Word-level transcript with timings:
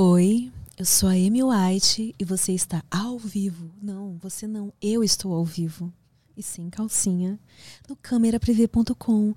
Oi, 0.00 0.52
eu 0.78 0.84
sou 0.84 1.08
a 1.08 1.12
Amy 1.14 1.42
White 1.42 2.14
e 2.16 2.24
você 2.24 2.52
está 2.52 2.84
ao 2.88 3.18
vivo. 3.18 3.68
Não, 3.82 4.16
você 4.18 4.46
não, 4.46 4.72
eu 4.80 5.02
estou 5.02 5.34
ao 5.34 5.44
vivo. 5.44 5.92
E 6.36 6.40
sem 6.40 6.70
calcinha, 6.70 7.36
no 7.88 7.96
cameraprivé.com. 7.96 9.34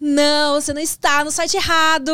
Não, 0.00 0.60
você 0.60 0.72
não 0.72 0.82
está 0.82 1.22
no 1.22 1.30
site 1.30 1.56
errado. 1.56 2.12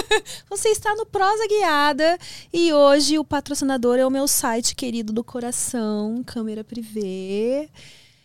você 0.48 0.70
está 0.70 0.94
no 0.94 1.04
Prosa 1.04 1.46
Guiada. 1.46 2.18
E 2.50 2.72
hoje 2.72 3.18
o 3.18 3.24
patrocinador 3.26 3.98
é 3.98 4.06
o 4.06 4.10
meu 4.10 4.26
site 4.26 4.74
querido 4.74 5.12
do 5.12 5.22
coração, 5.22 6.24
Câmera 6.24 6.64
Privé. 6.64 7.68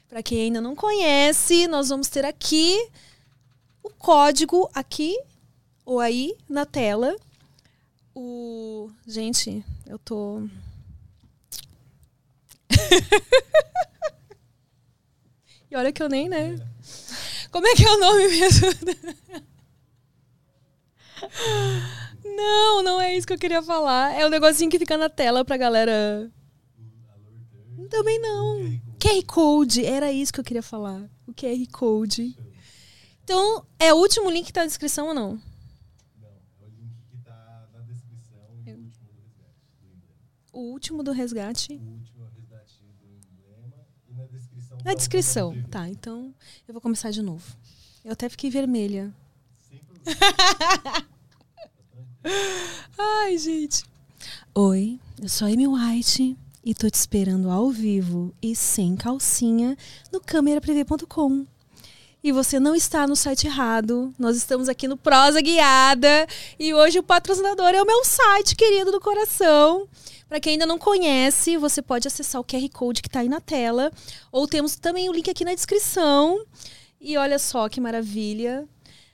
Para 0.07 0.23
quem 0.23 0.43
ainda 0.43 0.61
não 0.61 0.77
conhece, 0.77 1.67
nós 1.67 1.89
vamos 1.89 2.07
ter 2.07 2.23
aqui 2.23 2.73
o 3.83 3.89
código 3.89 4.69
aqui 4.73 5.13
ou 5.85 5.99
aí 5.99 6.37
na 6.47 6.65
tela. 6.65 7.13
O 8.21 8.91
gente, 9.07 9.63
eu 9.87 9.97
tô 9.97 10.45
E 15.71 15.75
olha 15.77 15.93
que 15.93 16.03
eu 16.03 16.09
nem, 16.09 16.27
né? 16.27 16.57
Como 17.49 17.65
é 17.65 17.73
que 17.75 17.85
é 17.85 17.89
o 17.89 17.97
nome 17.97 18.27
mesmo? 18.27 18.67
Não, 22.25 22.83
não 22.83 23.01
é 23.01 23.15
isso 23.15 23.25
que 23.27 23.33
eu 23.33 23.37
queria 23.37 23.61
falar. 23.61 24.13
É 24.13 24.23
o 24.23 24.27
um 24.27 24.31
negocinho 24.31 24.69
que 24.69 24.79
fica 24.79 24.97
na 24.97 25.09
tela 25.09 25.45
pra 25.45 25.57
galera. 25.57 26.31
Também 27.89 28.19
não. 28.19 28.79
QR 28.99 29.25
Code, 29.25 29.83
era 29.85 30.11
isso 30.11 30.31
que 30.31 30.39
eu 30.39 30.43
queria 30.43 30.61
falar. 30.61 31.09
O 31.27 31.33
QR 31.33 31.67
Code. 31.71 32.37
Então, 33.23 33.65
é 33.77 33.93
o 33.93 33.97
último 33.97 34.29
link 34.29 34.45
que 34.47 34.53
tá 34.53 34.61
na 34.61 34.67
descrição 34.67 35.09
ou 35.09 35.13
não? 35.13 35.39
Não, 36.19 36.29
é 36.59 36.65
o 36.65 36.69
link 36.69 36.95
que 37.11 37.17
tá 37.23 37.67
na 37.71 37.81
descrição 37.81 38.41
e 38.65 38.73
o 38.73 38.77
último 38.77 39.05
do 39.05 39.13
resgate. 39.21 39.53
O 40.59 40.73
último 40.73 41.01
do 41.01 41.13
resgate. 41.13 41.71
O 41.71 41.91
último 41.91 42.25
resgate 42.35 42.83
do 42.99 43.07
emblema 43.07 43.87
e 44.09 44.13
na 44.13 44.25
descrição. 44.25 44.77
Na 44.79 44.83
tá 44.83 44.93
descrição. 44.93 45.63
Tá, 45.71 45.87
então 45.87 46.35
eu 46.67 46.73
vou 46.73 46.81
começar 46.81 47.11
de 47.11 47.21
novo. 47.21 47.55
Eu 48.03 48.11
até 48.11 48.27
fiquei 48.27 48.49
vermelha. 48.49 49.15
Sem 49.69 49.79
problema. 49.79 51.07
Ai, 52.99 53.37
gente. 53.37 53.85
Oi, 54.53 54.99
eu 55.21 55.29
sou 55.29 55.47
a 55.47 55.49
Amy 55.49 55.65
White 55.65 56.37
e 56.61 56.75
tô 56.75 56.89
te 56.89 56.95
esperando 56.95 57.49
ao 57.49 57.71
vivo 57.71 58.35
e 58.41 58.53
sem 58.53 58.97
calcinha 58.97 59.77
no 60.11 60.19
cameraprivé.com. 60.19 61.47
E 62.21 62.33
você 62.33 62.59
não 62.59 62.75
está 62.75 63.07
no 63.07 63.15
site 63.15 63.47
errado. 63.47 64.13
Nós 64.19 64.35
estamos 64.35 64.67
aqui 64.67 64.89
no 64.89 64.97
Prosa 64.97 65.39
Guiada 65.39 66.27
e 66.59 66.73
hoje 66.73 66.99
o 66.99 67.03
patrocinador 67.03 67.69
é 67.69 67.81
o 67.81 67.87
meu 67.87 68.03
site 68.03 68.57
querido 68.57 68.91
do 68.91 68.99
coração. 68.99 69.87
Para 70.29 70.39
quem 70.39 70.53
ainda 70.53 70.67
não 70.67 70.77
conhece, 70.77 71.57
você 71.57 71.81
pode 71.81 72.07
acessar 72.07 72.39
o 72.39 72.43
QR 72.43 72.69
Code 72.71 73.01
que 73.01 73.07
está 73.07 73.21
aí 73.21 73.27
na 73.27 73.41
tela 73.41 73.91
ou 74.31 74.47
temos 74.47 74.75
também 74.75 75.09
o 75.09 75.11
link 75.11 75.27
aqui 75.27 75.43
na 75.43 75.55
descrição. 75.55 76.45
E 77.01 77.17
olha 77.17 77.39
só 77.39 77.67
que 77.67 77.81
maravilha. 77.81 78.67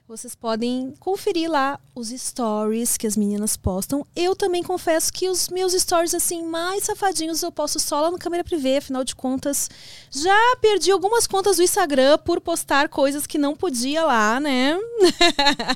Vocês 0.08 0.36
podem 0.36 0.94
conferir 1.00 1.50
lá 1.50 1.80
os 1.96 2.10
stories 2.10 2.98
que 2.98 3.08
as 3.08 3.16
meninas 3.16 3.56
postam. 3.56 4.06
Eu 4.14 4.36
também 4.36 4.62
confesso 4.62 5.12
que 5.12 5.30
os 5.30 5.48
meus 5.48 5.72
stories 5.74 6.14
assim 6.14 6.44
mais 6.46 6.84
safadinhos 6.84 7.42
eu 7.42 7.52
posto 7.52 7.80
só 7.80 8.02
lá 8.02 8.12
no 8.12 8.20
câmera 8.20 8.44
privê, 8.44 8.78
afinal 8.78 9.04
de 9.04 9.16
contas, 9.16 9.68
já 10.12 10.58
perdi 10.62 10.92
algumas 10.92 11.26
contas 11.26 11.58
do 11.58 11.64
Instagram 11.64 12.20
por 12.20 12.40
postar 12.42 12.90
coisas 12.90 13.26
que 13.26 13.40
não 13.40 13.56
podia 13.56 14.04
lá, 14.06 14.40
né? 14.40 14.78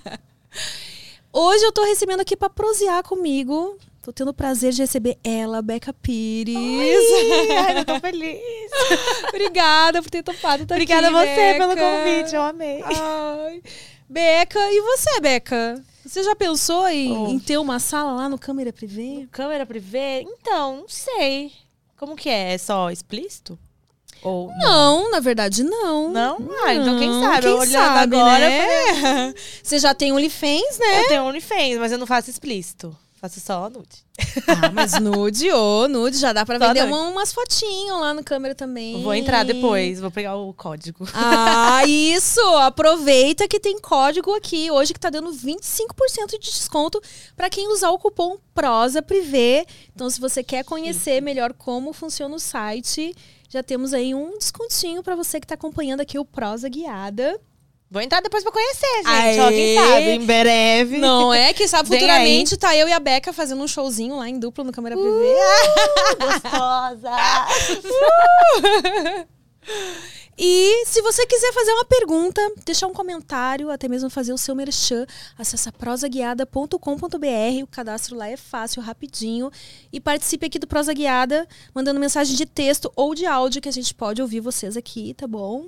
Hoje 1.34 1.64
eu 1.64 1.72
tô 1.72 1.84
recebendo 1.86 2.20
aqui 2.20 2.36
para 2.36 2.50
prosear 2.50 3.02
comigo. 3.04 3.80
Tô 4.10 4.14
tendo 4.14 4.30
o 4.30 4.34
prazer 4.34 4.74
de 4.74 4.82
receber 4.82 5.20
ela, 5.24 5.62
Beca 5.62 5.94
Pires. 5.94 6.56
Ai, 7.68 7.78
eu 7.78 7.86
tô 7.86 8.00
feliz. 8.00 8.42
Obrigada 9.28 10.02
por 10.02 10.10
ter 10.10 10.24
topado 10.24 10.64
estar 10.64 10.74
Obrigada 10.74 11.10
a 11.10 11.22
aqui, 11.22 11.30
você 11.36 11.54
pelo 11.60 11.76
Beca. 11.76 11.82
convite, 11.92 12.36
eu 12.36 12.42
amei. 12.42 12.82
Ai. 12.84 13.62
Beca, 14.10 14.60
e 14.60 14.82
você, 14.82 15.20
Beca? 15.20 15.84
Você 16.04 16.24
já 16.24 16.36
pensou 16.36 16.88
em, 16.88 17.16
Oh. 17.16 17.28
em 17.28 17.38
ter 17.38 17.60
uma 17.60 17.78
sala 17.78 18.14
lá 18.14 18.28
no 18.28 18.40
Câmera 18.40 18.74
Privé? 18.74 19.28
Câmera 19.32 19.64
privê? 19.64 20.22
Então, 20.22 20.78
não 20.78 20.90
sei. 20.90 21.52
Como 21.96 22.16
que 22.16 22.30
é? 22.30 22.54
É 22.54 22.58
só 22.58 22.90
explícito? 22.90 23.60
Ou 24.24 24.52
Não, 24.58 25.12
na 25.12 25.20
verdade, 25.20 25.62
não. 25.64 26.10
Não? 26.10 26.50
Ah, 26.66 26.74
então 26.74 26.98
quem 26.98 27.12
sabe? 27.22 27.42
Quem 27.44 27.52
Olhando 27.54 27.72
sabe, 27.72 28.16
agora, 28.18 28.40
né? 28.50 29.34
Você 29.62 29.78
já 29.78 29.94
tem 29.94 30.12
OnlyFans, 30.12 30.80
né? 30.80 31.04
Eu 31.04 31.08
tenho 31.10 31.24
OnlyFans, 31.26 31.78
mas 31.78 31.92
eu 31.92 32.00
não 32.00 32.08
faço 32.08 32.32
explícito. 32.32 32.98
Faço 33.20 33.40
só 33.42 33.70
nude. 33.70 34.06
Ah, 34.48 34.72
mas 34.74 34.94
nude, 35.00 35.52
ô, 35.52 35.88
nude, 35.90 36.18
já 36.18 36.32
dá 36.32 36.46
pra 36.46 36.58
Só 36.58 36.68
vender 36.68 36.84
uma- 36.86 37.10
umas 37.10 37.34
fotinhos 37.34 38.00
lá 38.00 38.14
no 38.14 38.24
câmera 38.24 38.56
também. 38.56 39.02
Vou 39.04 39.14
entrar 39.14 39.44
depois, 39.44 40.00
vou 40.00 40.10
pegar 40.10 40.36
o 40.38 40.54
código. 40.54 41.06
Ah, 41.14 41.86
isso! 41.86 42.40
Aproveita 42.58 43.46
que 43.48 43.60
tem 43.60 43.78
código 43.80 44.34
aqui 44.34 44.72
hoje 44.72 44.94
que 44.94 45.00
tá 45.00 45.10
dando 45.10 45.32
25% 45.34 46.40
de 46.40 46.50
desconto 46.52 47.02
para 47.36 47.50
quem 47.50 47.68
usar 47.74 47.90
o 47.90 48.00
cupom 48.00 48.38
Prosa 48.54 49.02
Privé. 49.02 49.66
Então, 49.94 50.10
se 50.10 50.20
você 50.22 50.42
quer 50.44 50.64
conhecer 50.64 51.22
melhor 51.22 51.52
como 51.54 51.92
funciona 51.92 52.34
o 52.36 52.40
site, 52.40 53.14
já 53.50 53.62
temos 53.62 53.94
aí 53.94 54.16
um 54.16 54.38
descontinho 54.38 55.04
para 55.04 55.16
você 55.16 55.40
que 55.42 55.48
tá 55.48 55.56
acompanhando 55.56 56.02
aqui 56.02 56.18
o 56.18 56.24
Prosa 56.26 56.70
Guiada. 56.70 57.40
Vou 57.92 58.02
entrar 58.02 58.22
depois 58.22 58.44
pra 58.44 58.52
conhecer, 58.52 58.96
gente. 58.98 59.08
Aê! 59.08 59.40
Ó, 59.40 59.50
quem 59.50 59.76
sabe? 59.76 60.10
Em 60.12 60.26
breve. 60.26 60.98
Não 61.00 61.34
é? 61.34 61.54
Quem 61.54 61.68
sabe 61.68 61.90
Vem 61.90 62.00
futuramente 62.00 62.56
tá 62.56 62.76
eu 62.76 62.88
e 62.88 62.94
a 62.94 63.00
Beca 63.00 63.34
fazendo 63.34 63.64
um 63.64 63.68
showzinho 63.68 64.18
lá 64.18 64.30
em 64.30 64.38
dupla 64.38 64.64
no 64.64 64.72
câmera 64.72 64.96
Privé. 64.96 65.10
Uh! 65.10 66.18
Gostosa. 66.22 67.12
E 70.42 70.86
se 70.86 71.02
você 71.02 71.26
quiser 71.26 71.52
fazer 71.52 71.74
uma 71.74 71.84
pergunta, 71.84 72.42
deixar 72.64 72.88
um 72.88 72.94
comentário, 72.94 73.70
até 73.70 73.90
mesmo 73.90 74.10
fazer 74.10 74.32
o 74.32 74.38
seu 74.38 74.56
merchan, 74.56 75.06
acessa 75.38 75.70
prosaguiada.com.br. 75.70 77.64
O 77.64 77.68
cadastro 77.68 78.16
lá 78.16 78.30
é 78.30 78.38
fácil, 78.38 78.82
rapidinho. 78.82 79.52
E 79.92 80.00
participe 80.00 80.46
aqui 80.46 80.58
do 80.58 80.66
Prosa 80.66 80.94
Guiada, 80.94 81.46
mandando 81.76 82.00
mensagem 82.00 82.38
de 82.38 82.46
texto 82.46 82.90
ou 82.96 83.14
de 83.14 83.26
áudio, 83.26 83.62
que 83.62 83.68
a 83.68 83.74
gente 83.74 83.94
pode 83.94 84.22
ouvir 84.22 84.40
vocês 84.40 84.78
aqui, 84.78 85.14
tá 85.14 85.28
bom? 85.28 85.66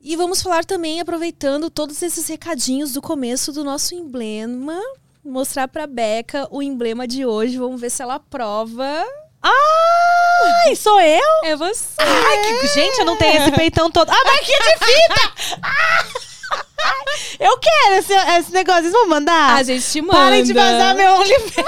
E 0.00 0.16
vamos 0.16 0.40
falar 0.40 0.64
também, 0.64 1.00
aproveitando 1.00 1.68
todos 1.68 2.02
esses 2.02 2.28
recadinhos 2.28 2.92
do 2.92 3.02
começo 3.02 3.52
do 3.52 3.64
nosso 3.64 3.94
emblema, 3.94 4.80
mostrar 5.24 5.66
pra 5.66 5.86
Beca 5.86 6.46
o 6.50 6.62
emblema 6.62 7.06
de 7.06 7.26
hoje. 7.26 7.58
Vamos 7.58 7.80
ver 7.80 7.90
se 7.90 8.02
ela 8.02 8.14
aprova. 8.14 9.04
Ai, 9.42 10.76
sou 10.76 11.00
eu? 11.00 11.44
É 11.44 11.56
você! 11.56 11.94
Ai, 11.98 12.60
que... 12.60 12.66
gente, 12.68 12.98
eu 12.98 13.04
não 13.04 13.16
tenho 13.16 13.42
esse 13.42 13.52
peitão 13.52 13.90
todo. 13.90 14.08
Ah, 14.10 14.24
marquinha 14.24 14.58
de 14.58 14.86
fita! 14.86 15.58
Ah! 15.62 16.04
Eu 17.38 17.56
quero 17.58 17.94
esse, 17.96 18.12
esse 18.12 18.52
negócio. 18.52 18.82
Vocês 18.82 18.92
vão 18.92 19.08
mandar? 19.08 19.56
A 19.56 19.62
gente 19.62 19.84
te 19.84 20.00
manda. 20.00 20.18
Parem 20.18 20.42
de 20.42 20.52
vazar 20.52 20.94
meu 20.94 21.14
OnlyFans. 21.14 21.66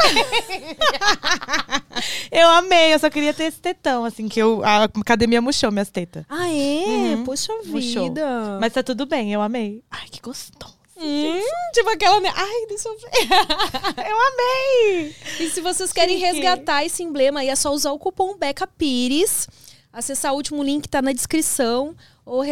eu 2.31 2.49
amei, 2.49 2.95
eu 2.95 2.99
só 2.99 3.09
queria 3.09 3.33
ter 3.33 3.45
esse 3.45 3.59
tetão, 3.59 4.05
assim, 4.05 4.29
que 4.29 4.41
eu, 4.41 4.63
a 4.65 4.85
academia 4.85 5.41
murchou 5.41 5.71
minhas 5.71 5.89
tetas. 5.91 6.25
Ah, 6.29 6.49
é? 6.49 6.85
Uhum. 6.87 7.25
Poxa 7.25 7.53
Murchou. 7.67 8.05
vida. 8.05 8.59
Mas 8.61 8.73
tá 8.73 8.83
tudo 8.83 9.07
bem, 9.07 9.33
eu 9.33 9.41
amei. 9.41 9.83
Ai, 9.91 10.07
que 10.11 10.21
gostoso. 10.21 10.81
Hum, 11.03 11.41
tipo 11.73 11.89
aquela. 11.89 12.21
né? 12.21 12.31
Ai, 12.35 12.67
deixa 12.69 12.89
eu 12.89 12.99
ver. 12.99 13.11
Eu 14.07 14.17
amei! 14.29 15.17
e 15.41 15.49
se 15.49 15.63
vocês 15.63 15.95
querem 15.95 16.19
resgatar 16.19 16.85
esse 16.85 17.03
emblema 17.03 17.41
aí, 17.41 17.49
é 17.49 17.57
só 17.57 17.73
usar 17.73 17.91
o 17.93 17.99
cupom 17.99 18.37
Beca 18.37 18.67
Pires. 18.67 19.49
Acessar 19.91 20.33
o 20.33 20.37
último 20.37 20.63
link 20.63 20.83
que 20.83 20.89
tá 20.91 21.01
na 21.01 21.13
descrição. 21.13 21.97
Ou 22.27 22.43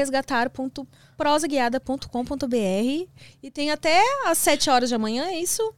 resgatar.prosaguiada.com.br. 1.19 3.09
E 3.43 3.51
tem 3.51 3.71
até 3.71 4.01
às 4.27 4.39
7 4.39 4.71
horas 4.71 4.89
de 4.89 4.95
amanhã, 4.95 5.27
é 5.27 5.41
isso? 5.41 5.75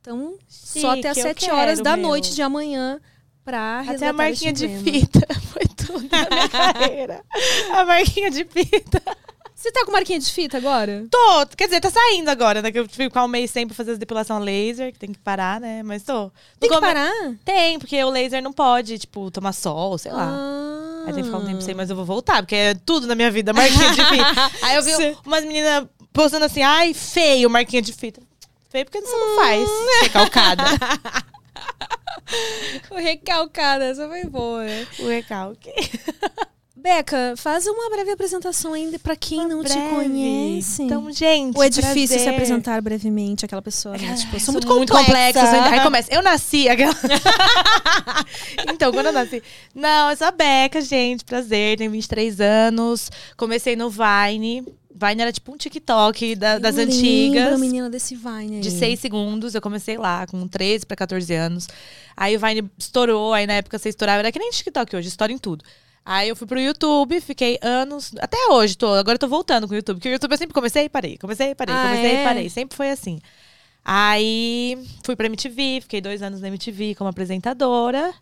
Então, 0.00 0.36
só 0.48 0.90
até 0.98 1.10
às 1.10 1.16
Chique, 1.16 1.28
eu 1.28 1.34
7 1.34 1.50
horas 1.50 1.80
da 1.80 1.96
meu. 1.96 2.08
noite 2.08 2.34
de 2.34 2.42
amanhã 2.42 3.00
pra 3.44 3.80
Até 3.86 4.08
a 4.08 4.12
marquinha 4.12 4.52
de 4.52 4.68
fita 4.68 5.20
foi 5.52 5.62
tudo 5.76 6.08
na 6.10 6.28
minha 6.28 6.48
carreira. 6.50 7.24
A 7.72 7.84
marquinha 7.84 8.30
de 8.30 8.44
fita. 8.44 9.00
Você 9.54 9.70
tá 9.70 9.84
com 9.84 9.92
marquinha 9.92 10.18
de 10.18 10.28
fita 10.28 10.56
agora? 10.56 11.06
Tô, 11.08 11.46
quer 11.56 11.66
dizer, 11.66 11.80
tá 11.80 11.88
saindo 11.88 12.28
agora, 12.28 12.60
né? 12.60 12.72
Que 12.72 12.80
eu 12.80 12.88
tive 12.88 13.04
que 13.04 13.10
ficar 13.10 13.24
um 13.24 13.28
mês 13.28 13.48
sem 13.48 13.64
pra 13.64 13.76
fazer 13.76 13.92
as 13.92 13.98
depilação 13.98 14.40
laser, 14.40 14.92
que 14.92 14.98
tem 14.98 15.12
que 15.12 15.20
parar, 15.20 15.60
né? 15.60 15.84
Mas 15.84 16.02
tô. 16.02 16.32
Tem 16.58 16.68
que 16.68 16.80
parar? 16.80 17.12
Tem, 17.44 17.78
porque 17.78 18.02
o 18.02 18.10
laser 18.10 18.42
não 18.42 18.52
pode, 18.52 18.98
tipo, 18.98 19.30
tomar 19.30 19.52
sol, 19.52 19.96
sei 19.98 20.10
lá. 20.10 20.34
Ah. 20.36 20.61
Aí 21.06 21.12
tem 21.12 21.22
que 21.22 21.24
ficar 21.24 21.38
um 21.38 21.46
tempo 21.46 21.60
sem, 21.60 21.74
mas 21.74 21.90
eu 21.90 21.96
vou 21.96 22.04
voltar, 22.04 22.42
porque 22.42 22.54
é 22.54 22.74
tudo 22.74 23.06
na 23.06 23.14
minha 23.14 23.30
vida, 23.30 23.52
marquinha 23.54 23.90
de 23.90 24.04
fita. 24.04 24.50
Aí 24.62 24.76
eu 24.76 24.82
vi 24.82 24.92
Sim. 24.92 25.16
umas 25.26 25.44
meninas 25.44 25.86
postando 26.12 26.44
assim, 26.44 26.62
ai, 26.62 26.94
feio, 26.94 27.50
marquinha 27.50 27.82
de 27.82 27.92
fita. 27.92 28.20
Feio 28.70 28.84
porque 28.84 29.00
você 29.00 29.16
não 29.16 29.36
faz. 29.36 29.68
Recalcada. 30.02 30.64
O 32.90 32.94
recalcada, 32.94 33.84
essa 33.84 34.08
foi 34.08 34.24
boa, 34.24 34.64
né? 34.64 34.86
o 35.00 35.06
recalque. 35.08 35.70
Beca, 36.82 37.34
faz 37.36 37.64
uma 37.66 37.88
breve 37.90 38.10
apresentação 38.10 38.72
ainda 38.74 38.98
pra 38.98 39.14
quem 39.14 39.46
não 39.46 39.62
te 39.62 39.72
Breve. 39.72 39.88
conhece. 39.94 40.82
Então, 40.82 41.12
gente. 41.12 41.56
Ou 41.56 41.62
é 41.62 41.68
difícil 41.68 42.08
se 42.18 42.24
prazer. 42.24 42.28
apresentar 42.34 42.82
brevemente 42.82 43.44
aquela 43.44 43.62
pessoa, 43.62 43.96
né? 43.96 44.14
Tipo, 44.14 44.34
eu 44.36 44.40
sou 44.40 44.60
Sou 44.60 44.76
muito, 44.76 44.92
complexa. 44.92 45.62
Aí 45.70 45.80
começa. 45.80 46.12
Eu 46.12 46.22
nasci. 46.22 46.68
Aquela... 46.68 46.92
então, 48.72 48.92
quando 48.92 49.06
eu 49.06 49.12
nasci. 49.12 49.42
Não, 49.74 50.10
eu 50.10 50.16
sou 50.16 50.26
a 50.26 50.30
Beca, 50.32 50.80
gente. 50.80 51.24
Prazer, 51.24 51.78
tenho 51.78 51.90
23 51.90 52.40
anos. 52.40 53.10
Comecei 53.36 53.76
no 53.76 53.88
Vine. 53.88 54.64
Vine 54.94 55.22
era 55.22 55.32
tipo 55.32 55.52
um 55.52 55.56
TikTok 55.56 56.34
da- 56.36 56.58
das 56.58 56.76
Eu 56.76 56.84
antigas. 56.84 57.44
lembro, 57.44 57.58
menina 57.58 57.88
desse 57.90 58.14
Vine 58.14 58.56
aí. 58.56 58.60
De 58.60 58.70
6 58.70 58.98
segundos, 59.00 59.54
eu 59.54 59.60
comecei 59.60 59.96
lá, 59.96 60.26
com 60.26 60.46
13 60.46 60.84
pra 60.84 60.96
14 60.96 61.32
anos. 61.34 61.66
Aí 62.16 62.36
o 62.36 62.40
Vine 62.40 62.70
estourou, 62.78 63.32
aí 63.32 63.46
na 63.46 63.54
época 63.54 63.78
você 63.78 63.88
estourava, 63.88 64.18
era 64.18 64.30
que 64.32 64.38
nem 64.38 64.50
TikTok 64.50 64.94
hoje, 64.96 65.08
estoura 65.08 65.32
em 65.32 65.38
tudo. 65.38 65.64
Aí 66.04 66.28
eu 66.28 66.36
fui 66.36 66.46
pro 66.46 66.58
YouTube, 66.58 67.20
fiquei 67.20 67.58
anos, 67.62 68.10
até 68.18 68.36
hoje 68.50 68.76
tô, 68.76 68.88
agora 68.94 69.14
eu 69.14 69.20
tô 69.20 69.28
voltando 69.28 69.68
com 69.68 69.72
o 69.72 69.76
YouTube, 69.76 69.96
porque 69.98 70.08
o 70.08 70.12
YouTube 70.12 70.32
eu 70.32 70.38
sempre 70.38 70.54
comecei 70.54 70.84
e 70.84 70.88
parei, 70.88 71.16
comecei 71.16 71.50
e 71.50 71.54
parei, 71.54 71.74
Ah, 71.74 71.82
comecei 71.88 72.10
é? 72.10 72.20
e 72.20 72.24
parei, 72.24 72.48
sempre 72.50 72.76
foi 72.76 72.90
assim. 72.90 73.20
Aí 73.84 74.78
fui 75.04 75.16
pra 75.16 75.26
MTV, 75.26 75.80
fiquei 75.82 76.00
dois 76.00 76.22
anos 76.22 76.40
na 76.40 76.48
MTV 76.48 76.94
como 76.94 77.10
apresentadora. 77.10 78.12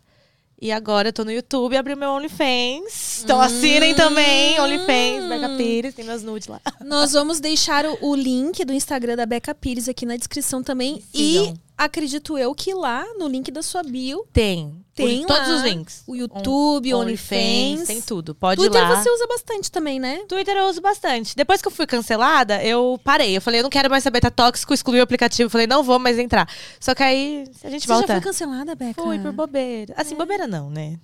E 0.63 0.71
agora 0.71 1.07
eu 1.09 1.13
tô 1.13 1.25
no 1.25 1.31
YouTube 1.31 1.73
e 1.73 1.77
abri 1.77 1.95
meu 1.95 2.11
OnlyFans. 2.11 3.21
Então 3.23 3.41
assinem 3.41 3.95
também, 3.95 4.59
OnlyFans, 4.59 5.27
Beca 5.27 5.49
Pires, 5.57 5.95
tem 5.95 6.05
meus 6.05 6.21
nudes 6.21 6.47
lá. 6.47 6.61
Nós 6.85 7.13
vamos 7.13 7.39
deixar 7.39 7.83
o, 7.83 7.97
o 8.09 8.15
link 8.15 8.63
do 8.63 8.71
Instagram 8.71 9.15
da 9.15 9.25
Beca 9.25 9.55
Pires 9.55 9.89
aqui 9.89 10.05
na 10.05 10.15
descrição 10.15 10.61
também. 10.61 11.01
E 11.15 11.39
sigam. 11.39 11.53
acredito 11.75 12.37
eu 12.37 12.53
que 12.53 12.75
lá, 12.75 13.03
no 13.17 13.27
link 13.27 13.49
da 13.49 13.63
sua 13.63 13.81
bio, 13.81 14.23
Tem. 14.31 14.85
Tem 15.05 15.19
Os- 15.21 15.25
todos 15.25 15.47
lá 15.47 15.55
os 15.55 15.61
links. 15.63 16.03
o 16.07 16.15
YouTube, 16.15 16.93
o 16.93 16.99
OnlyFans. 16.99 17.87
Tem 17.87 18.01
tudo. 18.01 18.33
Pode 18.35 18.59
Twitter 18.61 18.81
ir 18.81 18.89
lá. 18.89 19.01
você 19.01 19.09
usa 19.09 19.27
bastante 19.27 19.71
também, 19.71 19.99
né? 19.99 20.19
Twitter 20.27 20.55
eu 20.55 20.65
uso 20.67 20.81
bastante. 20.81 21.35
Depois 21.35 21.61
que 21.61 21.67
eu 21.67 21.71
fui 21.71 21.85
cancelada, 21.87 22.63
eu 22.63 22.99
parei. 23.03 23.35
Eu 23.37 23.41
falei, 23.41 23.59
eu 23.59 23.63
não 23.63 23.69
quero 23.69 23.89
mais 23.89 24.03
saber, 24.03 24.19
tá 24.21 24.29
tóxico, 24.31 24.73
excluí 24.73 24.99
o 24.99 25.03
aplicativo. 25.03 25.47
Eu 25.47 25.49
falei, 25.51 25.67
não 25.67 25.83
vou 25.83 25.99
mais 25.99 26.17
entrar. 26.19 26.47
Só 26.79 26.93
que 26.95 27.03
aí, 27.03 27.45
a 27.63 27.69
gente 27.69 27.83
Você 27.87 27.93
volta. 27.93 28.07
já 28.07 28.13
foi 28.15 28.21
cancelada, 28.21 28.75
Beca? 28.75 29.01
Fui 29.01 29.19
por 29.19 29.31
bobeira. 29.31 29.93
Assim, 29.97 30.15
bobeira 30.15 30.47
não, 30.47 30.69
né? 30.69 30.97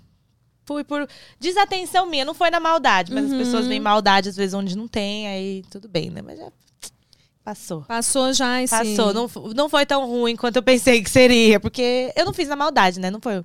Fui 0.66 0.84
por 0.84 1.08
desatenção 1.40 2.06
minha, 2.06 2.26
não 2.26 2.34
foi 2.34 2.50
na 2.50 2.60
maldade, 2.60 3.14
mas 3.14 3.26
Uhum. 3.32 3.32
as 3.40 3.46
pessoas 3.46 3.68
veem 3.68 3.80
maldade 3.80 4.28
às 4.28 4.36
vezes 4.36 4.54
onde 4.54 4.76
não 4.76 4.86
tem, 4.86 5.26
aí 5.28 5.64
tudo 5.72 5.88
bem, 5.88 6.10
né? 6.10 6.22
Mas 6.22 6.38
já 6.40 6.48
passou. 7.44 7.84
Passou 7.84 8.34
já 8.34 8.62
esse... 8.62 8.76
Passou. 8.76 9.14
Não, 9.14 9.30
não 9.56 9.70
foi 9.70 9.86
tão 9.86 10.06
ruim 10.06 10.36
quanto 10.36 10.58
eu 10.58 10.64
pensei 10.64 11.02
que 11.02 11.10
seria, 11.10 11.58
porque 11.58 12.12
eu 12.18 12.26
não 12.26 12.34
fiz 12.34 12.50
na 12.50 12.58
maldade, 12.58 13.00
né? 13.00 13.10
Não 13.10 13.22
foi. 13.22 13.42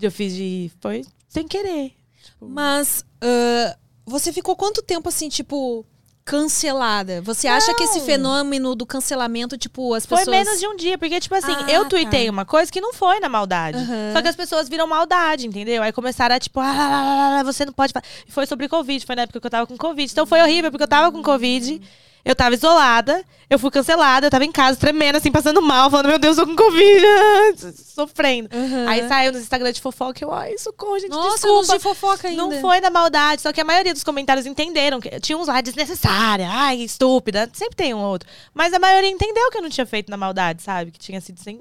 Eu 0.00 0.10
fiz 0.10 0.34
de. 0.34 0.70
Foi 0.80 1.04
sem 1.28 1.46
querer. 1.46 1.92
Mas 2.40 3.04
ah, 3.20 3.76
você 4.06 4.32
ficou 4.32 4.56
quanto 4.56 4.82
tempo 4.82 5.08
assim, 5.08 5.28
tipo, 5.28 5.84
cancelada? 6.24 7.20
Você 7.22 7.46
acha 7.48 7.74
que 7.74 7.82
esse 7.82 7.98
Não. 7.98 8.06
fenômeno 8.06 8.74
do 8.74 8.86
cancelamento, 8.86 9.58
tipo, 9.58 9.92
as 9.94 10.06
Foi 10.06 10.18
pessoas. 10.18 10.36
menos 10.36 10.58
de 10.60 10.66
um 10.66 10.76
dia, 10.76 10.96
porque, 10.96 11.20
tipo 11.20 11.34
assim, 11.34 11.52
Ah, 11.52 11.70
eu 11.70 11.82
tá. 11.84 11.90
tuitei 11.90 12.28
uma 12.30 12.44
coisa 12.44 12.70
que 12.72 12.80
não 12.80 12.92
foi 12.94 13.20
na 13.20 13.28
maldade. 13.28 13.78
Aham. 13.78 14.12
Só 14.14 14.22
que 14.22 14.28
as 14.28 14.36
pessoas 14.36 14.68
viram 14.68 14.86
maldade, 14.86 15.46
entendeu? 15.46 15.82
Aí 15.82 15.92
começaram 15.92 16.34
a, 16.34 16.40
tipo, 16.40 16.58
ah, 16.60 17.42
você 17.44 17.64
não 17.66 17.72
pode 17.72 17.92
falar. 17.92 18.04
E 18.26 18.32
foi 18.32 18.46
sobre 18.46 18.68
Covid, 18.68 19.04
foi 19.04 19.14
na 19.16 19.22
época 19.22 19.40
que 19.40 19.46
eu 19.46 19.50
tava 19.50 19.66
com 19.66 19.76
Covid. 19.76 20.10
Então 20.10 20.26
foi 20.26 20.40
horrível, 20.40 20.70
porque 20.70 20.84
eu 20.84 20.88
tava 20.88 21.12
com 21.12 21.22
Covid, 21.22 21.80
eu 22.24 22.34
tava 22.34 22.54
isolada, 22.54 23.24
eu 23.48 23.58
fui 23.58 23.70
cancelada, 23.70 24.26
eu 24.26 24.30
tava 24.30 24.44
em 24.44 24.52
casa 24.52 24.78
tremendo, 24.78 25.16
assim, 25.16 25.32
passando 25.32 25.60
mal, 25.60 25.90
falando, 25.90 26.06
meu 26.06 26.18
Deus, 26.18 26.38
eu 26.38 26.46
tô 26.46 26.54
com 26.54 26.56
Covid, 26.56 27.74
sofrendo. 27.82 28.48
Aham. 28.52 28.88
Aí 28.88 29.08
saiu 29.08 29.32
nos 29.32 29.42
Instagram 29.42 29.72
de 29.72 29.80
fofoca, 29.80 30.22
eu, 30.24 30.32
ai, 30.32 30.56
socorro, 30.58 30.98
gente, 30.98 31.10
Nossa, 31.10 31.46
desculpa. 31.48 31.76
de 31.76 31.82
fofoca 31.82 32.28
ainda. 32.28 32.42
Não 32.42 32.60
foi 32.60 32.80
na 32.80 32.90
maldade, 32.90 33.42
só 33.42 33.52
que 33.52 33.60
a 33.60 33.64
maioria 33.64 33.92
dos 33.92 34.04
comentários 34.04 34.46
entenderam. 34.46 35.00
Que 35.00 35.18
tinha 35.20 35.36
uns 35.36 35.48
lá 35.48 35.60
desnecessária, 35.60 36.48
ai, 36.48 36.76
estúpida. 36.78 37.50
Sempre 37.52 37.76
tem 37.76 37.94
um 37.94 37.98
ou 37.98 38.12
outro. 38.12 38.28
Mas 38.54 38.72
a 38.72 38.78
maioria 38.78 39.10
entendeu 39.10 39.50
que 39.50 39.58
eu 39.58 39.62
não 39.62 39.70
tinha 39.70 39.86
feito 39.86 40.10
na 40.10 40.16
maldade, 40.16 40.62
sabe? 40.62 40.90
Que 40.90 40.98
tinha 40.98 41.20
sido 41.20 41.40
sem, 41.40 41.60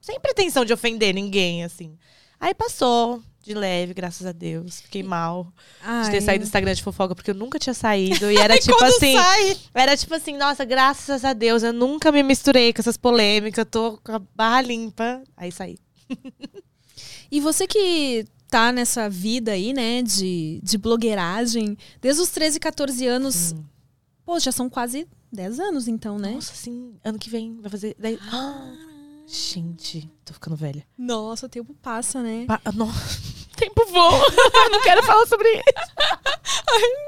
sem 0.00 0.18
pretensão 0.18 0.64
de 0.64 0.72
ofender 0.72 1.14
ninguém, 1.14 1.64
assim. 1.64 1.96
Aí 2.40 2.54
passou 2.54 3.22
de 3.42 3.54
leve, 3.54 3.94
graças 3.94 4.26
a 4.26 4.32
Deus. 4.32 4.80
Fiquei 4.80 5.02
mal 5.02 5.52
de 6.04 6.10
ter 6.10 6.16
Ai. 6.16 6.20
saído 6.20 6.44
do 6.44 6.46
Instagram 6.46 6.74
de 6.74 6.82
fofoca, 6.82 7.14
porque 7.14 7.30
eu 7.30 7.34
nunca 7.34 7.58
tinha 7.58 7.74
saído. 7.74 8.30
E 8.30 8.36
era 8.38 8.58
tipo 8.58 8.82
assim. 8.84 9.14
sai. 9.14 9.56
Era 9.74 9.96
tipo 9.96 10.14
assim, 10.14 10.36
nossa, 10.36 10.64
graças 10.64 11.24
a 11.24 11.32
Deus, 11.32 11.62
eu 11.62 11.72
nunca 11.72 12.12
me 12.12 12.22
misturei 12.22 12.72
com 12.72 12.80
essas 12.80 12.96
polêmicas, 12.96 13.58
eu 13.58 13.66
tô 13.66 13.98
com 14.04 14.12
a 14.12 14.18
barra 14.18 14.62
limpa. 14.62 15.22
Aí 15.36 15.50
saí. 15.52 15.78
E 17.30 17.40
você 17.40 17.66
que 17.66 18.26
tá 18.48 18.72
nessa 18.72 19.08
vida 19.08 19.52
aí, 19.52 19.72
né, 19.72 20.02
de, 20.02 20.60
de 20.62 20.78
blogueiragem, 20.78 21.76
desde 22.00 22.22
os 22.22 22.30
13, 22.30 22.58
14 22.58 23.06
anos, 23.06 23.54
pô, 24.24 24.38
já 24.40 24.50
são 24.50 24.70
quase 24.70 25.06
10 25.30 25.60
anos 25.60 25.88
então, 25.88 26.18
né? 26.18 26.32
Nossa, 26.32 26.54
sim, 26.54 26.94
ano 27.04 27.18
que 27.18 27.28
vem 27.28 27.60
vai 27.60 27.70
fazer. 27.70 27.94
Daí... 27.98 28.18
Ah, 28.32 28.72
gente, 29.28 30.10
tô 30.28 30.34
ficando 30.34 30.56
velha. 30.56 30.86
Nossa, 30.96 31.46
o 31.46 31.48
tempo 31.48 31.74
passa, 31.74 32.22
né? 32.22 32.44
Pa. 32.46 32.60
Tempo 33.58 33.84
voa. 33.90 34.24
não 34.70 34.80
quero 34.82 35.02
falar 35.02 35.26
sobre 35.26 35.48
isso. 35.48 35.64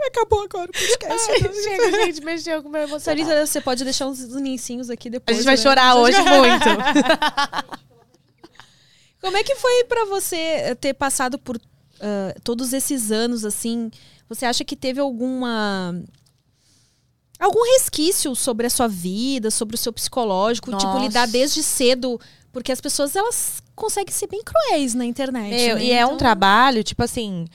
Acabou 0.08 0.43
agora 0.43 0.69
o 0.69 0.72
podcast. 0.72 1.31
Ai, 1.31 1.38
chega, 1.38 1.93
gente, 1.93 2.25
mexeu 2.25 2.61
com 2.61 2.69
o 2.69 2.72
meu 2.72 2.88
você 2.88 3.61
pode 3.61 3.84
deixar 3.84 4.08
uns 4.08 4.19
lencinhos 4.31 4.90
aqui 4.90 5.06
A 5.06 5.12
depois. 5.12 5.37
gente 5.37 5.46
vai 5.46 5.55
né? 5.55 5.62
chorar 5.62 5.94
hoje 5.94 6.20
muito. 6.20 6.64
Como 9.23 9.37
é 9.37 9.44
que 9.44 9.55
foi 9.55 9.84
pra 9.84 10.06
você 10.06 10.37
eh, 10.37 10.75
ter 10.75 10.94
passado 10.94 11.38
por 11.38 11.56
ah, 12.00 12.34
todos 12.43 12.73
esses 12.73 13.12
anos 13.12 13.44
assim? 13.44 13.88
Você 14.28 14.44
acha 14.44 14.64
que 14.64 14.75
teve 14.75 14.99
alguma 14.99 15.94
algum 17.40 17.62
resquício 17.75 18.37
sobre 18.37 18.66
a 18.66 18.70
sua 18.70 18.87
vida, 18.87 19.50
sobre 19.50 19.75
o 19.75 19.78
seu 19.78 19.93
psicológico, 19.93 20.70
tipo 20.73 20.84
Nossa. 20.93 21.05
lidar 21.05 21.26
desde 21.26 21.62
cedo, 21.62 22.20
porque 22.52 22.73
as 22.73 22.81
pessoas 22.81 23.14
elas 23.17 23.62
conseguem 23.75 24.12
ser 24.12 24.26
bem 24.26 24.43
cruéis 24.44 24.94
na 24.94 25.05
internet. 25.05 25.50
Meu, 25.55 25.76
né? 25.76 25.82
e 25.85 25.93
é 25.93 26.05
um 26.05 26.08
Então- 26.08 26.19
trabalho, 26.19 26.82
tipo 26.85 27.02
assim. 27.02 27.47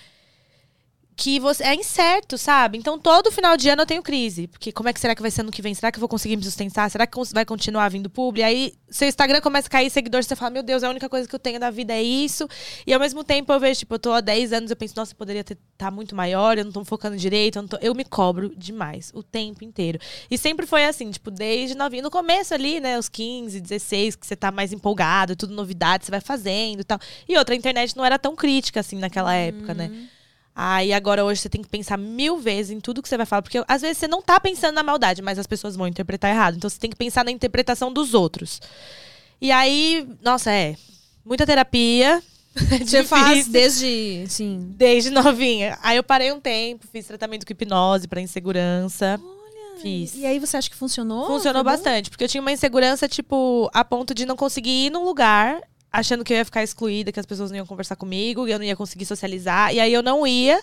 Que 1.16 1.40
você 1.40 1.64
é 1.64 1.74
incerto, 1.74 2.38
sabe? 2.38 2.78
Então 2.78 3.00
todo 3.00 3.32
final 3.32 3.56
de 3.56 3.70
ano 3.70 3.84
eu 3.84 3.86
tenho 3.86 4.04
crise. 4.04 4.48
Porque 4.48 4.72
como 4.72 4.90
é 4.90 4.94
que 4.94 5.00
será 5.00 5.16
que 5.16 5.22
vai 5.22 5.32
ser 5.32 5.42
ano 5.42 5.52
que 5.52 5.62
vem? 5.62 5.74
Será 5.74 5.92
que 5.92 5.98
eu 5.98 6.02
vou 6.02 6.10
conseguir 6.10 6.36
me 6.36 6.44
sustentar? 6.44 6.90
Será 6.92 7.08
que 7.08 7.18
vai 7.34 7.46
continuar 7.46 7.90
vindo 7.90 8.10
publi? 8.10 8.44
Aí 8.44 8.74
seu 8.90 9.08
Instagram 9.08 9.42
começa 9.42 9.68
a 9.68 9.70
cair 9.70 9.90
seguidores, 9.90 10.26
você 10.26 10.36
fala, 10.36 10.52
meu 10.52 10.64
Deus, 10.64 10.84
a 10.84 10.90
única 10.90 11.10
coisa 11.10 11.28
que 11.28 11.36
eu 11.36 11.40
tenho 11.40 11.60
da 11.60 11.70
vida 11.70 11.94
é 11.94 12.02
isso. 12.02 12.48
E 12.88 12.94
ao 12.94 13.00
mesmo 13.00 13.24
tempo 13.24 13.52
eu 13.52 13.60
vejo, 13.60 13.80
tipo, 13.80 13.96
eu 13.96 14.00
tô 14.00 14.14
há 14.14 14.22
10 14.22 14.54
anos, 14.54 14.72
eu 14.72 14.76
penso, 14.78 14.94
nossa, 14.96 15.12
eu 15.12 15.18
poderia 15.18 15.42
estar 15.42 15.56
tá 15.78 15.92
muito 15.92 16.16
maior, 16.16 16.58
eu 16.58 16.66
não 16.66 16.72
tô 16.72 16.84
focando 16.86 17.18
direito, 17.18 17.60
eu, 17.60 17.68
tô... 17.68 17.78
eu 17.82 17.94
me 17.94 18.06
cobro 18.06 18.54
demais, 18.56 19.12
o 19.14 19.22
tempo 19.22 19.64
inteiro. 19.64 20.00
E 20.32 20.38
sempre 20.38 20.66
foi 20.66 20.86
assim, 20.86 21.12
tipo, 21.12 21.30
desde 21.30 21.76
novinho. 21.76 22.04
No 22.04 22.12
começo 22.12 22.54
ali, 22.54 22.80
né, 22.80 22.98
os 22.98 23.10
15, 23.10 23.60
16, 23.60 24.16
que 24.16 24.26
você 24.26 24.36
tá 24.36 24.52
mais 24.52 24.72
empolgado, 24.72 25.36
tudo 25.36 25.54
novidade, 25.54 26.06
você 26.06 26.12
vai 26.12 26.22
fazendo 26.22 26.82
e 26.82 26.84
tal. 26.84 27.00
E 27.28 27.38
outra, 27.38 27.54
a 27.54 27.58
internet 27.58 27.98
não 27.98 28.06
era 28.06 28.18
tão 28.18 28.36
crítica 28.36 28.80
assim 28.80 28.98
naquela 28.98 29.34
época, 29.34 29.74
né? 29.74 30.08
Aí 30.56 30.94
agora 30.94 31.26
hoje 31.26 31.42
você 31.42 31.50
tem 31.50 31.62
que 31.62 31.68
pensar 31.68 31.98
mil 31.98 32.38
vezes 32.38 32.72
em 32.72 32.80
tudo 32.80 33.02
que 33.02 33.10
você 33.10 33.18
vai 33.18 33.26
falar, 33.26 33.42
porque 33.42 33.62
às 33.68 33.82
vezes 33.82 33.98
você 33.98 34.08
não 34.08 34.22
tá 34.22 34.40
pensando 34.40 34.76
na 34.76 34.84
maldade, 34.84 35.22
mas 35.22 35.38
as 35.38 35.46
pessoas 35.46 35.76
vão 35.76 35.86
interpretar 35.86 36.32
errado. 36.32 36.56
Então 36.56 36.70
você 36.70 36.80
tem 36.80 36.90
que 36.90 36.96
pensar 36.96 37.26
na 37.26 37.32
interpretação 37.32 37.92
dos 37.92 38.14
outros. 38.14 38.62
E 39.42 39.52
aí, 39.52 40.08
nossa, 40.24 40.52
é. 40.52 40.78
Muita 41.26 41.46
terapia. 41.46 42.24
Você 42.86 43.04
faz 43.04 43.50
desde, 43.50 44.24
assim, 44.26 44.72
Desde 44.78 45.10
novinha. 45.10 45.78
Aí 45.84 45.98
eu 45.98 46.04
parei 46.04 46.32
um 46.32 46.40
tempo, 46.40 46.88
fiz 46.90 47.06
tratamento 47.06 47.46
com 47.46 47.52
hipnose 47.52 48.08
pra 48.08 48.22
insegurança. 48.22 49.20
Fiz. 49.82 50.16
E 50.16 50.26
aí 50.26 50.40
você 50.40 50.56
acha 50.56 50.70
que 50.70 50.76
funcionou? 50.76 51.28
Funcionou 51.28 51.64
Foi 51.64 51.72
bom? 51.72 51.78
bastante, 51.78 52.10
porque 52.10 52.24
eu 52.24 52.30
tinha 52.30 52.40
uma 52.40 52.54
insegurança, 52.54 53.10
tipo, 53.10 53.70
a 53.74 53.84
ponto 53.84 54.14
de 54.14 54.26
não 54.26 54.38
conseguir 54.38 54.86
ir 54.86 54.90
num 54.90 55.04
lugar, 55.04 55.60
achando 56.00 56.24
que 56.24 56.34
eu 56.34 56.38
ia 56.38 56.46
ficar 56.46 56.64
excluída, 56.64 57.12
que 57.12 57.20
as 57.20 57.26
pessoas 57.26 57.50
não 57.52 57.58
iam 57.58 57.66
conversar 57.66 57.96
comigo, 57.96 58.48
e 58.48 58.52
eu 58.52 58.60
não 58.60 58.66
ia 58.66 58.76
conseguir 58.76 59.06
socializar. 59.06 59.74
E 59.74 59.80
aí 59.80 59.94
eu 59.94 60.04
não 60.04 60.28
ia, 60.28 60.62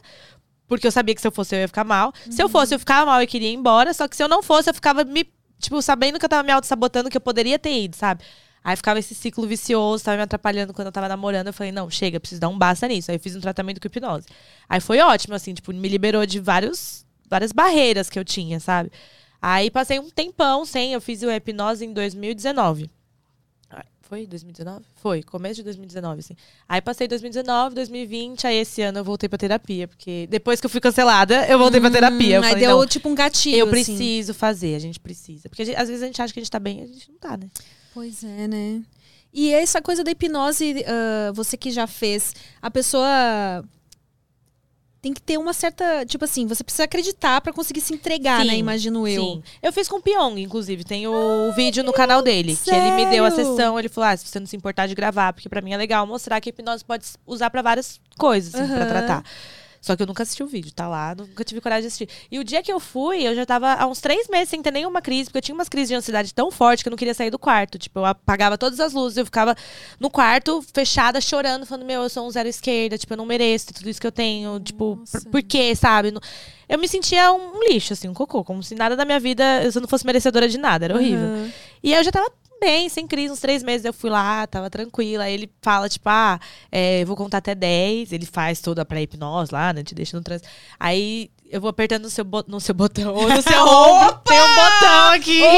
porque 0.69 0.87
eu 0.87 0.93
sabia 0.93 1.15
que 1.15 1.21
se 1.21 1.27
eu 1.27 1.33
fosse 1.33 1.55
eu 1.55 1.61
ia 1.61 1.69
ficar 1.69 1.85
mal. 1.85 2.13
Se 2.31 2.43
eu 2.43 2.49
fosse, 2.49 2.75
eu 2.75 2.79
ficava 2.79 3.07
mal 3.11 3.23
e 3.23 3.27
queria 3.27 3.49
ir 3.49 3.55
embora, 3.55 3.95
só 3.95 4.07
que 4.07 4.15
se 4.15 4.23
eu 4.23 4.29
não 4.29 4.43
fosse, 4.43 4.69
eu 4.69 4.75
ficava 4.75 5.05
me, 5.05 5.27
tipo, 5.59 5.81
sabendo 5.81 6.19
que 6.19 6.25
eu 6.25 6.29
tava 6.29 6.43
me 6.43 6.53
auto-sabotando, 6.53 7.09
que 7.09 7.17
eu 7.17 7.21
poderia 7.21 7.59
ter 7.59 7.83
ido, 7.85 7.97
sabe? 7.97 8.23
Aí 8.65 8.77
ficava 8.77 8.99
esse 8.99 9.15
ciclo 9.15 9.47
vicioso, 9.47 10.05
tava 10.05 10.19
me 10.19 10.23
atrapalhando 10.23 10.73
quando 10.73 10.87
eu 10.87 10.93
tava 10.93 11.09
namorando. 11.09 11.49
Eu 11.49 11.53
falei, 11.53 11.73
não, 11.73 11.91
chega, 11.91 12.21
preciso 12.21 12.41
dar 12.41 12.49
um 12.49 12.57
basta 12.57 12.87
nisso. 12.87 13.11
Aí 13.11 13.17
eu 13.17 13.21
fiz 13.21 13.35
um 13.35 13.41
tratamento 13.41 13.81
com 13.81 13.89
hipnose. 13.89 14.27
Aí 14.69 14.81
foi 14.81 15.01
ótimo, 15.01 15.35
assim, 15.35 15.53
tipo, 15.53 15.73
me 15.73 15.89
liberou 15.89 16.25
de 16.25 16.39
vários, 16.39 17.05
várias 17.29 17.51
barreiras 17.51 18.09
que 18.09 18.19
eu 18.19 18.25
tinha, 18.25 18.61
sabe? 18.61 18.93
Aí 19.41 19.69
passei 19.69 19.99
um 19.99 20.09
tempão 20.09 20.65
sem, 20.65 20.93
eu 20.93 21.01
fiz 21.01 21.23
o 21.23 21.31
hipnose 21.31 21.85
em 21.85 21.93
2019. 21.93 22.89
Foi 24.13 24.27
2019? 24.27 24.85
Foi, 24.97 25.23
começo 25.23 25.55
de 25.55 25.63
2019, 25.63 26.21
assim. 26.21 26.37
Aí 26.69 26.83
passei 26.83 27.09
2019, 27.09 27.75
2020, 27.77 28.47
aí 28.47 28.57
esse 28.59 28.83
ano 28.83 28.99
eu 28.99 29.05
voltei 29.05 29.27
pra 29.27 29.39
terapia, 29.39 29.89
porque 29.89 30.27
depois 30.29 30.61
que 30.61 30.67
eu 30.67 30.71
fui 30.71 30.83
cancelada, 30.83 31.47
eu 31.49 31.59
voltei 31.59 31.81
pra 31.81 31.91
terapia. 31.91 32.37
Eu 32.37 32.43
Hum, 32.43 32.45
aí 32.45 32.51
falei, 32.51 32.67
deu 32.67 32.87
tipo 32.87 33.09
um 33.09 33.15
gatilho. 33.15 33.57
eu 33.57 33.65
assim. 33.65 33.71
preciso 33.71 34.35
fazer, 34.35 34.75
a 34.75 34.79
gente 34.79 35.01
precisa. 35.01 35.49
Porque 35.49 35.65
gente- 35.65 35.77
às 35.79 35.89
vezes 35.89 36.03
a 36.03 36.07
gente 36.07 36.21
acha 36.21 36.31
que 36.31 36.39
a 36.39 36.43
gente 36.43 36.51
tá 36.51 36.61
bem, 36.61 36.83
a 36.83 36.87
gente 36.87 37.11
não 37.11 37.17
tá, 37.17 37.39
né? 37.39 37.49
Pois 37.95 38.23
é, 38.23 38.47
né? 38.47 38.83
E 39.33 39.51
essa 39.51 39.81
coisa 39.81 40.05
da 40.05 40.11
hipnose, 40.11 40.85
ah, 40.87 41.33
você 41.33 41.57
que 41.57 41.71
já 41.71 41.87
fez, 41.87 42.35
a 42.61 42.71
pessoa 42.71 43.65
tem 45.03 45.13
que 45.13 45.21
ter 45.21 45.37
uma 45.37 45.53
certa. 45.53 46.07
Tipo 46.07 46.25
assim, 46.25 46.47
você 46.47 46.63
precisa 46.63 46.85
acreditar 46.85 47.41
pra 47.41 47.53
conseguir 47.53 47.81
se 47.81 47.93
entregar, 47.93 48.43
Sim, 48.43 48.47
né? 48.47 48.57
Imagino 48.57 49.07
eu. 49.09 49.23
Sim. 49.23 49.43
Eu 49.61 49.73
fiz 49.73 49.89
com 49.89 49.97
o 49.97 50.01
Pyong, 50.01 50.41
inclusive. 50.41 50.85
Tem 50.85 51.09
o 51.09 51.53
vídeo 51.57 51.83
no 51.83 51.93
canal 51.93 52.23
dele. 52.23 52.57
Que 52.63 52.71
ele 52.71 52.93
me 52.93 53.07
deu 53.07 53.25
a 53.25 53.31
sério? 53.33 53.51
sessão. 53.51 53.77
Ele 53.79 53.89
falou: 53.89 54.09
ah, 54.09 54.17
se 54.17 54.27
você 54.29 54.39
não 54.39 54.47
se 54.47 54.57
importar 54.57 54.87
de 54.87 54.95
gravar, 54.95 55.33
porque 55.33 55.49
pra 55.49 55.61
mim 55.61 55.73
é 55.73 55.77
legal 55.77 56.07
mostrar 56.07 56.41
que 56.41 56.49
a 56.49 56.51
hipnose 56.51 56.85
pode 56.85 57.05
usar 57.27 57.51
pra 57.51 57.61
várias 57.63 58.01
coisas, 58.17 58.55
assim, 58.55 58.67
pra 58.69 58.77
Aham. 58.85 58.89
tratar. 58.89 59.25
Só 59.83 59.97
que 59.97 60.03
eu 60.05 60.07
nunca 60.07 60.23
assisti 60.23 60.45
o 60.45 60.47
vídeo, 60.47 60.73
tá 60.73 60.87
lá, 60.87 61.13
nunca 61.13 61.43
tive 61.43 61.61
coragem 61.61 61.83
de 61.83 61.87
assistir. 61.89 62.09
E 62.31 62.39
o 62.39 62.45
dia 62.45 62.63
que 62.63 62.73
eu 62.73 62.79
fui, 62.79 63.27
eu 63.27 63.35
já 63.35 63.45
tava 63.45 63.75
há 63.75 63.85
uns 63.85 64.01
três 64.01 64.29
meses 64.29 64.49
sem 64.49 64.63
ter 64.63 64.71
nenhuma 64.71 65.03
crise, 65.03 65.25
porque 65.25 65.39
eu 65.39 65.43
tinha 65.43 65.55
umas 65.57 65.69
crises 65.69 65.89
de 65.89 65.97
ansiedade 65.97 66.33
tão 66.33 66.53
forte 66.53 66.85
que 66.85 66.89
eu 66.89 66.93
não 66.93 66.97
queria 66.97 67.13
sair 67.13 67.31
do 67.31 67.39
quarto. 67.39 67.81
Tipo, 67.81 67.99
eu 67.99 68.05
apagava 68.05 68.57
todas 68.57 68.79
as 68.79 68.93
luzes, 68.93 69.19
eu 69.19 69.25
ficava 69.25 69.57
no 69.99 70.09
quarto, 70.09 70.65
fechada, 70.73 71.21
chorando, 71.21 71.67
falando, 71.67 71.85
meu, 71.85 72.03
eu 72.03 72.09
sou 72.09 72.25
um 72.25 72.31
zero 72.31 72.49
esquerda, 72.49 72.97
tipo, 72.97 73.13
eu 73.13 73.17
não 73.17 73.27
mereço 73.27 73.75
tudo 73.75 73.91
isso 73.91 74.01
que 74.01 74.07
eu 74.07 74.13
tenho. 74.13 74.61
Tipo, 74.61 74.95
Nossa. 75.01 75.21
por, 75.23 75.31
por 75.31 75.43
quê, 75.43 75.75
sabe? 75.75 76.15
Eu 76.69 76.79
me 76.79 76.87
sentia 76.87 77.33
um 77.33 77.59
lixo, 77.69 77.93
assim, 77.93 78.09
um 78.09 78.15
cocô, 78.15 78.45
como 78.45 78.63
se 78.63 78.77
nada 78.77 78.95
da 78.95 79.05
minha 79.05 79.19
vida, 79.19 79.65
eu 79.65 79.81
não 79.81 79.89
fosse 79.89 80.07
merecedora 80.07 80.49
de 80.49 80.59
nada, 80.59 80.85
era 80.85 80.95
horrível. 80.95 81.27
Aham. 81.27 81.53
E 81.83 81.93
aí 81.93 82.01
eu 82.01 82.05
já 82.05 82.13
tava 82.13 82.31
bem, 82.63 82.89
sem 82.89 83.07
crise, 83.09 83.33
uns 83.33 83.41
três 83.41 83.63
meses 83.63 83.85
eu 83.85 83.93
fui 83.93 84.09
lá, 84.09 84.47
tava 84.47 84.71
tranquila. 84.71 85.25
Aí 85.25 85.35
ele 85.35 85.51
fala, 85.61 85.89
tipo, 85.89 86.09
ah, 86.09 86.39
é, 86.71 87.05
vou 87.05 87.17
contar 87.17 87.39
até 87.39 87.55
10. 87.55 88.13
Ele 88.13 88.25
faz 88.25 88.61
toda 88.61 88.83
a 88.83 88.85
pré-hipnose 88.85 89.53
lá, 89.53 89.73
né? 89.73 89.83
Te 89.83 89.95
deixa 89.95 90.17
no 90.17 90.23
trânsito. 90.23 90.49
Aí 90.79 91.31
eu 91.51 91.61
vou 91.61 91.69
apertando 91.69 92.05
no 92.05 92.11
seu, 92.11 92.25
bo- 92.25 92.45
no 92.47 92.61
seu 92.61 92.75
botão, 92.75 93.13
ou 93.15 93.29
no 93.29 93.43
seu 93.43 93.63
ombro. 93.67 94.19
Tem 94.25 94.41
um 94.41 94.55
botão 94.55 95.11
aqui. 95.11 95.43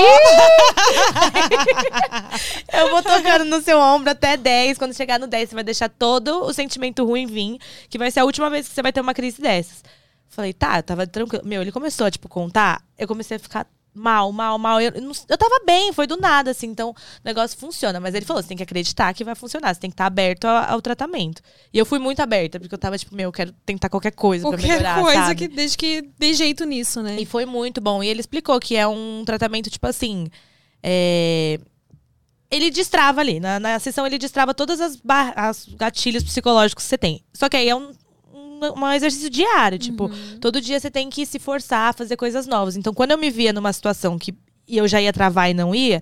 eu 2.73 2.91
vou 2.91 3.03
tocando 3.03 3.45
no 3.45 3.61
seu 3.61 3.79
ombro 3.79 4.11
até 4.11 4.37
10. 4.37 4.79
Quando 4.79 4.95
chegar 4.95 5.19
no 5.21 5.27
10, 5.27 5.51
você 5.51 5.55
vai 5.55 5.65
deixar 5.65 5.89
todo 5.89 6.43
o 6.45 6.53
sentimento 6.53 7.05
ruim 7.05 7.27
vir, 7.27 7.59
que 7.89 7.99
vai 7.99 8.11
ser 8.11 8.21
a 8.21 8.25
última 8.25 8.51
vez 8.51 8.69
que 8.69 8.75
você 8.75 8.83
vai 8.83 8.93
ter 8.93 9.01
uma 9.01 9.15
crise 9.15 9.41
dessas. 9.41 9.83
Falei, 10.29 10.53
tá, 10.53 10.79
eu 10.79 10.83
tava 10.83 11.07
tranquilo. 11.07 11.45
Meu, 11.47 11.63
ele 11.63 11.71
começou 11.71 12.07
a, 12.07 12.11
tipo, 12.11 12.29
contar, 12.29 12.83
eu 12.99 13.07
comecei 13.07 13.37
a 13.37 13.41
ficar 13.41 13.67
mal, 13.95 14.33
mal, 14.33 14.59
mal. 14.59 14.81
Eu, 14.81 14.91
eu, 14.95 15.01
não- 15.03 15.13
eu 15.29 15.39
tava 15.39 15.61
bem, 15.65 15.93
foi 15.93 16.07
do 16.07 16.17
nada, 16.17 16.51
assim, 16.51 16.67
então 16.67 16.91
o 16.91 16.95
negócio 17.25 17.57
funciona. 17.59 18.01
Mas 18.01 18.15
ele 18.15 18.25
falou, 18.27 18.43
você 18.43 18.49
tem 18.49 18.57
que 18.57 18.63
acreditar 18.63 19.15
que 19.15 19.23
vai 19.25 19.35
funcionar, 19.35 19.73
você 19.75 19.81
tem 19.81 19.91
que 19.91 19.95
estar 19.95 20.07
aberto 20.07 20.45
ao, 20.47 20.75
ao 20.75 20.83
tratamento. 20.83 21.41
E 21.73 21.79
eu 21.79 21.87
fui 21.87 21.99
muito 21.99 22.21
aberta, 22.21 22.59
porque 22.59 22.75
eu 22.75 22.79
tava, 22.79 22.99
tipo, 22.99 23.15
meu, 23.15 23.29
eu 23.29 23.33
quero 23.33 23.53
tentar 23.65 23.89
qualquer 23.89 24.11
coisa 24.13 24.43
pra 24.49 24.59
Qualquer 24.59 24.69
melhorar, 24.79 25.01
coisa 25.01 25.21
sabe? 25.27 25.35
que 25.37 25.49
desde 25.49 25.77
que 25.77 26.03
dê 26.19 26.35
jeito 26.35 26.65
nisso, 26.65 27.01
né? 27.03 27.17
E 27.21 27.25
foi 27.25 27.47
muito 27.47 27.81
bom. 27.81 28.03
E 28.03 28.09
ele 28.09 28.21
explicou 28.21 28.59
que 28.61 28.77
é 28.77 28.87
um 28.87 29.23
tratamento, 29.25 29.71
tipo 29.71 29.87
assim. 29.87 30.29
é, 30.83 31.59
Ele 32.51 32.71
destrava 32.71 33.21
ali. 33.21 33.41
Na, 33.41 33.59
na 33.59 33.79
sessão, 33.79 34.07
ele 34.07 34.19
destrava 34.19 34.53
todas 34.55 34.81
as, 34.81 34.97
bar- 34.97 35.33
as 35.37 35.67
gatilhos 35.77 36.23
psicológicos 36.23 36.85
que 36.85 36.89
você 36.89 36.99
tem. 36.99 37.23
Só 37.33 37.49
que 37.49 37.57
aí 37.57 37.69
é 37.69 37.75
um, 37.75 37.91
um, 38.63 38.81
um 38.81 38.93
exercício 38.93 39.31
diário. 39.31 39.79
Tipo, 39.79 40.11
todo 40.41 40.61
dia 40.61 40.79
você 40.79 40.91
tem 40.91 41.09
que 41.11 41.25
se 41.27 41.39
forçar 41.39 41.91
a 41.91 41.93
fazer 41.93 42.17
coisas 42.17 42.47
novas. 42.47 42.77
Então, 42.77 42.93
quando 42.95 43.11
eu 43.13 43.19
me 43.19 43.31
via 43.31 43.53
numa 43.53 43.73
situação 43.73 44.19
que 44.19 44.35
eu 44.67 44.89
já 44.89 45.01
ia 45.01 45.13
travar 45.13 45.51
e 45.51 45.55
não 45.55 45.75
ia, 45.75 46.01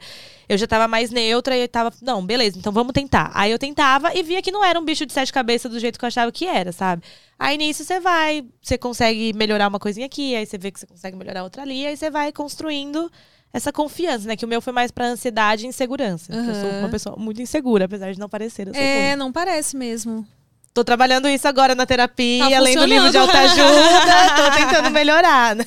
eu 0.49 0.56
já 0.56 0.66
tava 0.66 0.87
mais 0.87 1.11
neutra 1.11 1.56
e 1.56 1.62
eu 1.62 1.68
tava, 1.68 1.92
não, 2.00 2.25
beleza, 2.25 2.59
então 2.59 2.73
vamos 2.73 2.92
tentar. 2.92 3.30
Aí 3.35 3.50
eu 3.50 3.59
tentava 3.59 4.14
e 4.16 4.23
via 4.23 4.40
que 4.40 4.52
não 4.52 4.64
era 4.64 4.78
um 4.78 4.85
bicho 4.85 5.04
de 5.04 5.12
sete 5.12 5.32
cabeças 5.32 5.71
do 5.71 5.80
jeito 5.80 5.99
que 5.99 6.04
eu 6.04 6.09
achava 6.09 6.30
que 6.30 6.47
era, 6.47 6.71
sabe? 6.73 7.02
Aí 7.38 7.59
nisso 7.59 7.85
você 7.85 7.99
vai, 7.99 8.44
você 8.62 8.78
consegue 8.78 9.32
melhorar 9.32 9.68
uma 9.68 9.80
coisinha 9.80 10.06
aqui, 10.06 10.37
aí 10.37 10.47
você 10.47 10.59
vê 10.59 10.71
que 10.71 10.78
você 10.78 10.87
consegue 10.87 11.16
melhorar 11.16 11.42
outra 11.42 11.62
ali, 11.62 11.85
aí 11.87 11.97
você 11.97 12.09
vai 12.09 12.30
construindo 12.30 13.11
essa 13.52 13.73
confiança, 13.73 14.28
né? 14.28 14.37
Que 14.37 14.44
o 14.44 14.49
meu 14.49 14.62
foi 14.62 14.73
mais 14.73 14.90
pra 14.90 15.06
ansiedade 15.06 15.64
e 15.64 15.68
insegurança. 15.68 16.32
porque 16.32 16.50
Eu 16.50 16.54
sou 16.54 16.71
uma 16.78 16.88
pessoa 16.88 17.16
muito 17.16 17.42
insegura, 17.42 17.85
apesar 17.85 18.12
de 18.12 18.18
não 18.18 18.28
parecer. 18.28 18.68
É, 18.75 19.09
muito. 19.09 19.18
não 19.18 19.32
parece 19.32 19.76
mesmo. 19.76 20.26
Tô 20.75 20.83
trabalhando 20.83 21.29
isso 21.29 21.47
agora 21.47 21.75
na 21.75 21.85
terapia, 21.85 22.49
Tá 22.49 22.57
além 22.57 22.76
do 22.76 22.87
livro 22.87 23.11
de 23.11 23.19
autoajuda, 23.19 24.37
tô 24.37 24.57
tentando 24.57 24.88
melhorar, 24.95 25.55
né? 25.55 25.67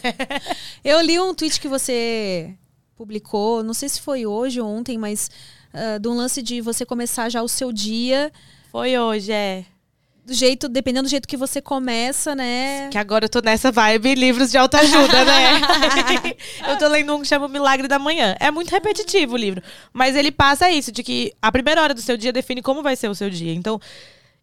Eu 0.84 1.00
li 1.02 1.20
um 1.20 1.34
tweet 1.34 1.60
que 1.60 1.68
você 1.68 2.56
publicou, 2.96 3.62
não 3.62 3.74
sei 3.74 3.90
se 3.90 4.02
foi 4.02 4.26
hoje 4.26 4.60
ou 4.60 4.68
ontem, 4.68 4.98
mas 4.98 5.30
ah, 5.76 5.98
de 5.98 6.08
um 6.08 6.14
lance 6.14 6.42
de 6.42 6.62
você 6.62 6.86
começar 6.86 7.30
já 7.30 7.44
o 7.44 7.50
seu 7.50 7.72
dia 7.72 8.32
Foi 8.72 8.98
hoje, 8.98 9.32
é. 9.34 9.66
do 10.26 10.34
jeito, 10.34 10.70
dependendo 10.70 11.04
do 11.04 11.10
jeito 11.10 11.28
que 11.28 11.36
você 11.36 11.62
começa, 11.62 12.34
né? 12.34 12.90
Que 12.90 12.98
agora 12.98 13.26
eu 13.26 13.30
tô 13.30 13.42
nessa 13.42 13.74
vibe 13.74 14.16
livros 14.16 14.52
de 14.52 14.58
autoajuda, 14.58 15.26
né? 15.26 15.62
eu 16.70 16.78
tô 16.78 16.88
lendo 16.88 17.14
um 17.14 17.22
que 17.22 17.28
chama 17.28 17.48
O 17.48 17.50
Milagre 17.50 17.90
da 17.90 18.00
Manhã. 18.00 18.38
É 18.40 18.50
muito 18.50 18.72
repetitivo 18.72 19.34
o 19.34 19.38
livro. 19.38 19.62
Mas 19.92 20.16
ele 20.16 20.32
passa 20.32 20.70
isso, 20.70 20.94
de 20.94 21.04
que 21.04 21.34
a 21.42 21.52
primeira 21.52 21.82
hora 21.82 21.94
do 21.94 22.02
seu 22.02 22.16
dia 22.16 22.32
define 22.32 22.62
como 22.62 22.82
vai 22.82 22.96
ser 22.96 23.10
o 23.10 23.16
seu 23.16 23.30
dia. 23.30 23.54
Então. 23.54 23.80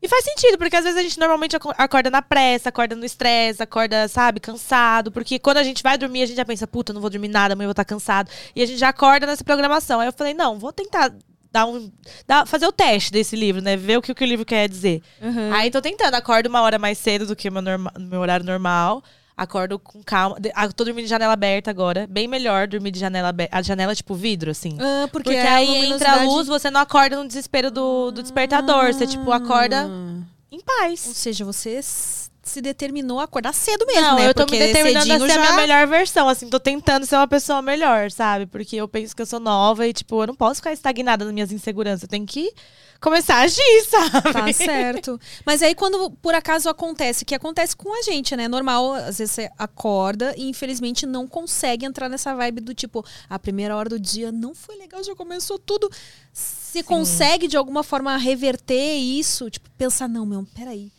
E 0.03 0.09
faz 0.09 0.25
sentido, 0.25 0.59
porque 0.59 0.75
às 0.75 0.83
vezes 0.83 0.99
a 0.99 1.03
gente 1.03 1.19
normalmente 1.21 1.55
aco- 1.55 1.73
acorda 1.79 2.11
na 2.11 2.21
pressa, 2.21 2.71
acorda 2.71 2.97
no 2.97 3.05
estresse, 3.05 3.63
acorda, 3.63 4.09
sabe, 4.09 4.41
cansado. 4.41 5.13
Porque 5.13 5.39
quando 5.39 5.59
a 5.59 5.63
gente 5.63 5.83
vai 5.83 5.97
dormir, 5.97 6.23
a 6.23 6.27
gente 6.27 6.37
já 6.37 6.45
pensa, 6.45 6.67
puta, 6.67 6.93
não 6.93 7.01
vou 7.01 7.09
dormir 7.09 7.29
nada, 7.29 7.55
amanhã 7.55 7.67
eu 7.67 7.69
vou 7.69 7.73
estar 7.73 7.85
cansado. 7.85 8.29
E 8.57 8.63
a 8.63 8.67
gente 8.67 8.79
já 8.79 8.89
acorda 8.89 9.27
nessa 9.27 9.45
programação. 9.45 10.01
Aí 10.01 10.09
eu 10.09 10.13
falei, 10.13 10.35
não, 10.35 10.59
vou 10.59 10.73
tentar 10.73 11.13
dar 11.53 11.67
um. 11.67 11.93
dar- 12.27 12.47
fazer 12.47 12.67
o 12.67 12.73
teste 12.73 13.13
desse 13.13 13.37
livro, 13.37 13.63
né? 13.63 13.77
Ver 13.77 13.99
o 13.99 14.03
que, 14.03 14.11
o 14.11 14.15
que 14.15 14.25
o 14.25 14.27
livro 14.27 14.45
quer 14.45 14.69
dizer. 14.69 15.03
Uhum. 15.21 15.53
Aí 15.55 15.71
tô 15.71 15.81
tentando, 15.81 16.15
acordo 16.15 16.49
uma 16.49 16.63
hora 16.63 16.79
mais 16.79 16.99
cedo 16.99 17.25
do 17.27 17.37
que 17.37 17.49
o 17.49 17.53
meu, 17.53 17.63
norma- 17.63 17.93
meu 17.97 18.21
horário 18.21 18.45
normal. 18.45 19.05
Acordo 19.37 19.79
com 19.79 20.03
calma. 20.03 20.37
Ah, 20.55 20.69
tô 20.69 20.85
dormindo 20.85 21.05
de 21.05 21.11
janela 21.11 21.33
aberta 21.33 21.71
agora. 21.71 22.07
Bem 22.09 22.29
melhor 22.29 22.69
dormir 22.69 22.91
de 22.91 23.01
janela 23.01 23.29
aberta. 23.29 23.57
A 23.57 23.63
janela, 23.63 23.95
tipo, 23.95 24.15
vidro, 24.15 24.51
assim. 24.51 24.77
Ah, 24.81 25.09
porque, 25.11 25.31
Porque, 25.31 25.39
a 25.39 25.55
aí 25.57 25.65
entra 25.65 25.77
a 25.77 25.83
luminosidade- 25.83 26.27
luz, 26.27 26.47
você 26.49 26.71
não 26.71 26.81
acorda 26.81 27.17
no 27.17 27.27
desespero 27.27 27.71
do, 27.71 28.11
do 28.11 28.23
despertador. 28.23 28.93
Você, 28.93 29.07
tipo, 29.07 29.33
acorda 29.33 29.85
Ah. 29.87 30.23
em 30.51 30.59
Ou 30.59 30.63
paz. 30.65 31.01
seja, 31.01 31.45
você 31.45 31.81
se 31.83 32.61
determinou 32.61 33.21
a 33.21 33.25
acordar 33.25 33.55
cedo 33.55 33.87
mesmo, 33.87 34.03
não, 34.03 34.17
né? 34.17 34.29
eu 34.29 34.35
tô 34.35 34.43
Porque 34.45 34.59
me 34.59 34.67
determinando 34.67 35.13
a 35.15 35.17
ser 35.17 35.33
a 35.33 35.39
minha 35.39 35.51
já- 35.51 35.57
melhor 35.57 35.87
versão, 35.87 36.29
assim, 36.29 36.49
tô 36.51 36.59
tentando 36.61 37.07
ser 37.07 37.15
uma 37.17 37.29
pessoa 37.29 37.63
melhor, 37.63 38.11
sabe? 38.11 38.47
Porque 38.47 38.75
eu 38.77 38.89
penso 38.89 39.15
que 39.15 39.23
eu 39.23 39.27
sou 39.27 39.39
nova 39.41 39.87
e, 39.87 39.93
tipo, 39.93 40.21
eu 40.23 40.27
não 40.27 40.35
posso 40.35 40.57
ficar 40.57 40.73
estagnada 40.73 41.25
nas 41.25 41.33
minhas 41.33 41.53
inseguranças. 41.53 42.03
Eu 42.03 42.09
tenho 42.09 42.27
que 42.27 42.53
começar 43.03 43.37
a 43.37 43.41
agir, 43.43 43.85
sabe? 43.91 44.33
Tá 44.33 44.53
certo. 44.53 45.21
Mas 45.45 45.63
aí 45.63 45.75
quando 45.75 46.11
por 46.23 46.35
acaso 46.35 46.69
acontece, 46.69 47.25
que 47.25 47.35
acontece 47.35 47.77
com 47.77 47.93
a 47.99 48.03
gente, 48.03 48.37
né? 48.37 48.47
Normal, 48.47 48.95
às 48.95 49.19
vezes 49.19 49.33
você 49.33 49.51
acorda 49.59 50.35
e 50.37 50.49
infelizmente 50.49 51.05
não 51.05 51.27
consegue 51.27 51.85
entrar 51.85 52.09
nessa 52.09 52.35
vibe 52.35 52.61
do 52.61 52.75
tipo, 52.75 53.05
a 53.29 53.39
primeira 53.39 53.77
hora 53.77 53.89
do 53.89 53.99
dia 53.99 54.31
não 54.31 54.55
foi 54.55 54.77
legal, 54.77 55.03
já 55.03 55.15
começou 55.15 55.59
tudo. 55.59 55.91
Você 56.33 56.83
consegue 56.83 57.49
de 57.49 57.57
alguma 57.57 57.83
forma 57.83 58.17
reverter 58.17 58.95
isso, 58.97 59.51
tipo, 59.51 59.69
pensar, 59.77 60.09
não, 60.09 60.25
meu, 60.25 60.47
peraí. 60.55 60.91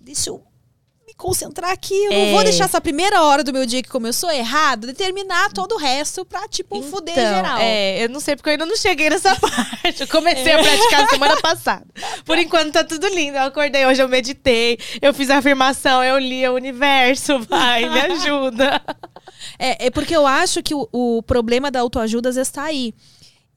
Deixa 0.00 0.30
eu 0.30 0.45
concentrar 1.16 1.70
aqui, 1.70 1.94
eu 1.94 2.10
não 2.12 2.18
É. 2.18 2.32
vou 2.32 2.44
deixar 2.44 2.64
essa 2.64 2.80
primeira 2.80 3.22
hora 3.22 3.42
do 3.42 3.52
meu 3.52 3.64
dia 3.64 3.82
que 3.82 3.88
começou 3.88 4.30
errado, 4.30 4.86
determinar 4.86 5.50
todo 5.52 5.72
o 5.74 5.78
resto 5.78 6.24
pra, 6.24 6.46
tipo, 6.46 6.82
fuder 6.82 7.14
geral. 7.14 7.58
É, 7.58 8.04
eu 8.04 8.08
não 8.10 8.20
sei 8.20 8.36
porque 8.36 8.50
eu 8.50 8.52
ainda 8.52 8.66
não 8.66 8.76
cheguei 8.76 9.08
nessa 9.08 9.34
parte. 9.40 10.02
Eu 10.02 10.08
comecei 10.08 10.52
a 10.52 10.58
praticar 10.58 11.08
semana 11.08 11.40
passada. 11.40 11.86
Por 12.24 12.38
enquanto 12.38 12.72
tá 12.72 12.84
tudo 12.84 13.06
lindo. 13.08 13.38
Eu 13.38 13.44
acordei 13.44 13.86
hoje, 13.86 14.02
eu 14.02 14.08
meditei, 14.08 14.78
eu 15.00 15.14
fiz 15.14 15.30
a 15.30 15.38
afirmação, 15.38 16.04
eu 16.04 16.18
li 16.18 16.46
o 16.46 16.54
universo, 16.54 17.38
vai, 17.48 17.88
me 17.88 18.00
ajuda. 18.00 18.82
É, 19.58 19.86
é 19.86 19.90
porque 19.90 20.14
eu 20.14 20.26
acho 20.26 20.62
que 20.62 20.74
o, 20.74 20.86
o 20.92 21.22
problema 21.22 21.70
da 21.70 21.80
autoajuda 21.80 22.28
às 22.28 22.34
vezes 22.36 22.52
tá 22.52 22.64
aí. 22.64 22.92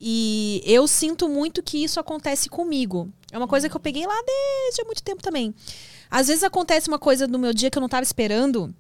E 0.02 0.62
eu 0.66 0.88
sinto 0.88 1.28
muito 1.28 1.62
que 1.62 1.84
isso 1.84 2.00
acontece 2.00 2.48
comigo. 2.48 3.10
É 3.34 3.38
uma 3.38 3.48
coisa 3.50 3.68
que 3.68 3.76
eu 3.76 3.82
peguei 3.82 4.06
lá 4.08 4.16
desde 4.26 4.82
há 4.82 4.86
muito 4.86 5.04
tempo 5.04 5.22
também. 5.22 5.54
Às 6.10 6.28
vezes 6.28 6.44
acontece 6.44 6.88
uma 6.88 7.00
coisa 7.00 7.28
no 7.28 7.38
meu 7.40 7.54
dia 7.54 7.70
que 7.70 7.78
eu 7.78 7.82
não 7.82 7.90
tava 7.90 8.04
esperando. 8.04 8.74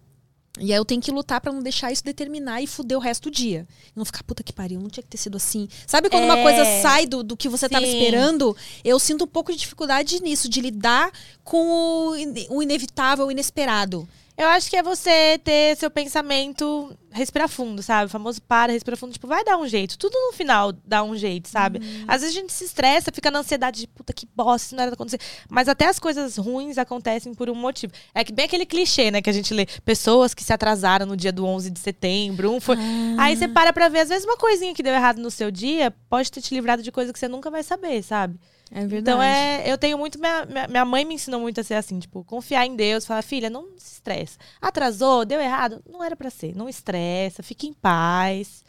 E 0.60 0.74
aí 0.74 0.78
eu 0.80 0.84
tenho 0.84 1.00
que 1.02 1.12
lutar 1.12 1.40
pra 1.40 1.54
não 1.54 1.62
deixar 1.62 1.92
isso 1.92 2.04
determinar 2.04 2.60
e 2.62 2.68
fuder 2.68 2.98
o 2.98 3.02
resto 3.02 3.30
do 3.30 3.34
dia. 3.34 3.68
Não 3.96 4.04
ficar, 4.04 4.24
puta 4.24 4.44
que 4.44 4.52
pariu, 4.52 4.80
não 4.82 4.90
tinha 4.90 5.04
que 5.04 5.10
ter 5.10 5.18
sido 5.18 5.38
assim. 5.38 5.70
Sabe 5.88 6.10
quando 6.10 6.24
uma 6.26 6.38
É. 6.40 6.44
coisa 6.44 6.66
sai 6.82 7.06
do, 7.06 7.24
do 7.24 7.38
que 7.38 7.48
você 7.48 7.70
tava 7.70 7.86
Sim. 7.86 7.98
esperando? 7.98 8.58
Eu 8.84 9.00
sinto 9.00 9.24
um 9.24 9.28
pouco 9.28 9.52
de 9.52 9.58
dificuldade 9.60 10.22
nisso, 10.22 10.50
de 10.50 10.60
lidar 10.60 11.12
com 11.44 12.10
o, 12.10 12.16
ine- 12.18 12.48
o 12.50 12.62
inevitável, 12.64 13.28
o 13.28 13.32
inesperado. 13.32 14.10
Eu 14.39 14.48
acho 14.48 14.69
que 14.69 14.77
é 14.77 14.81
você 14.81 15.38
ter 15.43 15.75
seu 15.75 15.91
pensamento, 15.91 16.98
respirar 17.12 17.50
fundo, 17.50 17.84
sabe? 17.84 18.05
O 18.05 18.10
famoso 18.10 18.41
para, 18.41 18.72
respira 18.72 18.96
fundo, 18.96 19.12
tipo, 19.12 19.27
vai 19.27 19.43
dar 19.43 19.58
um 19.58 19.67
jeito. 19.67 19.98
Tudo 19.98 20.13
no 20.13 20.31
final 20.31 20.72
dá 20.72 21.03
um 21.03 21.13
jeito, 21.13 21.50
sabe? 21.50 21.81
Às 22.08 22.22
vezes 22.22 22.38
a 22.38 22.39
gente 22.39 22.53
se 22.53 22.63
estressa, 22.63 23.12
fica 23.12 23.29
na 23.29 23.39
ansiedade 23.39 23.81
de 23.81 23.88
puta 23.88 24.13
que 24.13 24.25
bosta, 24.34 24.67
isso 24.67 24.75
não 24.77 24.84
era 24.84 24.93
acontecer. 24.93 25.19
Mas 25.50 25.67
até 25.67 25.88
as 25.88 26.00
coisas 26.00 26.38
ruins 26.38 26.77
acontecem 26.77 27.34
por 27.34 27.50
um 27.50 27.53
motivo. 27.53 27.91
É 28.15 28.24
que 28.24 28.31
bem 28.31 28.46
aquele 28.46 28.65
clichê, 28.65 29.12
né, 29.12 29.22
que 29.22 29.29
a 29.29 29.34
gente 29.34 29.53
lê. 29.53 29.65
Pessoas 29.84 30.34
que 30.34 30.41
se 30.41 30.53
atrasaram 30.53 31.05
no 31.05 31.17
dia 31.17 31.34
do 31.34 31.46
11 31.46 31.69
de 31.69 31.79
setembro, 31.79 32.50
um 32.50 32.62
foi... 32.62 32.77
Aí 33.19 33.36
você 33.36 33.46
para 33.46 33.74
pra 33.74 33.89
ver, 33.89 34.00
às 34.00 34.10
vezes 34.10 34.24
uma 34.24 34.38
coisinha 34.38 34.74
que 34.74 34.81
deu 34.81 34.93
errado 34.93 35.17
no 35.17 35.29
seu 35.29 35.51
dia 35.51 35.93
pode 36.10 36.31
ter 36.31 36.41
te 36.41 36.55
livrado 36.55 36.81
de 36.81 36.93
coisa 36.93 37.12
que 37.12 37.19
você 37.19 37.27
nunca 37.27 37.51
vai 37.51 37.62
saber, 37.62 38.01
sabe? 38.01 38.39
É 38.72 38.86
verdade. 38.86 39.00
Então 39.02 39.22
é, 39.22 39.64
eu 39.66 39.78
tenho 39.78 39.98
muito. 39.98 40.20
Minha, 40.20 40.68
minha, 40.68 40.86
mãe 40.86 41.04
me 41.04 41.16
ensinou 41.16 41.40
muito 41.40 41.60
a 41.60 41.64
ser 41.64 41.74
assim, 41.76 42.00
tipo, 42.00 42.24
confiar 42.24 42.66
em 42.66 42.76
Deus, 42.76 43.06
falar, 43.06 43.22
filha, 43.22 43.50
não 43.50 43.78
se 43.78 43.94
estressa. 43.94 44.38
Atrasou, 44.62 45.26
deu 45.26 45.40
errado, 45.40 45.82
não 45.90 46.04
era 46.04 46.16
pra 46.16 46.30
ser. 46.30 46.56
Não 46.56 46.70
estressa, 46.70 47.42
fique 47.42 47.68
em 47.68 47.74
paz. 47.74 48.64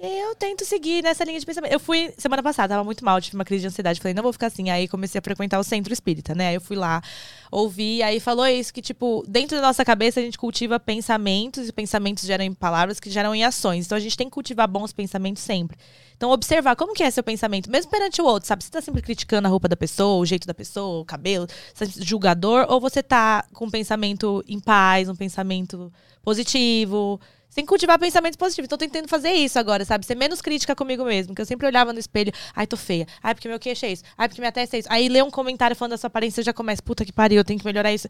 Eu 0.00 0.32
tento 0.36 0.64
seguir 0.64 1.02
nessa 1.02 1.24
linha 1.24 1.40
de 1.40 1.44
pensamento. 1.44 1.72
Eu 1.72 1.80
fui 1.80 2.14
semana 2.16 2.40
passada, 2.40 2.72
tava 2.72 2.84
muito 2.84 3.04
mal, 3.04 3.20
tive 3.20 3.36
uma 3.36 3.44
crise 3.44 3.62
de 3.62 3.66
ansiedade. 3.66 3.98
Falei, 3.98 4.14
não 4.14 4.22
vou 4.22 4.32
ficar 4.32 4.46
assim. 4.46 4.70
Aí 4.70 4.86
comecei 4.86 5.18
a 5.18 5.22
frequentar 5.22 5.58
o 5.58 5.64
centro 5.64 5.92
espírita, 5.92 6.36
né? 6.36 6.54
Eu 6.54 6.60
fui 6.60 6.76
lá, 6.76 7.02
ouvi, 7.50 8.00
aí 8.00 8.20
falou 8.20 8.46
isso: 8.46 8.72
que, 8.72 8.80
tipo, 8.80 9.24
dentro 9.26 9.56
da 9.56 9.62
nossa 9.62 9.84
cabeça 9.84 10.20
a 10.20 10.22
gente 10.22 10.38
cultiva 10.38 10.78
pensamentos, 10.78 11.68
e 11.68 11.72
pensamentos 11.72 12.22
geram 12.22 12.44
em 12.44 12.54
palavras 12.54 13.00
que 13.00 13.10
geram 13.10 13.34
em 13.34 13.42
ações. 13.42 13.86
Então 13.86 13.98
a 13.98 14.00
gente 14.00 14.16
tem 14.16 14.28
que 14.28 14.34
cultivar 14.34 14.68
bons 14.68 14.92
pensamentos 14.92 15.42
sempre. 15.42 15.76
Então, 16.16 16.30
observar 16.30 16.76
como 16.76 16.94
que 16.94 17.02
é 17.02 17.10
seu 17.10 17.22
pensamento, 17.22 17.68
mesmo 17.68 17.90
perante 17.90 18.20
o 18.20 18.24
outro, 18.24 18.48
sabe? 18.48 18.62
Você 18.62 18.70
tá 18.70 18.80
sempre 18.80 19.02
criticando 19.02 19.48
a 19.48 19.50
roupa 19.50 19.68
da 19.68 19.76
pessoa, 19.76 20.20
o 20.20 20.26
jeito 20.26 20.46
da 20.46 20.54
pessoa, 20.54 21.00
o 21.00 21.04
cabelo, 21.04 21.46
você 21.74 21.86
tá 21.86 21.92
julgador, 22.04 22.66
ou 22.68 22.80
você 22.80 23.02
tá 23.02 23.44
com 23.52 23.66
um 23.66 23.70
pensamento 23.70 24.44
em 24.46 24.60
paz, 24.60 25.08
um 25.08 25.14
pensamento 25.14 25.92
positivo. 26.22 27.20
Tem 27.58 27.64
que 27.64 27.70
cultivar 27.70 27.98
pensamentos 27.98 28.36
positivos. 28.36 28.66
Então, 28.66 28.78
tô 28.78 28.86
tentando 28.86 29.08
fazer 29.08 29.32
isso 29.32 29.58
agora, 29.58 29.84
sabe? 29.84 30.06
Ser 30.06 30.14
menos 30.14 30.40
crítica 30.40 30.76
comigo 30.76 31.04
mesmo. 31.04 31.34
Que 31.34 31.42
eu 31.42 31.44
sempre 31.44 31.66
olhava 31.66 31.92
no 31.92 31.98
espelho, 31.98 32.32
ai, 32.54 32.68
tô 32.68 32.76
feia. 32.76 33.04
Ai, 33.20 33.34
porque 33.34 33.48
meu 33.48 33.58
queixo 33.58 33.84
é 33.84 33.90
isso. 33.90 34.04
Ai, 34.16 34.28
porque 34.28 34.40
minha 34.40 34.52
testa 34.52 34.76
é 34.76 34.78
isso. 34.78 34.88
Aí 34.88 35.08
lê 35.08 35.20
um 35.24 35.28
comentário 35.28 35.74
falando 35.74 35.90
da 35.90 35.96
sua 35.96 36.06
aparência, 36.06 36.38
eu 36.40 36.44
já 36.44 36.52
começa, 36.52 36.80
puta 36.80 37.04
que 37.04 37.12
pariu, 37.12 37.38
eu 37.38 37.44
tenho 37.44 37.58
que 37.58 37.64
melhorar 37.66 37.92
isso. 37.92 38.06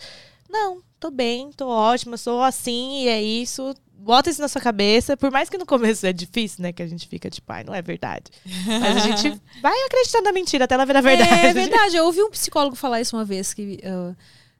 Não, 0.50 0.82
tô 1.00 1.10
bem, 1.10 1.50
tô 1.50 1.66
ótima, 1.66 2.18
sou 2.18 2.42
assim 2.42 3.04
e 3.04 3.08
é 3.08 3.22
isso. 3.22 3.74
Bota 3.94 4.28
isso 4.28 4.42
na 4.42 4.48
sua 4.48 4.60
cabeça. 4.60 5.16
Por 5.16 5.30
mais 5.30 5.48
que 5.48 5.56
no 5.56 5.64
começo 5.64 6.04
é 6.04 6.12
difícil, 6.12 6.62
né? 6.62 6.70
Que 6.70 6.82
a 6.82 6.86
gente 6.86 7.08
fica 7.08 7.30
tipo, 7.30 7.50
ai, 7.50 7.64
não 7.64 7.74
é 7.74 7.80
verdade. 7.80 8.24
Mas 8.66 8.96
a 8.98 9.00
gente 9.00 9.40
vai 9.62 9.82
acreditando 9.86 10.24
na 10.24 10.32
mentira 10.32 10.66
até 10.66 10.74
ela 10.74 10.84
virar 10.84 11.00
verdade. 11.00 11.46
É 11.46 11.54
verdade. 11.54 11.96
Eu 11.96 12.04
ouvi 12.04 12.22
um 12.22 12.30
psicólogo 12.30 12.76
falar 12.76 13.00
isso 13.00 13.16
uma 13.16 13.24
vez, 13.24 13.54
que 13.54 13.80
uh, 13.82 14.14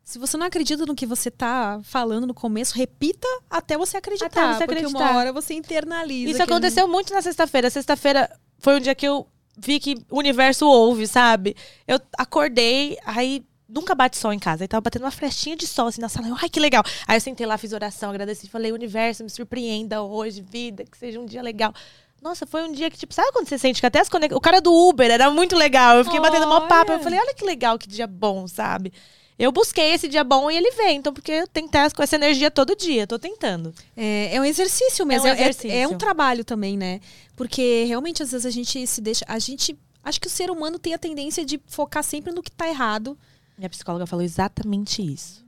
se 0.09 0.19
você 0.19 0.39
não 0.39 0.47
acredita 0.47 0.87
no 0.87 0.95
que 0.95 1.05
você 1.05 1.31
tá 1.31 1.81
falando 1.83 2.27
no 2.27 2.33
começo, 2.33 2.75
repita 2.75 3.29
até 3.51 3.77
você 3.77 3.99
acreditar. 3.99 4.27
Até 4.27 4.55
você 4.55 4.65
porque 4.65 4.79
acreditar. 4.79 4.99
uma 4.99 5.19
hora 5.19 5.35
você 5.35 5.53
internaliza. 5.53 6.31
Isso 6.31 6.43
aconteceu 6.43 6.89
muito 6.89 7.13
na 7.13 7.21
sexta-feira. 7.21 7.69
Sexta-feira 7.69 8.35
foi 8.59 8.77
um 8.77 8.81
dia 8.81 8.95
que 8.95 9.07
eu 9.07 9.29
vi 9.59 9.79
que 9.79 9.97
o 10.11 10.19
universo 10.19 10.67
ouve, 10.67 11.07
sabe? 11.07 11.55
Eu 11.87 12.01
acordei, 12.17 12.97
aí 13.05 13.45
nunca 13.69 13.95
bate 13.95 14.17
sol 14.17 14.33
em 14.33 14.39
casa. 14.39 14.65
Aí 14.65 14.69
tava 14.69 14.81
batendo 14.81 15.03
uma 15.03 15.11
frestinha 15.11 15.55
de 15.55 15.67
sol 15.67 15.89
assim 15.89 16.01
na 16.01 16.09
sala. 16.09 16.27
Eu, 16.27 16.37
Ai, 16.41 16.49
que 16.49 16.59
legal. 16.59 16.83
Aí 17.07 17.19
eu 17.19 17.21
sentei 17.21 17.47
lá, 17.47 17.59
fiz 17.59 17.75
oração, 17.75 18.09
agradeci, 18.09 18.49
falei, 18.49 18.73
universo, 18.73 19.23
me 19.23 19.29
surpreenda 19.29 20.01
hoje, 20.01 20.41
vida, 20.41 20.85
que 20.91 20.97
seja 20.97 21.21
um 21.21 21.27
dia 21.27 21.43
legal. 21.43 21.75
Nossa, 22.23 22.47
foi 22.47 22.63
um 22.63 22.73
dia 22.73 22.91
que, 22.91 22.97
tipo, 22.97 23.13
sabe 23.13 23.31
quando 23.31 23.47
você 23.47 23.59
sente 23.59 23.79
que 23.79 23.87
até 23.87 24.01
as. 24.01 24.09
O 24.33 24.41
cara 24.41 24.63
do 24.63 24.73
Uber 24.73 25.11
era 25.11 25.31
muito 25.31 25.55
legal. 25.55 25.99
Eu 25.99 26.05
fiquei 26.07 26.19
batendo 26.19 26.47
mó 26.47 26.63
papo. 26.63 26.93
Eu 26.93 26.95
Olha. 26.95 27.05
falei, 27.05 27.21
olha 27.21 27.35
que 27.35 27.45
legal, 27.45 27.79
que 27.79 27.87
dia 27.87 28.07
bom, 28.07 28.49
sabe? 28.49 28.91
Eu 29.39 29.53
busquei 29.53 29.93
esse 29.95 30.09
dia 30.09 30.25
bom 30.25 30.51
e 30.51 30.57
ele 30.57 30.71
vem. 30.73 30.97
Então, 30.97 31.13
porque 31.15 31.31
eu 31.31 31.47
tenho 31.47 31.69
que 31.69 31.77
estar 31.77 31.93
com 31.95 32.03
essa 32.03 32.17
energia 32.17 32.51
todo 32.51 32.75
dia. 32.75 33.07
Tô 33.07 33.19
tentando. 33.19 33.73
É, 33.97 34.35
é 34.35 34.41
um 34.41 34.45
exercício 34.45 35.07
mesmo. 35.07 35.29
É 35.29 35.33
um 35.33 35.35
É, 35.35 35.39
é- 35.39 35.43
exercício. 35.43 35.71
é 35.71 35.87
um 35.87 35.97
trabalho 35.97 36.45
também, 36.45 36.77
né? 36.77 37.01
Porque 37.37 37.85
realmente, 37.87 38.23
às 38.23 38.33
vezes, 38.33 38.45
a 38.47 38.51
gente 38.51 38.85
se 38.87 39.01
deixa. 39.01 39.25
A 39.29 39.39
gente. 39.39 39.79
Acho 40.03 40.21
que 40.21 40.27
o 40.27 40.31
ser 40.31 40.51
humano 40.51 40.79
tem 40.79 40.93
a 40.95 40.99
tendência 40.99 41.45
de 41.45 41.61
focar 41.69 42.03
sempre 42.03 42.33
no 42.33 42.43
que 42.43 42.51
tá 42.51 42.67
errado. 42.69 43.17
Minha 43.57 43.69
psicóloga 43.71 44.07
falou 44.07 44.25
exatamente 44.25 45.03
isso. 45.03 45.45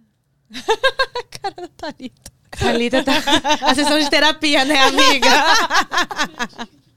Cara 1.42 1.54
da 1.56 1.68
Thalita. 1.68 2.30
Thalita 2.50 3.02
tá. 3.04 3.12
A 3.62 3.74
sessão 3.74 3.98
de 3.98 4.10
terapia, 4.10 4.64
né, 4.64 4.78
amiga? 4.80 5.28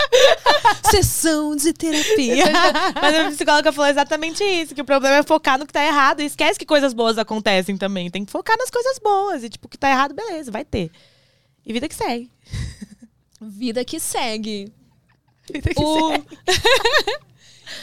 Sessão 0.90 1.54
de 1.56 1.72
terapia. 1.72 2.44
Mas 3.00 3.14
a 3.14 3.30
psicóloga 3.30 3.72
falou 3.72 3.90
exatamente 3.90 4.42
isso: 4.44 4.74
que 4.74 4.80
o 4.82 4.84
problema 4.84 5.16
é 5.16 5.22
focar 5.22 5.58
no 5.58 5.66
que 5.66 5.72
tá 5.72 5.84
errado. 5.84 6.20
E 6.20 6.26
esquece 6.26 6.58
que 6.58 6.66
coisas 6.66 6.92
boas 6.92 7.18
acontecem 7.18 7.76
também. 7.76 8.10
Tem 8.10 8.24
que 8.24 8.32
focar 8.32 8.56
nas 8.58 8.70
coisas 8.70 8.98
boas. 8.98 9.42
E, 9.44 9.48
tipo, 9.48 9.66
o 9.66 9.70
que 9.70 9.78
tá 9.78 9.90
errado, 9.90 10.14
beleza, 10.14 10.50
vai 10.50 10.64
ter. 10.64 10.90
E 11.64 11.72
vida 11.72 11.88
que 11.88 11.94
segue. 11.94 12.30
Vida 13.40 13.84
que 13.84 13.98
segue. 13.98 14.72
Vida 15.52 15.74
que 15.74 15.82
O- 15.82 16.10
segue. 16.12 16.26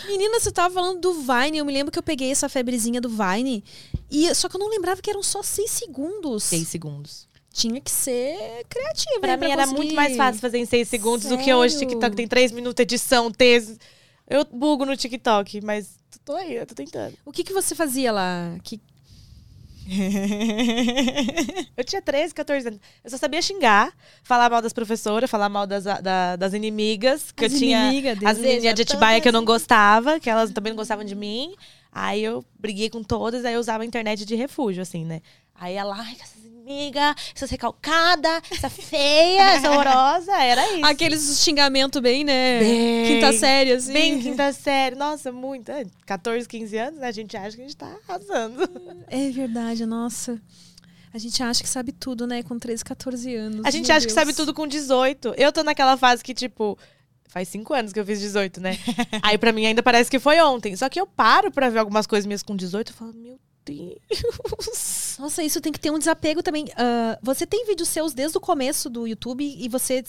Menina, 0.08 0.40
você 0.40 0.52
tava 0.52 0.74
falando 0.74 1.00
do 1.02 1.14
Vine. 1.14 1.58
Eu 1.58 1.66
me 1.66 1.74
lembro 1.74 1.92
que 1.92 2.00
eu 2.00 2.04
peguei 2.04 2.32
essa 2.32 2.48
febrezinha 2.48 3.02
do 3.02 3.10
Vine. 3.10 3.64
E, 4.10 4.34
só 4.36 4.48
que 4.48 4.56
eu 4.56 4.60
não 4.60 4.70
lembrava 4.70 5.02
que 5.02 5.10
eram 5.10 5.22
só 5.22 5.44
seis 5.44 5.72
segundos. 5.72 6.44
Seis 6.44 6.68
segundos. 6.68 7.28
Tinha 7.52 7.82
que 7.82 7.90
ser 7.92 8.64
criativa. 8.70 9.20
Pra 9.20 9.36
mim 9.38 9.48
era 9.52 9.64
conseguir- 9.64 9.78
muito 9.78 9.96
mais 9.96 10.16
fácil 10.16 10.40
fazer 10.42 10.60
em 10.60 10.66
seis 10.66 10.88
segundos 10.88 11.28
do 11.28 11.38
que 11.38 11.54
hoje. 11.54 11.74
Sério? 11.76 11.90
TikTok 11.90 12.16
tem 12.16 12.28
três 12.28 12.52
minutos, 12.52 12.82
edição, 12.82 13.32
texto. 13.32 13.78
Eu 14.30 14.46
bugo 14.46 14.86
no 14.86 14.96
TikTok, 14.96 15.60
mas 15.62 15.98
tô 16.24 16.36
aí, 16.36 16.56
eu 16.56 16.66
tô 16.66 16.76
tentando. 16.76 17.16
O 17.26 17.32
que, 17.32 17.44
que 17.44 17.52
você 17.54 17.74
fazia 17.74 18.12
lá? 18.12 18.56
Que... 18.64 18.80
eu 21.76 21.84
tinha 21.84 22.02
13, 22.02 22.34
14 22.34 22.68
anos. 22.68 22.80
Eu 23.04 23.10
só 23.10 23.18
sabia 23.18 23.42
xingar, 23.42 23.92
falar 24.24 24.50
mal 24.50 24.62
das 24.62 24.74
professoras, 24.74 25.30
falar 25.30 25.50
mal 25.50 25.66
das, 25.66 25.84
da- 25.84 26.36
das 26.36 26.54
inimigas. 26.54 27.32
Que 27.32 27.46
As 27.46 27.54
eu 27.54 27.60
tinha 27.60 27.86
inimigas, 27.86 28.18
as 28.24 28.38
menininhas 28.38 28.76
de 28.76 28.82
Atibaia 28.84 29.20
que 29.22 29.28
eu 29.28 29.34
não 29.34 29.44
gostava, 29.46 30.20
que 30.20 30.30
elas 30.30 30.52
também 30.52 30.72
não 30.72 30.78
gostavam 30.78 31.04
de 31.04 31.16
mim. 31.16 31.56
Aí 31.92 32.24
eu 32.24 32.46
briguei 32.60 32.90
com 32.90 33.02
todas, 33.04 33.44
aí 33.46 33.56
eu 33.56 33.60
usava 33.60 33.84
a 33.84 33.86
internet 33.86 34.26
de 34.26 34.36
refúgio, 34.36 34.82
assim, 34.84 35.04
né? 35.06 35.22
Aí 35.56 35.74
ela, 35.74 35.96
ai, 35.98 36.16
essas 36.22 36.44
inimigas, 36.74 37.16
essas 37.36 37.50
recalcadas, 37.50 38.42
essa 38.52 38.70
feia, 38.70 39.42
essa 39.54 39.72
horrorosa. 39.72 40.32
Era 40.42 40.76
isso. 40.76 40.86
Aqueles 40.86 41.40
xingamentos 41.42 42.00
bem, 42.02 42.24
né? 42.24 42.60
Bem- 42.60 43.06
Quinta 43.08 43.34
série, 43.34 43.72
assim. 43.74 43.92
Bem 43.94 44.22
quinta 44.22 44.54
série. 44.54 44.96
Nossa, 44.96 45.32
muito. 45.32 45.72
É, 45.72 45.86
14, 46.06 46.48
15 46.48 46.78
anos, 46.78 47.00
né? 47.00 47.08
A 47.08 47.12
gente 47.12 47.36
acha 47.36 47.56
que 47.56 47.62
a 47.64 47.66
gente 47.66 47.76
tá 47.78 47.92
arrasando. 48.08 48.70
É 49.08 49.30
verdade, 49.32 49.86
nossa. 49.86 50.40
A 51.12 51.18
gente 51.18 51.42
acha 51.42 51.64
que 51.64 51.70
sabe 51.70 51.92
tudo, 51.92 52.28
né? 52.28 52.44
Com 52.44 52.60
13, 52.60 52.86
14 52.86 53.36
anos. 53.36 53.66
A 53.66 53.72
gente 53.72 53.88
Meu 53.88 53.96
acha 53.98 54.06
que 54.06 54.14
Deus. 54.14 54.20
sabe 54.22 54.34
tudo 54.34 54.54
com 54.54 54.68
18. 54.68 55.34
Eu 55.38 55.52
tô 55.52 55.64
naquela 55.64 55.98
fase 55.98 56.24
que, 56.24 56.36
tipo, 56.36 56.78
faz 57.28 57.48
cinco 57.48 57.74
anos 57.74 57.92
que 57.92 58.00
eu 58.00 58.06
fiz 58.06 58.20
18, 58.20 58.62
né? 58.62 58.78
Aí 59.24 59.36
pra 59.36 59.52
mim 59.52 59.66
ainda 59.66 59.82
parece 59.82 60.10
que 60.12 60.20
foi 60.20 60.40
ontem. 60.40 60.76
Só 60.76 60.88
que 60.88 61.02
eu 61.02 61.08
paro 61.08 61.52
pra 61.52 61.68
ver 61.70 61.80
algumas 61.80 62.06
coisas 62.06 62.28
minhas 62.28 62.44
com 62.44 62.56
18 62.56 62.90
e 62.90 62.94
falo, 62.94 63.14
meu 63.16 63.40
Deus. 63.66 65.09
Nossa, 65.20 65.44
isso 65.44 65.60
tem 65.60 65.74
que 65.74 65.80
ter 65.80 65.92
um 65.92 66.00
desapego 66.00 66.42
também. 66.42 66.66
Ah, 66.78 67.20
você 67.22 67.46
tem 67.46 67.66
vídeos 67.66 67.90
seus 67.90 68.14
desde 68.14 68.38
o 68.38 68.42
começo 68.42 68.90
do 68.90 69.06
YouTube 69.06 69.44
e 69.44 69.68
você 69.68 70.02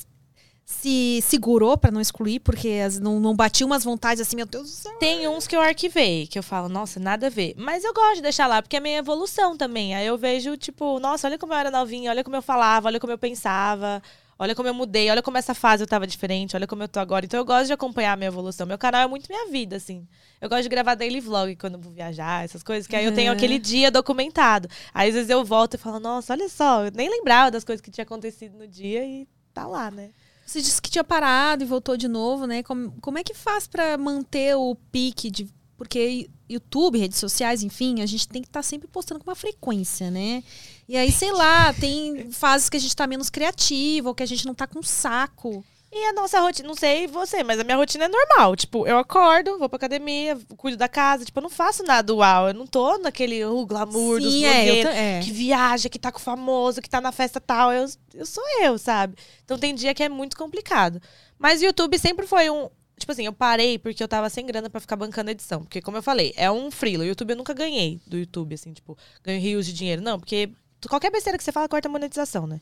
se 0.64 1.20
segurou 1.23 1.77
pra 1.77 1.90
não 1.90 2.01
excluir, 2.01 2.38
porque 2.38 2.79
não, 3.03 3.18
não 3.18 3.35
batia 3.35 3.66
umas 3.66 3.83
vontades 3.83 4.20
assim, 4.20 4.37
meu 4.37 4.46
Deus 4.46 4.62
do 4.62 4.68
céu. 4.68 4.92
Tem 4.99 5.27
uns 5.27 5.49
que 5.49 5.57
eu 5.57 5.61
arquivei, 5.61 6.29
que 6.29 6.38
eu 6.38 6.44
falo, 6.44 6.68
nossa, 6.68 7.01
nada 7.01 7.27
a 7.27 7.31
ver. 7.31 7.55
Mas 7.59 7.83
eu 7.83 7.92
gosto 7.92 8.16
de 8.16 8.23
deixar 8.23 8.46
lá, 8.46 8.62
porque 8.62 8.77
é 8.77 8.81
minha 8.81 8.99
evolução 8.99 9.57
também. 9.57 9.96
Aí 9.96 10.07
eu 10.07 10.16
vejo, 10.16 10.57
tipo, 10.57 11.01
nossa, 11.01 11.27
olha 11.27 11.37
como 11.37 11.53
eu 11.53 11.59
era 11.59 11.73
novinha, 11.73 12.11
olha 12.11 12.23
como 12.23 12.37
eu 12.37 12.42
falava, 12.42 12.87
olha 12.87 13.01
como 13.01 13.12
eu 13.12 13.18
pensava, 13.18 14.01
olha 14.40 14.55
como 14.55 14.66
eu 14.66 14.72
mudei, 14.72 15.11
olha 15.11 15.22
como 15.22 15.37
essa 15.37 15.53
fase 15.53 15.83
eu 15.83 15.87
tava 15.87 16.07
diferente, 16.07 16.57
olha 16.57 16.66
como 16.66 16.83
eu 16.83 16.88
tô 16.88 16.98
agora. 16.98 17.26
Então 17.26 17.38
eu 17.38 17.44
gosto 17.44 17.66
de 17.66 17.74
acompanhar 17.74 18.14
a 18.14 18.16
minha 18.16 18.29
evolução. 18.29 18.66
Meu 18.66 18.79
canal 18.79 19.03
é 19.03 19.07
muito 19.07 19.29
minha 19.29 19.50
vida, 19.50 19.76
assim. 19.76 20.09
Eu 20.40 20.48
gosto 20.48 20.62
de 20.62 20.70
gravar 20.70 20.94
daily 20.94 21.20
vlog 21.20 21.55
quando 21.57 21.79
vou 21.79 21.92
viajar, 21.92 22.42
essas 22.42 22.62
coisas, 22.62 22.87
que 22.87 22.96
aí 22.96 23.05
eu 23.05 23.14
tenho 23.14 23.31
aquele 23.31 23.59
dia 23.59 23.90
documentado. 23.90 24.66
Aí 24.94 25.11
às 25.11 25.14
vezes 25.14 25.29
eu 25.29 25.44
volto 25.44 25.74
e 25.74 25.79
falo, 25.79 26.00
nossa, 26.00 26.33
olha 26.33 26.48
só, 26.48 26.87
eu 26.87 26.90
nem 26.92 27.11
lembrava 27.11 27.50
das 27.50 27.64
coisas 27.64 27.83
que 27.83 27.90
tinha 27.90 28.05
acontecido 28.05 28.57
no 28.57 28.66
dia 28.66 29.05
e 29.05 29.29
tá 29.53 29.66
lá, 29.66 29.90
né? 29.90 30.11
Você 30.46 30.62
disse 30.62 30.81
que 30.81 30.90
tinha 30.90 31.05
parado 31.05 31.62
e 31.62 31.66
voltou 31.66 31.96
de 31.96 32.09
novo, 32.09 32.46
né? 32.46 32.62
Como, 32.62 32.92
como 33.03 33.18
é 33.18 33.22
que 33.22 33.35
faz 33.35 33.68
pra 33.68 33.98
manter 33.98 34.57
o 34.57 34.74
pique 34.90 35.31
de. 35.31 35.46
Porque 35.81 36.29
YouTube, 36.47 36.99
redes 36.99 37.19
sociais, 37.19 37.62
enfim, 37.62 38.03
a 38.03 38.07
gente 38.07 38.29
tem 38.29 38.43
que 38.43 38.49
estar 38.49 38.62
sempre 38.62 38.87
postando 38.87 39.19
com 39.19 39.31
uma 39.31 39.35
frequência, 39.35 40.11
né? 40.11 40.45
E 40.87 40.95
aí, 40.95 41.11
sei 41.11 41.33
lá, 41.33 41.73
tem 41.73 42.31
fases 42.31 42.69
que 42.69 42.77
a 42.77 42.81
gente 42.81 42.95
tá 42.95 43.07
menos 43.07 43.31
criativo, 43.31 44.09
ou 44.09 44.14
que 44.14 44.23
a 44.23 44.27
gente 44.27 44.45
não 44.45 44.55
tá 44.55 44.66
com 44.66 44.83
saco. 44.83 45.64
E 45.90 46.05
a 46.05 46.12
nossa 46.12 46.38
rotina, 46.38 46.69
não 46.69 46.75
sei 46.77 47.07
você, 47.07 47.43
mas 47.43 47.59
a 47.59 47.64
minha 47.64 47.79
rotina 47.79 48.05
é 48.05 48.09
normal. 48.09 48.55
Tipo, 48.57 48.87
eu 48.87 48.99
acordo, 48.99 49.59
vou 49.59 49.71
pra 49.71 49.79
academia, 49.79 50.38
cuido 50.59 50.77
da 50.77 50.87
casa. 50.87 51.25
Tipo, 51.25 51.38
eu 51.38 51.45
não 51.45 51.51
faço 51.51 51.83
nada 51.83 52.14
uau. 52.14 52.49
Eu 52.49 52.55
não 52.55 52.66
tô 52.66 52.99
naquele 52.99 53.43
uh, 53.43 53.64
glamour 53.64 54.21
dos 54.21 54.31
Sim, 54.35 54.45
é, 54.45 54.61
eu 54.61 54.64
blogueiros 54.66 54.93
ta- 54.93 54.99
é. 54.99 55.21
que 55.21 55.33
viaja, 55.33 55.88
que 55.88 55.99
tá 55.99 56.12
com 56.12 56.19
o 56.19 56.23
famoso, 56.23 56.83
que 56.83 56.90
tá 56.90 57.01
na 57.01 57.11
festa 57.11 57.40
tal. 57.40 57.73
Eu, 57.73 57.87
eu 58.12 58.27
sou 58.27 58.45
eu, 58.62 58.77
sabe? 58.77 59.16
Então 59.47 59.59
tem 59.59 59.75
dia 59.75 59.95
que 59.95 60.03
é 60.03 60.11
muito 60.11 60.37
complicado. 60.37 61.01
Mas 61.38 61.62
o 61.62 61.64
YouTube 61.64 61.99
sempre 61.99 62.27
foi 62.27 62.51
um. 62.51 62.69
Tipo 63.01 63.13
assim, 63.13 63.25
eu 63.25 63.33
parei 63.33 63.79
porque 63.79 64.03
eu 64.03 64.07
tava 64.07 64.29
sem 64.29 64.45
grana 64.47 64.69
pra 64.69 64.79
ficar 64.81 64.95
bancando 64.95 65.31
edição. 65.31 65.63
Porque, 65.63 65.81
como 65.81 65.97
eu 65.97 66.03
falei, 66.03 66.33
é 66.37 66.51
um 66.51 66.71
freelo. 66.71 67.03
O 67.03 67.07
YouTube 67.07 67.31
eu 67.31 67.37
nunca 67.37 67.55
ganhei 67.55 67.99
do 68.07 68.17
YouTube, 68.19 68.55
assim, 68.55 68.73
tipo, 68.75 68.97
ganho 69.25 69.41
rios 69.41 69.65
de 69.65 69.73
dinheiro. 69.73 70.03
Não, 70.03 70.21
porque 70.21 70.51
qualquer 70.89 71.11
besteira 71.11 71.39
que 71.39 71.43
você 71.43 71.51
fala 71.51 71.69
corta 71.69 71.89
a 71.89 71.91
monetização, 71.91 72.47
né? 72.47 72.61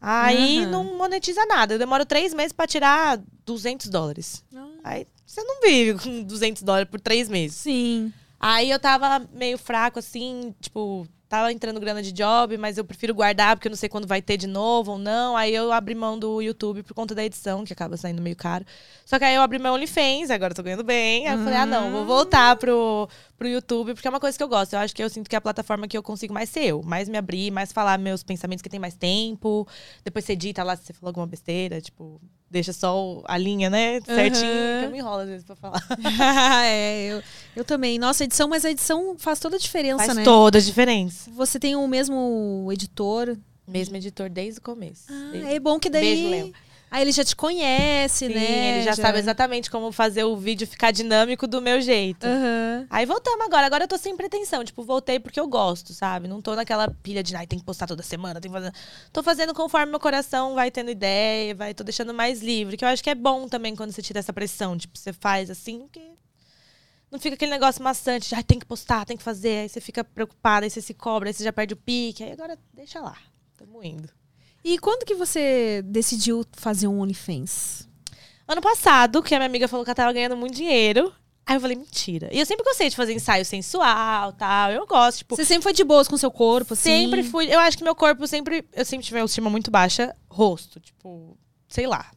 Aí 0.00 0.58
Aham. 0.58 0.70
não 0.70 0.96
monetiza 0.98 1.44
nada. 1.46 1.74
Eu 1.74 1.78
demoro 1.78 2.04
três 2.04 2.34
meses 2.34 2.52
pra 2.52 2.66
tirar 2.66 3.18
200 3.46 3.88
dólares. 3.88 4.44
Aí 4.84 5.06
você 5.24 5.42
não 5.42 5.60
vive 5.62 5.98
com 5.98 6.22
200 6.22 6.62
dólares 6.62 6.88
por 6.88 7.00
três 7.00 7.28
meses. 7.28 7.56
Sim. 7.56 8.12
Aí 8.38 8.70
eu 8.70 8.78
tava 8.78 9.26
meio 9.32 9.56
fraco, 9.56 9.98
assim, 9.98 10.54
tipo, 10.60 11.08
tava 11.28 11.52
entrando 11.52 11.80
grana 11.80 12.02
de 12.02 12.12
job, 12.12 12.56
mas 12.56 12.78
eu 12.78 12.84
prefiro 12.84 13.14
guardar 13.14 13.56
porque 13.56 13.66
eu 13.66 13.70
não 13.70 13.76
sei 13.76 13.88
quando 13.88 14.06
vai 14.06 14.22
ter 14.22 14.36
de 14.36 14.46
novo 14.46 14.92
ou 14.92 14.98
não. 14.98 15.36
Aí 15.36 15.54
eu 15.54 15.72
abri 15.72 15.94
mão 15.94 16.18
do 16.18 16.40
YouTube 16.40 16.82
por 16.82 16.94
conta 16.94 17.14
da 17.14 17.24
edição, 17.24 17.64
que 17.64 17.72
acaba 17.72 17.96
saindo 17.96 18.22
meio 18.22 18.36
caro. 18.36 18.64
Só 19.04 19.18
que 19.18 19.24
aí 19.24 19.34
eu 19.34 19.42
abri 19.42 19.58
meu 19.58 19.72
OnlyFans, 19.72 20.30
agora 20.30 20.52
eu 20.52 20.56
tô 20.56 20.62
ganhando 20.62 20.84
bem. 20.84 21.26
Aí 21.26 21.34
eu 21.34 21.42
falei, 21.42 21.58
ah, 21.58 21.66
não, 21.66 21.90
vou 21.90 22.04
voltar 22.04 22.56
pro, 22.56 23.08
pro 23.36 23.48
YouTube, 23.48 23.94
porque 23.94 24.06
é 24.06 24.10
uma 24.10 24.20
coisa 24.20 24.36
que 24.36 24.42
eu 24.42 24.48
gosto. 24.48 24.74
Eu 24.74 24.78
acho 24.78 24.94
que 24.94 25.02
eu 25.02 25.10
sinto 25.10 25.28
que 25.28 25.34
é 25.34 25.38
a 25.38 25.40
plataforma 25.40 25.88
que 25.88 25.96
eu 25.96 26.02
consigo 26.02 26.32
mais 26.32 26.48
ser 26.48 26.64
eu, 26.64 26.82
mais 26.82 27.08
me 27.08 27.18
abrir, 27.18 27.50
mais 27.50 27.72
falar 27.72 27.98
meus 27.98 28.22
pensamentos 28.22 28.62
que 28.62 28.68
tem 28.68 28.80
mais 28.80 28.94
tempo. 28.94 29.66
Depois 30.04 30.24
você 30.24 30.32
edita 30.32 30.62
lá 30.62 30.76
se 30.76 30.84
você 30.84 30.92
falou 30.92 31.10
alguma 31.10 31.26
besteira, 31.26 31.80
tipo, 31.80 32.20
deixa 32.56 32.72
só 32.72 33.22
a 33.26 33.36
linha, 33.38 33.68
né? 33.70 34.00
Certinho, 34.00 34.44
Uhum. 34.50 34.80
que 34.80 34.84
eu 34.86 34.90
me 34.90 34.98
enrolo 34.98 35.20
às 35.20 35.28
vezes 35.28 35.44
pra 35.44 35.54
falar. 35.56 35.82
é, 36.64 37.06
eu, 37.12 37.22
eu 37.54 37.64
também. 37.64 37.98
Nossa, 37.98 38.24
edição, 38.24 38.48
mas 38.48 38.64
a 38.64 38.70
edição 38.70 39.14
faz 39.18 39.38
toda 39.38 39.56
a 39.56 39.58
diferença, 39.58 40.04
Faz 40.04 40.14
né? 40.16 40.24
toda 40.24 40.58
a 40.58 40.60
diferença. 40.60 41.30
Você 41.32 41.58
tem 41.58 41.76
o 41.76 41.86
mesmo 41.86 42.68
editor. 42.72 43.36
Mesmo 43.68 43.96
editor 43.96 44.30
desde 44.30 44.58
o 44.60 44.62
começo. 44.62 45.02
Ah, 45.10 45.28
Desde- 45.32 45.52
é 45.54 45.58
bom 45.58 45.78
que 45.78 45.90
daí. 45.90 46.02
Beijo, 46.02 46.28
Léo. 46.30 46.52
Aí 46.96 47.02
ele 47.02 47.12
já 47.12 47.22
te 47.22 47.36
conhece, 47.36 48.26
Sim, 48.26 48.32
né? 48.32 48.70
ele 48.70 48.82
já, 48.82 48.96
sabe 48.96 49.18
exatamente 49.18 49.70
como 49.70 49.92
fazer 49.92 50.24
o 50.24 50.34
vídeo 50.34 50.66
ficar 50.66 50.92
dinâmico 50.92 51.46
do 51.46 51.60
meu 51.60 51.78
jeito. 51.78 52.24
Aham. 52.26 52.86
Aí 52.88 53.04
voltamos 53.04 53.44
agora. 53.44 53.66
Agora 53.66 53.84
eu 53.84 53.88
tô 53.88 53.98
sem 53.98 54.16
pretensão. 54.16 54.64
Tipo, 54.64 54.82
voltei 54.82 55.20
porque 55.20 55.38
eu 55.38 55.46
gosto, 55.46 55.92
sabe? 55.92 56.26
Não 56.26 56.40
tô 56.40 56.54
naquela 56.54 56.88
pilha 56.88 57.22
de, 57.22 57.36
ai, 57.36 57.46
tem 57.46 57.58
que 57.58 57.66
postar 57.66 57.86
toda 57.86 58.02
semana, 58.02 58.40
tem 58.40 58.50
que 58.50 58.56
fazer. 58.56 58.72
Tô 59.12 59.22
fazendo 59.22 59.52
conforme 59.52 59.90
meu 59.90 60.00
coração 60.00 60.54
vai 60.54 60.70
tendo 60.70 60.90
ideia, 60.90 61.54
vai, 61.54 61.74
tô 61.74 61.84
deixando 61.84 62.14
mais 62.14 62.40
livre. 62.40 62.78
Que 62.78 62.84
eu 62.86 62.88
acho 62.88 63.04
que 63.04 63.10
é 63.10 63.14
bom 63.14 63.46
também 63.46 63.76
quando 63.76 63.92
você 63.92 64.00
tira 64.00 64.20
essa 64.20 64.32
pressão. 64.32 64.74
Tipo, 64.74 64.96
você 64.96 65.12
faz 65.12 65.50
assim, 65.50 65.80
porque. 65.80 66.00
Não 67.10 67.18
fica 67.18 67.34
aquele 67.34 67.50
negócio 67.50 67.84
maçante 67.84 68.30
de, 68.30 68.34
ai, 68.34 68.42
tem 68.42 68.58
que 68.58 68.64
postar, 68.64 69.04
tem 69.04 69.18
que 69.18 69.22
fazer. 69.22 69.64
Aí 69.64 69.68
você 69.68 69.82
fica 69.82 70.02
preocupada, 70.02 70.64
aí 70.64 70.70
você 70.70 70.80
se 70.80 70.94
cobra, 70.94 71.28
aí 71.28 71.34
você 71.34 71.44
já 71.44 71.52
perde 71.52 71.74
o 71.74 71.76
pique. 71.76 72.24
Aí 72.24 72.32
agora 72.32 72.58
deixa 72.72 73.00
lá. 73.00 73.18
Tamo 73.58 73.84
indo. 73.84 74.15
E 74.68 74.78
quando 74.78 75.04
que 75.04 75.14
você 75.14 75.80
decidiu 75.84 76.44
fazer 76.50 76.88
um 76.88 77.00
OnlyFans? 77.00 77.88
Ano 78.48 78.60
passado, 78.60 79.22
que 79.22 79.32
a 79.32 79.38
minha 79.38 79.46
amiga 79.46 79.68
falou 79.68 79.84
que 79.84 79.90
ela 79.90 79.94
tava 79.94 80.12
ganhando 80.12 80.36
muito 80.36 80.56
dinheiro. 80.56 81.14
Aí 81.46 81.54
eu 81.54 81.60
falei, 81.60 81.76
mentira. 81.76 82.28
E 82.32 82.40
eu 82.40 82.44
sempre 82.44 82.64
gostei 82.64 82.90
de 82.90 82.96
fazer 82.96 83.12
ensaio 83.12 83.44
sensual 83.44 84.32
tal. 84.32 84.72
Eu 84.72 84.84
gosto, 84.84 85.18
tipo. 85.18 85.36
Você 85.36 85.44
sempre 85.44 85.62
foi 85.62 85.72
de 85.72 85.84
boas 85.84 86.08
com 86.08 86.16
seu 86.16 86.32
corpo, 86.32 86.74
assim? 86.74 86.90
Sempre 86.90 87.22
fui. 87.22 87.46
Eu 87.46 87.60
acho 87.60 87.78
que 87.78 87.84
meu 87.84 87.94
corpo 87.94 88.26
sempre. 88.26 88.64
Eu 88.72 88.84
sempre 88.84 89.06
tive 89.06 89.16
uma 89.16 89.22
autoestima 89.22 89.48
muito 89.48 89.70
baixa. 89.70 90.12
Rosto. 90.28 90.80
Tipo, 90.80 91.38
sei 91.68 91.86
lá. 91.86 92.10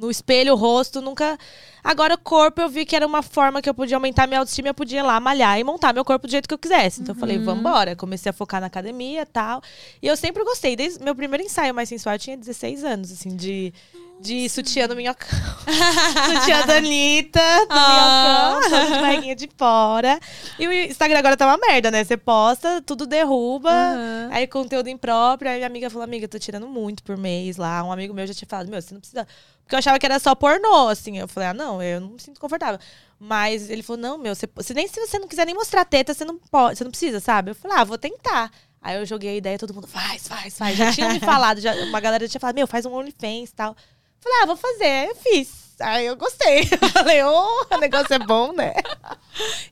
No 0.00 0.10
espelho, 0.10 0.54
o 0.54 0.56
rosto, 0.56 1.02
nunca. 1.02 1.38
Agora, 1.84 2.14
o 2.14 2.18
corpo, 2.18 2.60
eu 2.60 2.68
vi 2.68 2.86
que 2.86 2.96
era 2.96 3.06
uma 3.06 3.22
forma 3.22 3.60
que 3.60 3.68
eu 3.68 3.74
podia 3.74 3.96
aumentar 3.96 4.26
minha 4.26 4.40
autoestima. 4.40 4.68
Eu 4.68 4.74
podia 4.74 5.00
ir 5.00 5.02
lá 5.02 5.20
malhar 5.20 5.58
e 5.58 5.64
montar 5.64 5.92
meu 5.92 6.04
corpo 6.04 6.26
do 6.26 6.30
jeito 6.30 6.48
que 6.48 6.54
eu 6.54 6.58
quisesse. 6.58 7.02
Então, 7.02 7.14
eu 7.14 7.18
falei, 7.20 7.36
vambora. 7.38 7.94
Comecei 7.94 8.30
a 8.30 8.32
focar 8.32 8.60
na 8.60 8.66
academia 8.68 9.22
e 9.22 9.26
tal. 9.26 9.62
E 10.02 10.06
eu 10.06 10.16
sempre 10.16 10.42
gostei. 10.42 10.74
Desde 10.74 11.04
meu 11.04 11.14
primeiro 11.14 11.44
ensaio 11.44 11.74
mais 11.74 11.88
sensual, 11.88 12.14
eu 12.14 12.18
tinha 12.18 12.36
16 12.36 12.82
anos, 12.82 13.12
assim, 13.12 13.36
de. 13.36 13.74
De 14.22 14.48
sutiã 14.50 14.86
no 14.86 14.94
minhocão. 14.94 15.26
sutiã 16.40 16.66
da 16.66 16.76
Anitta, 16.76 17.40
do 17.40 17.66
Ah. 17.70 18.58
minhocão, 18.60 18.70
todo 18.70 18.92
de 18.94 19.00
barriguinha 19.00 19.34
de 19.36 19.48
fora. 19.56 20.20
E 20.58 20.68
o 20.68 20.72
Instagram 20.72 21.18
agora 21.18 21.36
tá 21.36 21.46
uma 21.46 21.56
merda, 21.56 21.90
né? 21.90 22.04
Você 22.04 22.16
posta, 22.18 22.82
tudo 22.82 23.06
derruba. 23.06 23.70
Aham. 23.70 24.28
Aí 24.30 24.46
conteúdo 24.46 24.88
impróprio. 24.88 25.50
Aí 25.50 25.56
minha 25.56 25.66
amiga 25.66 25.88
falou, 25.88 26.04
amiga, 26.04 26.28
tô 26.28 26.38
tirando 26.38 26.68
muito 26.68 27.02
por 27.02 27.16
mês 27.16 27.56
lá. 27.56 27.82
Um 27.82 27.90
amigo 27.90 28.12
meu 28.12 28.26
já 28.26 28.34
tinha 28.34 28.48
falado, 28.48 28.68
meu, 28.68 28.80
você 28.82 28.92
não 28.92 29.00
precisa. 29.00 29.26
Porque 29.62 29.74
eu 29.74 29.78
achava 29.78 29.98
que 29.98 30.04
era 30.04 30.18
só 30.18 30.34
pornô, 30.34 30.88
assim. 30.88 31.16
Eu 31.18 31.26
falei, 31.26 31.48
ah, 31.48 31.54
não, 31.54 31.82
eu 31.82 32.00
não 32.00 32.08
me 32.10 32.20
sinto 32.20 32.38
confortável. 32.40 32.78
Mas 33.18 33.70
ele 33.70 33.82
falou, 33.82 34.02
não, 34.02 34.18
meu, 34.18 34.34
você, 34.34 34.46
se 34.60 34.74
nem 34.74 34.86
se 34.86 35.00
você 35.00 35.18
não 35.18 35.28
quiser 35.28 35.46
nem 35.46 35.54
mostrar 35.54 35.84
teta, 35.84 36.12
você 36.12 36.24
não 36.26 36.38
pode, 36.38 36.76
você 36.76 36.84
não 36.84 36.90
precisa, 36.90 37.20
sabe? 37.20 37.52
Eu 37.52 37.54
falei, 37.54 37.76
ah, 37.78 37.84
vou 37.84 37.96
tentar. 37.96 38.50
Aí 38.82 38.96
eu 38.96 39.04
joguei 39.06 39.30
a 39.30 39.36
ideia, 39.36 39.58
todo 39.58 39.74
mundo, 39.74 39.86
faz, 39.86 40.26
faz, 40.28 40.56
faz. 40.58 40.76
Já 40.76 40.90
tinha 40.92 41.08
me 41.10 41.20
falado, 41.20 41.60
já, 41.60 41.74
uma 41.84 42.00
galera 42.00 42.24
já 42.24 42.30
tinha 42.30 42.40
falado, 42.40 42.56
meu, 42.56 42.66
faz 42.66 42.84
um 42.86 42.92
OnlyFans 42.94 43.50
e 43.50 43.54
tal. 43.54 43.76
Falei, 44.20 44.38
ah, 44.42 44.46
vou 44.46 44.56
fazer. 44.56 45.08
Eu 45.08 45.14
fiz. 45.16 45.60
Aí 45.80 46.06
eu 46.06 46.16
gostei. 46.16 46.66
Falei, 46.92 47.22
ô, 47.24 47.66
o 47.72 47.76
negócio 47.78 48.12
é 48.12 48.18
bom, 48.18 48.52
né? 48.52 48.74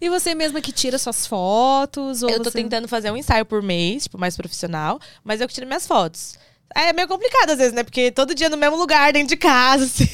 E 0.01 0.09
você 0.09 0.35
mesma 0.35 0.61
que 0.61 0.73
tira 0.73 0.99
suas 0.99 1.27
fotos? 1.27 2.23
Eu 2.23 2.39
tô 2.39 2.45
você... 2.45 2.53
tentando 2.63 2.89
fazer 2.89 3.11
um 3.11 3.17
ensaio 3.17 3.45
por 3.45 3.63
mês, 3.63 4.05
tipo, 4.05 4.17
mais 4.19 4.37
profissional, 4.37 4.99
mas 5.23 5.41
eu 5.41 5.47
que 5.47 5.53
tiro 5.55 5.67
minhas 5.67 5.87
fotos. 5.87 6.39
É 6.75 6.93
meio 6.93 7.09
complicado 7.09 7.51
às 7.51 7.59
vezes, 7.59 7.73
né? 7.73 7.83
Porque 7.83 8.11
todo 8.11 8.35
dia 8.35 8.49
no 8.49 8.57
mesmo 8.57 8.77
lugar, 8.77 9.13
dentro 9.13 9.29
de 9.29 9.37
casa, 9.37 9.85
assim. 9.87 10.09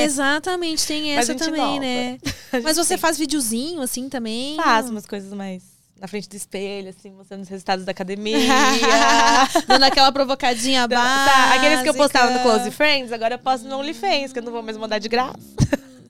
Exatamente, 0.00 0.86
tem 0.86 1.16
essa 1.16 1.34
também, 1.34 1.60
volta. 1.60 1.80
né? 1.80 2.18
Mas 2.62 2.76
você 2.76 2.90
tem- 2.90 2.98
faz 2.98 3.18
videozinho, 3.18 3.80
assim, 3.80 4.08
também? 4.08 4.56
Faço 4.56 4.90
umas 4.90 5.06
coisas 5.06 5.32
mais 5.32 5.73
na 6.00 6.08
frente 6.08 6.28
do 6.28 6.36
espelho, 6.36 6.90
assim, 6.90 7.10
mostrando 7.10 7.42
os 7.42 7.48
resultados 7.48 7.84
da 7.84 7.92
academia. 7.92 8.36
Dando 9.66 9.84
aquela 9.84 10.10
provocadinha 10.12 10.86
básica. 10.88 11.30
Tá, 11.30 11.54
aqueles 11.54 11.82
que 11.82 11.88
eu 11.88 11.94
postava 11.94 12.30
no 12.30 12.40
Close 12.40 12.70
Friends, 12.70 13.12
agora 13.12 13.34
eu 13.34 13.38
posto 13.38 13.66
no 13.68 13.78
OnlyFans, 13.78 14.32
que 14.32 14.38
eu 14.38 14.42
não 14.42 14.52
vou 14.52 14.62
mais 14.62 14.76
mandar 14.76 14.98
de 14.98 15.08
graça. 15.08 15.38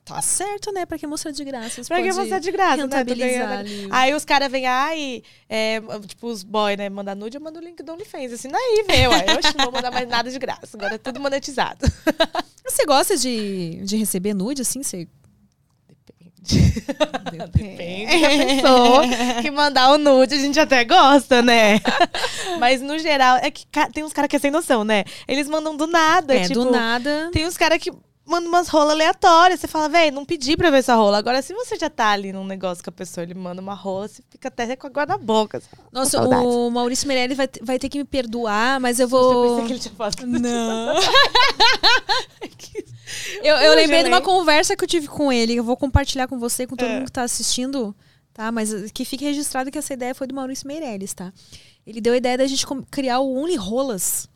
Tá 0.05 0.21
certo, 0.21 0.71
né? 0.71 0.85
Pra 0.85 0.99
que 0.99 1.07
mostrar 1.07 1.31
de 1.31 1.43
graça? 1.43 1.81
Pra 1.83 1.99
que 1.99 2.13
mostrar 2.13 2.37
de 2.37 2.51
graça, 2.51 2.85
né? 2.85 3.03
Ganhando. 3.03 3.69
Aí 3.89 4.13
os 4.13 4.23
caras 4.23 4.51
vêm, 4.51 4.67
ai, 4.67 5.23
é, 5.49 5.81
tipo, 6.05 6.27
os 6.27 6.43
boy, 6.43 6.77
né? 6.77 6.89
Mandar 6.89 7.15
nude, 7.15 7.37
eu 7.37 7.41
mando 7.41 7.59
o 7.59 7.61
link 7.61 7.81
do 7.81 7.91
OnlyFans. 7.91 8.33
Assim, 8.33 8.49
aí, 8.53 8.85
meu. 8.87 9.11
Aí 9.11 9.25
eu 9.27 9.57
não 9.57 9.65
vou 9.65 9.73
mandar 9.73 9.89
mais 9.89 10.07
nada 10.07 10.29
de 10.29 10.37
graça. 10.37 10.77
Agora 10.77 10.93
é 10.93 10.97
tudo 10.99 11.19
monetizado. 11.19 11.87
Você 12.63 12.85
gosta 12.85 13.17
de, 13.17 13.81
de 13.83 13.97
receber 13.97 14.35
nude, 14.35 14.61
assim? 14.61 14.83
Você... 14.83 15.07
Depende 17.31 18.21
da 18.21 18.29
pessoa 18.45 19.41
que 19.41 19.51
mandar 19.51 19.91
o 19.91 19.97
nude, 19.97 20.35
a 20.35 20.39
gente 20.39 20.59
até 20.59 20.83
gosta, 20.83 21.41
né? 21.41 21.79
Mas 22.59 22.81
no 22.81 22.97
geral, 22.99 23.37
é 23.41 23.49
que 23.49 23.65
tem 23.93 24.03
uns 24.03 24.13
caras 24.13 24.29
que 24.29 24.35
é 24.35 24.39
sem 24.39 24.51
noção, 24.51 24.83
né? 24.83 25.03
Eles 25.27 25.47
mandam 25.47 25.75
do 25.75 25.87
nada. 25.87 26.35
É, 26.35 26.43
tipo, 26.43 26.65
do 26.65 26.71
nada. 26.71 27.29
Tem 27.31 27.45
uns 27.45 27.57
caras 27.57 27.79
que 27.79 27.91
mandam 28.25 28.49
umas 28.49 28.67
rolas 28.67 28.91
aleatórias. 28.93 29.59
Você 29.59 29.67
fala, 29.67 29.87
velho, 29.87 30.15
não 30.15 30.25
pedi 30.25 30.57
pra 30.57 30.71
ver 30.71 30.79
essa 30.79 30.95
rola. 30.95 31.17
Agora, 31.17 31.41
se 31.41 31.53
você 31.53 31.77
já 31.77 31.89
tá 31.89 32.09
ali 32.09 32.33
num 32.33 32.45
negócio 32.45 32.83
com 32.83 32.89
a 32.89 32.93
pessoa, 32.93 33.23
ele 33.23 33.33
manda 33.33 33.61
uma 33.61 33.73
rola, 33.75 34.07
você 34.07 34.23
fica 34.29 34.47
até 34.47 34.75
com 34.75 34.87
a 34.87 34.89
água 34.89 35.05
na 35.05 35.17
boca. 35.17 35.61
Nossa, 35.91 36.21
o 36.21 36.69
Maurício 36.71 37.07
Meirelli 37.07 37.35
vai, 37.35 37.47
vai 37.61 37.79
ter 37.79 37.89
que 37.89 37.99
me 37.99 38.05
perdoar, 38.05 38.79
mas 38.79 38.99
eu 38.99 39.07
vou. 39.07 39.51
pensei 39.51 39.65
que 39.67 39.73
ele 39.73 39.79
tinha 39.79 39.93
falado. 39.95 40.15
Não. 40.27 40.95
eu, 43.43 43.55
eu 43.57 43.75
lembrei 43.75 44.03
de 44.03 44.09
uma 44.09 44.21
conversa 44.21 44.75
que 44.75 44.83
eu 44.83 44.87
tive 44.87 45.07
com 45.07 45.31
ele. 45.31 45.55
Eu 45.55 45.63
vou 45.63 45.77
compartilhar 45.77 46.27
com 46.27 46.39
você, 46.39 46.65
com 46.67 46.75
todo 46.75 46.89
É. 46.89 46.93
mundo 46.95 47.05
que 47.05 47.11
tá 47.11 47.23
assistindo, 47.23 47.95
tá? 48.33 48.51
Mas 48.51 48.91
que 48.91 49.05
fique 49.05 49.23
registrado 49.25 49.71
que 49.71 49.77
essa 49.77 49.93
ideia 49.93 50.15
foi 50.15 50.27
do 50.27 50.35
Maurício 50.35 50.67
Meirelles, 50.67 51.13
tá? 51.13 51.31
Ele 51.85 52.01
deu 52.01 52.13
a 52.13 52.17
ideia 52.17 52.37
da 52.37 52.47
gente 52.47 52.65
criar 52.89 53.19
o 53.19 53.35
Only 53.37 53.55
Rolas. 53.55 54.27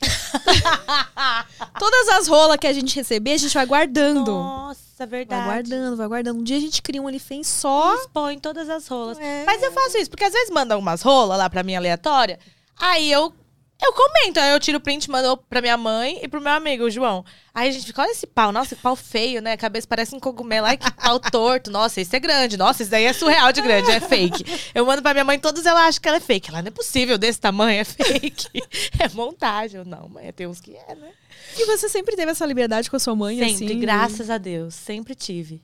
Todas 1.78 2.08
as 2.10 2.28
rolas 2.28 2.56
que 2.58 2.66
a 2.66 2.72
gente 2.72 2.94
receber, 2.94 3.32
a 3.32 3.36
gente 3.36 3.54
vai 3.54 3.66
guardando. 3.66 4.30
Nossa, 4.30 4.80
Vai 4.98 5.06
verdade. 5.06 5.44
guardando, 5.44 5.96
vai 5.96 6.08
guardando. 6.08 6.38
Um 6.40 6.42
dia 6.42 6.56
a 6.56 6.60
gente 6.60 6.82
cria 6.82 7.00
um 7.00 7.06
OnlyFans 7.06 7.46
só. 7.46 7.94
Expõe 7.94 8.38
todas 8.38 8.68
as 8.68 8.86
rolas. 8.88 9.18
É. 9.18 9.44
Mas 9.44 9.62
eu 9.62 9.72
faço 9.72 9.96
isso, 9.98 10.10
porque 10.10 10.24
às 10.24 10.32
vezes 10.32 10.50
mandam 10.50 10.78
umas 10.78 11.02
rolas 11.02 11.38
lá 11.38 11.48
pra 11.48 11.62
mim 11.62 11.76
aleatória. 11.76 12.38
Aí 12.76 13.10
eu, 13.10 13.32
eu 13.80 13.92
comento, 13.92 14.40
aí 14.40 14.52
eu 14.52 14.60
tiro 14.60 14.78
o 14.78 14.80
print, 14.80 15.08
mando 15.08 15.36
pra 15.36 15.60
minha 15.60 15.76
mãe 15.76 16.18
e 16.22 16.28
pro 16.28 16.40
meu 16.40 16.52
amigo, 16.52 16.84
o 16.84 16.90
João. 16.90 17.24
Aí 17.54 17.68
a 17.68 17.72
gente 17.72 17.86
fica, 17.86 18.02
olha 18.02 18.10
esse 18.10 18.26
pau, 18.26 18.50
nossa, 18.50 18.74
que 18.74 18.82
pau 18.82 18.96
feio, 18.96 19.40
né? 19.40 19.52
A 19.52 19.56
cabeça 19.56 19.86
parece 19.86 20.14
um 20.14 20.20
cogumelo, 20.20 20.66
ai 20.66 20.76
que 20.76 20.90
pau 20.92 21.20
torto. 21.20 21.70
Nossa, 21.70 22.00
esse 22.00 22.14
é 22.14 22.18
grande, 22.20 22.56
nossa, 22.56 22.82
esse 22.82 22.90
daí 22.90 23.04
é 23.04 23.12
surreal 23.12 23.52
de 23.52 23.62
grande, 23.62 23.90
é 23.90 24.00
fake. 24.00 24.44
Eu 24.74 24.84
mando 24.84 25.00
pra 25.00 25.14
minha 25.14 25.24
mãe, 25.24 25.38
todos 25.38 25.64
ela 25.64 25.86
acha 25.86 26.00
que 26.00 26.08
ela 26.08 26.18
é 26.18 26.20
fake. 26.20 26.50
Ela 26.50 26.60
não 26.60 26.68
é 26.68 26.72
possível, 26.72 27.16
desse 27.16 27.40
tamanho, 27.40 27.80
é 27.80 27.84
fake. 27.84 28.62
é 28.98 29.08
montagem. 29.14 29.78
Eu, 29.78 29.84
não, 29.84 30.08
mãe, 30.08 30.32
tem 30.32 30.46
uns 30.46 30.60
que 30.60 30.76
é, 30.76 30.94
né? 30.94 31.10
E 31.56 31.64
você 31.64 31.88
sempre 31.88 32.16
teve 32.16 32.30
essa 32.30 32.44
liberdade 32.44 32.90
com 32.90 32.96
a 32.96 33.00
sua 33.00 33.14
mãe, 33.14 33.38
Sempre, 33.38 33.66
assim? 33.66 33.80
graças 33.80 34.28
a 34.28 34.38
Deus, 34.38 34.74
sempre 34.74 35.14
tive. 35.14 35.62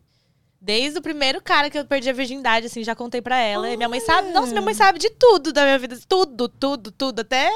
Desde 0.60 0.98
o 0.98 1.02
primeiro 1.02 1.42
cara 1.42 1.68
que 1.68 1.78
eu 1.78 1.84
perdi 1.84 2.08
a 2.08 2.12
virgindade, 2.12 2.66
assim, 2.66 2.82
já 2.82 2.94
contei 2.94 3.20
pra 3.20 3.38
ela. 3.38 3.76
Minha 3.76 3.88
mãe 3.88 4.00
sabe, 4.00 4.30
nossa, 4.30 4.48
minha 4.48 4.62
mãe 4.62 4.72
sabe 4.72 4.98
de 4.98 5.10
tudo 5.10 5.52
da 5.52 5.62
minha 5.62 5.78
vida. 5.78 5.98
Tudo, 6.08 6.48
tudo, 6.48 6.90
tudo. 6.90 7.20
Até 7.20 7.50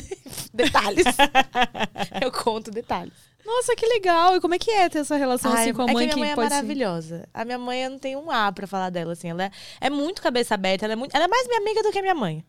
detalhes. 0.52 1.04
eu 2.22 2.30
conto 2.32 2.70
detalhes. 2.70 3.12
Nossa, 3.44 3.74
que 3.74 3.86
legal. 3.86 4.36
E 4.36 4.40
como 4.40 4.54
é 4.54 4.58
que 4.58 4.70
é 4.70 4.88
ter 4.88 4.98
essa 4.98 5.16
relação 5.16 5.52
Ai, 5.52 5.62
assim 5.62 5.72
com 5.72 5.82
a 5.82 5.90
é 5.90 5.92
mãe 5.92 6.08
que 6.08 6.14
minha 6.14 6.24
mãe 6.26 6.32
é 6.32 6.34
pode 6.34 6.48
ser- 6.48 6.54
maravilhosa. 6.56 7.28
A 7.32 7.44
minha 7.44 7.58
mãe, 7.58 7.84
eu 7.84 7.90
não 7.90 7.98
tenho 7.98 8.18
um 8.20 8.30
A 8.30 8.52
pra 8.52 8.66
falar 8.66 8.90
dela, 8.90 9.12
assim. 9.12 9.30
Ela 9.30 9.44
é, 9.44 9.50
é 9.80 9.90
muito 9.90 10.20
cabeça 10.20 10.54
aberta, 10.54 10.84
ela 10.84 10.92
é, 10.92 10.96
muito, 10.96 11.14
ela 11.14 11.24
é 11.24 11.28
mais 11.28 11.46
minha 11.46 11.60
amiga 11.60 11.82
do 11.82 11.90
que 11.90 12.02
minha 12.02 12.14
mãe. 12.14 12.44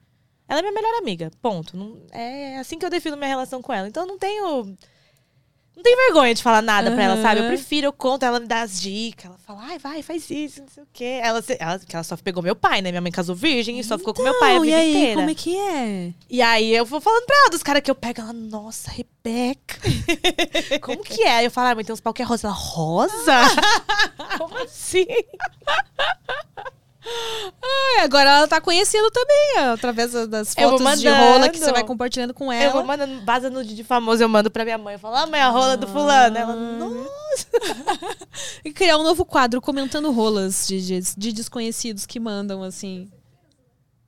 Ela 0.48 0.60
é 0.60 0.62
minha 0.62 0.74
melhor 0.74 0.94
amiga, 0.96 1.32
ponto. 1.42 1.78
Não- 1.78 2.02
é 2.12 2.58
assim 2.58 2.78
que 2.78 2.86
eu 2.86 2.90
defino 2.90 3.16
minha 3.16 3.30
relação 3.30 3.62
com 3.62 3.72
ela. 3.72 3.88
Então 3.88 4.04
eu 4.04 4.08
não 4.08 4.18
tenho... 4.18 4.76
Não 5.80 5.84
tenho 5.84 5.96
vergonha 5.96 6.36
de 6.36 6.44
falar 6.44 6.62
nada 6.62 6.92
pra 6.92 7.02
ela, 7.02 7.22
sabe? 7.22 7.40
Eu 7.40 7.48
prefiro, 7.48 7.88
eu 7.88 7.94
conto, 7.94 8.24
ela 8.26 8.38
me 8.38 8.46
dá 8.46 8.64
as 8.64 8.82
dicas. 8.82 9.28
Ela 9.28 9.38
fala, 9.38 9.62
ai, 9.64 9.80
vai, 9.80 10.02
faz 10.02 10.30
isso, 10.30 10.60
não 10.60 10.68
sei 10.68 10.84
o 10.84 10.88
quê. 10.92 11.22
Ela, 11.24 11.42
ela, 11.58 11.80
ela 11.90 12.04
só 12.04 12.18
pegou 12.18 12.44
meu 12.44 12.54
pai, 12.54 12.82
né? 12.82 12.92
Minha 12.92 13.00
mãe 13.00 13.12
casou 13.14 13.34
virgem 13.34 13.80
e 13.80 13.84
só 13.84 13.98
ficou 13.98 14.14
com 14.14 14.22
meu 14.22 14.38
pai 14.42 14.52
a 14.52 14.56
Não, 14.56 14.62
vida 14.62 14.76
e 14.76 14.80
aí, 14.80 14.92
inteira. 14.98 15.16
como 15.16 15.30
é 15.30 15.34
que 15.36 15.58
é? 15.58 16.14
E 16.30 16.42
aí 16.42 16.76
eu 16.76 16.84
vou 16.86 17.00
falando 17.00 17.26
pra 17.26 17.36
ela 17.38 17.50
dos 17.50 17.64
caras 17.64 17.82
que 17.82 17.90
eu 17.90 17.96
pego, 17.96 18.20
ela, 18.20 18.34
nossa, 18.34 18.92
Rebeca. 18.92 19.80
Como 20.84 21.02
que 21.02 21.24
é? 21.24 21.46
Eu 21.46 21.52
falo, 21.52 21.70
ah, 21.70 21.76
mas 21.76 21.86
tem 21.86 21.94
uns 21.94 22.02
pau 22.02 22.14
que 22.14 22.22
é 22.22 22.26
rosa. 22.26 22.48
Ela, 22.48 22.56
rosa? 22.56 23.36
Como 24.38 24.58
assim? 24.58 25.06
É, 27.62 28.02
agora 28.02 28.30
ela 28.30 28.48
tá 28.48 28.62
conhecendo 28.62 29.10
também, 29.12 29.58
através 29.74 30.12
da- 30.12 30.26
das 30.26 30.54
fotos 30.54 31.00
de 31.00 31.08
rola 31.10 31.50
que 31.50 31.58
você 31.60 31.72
vai 31.72 31.84
compartilhando 31.84 32.34
com 32.34 32.52
Eu 32.54 32.72
vou 32.72 32.80
ela. 32.82 32.84
mandando 32.84 33.26
vaza 33.26 33.50
nude 33.50 33.76
de 33.76 33.84
famoso, 33.84 34.22
eu 34.24 34.30
mando 34.30 34.50
pra 34.52 34.64
minha 34.64 34.78
mãe. 34.78 34.94
Eu 34.96 35.00
falo, 35.00 35.16
ah, 35.16 35.26
mãe, 35.28 35.42
a 35.42 35.50
rola 35.50 35.76
do 35.78 35.88
fulano. 35.88 36.38
Ela, 36.38 36.56
nossa. 36.56 37.00
E 38.66 38.72
criar 38.74 38.98
um 38.98 39.04
novo 39.04 39.24
quadro 39.26 39.62
comentando 39.62 40.12
rolas 40.12 40.68
de, 40.68 40.82
de, 40.86 41.00
de 41.18 41.32
desconhecidos 41.32 42.06
que 42.06 42.20
mandam, 42.20 42.64
assim. 42.64 43.10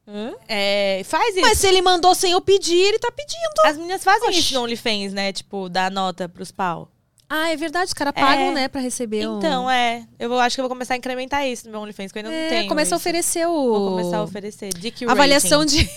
Hã? 0.08 0.34
É, 0.48 1.02
faz 1.06 1.36
isso. 1.36 1.42
Mas 1.42 1.58
se 1.60 1.68
ele 1.68 1.82
mandou 1.82 2.14
sem 2.16 2.32
eu 2.32 2.42
pedir, 2.42 2.76
ele 2.78 3.00
tá 3.00 3.12
pedindo. 3.12 3.52
As 3.66 3.78
meninas 3.78 4.04
fazem 4.04 4.30
Oxi. 4.30 4.40
isso 4.40 4.54
no 4.56 4.62
OnlyFans, 4.64 5.14
né? 5.14 5.32
Tipo, 5.32 5.70
dar 5.70 5.90
nota 5.92 6.28
pros 6.28 6.52
pau. 6.52 6.90
Ah, 7.34 7.50
é 7.50 7.56
verdade, 7.56 7.86
os 7.86 7.94
caras 7.94 8.14
pagam, 8.14 8.50
É. 8.50 8.52
né, 8.54 8.68
pra 8.68 8.82
receber 8.82 9.26
um... 9.26 9.38
Então, 9.38 9.70
é. 9.72 10.06
Eu 10.20 10.38
acho 10.38 10.56
que 10.56 10.60
eu 10.60 10.64
vou 10.64 10.70
começar 10.70 10.96
a 10.96 10.98
incrementar 10.98 11.48
isso 11.48 11.66
no 11.66 11.72
meu 11.72 11.80
OnlyFans, 11.80 12.12
que 12.12 12.18
eu 12.20 12.26
ainda 12.26 12.30
não 12.30 12.38
É, 12.38 12.50
tenho. 12.50 12.68
começa 12.68 12.94
a 12.94 12.98
isso. 12.98 13.02
oferecer 13.02 13.46
o... 13.48 13.54
Vou 13.54 13.90
começar 13.92 14.18
a 14.18 14.24
oferecer. 14.24 14.70
Dick 14.74 15.06
Avaliação 15.06 15.62
rating. 15.62 15.88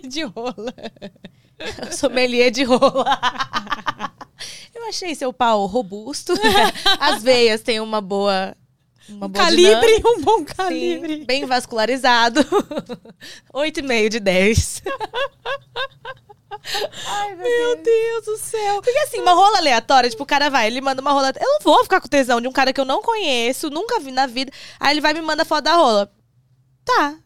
de 0.08 0.22
rola. 0.24 0.74
Sommelier 1.90 2.50
de 2.50 2.64
rola. 2.64 3.18
eu 4.74 4.86
achei 4.88 5.14
seu 5.14 5.32
pau 5.32 5.64
robusto. 5.64 6.34
As 7.00 7.22
veias 7.22 7.62
têm 7.62 7.80
uma 7.80 8.02
boa. 8.02 8.54
Uma 9.08 9.28
boa 9.28 9.44
Calibre, 9.44 10.02
um 10.04 10.20
bom 10.20 10.32
dinâmica. 10.36 10.54
calibre. 10.54 11.16
Sim, 11.18 11.24
bem 11.24 11.46
vascularizado. 11.46 12.40
8,5 13.54 14.08
de 14.10 14.20
10. 14.20 14.82
Ai, 17.06 17.34
meu 17.34 17.46
Meu 17.46 17.76
Deus. 17.76 17.84
Deus 17.84 18.24
do 18.24 18.36
céu. 18.38 18.82
Porque 18.82 18.98
assim, 19.00 19.20
uma 19.20 19.32
rola 19.32 19.58
aleatória, 19.58 20.08
tipo, 20.08 20.22
o 20.22 20.26
cara 20.26 20.48
vai, 20.48 20.66
ele 20.66 20.80
manda 20.80 21.00
uma 21.00 21.12
rola. 21.12 21.32
Eu 21.38 21.46
não 21.46 21.58
vou 21.60 21.82
ficar 21.82 22.00
com 22.00 22.08
tesão 22.08 22.40
de 22.40 22.48
um 22.48 22.52
cara 22.52 22.72
que 22.72 22.80
eu 22.80 22.84
não 22.84 23.02
conheço, 23.02 23.70
nunca 23.70 24.00
vi 24.00 24.10
na 24.10 24.26
vida. 24.26 24.50
Aí 24.80 24.94
ele 24.94 25.00
vai 25.00 25.12
e 25.12 25.14
me 25.14 25.20
manda 25.20 25.44
foto 25.44 25.64
da 25.64 25.74
rola. 25.74 26.12
Tá. 26.84 27.16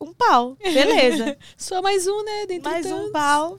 Um 0.00 0.12
pau. 0.12 0.56
Beleza. 0.62 1.36
Só 1.56 1.80
mais 1.80 2.06
um, 2.06 2.24
né, 2.24 2.46
dentre 2.46 2.70
Mais 2.70 2.86
um 2.86 3.10
pau. 3.10 3.58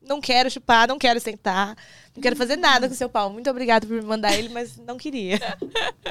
Não 0.00 0.20
quero 0.20 0.50
chupar, 0.50 0.88
não 0.88 0.98
quero 0.98 1.20
sentar. 1.20 1.76
Não 2.14 2.20
quero 2.20 2.36
fazer 2.36 2.56
nada 2.56 2.88
com 2.88 2.94
seu 2.94 3.08
pau. 3.08 3.30
Muito 3.30 3.48
obrigada 3.48 3.86
por 3.86 3.94
me 3.94 4.02
mandar 4.02 4.34
ele, 4.36 4.48
mas 4.48 4.76
não 4.76 4.98
queria. 4.98 5.38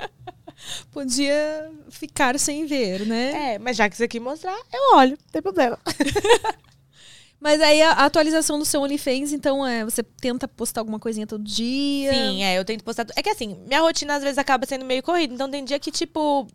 Podia 0.92 1.72
ficar 1.90 2.40
sem 2.40 2.66
ver, 2.66 3.06
né? 3.06 3.54
É, 3.54 3.60
mas 3.60 3.76
já 3.76 3.90
que 3.90 3.98
você 3.98 4.08
quis 4.08 4.22
mostrar, 4.22 4.58
eu 4.72 4.96
olho. 4.96 5.12
Não 5.12 5.32
tem 5.32 5.42
problema. 5.42 5.78
Mas 7.42 7.60
aí 7.60 7.82
a, 7.82 7.92
a 7.94 8.06
atualização 8.06 8.60
do 8.60 8.66
seu 8.66 8.82
OnlyFans, 8.82 9.34
então, 9.34 9.66
é 9.66 9.84
você 9.84 10.04
tenta 10.04 10.48
postar 10.48 10.82
alguma 10.82 11.00
coisinha 11.00 11.26
todo 11.26 11.44
dia. 11.44 12.14
Sim, 12.14 12.44
é, 12.44 12.58
eu 12.60 12.64
tento 12.64 12.84
postar. 12.84 13.08
É 13.16 13.24
que 13.24 13.30
assim, 13.30 13.58
minha 13.68 13.82
rotina 13.82 14.14
às 14.16 14.22
vezes 14.22 14.38
acaba 14.38 14.66
sendo 14.68 14.86
meio 14.86 15.02
corrida. 15.02 15.34
Então 15.34 15.50
tem 15.50 15.66
dia 15.66 15.80
que, 15.80 15.92
tipo. 15.92 16.48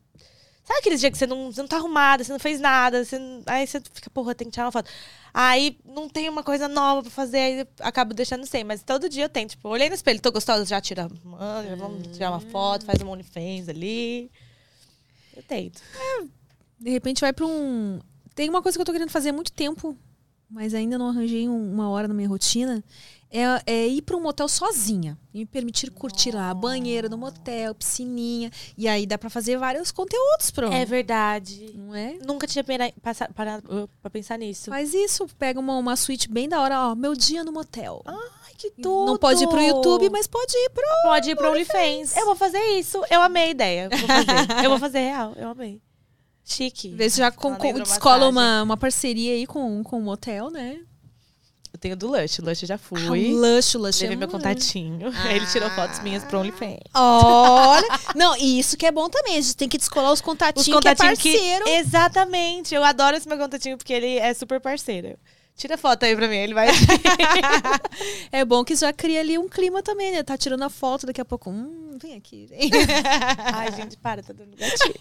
Sabe 0.65 0.81
aqueles 0.81 0.99
dias 1.01 1.13
que 1.13 1.19
você 1.19 1.27
não, 1.29 1.53
você 1.53 1.61
não 1.61 1.69
tá 1.69 1.77
arrumada, 1.77 2.25
você 2.25 2.33
não 2.33 2.41
fez 2.41 2.59
nada, 2.59 3.05
você 3.05 3.17
não- 3.21 3.41
aí 3.47 3.65
você 3.65 3.81
fica, 3.93 4.11
porra, 4.11 4.35
tem 4.35 4.47
que 4.49 4.53
tirar 4.53 4.65
uma 4.67 4.73
foto. 4.73 4.91
Aí 5.33 5.79
não 5.85 6.09
tem 6.09 6.29
uma 6.29 6.43
coisa 6.43 6.67
nova 6.67 7.03
pra 7.03 7.11
fazer, 7.11 7.39
aí 7.39 7.61
eu 7.61 7.67
acabo 7.81 8.13
deixando 8.15 8.45
sem. 8.47 8.65
Mas 8.65 8.83
todo 8.83 9.09
dia 9.09 9.25
eu 9.27 9.29
tento, 9.29 9.51
tipo, 9.51 9.69
olhei 9.69 9.89
no 9.89 9.95
espelho, 9.95 10.21
tô 10.21 10.33
gostosa, 10.33 10.65
já 10.65 10.81
tira, 10.81 11.09
mano, 11.25 11.69
já 11.69 11.75
vamos 11.77 12.09
tirar 12.09 12.31
uma 12.31 12.41
foto, 12.41 12.85
faz 12.85 13.01
um 13.01 13.09
OnlyFans 13.11 13.69
ali. 13.69 14.29
Eu 15.37 15.43
tento. 15.45 15.81
De 16.81 16.91
repente 16.91 17.21
vai 17.21 17.33
pra 17.33 17.47
um. 17.47 18.01
Tem 18.35 18.49
uma 18.49 18.61
coisa 18.63 18.77
que 18.77 18.83
eu 18.83 18.87
tô 18.87 18.93
querendo 18.93 19.11
fazer 19.11 19.29
há 19.29 19.33
muito 19.33 19.53
tempo, 19.53 19.97
mas 20.49 20.75
ainda 20.75 20.97
não 20.99 21.09
arranjei 21.09 21.49
um- 21.49 21.73
uma 21.73 21.89
hora 21.91 22.07
na 22.09 22.15
minha 22.15 22.29
rotina. 22.29 22.83
É, 23.29 23.43
é 23.67 23.87
ir 23.89 24.03
pra 24.03 24.17
um 24.17 24.21
motel 24.23 24.47
sozinha. 24.49 25.19
E 25.35 25.41
me 25.41 25.47
permitir 25.47 25.91
curtir 25.91 26.31
lá 26.31 26.49
a 26.49 26.55
banheira 26.55 27.09
do 27.09 27.19
motel, 27.19 27.75
piscininha. 27.75 28.51
E 28.79 28.87
aí 28.87 29.05
dá 29.05 29.19
pra 29.19 29.29
fazer 29.29 29.59
vários 29.59 29.91
conteúdos 29.91 30.51
pro. 30.53 30.73
É 30.73 30.85
verdade. 30.85 31.73
Não 31.75 31.95
é? 31.95 32.19
Nunca 32.25 32.47
tinha 32.47 32.65
parado 33.35 33.85
uh, 33.85 33.89
pra 34.01 34.09
pensar 34.11 34.39
nisso. 34.39 34.71
Faz 34.71 34.95
isso, 34.95 35.27
pega 35.37 35.59
uma, 35.59 35.77
uma 35.77 35.97
suíte 35.97 36.31
bem 36.31 36.49
da 36.49 36.61
hora, 36.63 36.89
ó. 36.91 36.95
Meu 36.95 37.15
dia 37.17 37.43
no 37.43 37.53
motel. 37.53 38.01
Ai, 38.07 38.53
que 38.57 38.73
Não 38.79 39.19
pode 39.19 39.43
ir 39.43 39.49
pro 39.49 39.61
YouTube, 39.61 40.09
mas 40.09 40.27
pode 40.29 40.57
ir 40.57 40.71
pro. 40.71 40.85
Pode 41.03 41.31
ir 41.31 41.37
pro 41.37 41.51
OnlyFans. 41.51 42.17
Eu 42.17 42.27
vou 42.27 42.37
fazer 42.37 42.61
isso. 42.79 43.03
Eu 43.11 43.21
amei 43.21 43.43
a 43.43 43.51
ideia. 43.51 43.89
Vou 43.91 43.99
fazer. 44.07 44.25
eu 44.65 44.71
vou 44.71 44.79
fazer 44.79 45.01
real. 45.01 45.33
Eu 45.37 45.49
amei. 45.49 45.83
Chique. 46.47 46.91
Ver 46.91 47.11
se 47.11 47.19
já 47.19 47.31
com, 47.33 47.57
com- 47.57 47.73
descola 47.81 48.29
uma, 48.29 48.63
uma 48.63 48.77
parceria 48.77 49.33
aí 49.35 49.47
com, 49.47 49.83
com 49.83 49.99
o 49.99 50.03
motel, 50.03 50.49
né? 50.49 50.79
Eu 51.73 51.79
tenho 51.79 51.97
do 51.97 52.07
Lush. 52.09 52.39
Lush 52.39 52.63
eu 52.63 52.69
já 52.69 52.79
fui. 52.79 53.01
Ah, 53.05 53.11
Lush, 53.57 53.75
Lush. 53.75 54.01
Levei 54.01 54.15
é 54.15 54.17
meu 54.17 54.29
um- 54.29 54.31
contatinho. 54.31 55.13
Ele 55.29 55.45
tirou 55.47 55.69
fotos 55.71 55.99
minhas 56.01 56.25
pro 56.25 56.39
OnlyFans. 56.39 56.79
Olha. 56.95 57.87
Não, 58.15 58.35
e 58.37 58.59
isso 58.59 58.77
que 58.79 58.87
é 58.87 58.93
bom 58.93 59.11
também. 59.11 59.37
A 59.37 59.41
gente 59.43 59.57
tem 59.57 59.69
que 59.69 59.77
descolar 59.77 60.11
os 60.13 60.21
Os 60.21 60.25
contatinhos 60.25 60.65
que 60.65 60.71
é 60.71 60.75
contatinhos 60.75 61.19
que, 61.19 61.33
parceiro. 61.33 61.69
Exatamente. 61.69 62.75
Eu 62.75 62.83
adoro 62.85 63.17
esse 63.17 63.29
meu 63.29 63.37
contatinho 63.37 63.77
porque 63.77 63.93
ele 63.93 64.17
é 64.17 64.33
super 64.33 64.59
parceiro. 64.61 65.19
Tira 65.57 65.77
foto 65.77 66.05
aí 66.05 66.15
pra 66.15 66.29
mim, 66.29 66.37
ele 66.37 66.55
vai. 66.55 66.69
É 68.31 68.45
bom 68.45 68.63
que 68.65 68.75
já 68.77 68.93
cria 68.93 69.21
ali 69.21 69.39
um 69.39 69.49
clima 69.49 69.83
também, 69.83 70.13
né? 70.13 70.23
Tá 70.23 70.37
tirando 70.37 70.63
a 70.63 70.69
foto, 70.71 71.07
daqui 71.07 71.21
a 71.21 71.25
pouco. 71.25 71.51
Hum, 71.51 71.97
vem 72.01 72.15
aqui. 72.15 72.47
vem. 72.47 72.71
Ai, 73.55 73.73
gente, 73.73 73.97
para, 73.97 74.23
tá 74.23 74.33
dando 74.33 74.57
gatilho. 74.57 74.95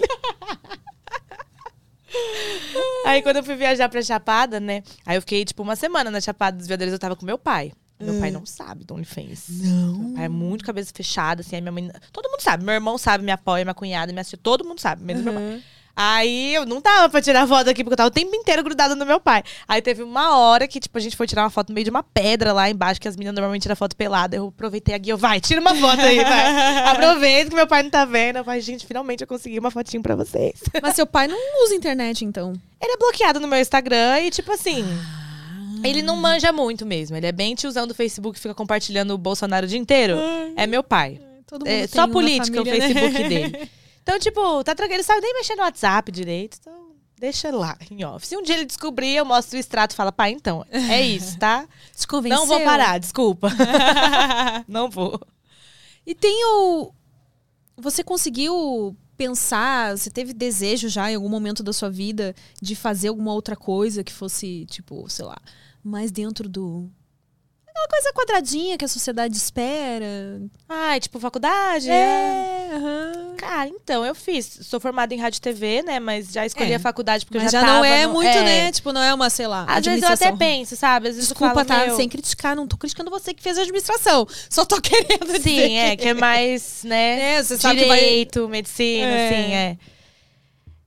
Aí 3.05 3.21
quando 3.21 3.37
eu 3.37 3.43
fui 3.43 3.55
viajar 3.55 3.89
pra 3.89 4.01
Chapada, 4.01 4.59
né? 4.59 4.83
Aí 5.05 5.17
eu 5.17 5.21
fiquei, 5.21 5.45
tipo, 5.45 5.63
uma 5.63 5.75
semana 5.75 6.09
na 6.11 6.19
Chapada 6.21 6.57
dos 6.57 6.67
Veadeiros, 6.67 6.93
eu 6.93 6.99
tava 6.99 7.15
com 7.15 7.25
meu 7.25 7.37
pai. 7.37 7.71
Meu 7.97 8.19
pai 8.19 8.29
não 8.29 8.45
sabe 8.45 8.83
do 8.83 8.93
OnlyFans. 8.93 9.45
Não. 9.49 9.93
Meu 9.99 10.13
pai 10.15 10.25
é 10.25 10.29
muito 10.29 10.65
cabeça 10.65 10.91
fechada, 10.93 11.41
assim, 11.41 11.55
aí 11.55 11.61
minha 11.61 11.71
mãe. 11.71 11.89
Todo 12.11 12.29
mundo 12.29 12.41
sabe. 12.41 12.63
Meu 12.63 12.73
irmão 12.73 12.97
sabe, 12.97 13.23
me 13.23 13.31
apoia, 13.31 13.63
minha 13.63 13.73
cunhada, 13.73 14.11
minha 14.11 14.23
tia, 14.23 14.37
todo 14.37 14.65
mundo 14.65 14.81
sabe, 14.81 15.01
menos 15.01 15.23
meu 15.23 15.33
pai. 15.33 15.63
Aí 15.95 16.53
eu 16.53 16.65
não 16.65 16.81
tava 16.81 17.07
pra 17.07 17.21
tirar 17.21 17.47
foto 17.47 17.69
aqui, 17.69 17.83
porque 17.83 17.93
eu 17.93 17.97
tava 17.97 18.09
o 18.09 18.11
tempo 18.11 18.35
inteiro 18.35 18.61
grudada 18.63 18.95
no 18.95 19.05
meu 19.05 19.19
pai. 19.19 19.43
Aí 19.65 19.81
teve 19.81 20.03
uma 20.03 20.37
hora 20.37 20.67
que, 20.67 20.79
tipo, 20.79 20.97
a 20.97 21.01
gente 21.01 21.15
foi 21.15 21.25
tirar 21.25 21.43
uma 21.43 21.49
foto 21.49 21.69
no 21.69 21.75
meio 21.75 21.85
de 21.85 21.89
uma 21.89 22.03
pedra 22.03 22.51
lá 22.51 22.69
embaixo, 22.69 22.99
que 22.99 23.07
as 23.07 23.15
meninas 23.15 23.35
normalmente 23.35 23.61
tiram 23.61 23.75
foto 23.77 23.95
pelada. 23.95 24.35
Eu 24.35 24.47
aproveitei 24.47 24.93
a 24.93 24.97
guia, 24.97 25.15
vai, 25.15 25.39
tira 25.39 25.61
uma 25.61 25.73
foto 25.73 26.01
aí, 26.01 26.17
vai. 26.21 26.83
Aproveita 26.91 27.49
que 27.49 27.55
meu 27.55 27.67
pai 27.67 27.83
não 27.83 27.89
tá 27.89 28.03
vendo. 28.03 28.37
Eu 28.37 28.43
falei, 28.43 28.59
gente, 28.59 28.85
finalmente 28.85 29.21
eu 29.21 29.27
consegui 29.27 29.57
uma 29.57 29.71
fotinho 29.71 30.03
pra 30.03 30.15
vocês. 30.15 30.61
Mas 30.81 30.95
seu 30.95 31.07
pai 31.07 31.27
não 31.27 31.63
usa 31.63 31.75
internet, 31.75 32.25
então. 32.25 32.51
Ele 32.81 32.91
é 32.91 32.97
bloqueado 32.97 33.39
no 33.39 33.47
meu 33.47 33.59
Instagram 33.59 34.19
e, 34.19 34.31
tipo 34.31 34.51
assim. 34.51 34.83
Ah. 34.83 35.87
Ele 35.87 36.01
não 36.01 36.17
manja 36.17 36.51
muito 36.51 36.85
mesmo. 36.85 37.15
Ele 37.15 37.27
é 37.27 37.31
bem 37.31 37.55
tiozão 37.55 37.87
do 37.87 37.93
Facebook, 37.93 38.39
fica 38.39 38.53
compartilhando 38.53 39.13
o 39.13 39.17
Bolsonaro 39.17 39.65
o 39.65 39.69
dia 39.69 39.79
inteiro. 39.79 40.17
É 40.57 40.67
meu 40.67 40.83
pai. 40.83 41.21
Todo 41.47 41.59
mundo 41.61 41.69
É 41.69 41.87
só 41.87 42.07
política 42.07 42.61
o 42.61 42.65
família, 42.65 42.87
né? 42.87 42.93
Facebook 42.93 43.29
dele. 43.29 43.69
Então, 44.05 44.19
tipo, 44.19 44.63
tá 44.63 44.75
tranquilo. 44.75 44.97
Ele 44.97 45.03
sabe 45.03 45.21
nem 45.21 45.33
mexer 45.33 45.55
no 45.55 45.63
WhatsApp 45.63 46.11
direito. 46.11 46.59
Então, 46.61 46.91
deixa 47.17 47.49
lá, 47.49 47.75
em 47.89 48.05
off. 48.05 48.27
Se 48.27 48.37
um 48.37 48.43
dia 48.43 48.55
ele 48.55 48.65
descobrir, 48.65 49.15
eu 49.15 49.25
mostro 49.25 49.57
o 49.57 49.59
extrato 49.59 49.93
e 49.93 49.95
falo, 49.95 50.11
pai, 50.11 50.29
então, 50.29 50.63
é 50.69 51.01
isso, 51.01 51.39
tá? 51.39 51.67
Te 51.97 52.07
convenceu? 52.07 52.37
Não 52.37 52.45
vou 52.45 52.63
parar, 52.63 52.99
desculpa. 52.99 53.49
não 54.67 54.91
vou. 54.91 55.19
E 56.05 56.13
tem 56.13 56.45
o. 56.45 56.93
Você 57.77 58.03
conseguiu 58.03 58.95
pensar, 59.17 59.97
você 59.97 60.11
teve 60.11 60.33
desejo 60.33 60.87
já 60.87 61.11
em 61.11 61.15
algum 61.15 61.27
momento 61.27 61.63
da 61.63 61.73
sua 61.73 61.89
vida 61.89 62.35
de 62.61 62.75
fazer 62.75 63.07
alguma 63.07 63.33
outra 63.33 63.55
coisa 63.55 64.03
que 64.03 64.13
fosse, 64.13 64.67
tipo, 64.67 65.09
sei 65.09 65.25
lá, 65.25 65.37
mais 65.83 66.11
dentro 66.11 66.47
do. 66.47 66.91
Aquela 67.77 67.87
coisa 67.89 68.13
quadradinha 68.13 68.77
que 68.77 68.85
a 68.85 68.87
sociedade 68.87 69.35
espera. 69.35 70.41
Ai, 70.69 70.97
tipo, 70.99 71.19
faculdade? 71.19 71.89
É, 71.89 72.69
aham. 72.73 73.35
Cara, 73.37 73.67
então, 73.69 74.05
eu 74.05 74.15
fiz. 74.15 74.59
Sou 74.61 74.79
formada 74.79 75.13
em 75.13 75.17
rádio 75.19 75.39
e 75.39 75.41
TV, 75.41 75.83
né? 75.83 75.99
Mas 75.99 76.31
já 76.31 76.45
escolhi 76.45 76.71
É. 76.71 76.75
a 76.75 76.79
faculdade 76.79 77.25
porque 77.25 77.37
Mas 77.37 77.47
eu 77.53 77.59
já, 77.59 77.61
já, 77.61 77.67
não 77.67 77.73
tava 77.81 77.87
é 77.87 78.07
no- 78.07 78.13
muito, 78.13 78.29
é. 78.29 78.43
né? 78.43 78.71
Tipo, 78.71 78.93
não 78.93 79.03
é 79.03 79.13
uma, 79.13 79.29
sei 79.29 79.45
lá, 79.45 79.65
Às 79.67 79.83
vezes 79.85 80.01
eu 80.03 80.09
até 80.09 80.31
penso, 80.31 80.75
sabe? 80.77 81.09
Às 81.09 81.15
vezes 81.15 81.29
eu 81.29 81.33
Desculpa, 81.35 81.65
falo, 81.65 81.67
tá? 81.81 81.85
meu, 81.87 81.95
Sem 81.97 82.07
criticar, 82.07 82.55
não 82.55 82.65
tô 82.65 82.77
criticando 82.77 83.11
você 83.11 83.33
que 83.33 83.43
fez 83.43 83.57
a 83.57 83.61
administração. 83.61 84.25
Só 84.49 84.63
tô 84.63 84.79
querendo 84.81 85.25
dizer. 85.25 85.41
Sim, 85.41 85.77
é, 85.77 85.95
que 85.97 86.07
é 86.07 86.13
mais, 86.13 86.81
né? 86.85 87.35
É, 87.35 87.43
você 87.43 87.57
sabe 87.57 87.81
que 87.81 87.87
vai- 87.87 87.99
direito, 87.99 88.47
medicina, 88.47 89.05
É. 89.11 89.27
assim, 89.27 89.53
é. 89.53 89.77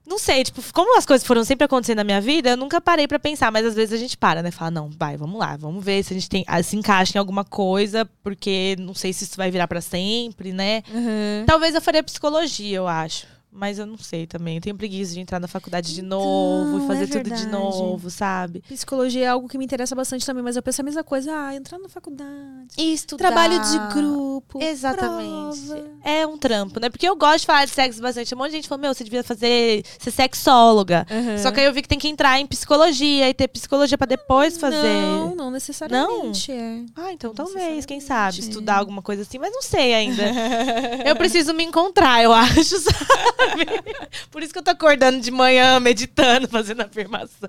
Não 0.08 0.18
sei, 0.18 0.42
tipo, 0.42 0.62
como 0.72 0.96
as 0.96 1.04
coisas 1.04 1.26
foram 1.26 1.44
sempre 1.44 1.66
acontecendo 1.66 1.98
na 1.98 2.04
minha 2.04 2.20
vida, 2.20 2.50
eu 2.50 2.56
nunca 2.56 2.80
parei 2.80 3.06
pra 3.06 3.18
pensar, 3.18 3.52
mas 3.52 3.66
às 3.66 3.74
vezes 3.74 3.92
a 3.92 3.98
gente 3.98 4.16
para, 4.16 4.42
né? 4.42 4.50
Fala, 4.50 4.70
não, 4.70 4.90
vai, 4.98 5.18
vamos 5.18 5.38
lá, 5.38 5.54
vamos 5.56 5.84
ver 5.84 6.02
se 6.02 6.14
a 6.14 6.16
gente 6.16 6.30
tem, 6.30 6.44
ah, 6.48 6.62
se 6.62 6.76
encaixa 6.76 7.18
em 7.18 7.20
alguma 7.20 7.44
coisa, 7.44 8.08
porque 8.22 8.74
não 8.78 8.94
sei 8.94 9.12
se 9.12 9.24
isso 9.24 9.36
vai 9.36 9.50
virar 9.50 9.68
pra 9.68 9.82
sempre, 9.82 10.50
né? 10.50 10.82
Uhum. 10.90 11.44
Talvez 11.46 11.74
eu 11.74 11.82
faria 11.82 12.02
psicologia, 12.02 12.78
eu 12.78 12.88
acho. 12.88 13.26
Mas 13.50 13.78
eu 13.78 13.86
não 13.86 13.96
sei 13.96 14.26
também. 14.26 14.56
Eu 14.56 14.60
tenho 14.60 14.76
preguiça 14.76 15.14
de 15.14 15.20
entrar 15.20 15.40
na 15.40 15.48
faculdade 15.48 15.94
de 15.94 16.02
novo 16.02 16.76
Então, 16.76 16.84
e 16.84 16.86
fazer 16.86 17.04
é 17.04 17.22
tudo 17.22 17.34
de 17.34 17.46
novo, 17.46 18.10
sabe? 18.10 18.62
Psicologia 18.68 19.24
é 19.24 19.28
algo 19.28 19.48
que 19.48 19.56
me 19.56 19.64
interessa 19.64 19.94
bastante 19.94 20.24
também, 20.24 20.42
mas 20.42 20.56
eu 20.56 20.62
penso 20.62 20.80
a 20.80 20.84
mesma 20.84 21.02
coisa. 21.02 21.32
Ah, 21.32 21.54
entrar 21.54 21.78
na 21.78 21.88
faculdade. 21.88 22.28
Estudar. 22.76 23.28
Trabalho 23.28 23.60
de 23.60 23.94
grupo. 23.94 24.62
Exatamente. 24.62 25.60
prova. 25.66 25.84
É 26.04 26.26
um 26.26 26.36
trampo, 26.36 26.78
né? 26.78 26.90
Porque 26.90 27.08
eu 27.08 27.16
gosto 27.16 27.40
de 27.40 27.46
falar 27.46 27.64
de 27.64 27.70
sexo 27.70 28.00
bastante. 28.00 28.34
Um 28.34 28.38
monte 28.38 28.50
de 28.50 28.56
gente 28.56 28.68
falou, 28.68 28.82
meu, 28.82 28.94
você 28.94 29.02
devia 29.02 29.24
fazer 29.24 29.84
ser 29.98 30.10
sexóloga. 30.10 31.06
Uhum. 31.10 31.38
Só 31.38 31.50
que 31.50 31.60
aí 31.60 31.66
eu 31.66 31.72
vi 31.72 31.82
que 31.82 31.88
tem 31.88 31.98
que 31.98 32.08
entrar 32.08 32.38
em 32.38 32.46
psicologia 32.46 33.28
e 33.28 33.34
ter 33.34 33.48
psicologia 33.48 33.96
pra 33.96 34.06
depois 34.06 34.58
fazer. 34.58 35.02
Não, 35.02 35.34
não 35.34 35.50
necessariamente. 35.50 36.52
É. 36.52 36.82
Ah, 36.94 37.12
então 37.12 37.34
talvez, 37.34 37.86
quem 37.86 38.00
sabe, 38.00 38.40
estudar 38.40 38.76
alguma 38.76 39.02
coisa 39.02 39.22
assim, 39.22 39.38
mas 39.38 39.52
não 39.52 39.62
sei 39.62 39.94
ainda. 39.94 40.22
eu 41.04 41.16
preciso 41.16 41.54
me 41.54 41.64
encontrar, 41.64 42.22
eu 42.22 42.32
acho. 42.32 42.78
sabe? 42.78 43.37
Sabe? 43.38 43.66
Por 44.30 44.42
isso 44.42 44.52
que 44.52 44.58
eu 44.58 44.62
tô 44.62 44.70
acordando 44.70 45.20
de 45.20 45.30
manhã, 45.30 45.78
meditando, 45.80 46.48
fazendo 46.48 46.82
afirmação. 46.82 47.48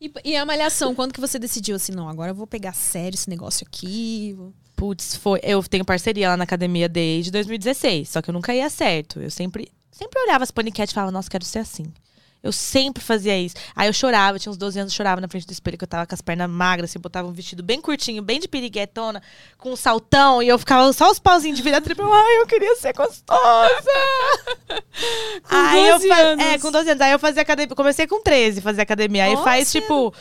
E, 0.00 0.10
e 0.24 0.36
a 0.36 0.46
malhação, 0.46 0.94
quando 0.94 1.12
que 1.12 1.20
você 1.20 1.38
decidiu 1.38 1.76
assim, 1.76 1.92
não, 1.92 2.08
agora 2.08 2.30
eu 2.30 2.34
vou 2.34 2.46
pegar 2.46 2.72
sério 2.72 3.14
esse 3.14 3.28
negócio 3.28 3.66
aqui? 3.66 4.34
vou- 4.36 4.52
Putz, 4.74 5.14
foi. 5.16 5.40
Eu 5.42 5.62
tenho 5.62 5.84
parceria 5.84 6.30
lá 6.30 6.36
na 6.38 6.44
academia 6.44 6.88
desde 6.88 7.30
2016, 7.30 8.08
só 8.08 8.22
que 8.22 8.30
eu 8.30 8.32
nunca 8.32 8.54
ia 8.54 8.70
certo. 8.70 9.20
Eu 9.20 9.30
sempre, 9.30 9.70
sempre 9.92 10.18
olhava 10.22 10.42
as 10.42 10.50
paniquetes 10.50 10.92
e 10.92 10.94
falava, 10.94 11.12
nossa, 11.12 11.28
quero 11.28 11.44
ser 11.44 11.58
assim. 11.58 11.84
Eu 12.42 12.52
sempre 12.52 13.02
fazia 13.02 13.36
isso. 13.38 13.54
Aí 13.76 13.86
eu 13.88 13.92
chorava, 13.92 14.36
eu 14.36 14.40
tinha 14.40 14.50
uns 14.50 14.56
12 14.56 14.78
anos, 14.80 14.92
eu 14.92 14.96
chorava 14.96 15.20
na 15.20 15.28
frente 15.28 15.46
do 15.46 15.52
espelho, 15.52 15.76
que 15.76 15.84
eu 15.84 15.88
tava 15.88 16.06
com 16.06 16.14
as 16.14 16.22
pernas 16.22 16.48
magras, 16.48 16.88
assim, 16.90 16.98
botava 16.98 17.28
um 17.28 17.32
vestido 17.32 17.62
bem 17.62 17.80
curtinho, 17.80 18.22
bem 18.22 18.40
de 18.40 18.48
piriguetona, 18.48 19.22
com 19.58 19.72
um 19.72 19.76
saltão, 19.76 20.42
e 20.42 20.48
eu 20.48 20.58
ficava 20.58 20.90
só 20.94 21.10
os 21.10 21.18
pauzinhos 21.18 21.58
de 21.58 21.62
vida 21.62 21.80
tripa. 21.82 22.02
eu, 22.02 22.12
Ai, 22.12 22.38
eu 22.38 22.46
queria 22.46 22.74
ser 22.76 22.94
gostosa! 22.94 23.90
Com 25.48 25.56
Aí 25.56 25.86
eu 25.88 25.94
12 25.94 26.08
fa- 26.08 26.16
anos. 26.16 26.44
É, 26.44 26.58
com 26.58 26.70
12 26.70 26.90
anos. 26.90 27.00
Aí 27.00 27.12
eu 27.12 27.18
fazia 27.18 27.42
academia. 27.42 27.74
Comecei 27.76 28.06
com 28.06 28.22
13 28.22 28.60
fazer 28.60 28.82
academia. 28.82 29.24
Aí 29.24 29.32
Nossa. 29.32 29.44
faz, 29.44 29.70
tipo, 29.72 30.14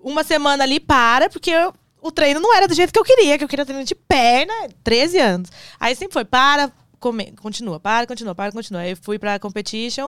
uma 0.00 0.24
semana 0.24 0.64
ali, 0.64 0.80
para, 0.80 1.28
porque 1.30 1.50
eu- 1.50 1.72
o 2.00 2.10
treino 2.10 2.40
não 2.40 2.54
era 2.54 2.68
do 2.68 2.74
jeito 2.74 2.92
que 2.92 2.98
eu 2.98 3.04
queria, 3.04 3.36
que 3.38 3.44
eu 3.44 3.48
queria 3.48 3.64
treino 3.64 3.84
de 3.84 3.94
perna, 3.94 4.52
13 4.84 5.18
anos. 5.18 5.50
Aí 5.78 5.94
sempre 5.94 6.12
foi, 6.14 6.24
para, 6.24 6.70
come, 7.00 7.32
continua, 7.36 7.80
para, 7.80 8.06
continua, 8.06 8.34
para, 8.34 8.52
continua. 8.52 8.82
Aí 8.82 8.94
fui 8.94 9.18
pra 9.18 9.38
competition. 9.38 10.06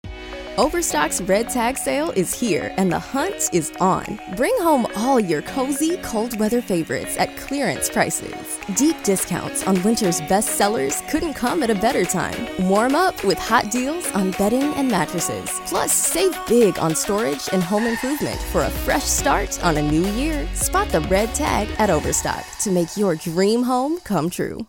Overstock's 0.58 1.22
Red 1.22 1.50
Tag 1.50 1.78
Sale 1.78 2.12
is 2.12 2.34
here 2.38 2.74
and 2.76 2.92
the 2.92 3.00
hunt 3.00 3.50
is 3.54 3.72
on. 3.80 4.20
Bring 4.36 4.54
home 4.60 4.86
all 4.98 5.18
your 5.18 5.42
cozy, 5.44 5.96
cold 6.04 6.38
weather 6.38 6.62
favorites 6.62 7.16
at 7.18 7.36
clearance 7.38 7.90
prices. 7.90 8.60
Deep 8.76 9.02
discounts 9.02 9.66
on 9.66 9.82
winter's 9.82 10.20
best 10.22 10.58
sellers 10.58 11.02
couldn't 11.10 11.36
come 11.36 11.64
at 11.64 11.70
a 11.70 11.76
better 11.76 12.04
time. 12.04 12.48
Warm 12.68 12.96
up 12.96 13.24
with 13.24 13.40
hot 13.40 13.72
deals 13.72 14.12
on 14.12 14.32
bedding 14.32 14.74
and 14.74 14.92
mattresses. 14.92 15.50
Plus, 15.68 15.94
save 15.94 16.38
big 16.48 16.78
on 16.80 16.96
storage 16.96 17.48
and 17.54 17.64
home 17.64 17.86
improvement 17.86 18.40
for 18.52 18.64
a 18.64 18.70
fresh 18.70 19.06
start 19.06 19.64
on 19.64 19.78
a 19.78 19.82
new 19.82 20.06
year. 20.12 20.46
Spot 20.54 20.90
the 20.90 21.02
red 21.02 21.34
tag 21.34 21.70
at 21.80 21.90
Overstock 21.90 22.46
to 22.60 22.72
make 22.72 22.98
your 22.98 23.16
dream 23.16 23.64
home 23.64 24.00
come 24.02 24.30
true. 24.30 24.68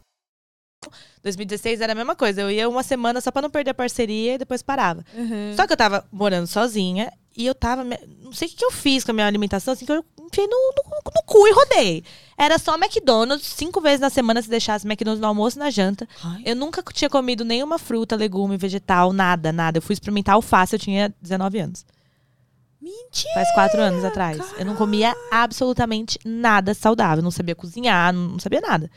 2016 1.23 1.81
era 1.81 1.93
a 1.93 1.95
mesma 1.95 2.17
coisa. 2.17 2.41
Eu 2.41 2.51
ia 2.51 2.69
uma 2.69 2.83
semana 2.83 3.21
só 3.21 3.31
pra 3.31 3.43
não 3.43 3.51
perder 3.51 3.71
a 3.71 3.75
parceria 3.75 4.35
e 4.35 4.39
depois 4.39 4.63
parava. 4.63 5.05
Uhum. 5.15 5.55
Só 5.57 5.67
que 5.67 5.73
eu 5.73 5.77
tava 5.77 6.05
morando 6.11 6.47
sozinha 6.47 7.13
e 7.37 7.47
eu 7.47 7.55
tava. 7.55 7.85
Não 7.85 8.33
sei 8.33 8.49
o 8.49 8.51
que, 8.51 8.65
eu 8.65 8.71
fiz 8.71 9.05
com 9.05 9.13
a 9.13 9.15
minha 9.15 9.27
alimentação, 9.27 9.73
assim, 9.73 9.87
que 9.87 9.93
eu 9.93 10.05
enfiei 10.21 10.47
no, 10.47 10.57
no, 10.77 11.13
no 11.15 11.23
cu 11.25 11.47
e 11.47 11.53
rodei. 11.53 12.05
Era 12.37 12.59
só 12.59 12.75
McDonald's, 12.75 13.47
cinco 13.47 13.81
vezes 13.81 14.01
na 14.01 14.11
semana 14.11 14.43
se 14.43 14.49
deixasse 14.49 14.87
McDonald's 14.87 15.21
no 15.21 15.29
almoço 15.29 15.59
e 15.59 15.61
na 15.61 15.71
janta. 15.71 16.09
Ai. 16.25 16.43
Eu 16.45 16.57
nunca 16.57 16.83
tinha 16.93 17.09
comido 17.09 17.45
nenhuma 17.45 17.79
fruta, 17.79 18.17
legume, 18.17 18.57
vegetal, 18.57 19.13
nada, 19.13 19.53
nada. 19.53 19.79
Eu 19.79 19.83
fui 19.83 19.93
experimentar 19.93 20.35
alface, 20.35 20.75
eu 20.75 20.79
tinha 20.81 21.15
19 21.21 21.59
anos. 21.59 21.87
Mentira! 22.81 23.35
Faz 23.35 23.53
quatro 23.55 23.81
anos 23.81 24.05
atrás. 24.05 24.39
Eu 24.59 24.65
não 24.65 24.75
comia 24.75 25.15
absolutamente 25.31 26.19
nada 26.25 26.75
saudável. 26.75 27.23
Não 27.23 27.31
sabia 27.31 27.55
cozinhar, 27.55 28.13
não 28.13 28.41
sabia 28.41 28.61
nada. 28.61 28.91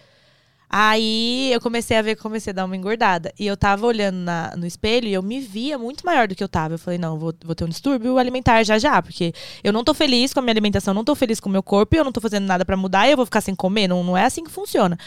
Aí 0.69 1.51
eu 1.54 1.62
comecei 1.62 1.95
a 1.95 2.01
ver 2.01 2.15
que 2.15 2.21
comecei 2.21 2.51
a 2.51 2.54
dar 2.54 2.65
uma 2.65 2.75
engordada. 2.75 3.32
E 3.39 3.45
eu 3.45 3.56
tava 3.56 3.86
olhando 3.86 4.17
na- 4.17 4.54
no 4.58 4.65
espelho 4.65 5.08
e 5.08 5.13
eu 5.13 5.21
me 5.21 5.39
via 5.39 5.78
muito 5.78 6.06
maior 6.06 6.28
do 6.28 6.36
que 6.36 6.43
eu 6.43 6.49
tava. 6.49 6.73
Eu 6.73 6.80
falei, 6.80 6.97
não, 6.99 7.17
vou, 7.17 7.34
vou 7.43 7.56
ter 7.56 7.63
um 7.63 7.69
distúrbio 7.69 8.17
alimentar 8.17 8.63
já 8.63 8.78
já, 8.80 9.01
porque 9.01 9.32
eu 9.63 9.71
não 9.71 9.84
tô 9.84 9.93
feliz 9.93 10.34
com 10.34 10.39
a 10.39 10.41
minha 10.41 10.51
alimentação, 10.54 10.93
não 10.93 11.04
tô 11.04 11.15
feliz 11.15 11.39
com 11.39 11.49
o 11.49 11.51
meu 11.51 11.63
corpo, 11.63 11.95
e 11.95 11.99
eu 11.99 12.04
não 12.04 12.12
tô 12.12 12.19
fazendo 12.19 12.45
nada 12.45 12.65
pra 12.65 12.75
mudar 12.75 13.08
eu 13.10 13.15
vou 13.15 13.25
ficar 13.25 13.41
sem 13.41 13.54
comer. 13.56 13.88
Não, 13.88 14.04
não 14.04 14.17
é 14.17 14.25
assim 14.25 14.43
que 14.43 14.51
funciona. 14.51 14.97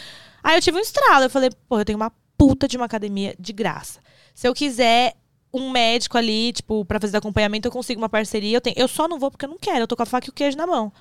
Aí 0.43 0.57
eu 0.57 0.61
tive 0.61 0.77
um 0.77 0.81
estralo. 0.81 1.25
Eu 1.25 1.29
falei, 1.29 1.49
pô, 1.67 1.79
eu 1.79 1.85
tenho 1.85 1.97
uma 1.97 2.11
puta 2.37 2.67
de 2.67 2.77
uma 2.77 2.85
academia 2.85 3.35
de 3.37 3.51
graça. 3.51 3.99
Se 4.33 4.47
eu 4.47 4.53
quiser 4.53 5.13
um 5.53 5.69
médico 5.71 6.17
ali, 6.17 6.53
tipo, 6.53 6.85
pra 6.85 6.99
fazer 6.99 7.17
acompanhamento, 7.17 7.67
eu 7.67 7.71
consigo 7.71 7.99
uma 7.99 8.07
parceria. 8.07 8.55
Eu, 8.55 8.61
tenho, 8.61 8.75
eu 8.77 8.87
só 8.87 9.07
não 9.07 9.19
vou 9.19 9.29
porque 9.29 9.45
eu 9.45 9.49
não 9.49 9.57
quero, 9.57 9.79
eu 9.79 9.87
tô 9.87 9.95
com 9.97 10.03
a 10.03 10.05
faca 10.05 10.27
e 10.27 10.29
o 10.29 10.33
queijo 10.33 10.55
na 10.55 10.65
mão. 10.65 10.91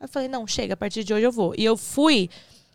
Eu 0.00 0.08
falei, 0.08 0.28
não, 0.28 0.46
chega, 0.46 0.74
a 0.74 0.76
partir 0.76 1.02
de 1.04 1.14
hoje 1.14 1.24
eu 1.24 1.32
vou. 1.32 1.54
E 1.56 1.64
eu 1.64 1.76
fui 1.76 2.28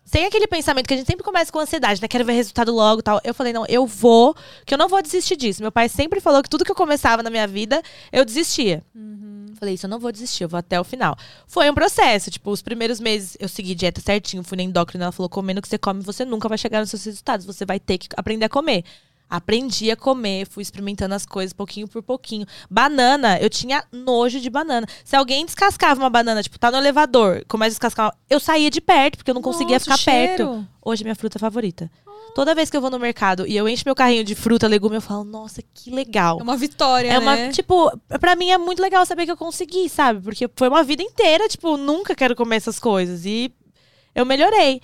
sem 0.08 0.26
aquele 0.26 0.48
pensamento 0.48 0.88
que 0.88 0.94
a 0.94 0.98
gente 0.98 1.06
sempre 1.06 1.24
começa 1.24 1.52
com 1.52 1.60
ansiedade, 1.60 2.02
né? 2.02 2.08
Quero 2.08 2.24
ver 2.24 2.32
resultado 2.32 2.74
logo 2.74 3.02
e 3.02 3.04
tal. 3.04 3.20
Eu 3.26 3.34
falei, 3.34 3.52
não, 3.52 3.66
eu 3.68 3.86
vou, 3.86 4.34
que 4.66 4.74
eu 4.74 4.78
não 4.78 4.88
vou 4.88 5.02
desistir 5.02 5.36
disso. 5.36 5.62
Meu 5.62 5.72
pai 5.72 5.90
sempre 5.90 6.22
falou 6.22 6.42
que 6.42 6.50
tudo 6.50 6.64
que 6.64 6.72
eu 6.72 6.76
começava 6.76 7.22
na 7.22 7.30
minha 7.30 7.46
vida, 7.46 7.82
eu 8.10 8.24
desistia. 8.24 8.82
Falei, 9.60 9.74
isso 9.74 9.86
eu 9.86 9.90
não 9.90 10.00
vou 10.00 10.10
desistir, 10.10 10.44
eu 10.44 10.50
vou 10.50 10.58
até 10.58 10.80
o 10.80 10.84
final. 10.86 11.18
Foi 11.46 11.70
um 11.70 11.74
processo, 11.74 12.32
tipo, 12.32 12.50
os 12.52 12.62
primeiros 12.62 13.02
meses 13.02 13.36
eu 13.38 13.50
segui 13.50 13.76
dieta 13.76 14.00
certinho, 14.00 14.44
fui 14.44 14.56
na 14.56 14.64
endócrina, 14.64 15.06
ela 15.06 15.12
falou, 15.12 15.28
comendo 15.28 15.60
o 15.60 15.62
que 15.62 15.68
você 15.68 15.78
come, 15.78 16.02
você 16.02 16.24
nunca 16.24 16.48
vai 16.48 16.58
chegar 16.58 16.80
nos 16.80 16.90
seus 16.90 17.04
resultados, 17.04 17.46
você 17.46 17.66
vai 17.66 17.80
ter 17.80 17.98
que 17.98 18.08
aprender 18.16 18.46
a 18.46 18.50
comer. 18.50 18.86
Aprendi 19.30 19.92
a 19.92 19.96
comer, 19.98 20.48
fui 20.48 20.62
experimentando 20.62 21.14
as 21.14 21.26
coisas 21.26 21.52
pouquinho 21.52 21.88
por 21.88 22.02
pouquinho. 22.02 22.46
Banana, 22.70 23.38
eu 23.40 23.50
tinha 23.50 23.84
nojo 23.92 24.40
de 24.40 24.50
banana. 24.50 24.88
Se 25.04 25.16
alguém 25.16 25.46
descascava 25.46 26.00
uma 26.02 26.10
banana, 26.10 26.42
tipo, 26.42 26.58
tá 26.58 26.72
no 26.72 26.78
elevador, 26.78 27.44
começa 27.48 27.70
a 27.70 27.76
descascar, 27.76 28.06
uma- 28.08 28.16
eu 28.30 28.40
saía 28.40 28.70
de 28.70 28.80
perto, 28.80 29.18
porque 29.18 29.30
eu 29.32 29.36
não 29.36 29.42
conseguia 29.42 29.76
Nossa, 29.76 29.84
ficar 29.84 29.96
o 29.96 29.98
cheiro. 29.98 30.28
perto. 30.54 30.68
Hoje 30.84 31.04
é 31.04 31.06
minha 31.06 31.16
fruta 31.16 31.38
favorita. 31.38 31.92
Toda 32.34 32.54
vez 32.56 32.70
que 32.70 32.78
eu 32.78 32.82
vou 32.82 32.90
no 32.92 33.00
mercado 33.00 33.48
e 33.48 33.58
eu 33.58 33.68
encho 33.68 33.84
meu 33.86 33.96
carrinho 33.96 34.24
de 34.24 34.36
fruta, 34.36 34.68
legume, 34.68 34.96
eu 34.96 35.02
falo, 35.02 35.24
nossa, 35.24 35.62
que 35.74 35.90
legal. 35.90 36.38
É 36.40 36.44
uma 36.44 36.56
vitória, 36.56 37.10
É 37.12 37.18
uma, 37.20 37.36
né? 37.36 37.52
tipo, 37.52 37.92
pra 38.20 38.36
mim 38.36 38.50
é 38.52 38.58
muito 38.58 38.82
legal 38.82 39.06
saber 39.06 39.26
que 39.26 39.32
eu 39.32 39.38
consegui, 39.38 39.90
sabe? 39.90 40.22
Porque 40.22 40.48
foi 40.56 40.70
uma 40.70 40.84
vida 40.84 41.02
inteira, 41.04 41.48
tipo, 41.50 41.76
nunca 41.78 42.14
quero 42.16 42.36
comer 42.36 42.58
essas 42.58 42.78
coisas. 42.80 43.26
E 43.26 43.52
eu 44.16 44.24
melhorei. 44.26 44.80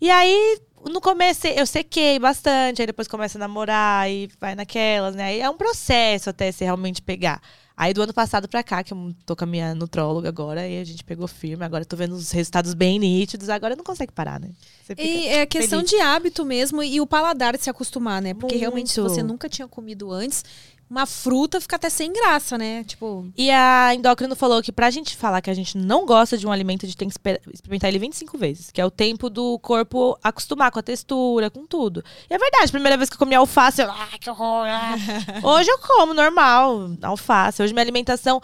E 0.00 0.10
aí, 0.10 0.58
no 0.88 1.00
começo, 1.00 1.46
eu 1.46 1.66
sequei 1.66 2.18
bastante, 2.18 2.80
aí 2.80 2.86
depois 2.86 3.08
começa 3.08 3.38
a 3.38 3.40
namorar 3.40 4.10
e 4.10 4.28
vai 4.40 4.54
naquelas, 4.54 5.14
né? 5.14 5.24
Aí 5.24 5.40
é 5.40 5.50
um 5.50 5.56
processo 5.56 6.30
até 6.30 6.50
você 6.50 6.64
realmente 6.64 7.02
pegar. 7.02 7.40
Aí 7.76 7.92
do 7.92 8.00
ano 8.00 8.14
passado 8.14 8.48
pra 8.48 8.62
cá, 8.62 8.82
que 8.82 8.94
eu 8.94 9.14
tô 9.26 9.36
com 9.36 9.44
a 9.44 9.46
minha 9.46 9.74
nutróloga 9.74 10.30
agora, 10.30 10.66
e 10.66 10.80
a 10.80 10.84
gente 10.84 11.04
pegou 11.04 11.28
firme, 11.28 11.62
agora 11.62 11.82
eu 11.82 11.86
tô 11.86 11.94
vendo 11.94 12.14
os 12.14 12.30
resultados 12.30 12.72
bem 12.72 12.98
nítidos, 12.98 13.50
agora 13.50 13.76
não 13.76 13.84
consegue 13.84 14.12
parar, 14.12 14.40
né? 14.40 14.48
E 14.96 15.26
é 15.26 15.44
questão 15.44 15.80
feliz. 15.80 15.90
de 15.90 16.00
hábito 16.00 16.42
mesmo 16.42 16.82
e 16.82 17.02
o 17.02 17.06
paladar 17.06 17.54
de 17.54 17.62
se 17.62 17.68
acostumar, 17.68 18.22
né? 18.22 18.32
Porque 18.32 18.56
realmente, 18.56 18.90
se 18.90 18.98
Muito. 18.98 19.12
você 19.12 19.22
nunca 19.22 19.46
tinha 19.46 19.68
comido 19.68 20.10
antes, 20.10 20.42
uma 20.88 21.04
fruta 21.04 21.60
fica 21.60 21.76
até 21.76 21.90
sem 21.90 22.12
graça, 22.12 22.56
né? 22.56 22.84
Tipo, 22.84 23.26
E 23.36 23.50
a 23.50 23.92
endócrino 23.94 24.36
falou 24.36 24.62
que 24.62 24.70
pra 24.70 24.90
gente 24.90 25.16
falar 25.16 25.40
que 25.40 25.50
a 25.50 25.54
gente 25.54 25.76
não 25.76 26.06
gosta 26.06 26.38
de 26.38 26.46
um 26.46 26.52
alimento, 26.52 26.84
a 26.84 26.88
gente 26.88 26.96
tem 26.96 27.08
que 27.08 27.14
experimentar 27.52 27.88
ele 27.88 27.98
25 27.98 28.38
vezes. 28.38 28.70
Que 28.70 28.80
é 28.80 28.86
o 28.86 28.90
tempo 28.90 29.28
do 29.28 29.58
corpo 29.58 30.16
acostumar 30.22 30.70
com 30.70 30.78
a 30.78 30.82
textura, 30.82 31.50
com 31.50 31.66
tudo. 31.66 32.04
E 32.30 32.34
é 32.34 32.38
verdade, 32.38 32.70
primeira 32.70 32.96
vez 32.96 33.10
que 33.10 33.14
eu 33.14 33.18
comi 33.18 33.34
alface, 33.34 33.82
eu, 33.82 33.90
ah, 33.90 34.08
que 34.20 34.30
horror. 34.30 34.66
ah." 34.68 34.94
Hoje 35.42 35.70
eu 35.70 35.78
como 35.78 36.14
normal, 36.14 36.90
alface. 37.02 37.62
Hoje 37.62 37.72
minha 37.72 37.82
alimentação 37.82 38.40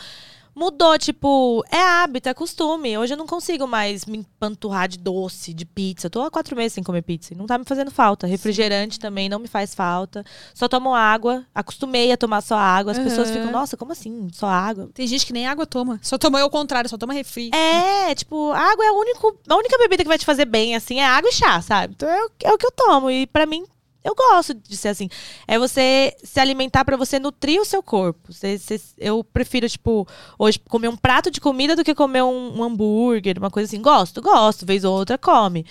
mudou, 0.55 0.99
tipo, 0.99 1.65
é 1.71 1.81
hábito, 1.81 2.29
é 2.29 2.35
costume. 2.35 2.97
Hoje 2.99 3.15
eu 3.15 3.17
não 3.17 3.27
consigo 3.27 3.67
mais 3.67 4.05
me 4.07 4.19
empanturrar 4.19 4.89
de 4.89 4.99
doce, 4.99 5.53
de 5.55 5.65
pizza. 5.65 6.07
Eu 6.07 6.11
tô 6.11 6.23
há 6.23 6.31
quatro 6.31 6.55
meses 6.57 6.73
sem 6.75 6.85
comer 6.85 7.03
pizza 7.03 7.35
não 7.35 7.47
tá 7.47 7.57
me 7.59 7.65
fazendo 7.65 7.91
falta. 7.91 8.27
Refrigerante 8.27 8.99
também 8.99 9.29
não 9.29 9.39
me 9.39 9.49
faz 9.49 9.75
falta. 9.75 10.25
Só 10.55 10.69
tomo 10.69 10.95
água. 10.95 11.45
Acostumei 11.55 12.13
a 12.13 12.17
tomar 12.17 12.41
só 12.43 12.57
água. 12.57 12.93
As 12.93 12.99
pessoas 12.99 13.29
Aham. 13.31 13.37
ficam, 13.39 13.53
nossa, 13.53 13.77
como 13.77 13.93
assim? 13.93 14.29
Só 14.33 14.47
água? 14.47 14.91
tem 14.95 15.07
gente 15.07 15.25
que 15.27 15.33
nem 15.33 15.47
água 15.47 15.67
toma. 15.67 15.99
Só 16.03 16.19
toma 16.19 16.41
ao 16.41 16.51
contrário, 16.51 16.89
só 16.91 16.99
toma 16.99 17.13
refri. 17.13 17.51
É, 17.55 18.15
tipo, 18.15 18.53
água 18.53 18.85
é 18.85 18.91
o 18.93 18.99
único, 19.01 19.37
a 19.49 19.57
única 19.57 19.79
bebida 19.79 20.03
que 20.03 20.09
vai 20.09 20.19
te 20.19 20.27
fazer 20.27 20.45
bem, 20.45 20.75
assim, 20.77 21.01
é 21.01 21.05
água 21.07 21.31
e 21.31 21.33
chá, 21.33 21.61
sabe? 21.63 21.95
Então 21.97 22.09
é, 22.09 22.25
o- 22.25 22.31
é 22.45 22.53
o 22.53 22.59
que 22.59 22.67
eu 22.67 22.71
tomo. 22.73 23.11
E 23.11 23.27
pra 23.27 23.47
mim, 23.47 23.65
eu 24.05 24.15
gosto 24.15 24.55
de 24.55 24.77
ser 24.77 24.89
assim. 24.89 25.09
É 25.47 25.59
você 25.59 26.15
se 26.23 26.39
alimentar 26.41 26.85
pra 26.85 26.97
você 26.97 27.19
nutrir 27.19 27.61
o 27.61 27.65
seu 27.65 27.83
corpo. 27.83 28.33
Você- 28.33 28.59
você- 28.59 28.81
eu 28.99 29.23
prefiro, 29.25 29.69
tipo, 29.69 30.07
hoje 30.39 30.59
comer 30.69 30.89
um 30.89 30.97
prato 30.97 31.31
de 31.31 31.41
comida 31.41 31.77
do 31.77 31.85
que 31.85 31.95
comer 31.95 32.23
um, 32.23 32.59
um 32.59 32.63
hambúrguer, 32.65 33.39
uma 33.39 33.51
coisa 33.51 33.67
assim. 33.69 33.81
Gosto, 33.83 34.21
gosto, 34.23 34.67
vez 34.67 34.85
ou 34.85 34.95
outra 34.97 35.17
come. 35.19 35.65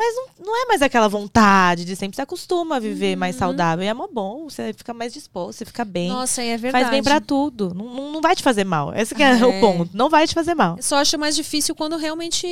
Mas 0.00 0.14
não, 0.14 0.46
não 0.46 0.62
é 0.62 0.66
mais 0.66 0.80
aquela 0.80 1.08
vontade 1.08 1.84
de 1.84 1.96
sempre. 1.96 2.14
Você 2.14 2.22
acostuma 2.22 2.76
a 2.76 2.78
viver 2.78 3.16
mais 3.16 3.34
saudável. 3.34 3.84
E 3.84 3.88
é 3.88 3.92
mó 3.92 4.06
bom, 4.06 4.48
você 4.48 4.72
fica 4.72 4.94
mais 4.94 5.12
disposto, 5.12 5.58
você 5.58 5.64
fica 5.64 5.84
bem. 5.84 6.08
Nossa, 6.08 6.40
é 6.40 6.56
verdade. 6.56 6.84
Faz 6.84 6.90
bem 6.94 7.02
pra 7.02 7.20
tudo. 7.20 7.74
Não, 7.74 8.12
não, 8.12 8.20
vai 8.20 8.36
te 8.36 8.42
fazer 8.44 8.62
mal. 8.62 8.94
Esse 8.94 9.12
que 9.12 9.24
é, 9.24 9.36
É. 9.36 9.44
o 9.44 9.58
ponto. 9.60 9.90
Não 9.96 10.08
vai 10.08 10.24
te 10.28 10.34
fazer 10.34 10.54
mal. 10.54 10.76
Eu 10.76 10.84
só 10.84 10.98
acho 10.98 11.18
mais 11.18 11.34
difícil 11.34 11.74
quando 11.74 11.96
realmente 11.96 12.46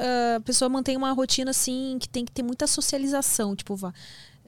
ah, 0.00 0.36
a 0.36 0.40
pessoa 0.42 0.68
mantém 0.68 0.96
uma 0.96 1.10
rotina 1.10 1.50
assim 1.50 1.96
que 1.98 2.08
tem 2.08 2.24
que 2.24 2.30
ter 2.30 2.44
muita 2.44 2.64
socialização. 2.68 3.56
Tipo, 3.56 3.74
vá, 3.74 3.92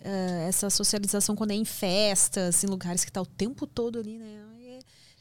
ah, 0.06 0.46
essa 0.48 0.70
socialização 0.70 1.34
quando 1.36 1.50
é 1.50 1.54
em 1.54 1.64
festas, 1.64 2.62
em 2.64 2.66
lugares 2.66 3.04
que 3.04 3.12
tá 3.12 3.20
o 3.20 3.26
tempo 3.26 3.66
todo 3.66 3.98
ali, 3.98 4.16
né? 4.18 4.42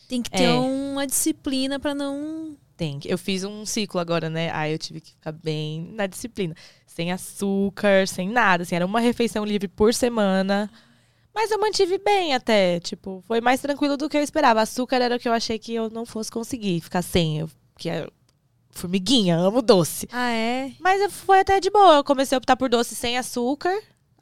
Tem 0.08 0.22
que 0.22 0.30
ter 0.30 0.44
É. 0.44 0.54
uma 0.54 1.08
disciplina 1.08 1.80
pra 1.80 1.96
não. 1.96 2.56
Tem. 2.78 3.00
que- 3.00 3.12
Eu 3.12 3.18
fiz 3.18 3.44
um 3.44 3.66
ciclo 3.66 4.00
agora, 4.00 4.30
né? 4.30 4.52
Aí 4.54 4.72
eu 4.72 4.78
tive 4.78 5.02
que 5.02 5.12
ficar 5.12 5.32
bem 5.32 5.90
na 5.94 6.06
disciplina. 6.06 6.54
Sem 6.86 7.12
açúcar, 7.12 8.08
sem 8.08 8.30
nada. 8.30 8.62
Assim, 8.64 8.76
era 8.76 8.86
uma 8.86 9.00
refeição 9.00 9.44
livre 9.44 9.68
por 9.68 9.94
semana. 9.94 10.70
Mas 11.34 11.50
eu 11.52 11.60
mantive 11.60 11.98
bem 11.98 12.34
até. 12.36 12.80
Tipo, 12.82 13.24
foi 13.28 13.42
mais 13.42 13.60
tranquilo 13.62 13.98
do 13.98 14.08
que 14.08 14.16
eu 14.18 14.22
esperava. 14.22 14.62
Açúcar 14.62 14.98
era 14.98 15.16
o 15.16 15.20
que 15.20 15.28
eu 15.28 15.34
achei 15.34 15.58
que 15.58 15.74
eu 15.74 15.90
não 15.90 16.06
fosse 16.06 16.30
conseguir 16.30 16.80
ficar 16.82 17.02
sem. 17.02 17.40
Eu, 17.40 17.50
que 17.78 17.90
é 17.90 18.08
formiguinha, 18.72 19.38
amo 19.38 19.62
doce. 19.62 20.08
Ah, 20.12 20.32
é? 20.32 20.72
Mas 20.80 21.12
foi 21.14 21.40
até 21.40 21.60
de 21.60 21.70
boa. 21.72 21.96
Eu 21.98 22.04
comecei 22.04 22.36
a 22.36 22.40
optar 22.40 22.56
por 22.58 22.70
doce 22.70 22.94
sem 22.94 23.18
açúcar. 23.18 23.76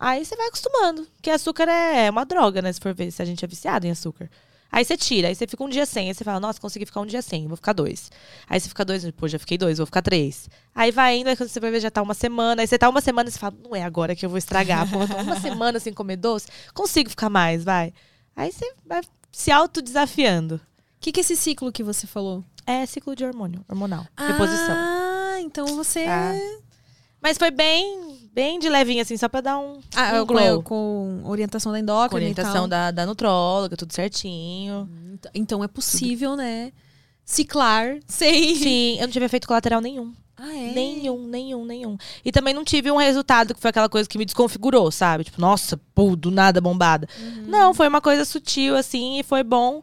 Aí 0.04 0.26
você 0.26 0.36
vai 0.36 0.48
acostumando. 0.48 1.08
Porque 1.16 1.30
açúcar 1.30 1.70
é 1.70 2.12
uma 2.12 2.26
droga, 2.26 2.62
né? 2.62 2.74
Se 2.74 2.80
for 2.82 2.94
ver, 2.94 3.10
se 3.10 3.22
a 3.22 3.26
gente 3.26 3.46
é 3.46 3.48
viciado 3.48 3.88
em 3.88 3.92
açúcar. 3.92 4.30
Aí 4.70 4.84
você 4.84 4.98
tira, 4.98 5.30
aí 5.30 5.36
você 5.36 5.48
fica 5.48 5.64
um 5.64 5.70
dia 5.70 5.86
sem. 5.86 6.10
Aí 6.10 6.14
você 6.14 6.26
fala, 6.26 6.42
nossa, 6.42 6.60
consegui 6.60 6.86
ficar 6.86 7.00
um 7.00 7.06
dia 7.06 7.22
sem, 7.22 7.48
vou 7.48 7.56
ficar 7.56 7.72
dois. 7.72 8.12
Aí 8.50 8.60
você 8.60 8.68
fica 8.68 8.84
dois, 8.84 9.10
pô, 9.12 9.30
já 9.30 9.40
fiquei 9.40 9.58
dois, 9.58 9.78
vou 9.78 9.86
ficar 9.86 10.02
três. 10.02 10.50
Aí 10.76 10.92
vai 10.92 11.20
indo, 11.20 11.30
aí 11.30 11.38
quando 11.38 11.48
você 11.48 11.58
vai 11.58 11.72
ver, 11.72 11.80
já 11.80 11.90
tá 11.90 12.02
uma 12.02 12.14
semana. 12.14 12.62
Aí 12.62 12.68
você 12.68 12.78
tá 12.78 12.90
uma 12.90 13.00
semana 13.00 13.30
e 13.30 13.32
você 13.32 13.40
fala, 13.40 13.56
não 13.64 13.74
é 13.74 13.82
agora 13.82 14.14
que 14.14 14.26
eu 14.26 14.30
vou 14.30 14.38
estragar. 14.38 14.90
Pô, 14.92 14.98
uma 15.22 15.40
semana 15.40 15.80
sem 15.80 15.94
comer 15.94 16.18
doce, 16.18 16.50
consigo 16.74 17.10
ficar 17.10 17.30
mais, 17.30 17.64
vai. 17.64 17.94
Aí 18.36 18.52
você 18.52 18.74
vai 18.86 19.04
se 19.32 19.52
autodesafiando. 19.52 20.56
O 20.56 20.60
que, 21.00 21.14
que 21.14 21.20
é 21.20 21.22
esse 21.22 21.38
ciclo 21.38 21.72
que 21.72 21.82
você 21.82 22.06
falou? 22.06 22.44
É 22.68 22.86
ciclo 22.86 23.16
de 23.16 23.24
hormônio, 23.24 23.64
hormonal, 23.70 24.06
reposição. 24.18 24.76
Ah, 24.76 25.38
então 25.40 25.66
você. 25.78 26.04
Tá. 26.04 26.34
Mas 27.22 27.38
foi 27.38 27.52
bem, 27.52 28.23
bem 28.34 28.58
de 28.60 28.68
levinho, 28.70 29.02
assim, 29.02 29.16
só 29.18 29.30
pra 29.30 29.42
dar 29.42 29.60
um, 29.60 29.80
Ah, 29.96 30.22
um 30.24 30.26
com, 30.26 30.64
com 30.64 31.22
orientação 31.26 31.72
da 31.72 31.78
Com 31.78 31.84
endócrina 31.84 32.22
orientação 32.22 32.52
e 32.52 32.54
tal. 32.56 32.68
da, 32.68 32.92
da 32.92 33.06
nutróloga, 33.06 33.78
tudo 33.78 33.94
certinho. 33.94 34.90
Ent- 35.14 35.28
Então 35.36 35.64
é 35.64 35.68
possível, 35.68 36.36
né? 36.36 36.72
Ciclar 37.26 37.98
sem. 38.08 38.56
Sim, 38.58 38.96
eu 39.00 39.04
não 39.08 39.12
tive 39.12 39.26
efeito 39.26 39.48
colateral 39.48 39.80
nenhum. 39.82 40.14
Ah, 40.36 40.52
é? 40.54 40.72
Nenhum, 40.74 41.28
nenhum, 41.28 41.64
nenhum. 41.64 41.96
E 42.26 42.32
também 42.32 42.54
não 42.54 42.64
tive 42.66 42.90
um 42.92 42.98
resultado 42.98 43.54
que 43.54 43.62
foi 43.62 43.70
aquela 43.70 43.88
coisa 43.88 44.10
que 44.10 44.18
me 44.18 44.26
desconfigurou, 44.26 44.92
sabe? 44.92 45.24
Tipo, 45.26 45.40
nossa, 45.40 45.80
pô, 45.94 46.16
do 46.16 46.32
nada 46.32 46.60
bombada. 46.60 47.08
Não, 47.48 47.74
foi 47.74 47.88
uma 47.88 48.02
coisa 48.02 48.26
sutil, 48.26 48.76
assim, 48.76 49.20
e 49.20 49.24
foi 49.24 49.44
bom 49.44 49.82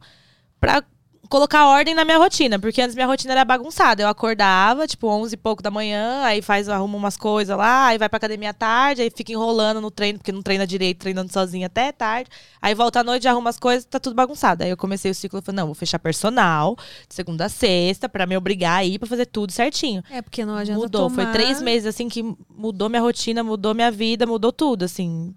pra 0.61 0.83
colocar 1.31 1.67
ordem 1.67 1.95
na 1.95 2.05
minha 2.05 2.19
rotina. 2.19 2.59
Porque 2.59 2.83
antes 2.83 2.95
minha 2.95 3.07
rotina 3.07 3.33
era 3.33 3.45
bagunçada. 3.45 4.03
Eu 4.03 4.09
acordava, 4.09 4.87
tipo, 4.87 5.07
11 5.07 5.33
e 5.33 5.37
pouco 5.39 5.63
da 5.63 5.71
manhã, 5.71 6.23
aí 6.25 6.43
faz, 6.43 6.69
arruma 6.69 6.99
umas 6.99 7.17
coisas 7.17 7.57
lá, 7.57 7.87
aí 7.87 7.97
vai 7.97 8.09
pra 8.09 8.19
academia 8.19 8.51
à 8.51 8.53
tarde, 8.53 9.01
aí 9.01 9.11
fica 9.15 9.33
enrolando 9.33 9.81
no 9.81 9.91
treino, 9.91 10.19
porque 10.19 10.33
não 10.33 10.43
treina 10.43 10.67
direito, 10.67 10.99
treinando 10.99 11.33
sozinha 11.33 11.69
até 11.69 11.93
tarde. 11.93 12.29
Aí 12.61 12.75
volta 12.75 13.01
à 13.01 13.05
noite, 13.05 13.29
arruma 13.29 13.49
as 13.49 13.59
coisas, 13.59 13.85
tá 13.85 14.01
tudo 14.01 14.15
bagunçado. 14.15 14.65
Aí 14.65 14.71
eu 14.71 14.77
comecei 14.77 15.11
o 15.11 15.15
ciclo, 15.15 15.39
eu 15.39 15.43
falei, 15.43 15.57
não, 15.57 15.67
vou 15.67 15.75
fechar 15.75 15.99
personal, 16.01 16.77
de 17.09 17.15
segunda 17.15 17.47
a 17.47 17.49
sexta, 17.49 18.09
pra 18.09 18.27
me 18.27 18.37
obrigar 18.37 18.81
a 18.81 18.85
ir 18.85 18.99
pra 18.99 19.09
fazer 19.09 19.27
tudo 19.27 19.53
certinho. 19.53 20.03
É, 20.11 20.21
porque 20.21 20.45
não 20.45 20.57
adianta 20.57 20.81
Mudou. 20.81 21.09
tomar... 21.09 21.23
Foi 21.23 21.33
três 21.33 21.63
meses, 21.63 21.87
assim, 21.87 22.09
que 22.09 22.25
mudou 22.51 22.89
minha 22.89 23.01
rotina, 23.01 23.45
mudou 23.45 23.73
minha 23.73 23.91
vida, 23.91 24.27
mudou 24.27 24.51
tudo, 24.51 24.85
assim. 24.85 25.33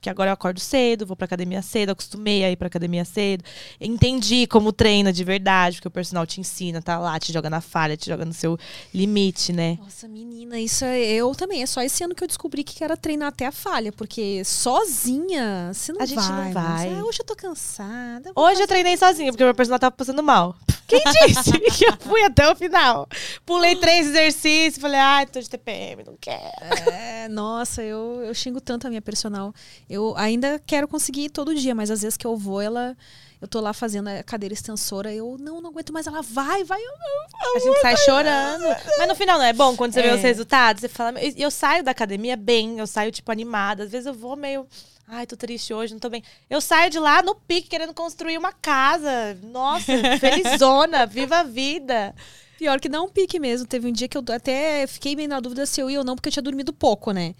Que 0.00 0.08
agora 0.08 0.30
eu 0.30 0.34
acordo 0.34 0.60
cedo, 0.60 1.04
vou 1.04 1.16
pra 1.16 1.24
academia 1.24 1.60
cedo, 1.60 1.90
acostumei 1.90 2.44
a 2.44 2.50
ir 2.50 2.56
pra 2.56 2.68
academia 2.68 3.04
cedo. 3.04 3.42
Entendi 3.80 4.46
como 4.46 4.72
treina 4.72 5.12
de 5.12 5.24
verdade, 5.24 5.76
porque 5.76 5.88
o 5.88 5.90
personal 5.90 6.24
te 6.24 6.40
ensina, 6.40 6.80
tá 6.80 6.98
lá, 6.98 7.18
te 7.18 7.32
joga 7.32 7.50
na 7.50 7.60
falha, 7.60 7.96
te 7.96 8.06
joga 8.08 8.24
no 8.24 8.32
seu 8.32 8.56
limite, 8.94 9.52
né? 9.52 9.76
Nossa, 9.82 10.06
menina, 10.06 10.58
isso 10.60 10.84
é 10.84 11.00
eu 11.00 11.34
também. 11.34 11.62
É 11.62 11.66
só 11.66 11.82
esse 11.82 12.04
ano 12.04 12.14
que 12.14 12.22
eu 12.22 12.28
descobri 12.28 12.62
que 12.62 12.84
era 12.84 12.96
treinar 12.96 13.28
até 13.28 13.46
a 13.46 13.52
falha, 13.52 13.90
porque 13.92 14.44
sozinha 14.44 15.70
você 15.72 15.92
não 15.92 16.00
A 16.00 16.06
gente 16.06 16.16
não 16.20 16.36
vai. 16.36 16.52
vai. 16.52 16.88
mas, 16.90 16.98
ah, 16.98 17.04
hoje 17.04 17.18
eu 17.20 17.24
tô 17.26 17.34
cansada. 17.34 18.32
Hoje 18.34 18.60
eu 18.60 18.66
treinei 18.66 18.96
sozinha, 18.96 19.32
porque 19.32 19.44
meu 19.44 19.54
personal 19.54 19.78
tava 19.78 19.92
passando 19.92 20.22
mal. 20.22 20.56
Quem 20.86 21.02
disse 21.26 21.52
que 21.76 21.84
eu 21.84 21.96
fui 21.98 22.22
até 22.24 22.50
o 22.50 22.56
final? 22.56 23.06
Pulei 23.44 23.76
três 23.76 24.06
exercícios, 24.08 24.80
falei, 24.80 24.98
ai, 24.98 25.26
tô 25.26 25.38
de 25.38 25.48
TPM, 25.48 26.02
não 26.04 26.16
quero. 26.18 26.90
É, 26.90 27.28
nossa, 27.28 27.82
eu, 27.82 28.22
eu 28.24 28.34
xingo 28.34 28.60
tanto 28.60 28.86
a 28.86 28.90
minha 28.90 29.02
personal. 29.02 29.52
Eu 29.88 30.14
ainda 30.16 30.60
quero 30.66 30.86
conseguir 30.86 31.24
ir 31.24 31.30
todo 31.30 31.54
dia, 31.54 31.74
mas 31.74 31.90
às 31.90 32.02
vezes 32.02 32.16
que 32.16 32.26
eu 32.26 32.36
vou, 32.36 32.60
ela. 32.60 32.96
Eu 33.40 33.46
tô 33.46 33.60
lá 33.60 33.72
fazendo 33.72 34.08
a 34.08 34.20
cadeira 34.24 34.52
extensora, 34.52 35.14
eu 35.14 35.36
não, 35.38 35.60
não 35.60 35.70
aguento 35.70 35.92
mais. 35.92 36.08
Ela 36.08 36.20
vai, 36.22 36.64
vai, 36.64 36.80
eu 36.80 36.90
não. 36.98 37.54
A 37.54 37.58
gente 37.60 37.80
sai 37.80 37.96
chorando. 37.98 38.64
Mas 38.98 39.06
no 39.08 39.14
final 39.14 39.38
não 39.38 39.44
é 39.44 39.52
bom 39.52 39.76
quando 39.76 39.92
você 39.94 40.02
vê 40.02 40.08
É. 40.08 40.14
os 40.14 40.20
resultados. 40.20 40.80
Você 40.80 40.88
fala. 40.88 41.20
E 41.22 41.40
eu 41.40 41.50
saio 41.50 41.84
da 41.84 41.92
academia 41.92 42.36
bem, 42.36 42.78
eu 42.80 42.86
saio, 42.86 43.12
tipo, 43.12 43.30
animada. 43.30 43.84
Às 43.84 43.90
vezes 43.92 44.06
eu 44.06 44.14
vou 44.14 44.34
meio. 44.34 44.66
Ai, 45.06 45.24
tô 45.24 45.36
triste 45.36 45.72
hoje, 45.72 45.92
não 45.94 46.00
tô 46.00 46.10
bem. 46.10 46.22
Eu 46.50 46.60
saio 46.60 46.90
de 46.90 46.98
lá 46.98 47.22
no 47.22 47.34
pique, 47.34 47.68
querendo 47.68 47.94
construir 47.94 48.36
uma 48.36 48.52
casa. 48.52 49.38
Nossa, 49.42 49.92
felizona, 50.20 51.06
viva 51.06 51.38
a 51.38 51.42
vida. 51.44 52.14
Pior 52.58 52.80
que 52.80 52.88
dá 52.88 53.00
um 53.00 53.08
pique 53.08 53.38
mesmo. 53.38 53.68
Teve 53.68 53.86
um 53.86 53.92
dia 53.92 54.08
que 54.08 54.18
eu 54.18 54.24
até 54.34 54.84
fiquei 54.88 55.14
meio 55.14 55.28
na 55.28 55.38
dúvida 55.38 55.64
se 55.64 55.80
eu 55.80 55.88
ia 55.88 56.00
ou 56.00 56.04
não, 56.04 56.16
porque 56.16 56.28
eu 56.28 56.32
tinha 56.32 56.42
dormido 56.42 56.72
pouco, 56.72 57.12
né? 57.12 57.36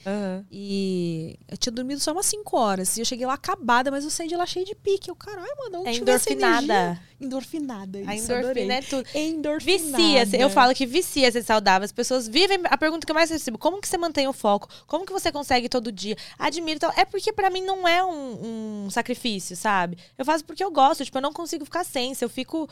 E 0.48 1.36
eu 1.48 1.56
tinha 1.56 1.72
dormido 1.72 2.00
só 2.00 2.12
umas 2.12 2.26
5 2.26 2.56
horas. 2.56 2.96
E 2.96 3.00
eu 3.00 3.04
cheguei 3.04 3.26
lá 3.26 3.34
acabada, 3.34 3.90
mas 3.90 4.04
eu 4.04 4.10
saí 4.10 4.28
de 4.28 4.36
lá 4.36 4.46
cheio 4.46 4.64
de 4.64 4.76
pique. 4.76 5.10
Eu, 5.10 5.16
caralho, 5.16 5.50
mano, 5.58 5.80
onde 5.80 5.88
É 5.88 5.94
endorfinada. 5.96 6.72
energia. 6.72 7.02
Endorfinada. 7.20 7.98
A 8.06 8.14
isso, 8.14 8.32
adorei. 8.32 8.62
endorfina 8.62 8.74
é 8.74 8.82
tudo. 8.82 9.08
Endorfinada. 9.12 10.24
Vicia, 10.24 10.40
eu 10.40 10.48
falo 10.48 10.72
que 10.72 10.86
vicia 10.86 11.32
ser 11.32 11.42
saudável. 11.42 11.84
As 11.84 11.90
pessoas 11.90 12.28
vivem. 12.28 12.60
A 12.64 12.78
pergunta 12.78 13.04
que 13.04 13.10
eu 13.10 13.14
mais 13.14 13.28
recebo: 13.28 13.58
como 13.58 13.80
que 13.80 13.88
você 13.88 13.98
mantém 13.98 14.28
o 14.28 14.32
foco? 14.32 14.68
Como 14.86 15.04
que 15.04 15.12
você 15.12 15.32
consegue 15.32 15.68
todo 15.68 15.90
dia? 15.90 16.16
Admiro. 16.38 16.76
Então, 16.76 16.92
é 16.96 17.04
porque 17.04 17.32
pra 17.32 17.50
mim 17.50 17.62
não 17.62 17.88
é 17.88 18.04
um, 18.04 18.84
um 18.84 18.90
sacrifício, 18.90 19.56
sabe? 19.56 19.98
Eu 20.16 20.24
faço 20.24 20.44
porque 20.44 20.62
eu 20.62 20.70
gosto. 20.70 21.04
Tipo, 21.04 21.18
eu 21.18 21.22
não 21.22 21.32
consigo 21.32 21.64
ficar 21.64 21.82
sem. 21.82 22.14
Se 22.14 22.24
eu 22.24 22.28
fico 22.28 22.68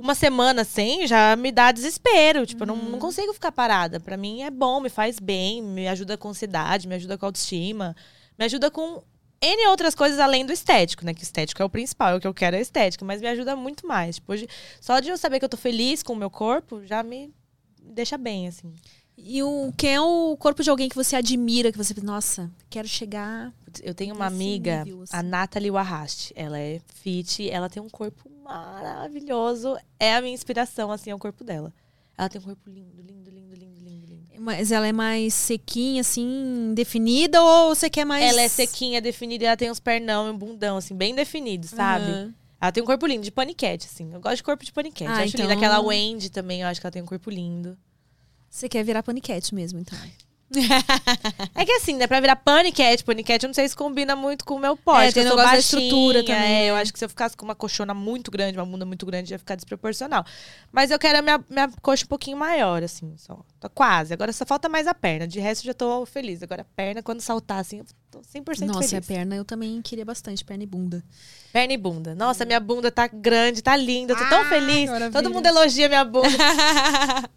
uma 0.00 0.14
semana 0.14 0.64
sem, 0.64 1.06
já 1.06 1.36
me 1.36 1.52
dá 1.52 1.70
desespero. 1.70 2.46
Tipo, 2.46 2.62
eu 2.62 2.68
não, 2.68 2.76
não 2.76 2.98
consigo 2.98 3.34
ficar 3.34 3.52
parada. 3.52 4.00
Pra 4.00 4.16
mim 4.16 4.42
é 4.42 4.50
bom, 4.50 4.80
me 4.80 4.88
faz 4.88 5.18
bem, 5.18 5.62
me 5.62 5.86
ajuda 5.86 6.16
com 6.16 6.30
ansiedade, 6.30 6.88
me 6.88 6.94
ajuda 6.94 7.18
com 7.18 7.26
autoestima, 7.26 7.94
me 8.38 8.44
ajuda 8.44 8.70
com. 8.70 9.02
N 9.42 9.66
outras 9.68 9.94
coisas 9.94 10.18
além 10.18 10.44
do 10.44 10.52
estético, 10.52 11.04
né? 11.04 11.14
Que 11.14 11.22
o 11.22 11.22
estético 11.22 11.62
é 11.62 11.64
o 11.64 11.70
principal, 11.70 12.12
é 12.12 12.16
o 12.16 12.20
que 12.20 12.26
eu 12.26 12.34
quero 12.34 12.56
é 12.56 12.58
a 12.58 12.62
estética, 12.62 13.04
mas 13.04 13.22
me 13.22 13.28
ajuda 13.28 13.56
muito 13.56 13.86
mais. 13.86 14.16
Tipo, 14.16 14.32
hoje, 14.32 14.46
só 14.80 15.00
de 15.00 15.08
eu 15.08 15.16
saber 15.16 15.38
que 15.38 15.44
eu 15.46 15.48
tô 15.48 15.56
feliz 15.56 16.02
com 16.02 16.12
o 16.12 16.16
meu 16.16 16.28
corpo, 16.28 16.84
já 16.84 17.02
me 17.02 17.32
deixa 17.82 18.18
bem, 18.18 18.48
assim. 18.48 18.74
E 19.22 19.42
o, 19.42 19.72
quem 19.76 19.94
é 19.94 20.00
o 20.00 20.36
corpo 20.38 20.62
de 20.62 20.70
alguém 20.70 20.88
que 20.88 20.96
você 20.96 21.14
admira, 21.16 21.70
que 21.70 21.78
você 21.78 21.94
nossa, 22.02 22.50
quero 22.68 22.88
chegar. 22.88 23.52
Eu 23.82 23.94
tenho 23.94 24.14
uma 24.14 24.26
amiga, 24.26 24.84
nível, 24.84 25.02
assim. 25.02 25.16
a 25.16 25.22
Nathalie 25.22 25.70
Warrast. 25.70 26.32
Ela 26.34 26.58
é 26.58 26.80
fit, 26.86 27.48
ela 27.48 27.68
tem 27.68 27.82
um 27.82 27.88
corpo 27.88 28.30
maravilhoso. 28.42 29.76
É 29.98 30.16
a 30.16 30.20
minha 30.20 30.34
inspiração, 30.34 30.90
assim, 30.90 31.10
é 31.10 31.14
o 31.14 31.18
corpo 31.18 31.44
dela. 31.44 31.72
Ela 32.16 32.28
tem 32.28 32.40
um 32.40 32.44
corpo 32.44 32.68
lindo, 32.68 33.00
lindo, 33.00 33.30
lindo, 33.30 33.54
lindo, 33.54 33.84
lindo, 33.84 34.06
lindo. 34.06 34.28
Mas 34.38 34.72
ela 34.72 34.86
é 34.86 34.92
mais 34.92 35.34
sequinha, 35.34 36.00
assim, 36.00 36.72
definida, 36.74 37.42
ou 37.42 37.74
você 37.74 37.88
quer 37.88 38.04
mais. 38.04 38.24
Ela 38.24 38.42
é 38.42 38.48
sequinha, 38.48 39.00
definida, 39.00 39.44
e 39.44 39.46
ela 39.46 39.56
tem 39.56 39.70
uns 39.70 39.80
pernão 39.80 40.26
e 40.26 40.30
um 40.30 40.36
bundão, 40.36 40.76
assim, 40.78 40.94
bem 40.94 41.14
definidos, 41.14 41.70
sabe? 41.70 42.06
Aham. 42.10 42.34
Ela 42.60 42.72
tem 42.72 42.82
um 42.82 42.86
corpo 42.86 43.06
lindo, 43.06 43.22
de 43.22 43.30
paniquete, 43.30 43.86
assim. 43.90 44.12
Eu 44.12 44.20
gosto 44.20 44.36
de 44.36 44.42
corpo 44.42 44.64
de 44.64 44.72
paniquete. 44.72 45.10
Ah, 45.10 45.22
acho 45.22 45.34
então- 45.34 45.46
linda. 45.46 45.54
Aquela 45.54 45.80
Wendy 45.80 46.30
também, 46.30 46.60
eu 46.60 46.68
acho 46.68 46.80
que 46.80 46.86
ela 46.86 46.92
tem 46.92 47.00
um 47.02 47.06
corpo 47.06 47.30
lindo. 47.30 47.76
Você 48.50 48.68
quer 48.68 48.82
virar 48.84 49.02
paniquete 49.02 49.54
mesmo, 49.54 49.78
então. 49.78 49.98
É 51.54 51.64
que 51.64 51.72
assim, 51.72 51.94
né, 51.94 52.08
pra 52.08 52.18
virar 52.20 52.34
paniquete, 52.34 53.04
paniquete, 53.04 53.44
eu 53.44 53.48
não 53.48 53.54
sei 53.54 53.68
se 53.68 53.76
combina 53.76 54.16
muito 54.16 54.44
com 54.44 54.54
o 54.54 54.58
meu 54.58 54.76
porte. 54.76 55.18
É, 55.18 55.22
eu 55.22 55.28
sou 55.28 55.36
baixinha, 55.36 55.58
estrutura 55.60 56.24
também, 56.24 56.34
é, 56.34 56.38
né? 56.38 56.70
eu 56.70 56.74
acho 56.74 56.92
que 56.92 56.98
se 56.98 57.04
eu 57.04 57.08
ficasse 57.08 57.36
com 57.36 57.44
uma 57.44 57.54
coxona 57.54 57.94
muito 57.94 58.32
grande, 58.32 58.58
uma 58.58 58.66
bunda 58.66 58.84
muito 58.84 59.06
grande, 59.06 59.32
ia 59.32 59.38
ficar 59.38 59.54
desproporcional. 59.54 60.24
Mas 60.72 60.90
eu 60.90 60.98
quero 60.98 61.18
a 61.18 61.22
minha, 61.22 61.44
minha 61.48 61.70
coxa 61.80 62.04
um 62.04 62.08
pouquinho 62.08 62.36
maior, 62.36 62.82
assim, 62.82 63.14
só. 63.16 63.38
Tô 63.60 63.70
quase. 63.70 64.12
Agora 64.12 64.32
só 64.32 64.44
falta 64.44 64.68
mais 64.68 64.88
a 64.88 64.94
perna. 64.94 65.28
De 65.28 65.38
resto, 65.38 65.62
eu 65.62 65.66
já 65.66 65.74
tô 65.74 66.04
feliz. 66.04 66.42
Agora 66.42 66.62
a 66.62 66.76
perna, 66.76 67.00
quando 67.00 67.20
saltar, 67.20 67.60
assim, 67.60 67.84
tô 68.10 68.18
100% 68.20 68.66
Nossa, 68.66 68.88
feliz. 68.88 68.94
a 68.94 69.00
perna 69.00 69.36
eu 69.36 69.44
também 69.44 69.80
queria 69.82 70.04
bastante, 70.04 70.44
perna 70.44 70.64
e 70.64 70.66
bunda. 70.66 71.02
Perna 71.52 71.72
e 71.72 71.76
bunda. 71.76 72.14
Nossa, 72.14 72.44
minha 72.44 72.58
bunda 72.60 72.90
tá 72.90 73.06
grande, 73.06 73.62
tá 73.62 73.76
linda. 73.76 74.12
Eu 74.12 74.18
tô 74.18 74.24
tão 74.28 74.40
Ah, 74.42 74.48
feliz. 74.48 74.88
maravilha. 74.90 75.10
Todo 75.22 75.32
mundo 75.32 75.46
elogia 75.46 75.88
minha 75.88 76.04
bunda. 76.04 76.28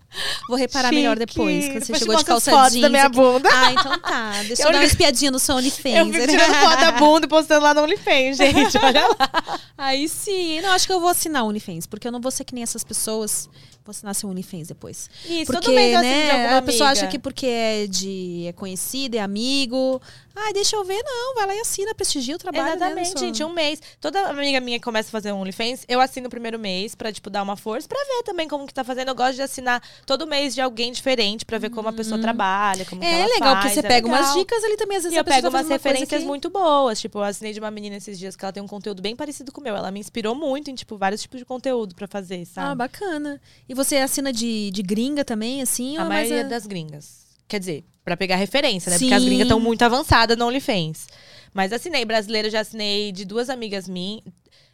Vou 0.47 0.57
reparar 0.57 0.89
Chique. 0.89 0.95
melhor 1.01 1.17
depois, 1.17 1.65
quando 1.65 1.74
você 1.74 1.80
Depois 1.91 1.99
chegou 1.99 2.15
de 2.17 2.26
calça 2.26 2.51
jeans. 2.69 2.82
da 2.82 2.89
minha 2.89 3.05
aqui. 3.05 3.15
bunda. 3.15 3.49
Ah, 3.51 3.71
então 3.74 3.99
tá. 3.99 4.32
Deixa 4.45 4.61
eu, 4.63 4.67
Eu 4.67 4.71
dar 4.74 4.78
uma 4.80 4.86
espiadinha 4.86 5.32
no 5.32 5.39
seu 5.39 5.53
Eu 5.55 5.59
OnlyFans. 5.59 6.15
fico 6.15 6.28
tirando 6.28 6.53
foto 6.53 6.80
da 6.80 6.91
bunda 6.91 7.26
e 7.26 7.30
postando 7.30 7.63
lá 7.63 7.74
no 7.74 7.82
OnlyFans, 7.82 8.38
gente. 8.38 8.78
Olha 8.78 9.07
lá. 9.07 9.59
Aí 9.78 10.07
sim. 10.07 10.61
Não, 10.61 10.71
acho 10.71 10.86
que 10.86 10.93
eu 10.93 10.99
vou 10.99 11.09
assinar 11.09 11.43
o 11.43 11.47
OnlyFans, 11.47 11.88
porque 11.88 12.07
eu 12.07 12.11
não 12.11 12.21
vou 12.21 12.32
ser 12.32 12.43
que 12.43 12.53
nem 12.53 12.63
essas 12.63 12.84
pessoas. 12.84 13.49
Vou 13.86 13.91
assinar 13.91 14.15
seu 14.15 14.29
OnlyFans 14.29 14.69
depois. 14.69 15.09
Isso, 15.25 15.45
Porque, 15.51 15.61
todo 15.65 15.73
mês 15.75 15.91
eu 15.93 15.99
assino 15.99 16.13
de 16.21 16.27
né, 16.27 16.55
a 16.57 16.61
pessoa 16.61 16.89
amiga. 16.89 17.01
acha 17.01 17.11
que 17.11 17.19
porque 17.19 17.45
é 17.45 17.86
de 17.88 18.45
é 18.47 18.53
conhecida, 18.53 19.17
é 19.17 19.19
amigo. 19.19 20.01
Ah, 20.36 20.51
deixa 20.51 20.75
eu 20.77 20.84
ver, 20.84 21.03
não. 21.03 21.36
Vai 21.36 21.45
lá 21.47 21.55
e 21.55 21.59
assina, 21.59 21.93
prestigia 21.93 22.36
o 22.36 22.39
trabalho. 22.39 22.65
né, 22.69 22.75
Exatamente, 22.75 23.09
sua- 23.11 23.19
gente. 23.19 23.43
Um 23.43 23.53
mês. 23.53 23.79
Toda 24.01 24.21
amiga 24.29 24.59
minha 24.61 24.79
que 24.79 24.84
começa 24.84 25.09
a 25.09 25.11
fazer 25.11 25.31
um 25.31 25.41
OnlyFans, 25.41 25.86
eu 25.88 25.99
assino 26.01 26.27
o 26.27 26.29
primeiro 26.29 26.57
mês 26.57 26.95
pra, 26.95 27.11
tipo, 27.11 27.29
dar 27.29 27.43
uma 27.43 27.55
força, 27.57 27.88
pra 27.88 27.99
ver 27.99 28.23
também 28.23 28.47
como 28.47 28.65
que 28.65 28.73
tá 28.73 28.84
fazendo. 28.84 29.09
Eu 29.09 29.15
gosto 29.15 29.36
de 29.36 29.41
assinar 29.43 29.84
todo 30.07 30.25
mês 30.25 30.55
de 30.55 30.61
alguém 30.61 30.91
diferente, 30.91 31.45
pra 31.45 31.57
ver 31.59 31.69
como 31.69 31.89
a 31.89 31.93
pessoa 31.93 32.19
trabalha, 32.19 32.86
como 32.86 33.01
que 33.01 33.05
É 33.07 33.19
ela 33.19 33.25
legal, 33.34 33.53
faz, 33.53 33.59
porque 33.65 33.73
você 33.73 33.79
é 33.86 33.89
pega 33.89 34.07
umas 34.07 34.21
legal. 34.21 34.38
dicas 34.38 34.63
ali 34.63 34.77
também. 34.77 34.97
Às 34.97 35.03
vezes 35.03 35.13
E 35.15 35.17
eu 35.17 35.21
a 35.21 35.23
pessoa 35.23 35.41
pego 35.41 35.51
tá 35.51 35.57
umas 35.59 35.69
referências 35.69 36.21
que- 36.21 36.25
muito 36.27 36.49
boas. 36.49 36.99
Tipo, 36.99 37.19
eu 37.19 37.23
assinei 37.23 37.53
de 37.53 37.59
uma 37.59 37.69
menina 37.69 37.97
esses 37.97 38.17
dias 38.17 38.36
que 38.36 38.43
ela 38.45 38.51
tem 38.53 38.63
um 38.63 38.67
conteúdo 38.67 39.01
bem 39.03 39.15
parecido 39.15 39.51
com 39.51 39.59
o 39.61 39.63
meu. 39.63 39.75
Ela 39.75 39.91
me 39.91 39.99
inspirou 39.99 40.34
muito 40.34 40.71
em, 40.71 40.75
tipo, 40.75 40.97
vários 40.97 41.21
tipos 41.21 41.38
de 41.38 41.45
conteúdo 41.45 41.93
pra 41.93 42.07
fazer, 42.07 42.41
Ah, 42.41 42.45
sabe? 42.45 42.75
bacana. 42.77 43.39
E 43.69 43.72
você 43.74 43.97
assina 43.97 44.32
de, 44.32 44.71
de 44.71 44.82
gringa 44.82 45.24
também, 45.24 45.61
assim? 45.61 45.97
a 45.97 46.01
é 46.01 46.05
mais 46.05 46.30
maioria 46.30 46.49
das 46.49 46.65
gringas. 46.65 47.24
Quer 47.47 47.59
dizer, 47.59 47.84
pra 48.03 48.17
pegar 48.17 48.36
referência, 48.36 48.89
né? 48.89 48.97
Porque 48.97 49.13
as 49.13 49.21
Sim. 49.21 49.28
gringas 49.28 49.45
estão 49.45 49.59
muito 49.59 49.82
avançadas 49.84 50.38
no 50.38 50.45
OnlyFans. 50.45 51.07
Mas 51.53 51.71
assinei 51.71 52.03
brasileiro, 52.03 52.49
já 52.49 52.61
assinei 52.61 53.11
de 53.11 53.26
duas 53.26 53.49
amigas 53.49 53.88
minhas. 53.88 54.21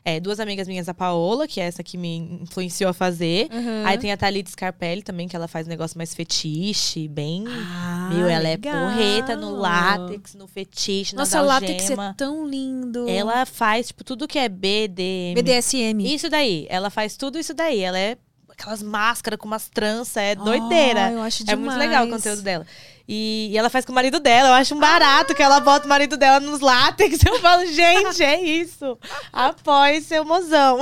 É, 0.06 0.18
duas 0.18 0.40
amigas 0.40 0.66
minhas, 0.66 0.88
a 0.88 0.94
Paola, 0.94 1.46
que 1.46 1.60
é 1.60 1.66
essa 1.66 1.84
que 1.84 1.98
me 1.98 2.40
influenciou 2.42 2.90
a 2.90 2.94
fazer. 2.94 3.50
Uhum. 3.52 3.86
Aí 3.86 3.98
tem 3.98 4.12
a 4.14 4.18
Thalita 4.18 4.50
Scarpelli 4.50 5.04
também, 5.04 5.28
que 5.28 5.36
ela 5.36 5.48
faz 5.48 5.68
um 5.68 5.70
negócio 5.70 5.98
mais 5.98 6.16
fetiche, 6.16 7.08
bem. 7.10 7.44
Ah, 7.48 8.10
meu, 8.14 8.28
ela 8.28 8.44
legal. 8.44 8.76
é 8.76 8.80
porreta 8.80 9.36
no 9.36 9.52
látex, 9.52 10.36
no 10.36 10.48
fetiche, 10.48 11.14
Nossa, 11.16 11.40
nas 11.40 11.48
látex 11.48 11.90
é 11.92 12.14
tão 12.16 12.48
lindo. 12.48 13.10
Ela 13.10 13.46
faz, 13.46 13.88
tipo, 13.88 14.04
tudo 14.06 14.28
que 14.28 14.40
é 14.40 14.48
BDM. 14.48 15.36
BDSM. 15.36 16.02
Isso 16.02 16.30
daí. 16.30 16.66
Ela 16.70 16.90
faz 16.90 17.18
tudo 17.18 17.38
isso 17.38 17.54
daí. 17.54 17.82
Ela 17.82 18.00
é 18.00 18.18
aquelas 18.60 18.84
máscaras 18.84 19.40
com 19.40 19.48
umas 19.48 19.70
tranças, 19.70 20.18
é 20.18 20.36
doideira. 20.36 21.06
Ah, 21.06 21.12
eu 21.12 21.22
acho 21.22 21.44
É 21.44 21.46
demais. 21.48 21.60
muito 21.66 21.78
legal 21.80 22.06
o 22.06 22.10
conteúdo 22.10 22.42
dela. 22.42 22.66
E, 23.08 23.50
e 23.52 23.58
ela 23.58 23.70
faz 23.70 23.86
com 23.86 23.92
o 23.92 23.96
marido 23.96 24.20
dela. 24.20 24.50
Eu 24.50 24.54
acho 24.54 24.76
um 24.76 24.80
barato 24.80 25.34
que 25.34 25.42
ela 25.42 25.60
bota 25.60 25.86
o 25.86 25.90
marido 25.90 26.18
dela 26.18 26.40
nos 26.40 26.60
látex. 26.60 27.20
Eu 27.26 27.40
falo, 27.40 27.66
gente, 27.66 28.22
é 28.24 28.40
isso. 28.42 28.98
Apoie 29.34 30.02
seu 30.02 30.24
mozão. 30.26 30.80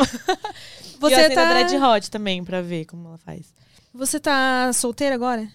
Você 1.00 1.16
e 1.16 1.24
eu 1.26 1.30
tá- 1.30 1.36
tá... 1.36 1.50
Dread 1.54 1.76
Hot 1.78 2.10
também, 2.12 2.44
pra 2.44 2.62
ver 2.62 2.86
como 2.86 3.08
ela 3.10 3.18
faz. 3.20 3.46
Você 3.94 4.20
tá 4.20 4.72
solteira 4.74 5.14
agora? 5.16 5.48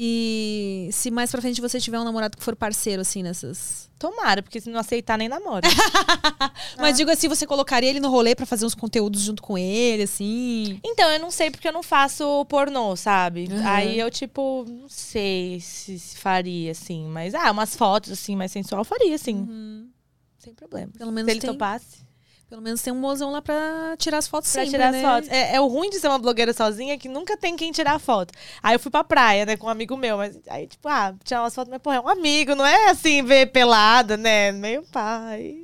E 0.00 0.88
se 0.92 1.10
mais 1.10 1.28
pra 1.28 1.40
frente 1.40 1.60
você 1.60 1.80
tiver 1.80 1.98
um 1.98 2.04
namorado 2.04 2.36
que 2.36 2.44
for 2.44 2.54
parceiro, 2.54 3.02
assim, 3.02 3.20
nessas. 3.20 3.90
Tomara, 3.98 4.44
porque 4.44 4.60
se 4.60 4.70
não 4.70 4.78
aceitar, 4.78 5.18
nem 5.18 5.28
namora. 5.28 5.66
Mas 6.78 6.96
digo 6.96 7.10
assim, 7.10 7.26
você 7.26 7.44
colocaria 7.44 7.90
ele 7.90 7.98
no 7.98 8.08
rolê 8.08 8.32
pra 8.32 8.46
fazer 8.46 8.64
uns 8.64 8.76
conteúdos 8.76 9.22
junto 9.22 9.42
com 9.42 9.58
ele, 9.58 10.04
assim. 10.04 10.78
Então, 10.84 11.10
eu 11.10 11.18
não 11.18 11.32
sei 11.32 11.50
porque 11.50 11.66
eu 11.66 11.72
não 11.72 11.82
faço 11.82 12.44
pornô, 12.44 12.94
sabe? 12.94 13.48
Uhum. 13.50 13.66
Aí 13.66 13.98
eu, 13.98 14.08
tipo, 14.08 14.64
não 14.68 14.88
sei 14.88 15.58
se, 15.58 15.98
se 15.98 16.16
faria, 16.16 16.70
assim. 16.70 17.06
Mas, 17.08 17.34
ah, 17.34 17.50
umas 17.50 17.74
fotos, 17.74 18.12
assim, 18.12 18.36
mais 18.36 18.52
sensual, 18.52 18.84
faria, 18.84 19.18
sim. 19.18 19.90
Sem 20.38 20.54
problema. 20.54 20.92
Pelo 20.96 21.10
menos 21.10 21.26
se 21.28 21.32
ele 21.32 21.40
tem- 21.40 21.50
topasse. 21.50 22.06
Pelo 22.48 22.62
menos 22.62 22.80
tem 22.80 22.90
um 22.90 22.98
mozão 22.98 23.30
lá 23.30 23.42
pra 23.42 23.94
tirar 23.98 24.16
as 24.18 24.26
fotos 24.26 24.50
Pra 24.50 24.62
sempre, 24.62 24.78
tirar 24.78 24.90
né? 24.90 25.04
as 25.04 25.10
fotos. 25.10 25.28
É, 25.28 25.56
é 25.56 25.60
o 25.60 25.66
ruim 25.66 25.90
de 25.90 26.00
ser 26.00 26.08
uma 26.08 26.18
blogueira 26.18 26.54
sozinha 26.54 26.96
que 26.96 27.06
nunca 27.08 27.36
tem 27.36 27.54
quem 27.56 27.70
tirar 27.70 27.98
foto. 27.98 28.32
Aí 28.62 28.74
eu 28.74 28.80
fui 28.80 28.90
pra 28.90 29.04
praia, 29.04 29.44
né, 29.44 29.56
com 29.56 29.66
um 29.66 29.70
amigo 29.70 29.96
meu. 29.98 30.16
Mas 30.16 30.38
aí, 30.48 30.66
tipo, 30.66 30.88
ah, 30.88 31.14
tirar 31.22 31.42
umas 31.42 31.54
fotos, 31.54 31.70
mas, 31.70 31.82
porra, 31.82 31.96
é 31.96 32.00
um 32.00 32.08
amigo, 32.08 32.54
não 32.54 32.64
é 32.64 32.88
assim, 32.88 33.22
ver 33.22 33.52
pelada, 33.52 34.16
né? 34.16 34.50
Meio 34.50 34.82
pai. 34.84 35.62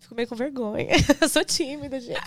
Fico 0.00 0.14
meio 0.16 0.26
com 0.26 0.34
vergonha. 0.34 0.88
eu 1.20 1.28
sou 1.28 1.44
tímida, 1.44 2.00
gente. 2.00 2.18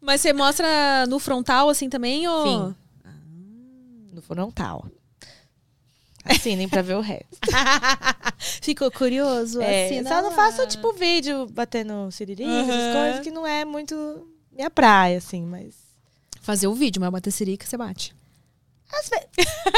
Mas 0.00 0.22
você 0.22 0.32
mostra 0.32 1.06
no 1.06 1.18
frontal, 1.18 1.68
assim, 1.68 1.90
também? 1.90 2.26
Ou... 2.26 2.46
Sim. 2.46 2.76
No 4.14 4.22
frontal. 4.22 4.86
Assim, 6.24 6.54
nem 6.56 6.68
pra 6.68 6.82
ver 6.82 6.94
o 6.94 7.00
resto. 7.00 7.38
Ficou 8.62 8.90
curioso? 8.90 9.60
É, 9.60 9.86
Assina 9.86 10.08
só 10.10 10.22
não 10.22 10.30
lá. 10.30 10.36
faço, 10.36 10.66
tipo, 10.66 10.92
vídeo 10.92 11.46
batendo 11.46 12.10
siriri, 12.12 12.44
Uhum. 12.44 12.60
essas 12.60 12.94
coisas 12.96 13.20
que 13.20 13.30
não 13.30 13.46
é 13.46 13.64
muito 13.64 14.26
minha 14.52 14.70
praia, 14.70 15.18
assim, 15.18 15.42
mas. 15.44 15.74
Fazer 16.42 16.66
o 16.68 16.74
vídeo, 16.74 17.00
mas 17.00 17.10
bater 17.10 17.30
sirica, 17.30 17.66
você 17.66 17.76
bate. 17.76 18.14
Vezes. 18.90 19.10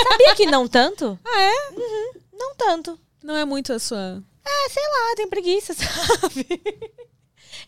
Sabia 0.08 0.34
que 0.34 0.46
não 0.46 0.66
tanto? 0.66 1.18
Ah, 1.24 1.40
é? 1.42 1.70
Uhum, 1.76 2.12
não 2.32 2.54
tanto. 2.54 2.98
Não 3.22 3.36
é 3.36 3.44
muito 3.44 3.72
a 3.72 3.78
sua... 3.78 4.22
É, 4.44 4.68
sei 4.70 4.82
lá, 4.82 5.14
tenho 5.16 5.28
preguiça, 5.28 5.74
sabe? 5.74 6.46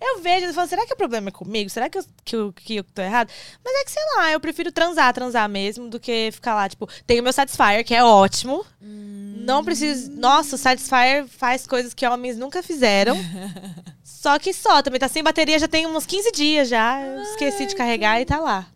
Eu 0.01 0.21
vejo 0.21 0.47
e 0.47 0.53
falo, 0.53 0.69
será 0.69 0.87
que 0.87 0.93
o 0.93 0.97
problema 0.97 1.29
é 1.29 1.33
comigo? 1.33 1.71
Será 1.71 1.89
que 1.89 1.99
eu, 1.99 2.05
que, 2.25 2.37
eu, 2.37 2.53
que 2.53 2.77
eu 2.77 2.85
tô 2.85 3.03
errado? 3.03 3.31
Mas 3.65 3.75
é 3.75 3.85
que, 3.85 3.91
sei 3.91 4.03
lá, 4.17 4.33
eu 4.33 4.41
prefiro 4.41 4.73
transar, 4.73 5.13
transar 5.13 5.49
mesmo, 5.49 5.89
do 5.89 6.01
que 6.01 6.31
ficar 6.33 6.55
lá, 6.55 6.69
tipo, 6.69 6.89
tem 7.07 7.21
o 7.21 7.23
meu 7.23 7.33
Satisfyer, 7.33 7.85
que 7.85 7.95
é 7.95 8.05
ótimo. 8.05 8.65
Não 8.81 9.65
preciso. 9.65 10.11
Nossa, 10.13 10.57
o 10.57 10.59
Satisfyer 10.59 11.27
faz 11.27 11.67
coisas 11.67 11.95
que 11.95 12.07
homens 12.07 12.37
nunca 12.37 12.63
fizeram. 12.63 13.17
só 14.03 14.39
que 14.39 14.53
só, 14.53 14.83
também 14.83 15.01
tá 15.01 15.09
sem 15.09 15.23
bateria 15.23 15.59
já 15.59 15.69
tem 15.69 15.87
uns 15.87 16.07
15 16.07 16.33
dias 16.33 16.69
já. 16.69 17.01
Eu 17.01 17.23
esqueci 17.23 17.67
de 17.67 17.75
carregar 17.75 18.21
e 18.21 18.25
tá 18.25 18.39
lá. 18.39 18.67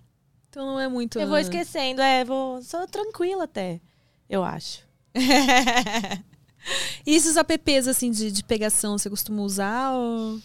Então 0.48 0.66
não 0.66 0.80
é 0.80 0.88
muito... 0.88 1.18
Eu 1.18 1.28
vou 1.28 1.38
esquecendo, 1.38 2.00
é, 2.00 2.24
vou. 2.24 2.62
Sou 2.62 2.86
tranquila 2.86 3.44
até, 3.44 3.80
eu 4.28 4.44
acho. 4.44 4.86
E 7.06 7.14
esses 7.14 7.36
apps, 7.36 7.88
assim, 7.88 8.10
de, 8.10 8.30
de 8.30 8.44
pegação, 8.44 8.98
você 8.98 9.08
costuma 9.08 9.42
usar 9.42 9.92
ou... 9.92 10.38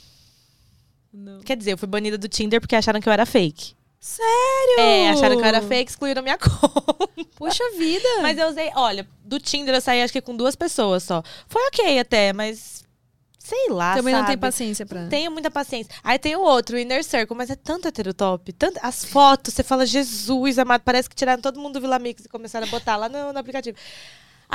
Não. 1.14 1.42
Quer 1.42 1.56
dizer, 1.56 1.74
eu 1.74 1.78
fui 1.78 1.88
banida 1.88 2.18
do 2.18 2.28
Tinder 2.28 2.60
porque 2.60 2.76
acharam 2.76 3.00
que 3.00 3.08
eu 3.08 3.14
era 3.14 3.26
fake. 3.26 3.76
Sério? 4.00 4.80
É, 4.80 5.10
acharam 5.12 5.38
que 5.38 5.42
eu 5.44 5.48
era 5.48 5.62
fake, 5.62 5.92
excluíram 5.92 6.22
minha 6.24 6.38
conta. 6.40 7.08
Poxa 7.38 7.64
vida. 7.78 8.08
Mas 8.22 8.38
eu 8.38 8.50
usei, 8.50 8.72
olha, 8.76 9.08
do 9.24 9.40
Tinder 9.40 9.76
eu 9.76 9.82
saí 9.82 10.02
acho 10.02 10.12
que 10.12 10.22
com 10.22 10.36
duas 10.36 10.56
pessoas 10.56 11.04
só. 11.04 11.24
Foi 11.48 11.62
ok 11.68 12.00
até, 12.00 12.34
mas 12.34 12.84
sei 13.38 13.70
lá, 13.70 13.96
Também 13.96 14.14
não 14.14 14.22
sabe? 14.22 14.32
tem 14.32 14.38
paciência 14.38 14.86
pra... 14.86 15.02
Não 15.02 15.10
tenho 15.10 15.30
muita 15.30 15.52
paciência. 15.52 15.94
Aí 16.04 16.18
tem 16.18 16.36
o 16.36 16.42
outro, 16.42 16.76
o 16.78 16.80
Inner 16.80 17.04
Circle, 17.04 17.36
mas 17.36 17.50
é 17.50 17.56
tanto 17.56 17.88
heterotop. 17.88 18.52
Tanto, 18.54 18.80
as 18.82 19.04
fotos, 19.06 19.54
você 19.54 19.64
fala, 19.64 19.86
Jesus, 19.86 20.58
amado, 20.58 20.82
parece 20.84 21.10
que 21.10 21.16
tiraram 21.16 21.42
todo 21.42 21.60
mundo 21.60 21.74
do 21.74 21.82
Vila 21.82 22.00
Mix 22.00 22.26
e 22.26 22.30
começaram 22.30 22.66
a 22.66 22.70
botar 22.70 22.96
lá 22.96 23.10
no, 23.10 23.34
no 23.34 23.40
aplicativo. 23.40 23.78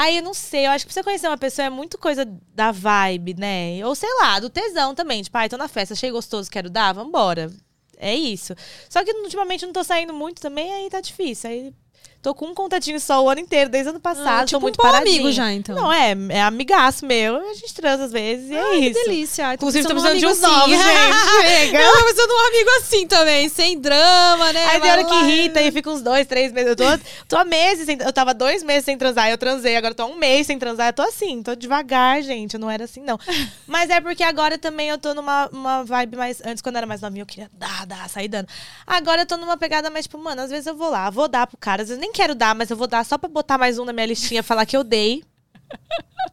Aí 0.01 0.19
eu 0.19 0.23
não 0.23 0.33
sei, 0.33 0.65
eu 0.65 0.71
acho 0.71 0.87
que 0.87 0.93
pra 0.93 0.95
você 0.95 1.03
conhecer 1.03 1.27
uma 1.27 1.37
pessoa 1.37 1.67
é 1.67 1.71
muito 1.71 1.99
coisa 1.99 2.25
da 2.55 2.71
vibe, 2.71 3.35
né? 3.35 3.85
Ou 3.85 3.97
sei 3.97 4.09
lá, 4.21 4.39
do 4.39 4.49
tesão 4.49 4.95
também. 4.95 5.21
Tipo, 5.25 5.37
ai, 5.37 5.49
tô 5.49 5.57
na 5.57 5.67
festa, 5.67 5.93
achei 5.93 6.09
gostoso, 6.13 6.49
quero 6.49 6.71
dar, 6.71 6.93
vambora. 6.93 7.51
É 7.97 8.15
isso. 8.15 8.55
Só 8.89 9.03
que 9.05 9.11
ultimamente 9.11 9.67
não 9.67 9.73
tô 9.73 9.83
saindo 9.83 10.15
muito 10.15 10.41
também, 10.41 10.73
aí 10.73 10.89
tá 10.89 11.01
difícil. 11.01 11.51
Aí 11.51 11.75
tô 12.23 12.35
com 12.35 12.47
um 12.47 12.55
contatinho 12.55 12.99
só 13.01 13.23
o 13.23 13.29
ano 13.29 13.41
inteiro, 13.41 13.71
desde 13.71 13.89
o 13.89 13.91
ano 13.93 14.01
passado. 14.01 14.43
Ah, 14.43 14.45
tipo 14.45 14.59
tô 14.59 14.61
muito 14.61 14.75
um 14.75 14.83
bom 14.85 14.91
paradinha. 14.91 15.21
amigo 15.21 15.33
já, 15.33 15.53
então. 15.53 15.75
Não, 15.77 15.93
é, 15.93 16.15
é 16.31 16.43
amigaço 16.43 17.07
meu, 17.07 17.37
a 17.37 17.55
gente 17.55 17.73
transa 17.75 18.05
às 18.05 18.13
vezes 18.13 18.51
e 18.51 18.55
é 18.55 18.61
Ai, 18.61 18.79
isso. 18.81 18.99
que 19.01 19.05
delícia. 19.07 19.47
Ai, 19.49 19.55
Inclusive, 19.55 19.87
tô 19.87 19.95
precisando 19.95 20.13
precisando 20.13 20.19
de 20.19 20.27
um 20.27 20.31
uns 20.31 20.45
amigo 20.45 20.73
novos, 20.73 20.87
assim. 20.87 20.99
gente. 20.99 21.49
Chega. 21.69 21.79
Eu 21.83 21.93
tô 21.93 21.99
precisando 22.05 22.29
de 22.29 22.35
um 22.35 22.47
amigo 22.47 22.71
assim 22.81 23.07
também, 23.07 23.49
sem 23.49 23.81
drama, 23.81 24.53
né? 24.53 24.65
Aí 24.67 24.81
tem 24.81 24.91
hora 24.91 25.05
que 25.05 25.15
irrita 25.15 25.63
e 25.63 25.71
fica 25.71 25.91
uns 25.91 26.03
dois, 26.03 26.27
três 26.27 26.53
meses. 26.53 26.71
Eu 26.71 26.77
tô, 26.77 26.85
tô 27.29 27.37
há 27.37 27.45
meses 27.45 27.87
sem. 27.87 27.99
Eu 28.01 28.13
tava 28.13 28.35
dois 28.35 28.63
meses 28.63 28.85
sem 28.85 28.97
transar, 28.99 29.31
eu 29.31 29.39
transei. 29.39 29.77
Agora 29.77 29.95
tô 29.95 30.03
há 30.03 30.07
um 30.07 30.17
mês 30.17 30.47
sem 30.47 30.59
transar. 30.59 30.89
Eu 30.89 30.93
tô 30.93 31.03
assim, 31.03 31.43
tô 31.43 31.55
devagar, 31.55 32.23
gente. 32.23 32.55
Eu 32.55 32.61
não 32.61 32.71
era 32.71 32.85
assim, 32.85 33.01
não. 33.01 33.19
Mas 33.67 33.91
é 33.91 34.01
porque 34.01 34.23
agora 34.23 34.59
também 34.59 34.89
eu 34.89 34.99
tô 34.99 35.15
numa 35.15 35.49
uma 35.53 35.85
vibe 35.85 36.17
mais. 36.17 36.41
Antes, 36.45 36.61
quando 36.63 36.77
eu 36.77 36.79
era 36.79 36.87
mais 36.87 37.01
novinha, 37.01 37.23
eu 37.23 37.27
queria 37.27 37.51
dar, 37.53 37.87
dar, 37.87 38.09
sair 38.09 38.29
dando. 38.29 38.49
Agora 38.87 39.23
eu 39.23 39.27
tô 39.27 39.37
numa 39.37 39.57
pegada 39.57 39.89
mais, 39.91 40.07
tipo, 40.07 40.19
mano, 40.19 40.43
às 40.43 40.51
vezes 40.51 40.67
eu 40.67 40.75
vou 40.77 40.91
lá, 40.91 41.09
vou 41.11 41.29
dar 41.29 41.47
pro 41.47 41.57
cara. 41.57 41.83
Às 41.83 41.89
vezes 41.89 42.01
nem 42.01 42.13
quero 42.19 42.35
dar, 42.35 42.53
mas 42.53 42.69
eu 42.69 42.77
vou 42.77 42.89
dar 42.89 43.05
só 43.05 43.17
pra 43.17 43.29
botar 43.29 43.57
mais 43.57 43.79
um 43.79 43.85
na 43.85 43.93
minha 43.93 44.07
listinha, 44.07 44.43
falar 44.43 44.67
que 44.67 44.77
eu 44.77 44.83
dei. 44.83 45.23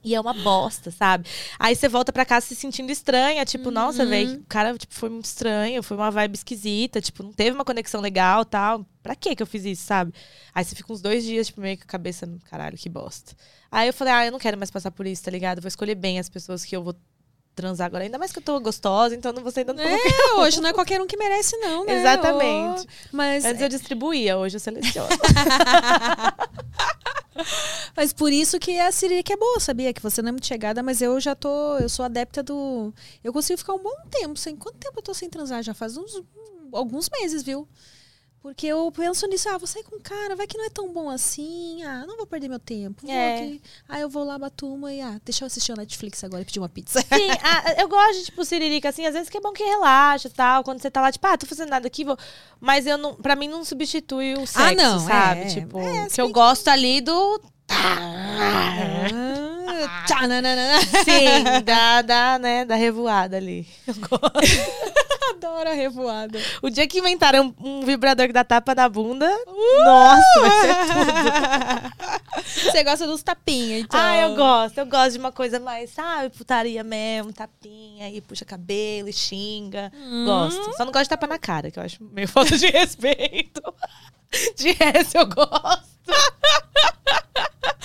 E 0.03 0.15
é 0.15 0.19
uma 0.19 0.33
bosta, 0.33 0.89
sabe? 0.89 1.27
Aí 1.59 1.75
você 1.75 1.87
volta 1.87 2.11
pra 2.11 2.25
casa 2.25 2.45
se 2.47 2.55
sentindo 2.55 2.91
estranha, 2.91 3.45
tipo, 3.45 3.69
nossa, 3.69 4.03
velho, 4.05 4.39
o 4.39 4.45
cara 4.45 4.75
tipo, 4.77 4.93
foi 4.93 5.09
muito 5.09 5.25
estranho, 5.25 5.83
foi 5.83 5.95
uma 5.95 6.09
vibe 6.09 6.35
esquisita, 6.35 6.99
tipo, 6.99 7.21
não 7.21 7.31
teve 7.31 7.55
uma 7.55 7.63
conexão 7.63 8.01
legal 8.01 8.43
tal. 8.45 8.85
Pra 9.03 9.15
que 9.15 9.35
que 9.35 9.43
eu 9.43 9.47
fiz 9.47 9.63
isso, 9.63 9.83
sabe? 9.83 10.11
Aí 10.53 10.63
você 10.63 10.75
fica 10.75 10.91
uns 10.91 11.01
dois 11.01 11.23
dias, 11.23 11.47
tipo, 11.47 11.61
meio 11.61 11.77
com 11.77 11.83
a 11.83 11.87
cabeça, 11.87 12.27
caralho, 12.49 12.77
que 12.77 12.89
bosta. 12.89 13.33
Aí 13.71 13.87
eu 13.87 13.93
falei, 13.93 14.13
ah, 14.13 14.25
eu 14.25 14.31
não 14.31 14.39
quero 14.39 14.57
mais 14.57 14.71
passar 14.71 14.89
por 14.89 15.05
isso, 15.05 15.23
tá 15.23 15.29
ligado? 15.29 15.61
Vou 15.61 15.67
escolher 15.67 15.95
bem 15.95 16.17
as 16.17 16.29
pessoas 16.29 16.65
que 16.65 16.75
eu 16.75 16.83
vou 16.83 16.95
transar 17.55 17.87
agora. 17.87 18.03
Ainda 18.03 18.17
mais 18.17 18.31
que 18.31 18.39
eu 18.39 18.43
tô 18.43 18.59
gostosa, 18.59 19.15
então 19.15 19.31
não 19.31 19.41
dando 19.41 19.53
pra 19.53 19.63
qualquer 19.63 20.11
É, 20.11 20.33
hoje 20.35 20.61
não 20.61 20.69
é 20.69 20.73
qualquer 20.73 21.01
um 21.01 21.07
que 21.07 21.17
merece, 21.17 21.55
não, 21.57 21.85
né? 21.85 21.99
Exatamente. 21.99 22.83
Ô, 22.83 22.87
Mas, 23.11 23.45
Antes 23.45 23.61
eu 23.61 23.69
distribuía, 23.69 24.37
hoje 24.37 24.57
eu 24.57 24.59
seleciono. 24.59 25.09
mas 27.95 28.13
por 28.13 28.31
isso 28.31 28.59
que 28.59 28.77
a 28.79 28.91
Sirica 28.91 29.33
é 29.33 29.37
boa, 29.37 29.59
sabia? 29.59 29.93
Que 29.93 30.01
você 30.01 30.21
não 30.21 30.29
é 30.29 30.31
muito 30.33 30.45
chegada, 30.45 30.83
mas 30.83 31.01
eu 31.01 31.19
já 31.19 31.33
tô. 31.33 31.77
Eu 31.77 31.89
sou 31.89 32.05
adepta 32.05 32.43
do. 32.43 32.93
Eu 33.23 33.31
consigo 33.31 33.57
ficar 33.57 33.73
um 33.73 33.81
bom 33.81 33.95
tempo 34.11 34.37
sem. 34.37 34.55
Quanto 34.55 34.77
tempo 34.77 34.99
eu 34.99 35.03
tô 35.03 35.13
sem 35.13 35.29
transar? 35.29 35.63
Já 35.63 35.73
faz 35.73 35.97
uns. 35.97 36.21
Alguns 36.71 37.09
meses, 37.09 37.41
viu? 37.41 37.67
Porque 38.45 38.67
eu 38.67 38.91
penso 38.91 39.25
nisso, 39.25 39.49
ah, 39.49 39.57
vou 39.57 39.65
sair 39.65 39.81
com 39.81 39.95
um 39.95 39.99
cara, 39.99 40.35
vai 40.35 40.45
que 40.45 40.55
não 40.55 40.65
é 40.65 40.69
tão 40.69 40.93
bom 40.93 41.09
assim, 41.09 41.83
ah, 41.83 42.05
não 42.05 42.15
vou 42.15 42.27
perder 42.27 42.47
meu 42.47 42.59
tempo. 42.59 43.01
Vou 43.01 43.11
É. 43.11 43.37
aqui. 43.37 43.59
Aí 43.89 44.03
eu 44.03 44.07
vou 44.07 44.23
lá, 44.23 44.37
bato 44.37 44.71
uma 44.71 44.93
e, 44.93 45.01
ah, 45.01 45.19
deixa 45.25 45.43
eu 45.43 45.47
assistir 45.47 45.71
o 45.71 45.75
Netflix 45.75 46.23
agora 46.23 46.43
e 46.43 46.45
pedir 46.45 46.59
uma 46.59 46.69
pizza. 46.69 47.01
Sim, 47.01 47.31
a- 47.41 47.73
eu 47.81 47.87
gosto 47.87 48.19
de, 48.19 48.25
tipo, 48.25 48.45
siririca, 48.45 48.89
assim, 48.89 49.03
às 49.03 49.13
vezes 49.15 49.29
que 49.29 49.37
é 49.39 49.41
bom 49.41 49.51
que 49.51 49.63
relaxa 49.63 50.27
e 50.27 50.31
tal. 50.31 50.63
Quando 50.63 50.79
você 50.79 50.91
tá 50.91 51.01
lá, 51.01 51.11
tipo, 51.11 51.25
ah, 51.25 51.35
tô 51.35 51.47
fazendo 51.47 51.69
nada 51.71 51.87
aqui, 51.87 52.05
vou... 52.05 52.15
Mas 52.61 52.85
eu 52.85 52.99
não, 52.99 53.15
pra 53.15 53.35
mim 53.35 53.47
não 53.47 53.65
substitui 53.65 54.35
o 54.35 54.45
sexo, 54.45 54.75
não, 54.75 54.99
sabe? 54.99 55.41
é. 55.41 55.45
Tipo, 55.47 55.79
É, 55.79 56.07
se 56.07 56.13
que 56.13 56.21
eu 56.21 56.29
gosto 56.29 56.67
ali 56.67 57.01
do... 57.01 57.41
Ah, 57.67 59.07
tchananana. 60.05 60.81
Sim, 61.03 61.43
da, 61.65 62.01
da, 62.03 62.37
né, 62.39 62.63
da 62.63 62.75
revoada 62.75 63.37
ali. 63.37 63.67
Eu 63.87 63.95
gosto. 63.95 65.04
Adoro 65.31 65.69
a 65.69 65.73
revoada. 65.73 66.39
O 66.61 66.69
dia 66.69 66.87
que 66.87 66.99
inventaram 66.99 67.53
um, 67.59 67.81
vibrador 67.85 68.27
que 68.27 68.33
dá 68.33 68.43
tapa 68.43 68.75
na 68.75 68.87
bunda, 68.87 69.29
nossa, 69.85 70.39
vai 70.41 70.61
ser 70.61 70.75
tudo. 70.87 72.71
Você 72.71 72.83
gosta 72.83 73.07
dos 73.07 73.23
tapinhas, 73.23 73.81
então. 73.81 73.99
Ah, 73.99 74.17
eu 74.17 74.35
gosto. 74.35 74.77
Eu 74.77 74.85
gosto 74.85 75.11
de 75.13 75.19
uma 75.19 75.31
coisa 75.31 75.59
mais, 75.59 75.89
sabe, 75.91 76.29
putaria 76.35 76.83
mesmo, 76.83 77.33
tapinha, 77.33 78.09
e 78.09 78.21
puxa 78.21 78.45
cabelo 78.45 79.09
e 79.09 79.13
xinga. 79.13 79.91
Gosto. 80.25 80.75
Só 80.75 80.85
não 80.85 80.91
gosto 80.91 81.03
de 81.03 81.09
tapa 81.09 81.27
na 81.27 81.39
cara, 81.39 81.71
que 81.71 81.79
eu 81.79 81.83
acho 81.83 82.03
meio 82.03 82.27
falta 82.27 82.57
de 82.57 82.67
respeito. 82.71 83.61
De 84.57 84.71
resto, 84.73 85.17
eu 85.17 85.27
gosto. 85.27 85.95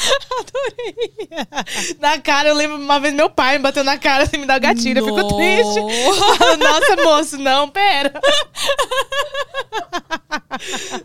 figurinha. 0.71 1.47
Na 1.99 2.21
cara, 2.21 2.49
eu 2.49 2.55
lembro 2.55 2.77
uma 2.77 2.99
vez 2.99 3.15
meu 3.15 3.31
pai 3.31 3.57
me 3.57 3.63
bateu 3.63 3.85
na 3.85 3.99
cara 3.99 4.25
assim, 4.25 4.39
me 4.39 4.47
dá 4.47 4.59
gatilho. 4.59 5.01
Eu 5.01 5.05
fico 5.05 5.37
triste. 5.37 5.81
Nossa, 6.59 6.97
moço, 7.03 7.39
não, 7.39 7.69
pera. 7.69 8.13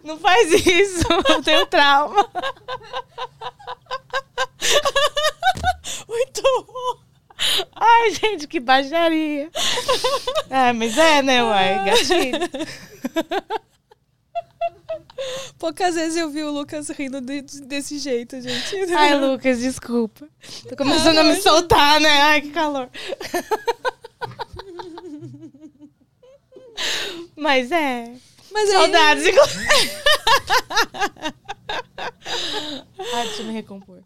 Não 0.04 0.18
faz 0.20 0.52
isso. 0.52 1.06
Eu 1.30 1.42
tenho 1.44 1.66
trauma. 1.66 2.28
Muito 6.08 6.42
bom. 6.42 7.06
Ai, 7.76 8.12
gente, 8.12 8.48
que 8.48 8.60
baixaria. 8.60 9.50
É, 10.50 10.74
mas 10.74 10.98
é, 10.98 11.22
né, 11.22 11.44
uai? 11.44 11.86
Gatilho. 11.86 12.40
Poucas 15.58 15.96
vezes 15.96 16.18
eu 16.18 16.30
vi 16.30 16.44
o 16.44 16.52
Lucas 16.52 16.90
rindo 16.90 17.22
de- 17.22 17.42
desse 17.42 17.98
jeito, 18.00 18.40
gente. 18.42 18.76
Ai, 18.94 19.18
Lucas, 19.20 19.60
desculpa. 19.60 20.28
Tô 20.68 20.76
começando 20.76 21.18
a 21.20 21.24
me 21.24 21.36
soltar, 21.42 22.00
né? 22.02 22.22
Ai, 22.22 22.42
que 22.42 22.50
calor. 22.52 22.90
Mas 27.36 27.72
é. 27.72 28.12
Mas 28.52 28.70
aí, 28.70 28.76
Saudades. 28.76 29.24
de- 29.24 29.32
Ai, 33.14 33.28
deixa 33.28 33.42
eu 33.42 33.46
me 33.48 33.54
recompor. 33.54 34.00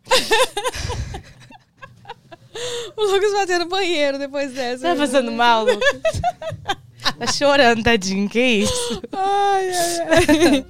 o 2.97 3.03
Lucas 3.03 3.34
bateu 3.34 3.60
no 3.60 3.66
banheiro 3.68 4.18
depois 4.20 4.53
dessa. 4.53 4.89
Tá 4.89 4.95
passando 4.95 5.32
mal, 5.32 5.66
Lucas? 5.66 5.89
Tá 7.18 7.28
chorando, 7.32 7.84
tadinho. 7.84 8.30
Que 8.30 8.39
isso? 8.39 9.02
Ai, 9.12 9.70
ai, 9.70 10.00
ai. 10.10 10.66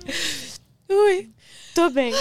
Ui, 0.90 1.30
tô 1.76 1.90
bem. 1.90 2.14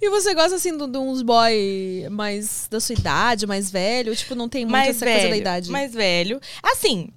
E 0.00 0.10
você 0.10 0.34
gosta, 0.34 0.56
assim, 0.56 0.76
de 0.76 0.86
de 0.86 0.98
uns 0.98 1.22
boy 1.22 2.06
mais 2.10 2.68
da 2.70 2.78
sua 2.80 2.94
idade, 2.94 3.46
mais 3.46 3.70
velho? 3.70 4.14
Tipo, 4.14 4.34
não 4.34 4.48
tem 4.48 4.64
muito 4.64 4.72
mais 4.72 4.96
essa 4.96 5.04
velho, 5.04 5.16
coisa 5.20 5.30
da 5.30 5.36
idade? 5.36 5.70
mais 5.70 5.94
velho. 5.94 6.40
Assim, 6.62 7.08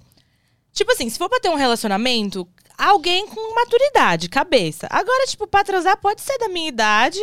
tipo 0.72 0.90
assim, 0.92 1.08
se 1.10 1.18
for 1.18 1.28
pra 1.28 1.40
ter 1.40 1.50
um 1.50 1.56
relacionamento, 1.56 2.48
alguém 2.76 3.26
com 3.26 3.54
maturidade, 3.54 4.28
cabeça. 4.28 4.86
Agora, 4.90 5.26
tipo, 5.26 5.46
pra 5.46 5.64
transar 5.64 5.98
pode 6.00 6.22
ser 6.22 6.38
da 6.38 6.48
minha 6.48 6.68
idade 6.68 7.20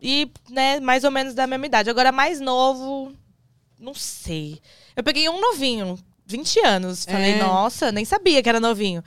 e, 0.00 0.30
né, 0.48 0.80
mais 0.80 1.04
ou 1.04 1.10
menos 1.10 1.34
da 1.34 1.46
mesma 1.46 1.66
idade. 1.66 1.90
Agora, 1.90 2.10
mais 2.10 2.40
novo, 2.40 3.12
não 3.78 3.92
sei. 3.94 4.60
Eu 4.96 5.02
peguei 5.04 5.28
um 5.28 5.40
novinho, 5.40 5.98
20 6.26 6.60
anos. 6.60 7.04
Falei, 7.04 7.32
É. 7.32 7.38
nossa, 7.38 7.92
nem 7.92 8.04
sabia 8.04 8.42
que 8.42 8.48
era 8.48 8.60
novinho. 8.60 9.02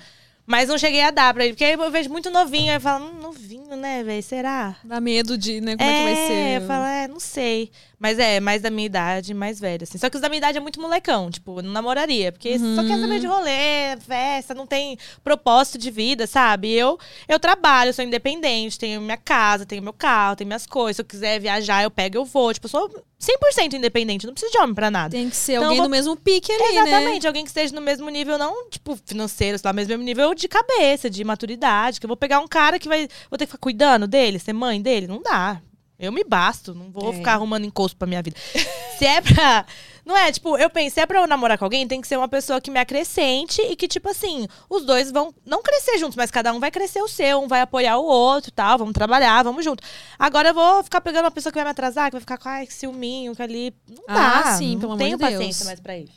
Mas 0.45 0.69
não 0.69 0.77
cheguei 0.77 1.01
a 1.01 1.11
dar 1.11 1.33
pra 1.33 1.43
ele, 1.43 1.53
porque 1.53 1.65
aí 1.65 1.73
eu 1.73 1.91
vejo 1.91 2.09
muito 2.09 2.31
novinho, 2.31 2.69
aí 2.69 2.77
eu 2.77 2.81
falo, 2.81 3.03
hum, 3.05 3.19
novinho, 3.21 3.75
né, 3.75 4.01
velho, 4.01 4.23
será? 4.23 4.77
Dá 4.81 5.01
medo 5.01 5.37
de, 5.37 5.59
né, 5.59 5.75
como 5.75 5.89
é, 5.89 5.97
que 5.97 6.03
vai 6.03 6.15
ser. 6.15 6.61
eu 6.61 6.67
falo, 6.67 6.85
é, 6.85 7.07
não 7.09 7.19
sei. 7.19 7.69
Mas 7.99 8.19
é, 8.19 8.39
mais 8.39 8.61
da 8.61 8.69
minha 8.69 8.85
idade, 8.85 9.33
mais 9.33 9.59
velho, 9.59 9.81
assim. 9.81 9.97
Só 9.97 10.07
que 10.07 10.15
os 10.17 10.21
da 10.21 10.29
minha 10.29 10.37
idade 10.37 10.55
é 10.55 10.61
muito 10.61 10.79
molecão, 10.79 11.31
tipo, 11.31 11.57
eu 11.57 11.63
não 11.63 11.71
namoraria. 11.71 12.31
Porque 12.31 12.55
só 12.75 12.83
quer 12.83 12.99
saber 12.99 13.19
de 13.19 13.25
rolê, 13.25 13.97
festa, 14.05 14.53
não 14.53 14.67
tem 14.67 14.99
propósito 15.23 15.79
de 15.79 15.89
vida, 15.89 16.27
sabe? 16.27 16.71
Eu, 16.71 16.99
eu 17.27 17.39
trabalho, 17.39 17.91
sou 17.91 18.05
independente, 18.05 18.77
tenho 18.77 19.01
minha 19.01 19.17
casa, 19.17 19.65
tenho 19.65 19.81
meu 19.81 19.93
carro, 19.93 20.35
tenho 20.35 20.47
minhas 20.47 20.67
coisas. 20.67 20.97
Se 20.97 21.01
eu 21.01 21.05
quiser 21.05 21.39
viajar, 21.39 21.81
eu 21.81 21.89
pego, 21.89 22.17
eu 22.17 22.23
vou. 22.25 22.53
Tipo, 22.53 22.67
eu 22.67 22.69
sou 22.69 23.03
100% 23.19 23.73
independente, 23.73 24.27
não 24.27 24.33
preciso 24.33 24.51
de 24.51 24.59
homem 24.59 24.75
pra 24.75 24.91
nada. 24.91 25.09
Tem 25.17 25.27
que 25.27 25.35
ser 25.35 25.53
Então, 25.53 25.63
alguém 25.63 25.77
vou- 25.79 25.87
no 25.87 25.91
mesmo 25.95 26.15
pique 26.15 26.51
ali, 26.51 26.61
né? 26.61 26.69
Exatamente, 26.81 27.25
alguém 27.25 27.43
que 27.43 27.49
esteja 27.49 27.73
no 27.73 27.81
mesmo 27.81 28.07
nível, 28.11 28.37
não, 28.37 28.69
tipo, 28.69 28.95
financeiro, 29.07 29.57
sei 29.57 29.67
lá, 29.67 29.73
mas 29.73 29.87
mesmo 29.87 30.03
nível 30.03 30.35
de 30.35 30.47
cabeça, 30.47 31.09
de 31.09 31.23
maturidade. 31.23 31.99
Que 31.99 32.05
eu 32.05 32.09
vou 32.09 32.15
pegar 32.17 32.39
um 32.41 32.47
cara 32.47 32.77
que 32.77 32.87
vai. 32.87 33.07
Vou 33.27 33.39
ter 33.39 33.45
que 33.47 33.51
ficar 33.53 33.57
cuidando 33.59 34.05
dele, 34.07 34.37
ser 34.37 34.53
mãe 34.53 34.79
dele. 34.79 35.07
Não 35.07 35.19
dá. 35.19 35.59
Eu 35.99 36.11
me 36.11 36.23
basto, 36.23 36.75
não 36.75 36.91
vou 36.91 37.11
É. 37.11 37.13
ficar 37.15 37.33
arrumando 37.33 37.65
encosto 37.65 37.97
pra 37.97 38.07
minha 38.07 38.21
vida. 38.21 38.37
Se 38.99 39.05
é 39.05 39.21
pra. 39.21 39.65
Não 40.05 40.15
é, 40.17 40.31
tipo, 40.31 40.57
eu 40.57 40.69
pensei, 40.69 40.89
se 40.91 40.99
é 41.01 41.05
pra 41.05 41.19
eu 41.19 41.27
namorar 41.27 41.57
com 41.57 41.65
alguém, 41.65 41.85
tem 41.85 41.99
que 41.99 42.07
ser 42.07 42.15
uma 42.17 42.29
pessoa 42.29 42.61
que 42.61 42.71
me 42.71 42.79
acrescente 42.79 43.61
e 43.61 43.75
que, 43.75 43.89
tipo 43.89 44.07
assim, 44.09 44.47
os 44.69 44.85
dois 44.85 45.11
vão 45.11 45.35
não 45.45 45.61
crescer 45.61 45.97
juntos, 45.97 46.15
mas 46.15 46.31
cada 46.31 46.53
um 46.53 46.59
vai 46.61 46.71
crescer 46.71 47.01
o 47.01 47.09
seu, 47.09 47.41
um 47.41 47.47
vai 47.47 47.59
apoiar 47.59 47.97
o 47.97 48.05
outro 48.05 48.49
tal, 48.49 48.77
vamos 48.77 48.93
trabalhar, 48.93 49.43
vamos 49.43 49.65
junto. 49.65 49.83
Agora 50.17 50.49
eu 50.49 50.53
vou 50.53 50.81
ficar 50.81 51.01
pegando 51.01 51.25
uma 51.25 51.31
pessoa 51.31 51.51
que 51.51 51.57
vai 51.57 51.65
me 51.65 51.71
atrasar, 51.71 52.05
que 52.05 52.13
vai 52.13 52.21
ficar 52.21 52.37
com 52.37 52.47
ai, 52.47 52.65
que 52.65 52.73
ciúminho, 52.73 53.35
que 53.35 53.41
ali. 53.41 53.75
Não 53.89 54.03
Ah, 54.07 54.43
dá. 54.43 54.57
sim, 54.57 54.73
não 54.75 54.79
pelo 54.79 54.91
amor 54.93 55.03
tenho 55.03 55.17
de 55.17 55.23
paciência 55.23 55.65
mais 55.65 55.79
pra 55.81 55.97
isso. 55.97 56.13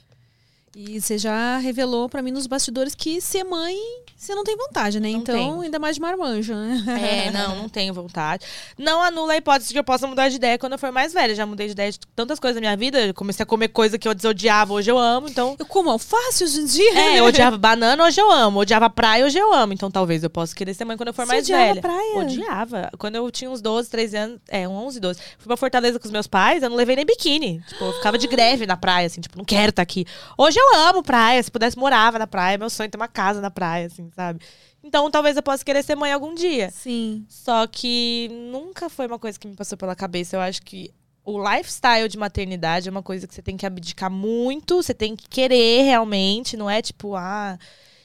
E 0.75 1.01
você 1.01 1.19
já 1.19 1.59
revelou 1.59 2.09
pra 2.09 2.23
mim 2.23 2.31
nos 2.31 2.47
bastidores 2.47 2.95
que 2.95 3.21
ser 3.21 3.43
mãe, 3.43 3.77
você 4.17 4.35
não 4.37 4.45
tem 4.45 4.57
vontade, 4.57 5.01
né? 5.01 5.11
Não 5.11 5.19
então, 5.19 5.35
tenho. 5.35 5.61
ainda 5.63 5.79
mais 5.81 5.97
de 5.97 6.01
marmanjo, 6.01 6.55
né? 6.55 6.85
É, 7.27 7.31
não, 7.37 7.57
não 7.57 7.69
tenho 7.69 7.93
vontade. 7.93 8.47
Não 8.79 9.03
anula 9.03 9.33
a 9.33 9.37
hipótese 9.37 9.69
de 9.69 9.73
que 9.75 9.79
eu 9.81 9.85
possa 9.85 10.07
mudar 10.07 10.29
de 10.29 10.37
ideia 10.37 10.59
quando 10.59 10.75
eu 10.75 10.79
for 10.79 10.93
mais 10.93 11.13
velha. 11.13 11.35
Já 11.35 11.45
mudei 11.45 11.67
de 11.67 11.73
ideia 11.73 11.91
de 11.91 11.99
tantas 12.15 12.39
coisas 12.39 12.55
na 12.55 12.61
minha 12.61 12.77
vida. 12.77 13.01
Eu 13.05 13.15
comecei 13.15 13.43
a 13.43 13.47
comer 13.47 13.67
coisa 13.69 13.99
que 13.99 14.07
eu 14.07 14.13
antes 14.13 14.25
odiava, 14.25 14.73
hoje 14.73 14.89
eu 14.89 14.97
amo. 14.97 15.29
Então, 15.29 15.57
Eu 15.59 15.67
como 15.67 15.91
alface 15.91 16.45
hoje 16.45 16.61
em 16.61 16.67
dia. 16.67 16.99
é, 17.01 17.19
eu 17.19 17.25
odiava 17.25 17.59
banana, 17.59 18.05
hoje 18.05 18.21
eu 18.21 18.31
amo. 18.31 18.61
Odiava 18.61 18.89
praia, 18.89 19.27
hoje 19.27 19.39
eu 19.39 19.53
amo. 19.53 19.73
Então, 19.73 19.91
talvez 19.91 20.23
eu 20.23 20.31
possa 20.31 20.55
querer 20.55 20.73
ser 20.75 20.85
mãe 20.85 20.97
quando 20.97 21.09
eu 21.09 21.15
for 21.15 21.27
Você 21.27 21.33
mais 21.33 21.45
odiava 21.45 21.65
velha. 21.65 21.81
praia? 21.81 22.19
Odiava. 22.19 22.91
Quando 22.97 23.17
eu 23.17 23.29
tinha 23.33 23.51
uns 23.51 23.61
12, 23.61 23.91
13 23.91 24.17
anos, 24.17 24.41
é, 24.49 24.69
uns 24.69 24.73
11, 24.85 25.01
12. 25.01 25.21
Fui 25.39 25.47
pra 25.49 25.57
Fortaleza 25.57 25.99
com 25.99 26.05
os 26.07 26.13
meus 26.13 26.29
pais, 26.29 26.63
eu 26.63 26.71
não 26.71 26.77
levei 26.77 26.95
nem 26.95 27.05
biquíni. 27.05 27.61
Tipo, 27.69 27.87
eu 27.87 27.93
ficava 27.95 28.17
de 28.17 28.29
greve 28.29 28.67
na 28.67 28.77
praia, 28.77 29.09
assim, 29.09 29.21
tipo, 29.21 29.37
não 29.37 29.45
quero 29.45 29.71
estar 29.71 29.83
aqui. 29.83 30.07
Hoje 30.39 30.60
eu 30.61 30.77
amo 30.89 31.03
praia. 31.03 31.43
Se 31.43 31.51
pudesse, 31.51 31.79
morava 31.79 32.19
na 32.19 32.27
praia. 32.27 32.59
Meu 32.59 32.71
sonho 32.71 32.87
é 32.87 32.91
ter 32.91 32.97
uma 32.97 33.09
casa 33.09 33.41
na 33.41 33.51
praia, 33.51 33.87
assim, 33.87 34.11
sabe? 34.15 34.41
Então, 34.83 35.11
talvez 35.11 35.37
eu 35.37 35.43
possa 35.43 35.65
querer 35.65 35.83
ser 35.83 35.95
mãe 35.95 36.13
algum 36.13 36.35
dia. 36.35 36.71
Sim. 36.71 37.25
Só 37.29 37.67
que 37.67 38.29
nunca 38.51 38.89
foi 38.89 39.07
uma 39.07 39.19
coisa 39.19 39.39
que 39.39 39.47
me 39.47 39.55
passou 39.55 39.77
pela 39.77 39.95
cabeça. 39.95 40.37
Eu 40.37 40.41
acho 40.41 40.63
que 40.63 40.91
o 41.25 41.39
lifestyle 41.39 42.09
de 42.09 42.17
maternidade 42.19 42.89
é 42.89 42.91
uma 42.91 43.03
coisa 43.03 43.27
que 43.27 43.35
você 43.35 43.43
tem 43.43 43.57
que 43.57 43.67
abdicar 43.67 44.11
muito, 44.11 44.77
você 44.83 44.95
tem 44.95 45.15
que 45.15 45.29
querer 45.29 45.83
realmente, 45.83 46.57
não 46.57 46.69
é 46.69 46.81
tipo, 46.81 47.15
ah. 47.15 47.59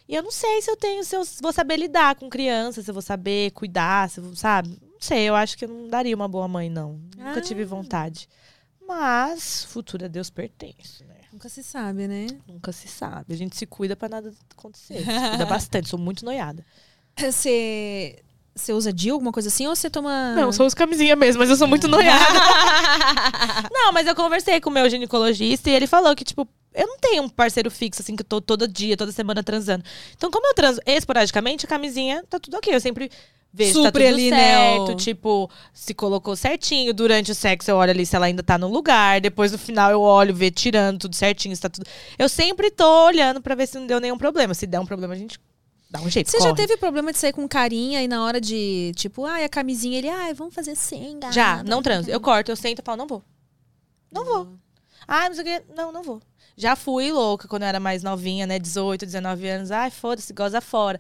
E 0.07 0.13
eu 0.15 0.21
não 0.21 0.31
sei 0.31 0.61
se 0.61 0.69
eu 0.69 0.75
tenho, 0.77 1.03
se 1.03 1.15
eu 1.15 1.23
vou 1.41 1.51
saber 1.53 1.77
lidar 1.77 2.15
com 2.15 2.29
criança, 2.29 2.81
se 2.83 2.89
eu 2.91 2.93
vou 2.93 3.01
saber 3.01 3.51
cuidar, 3.51 4.09
se 4.09 4.19
eu, 4.19 4.23
vou- 4.25 4.35
sabe? 4.35 4.69
Não 4.81 4.99
sei, 4.99 5.23
eu 5.27 5.33
acho 5.33 5.57
que 5.57 5.65
eu 5.65 5.69
não 5.69 5.87
daria 5.87 6.15
uma 6.15 6.27
boa 6.27 6.47
mãe, 6.47 6.69
não. 6.69 6.99
Nunca 7.17 7.39
Ah. 7.39 7.41
tive 7.41 7.63
vontade. 7.65 8.27
Mas, 8.87 9.63
futuro 9.65 10.05
a 10.05 10.07
Deus 10.07 10.29
pertence, 10.29 11.03
né? 11.05 11.14
Nunca 11.35 11.49
se 11.49 11.61
sabe, 11.61 12.07
né? 12.07 12.27
Nunca 12.47 12.71
se 12.71 12.87
sabe. 12.87 13.33
A 13.33 13.35
gente 13.35 13.57
se 13.57 13.65
cuida 13.65 13.93
pra 13.93 14.07
nada 14.07 14.31
acontecer. 14.57 14.99
Se 14.99 15.03
cuida 15.03 15.43
bastante, 15.45 15.89
sou 15.89 15.99
muito 15.99 16.23
noiada. 16.23 16.65
Você. 17.19 18.23
Você 18.55 18.71
usa 18.71 18.93
DIU, 18.93 19.15
alguma 19.15 19.33
coisa 19.33 19.49
assim, 19.49 19.67
ou 19.67 19.75
você 19.75 19.89
toma. 19.89 20.33
Não, 20.33 20.49
sou 20.53 20.65
os 20.65 20.73
camisinha 20.73 21.13
mesmo, 21.13 21.39
mas 21.41 21.49
eu 21.49 21.57
sou 21.57 21.67
muito 21.67 21.89
noiada. 21.89 22.39
não, 23.69 23.91
mas 23.91 24.07
eu 24.07 24.15
conversei 24.15 24.61
com 24.61 24.69
o 24.69 24.73
meu 24.73 24.89
ginecologista 24.89 25.69
e 25.69 25.73
ele 25.73 25.87
falou 25.87 26.15
que, 26.15 26.23
tipo, 26.23 26.47
eu 26.73 26.87
não 26.87 26.97
tenho 26.99 27.23
um 27.23 27.27
parceiro 27.27 27.69
fixo, 27.69 28.01
assim, 28.01 28.15
que 28.15 28.21
eu 28.21 28.25
tô 28.25 28.39
todo 28.39 28.65
dia, 28.65 28.95
toda 28.95 29.11
semana 29.11 29.43
transando. 29.43 29.83
Então, 30.15 30.31
como 30.31 30.47
eu 30.47 30.53
transo 30.53 30.79
esporadicamente, 30.85 31.65
a 31.65 31.67
camisinha 31.67 32.23
tá 32.29 32.39
tudo 32.39 32.55
ok. 32.55 32.73
Eu 32.73 32.79
sempre 32.79 33.11
vejo 33.55 33.71
se 33.71 33.79
tá 33.81 33.85
Supre 33.87 34.03
tudo 34.05 34.13
ali, 34.13 34.29
né, 34.31 34.37
certo. 34.37 34.91
o- 34.91 34.95
Tipo, 34.95 35.49
se 35.73 35.93
colocou 35.93 36.35
certinho. 36.35 36.93
Durante 36.93 37.31
o 37.31 37.35
sexo, 37.35 37.71
eu 37.71 37.77
olho 37.77 37.91
ali 37.91 38.05
se 38.05 38.15
ela 38.15 38.25
ainda 38.25 38.43
tá 38.43 38.57
no 38.57 38.67
lugar. 38.69 39.21
Depois, 39.21 39.51
no 39.51 39.57
final, 39.57 39.89
eu 39.91 40.01
olho, 40.01 40.35
ver 40.35 40.51
tirando 40.51 40.99
tudo 40.99 41.15
certinho, 41.15 41.55
se 41.55 41.61
tá 41.61 41.69
tudo... 41.69 41.85
Eu 42.19 42.27
sempre 42.27 42.69
tô 42.69 43.05
olhando 43.05 43.41
pra 43.41 43.55
ver 43.55 43.67
se 43.67 43.79
não 43.79 43.87
deu 43.87 43.99
nenhum 43.99 44.17
problema. 44.17 44.53
Se 44.53 44.67
der 44.67 44.79
um 44.79 44.85
problema, 44.85 45.13
a 45.13 45.17
gente 45.17 45.39
dá 45.89 46.01
um 46.01 46.09
jeito, 46.09 46.29
Você 46.29 46.39
já 46.39 46.49
corre. 46.49 46.55
teve 46.67 46.75
problema 46.77 47.11
de 47.13 47.17
sair 47.17 47.31
com 47.31 47.47
carinha 47.47 48.03
e 48.03 48.07
na 48.07 48.23
hora 48.25 48.41
de, 48.41 48.91
tipo, 48.95 49.25
ai, 49.25 49.45
a 49.45 49.49
camisinha, 49.49 49.97
ele, 49.97 50.09
ai, 50.09 50.33
vamos 50.33 50.53
fazer 50.53 50.75
sem, 50.75 51.17
gata. 51.19 51.33
Já, 51.33 51.63
não 51.63 51.81
transo. 51.81 52.09
Eu 52.09 52.19
corto, 52.19 52.51
eu 52.51 52.55
sento 52.57 52.79
e 52.79 52.83
falo, 52.83 52.97
não 52.97 53.07
vou. 53.07 53.23
Não 54.11 54.25
vou. 54.25 54.47
Ah, 55.07 55.27
não 55.29 55.35
sei 55.35 55.43
o 55.43 55.45
quê. 55.45 55.63
Não, 55.75 55.91
não 55.91 56.03
vou. 56.03 56.21
Já 56.57 56.75
fui 56.75 57.11
louca 57.11 57.47
quando 57.47 57.63
eu 57.63 57.67
era 57.67 57.79
mais 57.79 58.01
novinha, 58.01 58.47
né? 58.47 58.57
18, 58.57 59.05
19 59.05 59.47
anos. 59.47 59.71
Ai, 59.71 59.91
foda-se, 59.91 60.31
goza 60.33 60.59
fora. 60.61 60.97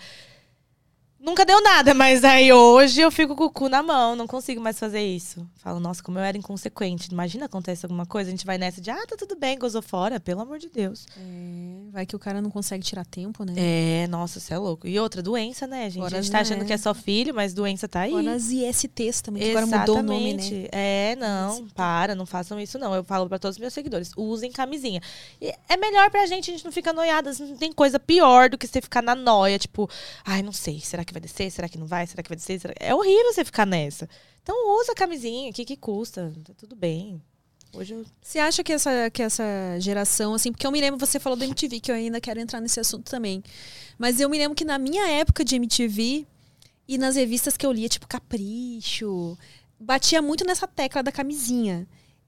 Nunca 1.25 1.43
deu 1.43 1.59
nada, 1.59 1.91
mas 1.95 2.23
aí 2.23 2.53
hoje 2.53 3.01
eu 3.01 3.09
fico 3.09 3.35
com 3.35 3.45
o 3.45 3.49
cu 3.49 3.67
na 3.67 3.81
mão, 3.81 4.15
não 4.15 4.27
consigo 4.27 4.61
mais 4.61 4.77
fazer 4.77 5.01
isso. 5.01 5.43
Falo, 5.55 5.79
nossa, 5.79 6.03
como 6.03 6.19
eu 6.19 6.23
era 6.23 6.37
inconsequente. 6.37 7.11
Imagina 7.11 7.47
acontece 7.47 7.83
alguma 7.83 8.05
coisa, 8.05 8.29
a 8.29 8.31
gente 8.31 8.45
vai 8.45 8.59
nessa 8.59 8.79
de, 8.79 8.91
ah, 8.91 9.03
tá 9.07 9.15
tudo 9.17 9.35
bem, 9.35 9.57
gozou 9.57 9.81
fora, 9.81 10.19
pelo 10.19 10.41
amor 10.41 10.59
de 10.59 10.69
Deus. 10.69 11.07
É, 11.17 11.89
vai 11.91 12.05
que 12.05 12.15
o 12.15 12.19
cara 12.19 12.43
não 12.43 12.51
consegue 12.51 12.83
tirar 12.83 13.03
tempo, 13.05 13.43
né? 13.43 13.53
É, 13.57 14.07
nossa, 14.07 14.39
você 14.39 14.53
é 14.53 14.57
louco. 14.59 14.87
E 14.87 14.99
outra, 14.99 15.23
doença, 15.23 15.65
né, 15.65 15.89
gente? 15.89 16.05
A 16.05 16.21
gente 16.21 16.29
tá 16.29 16.41
as- 16.41 16.51
achando 16.51 16.61
é. 16.61 16.65
que 16.65 16.73
é 16.73 16.77
só 16.77 16.93
filho, 16.93 17.33
mas 17.33 17.55
doença 17.55 17.87
tá 17.87 18.01
aí. 18.01 18.11
Fora 18.11 18.31
as 18.31 18.51
ISTs 18.51 19.21
também, 19.21 19.41
que 19.41 19.49
agora 19.49 19.65
mudou 19.65 19.97
o 19.97 20.03
nome, 20.03 20.33
né? 20.35 20.43
Exatamente. 20.43 20.69
É, 20.71 21.15
não, 21.15 21.67
para, 21.69 22.13
não 22.13 22.27
façam 22.27 22.59
isso 22.59 22.77
não. 22.77 22.93
Eu 22.93 23.03
falo 23.03 23.27
pra 23.27 23.39
todos 23.39 23.55
os 23.55 23.59
meus 23.59 23.73
seguidores, 23.73 24.11
usem 24.15 24.51
camisinha. 24.51 25.01
E 25.41 25.51
é 25.67 25.75
melhor 25.75 26.11
pra 26.11 26.27
gente, 26.27 26.51
a 26.51 26.53
gente 26.53 26.63
não 26.63 26.71
fica 26.71 26.93
noiada, 26.93 27.31
não 27.39 27.57
tem 27.57 27.73
coisa 27.73 27.99
pior 27.99 28.47
do 28.47 28.59
que 28.59 28.67
você 28.67 28.79
ficar 28.79 29.01
na 29.01 29.15
noia, 29.15 29.57
tipo, 29.57 29.89
ai, 30.23 30.43
não 30.43 30.51
sei, 30.51 30.79
será 30.79 31.03
que 31.03 31.14
vai 31.15 31.21
descer? 31.21 31.49
Será 31.51 31.67
que 31.67 31.77
não 31.77 31.87
vai? 31.87 32.05
Será 32.07 32.21
que 32.23 32.29
vai 32.29 32.35
descer? 32.35 32.59
Será- 32.59 32.73
É 32.79 32.93
horrível 32.93 33.33
você 33.33 33.43
ficar 33.43 33.65
nessa. 33.65 34.07
Então 34.43 34.55
usa 34.79 34.91
a 34.91 34.95
camisinha, 34.95 35.49
o 35.49 35.53
que 35.53 35.65
que 35.65 35.75
custa? 35.75 36.31
Tá 36.45 36.53
tudo 36.57 36.75
bem. 36.75 37.21
Hoje 37.73 37.93
eu... 37.93 38.05
Você 38.21 38.39
acha 38.39 38.63
que 38.63 38.71
essa, 38.71 39.09
que 39.11 39.21
essa 39.21 39.43
geração, 39.79 40.33
assim, 40.33 40.51
porque 40.51 40.65
eu 40.65 40.71
me 40.71 40.79
lembro, 40.79 40.97
você 40.99 41.19
falou 41.19 41.37
do 41.37 41.43
MTV, 41.43 41.79
que 41.81 41.91
eu 41.91 41.95
ainda 41.95 42.21
quero 42.21 42.39
entrar 42.39 42.61
nesse 42.61 42.79
assunto 42.79 43.09
também. 43.09 43.43
Mas 43.97 44.19
eu 44.19 44.29
me 44.29 44.37
lembro 44.37 44.55
que 44.55 44.63
na 44.63 44.77
minha 44.77 45.05
época 45.09 45.43
de 45.43 45.55
MTV 45.55 46.25
e 46.87 46.97
nas 46.97 47.15
revistas 47.15 47.57
que 47.57 47.65
eu 47.65 47.71
lia, 47.73 47.89
tipo 47.89 48.07
Capricho, 48.07 49.37
batia 49.79 50.21
muito 50.21 50.45
nessa 50.45 50.67
tecla 50.67 51.03
da 51.03 51.11
camisinha. 51.11 51.87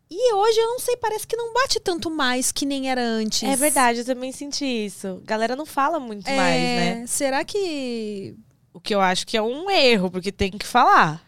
E 0.09 0.33
hoje 0.33 0.57
eu 0.59 0.67
não 0.67 0.79
sei, 0.79 0.95
parece 0.97 1.27
que 1.27 1.35
não 1.35 1.53
bate 1.53 1.79
tanto 1.81 2.09
mais 2.09 2.51
que 2.51 2.65
nem 2.65 2.89
era 2.89 3.01
antes. 3.01 3.43
É 3.43 3.55
verdade, 3.57 3.99
eu 3.99 4.05
também 4.05 4.31
senti 4.31 4.65
isso. 4.65 5.21
Galera 5.25 5.55
não 5.55 5.65
fala 5.65 5.99
muito 5.99 6.27
É, 6.29 6.35
mais, 6.35 6.61
né? 6.61 7.07
Será 7.07 7.43
que. 7.43 8.33
O 8.78 8.80
que 8.80 8.93
eu 8.93 9.01
acho 9.01 9.25
que 9.25 9.36
é 9.36 9.41
um 9.41 9.71
erro, 9.71 10.11
porque 10.11 10.32
tem 10.32 10.51
que 10.51 10.67
falar. 10.67 11.19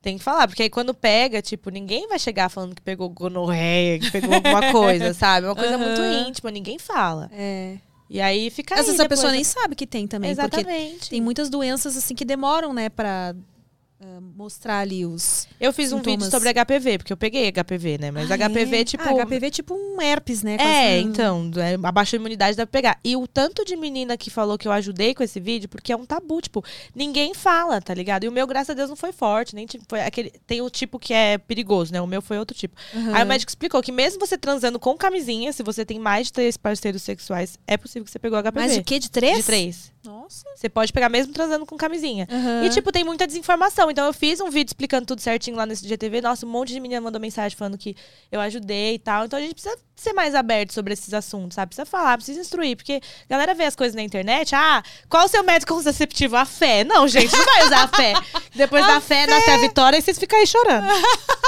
Tem 0.00 0.16
que 0.16 0.24
falar, 0.24 0.48
porque 0.48 0.62
aí 0.62 0.70
quando 0.70 0.94
pega, 0.94 1.42
tipo, 1.42 1.68
ninguém 1.68 2.08
vai 2.08 2.18
chegar 2.18 2.48
falando 2.48 2.74
que 2.74 2.80
pegou 2.80 3.06
gonorreia, 3.10 3.98
que 3.98 4.10
pegou 4.10 4.32
alguma 4.34 4.62
coisa, 4.72 5.12
sabe? 5.12 5.44
É 5.46 5.50
uma 5.50 5.54
coisa 5.54 5.76
muito 5.76 6.00
Aham. 6.00 6.26
íntima, 6.26 6.50
ninguém 6.50 6.78
fala. 6.78 7.30
É. 7.34 7.76
E 8.08 8.18
aí 8.18 8.48
fica 8.48 8.80
Às 8.80 8.86
vezes 8.86 8.98
a 8.98 9.06
pessoa 9.06 9.30
nem 9.30 9.44
sabe 9.44 9.74
que 9.74 9.86
tem 9.86 10.06
também. 10.06 10.34
Porque 10.34 10.56
Exatamente. 10.60 11.10
tem 11.10 11.20
muitas 11.20 11.50
doenças 11.50 11.98
assim 11.98 12.14
que 12.14 12.24
demoram, 12.24 12.72
né, 12.72 12.88
pra 12.88 13.34
ah, 14.06 14.20
mostrar 14.36 14.80
ali 14.80 15.06
os. 15.06 15.48
Eu 15.58 15.72
fiz 15.72 15.92
um 15.92 15.98
vídeo 15.98 16.24
sintomas. 16.24 16.30
sobre 16.30 16.50
HPV, 16.52 16.98
porque 16.98 17.12
eu 17.12 17.16
peguei 17.16 17.50
HPV, 17.50 17.96
né? 17.98 18.10
Mas 18.10 18.30
Ah, 18.30 18.34
HPV, 18.36 18.76
é? 18.80 18.84
tipo. 18.84 19.02
Ah, 19.02 19.24
HPV 19.24 19.46
é 19.46 19.50
tipo 19.50 19.74
um 19.74 20.00
herpes, 20.02 20.42
né? 20.42 20.54
É, 20.54 20.58
quase 20.58 21.06
um- 21.06 21.10
então, 21.10 21.50
é, 21.56 21.74
abaixou 21.88 22.16
a 22.16 22.20
imunidade 22.20 22.56
dá 22.56 22.66
pra 22.66 22.72
pegar. 22.72 22.98
E 23.02 23.16
o 23.16 23.26
tanto 23.26 23.64
de 23.64 23.76
menina 23.76 24.16
que 24.16 24.28
falou 24.30 24.58
que 24.58 24.68
eu 24.68 24.72
ajudei 24.72 25.14
com 25.14 25.22
esse 25.22 25.40
vídeo, 25.40 25.68
porque 25.68 25.92
é 25.92 25.96
um 25.96 26.04
tabu, 26.04 26.40
tipo, 26.42 26.62
ninguém 26.94 27.32
fala, 27.34 27.80
tá 27.80 27.94
ligado? 27.94 28.24
E 28.24 28.28
o 28.28 28.32
meu, 28.32 28.46
graças 28.46 28.70
a 28.70 28.74
Deus, 28.74 28.90
não 28.90 28.96
foi 28.96 29.12
forte, 29.12 29.54
nem 29.54 29.64
tipo, 29.64 29.84
foi 29.88 30.00
aquele. 30.02 30.30
Tem 30.46 30.60
o 30.60 30.68
tipo 30.68 30.98
que 30.98 31.14
é 31.14 31.38
perigoso, 31.38 31.92
né? 31.92 32.00
O 32.00 32.06
meu 32.06 32.20
foi 32.20 32.38
outro 32.38 32.56
tipo. 32.56 32.76
Aham. 32.94 33.14
Aí 33.14 33.22
o 33.24 33.26
médico 33.26 33.50
explicou 33.50 33.80
que 33.82 33.92
mesmo 33.92 34.20
você 34.20 34.36
transando 34.36 34.78
com 34.78 34.94
camisinha, 34.96 35.52
se 35.52 35.62
você 35.62 35.84
tem 35.84 35.98
mais 35.98 36.26
de 36.26 36.32
três 36.34 36.56
parceiros 36.56 37.02
sexuais, 37.02 37.58
é 37.66 37.76
possível 37.76 38.04
que 38.04 38.10
você 38.10 38.18
pegou 38.18 38.38
HPV. 38.38 38.58
Mais 38.60 38.74
de 38.74 38.82
quê? 38.82 38.98
De 38.98 39.10
três? 39.10 39.38
De 39.38 39.42
três. 39.44 39.93
Nossa. 40.04 40.44
Você 40.54 40.68
pode 40.68 40.92
pegar 40.92 41.08
mesmo 41.08 41.32
transando 41.32 41.64
com 41.64 41.76
camisinha. 41.76 42.28
Aham. 42.30 42.64
E, 42.64 42.70
tipo, 42.70 42.92
tem 42.92 43.02
muita 43.02 43.26
desinformação. 43.26 43.90
Então, 43.90 44.04
eu 44.04 44.12
fiz 44.12 44.38
um 44.40 44.50
vídeo 44.50 44.68
explicando 44.68 45.06
tudo 45.06 45.20
certinho 45.20 45.56
lá 45.56 45.64
nesse 45.64 45.88
GTV. 45.88 46.20
Nossa, 46.20 46.44
um 46.44 46.48
monte 46.50 46.74
de 46.74 46.80
menina 46.80 47.00
mandou 47.00 47.20
mensagem 47.20 47.56
falando 47.56 47.78
que 47.78 47.96
eu 48.30 48.38
ajudei 48.40 48.96
e 48.96 48.98
tal. 48.98 49.24
Então, 49.24 49.38
a 49.38 49.42
gente 49.42 49.54
precisa 49.54 49.76
ser 49.96 50.12
mais 50.12 50.34
aberto 50.34 50.74
sobre 50.74 50.92
esses 50.92 51.14
assuntos, 51.14 51.54
sabe? 51.54 51.70
Precisa 51.70 51.86
falar, 51.86 52.18
precisa 52.18 52.40
instruir. 52.40 52.76
Porque 52.76 53.00
a 53.28 53.30
galera 53.30 53.54
vê 53.54 53.64
as 53.64 53.74
coisas 53.74 53.94
na 53.94 54.02
internet. 54.02 54.54
Ah, 54.54 54.82
qual 55.08 55.24
o 55.24 55.28
seu 55.28 55.42
método 55.42 55.74
contraceptivo? 55.74 56.36
A 56.36 56.44
fé. 56.44 56.84
Não, 56.84 57.08
gente, 57.08 57.34
não 57.34 57.44
vai 57.44 57.64
usar 57.64 57.84
a 57.84 57.88
fé. 57.88 58.12
Depois 58.54 58.86
da 58.86 59.00
fé, 59.00 59.26
nasce 59.26 59.50
a 59.50 59.56
vitória 59.56 59.96
e 59.96 60.02
vocês 60.02 60.18
ficam 60.18 60.38
aí 60.38 60.46
chorando. 60.46 60.84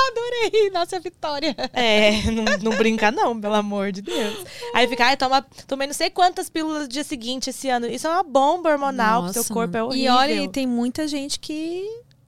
Adorei. 0.09 0.71
Nossa, 0.71 0.99
Vitória. 0.99 1.55
É, 1.73 2.23
não, 2.31 2.45
não 2.71 2.77
brinca 2.77 3.11
não, 3.11 3.39
pelo 3.39 3.55
amor 3.55 3.93
de 3.93 4.01
Deus. 4.01 4.45
Aí 4.75 4.89
fica, 4.89 5.05
ai, 5.07 5.17
toma, 5.17 5.45
tomei 5.67 5.87
não 5.87 5.95
sei 5.95 6.11
quantas 6.11 6.49
pílulas 6.49 6.83
no 6.83 6.89
dia 6.89 7.05
seguinte 7.05 7.51
esse 7.51 7.69
ano. 7.69 7.87
Isso 7.87 8.07
é 8.07 8.11
uma 8.11 8.23
bomba 8.23 8.46
hormonal 8.47 9.25
pro 9.25 9.33
seu 9.33 9.41
Nossa, 9.41 9.55
corpo, 9.55 9.77
é 9.77 9.83
horrível. 9.83 10.05
E 10.05 10.09
olha, 10.09 10.43
e 10.45 10.49
tem 10.49 10.67
muita 10.67 11.07
gente 11.07 11.39
que 11.39 11.85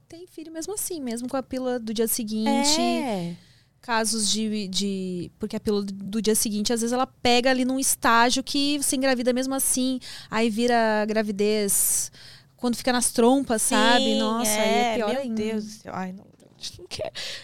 tem 0.09 0.27
filho 0.27 0.53
mesmo 0.53 0.75
assim, 0.75 1.01
mesmo 1.01 1.29
com 1.29 1.37
a 1.37 1.43
pílula 1.43 1.79
do 1.79 1.93
dia 1.93 2.09
seguinte. 2.09 2.81
É. 2.81 3.37
Casos 3.81 4.31
de, 4.31 4.69
de. 4.69 5.31
Porque 5.39 5.57
a 5.57 5.61
pílula 5.61 5.85
do 5.85 6.21
dia 6.21 6.35
seguinte, 6.35 6.73
às 6.73 6.81
vezes, 6.81 6.93
ela 6.93 7.07
pega 7.07 7.51
ali 7.51 7.65
num 7.65 7.79
estágio 7.79 8.43
que 8.43 8.79
você 8.79 8.97
engravida 8.97 9.33
mesmo 9.33 9.55
assim. 9.55 10.01
Aí 10.31 10.51
vira 10.51 11.05
gravidez 11.07 12.11
quando 12.57 12.77
fica 12.77 12.93
nas 12.93 13.13
trompas, 13.13 13.63
sabe? 13.63 14.05
Sim, 14.05 14.19
Nossa, 14.19 14.51
aí 14.51 14.69
é 14.69 14.95
pior 14.97 15.11
meu 15.11 15.21
ainda. 15.21 15.35
Deus 15.43 15.65
do 15.65 15.71
céu. 15.71 15.93
Ai, 15.95 16.13
não. 16.13 16.27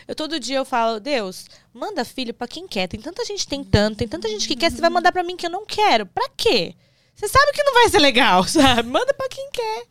Eu 0.09 0.15
todo 0.15 0.41
dia 0.41 0.57
eu 0.57 0.65
falo, 0.65 0.99
Deus, 0.99 1.47
manda 1.73 2.05
filho 2.05 2.35
pra 2.35 2.49
quem 2.49 2.67
quer. 2.67 2.89
Tem 2.89 3.01
tanta 3.01 3.25
gente 3.25 3.47
tentando, 3.47 3.97
tem 3.97 4.09
tanta 4.09 4.29
gente 4.29 4.49
que 4.49 4.57
quer, 4.57 4.71
você 4.73 4.81
vai 4.81 4.91
mandar 4.91 5.13
pra 5.13 5.23
mim 5.23 5.37
que 5.37 5.47
eu 5.47 5.51
não 5.51 5.65
quero. 5.65 6.05
Pra 6.07 6.29
quê? 6.37 6.75
Você 7.15 7.29
sabe 7.29 7.53
que 7.53 7.63
não 7.63 7.75
vai 7.75 7.89
ser 7.89 7.99
legal, 7.99 8.45
sabe? 8.49 8.89
Manda 8.89 9.15
pra 9.15 9.29
quem 9.29 9.51
quer. 9.51 9.87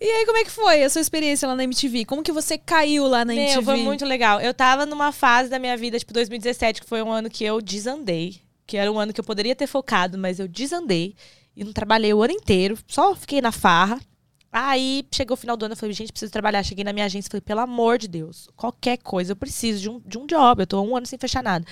E 0.00 0.04
aí, 0.04 0.26
como 0.26 0.36
é 0.36 0.44
que 0.44 0.50
foi 0.50 0.82
a 0.82 0.90
sua 0.90 1.00
experiência 1.00 1.48
lá 1.48 1.56
na 1.56 1.64
MTV? 1.64 2.04
Como 2.04 2.22
que 2.22 2.32
você 2.32 2.58
caiu 2.58 3.06
lá 3.06 3.24
na 3.24 3.32
Meu, 3.32 3.42
MTV? 3.42 3.64
foi 3.64 3.76
muito 3.76 4.04
legal. 4.04 4.40
Eu 4.40 4.52
tava 4.52 4.84
numa 4.84 5.10
fase 5.10 5.48
da 5.48 5.58
minha 5.58 5.76
vida, 5.76 5.98
tipo 5.98 6.12
2017, 6.12 6.82
que 6.82 6.88
foi 6.88 7.02
um 7.02 7.10
ano 7.10 7.30
que 7.30 7.44
eu 7.44 7.60
desandei. 7.60 8.40
Que 8.66 8.76
era 8.76 8.90
um 8.92 8.98
ano 8.98 9.12
que 9.12 9.20
eu 9.20 9.24
poderia 9.24 9.56
ter 9.56 9.66
focado, 9.66 10.18
mas 10.18 10.38
eu 10.38 10.46
desandei. 10.46 11.14
E 11.56 11.64
não 11.64 11.72
trabalhei 11.72 12.12
o 12.12 12.22
ano 12.22 12.34
inteiro, 12.34 12.78
só 12.86 13.14
fiquei 13.14 13.40
na 13.40 13.50
farra. 13.50 13.98
Aí 14.58 15.06
chegou 15.12 15.34
o 15.34 15.36
final 15.36 15.54
do 15.54 15.66
ano, 15.66 15.74
eu 15.74 15.76
falei, 15.76 15.92
gente, 15.92 16.10
preciso 16.10 16.32
trabalhar. 16.32 16.62
Cheguei 16.62 16.82
na 16.82 16.90
minha 16.90 17.04
agência 17.04 17.28
e 17.28 17.30
falei, 17.30 17.42
pelo 17.42 17.60
amor 17.60 17.98
de 17.98 18.08
Deus, 18.08 18.48
qualquer 18.56 18.96
coisa, 18.96 19.32
eu 19.32 19.36
preciso 19.36 19.82
de 19.82 19.90
um, 19.90 20.00
de 20.00 20.16
um 20.16 20.26
job. 20.26 20.62
Eu 20.62 20.66
tô 20.66 20.80
um 20.80 20.96
ano 20.96 21.04
sem 21.04 21.18
fechar 21.18 21.42
nada. 21.42 21.62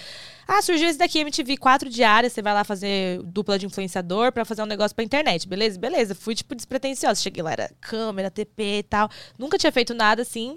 Ah, 0.47 0.61
surgiu 0.61 0.87
esse 0.87 0.99
daqui, 0.99 1.19
MTV, 1.21 1.57
quatro 1.57 1.89
diárias, 1.89 2.35
você 2.35 2.43
vai 2.43 2.53
lá 2.53 2.63
fazer 2.63 3.23
dupla 3.23 3.59
de 3.59 3.65
influenciador 3.65 4.33
pra 4.33 4.45
fazer 4.45 4.63
um 4.63 4.67
negócio 4.67 4.95
pra 4.95 5.03
internet. 5.03 5.49
Beleza? 5.49 5.79
Beleza. 5.79 6.15
Fui, 6.15 6.35
tipo, 6.35 6.55
despretensiosa. 6.55 7.23
Cheguei 7.23 7.43
lá, 7.43 7.53
era 7.53 7.71
câmera, 7.81 8.31
TP 8.31 8.81
e 8.81 8.83
tal. 8.83 9.09
Nunca 9.39 9.57
tinha 9.57 9.73
feito 9.73 9.95
nada 9.95 10.21
assim. 10.21 10.55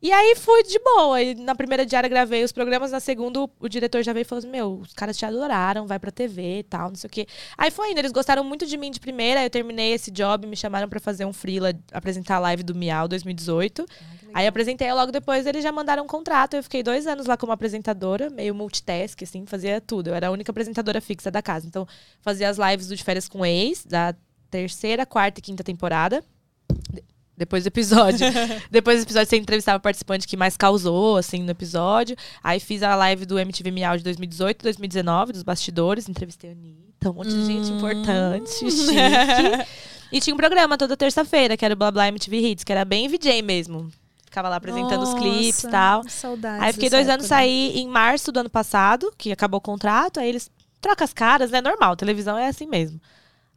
E 0.00 0.12
aí 0.12 0.36
fui 0.36 0.62
de 0.62 0.78
boa. 0.78 1.22
E 1.22 1.34
na 1.34 1.54
primeira 1.54 1.86
diária 1.86 2.08
gravei 2.08 2.44
os 2.44 2.52
programas, 2.52 2.90
na 2.90 3.00
segunda 3.00 3.40
o, 3.58 3.68
diretor 3.68 4.02
já 4.02 4.12
veio 4.12 4.22
e 4.22 4.24
falou 4.24 4.40
assim: 4.40 4.50
Meu, 4.50 4.80
os 4.80 4.92
caras 4.92 5.16
te 5.16 5.24
adoraram, 5.24 5.86
vai 5.86 5.98
pra 5.98 6.10
TV 6.10 6.58
e 6.58 6.62
tal, 6.62 6.88
não 6.88 6.96
sei 6.96 7.08
o 7.08 7.10
quê. 7.10 7.26
Aí 7.56 7.70
foi 7.70 7.90
indo, 7.90 7.98
eles 7.98 8.12
gostaram 8.12 8.44
muito 8.44 8.66
de 8.66 8.76
mim 8.76 8.90
de 8.90 9.00
primeira. 9.00 9.42
Eu 9.42 9.50
terminei 9.50 9.92
esse 9.92 10.10
job, 10.10 10.46
me 10.46 10.56
chamaram 10.56 10.88
pra 10.88 11.00
fazer 11.00 11.24
um 11.24 11.32
freela, 11.32 11.74
apresentar 11.92 12.36
a 12.36 12.40
live 12.40 12.62
do 12.62 12.74
Miau 12.74 13.08
2018. 13.08 13.86
Aí 14.34 14.46
apresentei, 14.46 14.92
logo 14.92 15.10
depois 15.10 15.46
eles 15.46 15.62
já 15.62 15.72
mandaram 15.72 16.04
um 16.04 16.06
contrato. 16.06 16.54
Eu 16.54 16.62
fiquei 16.62 16.82
dois 16.82 17.06
anos 17.06 17.26
lá 17.26 17.38
como 17.38 17.52
apresentadora, 17.52 18.28
meio 18.28 18.54
multitask, 18.54 19.22
assim, 19.22 19.46
fazia 19.46 19.80
tudo. 19.80 20.08
Eu 20.08 20.14
era 20.14 20.28
a 20.28 20.30
única 20.30 20.50
apresentadora 20.50 21.00
fixa 21.00 21.30
da 21.30 21.40
casa. 21.40 21.66
Então, 21.66 21.88
fazia 22.20 22.50
as 22.50 22.58
lives 22.58 22.88
do 22.88 22.94
De 22.94 23.02
Férias 23.02 23.28
com 23.28 23.46
Ex, 23.46 23.86
da 23.86 24.14
terceira, 24.50 25.06
quarta 25.06 25.40
e 25.40 25.42
quinta 25.42 25.64
temporada. 25.64 26.22
De- 27.36 27.46
Depois 27.46 27.64
do 27.64 27.68
episódio. 27.68 28.26
depois 28.70 29.00
do 29.00 29.06
episódio, 29.06 29.28
você 29.28 29.36
entrevistava 29.36 29.78
o 29.78 29.80
participante 29.80 30.26
que 30.26 30.36
mais 30.36 30.56
causou, 30.56 31.16
assim, 31.16 31.42
no 31.42 31.50
episódio. 31.50 32.16
Aí 32.42 32.58
fiz 32.58 32.82
a 32.82 32.94
live 32.94 33.26
do 33.26 33.38
MTV 33.38 33.70
Miau 33.70 33.96
de 33.96 34.04
2018, 34.04 34.62
2019, 34.62 35.32
dos 35.32 35.42
bastidores. 35.42 36.08
Entrevistei 36.08 36.50
a 36.50 36.52
Anitta, 36.52 37.10
um 37.10 37.14
monte 37.14 37.30
de 37.30 37.46
gente 37.46 37.70
importante, 37.70 38.50
chique. 38.70 39.66
E 40.12 40.20
tinha 40.20 40.34
um 40.34 40.36
programa 40.36 40.78
toda 40.78 40.96
terça-feira, 40.96 41.56
que 41.56 41.64
era 41.64 41.74
o 41.74 41.76
Blá 41.76 41.90
Blá 41.90 42.08
MTV 42.08 42.38
Hits, 42.38 42.64
que 42.64 42.72
era 42.72 42.84
bem 42.84 43.08
VJ 43.08 43.42
mesmo. 43.42 43.90
Ficava 44.24 44.48
lá 44.48 44.56
apresentando 44.56 45.02
os 45.02 45.14
clipes 45.14 45.62
e 45.62 45.66
Nossa, 45.66 45.70
tal. 45.70 46.08
Saudades 46.08 46.62
Aí 46.62 46.72
fiquei 46.72 46.90
dois 46.90 47.08
anos, 47.08 47.26
saí 47.26 47.78
em 47.78 47.88
março 47.88 48.30
do 48.30 48.40
ano 48.40 48.50
passado, 48.50 49.12
que 49.16 49.32
acabou 49.32 49.58
o 49.58 49.60
contrato. 49.62 50.20
Aí 50.20 50.28
eles 50.28 50.50
trocam 50.80 51.04
as 51.04 51.12
caras, 51.12 51.50
né? 51.50 51.60
Normal, 51.60 51.96
televisão 51.96 52.36
é 52.36 52.48
assim 52.48 52.66
mesmo. 52.66 53.00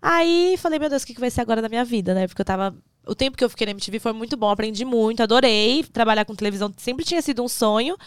Aí 0.02 0.56
falei, 0.58 0.80
meu 0.80 0.90
Deus, 0.90 1.04
o 1.04 1.06
que 1.06 1.14
que 1.14 1.20
vai 1.20 1.30
ser 1.30 1.42
agora 1.42 1.62
da 1.62 1.68
minha 1.68 1.84
vida, 1.84 2.14
né? 2.14 2.28
Porque 2.28 2.42
eu 2.42 2.46
tava. 2.46 2.74
O 3.06 3.16
tempo 3.16 3.38
que 3.38 3.44
eu 3.44 3.50
fiquei 3.50 3.66
na 3.66 3.72
MTV 3.72 4.00
foi 4.00 4.14
muito 4.14 4.38
bom, 4.38 4.50
aprendi 4.50 4.86
muito, 4.86 5.24
adorei. 5.24 5.84
Trabalhar 5.84 6.26
com 6.26 6.36
televisão 6.36 6.72
sempre 6.78 7.04
tinha 7.06 7.22
sido 7.22 7.44
um 7.44 7.48
sonho. 7.48 7.98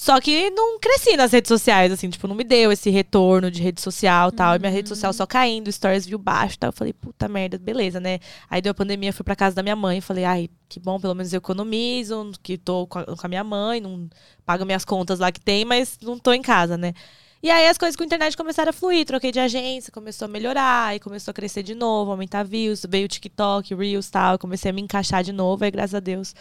Só 0.00 0.18
que 0.18 0.48
não 0.50 0.78
cresci 0.78 1.14
nas 1.14 1.30
redes 1.30 1.48
sociais, 1.48 1.92
assim, 1.92 2.08
tipo, 2.08 2.26
não 2.26 2.34
me 2.34 2.42
deu 2.42 2.72
esse 2.72 2.88
retorno 2.88 3.50
de 3.50 3.60
rede 3.62 3.82
social 3.82 4.30
e 4.30 4.32
tal. 4.32 4.56
E 4.56 4.58
minha 4.58 4.70
rede 4.70 4.88
social 4.88 5.12
só 5.12 5.26
caindo, 5.26 5.70
stories 5.70 6.06
viu 6.06 6.18
baixo 6.18 6.54
e 6.54 6.58
tal. 6.58 6.68
Eu 6.68 6.72
falei, 6.72 6.92
puta 6.94 7.28
merda, 7.28 7.58
beleza, 7.58 8.00
né? 8.00 8.18
Aí 8.48 8.62
deu 8.62 8.70
a 8.70 8.74
pandemia, 8.74 9.12
fui 9.12 9.24
pra 9.24 9.36
casa 9.36 9.54
da 9.56 9.62
minha 9.62 9.76
mãe. 9.76 10.00
Falei, 10.00 10.24
ai, 10.24 10.48
que 10.70 10.80
bom, 10.80 10.98
pelo 10.98 11.14
menos 11.14 11.34
eu 11.34 11.38
economizo, 11.38 12.32
que 12.42 12.56
tô 12.56 12.86
com 12.86 12.98
a, 12.98 13.04
com 13.04 13.26
a 13.26 13.28
minha 13.28 13.44
mãe, 13.44 13.78
não 13.78 14.08
pago 14.46 14.64
minhas 14.64 14.86
contas 14.86 15.18
lá 15.18 15.30
que 15.30 15.40
tem, 15.40 15.66
mas 15.66 15.98
não 16.00 16.18
tô 16.18 16.32
em 16.32 16.40
casa, 16.40 16.78
né? 16.78 16.94
E 17.42 17.50
aí 17.50 17.66
as 17.68 17.78
coisas 17.78 17.96
com 17.96 18.02
a 18.02 18.06
internet 18.06 18.36
começaram 18.36 18.68
a 18.68 18.72
fluir, 18.72 19.06
troquei 19.06 19.32
de 19.32 19.40
agência, 19.40 19.90
começou 19.90 20.26
a 20.26 20.28
melhorar, 20.28 20.88
aí 20.88 21.00
começou 21.00 21.32
a 21.32 21.34
crescer 21.34 21.62
de 21.62 21.74
novo, 21.74 22.10
aumentar 22.10 22.42
views, 22.44 22.84
veio 22.86 23.06
o 23.06 23.08
TikTok, 23.08 23.74
Reels 23.74 24.08
e 24.08 24.10
tal, 24.10 24.38
comecei 24.38 24.70
a 24.70 24.74
me 24.74 24.82
encaixar 24.82 25.24
de 25.24 25.32
novo, 25.32 25.64
aí 25.64 25.70
graças 25.70 25.94
a 25.94 26.00
Deus, 26.00 26.34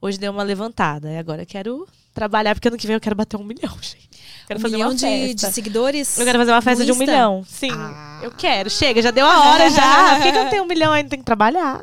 hoje 0.00 0.16
deu 0.18 0.32
uma 0.32 0.42
levantada. 0.42 1.10
E 1.10 1.18
agora 1.18 1.42
eu 1.42 1.46
quero 1.46 1.86
trabalhar, 2.14 2.54
porque 2.54 2.66
ano 2.68 2.78
que 2.78 2.86
vem 2.86 2.94
eu 2.94 3.00
quero 3.00 3.14
bater 3.14 3.36
um 3.36 3.44
milhão, 3.44 3.76
gente. 3.82 4.08
Quero 4.46 4.58
Um 4.58 4.62
fazer 4.62 4.76
milhão 4.76 4.88
uma 4.88 4.94
de, 4.94 5.00
festa. 5.02 5.48
de 5.48 5.54
seguidores. 5.54 6.18
Eu 6.18 6.24
quero 6.24 6.38
fazer 6.38 6.52
uma 6.52 6.62
festa 6.62 6.82
de 6.84 6.92
um 6.92 6.96
milhão. 6.96 7.44
Sim, 7.46 7.70
Ah. 7.72 8.20
eu 8.22 8.30
quero. 8.30 8.70
Chega, 8.70 9.02
já 9.02 9.10
deu 9.10 9.26
a 9.26 9.50
hora 9.50 9.68
já. 9.68 10.14
Por 10.16 10.22
que, 10.22 10.32
que 10.32 10.38
eu 10.38 10.48
tenho 10.48 10.62
um 10.62 10.66
milhão 10.66 10.92
ainda? 10.92 11.10
Tenho 11.10 11.20
que 11.20 11.26
trabalhar. 11.26 11.82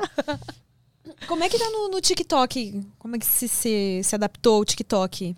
Como 1.28 1.44
é 1.44 1.48
que 1.48 1.56
tá 1.56 1.70
no, 1.70 1.88
no 1.88 2.00
TikTok? 2.00 2.82
Como 2.98 3.14
é 3.14 3.18
que 3.20 3.26
se, 3.26 3.46
se, 3.46 4.00
se 4.02 4.14
adaptou 4.16 4.60
o 4.60 4.64
TikTok? 4.64 5.36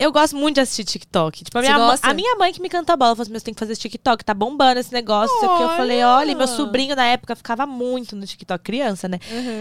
Eu 0.00 0.10
gosto 0.10 0.34
muito 0.34 0.54
de 0.54 0.62
assistir 0.62 0.84
TikTok. 0.84 1.44
Tipo, 1.44 1.58
a 1.58 1.60
minha, 1.60 1.78
mãe- 1.78 1.98
a 2.02 2.14
minha 2.14 2.34
mãe 2.36 2.52
que 2.54 2.60
me 2.62 2.70
canta 2.70 2.94
a 2.94 2.96
bola 2.96 3.14
falou 3.14 3.22
assim: 3.22 3.30
"Meu, 3.32 3.38
você 3.38 3.44
tem 3.44 3.52
que 3.54 3.60
fazer 3.60 3.72
esse 3.72 3.82
TikTok, 3.82 4.24
tá 4.24 4.32
bombando 4.32 4.80
esse 4.80 4.92
negócio. 4.92 5.30
não 5.34 5.40
sei 5.40 5.48
o 5.48 5.56
quê." 5.58 5.62
Eu 5.64 5.68
falei, 5.76 6.02
olha, 6.02 6.34
meu 6.34 6.48
sobrinho 6.48 6.96
na 6.96 7.04
época 7.04 7.36
ficava 7.36 7.66
muito 7.66 8.16
no 8.16 8.26
TikTok, 8.26 8.64
criança, 8.64 9.06
né? 9.08 9.18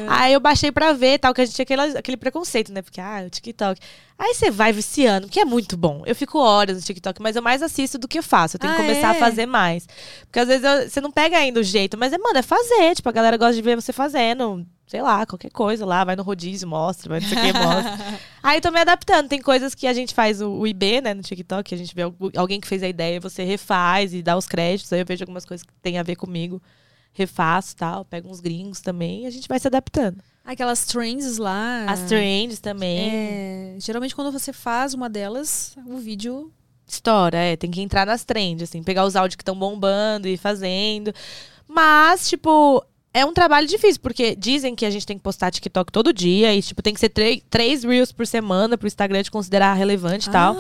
Aí 0.08 0.32
eu 0.32 0.40
baixei 0.40 0.72
pra 0.72 0.94
ver, 0.94 1.20
tal, 1.20 1.34
que 1.34 1.42
a 1.42 1.46
gente 1.46 1.56
tinha 1.56 1.64
aquele, 1.64 1.98
aquele 1.98 2.18
preconceito, 2.18 2.72
né? 2.72 2.82
Porque, 2.82 3.02
ah, 3.02 3.24
o 3.28 3.30
TikTok. 3.30 3.80
Aí 4.18 4.34
você 4.34 4.50
vai 4.50 4.72
viciando, 4.74 5.28
que 5.28 5.40
é 5.40 5.46
muito 5.46 5.76
bom. 5.78 6.04
Eu 6.06 6.16
fico 6.16 6.40
horas 6.40 6.78
no 6.78 6.84
TikTok, 6.84 7.22
mas 7.22 7.36
eu 7.36 7.42
mais 7.42 7.62
assisto 7.62 7.98
do 7.98 8.08
que 8.08 8.20
eu 8.20 8.24
faço. 8.24 8.56
Eu 8.56 8.60
tenho 8.60 8.74
que 8.76 8.82
Ah, 8.82 8.86
começar 8.86 9.08
é? 9.08 9.12
a 9.12 9.16
fazer 9.16 9.46
mais. 9.46 9.88
Porque 10.26 10.40
às 10.40 10.48
vezes 10.48 10.64
eu- 10.64 10.90
você 10.90 11.00
não 11.02 11.12
pega 11.12 11.38
ainda 11.38 11.60
o 11.60 11.64
jeito, 11.64 11.98
mas 11.98 12.12
é, 12.14 12.18
mano, 12.18 12.38
é 12.38 12.42
fazer. 12.42 12.96
Tipo, 12.96 13.10
a 13.10 13.12
galera 13.14 13.38
gosta 13.38 13.56
de 13.56 13.62
ver 13.62 13.76
você 13.76 13.92
fazendo, 13.94 14.66
sei 14.90 15.04
lá, 15.04 15.24
qualquer 15.24 15.52
coisa 15.52 15.86
lá, 15.86 16.04
vai 16.04 16.16
no 16.16 16.24
rodízio, 16.24 16.68
mostra, 16.68 17.10
vai 17.10 17.20
não 17.20 17.28
sei 17.30 17.38
o 17.38 17.42
que, 17.42 17.54
mostra. 17.54 18.20
Aí 18.42 18.60
tô 18.60 18.72
me 18.72 18.80
adaptando. 18.82 19.30
Tem 19.30 19.40
coisas 19.40 19.76
que 19.76 19.86
a 19.86 19.94
gente 19.94 20.16
faz 20.16 20.42
o, 20.42 20.50
o 20.50 20.66
IB, 20.66 21.00
né, 21.02 21.14
no 21.14 21.22
TikTok, 21.22 21.70
que 21.70 21.76
a 21.76 21.78
gente 21.78 21.94
vê 21.94 22.02
algu- 22.02 22.32
alguém 22.36 22.60
que 22.60 22.68
fez 22.68 22.82
a 22.82 22.88
ideia, 22.88 23.20
você 23.20 23.44
refaz 23.44 24.16
e 24.16 24.24
dá 24.24 24.36
os 24.36 24.48
créditos. 24.48 24.92
Aí 24.92 25.00
eu 25.00 25.06
vejo 25.06 25.24
algumas 25.24 25.46
coisas 25.46 25.64
que 25.64 25.72
tem 25.82 26.00
a 26.00 26.04
ver 26.04 26.16
comigo, 26.16 26.60
refaço 27.14 27.76
tal, 27.76 28.04
pego 28.04 28.30
uns 28.30 28.40
gringos 28.40 28.82
também 28.82 29.24
e 29.24 29.26
a 29.28 29.30
gente 29.30 29.48
vai 29.48 29.60
se 29.60 29.68
adaptando. 29.68 30.18
Aquelas 30.44 30.84
trends 30.86 31.38
lá. 31.38 31.86
As 31.88 32.02
trends 32.02 32.60
também. 32.60 33.10
É, 33.14 33.76
geralmente 33.78 34.16
quando 34.16 34.32
você 34.32 34.52
faz 34.52 34.96
uma 34.96 35.08
delas, 35.08 35.78
o 35.86 35.98
vídeo. 35.98 36.52
História, 36.88 37.38
é. 37.38 37.56
Tem 37.56 37.70
que 37.70 37.82
entrar 37.82 38.04
nas 38.08 38.24
trends, 38.24 38.64
assim. 38.64 38.82
Pegar 38.82 39.06
os 39.06 39.16
áudios 39.16 39.36
que 39.36 39.44
estão 39.44 39.56
bombando 39.56 40.28
e 40.28 40.36
fazendo. 40.36 41.14
Mas, 41.68 42.28
tipo, 42.28 42.84
é 43.14 43.26
um 43.26 43.34
trabalho 43.34 43.68
difícil, 43.68 44.02
porque 44.02 44.36
dizem 44.36 44.76
que 44.76 44.86
a 44.86 44.90
gente 44.90 45.06
tem 45.06 45.18
que 45.18 45.24
postar 45.24 45.52
TikTok 45.52 45.92
todo 45.92 46.14
dia. 46.14 46.54
E, 46.54 46.62
tipo, 46.62 46.82
tem 46.82 46.94
que 46.94 47.00
ser 47.00 47.10
três, 47.10 47.84
Reels 47.84 48.12
por 48.12 48.28
semana 48.28 48.78
pro 48.78 48.88
Instagram 48.88 49.24
te 49.24 49.32
considerar 49.32 49.74
relevante 49.74 50.30
e 50.30 50.32
tal. 50.32 50.56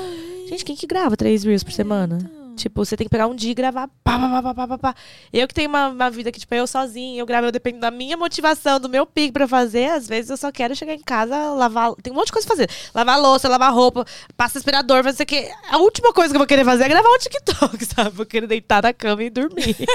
Gente, 0.47 0.65
quem 0.65 0.75
que 0.75 0.87
grava 0.87 1.15
três 1.15 1.43
Reels 1.43 1.63
por 1.63 1.71
semana? 1.71 2.38
Tipo, 2.59 2.83
você 2.83 2.97
tem 2.97 3.05
que 3.05 3.09
pegar 3.09 3.27
um 3.27 3.35
dia 3.35 3.51
e 3.51 3.55
gravar. 3.55 3.87
Pá, 4.03 4.19
pá, 4.19 4.41
pá, 4.41 4.53
pá, 4.53 4.67
pá, 4.67 4.77
pá. 4.77 4.95
Eu 5.31 5.47
que 5.47 5.53
tenho 5.53 5.69
uma, 5.69 5.87
uma 5.87 6.09
vida 6.09 6.31
que, 6.31 6.39
tipo, 6.39 6.53
eu 6.53 6.67
sozinha, 6.67 7.19
eu 7.19 7.25
gravo, 7.25 7.47
eu 7.47 7.51
dependo 7.51 7.79
da 7.79 7.89
minha 7.89 8.17
motivação, 8.17 8.79
do 8.79 8.89
meu 8.89 9.05
pique 9.05 9.31
pra 9.31 9.47
fazer. 9.47 9.89
Às 9.91 10.07
vezes 10.07 10.29
eu 10.29 10.37
só 10.37 10.51
quero 10.51 10.75
chegar 10.75 10.93
em 10.93 11.01
casa, 11.01 11.53
lavar. 11.53 11.93
Tem 11.95 12.11
um 12.11 12.15
monte 12.17 12.27
de 12.27 12.33
coisa 12.33 12.47
pra 12.47 12.57
fazer. 12.57 12.69
Lavar 12.93 13.19
louça, 13.19 13.47
lavar 13.47 13.73
roupa, 13.73 14.05
passa 14.35 14.57
aspirador, 14.57 15.03
fazer 15.03 15.23
o 15.23 15.25
que. 15.25 15.49
A 15.69 15.77
última 15.77 16.11
coisa 16.13 16.33
que 16.33 16.35
eu 16.35 16.39
vou 16.39 16.47
querer 16.47 16.65
fazer 16.65 16.83
é 16.83 16.89
gravar 16.89 17.09
um 17.09 17.17
TikTok, 17.17 17.85
sabe? 17.95 18.09
Vou 18.11 18.25
querer 18.25 18.47
deitar 18.47 18.83
na 18.83 18.93
cama 18.93 19.23
e 19.23 19.29
dormir. 19.29 19.75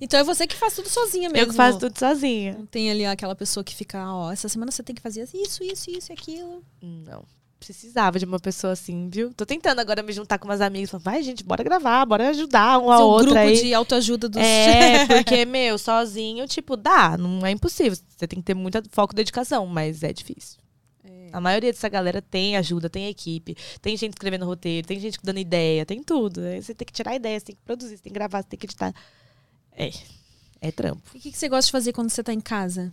Então 0.00 0.20
é 0.20 0.24
você 0.24 0.46
que 0.46 0.54
faz 0.56 0.74
tudo 0.74 0.88
sozinha 0.88 1.28
mesmo. 1.28 1.46
eu 1.46 1.50
que 1.50 1.54
faço 1.54 1.78
tudo 1.78 1.98
sozinha. 1.98 2.54
Não 2.58 2.66
tem 2.66 2.90
ali 2.90 3.04
aquela 3.04 3.34
pessoa 3.34 3.64
que 3.64 3.74
fica, 3.74 4.08
ó, 4.08 4.30
essa 4.30 4.48
semana 4.48 4.70
você 4.70 4.82
tem 4.82 4.94
que 4.94 5.02
fazer 5.02 5.22
isso, 5.32 5.64
isso, 5.64 5.90
isso 5.90 6.12
e 6.12 6.12
aquilo. 6.12 6.62
Não. 6.80 7.24
Precisava 7.64 8.18
de 8.18 8.24
uma 8.24 8.38
pessoa 8.38 8.72
assim, 8.72 9.08
viu? 9.08 9.32
Tô 9.32 9.46
tentando 9.46 9.80
agora 9.80 10.02
me 10.02 10.12
juntar 10.12 10.38
com 10.38 10.46
umas 10.46 10.60
amigas. 10.60 10.90
Falando, 10.90 11.04
vai, 11.04 11.22
gente, 11.22 11.42
bora 11.42 11.64
gravar, 11.64 12.04
bora 12.04 12.28
ajudar 12.28 12.78
um 12.78 12.90
ao 12.90 13.08
um 13.08 13.10
outro 13.10 13.26
grupo 13.26 13.40
aí. 13.40 13.60
de 13.60 13.72
autoajuda 13.72 14.28
dos. 14.28 14.40
É, 14.40 15.06
porque, 15.24 15.44
meu, 15.44 15.78
sozinho, 15.78 16.46
tipo, 16.46 16.76
dá, 16.76 17.16
não 17.16 17.44
é 17.46 17.50
impossível. 17.50 17.96
Você 18.16 18.26
tem 18.26 18.38
que 18.38 18.44
ter 18.44 18.54
muito 18.54 18.82
foco 18.90 19.14
e 19.14 19.16
dedicação, 19.16 19.66
mas 19.66 20.02
é 20.02 20.12
difícil. 20.12 20.64
A 21.34 21.40
maioria 21.40 21.72
dessa 21.72 21.88
galera 21.88 22.22
tem 22.22 22.56
ajuda, 22.56 22.88
tem 22.88 23.08
equipe, 23.08 23.56
tem 23.82 23.96
gente 23.96 24.12
escrevendo 24.12 24.44
roteiro, 24.44 24.86
tem 24.86 25.00
gente 25.00 25.18
dando 25.20 25.40
ideia, 25.40 25.84
tem 25.84 26.00
tudo. 26.00 26.40
Aí 26.40 26.62
Você 26.62 26.72
tem 26.72 26.86
que 26.86 26.92
tirar 26.92 27.16
ideia, 27.16 27.40
você 27.40 27.46
tem 27.46 27.56
que 27.56 27.62
produzir, 27.62 27.96
você 27.96 28.02
tem 28.04 28.12
que 28.12 28.14
gravar, 28.14 28.40
você 28.40 28.48
tem 28.50 28.58
que 28.58 28.66
editar. 28.66 28.94
É, 29.72 29.90
é 30.60 30.70
trampo. 30.70 31.02
E 31.12 31.18
o 31.18 31.20
que, 31.20 31.32
que 31.32 31.36
você 31.36 31.48
gosta 31.48 31.66
de 31.66 31.72
fazer 31.72 31.92
quando 31.92 32.10
você 32.10 32.22
tá 32.22 32.32
em 32.32 32.40
casa? 32.40 32.92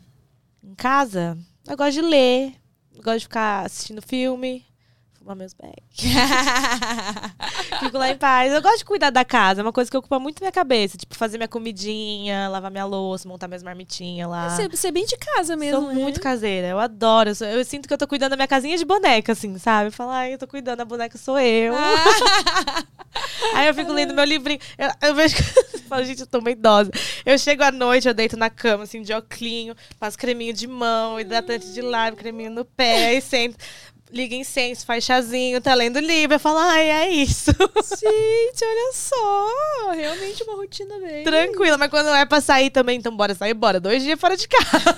Em 0.63 0.74
casa, 0.74 1.38
eu 1.67 1.78
gosto 1.78 1.93
de 1.93 2.01
ler, 2.01 2.55
gosto 2.96 3.20
de 3.20 3.24
ficar 3.26 3.66
assistindo 3.66 4.02
filme, 4.02 4.66
fumar 5.22 5.36
meus 5.36 5.53
bags. 5.53 5.76
Fico 7.80 7.97
lá 7.97 8.09
em 8.09 8.17
paz. 8.17 8.51
Eu 8.51 8.61
gosto 8.61 8.80
de 8.80 8.86
cuidar 8.86 9.11
da 9.11 9.24
casa, 9.24 9.61
é 9.61 9.63
uma 9.63 9.72
coisa 9.72 9.89
que 9.89 9.95
ocupa 9.95 10.19
muito 10.19 10.39
minha 10.39 10.51
cabeça. 10.51 10.97
Tipo, 10.97 11.15
fazer 11.15 11.38
minha 11.38 11.47
comidinha, 11.47 12.49
lavar 12.49 12.72
minha 12.72 12.86
louça, 12.86 13.28
montar 13.28 13.47
minhas 13.47 13.63
marmitinhas 13.63 14.30
lá. 14.30 14.49
Você, 14.49 14.67
você 14.67 14.88
é 14.88 14.91
bem 14.91 15.05
de 15.05 15.15
casa 15.17 15.55
mesmo. 15.55 15.80
Sou 15.80 15.89
né? 15.89 15.93
muito 15.93 16.19
caseira, 16.19 16.67
eu 16.67 16.80
adoro. 16.80 17.30
Eu, 17.30 17.36
sou- 17.36 17.47
eu 17.47 17.63
sinto 17.63 17.88
que 17.88 17.93
eu 17.93 17.97
tô 17.97 18.07
cuidando 18.07 18.32
da 18.32 18.36
minha 18.36 18.47
casinha 18.47 18.78
de 18.78 18.86
boneca, 18.86 19.32
assim, 19.34 19.57
sabe? 19.57 19.91
Falo, 19.91 20.11
ai, 20.11 20.34
eu 20.34 20.38
tô 20.38 20.47
cuidando, 20.47 20.82
a 20.82 20.86
boneca 20.86 21.17
sou 21.17 21.39
eu. 21.39 21.74
Ah. 21.76 22.84
Aí 23.53 23.67
eu 23.67 23.74
fico 23.74 23.91
lendo 23.91 24.13
meu 24.13 24.24
livrinho. 24.24 24.59
Eu, 24.78 25.09
eu 25.09 25.15
vejo 25.15 25.36
que. 25.36 25.82
falo, 25.88 26.05
gente, 26.05 26.22
eu 26.22 26.28
tô 26.28 26.39
uma 26.39 26.51
idosa. 26.51 26.89
Eu 27.26 27.38
chego 27.38 27.63
à 27.63 27.72
noite, 27.72 28.07
eu 28.07 28.13
deito 28.13 28.38
na 28.38 28.49
cama, 28.49 28.84
assim, 28.84 29.01
de 29.01 29.13
oclinho, 29.13 29.76
passo 29.99 30.17
creminho 30.17 30.53
de 30.53 30.65
mão, 30.65 31.19
hidratante 31.19 31.74
de 31.74 31.82
lábio, 31.82 32.17
creminho 32.17 32.49
no 32.49 32.63
pé, 32.63 33.07
aí 33.07 33.22
sento. 33.22 33.57
Liga 34.12 34.36
incenso, 34.36 34.86
faz 34.86 35.03
chazinho, 35.05 35.62
tá 35.62 35.74
lendo 35.74 35.99
livro. 35.99 36.36
Eu 36.36 36.39
falo, 36.39 36.57
ai, 36.59 36.89
é 36.89 37.09
isso. 37.09 37.51
Gente, 37.51 38.64
olha 38.66 38.91
só. 38.93 39.91
Realmente 39.93 40.43
uma 40.43 40.55
rotina 40.55 40.99
bem. 40.99 41.24
Tranquila, 41.24 41.78
mas 41.78 41.89
quando 41.89 42.09
é 42.09 42.26
pra 42.26 42.41
sair 42.41 42.70
também, 42.70 42.97
então 42.97 43.16
bora 43.16 43.34
sair, 43.34 43.53
bora. 43.53 43.80
Dois 43.80 44.03
dias 44.03 44.20
fora 44.20 44.36
de 44.36 44.47
casa. 44.47 44.95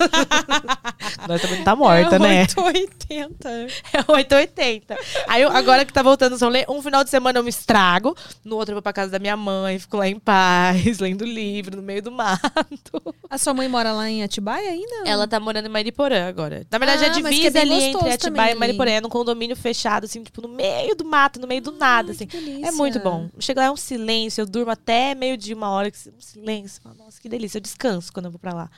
Nós 1.28 1.42
também 1.42 1.58
não 1.58 1.64
tá 1.64 1.76
morta, 1.76 2.16
é 2.16 2.20
né? 2.20 2.42
880. 2.58 3.50
É 3.94 4.12
880. 4.12 4.98
Aí 5.28 5.42
eu, 5.42 5.50
agora 5.52 5.86
que 5.86 5.94
tá 5.94 6.02
voltando 6.02 6.34
o 6.36 6.40
rolê, 6.40 6.66
um 6.68 6.82
final 6.82 7.04
de 7.04 7.10
semana 7.10 7.40
eu 7.40 7.44
me 7.44 7.50
estrago, 7.50 8.16
no 8.44 8.56
outro 8.56 8.72
eu 8.72 8.76
vou 8.76 8.82
pra 8.82 8.94
casa 8.94 9.12
da 9.12 9.20
minha 9.20 9.38
mãe, 9.38 9.78
fico 9.80 9.98
lá 9.98 10.08
em 10.08 10.20
paz, 10.20 10.98
lendo 11.00 11.24
livro, 11.24 11.78
no 11.78 11.84
meio 11.84 12.02
do 12.02 12.12
mato. 12.12 13.02
A 13.30 13.38
sua 13.38 13.54
mãe 13.54 13.68
mora 13.68 13.92
lá 13.94 14.10
em 14.10 14.24
Atibaia 14.24 14.70
ainda? 14.70 15.04
Ela 15.06 15.28
tá 15.28 15.40
morando 15.40 15.66
em 15.66 15.70
Mariporã 15.70 16.28
agora. 16.28 16.66
Na 16.72 16.78
verdade, 16.78 17.04
Ah, 17.04 17.08
é 17.08 17.10
é 17.10 17.14
divisa 17.14 17.52
bem 17.52 17.62
ali 17.62 17.84
entre 17.84 18.10
Atibaia 18.10 18.18
também 18.18 18.52
e 18.56 18.60
Mariporã. 18.60 19.03
Num 19.04 19.10
condomínio 19.10 19.54
fechado, 19.54 20.06
assim, 20.06 20.24
tipo, 20.24 20.42
no 20.42 20.48
meio 20.48 20.96
do 20.96 21.04
mato, 21.04 21.38
no 21.38 21.46
meio 21.46 21.62
do 21.62 21.74
nada, 21.74 22.14
assim. 22.14 22.26
que 22.26 22.38
delícia. 22.38 22.70
É 22.70 22.72
muito 22.72 23.02
bom. 23.02 23.30
Chega 23.38 23.60
lá, 23.60 23.68
é 23.68 23.72
um 23.72 23.76
silêncio, 23.76 24.42
eu 24.42 24.46
durmo 24.46 24.72
até 24.72 25.14
meio 25.14 25.36
dia, 25.36 25.54
uma 25.54 25.70
hora, 25.72 25.90
um 25.90 26.22
silêncio. 26.22 26.82
Nossa, 26.98 27.20
que 27.20 27.28
delícia. 27.28 27.58
Eu 27.58 27.62
descanso 27.62 28.14
quando 28.14 28.28
eu 28.28 28.32
vou 28.32 28.40
pra 28.40 28.54
lá. 28.54 28.70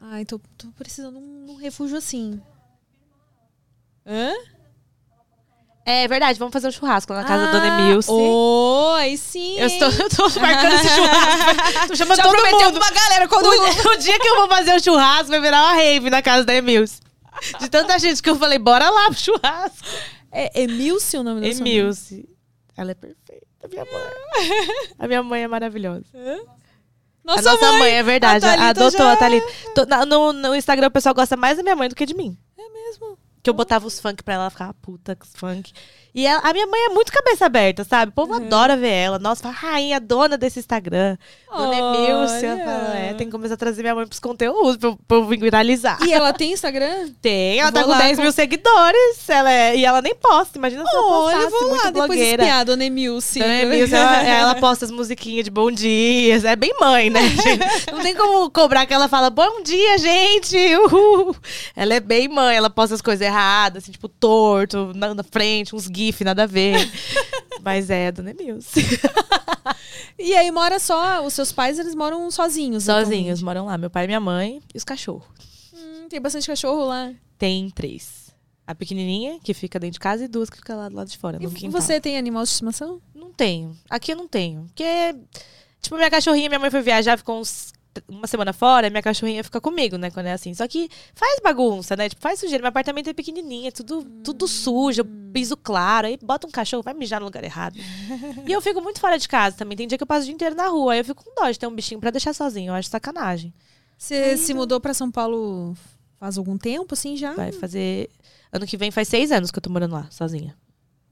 Ai, 0.00 0.24
tô, 0.24 0.40
tô 0.56 0.68
precisando 0.68 1.18
de 1.18 1.18
um, 1.18 1.44
de 1.44 1.52
um 1.52 1.56
refúgio 1.56 1.98
assim. 1.98 2.40
Hã? 4.06 4.32
É 5.84 6.08
verdade, 6.08 6.38
vamos 6.38 6.50
fazer 6.54 6.68
um 6.68 6.72
churrasco 6.72 7.12
lá 7.12 7.20
na 7.20 7.28
casa 7.28 7.44
da 7.44 7.52
Dona 7.52 7.66
Emilce. 7.82 8.08
Oh, 8.10 8.94
aí 8.96 9.18
sim. 9.18 9.58
Eu 9.58 9.66
estou, 9.66 9.90
eu 9.90 10.08
tô 10.08 10.40
marcando 10.40 10.72
esse 10.76 10.88
churrasco. 10.96 11.88
Tô 11.88 11.96
chamando 11.96 12.16
Já 12.16 12.22
todo 12.22 12.32
prometeu 12.32 12.70
mundo. 12.70 12.78
pra 12.80 12.90
galera 12.90 13.28
quando. 13.28 13.44
O, 13.44 13.88
o 13.92 13.96
dia 13.98 14.18
que 14.18 14.26
eu 14.26 14.36
vou 14.36 14.48
fazer 14.48 14.74
o 14.74 14.82
churrasco 14.82 15.28
vai 15.28 15.42
virar 15.42 15.60
uma 15.62 15.74
rave 15.74 16.08
na 16.08 16.22
casa 16.22 16.42
da 16.42 16.54
Emilce. 16.54 17.04
De 17.60 17.68
tanta 17.68 17.98
gente 17.98 18.22
que 18.22 18.30
eu 18.30 18.36
falei, 18.36 18.58
bora 18.58 18.88
lá 18.90 19.06
pro 19.06 19.14
churrasco. 19.18 19.86
É 20.30 20.62
Emilce 20.62 21.16
o 21.16 21.22
nome 21.22 21.40
da 21.40 21.52
sua 21.54 21.60
mãe? 21.64 21.72
Emilce. 21.76 22.28
Ela 22.76 22.90
é 22.90 22.94
perfeita, 22.94 23.68
minha 23.68 23.84
mãe. 23.84 24.92
A 24.98 25.06
minha 25.06 25.22
mãe 25.22 25.42
é 25.44 25.48
maravilhosa. 25.48 26.04
Nossa, 27.24 27.40
a 27.48 27.52
nossa 27.52 27.72
mãe, 27.78 27.92
é 27.92 28.02
verdade. 28.02 28.44
a 28.44 28.68
adotou 28.68 28.90
já- 28.90 29.12
a 29.12 29.16
Thalita. 29.16 29.46
Na- 29.88 30.04
no, 30.04 30.32
no 30.32 30.54
Instagram 30.54 30.88
o 30.88 30.90
pessoal 30.90 31.14
gosta 31.14 31.36
mais 31.36 31.56
da 31.56 31.62
minha 31.62 31.76
mãe 31.76 31.88
do 31.88 31.94
que 31.94 32.04
de 32.04 32.14
mim. 32.14 32.36
É 32.58 32.68
mesmo. 32.68 33.16
Que 33.42 33.48
eu 33.48 33.54
botava 33.54 33.86
os 33.86 33.98
funk 34.00 34.22
pra 34.22 34.34
ela, 34.34 34.42
ela 34.44 34.50
ficava 34.50 34.74
puta 34.74 35.14
com 35.16 35.24
os 35.24 35.32
funk. 35.34 35.72
E 36.14 36.26
ela- 36.26 36.40
a 36.44 36.52
minha 36.52 36.66
mãe 36.66 36.80
é 36.84 36.88
muito 36.90 37.10
cabeça 37.12 37.46
aberta, 37.46 37.82
sabe? 37.82 38.10
O 38.10 38.14
povo 38.14 38.32
Uhum. 38.32 38.44
adora 38.46 38.76
ver 38.76 38.88
ela. 38.92 39.18
Nossa, 39.18 39.42
fala, 39.42 39.54
rainha, 39.54 39.98
dona 39.98 40.36
desse 40.38 40.60
Instagram. 40.60 41.16
Dona 41.50 41.68
Olha. 41.68 42.28
falo, 42.28 42.96
é, 42.96 43.14
tem 43.14 43.26
que 43.26 43.32
começar 43.32 43.54
a 43.54 43.56
trazer 43.56 43.82
minha 43.82 43.94
mãe 43.94 44.06
pros 44.06 44.18
conteúdos 44.20 44.76
pra 44.76 44.92
pra 45.08 45.16
eu 45.16 45.24
viralizar. 45.26 45.98
E 46.04 46.12
ela 46.12 46.32
tem 46.32 46.52
Instagram? 46.52 47.10
Tem, 47.22 47.58
ela 47.60 47.70
Vou 47.70 47.80
tá 47.80 47.84
com 47.84 47.90
lá 47.92 47.98
10 47.98 48.16
com- 48.16 48.22
mil 48.22 48.32
seguidores. 48.32 49.28
Ela 49.28 49.50
é- 49.52 49.76
e 49.76 49.84
ela 49.84 50.00
nem 50.02 50.14
posta. 50.14 50.58
Imagina 50.58 50.84
se 50.84 50.94
ela 50.94 51.06
Olha, 51.06 51.50
vou 51.50 51.60
muito 51.68 51.82
lá 51.84 51.90
depois 51.90 52.08
blogueira. 52.08 52.42
espiar, 52.42 52.64
Dona 52.64 52.84
Emilce. 52.84 53.38
Dona 53.38 53.54
Emilce, 53.62 53.94
ela, 53.94 54.22
ela 54.22 54.54
posta 54.56 54.84
as 54.84 54.90
musiquinhas 54.90 55.44
de 55.44 55.50
bom 55.50 55.70
dia. 55.70 56.40
É 56.44 56.56
bem 56.56 56.74
mãe, 56.80 57.10
né, 57.10 57.20
gente? 57.28 57.92
Não 57.92 58.00
tem 58.00 58.14
como 58.14 58.50
cobrar 58.50 58.86
que 58.86 58.94
ela 58.94 59.08
fala 59.08 59.30
bom 59.30 59.62
dia, 59.62 59.98
gente. 59.98 60.56
Uhul. 60.76 61.36
Ela 61.76 61.94
é 61.94 62.00
bem 62.00 62.28
mãe. 62.28 62.56
Ela 62.56 62.70
posta 62.70 62.94
as 62.94 63.02
coisas 63.02 63.24
erradas, 63.26 63.82
assim, 63.84 63.92
tipo, 63.92 64.08
torto, 64.08 64.92
na, 64.94 65.14
na 65.14 65.22
frente, 65.22 65.74
uns 65.74 65.88
gif, 66.06 66.24
nada 66.24 66.44
a 66.44 66.46
ver. 66.46 66.76
Mas 67.62 67.90
é 67.90 68.08
a 68.08 68.10
Dona 68.10 68.30
Emilce. 68.30 68.80
E 70.18 70.34
aí 70.34 70.50
mora 70.50 70.78
só, 70.78 71.24
os 71.26 71.34
seus 71.34 71.50
pais, 71.50 71.78
eles 71.78 71.94
moram 71.94 72.30
sozinhos. 72.30 72.84
Sozinhos, 72.84 73.42
moram 73.42 73.66
lá. 73.66 73.76
Meu 73.76 73.90
pai, 73.90 74.06
minha 74.06 74.20
mãe 74.20 74.62
e 74.72 74.78
os 74.78 74.84
cachorros. 74.84 75.26
Hum, 75.74 76.06
tem 76.08 76.20
bastante 76.20 76.46
cachorro 76.46 76.84
lá. 76.86 77.12
Tem 77.36 77.68
três. 77.70 78.32
A 78.66 78.74
pequenininha, 78.74 79.38
que 79.42 79.52
fica 79.52 79.78
dentro 79.78 79.94
de 79.94 80.00
casa, 80.00 80.24
e 80.24 80.28
duas 80.28 80.48
que 80.48 80.56
ficam 80.56 80.78
lá 80.78 80.88
do 80.88 80.94
lado 80.94 81.10
de 81.10 81.18
fora, 81.18 81.38
E 81.42 81.68
você 81.68 82.00
tem 82.00 82.16
animal 82.16 82.44
de 82.44 82.48
estimação? 82.50 83.00
Não 83.14 83.32
tenho. 83.32 83.76
Aqui 83.90 84.12
eu 84.12 84.16
não 84.16 84.28
tenho. 84.28 84.64
Porque, 84.66 85.14
tipo, 85.82 85.96
minha 85.96 86.10
cachorrinha, 86.10 86.48
minha 86.48 86.60
mãe 86.60 86.70
foi 86.70 86.80
viajar, 86.80 87.18
ficou 87.18 87.40
uns, 87.40 87.72
uma 88.08 88.26
semana 88.26 88.52
fora, 88.52 88.90
minha 88.90 89.02
cachorrinha 89.02 89.44
fica 89.44 89.60
comigo, 89.60 89.96
né? 89.96 90.10
Quando 90.10 90.26
é 90.26 90.32
assim. 90.32 90.54
Só 90.54 90.66
que 90.66 90.88
faz 91.14 91.40
bagunça, 91.42 91.96
né? 91.96 92.08
Tipo, 92.08 92.22
faz 92.22 92.40
sujeira. 92.40 92.62
Meu 92.62 92.68
apartamento 92.68 93.08
é 93.08 93.12
pequenininho, 93.12 93.68
é 93.68 93.70
tudo, 93.70 94.04
tudo 94.22 94.48
sujo, 94.48 95.04
piso 95.32 95.56
claro. 95.56 96.06
Aí 96.06 96.18
bota 96.22 96.46
um 96.46 96.50
cachorro, 96.50 96.82
vai 96.82 96.94
mijar 96.94 97.20
no 97.20 97.26
lugar 97.26 97.44
errado. 97.44 97.76
e 98.46 98.52
eu 98.52 98.60
fico 98.60 98.80
muito 98.80 99.00
fora 99.00 99.18
de 99.18 99.28
casa 99.28 99.56
também. 99.56 99.76
Tem 99.76 99.86
dia 99.86 99.98
que 99.98 100.02
eu 100.02 100.06
passo 100.06 100.22
o 100.22 100.24
dia 100.24 100.34
inteiro 100.34 100.54
na 100.54 100.68
rua. 100.68 100.92
Aí 100.94 101.00
eu 101.00 101.04
fico 101.04 101.24
com 101.24 101.34
dó 101.34 101.50
de 101.50 101.58
ter 101.58 101.66
um 101.66 101.74
bichinho 101.74 102.00
pra 102.00 102.10
deixar 102.10 102.34
sozinho. 102.34 102.70
Eu 102.70 102.74
acho 102.74 102.88
sacanagem. 102.88 103.52
Você 103.96 104.36
se 104.36 104.52
mudou 104.52 104.80
pra 104.80 104.92
São 104.92 105.10
Paulo 105.10 105.74
faz 106.18 106.38
algum 106.38 106.56
tempo, 106.56 106.94
assim, 106.94 107.16
já? 107.16 107.32
Vai 107.32 107.52
fazer. 107.52 108.08
Ano 108.52 108.66
que 108.66 108.76
vem 108.76 108.90
faz 108.90 109.08
seis 109.08 109.32
anos 109.32 109.50
que 109.50 109.58
eu 109.58 109.62
tô 109.62 109.70
morando 109.70 109.92
lá, 109.92 110.06
sozinha. 110.10 110.56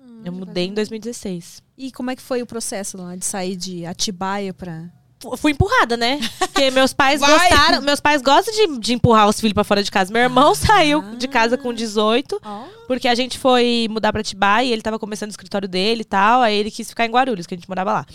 Hum, 0.01 0.23
eu 0.25 0.33
mudei 0.33 0.67
em 0.67 0.75
2016. 0.75 1.63
E 1.77 1.91
como 1.93 2.11
é 2.11 2.17
que 2.17 2.23
foi 2.23 2.43
o 2.43 2.47
processo 2.47 2.97
lá 2.97 3.17
de 3.17 3.25
sair 3.25 3.57
de 3.57 3.85
Atibaia 3.85 4.55
pra. 4.55 4.91
Fu- 5.23 5.37
fui 5.37 5.53
empurrada, 5.53 5.97
né? 5.97 6.19
Porque 6.39 6.71
meus 6.73 6.93
pais 6.93 7.21
Vai! 7.23 7.31
gostaram. 7.49 7.81
Meus 7.83 8.01
pais 8.01 8.21
gostam 8.21 8.53
de, 8.55 8.79
de 8.81 8.93
empurrar 8.95 9.29
os 9.29 9.41
filhos 9.41 9.55
pra 9.55 9.63
fora 9.65 9.83
de 9.83 9.91
casa. 9.91 10.13
Meu 10.13 10.23
irmão 10.23 10.55
saiu 10.55 11.01
de 11.17 11.29
casa 11.29 11.57
com 11.57 11.73
18, 11.73 12.41
porque 12.89 13.07
a 13.09 13.15
gente 13.15 13.39
foi 13.39 13.87
mudar 13.89 14.13
pra 14.13 14.23
Tibai 14.23 14.67
e 14.67 14.73
ele 14.73 14.83
tava 14.83 14.99
começando 14.99 15.29
o 15.29 15.33
escritório 15.33 15.69
dele 15.69 16.03
e 16.03 16.05
tal. 16.05 16.43
Aí 16.43 16.57
ele 16.57 16.71
quis 16.71 16.89
ficar 16.89 17.07
em 17.07 17.11
Guarulhos, 17.11 17.47
que 17.47 17.55
a 17.55 17.57
gente 17.57 17.69
morava 17.69 17.93
lá. 17.93 18.07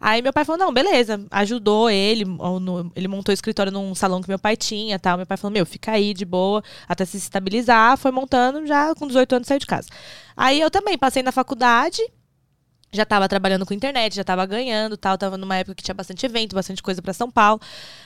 Aí 0.00 0.22
meu 0.22 0.32
pai 0.32 0.44
falou: 0.44 0.58
não, 0.58 0.72
beleza. 0.72 1.20
Ajudou 1.30 1.90
ele. 1.90 2.24
ele 2.96 3.08
montou 3.08 3.32
o 3.32 3.34
escritório 3.34 3.70
num 3.72 3.94
salão 3.94 4.20
que 4.22 4.28
meu 4.28 4.38
pai 4.38 4.56
tinha 4.56 4.98
tal. 4.98 5.16
Meu 5.16 5.26
pai 5.26 5.36
falou: 5.36 5.52
meu, 5.52 5.66
fica 5.66 5.92
aí 5.92 6.14
de 6.14 6.24
boa 6.24 6.62
até 6.88 7.04
se 7.04 7.16
estabilizar. 7.16 7.96
Foi 7.98 8.10
montando, 8.10 8.66
já 8.66 8.94
com 8.94 9.06
18 9.06 9.36
anos 9.36 9.48
saiu 9.48 9.58
de 9.60 9.66
casa. 9.66 9.88
Aí 10.36 10.60
eu 10.60 10.70
também 10.70 10.96
passei 10.96 11.22
na 11.22 11.32
faculdade. 11.32 12.00
Já 12.92 13.06
tava 13.06 13.28
trabalhando 13.28 13.64
com 13.64 13.72
internet, 13.72 14.14
já 14.14 14.24
tava 14.24 14.44
ganhando, 14.44 14.96
tal, 14.96 15.16
tava 15.16 15.38
numa 15.38 15.56
época 15.56 15.74
que 15.74 15.82
tinha 15.82 15.94
bastante 15.94 16.26
evento, 16.26 16.54
bastante 16.54 16.82
coisa 16.82 17.00
pra 17.00 17.12
São 17.12 17.30
Paulo. 17.30 17.60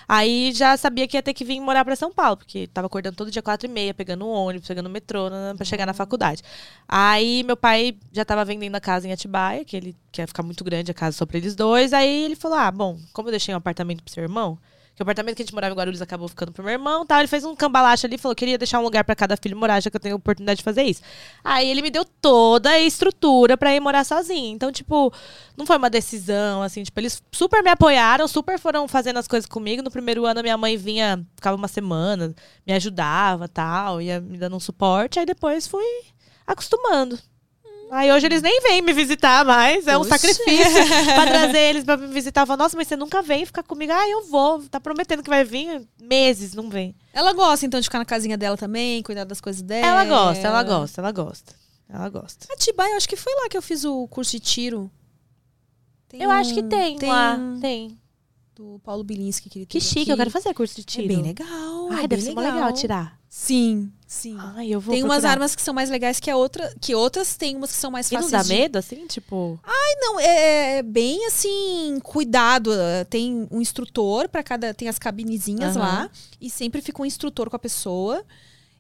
Aí 0.09 0.53
já 0.53 0.77
sabia 0.77 1.09
que 1.09 1.17
ia 1.17 1.23
ter 1.23 1.35
que 1.35 1.45
vir 1.45 1.59
morar 1.61 1.85
pra 1.85 1.97
São 1.97 2.13
Paulo, 2.13 2.37
porque 2.37 2.69
tava 2.69 2.87
acordando 2.87 3.17
todo 3.17 3.31
dia 3.31 3.43
quatro 3.43 3.69
e 3.69 3.71
meia, 3.71 3.93
pegando 3.93 4.25
um 4.25 4.31
ônibus, 4.31 4.69
pegando 4.69 4.89
metrô 4.89 5.29
para 5.57 5.65
chegar 5.65 5.87
na 5.87 5.93
faculdade. 5.93 6.43
Aí 6.89 7.43
meu 7.43 7.57
pai 7.57 7.97
já 8.13 8.25
tava 8.25 8.45
vendendo 8.45 8.77
a 8.77 8.81
casa 8.81 9.09
em 9.09 9.13
Atibaia, 9.13 9.65
que 9.65 9.77
ele 9.77 9.97
quer 10.13 10.27
ficar 10.29 10.43
muito 10.43 10.63
grande 10.63 10.91
a 10.91 10.95
casa 10.95 11.17
só 11.17 11.27
pra 11.27 11.39
eles 11.39 11.57
dois. 11.57 11.93
Aí 11.93 12.25
ele 12.25 12.37
falou: 12.37 12.57
"Ah, 12.59 12.71
bom, 12.71 12.99
como 13.13 13.29
eu 13.29 13.33
deixei 13.33 13.53
um 13.55 13.59
apartamento 13.59 14.03
pro 14.05 14.13
seu 14.13 14.23
irmão, 14.23 14.59
que 14.97 15.03
o 15.03 15.05
apartamento 15.05 15.37
que 15.37 15.43
a 15.43 15.45
gente 15.45 15.55
morava 15.55 15.75
em 15.75 15.77
Guarulhos 15.77 16.01
acabou 16.01 16.27
ficando 16.27 16.53
pro 16.53 16.65
meu 16.65 16.73
irmão 16.73 17.05
tal. 17.05 17.19
Ele 17.19 17.29
fez 17.29 17.45
um 17.45 17.55
cambalacho 17.55 18.07
ali 18.07 18.17
falou: 18.17 18.35
queria 18.35 18.57
deixar 18.57 18.81
um 18.81 18.83
lugar 18.83 19.05
para 19.05 19.15
cada 19.15 19.37
filho 19.37 19.55
morar, 19.55 19.79
já 19.79 19.91
que 19.91 19.97
eu 19.97 20.01
tenho 20.01 20.17
oportunidade 20.17 20.59
de 20.59 20.65
fazer 20.65 20.85
isso. 20.85 21.03
Aí 21.45 21.71
ele 21.71 21.83
me 21.83 21.91
deu 21.91 22.03
toda 22.05 22.71
a 22.71 22.81
estrutura 22.81 23.59
para 23.59 23.75
ir 23.75 23.81
morar 23.81 24.05
sozinho. 24.05 24.55
Então, 24.55 24.73
tipo, 24.73 25.13
não 25.55 25.67
foi 25.67 25.77
uma 25.77 25.91
decisão, 25.91 26.63
assim, 26.63 26.83
tipo, 26.83 26.99
eles 26.99 27.23
super 27.31 27.63
me 27.63 27.69
apoiaram, 27.69 28.27
super 28.27 28.59
foram 28.59 28.89
fazendo 28.89 29.19
as 29.19 29.29
coisas 29.29 29.47
comigo. 29.47 29.83
No 29.83 29.91
primeiro 29.91 30.25
ano, 30.25 30.43
minha 30.43 30.57
mãe 30.57 30.79
vinha, 30.79 31.23
ficava 31.37 31.57
uma 31.57 31.69
semana, 31.69 32.35
me 32.67 32.73
ajudava 32.73 33.47
tal, 33.49 34.01
ia 34.01 34.19
me 34.19 34.39
dando 34.39 34.57
um 34.57 34.61
suporte. 34.61 35.19
Aí 35.19 35.27
depois 35.27 35.67
fui 35.67 35.85
acostumando. 36.47 37.19
Aí 37.91 38.11
hoje 38.13 38.27
eles 38.27 38.43
nem 38.43 38.61
vêm 38.63 38.83
me 38.83 38.93
visitar 38.93 39.45
mais. 39.45 39.87
É 39.87 39.97
um 39.97 40.05
sacrifício 40.05 40.45
pra 41.15 41.27
trazer 41.27 41.59
eles 41.59 41.85
pra 41.85 41.97
me 41.97 42.09
visitar. 42.09 42.43
Eu 42.43 42.47
falo, 42.47 42.59
nossa, 42.59 42.77
mas 42.77 42.89
você 42.89 42.97
nunca 42.97 43.23
vem 43.23 43.47
ficar 43.47 43.63
comigo. 43.63 43.93
Ah, 43.93 44.09
eu 44.09 44.25
vou. 44.27 44.63
Tá 44.69 44.81
prometendo 44.81 45.23
que 45.23 45.31
vai 45.31 45.45
vir 45.45 45.87
meses, 46.01 46.55
não 46.55 46.69
vem. 46.69 46.95
Ela 47.13 47.33
gosta, 47.33 47.65
então, 47.65 47.81
de 47.81 47.87
ficar 47.87 47.99
na 47.99 48.05
casinha 48.05 48.37
dela 48.37 48.57
também, 48.57 49.03
cuidar 49.03 49.25
das 49.25 49.41
coisas 49.41 49.63
dela. 49.63 49.87
Ela 49.87 50.05
gosta, 50.05 50.47
ela 50.47 50.63
gosta, 50.63 51.01
ela 51.01 51.13
gosta. 51.13 51.55
Ela 51.89 52.09
gosta. 52.09 52.53
Atibaia, 52.53 52.93
eu 52.93 52.97
acho 52.97 53.09
que 53.09 53.17
foi 53.17 53.33
lá 53.35 53.49
que 53.49 53.57
eu 53.57 53.63
fiz 53.63 53.85
o 53.85 54.09
curso 54.09 54.33
de 54.33 54.41
tiro. 54.41 54.91
Tem 56.09 56.23
eu 56.23 56.29
um, 56.29 56.33
acho 56.33 56.55
que 56.55 56.63
tem, 56.63 56.97
tem 56.99 57.09
lá. 57.09 57.39
Tem. 57.61 57.99
Do 58.57 58.81
Paulo 58.83 59.05
Bilinski, 59.05 59.51
que 59.51 59.59
ele 59.59 59.67
Que 59.67 59.79
chique, 59.79 60.01
aqui. 60.01 60.11
eu 60.13 60.17
quero 60.17 60.31
fazer 60.31 60.55
curso 60.55 60.75
de 60.77 60.83
tiro. 60.85 61.05
É 61.05 61.09
bem 61.09 61.23
legal. 61.23 61.89
Ai, 61.91 62.05
é 62.05 62.09
deve 62.09 62.23
ser 62.23 62.29
legal. 62.31 62.55
legal 62.55 62.73
tirar. 62.73 63.19
Sim, 63.29 63.93
sim. 64.07 64.35
Ai, 64.41 64.69
eu 64.71 64.81
vou 64.81 64.95
tem 64.95 65.03
procurar. 65.03 65.15
umas 65.19 65.25
armas 65.31 65.55
que 65.55 65.61
são 65.61 65.75
mais 65.75 65.91
legais 65.91 66.19
que, 66.19 66.31
a 66.31 66.37
outra, 66.39 66.75
que 66.81 66.95
outras, 66.95 67.37
tem 67.37 67.55
umas 67.55 67.71
que 67.71 67.77
são 67.77 67.91
mais 67.91 68.07
e 68.11 68.15
fáceis. 68.15 68.33
não 68.33 68.39
dá 68.39 68.43
de... 68.43 68.49
medo, 68.49 68.77
assim? 68.79 69.07
Tipo. 69.07 69.61
Ai, 69.63 69.95
não, 70.01 70.19
é 70.19 70.83
bem 70.83 71.27
assim, 71.27 71.99
cuidado. 72.03 72.71
Tem 73.11 73.47
um 73.51 73.61
instrutor 73.61 74.27
para 74.27 74.43
cada. 74.43 74.73
Tem 74.73 74.89
as 74.89 74.99
cabinezinhas 74.99 75.77
Aham. 75.77 75.85
lá. 76.05 76.11
E 76.41 76.49
sempre 76.49 76.81
fica 76.81 77.03
um 77.03 77.05
instrutor 77.05 77.51
com 77.51 77.57
a 77.57 77.59
pessoa. 77.59 78.25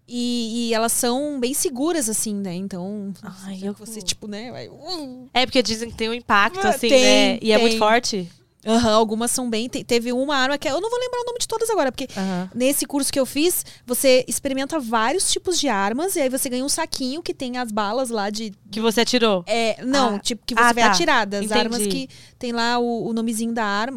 E, 0.08 0.68
e 0.68 0.74
elas 0.74 0.92
são 0.92 1.38
bem 1.40 1.52
seguras, 1.52 2.08
assim, 2.08 2.32
né? 2.34 2.54
Então, 2.54 3.12
Ai, 3.22 3.58
você- 3.58 3.68
eu 3.68 3.74
você, 3.74 4.00
tipo, 4.00 4.28
né? 4.28 4.52
Vai, 4.52 4.68
uh. 4.68 5.28
É 5.34 5.44
porque 5.44 5.60
dizem 5.62 5.90
que 5.90 5.96
tem 5.96 6.08
um 6.08 6.14
impacto, 6.14 6.60
Ah, 6.64 6.68
assim, 6.70 6.88
tem, 6.88 7.02
né? 7.02 7.38
E 7.42 7.50
é 7.52 7.56
tem. 7.56 7.66
muito 7.66 7.78
forte. 7.78 8.30
Aham, 8.66 8.92
algumas 8.94 9.30
são 9.30 9.48
bem. 9.48 9.68
te- 9.68 9.84
Teve 9.84 10.12
uma 10.12 10.36
arma 10.36 10.58
que 10.58 10.68
eu 10.68 10.80
não 10.80 10.90
vou 10.90 10.98
lembrar 10.98 11.20
o 11.20 11.24
nome 11.26 11.38
de 11.38 11.46
todas 11.48 11.70
agora, 11.70 11.92
porque 11.92 12.08
Aham. 12.16 12.50
nesse 12.54 12.84
curso 12.86 13.12
que 13.12 13.18
eu 13.20 13.26
fiz, 13.26 13.64
você 13.86 14.24
experimenta 14.26 14.78
vários 14.80 15.30
tipos 15.30 15.58
de 15.60 15.68
armas 15.68 16.16
e 16.16 16.20
aí 16.20 16.28
você 16.28 16.48
ganha 16.48 16.64
um 16.64 16.68
saquinho 16.68 17.22
que 17.22 17.32
tem 17.32 17.56
as 17.58 17.70
balas 17.70 18.10
lá 18.10 18.28
de. 18.30 18.52
Que 18.70 18.80
você 18.80 19.02
atirou. 19.02 19.44
É, 19.46 19.82
não, 19.84 20.16
Ah, 20.16 20.18
tipo, 20.18 20.44
que 20.44 20.54
você 20.54 20.60
ah, 20.60 20.72
vai 20.72 20.84
tá. 20.84 20.90
atirar. 20.90 21.26
Das 21.26 21.44
Entendi. 21.44 21.60
armas 21.60 21.86
que 21.86 22.08
tem 22.38 22.52
lá 22.52 22.78
o, 22.78 23.08
o 23.08 23.12
nomezinho 23.12 23.52
da 23.52 23.64
arma. 23.64 23.96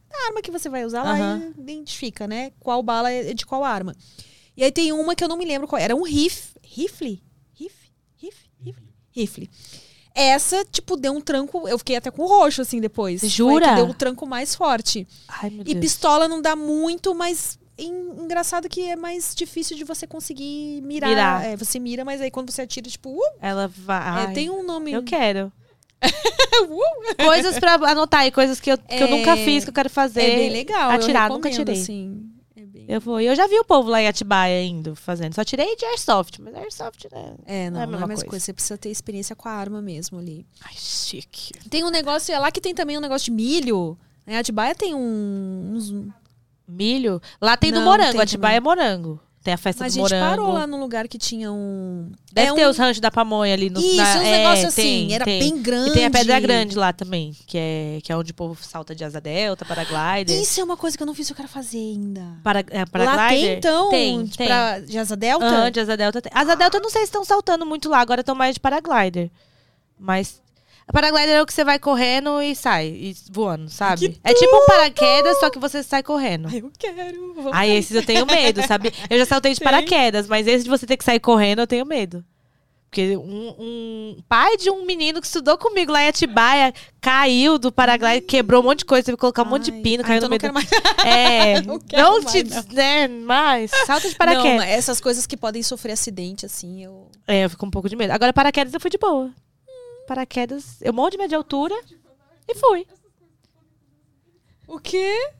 a 0.13 0.27
arma 0.27 0.41
que 0.41 0.51
você 0.51 0.69
vai 0.69 0.85
usar 0.85 1.03
lá 1.03 1.13
Aham. 1.13 1.53
identifica, 1.57 2.27
né? 2.27 2.51
Qual 2.59 2.81
bala 2.83 3.11
é 3.11 3.33
de 3.33 3.45
qual 3.45 3.63
arma. 3.63 3.95
E 4.55 4.63
aí 4.63 4.71
tem 4.71 4.91
uma 4.91 5.15
que 5.15 5.23
eu 5.23 5.27
não 5.29 5.37
me 5.37 5.45
lembro 5.45 5.67
qual 5.67 5.81
era, 5.81 5.95
um 5.95 6.03
rif, 6.03 6.53
rifle, 6.63 7.21
rif, 7.53 7.73
rif, 8.17 8.37
rifle, 8.63 8.87
rifle. 9.11 9.49
Essa, 10.13 10.65
tipo, 10.65 10.97
deu 10.97 11.13
um 11.13 11.21
tranco, 11.21 11.67
eu 11.69 11.77
fiquei 11.77 11.95
até 11.95 12.11
com 12.11 12.25
roxo, 12.25 12.61
assim, 12.61 12.81
depois. 12.81 13.21
Jura? 13.21 13.75
deu 13.75 13.85
um 13.85 13.93
tranco 13.93 14.25
mais 14.27 14.53
forte. 14.53 15.07
Ai, 15.27 15.49
meu 15.49 15.61
E 15.61 15.73
Deus. 15.73 15.79
pistola 15.79 16.27
não 16.27 16.41
dá 16.41 16.53
muito, 16.53 17.15
mas 17.15 17.57
en- 17.77 18.21
engraçado 18.23 18.67
que 18.67 18.81
é 18.81 18.95
mais 18.97 19.33
difícil 19.33 19.77
de 19.77 19.85
você 19.85 20.05
conseguir 20.05 20.81
mirar. 20.83 21.09
Mirar. 21.09 21.45
É, 21.45 21.55
você 21.55 21.79
mira, 21.79 22.03
mas 22.03 22.19
aí 22.19 22.29
quando 22.29 22.51
você 22.51 22.63
atira, 22.63 22.89
tipo, 22.89 23.09
uh, 23.09 23.21
Ela 23.39 23.69
vai. 23.69 24.25
é, 24.25 24.33
tem 24.33 24.49
um 24.49 24.63
nome. 24.63 24.91
Eu 24.91 25.01
quero. 25.01 25.51
Uh, 26.03 27.25
Coisas 27.25 27.59
pra 27.59 27.75
anotar 27.75 28.21
aí, 28.21 28.31
coisas 28.31 28.59
que 28.59 28.71
eu, 28.71 28.77
que 28.77 28.95
eu 28.95 29.07
É, 29.07 29.11
nunca 29.11 29.35
fiz, 29.37 29.63
que 29.63 29.69
eu 29.69 29.73
quero 29.73 29.89
fazer. 29.89 30.21
é 30.21 30.35
bem 30.35 30.49
legal. 30.49 30.89
Atirar, 30.91 31.29
nunca 31.29 31.49
tirei. 31.49 31.75
Assim. 31.75 32.29
É 32.55 32.65
bem 32.65 32.85
Eu 32.87 32.99
vou. 32.99 33.21
E 33.21 33.25
eu 33.25 33.35
já 33.35 33.47
vi 33.47 33.59
o 33.59 33.63
povo 33.63 33.89
lá 33.89 34.01
em 34.01 34.07
Atibaia 34.07 34.63
indo, 34.63 34.95
fazendo. 34.95 35.33
Só 35.35 35.43
tirei 35.43 35.75
de 35.75 35.85
airsoft, 35.85 36.39
mas 36.41 36.53
airsoft, 36.55 37.07
né? 37.11 37.35
É, 37.45 37.69
não, 37.69 37.77
Não 37.77 37.79
é 37.79 37.79
não 37.79 37.79
é 37.79 37.83
a 37.83 37.87
mesma 37.87 38.07
mesma 38.07 38.07
coisa. 38.07 38.25
coisa. 38.29 38.45
Você 38.45 38.53
precisa 38.53 38.77
ter 38.77 38.89
experiência 38.89 39.35
com 39.35 39.47
a 39.47 39.51
arma 39.51 39.81
mesmo 39.81 40.17
ali. 40.19 40.45
Ai, 40.63 40.73
chique. 40.75 41.51
Tem 41.69 41.83
um 41.83 41.89
negócio, 41.89 42.33
é 42.33 42.39
lá 42.39 42.51
que 42.51 42.61
tem 42.61 42.73
também 42.73 42.97
um 42.97 43.01
negócio 43.01 43.25
de 43.25 43.31
milho. 43.31 43.97
Né? 44.25 44.37
Atibaia 44.37 44.73
tem 44.75 44.93
um, 44.95 45.73
uns. 45.75 45.93
Milho. 46.67 47.21
Lá 47.41 47.57
tem 47.57 47.71
do 47.71 47.79
Não, 47.79 47.85
morango. 47.85 48.11
tem 48.13 48.21
Atibaia 48.21 48.61
também. 48.61 48.73
é 48.75 48.83
morango. 48.83 49.19
Tem 49.43 49.55
a 49.55 49.57
festa 49.57 49.83
Mas 49.83 49.93
a 49.93 49.95
do 49.99 50.07
gente 50.07 50.13
morango. 50.19 50.29
parou 50.37 50.53
lá 50.53 50.67
num 50.67 50.79
lugar 50.79 51.07
que 51.07 51.17
tinha 51.17 51.51
um. 51.51 52.11
Deve 52.31 52.51
é 52.51 52.53
ter 52.53 52.67
um... 52.67 52.69
os 52.69 52.77
ranchos 52.77 52.99
da 52.99 53.09
pamonha 53.09 53.53
ali 53.55 53.71
no 53.71 53.79
Isso, 53.79 53.95
na- 53.95 54.17
uns 54.17 54.21
é, 54.21 54.37
negócios 54.37 54.65
assim. 54.67 54.81
tem, 54.83 55.13
era 55.15 55.25
tem. 55.25 55.39
bem 55.39 55.61
grande. 55.63 55.89
E 55.89 55.93
tem 55.93 56.05
a 56.05 56.11
Pedra 56.11 56.39
Grande 56.39 56.77
lá 56.77 56.93
também, 56.93 57.35
que 57.47 57.57
é, 57.57 57.99
que 58.03 58.11
é 58.11 58.15
onde 58.15 58.29
o 58.31 58.35
povo 58.35 58.55
salta 58.63 58.93
de 58.93 59.03
asa 59.03 59.19
delta, 59.19 59.65
paraglider. 59.65 60.39
Isso 60.39 60.61
é 60.61 60.63
uma 60.63 60.77
coisa 60.77 60.95
que 60.95 61.01
eu 61.01 61.07
não 61.07 61.15
fiz 61.15 61.27
eu 61.27 61.35
quero 61.35 61.47
fazer 61.47 61.79
ainda. 61.79 62.21
Para, 62.43 62.59
é, 62.69 62.79
Lá 62.81 62.85
paraglider. 62.85 63.29
tem, 63.49 63.57
então, 63.57 63.89
Tem, 63.89 64.27
tem. 64.27 64.47
pra 64.47 64.79
de 64.79 64.97
asa 64.99 65.15
delta? 65.17 65.45
Aham, 65.45 65.71
de 65.71 65.79
asa 65.79 65.97
delta. 65.97 66.21
Asa 66.31 66.55
delta 66.55 66.77
eu 66.77 66.81
não 66.83 66.89
sei 66.91 67.01
se 67.01 67.05
estão 67.05 67.25
saltando 67.25 67.65
muito 67.65 67.89
lá, 67.89 67.99
agora 67.99 68.21
estão 68.21 68.35
mais 68.35 68.53
de 68.53 68.59
paraglider. 68.59 69.31
Mas. 69.97 70.39
Paraglider 70.91 71.35
é 71.35 71.41
o 71.41 71.45
que 71.45 71.53
você 71.53 71.63
vai 71.63 71.79
correndo 71.79 72.41
e 72.41 72.55
sai, 72.55 72.87
e 72.87 73.15
voando, 73.31 73.69
sabe? 73.69 74.09
Que 74.09 74.19
É 74.23 74.33
tipo 74.33 74.55
um 74.55 74.65
paraquedas, 74.65 75.39
só 75.39 75.49
que 75.49 75.59
você 75.59 75.81
sai 75.83 76.03
correndo. 76.03 76.47
Ai, 76.49 76.59
eu 76.59 76.71
quero. 76.77 77.33
vamos 77.35 77.51
Aí 77.53 77.71
esses 77.71 77.95
eu 77.95 78.05
tenho 78.05 78.25
medo, 78.25 78.65
sabe? 78.67 78.93
Eu 79.09 79.17
já 79.19 79.25
saltei 79.25 79.53
de 79.53 79.59
Tem. 79.59 79.65
paraquedas, 79.65 80.27
mas 80.27 80.47
esse 80.47 80.63
de 80.63 80.69
você 80.69 80.85
ter 80.85 80.97
que 80.97 81.03
sair 81.03 81.19
correndo, 81.19 81.59
eu 81.59 81.67
tenho 81.67 81.85
medo. 81.85 82.23
Porque 82.91 83.15
um, 83.15 83.55
um 83.57 84.17
pai 84.27 84.57
de 84.57 84.69
um 84.69 84.85
menino 84.85 85.21
que 85.21 85.25
estudou 85.25 85.57
comigo 85.57 85.93
lá 85.93 86.03
em 86.03 86.09
Atibaia 86.09 86.73
caiu 86.99 87.57
do 87.57 87.71
paraglider, 87.71 88.25
quebrou 88.27 88.61
um 88.61 88.65
monte 88.65 88.79
de 88.79 88.85
coisa, 88.85 89.05
teve 89.05 89.15
que 89.15 89.21
colocar 89.21 89.43
um 89.43 89.45
monte 89.45 89.71
de 89.71 89.71
Ai, 89.71 89.81
pino, 89.81 90.03
ai, 90.03 90.07
caiu 90.09 90.17
então 90.17 90.29
no 90.29 90.35
não 90.35 90.37
meio 90.37 90.39
quero 90.41 90.51
do... 90.51 90.53
mais. 90.53 91.05
É, 91.07 91.61
Não 91.61 91.79
quero 91.79 92.03
não 92.03 92.21
mais, 92.21 92.31
te... 92.33 92.43
não. 92.43 92.63
Né, 92.73 93.07
mais, 93.07 93.71
salta 93.85 94.01
de 94.09 94.13
Não, 94.13 94.17
paraquedas. 94.17 94.57
mas 94.57 94.69
essas 94.69 94.99
coisas 94.99 95.25
que 95.25 95.37
podem 95.37 95.63
sofrer 95.63 95.93
acidente, 95.93 96.45
assim, 96.45 96.83
eu. 96.83 97.07
É, 97.25 97.45
eu 97.45 97.49
fico 97.49 97.65
um 97.65 97.71
pouco 97.71 97.87
de 97.87 97.95
medo. 97.95 98.11
Agora, 98.11 98.33
paraquedas 98.33 98.73
eu 98.73 98.79
fui 98.81 98.89
de 98.91 98.97
boa. 98.97 99.31
Paraquedas, 100.15 100.75
eu 100.81 100.91
morro 100.91 101.09
de 101.09 101.17
medo 101.17 101.29
de 101.29 101.35
altura 101.35 101.73
e 102.45 102.53
fui. 102.55 102.85
O 104.67 104.77
quê? 104.77 105.31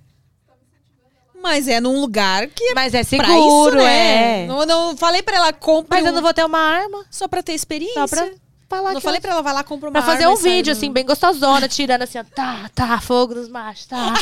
Mas 1.43 1.67
é 1.67 1.82
num 1.82 1.99
lugar 1.99 2.47
que 2.47 2.63
é 2.69 2.74
Mas 2.74 2.93
é 2.93 2.99
pra 3.03 3.09
seguro, 3.28 3.76
isso, 3.76 3.84
né? 3.86 4.43
é. 4.43 4.47
Não, 4.47 4.65
não 4.65 4.95
falei 4.95 5.22
pra 5.22 5.36
ela 5.36 5.51
comprar. 5.51 5.97
Mas 5.97 6.05
eu 6.05 6.13
não 6.13 6.22
vou 6.22 6.34
ter 6.34 6.45
uma 6.45 6.57
arma, 6.57 7.05
Só 7.11 7.28
pra 7.28 7.43
ter 7.43 7.51
experiência. 7.51 8.07
só 8.07 8.07
pra 8.07 8.32
falar 8.69 8.93
Não 8.93 9.01
que 9.01 9.03
falei 9.03 9.17
eu... 9.17 9.22
pra 9.22 9.32
ela, 9.32 9.41
vai 9.41 9.53
lá 9.53 9.61
comprar 9.61 9.89
uma 9.89 9.91
Pra 9.91 10.03
fazer 10.03 10.24
arma 10.24 10.36
um 10.36 10.39
e 10.39 10.41
sai 10.41 10.51
vídeo, 10.51 10.72
no- 10.74 10.78
assim, 10.78 10.89
bem 10.93 11.05
gostosona, 11.05 11.67
tirando 11.67 12.03
assim, 12.03 12.19
ó, 12.19 12.24
tá, 12.24 12.69
tá, 12.74 13.01
fogo 13.01 13.36
nos 13.36 13.49
machos, 13.49 13.88
tá. 13.88 14.13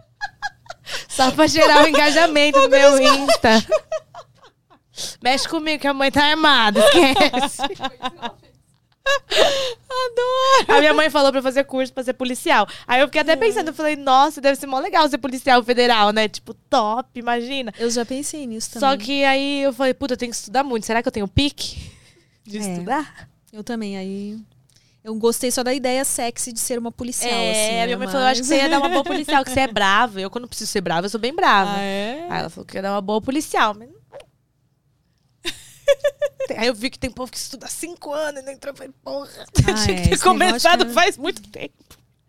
Só 1.06 1.30
pra 1.32 1.46
gerar 1.46 1.84
o 1.84 1.88
engajamento 1.88 2.58
do 2.62 2.70
meu 2.70 2.98
Insta. 2.98 3.62
Mexe 5.22 5.46
comigo 5.46 5.82
que 5.82 5.86
a 5.86 5.92
mãe 5.92 6.10
tá 6.10 6.24
armada, 6.24 6.80
esquece. 6.80 7.62
Adoro! 9.88 10.76
A 10.76 10.80
minha 10.80 10.94
mãe 10.94 11.08
falou 11.10 11.32
pra 11.32 11.42
fazer 11.42 11.64
curso 11.64 11.92
pra 11.92 12.02
ser 12.02 12.12
policial. 12.12 12.66
Aí 12.86 13.00
eu 13.00 13.06
fiquei 13.06 13.20
até 13.20 13.36
pensando, 13.36 13.68
eu 13.68 13.74
falei, 13.74 13.96
nossa, 13.96 14.40
deve 14.40 14.58
ser 14.58 14.66
mó 14.66 14.78
legal 14.78 15.08
ser 15.08 15.18
policial 15.18 15.62
federal, 15.62 16.10
né? 16.12 16.28
Tipo, 16.28 16.54
top, 16.54 17.08
imagina. 17.18 17.72
Eu 17.78 17.90
já 17.90 18.04
pensei 18.04 18.46
nisso 18.46 18.72
também. 18.72 18.88
Só 18.90 18.96
que 18.96 19.24
aí 19.24 19.62
eu 19.62 19.72
falei, 19.72 19.94
puta, 19.94 20.14
eu 20.14 20.18
tenho 20.18 20.30
que 20.30 20.36
estudar 20.36 20.62
muito. 20.64 20.84
Será 20.86 21.02
que 21.02 21.08
eu 21.08 21.12
tenho 21.12 21.28
pique 21.28 21.90
de 22.44 22.58
É. 22.58 22.60
estudar? 22.60 23.28
Eu 23.52 23.64
também, 23.64 23.96
aí. 23.96 24.38
Eu 25.02 25.14
gostei 25.14 25.52
só 25.52 25.62
da 25.62 25.72
ideia 25.72 26.04
sexy 26.04 26.52
de 26.52 26.58
ser 26.58 26.78
uma 26.80 26.90
policial. 26.90 27.30
é, 27.32 27.50
assim, 27.52 27.80
a 27.80 27.84
minha 27.84 27.86
né, 27.86 27.96
mãe 27.96 28.06
falou, 28.08 28.22
eu 28.22 28.26
acho 28.32 28.40
que 28.40 28.46
você 28.48 28.56
ia 28.56 28.68
dar 28.68 28.78
uma 28.80 28.88
boa 28.88 29.04
policial, 29.04 29.44
que 29.44 29.50
você 29.50 29.60
é 29.60 29.68
brava. 29.68 30.20
Eu, 30.20 30.28
quando 30.28 30.48
preciso 30.48 30.70
ser 30.70 30.80
brava, 30.80 31.06
eu 31.06 31.10
sou 31.10 31.20
bem 31.20 31.32
brava. 31.32 31.70
Ah, 31.76 31.80
é? 31.80 32.26
Aí 32.28 32.40
ela 32.40 32.50
falou 32.50 32.66
que 32.66 32.76
ia 32.76 32.82
dar 32.82 32.92
uma 32.92 33.00
boa 33.00 33.20
policial, 33.22 33.72
mas. 33.78 33.88
Tem- 36.48 36.58
Aí 36.58 36.66
eu 36.68 36.74
vi 36.74 36.90
que 36.90 36.98
tem 36.98 37.10
povo 37.10 37.30
que 37.30 37.38
estuda 37.38 37.66
há 37.66 37.68
cinco 37.68 38.12
anos 38.12 38.40
e 38.42 38.44
não 38.44 38.52
entrou. 38.52 38.74
Falei, 38.74 38.92
porra, 39.02 39.28
Ah, 39.38 39.46
tinha 39.84 39.96
é, 39.98 40.02
que 40.02 40.08
ter 40.10 40.18
começado 40.20 40.80
negócio, 40.80 40.86
né? 40.88 40.92
faz 40.94 41.16
muito 41.16 41.42
tempo. 41.50 41.74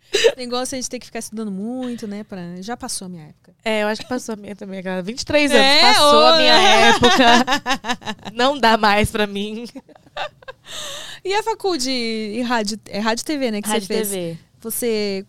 Negócio 0.38 0.74
a 0.74 0.78
gente 0.80 0.90
ter 0.90 1.00
que 1.00 1.06
ficar 1.06 1.20
estudando 1.20 1.52
muito, 1.52 2.08
né? 2.08 2.24
Pra... 2.24 2.40
Já 2.62 2.78
passou 2.78 3.08
a 3.08 3.10
minha 3.10 3.26
época. 3.26 3.54
É, 3.64 3.84
eu 3.84 3.88
acho 3.88 4.02
que 4.02 4.08
passou 4.08 4.34
a 4.34 4.36
minha 4.38 4.56
também, 4.56 4.82
cara. 4.82 5.02
23 5.04 5.52
anos, 5.52 5.64
É, 5.66 5.82
passou 5.82 6.26
a 6.26 6.38
minha 6.38 6.54
época. 6.54 7.46
Não 8.34 8.58
dá 8.58 8.78
mais 8.78 9.12
pra 9.12 9.28
mim. 9.28 9.68
E 11.26 11.34
a 11.34 11.44
faculdade 11.44 11.90
e 11.92 12.42
rádio, 12.42 12.80
é 12.88 13.00
rádio 13.00 13.26
TV, 13.26 13.52
né? 13.52 13.62
Que 13.62 13.68
Rádio 13.68 13.86
você 13.88 13.94
fez. 13.94 14.10
TV. 14.10 14.38
Você 14.62 15.26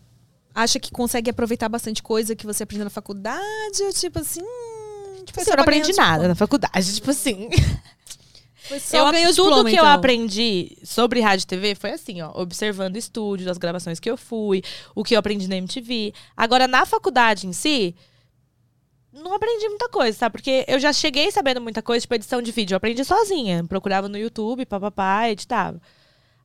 acha 0.54 0.78
que 0.78 0.92
consegue 0.92 1.28
aproveitar 1.28 1.68
bastante 1.68 2.00
coisa 2.02 2.36
que 2.36 2.46
você 2.46 2.62
aprendeu 2.62 2.84
na 2.84 2.90
faculdade? 2.90 3.82
Ou 3.82 3.92
tipo 3.92 4.20
assim. 4.20 4.40
hum, 4.42 5.24
Tipo, 5.24 5.40
eu 5.40 5.56
não 5.56 5.62
aprendi 5.62 5.92
nada 5.94 6.28
na 6.28 6.34
faculdade, 6.36 6.94
tipo 6.94 7.10
assim. 7.10 7.48
Eu, 8.70 9.34
tudo 9.34 9.48
diploma, 9.48 9.64
que 9.64 9.76
então. 9.76 9.86
eu 9.86 9.90
aprendi 9.90 10.76
sobre 10.84 11.20
rádio 11.20 11.44
e 11.44 11.46
TV 11.46 11.74
foi 11.74 11.90
assim, 11.92 12.20
ó, 12.20 12.30
observando 12.34 12.96
estúdios, 12.96 13.48
as 13.48 13.58
gravações 13.58 13.98
que 13.98 14.10
eu 14.10 14.16
fui, 14.16 14.62
o 14.94 15.02
que 15.02 15.14
eu 15.14 15.18
aprendi 15.18 15.48
na 15.48 15.56
MTV. 15.56 16.12
Agora, 16.36 16.68
na 16.68 16.84
faculdade 16.84 17.46
em 17.46 17.52
si, 17.52 17.94
não 19.12 19.34
aprendi 19.34 19.68
muita 19.68 19.88
coisa, 19.88 20.16
sabe? 20.16 20.32
Porque 20.32 20.64
eu 20.68 20.78
já 20.78 20.92
cheguei 20.92 21.30
sabendo 21.30 21.60
muita 21.60 21.82
coisa, 21.82 22.02
tipo 22.02 22.14
edição 22.14 22.42
de 22.42 22.52
vídeo. 22.52 22.74
Eu 22.74 22.76
aprendi 22.76 23.04
sozinha. 23.04 23.64
Procurava 23.64 24.08
no 24.08 24.18
YouTube, 24.18 24.66
papapá, 24.66 25.28
editava. 25.28 25.80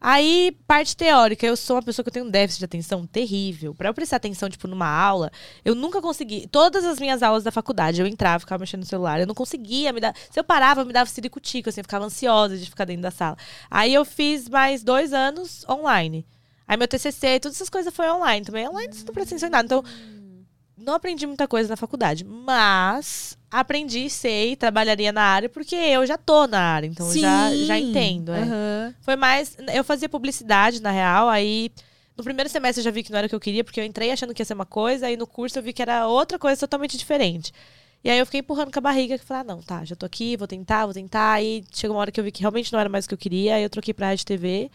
Aí, 0.05 0.51
parte 0.67 0.97
teórica, 0.97 1.45
eu 1.45 1.55
sou 1.55 1.77
uma 1.77 1.81
pessoa 1.81 2.03
que 2.03 2.09
eu 2.09 2.13
tenho 2.13 2.25
um 2.25 2.29
déficit 2.29 2.59
de 2.59 2.65
atenção 2.65 3.07
terrível. 3.07 3.73
Pra 3.73 3.87
eu 3.87 3.93
prestar 3.93 4.17
atenção, 4.17 4.49
tipo, 4.49 4.67
numa 4.67 4.85
aula, 4.85 5.31
eu 5.63 5.73
nunca 5.73 6.01
consegui. 6.01 6.45
Todas 6.51 6.83
as 6.83 6.99
minhas 6.99 7.23
aulas 7.23 7.41
da 7.41 7.51
faculdade, 7.51 8.01
eu 8.01 8.05
entrava, 8.05 8.41
ficava 8.41 8.59
mexendo 8.59 8.81
no 8.81 8.85
celular. 8.85 9.21
Eu 9.21 9.27
não 9.27 9.33
conseguia 9.33 9.93
me 9.93 10.01
dar. 10.01 10.13
Se 10.29 10.37
eu 10.37 10.43
parava, 10.43 10.83
me 10.83 10.91
dava 10.91 11.09
ciricutico, 11.09 11.69
assim, 11.69 11.79
eu 11.79 11.85
ficava 11.85 12.03
ansiosa 12.03 12.57
de 12.57 12.65
ficar 12.65 12.83
dentro 12.83 13.03
da 13.03 13.11
sala. 13.11 13.37
Aí 13.71 13.93
eu 13.93 14.03
fiz 14.03 14.49
mais 14.49 14.83
dois 14.83 15.13
anos 15.13 15.65
online. 15.69 16.25
Aí 16.67 16.75
meu 16.75 16.87
TCC, 16.87 17.39
todas 17.39 17.55
essas 17.55 17.69
coisas 17.69 17.93
foi 17.93 18.09
online 18.09 18.45
também. 18.45 18.67
Online 18.67 18.93
não 19.05 19.13
presta 19.13 19.35
atenção 19.35 19.47
em 19.47 19.51
nada. 19.53 19.65
Então, 19.65 19.83
não 20.83 20.93
aprendi 20.95 21.25
muita 21.25 21.47
coisa 21.47 21.69
na 21.69 21.75
faculdade. 21.75 22.23
Mas 22.23 23.37
aprendi, 23.49 24.09
sei, 24.09 24.55
trabalharia 24.55 25.11
na 25.11 25.23
área, 25.23 25.49
porque 25.49 25.75
eu 25.75 26.05
já 26.05 26.17
tô 26.17 26.47
na 26.47 26.59
área. 26.59 26.87
Então, 26.87 27.07
eu 27.07 27.17
já, 27.19 27.55
já 27.55 27.79
entendo. 27.79 28.31
é. 28.33 28.41
Aham. 28.41 28.95
Foi 29.01 29.15
mais. 29.15 29.55
Eu 29.73 29.83
fazia 29.83 30.09
publicidade, 30.09 30.81
na 30.81 30.91
real, 30.91 31.29
aí. 31.29 31.71
No 32.15 32.23
primeiro 32.23 32.47
semestre 32.49 32.79
eu 32.81 32.83
já 32.83 32.91
vi 32.91 33.01
que 33.01 33.11
não 33.11 33.17
era 33.17 33.25
o 33.25 33.29
que 33.29 33.35
eu 33.35 33.39
queria, 33.39 33.63
porque 33.63 33.79
eu 33.79 33.83
entrei 33.83 34.11
achando 34.11 34.35
que 34.35 34.41
ia 34.41 34.45
ser 34.45 34.53
uma 34.53 34.67
coisa, 34.67 35.07
aí 35.07 35.17
no 35.17 35.25
curso 35.25 35.57
eu 35.57 35.63
vi 35.63 35.73
que 35.73 35.81
era 35.81 36.05
outra 36.05 36.37
coisa 36.37 36.59
totalmente 36.59 36.95
diferente. 36.95 37.51
E 38.03 38.09
aí 38.09 38.19
eu 38.19 38.25
fiquei 38.27 38.41
empurrando 38.41 38.71
com 38.71 38.77
a 38.77 38.81
barriga, 38.81 39.17
que 39.17 39.25
falei, 39.25 39.41
ah, 39.41 39.43
não, 39.43 39.61
tá, 39.63 39.83
já 39.83 39.95
tô 39.95 40.05
aqui, 40.05 40.37
vou 40.37 40.47
tentar, 40.47 40.85
vou 40.85 40.93
tentar. 40.93 41.33
Aí 41.33 41.63
chegou 41.73 41.95
uma 41.95 42.01
hora 42.01 42.11
que 42.11 42.19
eu 42.19 42.23
vi 42.23 42.31
que 42.31 42.41
realmente 42.41 42.71
não 42.71 42.79
era 42.79 42.87
mais 42.87 43.05
o 43.05 43.07
que 43.07 43.13
eu 43.15 43.17
queria, 43.17 43.55
aí 43.55 43.63
eu 43.63 43.69
troquei 43.69 43.95
pra 43.95 44.07
rádio 44.09 44.25
TV. 44.27 44.69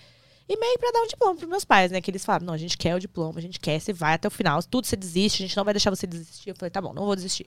E 0.49 0.57
meio 0.57 0.79
pra 0.79 0.91
dar 0.91 1.03
um 1.03 1.07
diploma 1.07 1.35
pros 1.37 1.49
meus 1.49 1.65
pais, 1.65 1.91
né? 1.91 2.01
Que 2.01 2.11
eles 2.11 2.25
falaram, 2.25 2.47
não, 2.47 2.55
a 2.55 2.59
gente 2.59 2.79
quer 2.79 2.95
o 2.95 2.99
diploma, 2.99 3.39
a 3.39 3.43
gente 3.43 3.61
quer, 3.61 3.79
você 3.79 3.93
vai 3.93 4.15
até 4.15 4.29
o 4.29 4.31
final. 4.31 4.63
Tudo 4.63 4.87
você 4.87 4.97
desiste, 4.97 5.43
a 5.43 5.47
gente 5.47 5.57
não 5.57 5.65
vai 5.65 5.75
deixar 5.75 5.91
você 5.91 6.07
desistir. 6.07 6.51
Eu 6.51 6.57
falei, 6.57 6.71
tá 6.71 6.81
bom, 6.81 6.95
não 6.95 7.05
vou 7.05 7.15
desistir. 7.15 7.47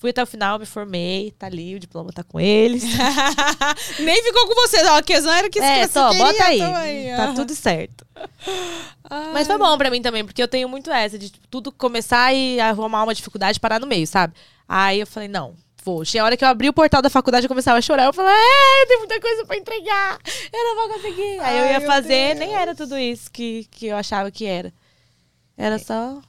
Fui 0.00 0.10
até 0.10 0.22
o 0.22 0.26
final, 0.26 0.58
me 0.58 0.64
formei, 0.64 1.30
tá 1.38 1.46
ali, 1.46 1.74
o 1.74 1.78
diploma 1.78 2.10
tá 2.10 2.24
com 2.24 2.40
eles. 2.40 2.82
Nem 4.00 4.22
ficou 4.22 4.48
com 4.48 4.54
você, 4.54 4.82
ó. 4.86 4.96
A 4.96 5.02
questão 5.02 5.30
era 5.30 5.50
que 5.50 5.60
é, 5.60 5.86
você 5.86 5.92
tô, 5.92 6.08
queria, 6.08 6.24
bota 6.24 6.44
aí. 6.44 7.16
Tá 7.16 7.34
tudo 7.34 7.54
certo. 7.54 8.06
Ai. 9.10 9.32
Mas 9.34 9.46
foi 9.46 9.58
bom 9.58 9.76
pra 9.76 9.90
mim 9.90 10.00
também, 10.00 10.24
porque 10.24 10.42
eu 10.42 10.48
tenho 10.48 10.70
muito 10.70 10.90
essa 10.90 11.18
de 11.18 11.28
tipo, 11.28 11.46
tudo 11.48 11.70
começar 11.70 12.32
e 12.32 12.58
arrumar 12.58 13.02
uma 13.02 13.14
dificuldade 13.14 13.58
e 13.58 13.60
parar 13.60 13.78
no 13.78 13.86
meio, 13.86 14.06
sabe? 14.06 14.32
Aí 14.66 15.00
eu 15.00 15.06
falei, 15.06 15.28
não, 15.28 15.54
vou. 15.84 16.04
Tinha 16.04 16.24
hora 16.24 16.36
que 16.36 16.44
eu 16.44 16.48
abri 16.48 16.68
o 16.68 16.72
portal 16.72 17.02
da 17.02 17.10
faculdade 17.10 17.46
e 17.46 17.48
começava 17.48 17.78
a 17.78 17.82
chorar. 17.82 18.04
Eu 18.04 18.12
falei, 18.12 18.32
é, 18.32 18.86
tem 18.86 18.98
muita 18.98 19.20
coisa 19.20 19.46
pra 19.46 19.56
entregar. 19.56 20.18
Eu 20.52 20.64
não 20.64 20.76
vou 20.76 20.96
conseguir. 20.96 21.40
Aí 21.40 21.58
eu 21.58 21.64
Ai, 21.64 21.72
ia 21.72 21.78
meu 21.80 21.88
fazer, 21.88 22.34
Deus. 22.34 22.38
nem 22.38 22.54
era 22.54 22.74
tudo 22.74 22.98
isso 22.98 23.30
que, 23.30 23.64
que 23.70 23.86
eu 23.86 23.96
achava 23.96 24.30
que 24.30 24.44
era. 24.44 24.72
Era 25.56 25.78
só. 25.78 26.20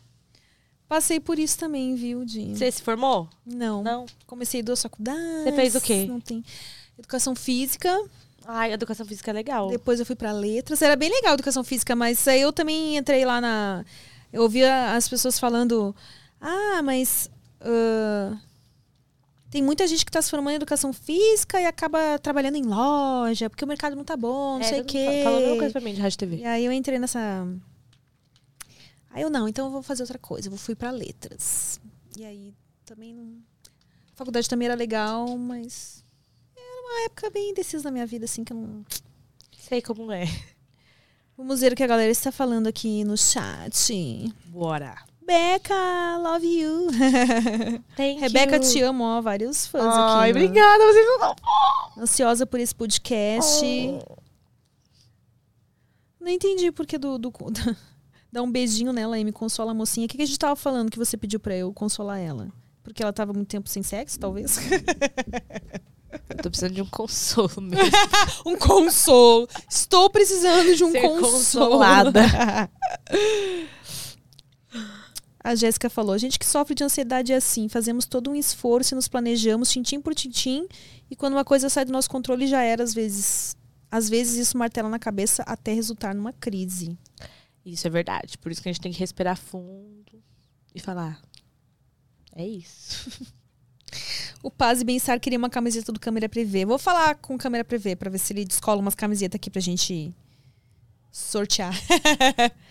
Passei 0.87 1.19
por 1.21 1.39
isso 1.39 1.57
também, 1.57 1.95
viu, 1.95 2.25
Dinho? 2.25 2.55
Você 2.55 2.69
se 2.69 2.81
formou? 2.81 3.29
Não. 3.45 3.81
Não. 3.81 4.05
Comecei 4.27 4.61
duas 4.61 4.81
faculdades. 4.81 5.43
Você 5.43 5.51
fez 5.53 5.75
o 5.75 5.79
quê? 5.81 6.05
Não 6.05 6.19
tem. 6.19 6.43
Educação 6.99 7.33
física. 7.33 7.97
Ai, 8.45 8.73
educação 8.73 9.05
física 9.05 9.31
é 9.31 9.33
legal. 9.33 9.69
Depois 9.69 9.99
eu 9.99 10.05
fui 10.05 10.15
pra 10.15 10.31
letras. 10.33 10.81
Era 10.81 10.95
bem 10.95 11.09
legal 11.09 11.31
a 11.31 11.33
educação 11.35 11.63
física, 11.63 11.95
mas 11.95 12.27
aí 12.27 12.41
eu 12.41 12.51
também 12.51 12.97
entrei 12.97 13.23
lá 13.23 13.39
na. 13.39 13.85
Eu 14.33 14.41
ouvia 14.43 14.93
as 14.93 15.07
pessoas 15.07 15.39
falando: 15.39 15.95
ah, 16.41 16.81
mas. 16.83 17.29
ah, 17.61 18.35
tem 19.51 19.61
muita 19.61 19.85
gente 19.85 20.03
que 20.05 20.11
tá 20.11 20.21
se 20.21 20.31
formando 20.31 20.53
em 20.53 20.55
educação 20.55 20.91
física 20.93 21.59
e 21.61 21.65
acaba 21.65 22.17
trabalhando 22.17 22.55
em 22.55 22.63
loja, 22.63 23.49
porque 23.49 23.63
o 23.63 23.67
mercado 23.67 23.95
não 23.95 24.03
tá 24.03 24.17
bom, 24.17 24.55
não 24.57 24.61
É, 24.61 24.69
sei 24.69 24.81
o 24.81 24.85
quê. 24.85 25.05
fa- 25.23 25.23
Falou 25.25 25.37
a 25.37 25.41
mesma 25.41 25.57
coisa 25.57 25.71
pra 25.73 25.81
mim 25.81 25.93
de 25.93 26.01
rádio 26.01 26.17
TV. 26.17 26.37
E 26.37 26.45
aí 26.45 26.65
eu 26.65 26.71
entrei 26.71 26.97
nessa. 26.97 27.19
Aí 29.11 29.21
eu 29.21 29.29
não, 29.29 29.47
então 29.47 29.65
eu 29.65 29.71
vou 29.71 29.83
fazer 29.83 30.03
outra 30.03 30.17
coisa, 30.17 30.47
eu 30.49 30.55
fui 30.57 30.73
pra 30.73 30.89
letras. 30.89 31.79
E 32.17 32.23
aí 32.23 32.53
também 32.85 33.13
não. 33.13 33.25
A 34.13 34.15
faculdade 34.15 34.47
também 34.49 34.67
era 34.67 34.75
legal, 34.75 35.37
mas. 35.37 36.03
Era 36.55 36.81
uma 36.81 37.05
época 37.05 37.29
bem 37.29 37.51
indecisa 37.51 37.83
na 37.83 37.91
minha 37.91 38.05
vida, 38.05 38.25
assim, 38.25 38.43
que 38.43 38.53
eu 38.53 38.57
não. 38.57 38.85
Sei 39.59 39.81
como 39.81 40.11
é. 40.11 40.25
Vamos 41.37 41.59
ver 41.61 41.73
o 41.73 41.75
que 41.75 41.83
a 41.83 41.87
galera 41.87 42.11
está 42.11 42.31
falando 42.31 42.67
aqui 42.67 43.03
no 43.03 43.17
chat. 43.17 44.31
Bora. 44.45 44.95
Beca, 45.25 46.17
love 46.21 46.45
you. 46.45 46.87
Thank 47.95 48.19
Rebeca, 48.21 48.55
you. 48.57 48.61
te 48.61 48.81
amo, 48.81 49.03
ó, 49.03 49.21
vários 49.21 49.67
fãs 49.67 49.83
Ai, 49.85 50.31
aqui. 50.31 50.39
ó. 50.39 50.43
obrigada, 50.43 50.83
vocês 50.85 51.05
não 51.05 51.19
dão 51.19 51.35
Ansiosa 51.99 52.45
por 52.45 52.59
esse 52.59 52.73
podcast. 52.73 53.65
Não 56.19 56.29
entendi 56.29 56.71
porque 56.71 56.97
do, 56.97 57.17
do, 57.17 57.31
Dá 58.31 58.41
um 58.41 58.51
beijinho 58.51 58.93
nela 58.93 59.19
e 59.19 59.23
me 59.25 59.31
consola 59.31 59.71
a 59.71 59.73
mocinha. 59.73 60.05
O 60.05 60.09
que, 60.09 60.17
que 60.17 60.23
a 60.23 60.25
gente 60.25 60.39
tava 60.39 60.55
falando 60.55 60.89
que 60.89 60.97
você 60.97 61.17
pediu 61.17 61.39
pra 61.39 61.55
eu 61.55 61.73
consolar 61.73 62.19
ela? 62.19 62.51
Porque 62.83 63.03
ela 63.03 63.13
tava 63.13 63.33
muito 63.33 63.47
tempo 63.49 63.69
sem 63.69 63.83
sexo, 63.83 64.19
talvez? 64.19 64.57
Eu 66.29 66.37
tô 66.43 66.49
precisando 66.49 66.73
de 66.73 66.81
um 66.81 66.85
consolo 66.87 67.61
mesmo. 67.61 67.89
um 68.45 68.57
consolo. 68.57 69.47
Estou 69.69 70.09
precisando 70.09 70.75
de 70.75 70.83
um 70.83 70.91
Ser 70.91 71.01
consolo. 71.01 71.21
consolada. 71.31 72.69
A 75.43 75.55
Jéssica 75.55 75.89
falou: 75.89 76.13
a 76.13 76.17
gente 76.17 76.37
que 76.37 76.45
sofre 76.45 76.75
de 76.75 76.83
ansiedade 76.83 77.33
é 77.33 77.35
assim, 77.35 77.67
fazemos 77.67 78.05
todo 78.05 78.29
um 78.29 78.35
esforço 78.35 78.93
e 78.93 78.95
nos 78.95 79.07
planejamos 79.07 79.71
tintim 79.71 79.99
por 79.99 80.13
tintim, 80.13 80.67
e 81.09 81.15
quando 81.15 81.33
uma 81.33 81.45
coisa 81.45 81.69
sai 81.69 81.85
do 81.85 81.91
nosso 81.91 82.09
controle 82.09 82.47
já 82.47 82.61
era, 82.61 82.83
às 82.83 82.93
vezes. 82.93 83.55
Às 83.89 84.07
vezes 84.07 84.37
isso 84.37 84.57
martela 84.57 84.87
na 84.87 84.97
cabeça 84.97 85.43
até 85.45 85.73
resultar 85.73 86.15
numa 86.15 86.31
crise. 86.31 86.97
Isso 87.65 87.85
é 87.85 87.89
verdade. 87.89 88.37
Por 88.37 88.49
isso 88.49 88.61
que 88.61 88.69
a 88.69 88.71
gente 88.71 88.81
tem 88.81 88.91
que 88.91 88.99
respirar 88.99 89.37
fundo 89.37 90.23
e 90.73 90.79
falar. 90.79 91.21
É 92.33 92.47
isso. 92.47 93.29
O 94.41 94.49
Paz 94.49 94.81
e 94.81 94.85
Bem-Estar 94.85 95.19
queria 95.19 95.37
uma 95.37 95.49
camiseta 95.49 95.91
do 95.91 95.99
Câmera 95.99 96.27
Prevê. 96.27 96.65
Vou 96.65 96.79
falar 96.79 97.15
com 97.15 97.35
o 97.35 97.37
Câmera 97.37 97.63
Prevê 97.63 97.95
pra 97.95 98.09
ver 98.09 98.17
se 98.17 98.33
ele 98.33 98.45
descola 98.45 98.81
umas 98.81 98.95
camisetas 98.95 99.35
aqui 99.35 99.49
pra 99.51 99.61
gente 99.61 100.15
sortear. 101.11 101.73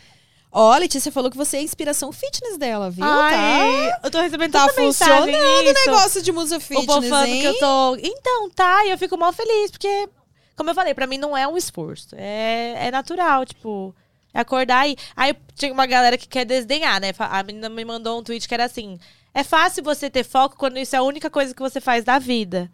Ó, 0.53 0.72
a 0.72 0.78
Letícia 0.78 1.12
falou 1.12 1.30
que 1.30 1.36
você 1.36 1.59
é 1.59 1.61
a 1.61 1.62
inspiração 1.62 2.11
fitness 2.11 2.59
dela, 2.59 2.90
viu? 2.90 3.05
Ai, 3.05 3.92
eu 4.03 4.11
tô 4.11 4.20
recebendo 4.20 4.53
tá, 4.53 4.66
tá 4.66 4.72
funcionando 4.72 5.32
o 5.32 5.62
negócio 5.62 6.20
de 6.22 6.32
musa 6.32 6.57
O 6.57 6.61
fitness, 6.61 6.86
povo 6.86 7.09
falando 7.09 7.28
hein? 7.28 7.40
que 7.40 7.46
eu 7.46 7.59
tô. 7.59 7.96
Então, 7.96 8.51
tá, 8.51 8.84
e 8.84 8.90
eu 8.90 8.98
fico 8.98 9.16
mal 9.16 9.32
feliz, 9.32 9.70
porque, 9.70 10.09
como 10.57 10.70
eu 10.70 10.74
falei, 10.74 10.92
pra 10.92 11.07
mim 11.07 11.18
não 11.18 11.36
é 11.36 11.46
um 11.46 11.57
esforço. 11.57 12.16
É, 12.18 12.88
é 12.88 12.90
natural, 12.90 13.44
tipo. 13.46 13.94
É 14.32 14.40
acordar 14.40 14.88
e. 14.88 14.96
Aí 15.16 15.36
tinha 15.55 15.72
uma 15.72 15.86
galera 15.86 16.16
que 16.16 16.28
quer 16.28 16.44
desdenhar, 16.44 17.01
né? 17.01 17.11
A 17.18 17.42
menina 17.42 17.68
me 17.68 17.84
mandou 17.84 18.18
um 18.18 18.22
tweet 18.22 18.46
que 18.46 18.55
era 18.55 18.64
assim: 18.64 18.98
é 19.34 19.42
fácil 19.44 19.82
você 19.82 20.11
ter 20.11 20.24
foco 20.24 20.57
quando 20.57 20.78
isso 20.78 20.94
é 20.94 20.98
a 20.98 21.03
única 21.03 21.30
coisa 21.30 21.55
que 21.55 21.62
você 21.62 21.80
faz 21.80 22.05
da 22.05 22.18
vida. 22.18 22.70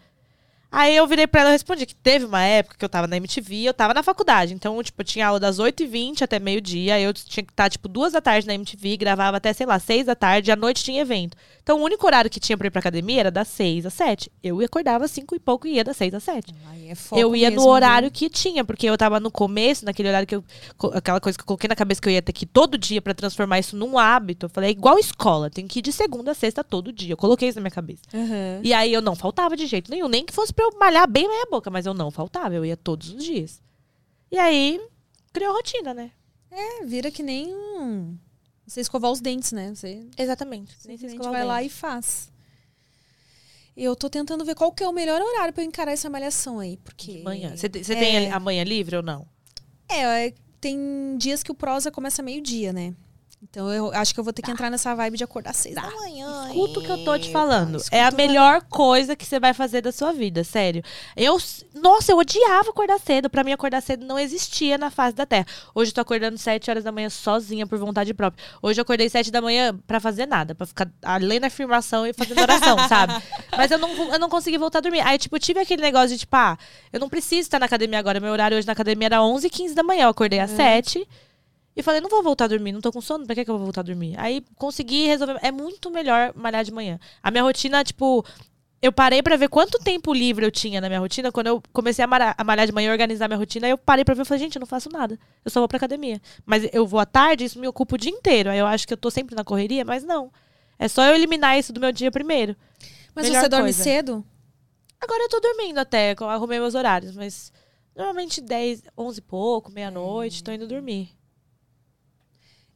Aí 0.71 0.97
eu 0.97 1.07
virei 1.07 1.27
pra 1.27 1.43
ela 1.43 1.51
e 1.51 1.53
respondi 1.53 1.87
que 1.87 1.95
teve 1.95 2.25
uma 2.25 2.43
época 2.43 2.77
que 2.79 2.85
eu 2.85 2.89
tava 2.89 3.07
na 3.07 3.17
MTV 3.17 3.65
eu 3.65 3.75
tava 3.75 3.95
na 3.95 4.03
faculdade. 4.03 4.53
Então, 4.53 4.83
tipo, 4.83 5.01
eu 5.01 5.05
tinha 5.05 5.27
aula 5.27 5.41
das 5.41 5.59
8h20 5.59 6.23
até 6.23 6.39
meio-dia. 6.39 7.01
Eu 7.01 7.13
tinha 7.13 7.45
que 7.45 7.53
estar, 7.53 7.71
tipo, 7.71 7.89
duas 7.89 8.13
da 8.13 8.21
tarde 8.21 8.47
na 8.47 8.55
MTV, 8.55 8.97
gravava 8.97 9.37
até, 9.37 9.53
sei 9.53 9.67
lá, 9.67 9.79
seis 9.79 10.07
da 10.07 10.15
tarde, 10.15 10.51
e 10.51 10.53
à 10.53 10.57
noite 10.57 10.85
tinha 10.85 11.01
evento. 11.01 11.37
Então, 11.63 11.81
o 11.81 11.83
único 11.83 12.07
horário 12.07 12.31
que 12.31 12.39
tinha 12.39 12.57
pra 12.57 12.67
ir 12.67 12.71
pra 12.71 12.81
academia 12.81 13.21
era 13.21 13.31
das 13.31 13.49
seis 13.49 13.87
às 13.87 13.95
sete. 13.95 14.31
Eu 14.43 14.61
acordava 14.61 15.09
cinco 15.09 15.35
e 15.35 15.39
pouco 15.39 15.67
e 15.67 15.75
ia 15.75 15.85
das 15.85 15.97
seis 15.97 16.15
às 16.15 16.23
sete. 16.23 16.55
Ai, 16.69 16.91
é 16.91 17.21
eu 17.21 17.35
ia 17.35 17.51
mesmo, 17.51 17.65
no 17.65 17.71
horário 17.71 18.07
viu? 18.07 18.13
que 18.13 18.31
tinha, 18.31 18.65
porque 18.65 18.87
eu 18.87 18.97
tava 18.97 19.19
no 19.19 19.31
começo, 19.31 19.85
naquele 19.85 20.09
horário 20.09 20.27
que 20.27 20.37
eu. 20.37 20.45
Aquela 20.93 21.21
coisa 21.21 21.37
que 21.37 21.43
eu 21.43 21.47
coloquei 21.47 21.69
na 21.69 21.75
cabeça 21.75 22.01
que 22.01 22.09
eu 22.09 22.13
ia 22.13 22.23
ter 22.23 22.33
que 22.33 22.45
ir 22.45 22.49
todo 22.49 22.79
dia 22.79 23.03
pra 23.03 23.15
transformar 23.15 23.59
isso 23.59 23.77
num 23.77 23.99
hábito. 23.99 24.47
Eu 24.47 24.51
falei, 24.51 24.71
é 24.71 24.73
igual 24.73 24.99
escola, 24.99 25.51
tenho 25.51 25.67
que 25.67 25.81
ir 25.81 25.83
de 25.83 25.93
segunda 25.93 26.31
a 26.31 26.35
sexta 26.35 26.63
todo 26.63 26.93
dia. 26.93 27.13
Eu 27.13 27.17
coloquei 27.17 27.49
isso 27.49 27.59
na 27.59 27.63
minha 27.63 27.71
cabeça. 27.71 28.03
Aham. 28.15 28.61
E 28.63 28.73
aí 28.73 28.93
eu 28.93 29.03
não 29.03 29.17
faltava 29.17 29.57
de 29.57 29.67
jeito 29.67 29.91
nenhum, 29.91 30.09
nem 30.09 30.25
que 30.25 30.33
fosse 30.33 30.53
pra 30.57 30.65
eu 30.65 30.77
malhar 30.79 31.09
bem 31.09 31.29
meia 31.29 31.47
boca, 31.51 31.71
mas 31.71 31.87
eu 31.87 31.95
não 31.95 32.11
faltava, 32.11 32.55
eu 32.55 32.65
ia 32.65 32.77
todos 32.77 33.11
os 33.13 33.23
dias. 33.23 33.63
E 34.33 34.39
aí, 34.39 34.81
criou 35.33 35.53
rotina, 35.55 35.95
né? 35.95 36.11
É, 36.51 36.85
vira 36.85 37.11
que 37.11 37.23
nem 37.23 37.55
um... 37.55 38.19
Você 38.67 38.81
escovar 38.81 39.13
os 39.13 39.21
dentes, 39.21 39.53
né? 39.53 39.73
Você 39.75 40.05
Exatamente. 40.19 40.73
Simplesmente 40.73 41.07
escovar 41.07 41.33
vai 41.33 41.45
lá 41.45 41.63
e 41.63 41.69
faz. 41.69 42.33
Eu 43.77 43.95
tô 43.95 44.09
tentando 44.09 44.45
ver 44.45 44.55
qual 44.55 44.73
que 44.73 44.83
é 44.83 44.89
o 44.89 44.93
melhor 44.93 45.21
horário 45.21 45.53
pra 45.53 45.63
eu 45.63 45.67
encarar 45.69 45.93
essa 45.93 46.09
malhação 46.11 46.59
aí, 46.59 46.79
porque... 46.79 47.19
De 47.19 47.23
manhã. 47.23 47.55
Você 47.57 47.69
te- 47.69 47.85
você 47.85 47.93
É. 47.93 47.99
tem 47.99 48.33
a 48.33 48.41
manhã 48.41 48.65
livre 48.65 48.97
ou 48.97 49.03
não? 49.03 49.29
É, 49.89 50.27
é, 50.29 50.35
tem 50.61 51.17
dias 51.19 51.43
que 51.43 51.53
o 51.53 51.55
prosa 51.55 51.91
começa 51.93 52.23
meio-dia, 52.23 52.73
né? 52.73 52.95
Então 53.43 53.71
eu 53.73 53.93
acho 53.93 54.15
que 54.15 54.21
eu 54.21 54.25
vou 54.25 54.33
ter 54.33 54.41
que 54.41 54.51
entrar 54.51 54.71
nessa 54.71 54.95
vibe 54.95 55.19
de 55.19 55.25
acordar 55.25 55.51
às 55.51 55.59
seis 55.59 55.75
da 55.75 55.83
manhã. 55.83 56.49
Escuta 56.49 56.81
o 56.81 56.83
que 56.83 56.91
eu 56.91 57.05
tô 57.05 57.19
te 57.19 57.31
falando. 57.31 57.77
Escuta 57.77 57.97
É 57.97 58.03
a 58.03 58.11
melhor 58.11 58.63
coisa 58.63 59.15
que 59.15 59.27
você 59.27 59.39
vai 59.39 59.53
fazer 59.53 59.83
da 59.83 59.93
sua 59.93 60.13
vida, 60.13 60.43
sério. 60.43 60.83
Eu, 61.15 61.37
nossa, 61.75 62.13
eu 62.13 62.19
odiava 62.19 62.71
acordar 62.71 62.99
cedo. 62.99 63.29
Pra 63.29 63.45
mim, 63.45 63.53
acordar 63.53 63.83
cedo 63.83 64.07
não 64.07 64.19
existia 64.19 64.79
na 64.79 64.91
face 64.91 65.15
da 65.15 65.27
Terra. 65.27 65.47
Hoje 65.75 65.91
eu 65.91 65.95
tô 65.95 66.01
acordando 66.01 66.39
7 66.39 66.71
horas 66.71 66.85
da 66.85 66.91
manhã 66.91 67.11
sozinha, 67.11 67.67
por 67.67 67.79
vontade 67.79 68.13
própria. 68.15 68.43
Hoje 68.63 68.81
eu 68.81 68.83
acordei 68.83 69.09
7 69.09 69.31
da 69.31 69.43
manhã 69.43 69.79
pra 69.87 70.01
fazer 70.01 70.27
nada, 70.27 70.55
pra 70.55 70.67
ficar 70.67 70.91
além 71.03 71.39
da 71.39 71.49
afirmação 71.49 72.07
e 72.07 72.15
fazendo 72.15 72.41
oração, 72.41 72.77
sabe? 72.89 73.23
Mas 73.55 73.71
eu 73.71 73.79
não, 73.79 74.13
eu 74.13 74.19
não 74.19 74.31
consegui 74.31 74.57
voltar 74.57 74.79
a 74.79 74.83
dormir. 74.83 75.01
Aí, 75.01 75.19
tipo, 75.19 75.39
tive 75.39 75.61
aquele 75.61 75.83
negócio 75.83 76.09
de, 76.09 76.19
tipo, 76.19 76.35
ah, 76.35 76.57
eu 76.91 76.99
não 76.99 77.09
preciso 77.09 77.43
estar 77.43 77.59
na 77.59 77.67
academia 77.67 77.99
agora. 77.99 78.19
Meu 78.19 78.33
horário 78.33 78.57
hoje 78.57 78.67
na 78.67 78.73
academia 78.73 79.07
era 79.07 79.23
11 79.23 79.47
h 79.47 79.57
15 79.57 79.75
da 79.75 79.83
manhã. 79.83 80.05
Eu 80.05 80.09
acordei 80.09 80.41
às 80.41 80.51
7 80.51 81.07
e 81.77 81.83
falei, 81.83 82.01
não 82.01 82.09
vou 82.09 82.23
voltar 82.23 82.47
a 82.47 82.49
dormir, 82.49 82.73
não 82.73 82.81
tô 82.81 82.91
com 82.91 83.03
sono, 83.03 83.27
pra 83.27 83.35
que, 83.35 83.45
que 83.45 83.51
eu 83.51 83.57
vou 83.57 83.65
voltar 83.65 83.83
a 83.83 83.85
dormir? 83.85 84.15
Aí 84.19 84.43
consegui 84.57 85.07
resolver. 85.07 85.39
É 85.43 85.53
muito 85.53 85.91
melhor 85.91 86.33
malhar 86.35 86.65
de 86.65 86.73
manhã. 86.73 86.99
A 87.23 87.31
minha 87.31 87.43
rotina, 87.43 87.85
tipo, 87.85 88.25
eu 88.81 88.91
parei 88.91 89.23
pra 89.23 89.37
ver 89.37 89.49
quanto 89.49 89.79
tempo 89.79 90.15
livre 90.15 90.47
eu 90.47 90.51
tinha 90.51 90.81
na 90.81 90.89
minha 90.89 91.01
rotina. 91.01 91.31
Quando 91.31 91.49
eu 91.49 91.63
comecei 91.75 92.03
a 92.03 92.09
malhar, 92.09 92.35
a 92.39 92.43
malhar 92.43 92.67
de 92.67 92.73
manhã 92.73 92.89
e 92.89 92.93
organizar 92.93 93.29
minha 93.29 93.37
rotina, 93.37 93.67
aí 93.67 93.73
eu 93.73 93.79
parei 93.79 94.05
pra 94.05 94.15
ver 94.15 94.23
e 94.23 94.25
falei, 94.25 94.43
gente, 94.43 94.57
eu 94.57 94.61
não 94.61 94.67
faço 94.67 94.89
nada. 94.91 95.19
Eu 95.45 95.51
só 95.51 95.61
vou 95.61 95.69
pra 95.69 95.77
academia. 95.77 96.19
Mas 96.47 96.67
eu 96.73 96.87
vou 96.87 96.99
à 96.99 97.05
tarde, 97.05 97.45
isso 97.45 97.59
me 97.59 97.69
ocupa 97.69 97.95
o 97.95 97.99
dia 97.99 98.11
inteiro. 98.11 98.49
Aí 98.49 98.59
eu 98.59 98.67
acho 98.67 98.87
que 98.87 98.95
eu 98.95 98.99
tô 98.99 99.11
sempre 99.11 99.37
na 99.37 99.45
correria, 99.45 99.85
mas 99.85 100.03
não. 100.03 100.33
É 100.79 100.89
só 100.89 101.05
eu 101.05 101.15
eliminar 101.15 101.59
isso 101.59 101.73
do 101.73 101.81
meu 101.81 101.93
dia 101.93 102.11
primeiro. 102.11 102.57
Mas 103.15 103.27
Melhor 103.27 103.43
você 103.43 103.49
dorme 103.49 103.65
coisa. 103.67 103.83
cedo? 103.83 104.25
Agora 105.01 105.23
eu 105.25 105.29
tô 105.29 105.41
dormindo 105.41 105.79
até, 105.79 106.15
arrumei 106.21 106.59
meus 106.59 106.75
horários, 106.75 107.15
mas 107.15 107.53
normalmente 107.95 108.41
10, 108.41 108.83
11 108.97 109.19
e 109.19 109.23
pouco, 109.23 109.71
meia-noite, 109.71 110.43
tô 110.43 110.51
indo 110.53 110.67
dormir. 110.67 111.16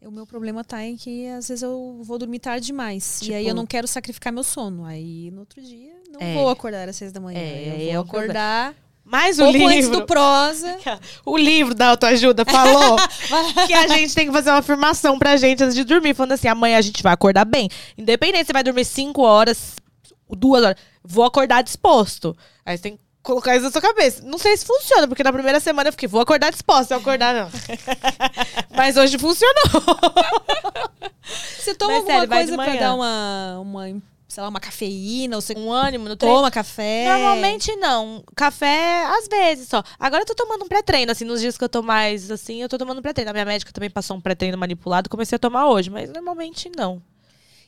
O 0.07 0.11
meu 0.11 0.27
problema 0.27 0.65
tá 0.65 0.83
em 0.85 0.97
que 0.97 1.27
às 1.29 1.49
vezes 1.49 1.63
eu 1.63 1.99
vou 2.03 2.19
dormir 2.19 2.39
tarde 2.39 2.67
demais. 2.67 3.21
e 3.23 3.35
aí 3.35 3.41
Tipo- 3.45 3.51
eu 3.51 3.55
não 3.55 3.67
quero 3.67 3.87
sacrificar 3.87 4.33
meu 4.33 4.43
sono. 4.43 4.85
Aí 4.85 5.31
no 5.31 5.41
outro 5.41 5.61
dia 5.61 5.93
não 6.13 6.21
É. 6.21 6.35
vou 6.35 6.49
acordar 6.49 6.89
às 6.89 6.97
seis 6.97 7.13
da 7.13 7.21
manhã. 7.21 7.39
É, 7.39 7.43
eu 7.45 7.65
vou 7.65 7.73
é 7.73 7.77
problema. 7.77 8.01
acordar 8.01 8.75
o 8.75 9.37
pouco 9.37 9.53
livro. 9.53 9.67
antes 9.69 9.89
do 9.89 10.07
prosa. 10.07 10.79
O 11.27 11.37
livro 11.37 11.75
da 11.75 11.89
autoajuda 11.89 12.45
falou 12.45 12.97
que 13.67 13.75
a 13.75 13.89
gente 13.89 14.15
tem 14.15 14.27
que 14.27 14.33
fazer 14.33 14.51
uma 14.51 14.59
afirmação 14.59 15.19
pra 15.19 15.37
gente 15.37 15.63
antes 15.63 15.75
de 15.75 15.85
dormir, 15.85 16.15
falando 16.15 16.33
assim: 16.33 16.49
amanhã 16.49 16.79
a 16.79 16.83
gente 16.83 17.03
vai 17.03 17.13
acordar 17.13 17.45
bem. 17.45 17.69
Independente 17.99 18.41
se 18.41 18.47
você 18.47 18.53
vai 18.55 18.63
dormir 18.65 18.85
5 18.87 19.21
horas, 19.23 19.77
2 20.31 20.63
horas, 20.65 20.77
vou 21.05 21.25
acordar 21.25 21.63
disposto. 21.63 22.37
Aí 22.65 22.77
você 22.77 22.83
tem 22.85 22.97
que 22.97 23.03
colocar 23.23 23.55
isso 23.55 23.65
na 23.65 23.71
sua 23.71 23.81
cabeça. 23.81 24.23
Não 24.25 24.39
sei 24.39 24.57
se 24.57 24.65
funciona, 24.65 25.07
porque 25.09 25.23
na 25.23 25.33
primeira 25.33 25.61
semana 25.61 25.89
eu 25.89 25.93
fiquei, 25.93 26.09
vou 26.09 26.21
acordar 26.21 26.51
disposto, 26.51 26.91
eu 26.93 26.99
acordar 26.99 27.35
não. 27.35 27.51
Mas 28.77 28.97
hoje 28.97 29.19
funcionou. 29.19 29.65
Você 31.59 31.75
toma 31.75 31.93
Mas 31.93 32.01
alguma 32.01 32.15
sério, 32.15 32.29
coisa 32.29 32.57
pra 32.57 32.75
dar 32.77 32.95
uma, 32.95 33.59
uma, 33.61 34.03
sei 34.27 34.43
lá, 34.43 34.49
uma 34.49 34.61
cafeína? 34.61 35.37
Ou 35.37 35.43
você 35.43 35.55
Um 35.57 35.71
ânimo 35.71 36.09
no 36.09 36.17
treino. 36.17 36.37
toma 36.37 36.51
café? 36.51 37.05
Normalmente 37.09 37.75
não. 37.77 38.25
Café, 38.35 39.05
às 39.07 39.29
vezes 39.29 39.69
só. 39.69 39.83
Agora 39.99 40.23
eu 40.23 40.27
tô 40.27 40.35
tomando 40.35 40.65
um 40.65 40.69
pré-treino, 40.69 41.13
assim, 41.13 41.25
nos 41.25 41.41
dias 41.41 41.57
que 41.59 41.65
eu 41.65 41.69
tô 41.69 41.83
mais 41.83 42.31
assim, 42.31 42.63
eu 42.63 42.69
tô 42.69 42.79
tomando 42.79 43.03
pré-treino. 43.03 43.31
A 43.31 43.35
minha 43.35 43.45
médica 43.45 43.73
também 43.73 43.91
passou 43.91 44.17
um 44.17 44.21
pré-treino 44.21 44.57
manipulado, 44.59 45.11
comecei 45.11 45.37
a 45.37 45.39
tomar 45.39 45.69
hoje, 45.69 45.91
mas 45.91 46.11
normalmente 46.11 46.71
não. 46.77 47.03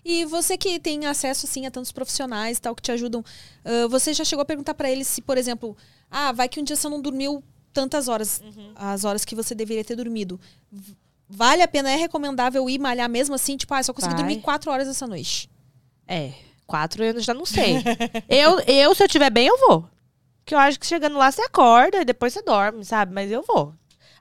E 0.05 0.25
você 0.25 0.57
que 0.57 0.79
tem 0.81 1.07
acesso 1.07 1.47
assim 1.47 1.67
a 1.67 1.71
tantos 1.71 1.93
profissionais 1.93 2.59
e 2.59 2.61
tal 2.61 2.75
que 2.75 2.83
te 2.83 2.91
ajudam, 2.91 3.25
ah, 3.65 3.87
você 3.89 4.13
já 4.13 4.25
chegou 4.25 4.43
a 4.43 4.47
perguntar 4.47 4.75
pra 4.75 4.91
eles 4.91 5.07
se, 5.07 5.23
por 5.23 5.39
exemplo, 5.39 5.77
ah, 6.11 6.33
vai 6.33 6.49
que 6.49 6.61
um 6.61 6.65
dia 6.65 6.77
você 6.77 6.89
não 6.89 7.01
dormiu 7.01 7.43
tantas 7.73 8.09
horas, 8.09 8.43
as 8.75 9.05
horas 9.05 9.25
que 9.25 9.35
você 9.35 9.55
deveria 9.55 9.85
ter 9.85 9.97
dormido. 9.97 10.41
Vale 11.29 11.63
a 11.63 11.69
pena, 11.69 11.91
é 11.91 11.97
recomendável 11.97 12.69
ir 12.69 12.79
malhar 12.79 13.09
mesmo 13.09 13.35
assim, 13.35 13.57
tipo, 13.57 13.73
ah, 13.73 13.83
só 13.83 13.93
consegui 13.93 14.15
Vai. 14.15 14.25
dormir 14.25 14.41
quatro 14.43 14.71
horas 14.71 14.89
essa 14.89 15.07
noite. 15.07 15.49
É, 16.07 16.33
quatro 16.67 17.03
eu 17.03 17.21
já 17.21 17.33
não 17.33 17.47
sei. 17.47 17.77
eu, 18.29 18.61
eu, 18.61 18.95
se 18.95 19.03
eu 19.03 19.09
tiver 19.09 19.31
bem, 19.31 19.47
eu 19.47 19.59
vou. 19.59 19.89
Porque 20.45 20.55
eu 20.55 20.59
acho 20.59 20.79
que 20.79 20.87
chegando 20.87 21.17
lá, 21.17 21.31
você 21.31 21.41
acorda 21.43 22.03
e 22.03 22.05
depois 22.05 22.33
você 22.33 22.43
dorme, 22.43 22.85
sabe? 22.85 23.15
Mas 23.15 23.31
eu 23.31 23.43
vou. 23.43 23.73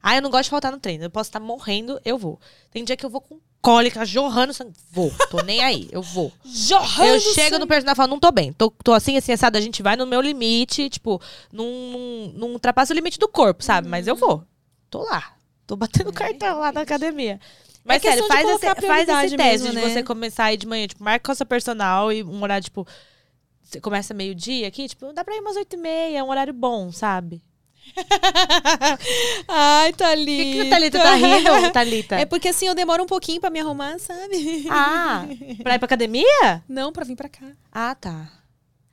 Ah, 0.01 0.15
eu 0.15 0.21
não 0.21 0.29
gosto 0.29 0.45
de 0.45 0.49
faltar 0.51 0.71
no 0.71 0.79
treino. 0.79 1.03
Eu 1.03 1.09
posso 1.09 1.29
estar 1.29 1.39
morrendo, 1.39 1.99
eu 2.05 2.17
vou. 2.17 2.39
Tem 2.69 2.83
dia 2.83 2.95
que 2.95 3.05
eu 3.05 3.09
vou 3.09 3.21
com 3.21 3.39
cólica, 3.61 4.05
jorrando 4.05 4.53
sangue. 4.53 4.73
Vou. 4.91 5.11
Tô 5.29 5.41
nem 5.43 5.61
aí, 5.61 5.87
eu 5.91 6.01
vou. 6.01 6.31
Jorrando 6.43 7.13
Eu 7.13 7.19
chego 7.19 7.59
no 7.59 7.67
personal 7.67 7.93
e 7.93 7.95
falo, 7.95 8.09
não 8.09 8.19
tô 8.19 8.31
bem. 8.31 8.51
Tô, 8.53 8.71
tô 8.83 8.93
assim, 8.93 9.15
assim, 9.17 9.31
assado. 9.31 9.57
A 9.57 9.61
gente 9.61 9.83
vai 9.83 9.95
no 9.95 10.07
meu 10.07 10.19
limite, 10.19 10.89
tipo, 10.89 11.21
não, 11.51 11.65
não, 11.65 12.33
não 12.35 12.47
ultrapassa 12.53 12.93
o 12.93 12.95
limite 12.95 13.19
do 13.19 13.27
corpo, 13.27 13.63
sabe? 13.63 13.87
Mas 13.87 14.07
eu 14.07 14.15
vou. 14.15 14.43
Tô 14.89 15.03
lá. 15.03 15.33
Tô 15.67 15.75
batendo 15.75 16.11
cartão 16.11 16.59
lá 16.59 16.71
na 16.71 16.81
academia. 16.81 17.39
Mas 17.83 18.01
questão 18.01 18.27
sério, 18.27 18.43
de 18.43 18.59
faz 18.59 18.75
esse, 18.75 18.87
faz 18.87 19.09
esse 19.09 19.37
teste 19.37 19.37
mesmo, 19.37 19.69
de 19.69 19.75
né? 19.75 19.89
você 19.89 20.03
começar 20.03 20.45
a 20.45 20.53
ir 20.53 20.57
de 20.57 20.67
manhã. 20.67 20.87
Tipo, 20.87 21.03
marca 21.03 21.25
com 21.25 21.31
a 21.31 21.35
sua 21.35 21.45
personal 21.45 22.11
e 22.11 22.23
um 22.23 22.41
horário, 22.41 22.63
tipo... 22.63 22.85
Você 23.63 23.79
começa 23.79 24.13
meio-dia 24.13 24.67
aqui, 24.67 24.85
tipo, 24.89 25.13
dá 25.13 25.23
pra 25.23 25.33
ir 25.33 25.39
umas 25.39 25.55
oito 25.55 25.75
e 25.75 25.77
meia. 25.77 26.17
É 26.17 26.23
um 26.23 26.29
horário 26.29 26.53
bom, 26.53 26.91
sabe? 26.91 27.41
Ai, 29.47 29.91
Por 29.91 29.97
Thalita. 29.97 30.43
que, 30.43 30.53
que 30.53 30.61
o 30.61 30.69
Thalita 30.69 30.99
tá 30.99 31.13
rindo, 31.15 31.71
Thalita? 31.73 32.15
É 32.15 32.25
porque 32.25 32.49
assim 32.49 32.67
eu 32.67 32.75
demoro 32.75 33.03
um 33.03 33.07
pouquinho 33.07 33.41
pra 33.41 33.49
me 33.49 33.59
arrumar, 33.59 33.99
sabe? 33.99 34.65
Ah, 34.69 35.25
pra 35.63 35.75
ir 35.75 35.79
pra 35.79 35.85
academia? 35.85 36.63
Não, 36.67 36.91
pra 36.91 37.03
vir 37.03 37.15
pra 37.15 37.29
cá. 37.29 37.45
Ah, 37.71 37.95
tá. 37.95 38.29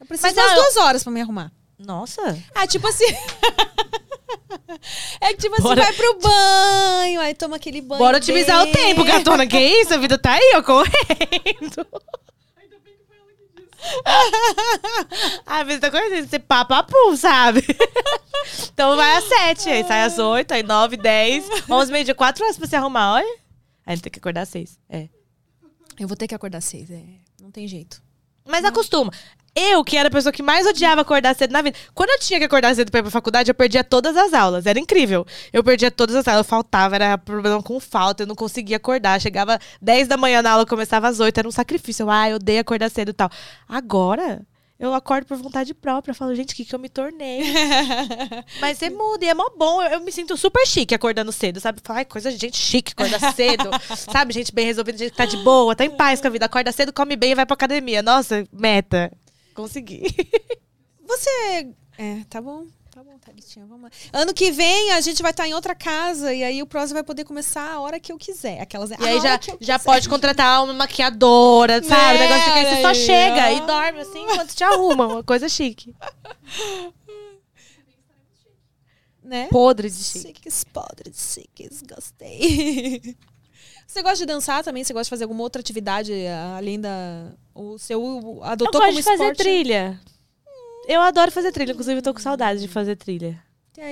Eu 0.01 0.06
preciso 0.06 0.27
Mas 0.28 0.35
das 0.36 0.51
eu- 0.51 0.56
duas 0.62 0.77
horas 0.77 1.02
pra 1.02 1.12
me 1.12 1.20
arrumar. 1.20 1.52
Nossa. 1.78 2.36
Ah, 2.55 2.66
tipo 2.66 2.86
assim. 2.89 3.05
é 5.20 5.28
que 5.32 5.36
tipo 5.43 5.55
assim, 5.55 5.62
Bora- 5.62 5.82
vai 5.82 5.93
pro 5.93 6.19
banho, 6.20 7.20
aí 7.20 7.35
toma 7.35 7.56
aquele 7.56 7.81
banho. 7.81 7.98
Bora 8.01 8.16
otimizar 8.19 8.62
o 8.62 8.73
tempo, 8.73 9.05
gatona. 9.05 9.47
Que 9.47 9.59
isso? 9.59 9.94
A 9.94 9.98
vida 9.98 10.19
tá 10.19 10.32
aí, 10.32 10.52
ó, 10.56 10.62
correndo. 10.62 11.86
A 15.46 15.62
vida 15.64 15.80
tá 15.80 15.90
correndo. 15.90 16.28
Você 16.28 16.38
papapu, 16.38 17.16
sabe? 17.16 17.64
então 18.72 18.96
vai 18.96 19.16
às 19.16 19.24
sete, 19.24 19.68
aí 19.68 19.84
sai 19.84 20.02
às 20.02 20.18
oito, 20.18 20.52
aí 20.52 20.62
nove, 20.62 20.96
dez, 20.96 21.48
onze, 21.70 21.92
meio 21.92 22.05
dia, 22.05 22.14
quatro 22.14 22.44
horas 22.44 22.59
pra 22.59 22.66
se 22.66 22.76
arrumar, 22.76 23.14
olha. 23.14 23.38
Aí 23.86 23.98
tem 23.98 24.10
que 24.12 24.18
acordar 24.18 24.42
às 24.42 24.48
seis. 24.48 24.78
É. 24.88 25.09
Eu 25.98 26.06
vou 26.06 26.16
ter 26.16 26.28
que 26.28 26.34
acordar 26.34 26.59
às 26.59 26.64
seis, 26.64 26.90
é. 26.90 27.02
Não 27.40 27.50
tem 27.50 27.66
jeito. 27.66 28.02
Mas 28.44 28.64
acostuma. 28.64 29.12
Eu, 29.59 29.82
que 29.82 29.97
era 29.97 30.09
a 30.09 30.10
pessoa 30.10 30.32
que 30.32 30.43
mais 30.43 30.66
odiava 30.66 31.01
acordar 31.01 31.35
cedo 31.35 31.51
na 31.51 31.60
vida. 31.60 31.76
Quando 31.93 32.10
eu 32.10 32.20
tinha 32.20 32.39
que 32.39 32.44
acordar 32.44 32.74
cedo 32.76 32.90
pra 32.90 33.01
ir 33.01 33.02
pra 33.02 33.10
faculdade, 33.10 33.51
eu 33.51 33.55
perdia 33.55 33.82
todas 33.82 34.16
as 34.16 34.32
aulas. 34.32 34.66
Era 34.66 34.78
incrível. 34.78 35.26
Eu 35.52 35.64
perdia 35.64 35.90
todas 35.90 36.14
as 36.14 36.28
aulas. 36.28 36.47
Eu 36.47 36.48
faltava, 36.48 36.94
era 36.94 37.18
problema 37.18 37.60
com 37.62 37.80
falta. 37.80 38.22
Eu 38.22 38.26
não 38.28 38.36
conseguia 38.36 38.76
acordar. 38.76 39.20
Chegava 39.20 39.59
10 39.82 40.06
da 40.06 40.16
manhã 40.16 40.43
na 40.43 40.52
aula, 40.52 40.64
começava 40.64 41.09
às 41.09 41.18
8. 41.18 41.39
Era 41.39 41.48
um 41.48 41.51
sacrifício. 41.51 42.05
Eu, 42.05 42.10
ah, 42.10 42.30
eu 42.30 42.36
odeio 42.36 42.60
acordar 42.60 42.89
cedo 42.89 43.09
e 43.09 43.12
tal. 43.12 43.28
Agora, 43.68 44.47
eu 44.78 44.94
acordo 44.94 45.26
por 45.26 45.36
vontade 45.36 45.74
própria. 45.74 46.12
Eu 46.12 46.14
falo, 46.14 46.32
gente, 46.36 46.52
o 46.52 46.56
que, 46.56 46.64
que 46.64 46.72
eu 46.72 46.78
me 46.78 46.89
tornei? 46.89 47.43
Mas 48.60 48.78
você 48.78 48.89
muda 48.90 49.24
e 49.24 49.28
é 49.28 49.35
mó 49.35 49.51
bom. 49.56 49.82
Eu, 49.82 49.94
eu 49.94 50.01
me 50.01 50.12
sinto 50.12 50.36
super 50.36 50.64
chique 50.68 50.94
acordando 50.94 51.32
cedo, 51.32 51.59
sabe? 51.59 51.80
Falo, 51.82 51.98
Ai, 51.98 52.05
coisa 52.05 52.30
de 52.30 52.39
gente 52.39 52.56
chique 52.56 52.93
acordar 52.97 53.18
cedo. 53.35 53.70
sabe? 53.97 54.32
Gente 54.35 54.55
bem 54.55 54.66
resolvida, 54.66 54.98
gente 54.98 55.10
que 55.10 55.16
tá 55.16 55.24
de 55.24 55.36
boa, 55.39 55.74
tá 55.74 55.85
em 55.85 55.90
paz 55.90 56.20
com 56.20 56.28
a 56.28 56.30
vida. 56.30 56.47
Acorda 56.47 56.70
cedo, 56.70 56.93
come 56.93 57.16
bem 57.16 57.32
e 57.32 57.35
vai 57.35 57.44
pra 57.44 57.55
academia. 57.55 58.02
Nossa, 58.02 58.47
meta. 58.52 59.10
Consegui. 59.59 60.05
Você. 61.05 61.68
É, 61.98 62.22
tá 62.30 62.40
bom. 62.40 62.64
Tá 62.93 63.02
bom, 63.02 63.18
Thalitinha, 63.18 63.66
vamos 63.66 63.90
lá. 63.90 64.20
Ano 64.20 64.32
que 64.32 64.52
vem 64.52 64.93
a 64.93 65.01
gente 65.01 65.20
vai 65.20 65.32
estar 65.32 65.48
em 65.48 65.55
outra 65.55 65.74
casa 65.74 66.32
e 66.32 66.44
aí 66.44 66.62
o 66.62 66.66
Prosa 66.66 66.94
vai 66.94 67.02
poder 67.02 67.24
começar 67.24 67.72
a 67.72 67.80
hora 67.80 67.98
que 67.98 68.12
eu 68.12 68.16
quiser. 68.18 68.60
Aquelas 68.60 68.90
E 68.90 68.94
aí 69.01 69.20
já, 69.20 69.39
já 69.60 69.78
pode 69.80 70.09
contratar 70.09 70.62
uma 70.62 70.72
maquiadora, 70.72 71.82
sabe? 71.82 72.16
O 72.16 72.20
Né? 72.20 72.28
negócio 72.28 72.52
que 72.52 72.60
você 72.76 72.82
só 72.82 72.89
Aí, 72.89 72.94
chega 72.94 73.52
e 73.52 73.60
dorme 73.66 74.01
assim 74.01 74.22
enquanto 74.22 74.55
te 74.55 74.62
arruma. 74.62 75.06
Uma 75.09 75.24
coisa 75.24 75.48
chique. 75.48 75.93
Né? 79.22 79.48
Podre 79.48 79.90
de 79.90 80.02
chique. 80.05 80.26
Chiques, 80.28 80.64
podres, 80.64 81.35
chiques, 81.35 81.82
gostei. 81.82 83.16
Você 83.90 84.02
gosta 84.02 84.19
de 84.19 84.27
dançar 84.27 84.62
também? 84.62 84.85
Você 84.85 84.93
gosta 84.93 85.05
de 85.05 85.10
fazer 85.10 85.24
alguma 85.24 85.43
outra 85.43 85.60
atividade 85.60 86.12
ah, 86.27 86.59
além 86.59 86.78
da. 86.78 87.32
O 87.55 87.78
seu 87.78 88.01
Eu 88.05 88.44
adotou 88.44 88.73
gosto 88.81 88.86
como 88.89 88.98
de 88.98 89.02
fazer 89.02 89.23
esporte? 89.24 89.39
trilha. 89.39 89.98
Eu 90.86 91.01
adoro 91.01 91.32
fazer 91.32 91.52
trilha, 91.52 91.73
inclusive 91.73 91.98
eu 91.98 92.02
tô 92.02 92.12
com 92.15 92.20
saudade 92.20 92.60
de 92.60 92.69
fazer 92.69 92.97
trilha. 92.97 93.43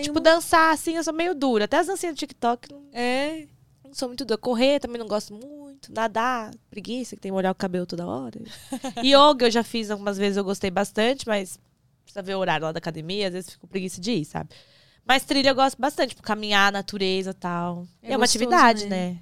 Tipo, 0.02 0.18
um- 0.18 0.22
dançar 0.22 0.72
assim, 0.74 0.96
eu 0.96 1.04
sou 1.04 1.14
meio 1.14 1.34
dura. 1.34 1.64
Até 1.64 1.78
as 1.78 1.86
dancinhas 1.86 2.14
do 2.14 2.18
TikTok, 2.18 2.68
É. 2.92 3.46
não 3.84 3.94
sou 3.94 4.08
muito 4.08 4.24
dura. 4.24 4.36
Correr 4.38 4.80
também 4.80 4.98
não 4.98 5.06
gosto 5.08 5.32
muito. 5.32 5.92
Nadar, 5.92 6.52
preguiça, 6.70 7.14
que 7.16 7.22
tem 7.22 7.30
que 7.30 7.34
molhar 7.34 7.52
o 7.52 7.54
cabelo 7.54 7.86
toda 7.86 8.06
hora. 8.06 8.38
Yoga 9.02 9.46
eu 9.46 9.50
já 9.50 9.62
fiz 9.62 9.90
algumas 9.90 10.18
vezes, 10.18 10.36
eu 10.36 10.44
gostei 10.44 10.70
bastante, 10.70 11.26
mas 11.26 11.58
precisa 12.04 12.22
ver 12.22 12.34
o 12.34 12.38
horário 12.38 12.66
lá 12.66 12.72
da 12.72 12.78
academia, 12.78 13.28
às 13.28 13.32
vezes 13.32 13.50
fico 13.50 13.66
preguiça 13.66 14.00
de 14.00 14.12
ir, 14.12 14.24
sabe? 14.24 14.50
Mas 15.06 15.24
trilha 15.24 15.50
eu 15.50 15.54
gosto 15.54 15.80
bastante, 15.80 16.10
tipo, 16.10 16.22
caminhar, 16.22 16.70
natureza 16.72 17.30
e 17.30 17.34
tal. 17.34 17.86
É 18.02 18.12
É, 18.12 18.16
uma 18.16 18.24
atividade, 18.24 18.86
né? 18.86 19.10
né? 19.12 19.18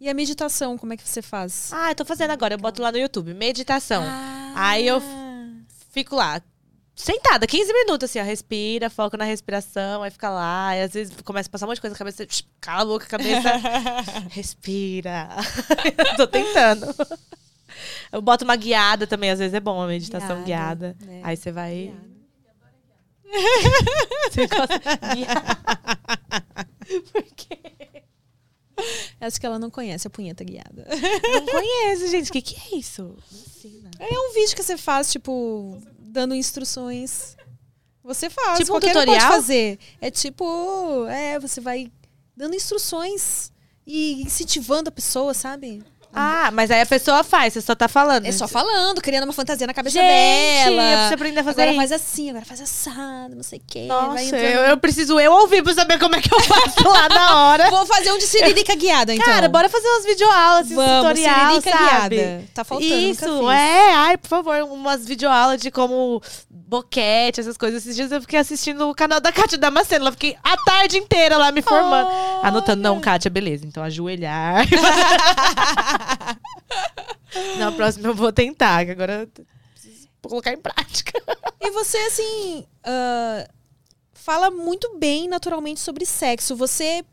E 0.00 0.08
a 0.08 0.14
meditação, 0.14 0.76
como 0.76 0.92
é 0.92 0.96
que 0.96 1.08
você 1.08 1.22
faz? 1.22 1.70
Ah, 1.72 1.90
eu 1.90 1.94
tô 1.94 2.04
fazendo 2.04 2.30
agora, 2.30 2.54
eu 2.54 2.58
boto 2.58 2.82
lá 2.82 2.92
no 2.92 2.98
YouTube, 2.98 3.32
meditação. 3.32 4.02
Aí 4.54 4.86
eu 4.86 5.00
Fico 5.94 6.16
lá, 6.16 6.42
sentada, 6.92 7.46
15 7.46 7.72
minutos, 7.72 8.10
assim, 8.10 8.18
ó. 8.18 8.24
Respira, 8.24 8.90
foca 8.90 9.16
na 9.16 9.24
respiração, 9.24 10.02
aí 10.02 10.10
fica 10.10 10.28
lá. 10.28 10.76
E 10.76 10.82
às 10.82 10.92
vezes 10.92 11.14
começa 11.22 11.48
a 11.48 11.52
passar 11.52 11.66
um 11.66 11.68
monte 11.68 11.76
de 11.76 11.82
coisa 11.82 11.94
na 11.94 11.98
cabeça. 11.98 12.26
Você, 12.28 12.42
cala 12.60 12.82
a 12.82 12.84
boca, 12.84 13.06
cabeça. 13.06 13.48
respira. 14.30 15.28
Tô 16.18 16.26
tentando. 16.26 16.92
Eu 18.10 18.20
boto 18.20 18.44
uma 18.44 18.56
guiada 18.56 19.06
também, 19.06 19.30
às 19.30 19.38
vezes 19.38 19.54
é 19.54 19.60
bom, 19.60 19.76
uma 19.76 19.86
meditação 19.86 20.42
guiada. 20.42 20.96
Guiada, 20.98 21.12
né? 21.12 21.20
Aí 21.22 21.36
você 21.36 21.52
vai. 21.52 21.94
Guiada. 21.94 22.14
Você 24.30 24.46
gosta 24.46 25.14
guiada. 25.14 25.58
Por 27.12 27.22
quê? 27.36 27.83
Acho 29.20 29.40
que 29.40 29.46
ela 29.46 29.58
não 29.58 29.70
conhece 29.70 30.06
a 30.06 30.10
punheta 30.10 30.44
guiada. 30.44 30.86
Não 30.88 31.46
conheço, 31.46 32.08
gente. 32.08 32.30
O 32.30 32.32
que, 32.32 32.42
que 32.42 32.74
é 32.74 32.78
isso? 32.78 33.16
É 33.98 34.18
um 34.18 34.34
vídeo 34.34 34.54
que 34.56 34.62
você 34.62 34.76
faz, 34.76 35.10
tipo, 35.10 35.80
dando 35.98 36.34
instruções. 36.34 37.36
Você 38.02 38.28
faz, 38.28 38.58
Tipo 38.58 38.72
qualquer 38.72 38.90
um 38.96 39.00
tutorial? 39.00 39.16
pode 39.28 39.34
fazer. 39.34 39.78
É 40.00 40.10
tipo, 40.10 41.06
é, 41.06 41.38
você 41.38 41.60
vai 41.60 41.90
dando 42.36 42.54
instruções 42.54 43.50
e 43.86 44.22
incentivando 44.22 44.88
a 44.88 44.92
pessoa, 44.92 45.32
sabe? 45.32 45.82
Ah, 46.14 46.50
mas 46.52 46.70
aí 46.70 46.80
a 46.80 46.86
pessoa 46.86 47.24
faz, 47.24 47.52
você 47.52 47.60
só 47.60 47.74
tá 47.74 47.88
falando. 47.88 48.24
É 48.24 48.30
só 48.32 48.46
falando, 48.46 49.00
criando 49.02 49.24
uma 49.24 49.32
fantasia 49.32 49.66
na 49.66 49.74
cabeça 49.74 49.98
Gente, 49.98 50.06
dela. 50.06 50.82
eu 50.82 50.96
preciso 50.96 51.14
aprender 51.14 51.40
a 51.40 51.44
fazer 51.44 51.62
Agora 51.62 51.76
faz 51.76 51.92
assim, 51.92 52.30
agora 52.30 52.44
faz 52.44 52.60
assado, 52.60 53.34
não 53.34 53.42
sei 53.42 53.58
o 53.58 53.62
quê. 53.66 53.86
Nossa, 53.86 54.36
eu, 54.36 54.60
eu 54.62 54.76
preciso 54.78 55.18
eu 55.18 55.32
ouvir 55.32 55.62
pra 55.62 55.74
saber 55.74 55.98
como 55.98 56.14
é 56.14 56.20
que 56.20 56.32
eu 56.32 56.40
faço 56.40 56.88
lá 56.88 57.08
na 57.08 57.46
hora. 57.46 57.68
Vou 57.74 57.84
fazer 57.86 58.12
um 58.12 58.18
de 58.18 58.26
siririca 58.26 58.74
guiada, 58.76 59.12
então. 59.12 59.26
Cara, 59.26 59.48
bora 59.48 59.68
fazer 59.68 59.88
umas 59.88 60.04
videoaulas, 60.04 60.66
assim, 60.66 60.74
Vamos, 60.76 61.08
tutorial, 61.08 61.60
sabe? 61.62 62.16
guiada. 62.16 62.44
Tá 62.54 62.64
faltando, 62.64 62.94
Isso, 62.94 63.50
é. 63.50 63.92
Ai, 63.94 64.16
por 64.16 64.28
favor, 64.28 64.62
umas 64.70 65.04
videoaulas 65.04 65.60
de 65.60 65.70
como 65.70 66.22
boquete, 66.82 67.40
essas 67.40 67.56
coisas. 67.56 67.82
Esses 67.82 67.96
dias 67.96 68.10
eu 68.12 68.20
fiquei 68.20 68.38
assistindo 68.38 68.88
o 68.88 68.94
canal 68.94 69.20
da 69.20 69.32
Kátia 69.32 69.58
Damasceno. 69.58 70.06
Eu 70.06 70.12
fiquei 70.12 70.36
a 70.42 70.56
tarde 70.64 70.98
inteira 70.98 71.36
lá 71.36 71.50
me 71.52 71.62
formando. 71.62 72.08
Anotando, 72.42 72.82
não, 72.82 73.00
Kátia, 73.00 73.30
beleza. 73.30 73.66
Então, 73.66 73.82
ajoelhar. 73.82 74.64
Na 77.58 77.72
próxima 77.72 78.08
eu 78.08 78.14
vou 78.14 78.32
tentar, 78.32 78.84
que 78.84 78.90
agora 78.92 79.22
eu 79.36 79.44
preciso 79.72 80.08
colocar 80.22 80.52
em 80.52 80.60
prática. 80.60 81.12
E 81.60 81.70
você, 81.70 81.96
assim, 81.98 82.64
ah, 82.84 83.48
fala 84.12 84.50
muito 84.50 84.96
bem 84.98 85.28
naturalmente 85.28 85.80
sobre 85.80 86.04
sexo. 86.06 86.54
Você 86.56 87.04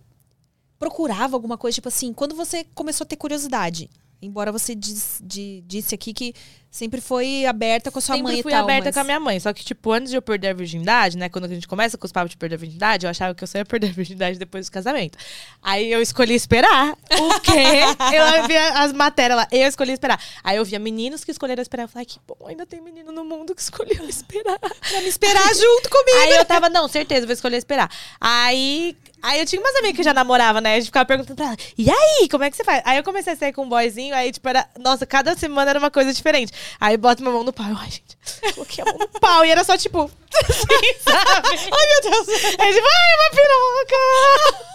procurava 0.79 1.35
alguma 1.35 1.57
coisa, 1.57 1.75
tipo 1.75 1.87
assim, 1.87 2.13
quando 2.13 2.35
você 2.35 2.63
começou 2.75 3.05
a 3.05 3.07
ter 3.07 3.15
curiosidade? 3.15 3.89
Embora 4.21 4.51
você 4.51 4.75
diz- 4.75 5.19
de- 5.23 5.63
disse 5.65 5.95
aqui 5.95 6.13
que 6.13 6.33
sempre 6.71 7.01
foi 7.01 7.45
aberta 7.45 7.91
com 7.91 7.99
a 7.99 8.01
sua 8.01 8.15
Sempre 8.15 8.31
mãe 8.31 8.41
fui 8.41 8.51
e 8.51 8.55
tal. 8.55 8.63
aberta 8.63 8.85
mas- 8.85 8.93
com 8.95 9.01
a 9.01 9.03
minha 9.03 9.19
mãe. 9.19 9.39
Só 9.41 9.51
que, 9.51 9.63
tipo, 9.63 9.91
antes 9.91 10.09
de 10.09 10.15
eu 10.17 10.21
perder 10.21 10.47
a 10.47 10.53
virgindade, 10.53 11.17
né? 11.17 11.27
Quando 11.27 11.43
a 11.45 11.47
gente 11.49 11.67
começa 11.67 11.97
com 11.97 12.05
os 12.05 12.11
papos 12.13 12.31
de 12.31 12.37
perder 12.37 12.55
a 12.55 12.57
virgindade, 12.57 13.05
eu 13.05 13.09
achava 13.09 13.35
que 13.35 13.43
eu 13.43 13.47
só 13.47 13.57
ia 13.57 13.65
perder 13.65 13.89
a 13.89 13.91
virgindade 13.91 14.39
depois 14.39 14.67
do 14.67 14.71
casamento. 14.71 15.17
Aí 15.61 15.91
eu 15.91 16.01
escolhi 16.01 16.33
esperar. 16.33 16.93
O 16.93 17.39
quê? 17.41 17.51
eu 18.15 18.47
via 18.47 18.69
as 18.81 18.93
matérias 18.93 19.37
lá. 19.37 19.47
Eu 19.51 19.67
escolhi 19.67 19.91
esperar. 19.91 20.19
Aí 20.43 20.55
eu 20.57 20.63
via 20.65 20.79
meninos 20.79 21.25
que 21.25 21.31
escolheram 21.31 21.61
esperar. 21.61 21.83
Eu 21.83 21.89
falei, 21.89 22.05
que 22.05 22.19
bom, 22.25 22.47
ainda 22.47 22.65
tem 22.65 22.79
menino 22.81 23.11
no 23.11 23.25
mundo 23.25 23.53
que 23.53 23.61
escolheu 23.61 24.07
esperar. 24.07 24.57
Pra 24.57 25.01
me 25.01 25.07
esperar 25.09 25.53
junto 25.53 25.89
comigo. 25.89 26.17
Aí 26.21 26.35
eu 26.37 26.45
tava, 26.45 26.69
não, 26.69 26.87
certeza, 26.87 27.25
vou 27.25 27.33
escolher 27.33 27.57
esperar. 27.57 27.91
Aí, 28.19 28.95
aí 29.21 29.39
eu 29.39 29.45
tinha 29.45 29.59
umas 29.61 29.75
amigas 29.75 29.97
que 29.97 30.03
já 30.03 30.13
namoravam, 30.13 30.61
né? 30.61 30.75
A 30.75 30.77
gente 30.77 30.85
ficava 30.85 31.05
perguntando 31.05 31.35
pra 31.35 31.47
ela, 31.47 31.57
e 31.77 31.89
aí, 31.89 32.29
como 32.29 32.43
é 32.45 32.49
que 32.49 32.55
você 32.55 32.63
faz? 32.63 32.81
Aí 32.85 32.97
eu 32.97 33.03
comecei 33.03 33.33
a 33.33 33.35
sair 33.35 33.51
com 33.51 33.63
um 33.63 33.69
boyzinho, 33.69 34.15
aí, 34.15 34.31
tipo, 34.31 34.47
era, 34.47 34.67
nossa, 34.79 35.05
cada 35.05 35.35
semana 35.35 35.69
era 35.71 35.79
uma 35.79 35.91
coisa 35.91 36.13
diferente. 36.13 36.53
Aí 36.79 36.97
bota 36.97 37.21
minha 37.21 37.33
mão 37.33 37.43
no 37.43 37.53
pau. 37.53 37.67
Eu, 37.67 37.77
ai, 37.77 37.89
gente, 37.89 38.17
coloquei 38.53 38.83
a 38.83 38.85
mão 38.85 38.97
no 38.97 39.07
pau. 39.19 39.45
E 39.45 39.49
era 39.49 39.63
só, 39.63 39.77
tipo, 39.77 40.03
assim, 40.49 40.99
sabe? 40.99 41.47
ai, 41.71 41.87
meu 41.87 42.11
Deus. 42.11 42.27
Aí, 42.59 42.73
tipo, 42.73 42.87
ai, 42.87 43.11
uma 43.19 43.29
piroca. 43.31 44.71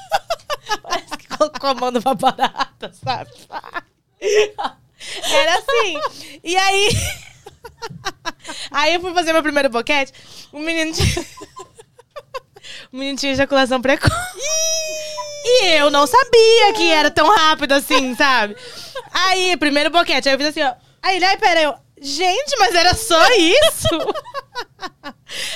Parece 0.82 1.16
que 1.18 1.28
colocou 1.28 1.70
a 1.70 1.74
mão 1.74 1.90
numa 1.90 2.14
barata, 2.14 2.92
sabe? 3.04 3.30
Era 4.20 5.58
assim. 5.58 6.40
E 6.42 6.56
aí. 6.56 6.88
Aí 8.70 8.94
eu 8.94 9.00
fui 9.00 9.12
fazer 9.12 9.32
meu 9.32 9.42
primeiro 9.42 9.68
boquete. 9.68 10.12
O 10.52 10.58
menino 10.58 10.92
tinha. 10.92 11.26
O 12.92 12.96
menino 12.96 13.18
tinha 13.18 13.32
ejaculação 13.32 13.80
precoce. 13.80 14.14
E 15.44 15.66
eu 15.78 15.90
não 15.90 16.06
sabia 16.06 16.72
que 16.74 16.90
era 16.90 17.10
tão 17.10 17.32
rápido 17.32 17.72
assim, 17.72 18.14
sabe? 18.16 18.56
Aí, 19.12 19.56
primeiro 19.56 19.90
boquete. 19.90 20.28
Aí 20.28 20.34
eu 20.34 20.38
fiz 20.38 20.48
assim, 20.48 20.62
ó. 20.62 20.74
Aí 21.06 21.16
ele, 21.16 21.24
ai, 21.24 21.36
pera, 21.36 21.62
eu. 21.62 21.74
Gente, 22.00 22.58
mas 22.58 22.74
era 22.74 22.92
só 22.92 23.22
isso? 23.38 23.88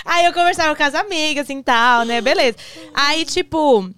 Aí 0.05 0.25
eu 0.25 0.33
conversava 0.33 0.77
com 0.77 0.83
as 0.85 0.95
amigas, 0.95 1.45
assim, 1.45 1.61
tal, 1.61 2.05
né? 2.05 2.21
Beleza. 2.21 2.57
Aí, 2.95 3.25
tipo. 3.25 3.91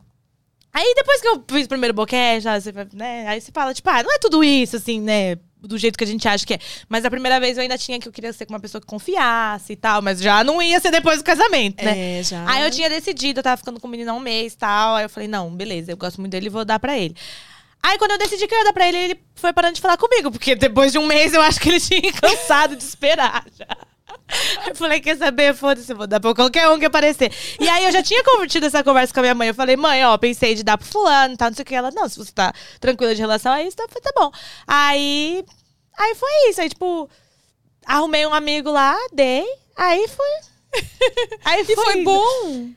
Aí 0.73 0.95
depois 0.97 1.21
que 1.21 1.29
eu 1.29 1.45
fiz 1.47 1.67
o 1.67 1.69
primeiro 1.69 1.93
boquete, 1.93 2.47
né? 2.95 3.29
Aí 3.29 3.39
você 3.39 3.53
fala, 3.53 3.75
tipo, 3.75 3.89
ah, 3.91 4.03
não 4.03 4.15
é 4.15 4.19
tudo 4.19 4.43
isso, 4.43 4.77
assim, 4.77 4.99
né? 4.99 5.37
Do 5.61 5.77
jeito 5.77 5.99
que 5.99 6.05
a 6.05 6.07
gente 6.07 6.27
acha 6.27 6.47
que 6.47 6.55
é. 6.55 6.59
Mas 6.89 7.05
a 7.05 7.11
primeira 7.11 7.39
vez 7.39 7.59
eu 7.59 7.63
ainda 7.63 7.77
tinha 7.77 7.99
que 7.99 8.09
eu 8.09 8.13
queria 8.13 8.33
ser 8.33 8.47
com 8.47 8.55
uma 8.55 8.59
pessoa 8.59 8.81
que 8.81 8.87
confiasse 8.87 9.75
e 9.75 9.77
tal, 9.77 10.01
mas 10.01 10.19
já 10.19 10.43
não 10.43 10.63
ia 10.63 10.81
ser 10.81 10.91
depois 10.91 11.19
do 11.19 11.25
casamento, 11.25 11.85
né? 11.85 12.21
É, 12.21 12.23
já. 12.23 12.51
Aí 12.51 12.65
eu 12.65 12.71
tinha 12.71 12.89
decidido, 12.89 13.41
eu 13.41 13.45
tava 13.45 13.59
ficando 13.59 13.79
com 13.79 13.87
o 13.87 13.91
menino 13.91 14.11
há 14.11 14.15
um 14.15 14.21
mês 14.21 14.55
e 14.55 14.57
tal. 14.57 14.97
Aí 14.97 15.05
eu 15.05 15.11
falei, 15.11 15.29
não, 15.29 15.55
beleza, 15.55 15.93
eu 15.93 15.97
gosto 15.99 16.19
muito 16.19 16.33
dele, 16.33 16.49
vou 16.49 16.65
dar 16.65 16.81
pra 16.81 16.97
ele. 16.97 17.15
Aí 17.85 17.99
quando 17.99 18.13
eu 18.13 18.19
decidi 18.19 18.47
que 18.47 18.55
eu 18.55 18.59
ia 18.59 18.65
dar 18.65 18.73
pra 18.73 18.89
ele, 18.89 18.99
ele 18.99 19.21
foi 19.35 19.53
parando 19.53 19.75
de 19.75 19.81
falar 19.81 19.97
comigo, 19.97 20.31
porque 20.31 20.55
depois 20.55 20.93
de 20.93 20.99
um 20.99 21.07
mês 21.07 21.35
eu 21.35 21.43
acho 21.43 21.61
que 21.61 21.69
ele 21.69 21.81
tinha 21.81 22.13
cansado 22.13 22.77
de 22.77 22.85
esperar 22.85 23.45
já. 23.59 23.67
Eu 24.67 24.75
falei, 24.75 25.01
quer 25.01 25.17
saber? 25.17 25.55
Foda-se, 25.55 25.93
vou 25.93 26.07
dar 26.07 26.21
pra 26.21 26.35
qualquer 26.35 26.69
um 26.69 26.79
que 26.79 26.87
aparecer. 26.87 27.31
E 27.61 27.69
aí 27.69 27.85
eu 27.85 27.93
já 27.93 28.03
tinha 28.03 28.23
convertido 28.25 28.67
essa 28.67 28.83
conversa 28.83 29.13
com 29.13 29.21
a 29.21 29.23
minha 29.23 29.35
mãe. 29.35 29.49
Eu 29.49 29.55
falei, 29.55 29.77
mãe, 29.77 30.05
ó, 30.05 30.17
pensei 30.17 30.55
de 30.55 30.63
dar 30.63 30.79
pro 30.79 30.87
fulano 30.87 31.35
e 31.35 31.37
tal, 31.37 31.51
não 31.51 31.57
sei 31.57 31.63
o 31.63 31.67
que. 31.67 31.75
Ela, 31.75 31.91
não, 31.91 32.09
se 32.09 32.19
você 32.19 32.33
tá 32.33 32.53
tranquila 32.81 33.15
de 33.15 33.21
relação 33.21 33.53
a 33.53 33.63
isso, 33.63 33.77
tá, 33.77 33.87
tá 33.87 34.13
bom. 34.17 34.31
Aí. 34.67 35.45
Aí 35.99 36.15
foi 36.15 36.31
isso. 36.49 36.61
Aí, 36.61 36.69
tipo, 36.69 37.11
arrumei 37.85 38.27
um 38.27 38.33
amigo 38.33 38.71
lá, 38.71 38.97
dei. 39.13 39.45
Aí 39.77 40.07
foi. 40.09 40.81
Aí 41.45 41.67
E 41.69 41.75
foi 41.75 42.03
bom. 42.03 42.71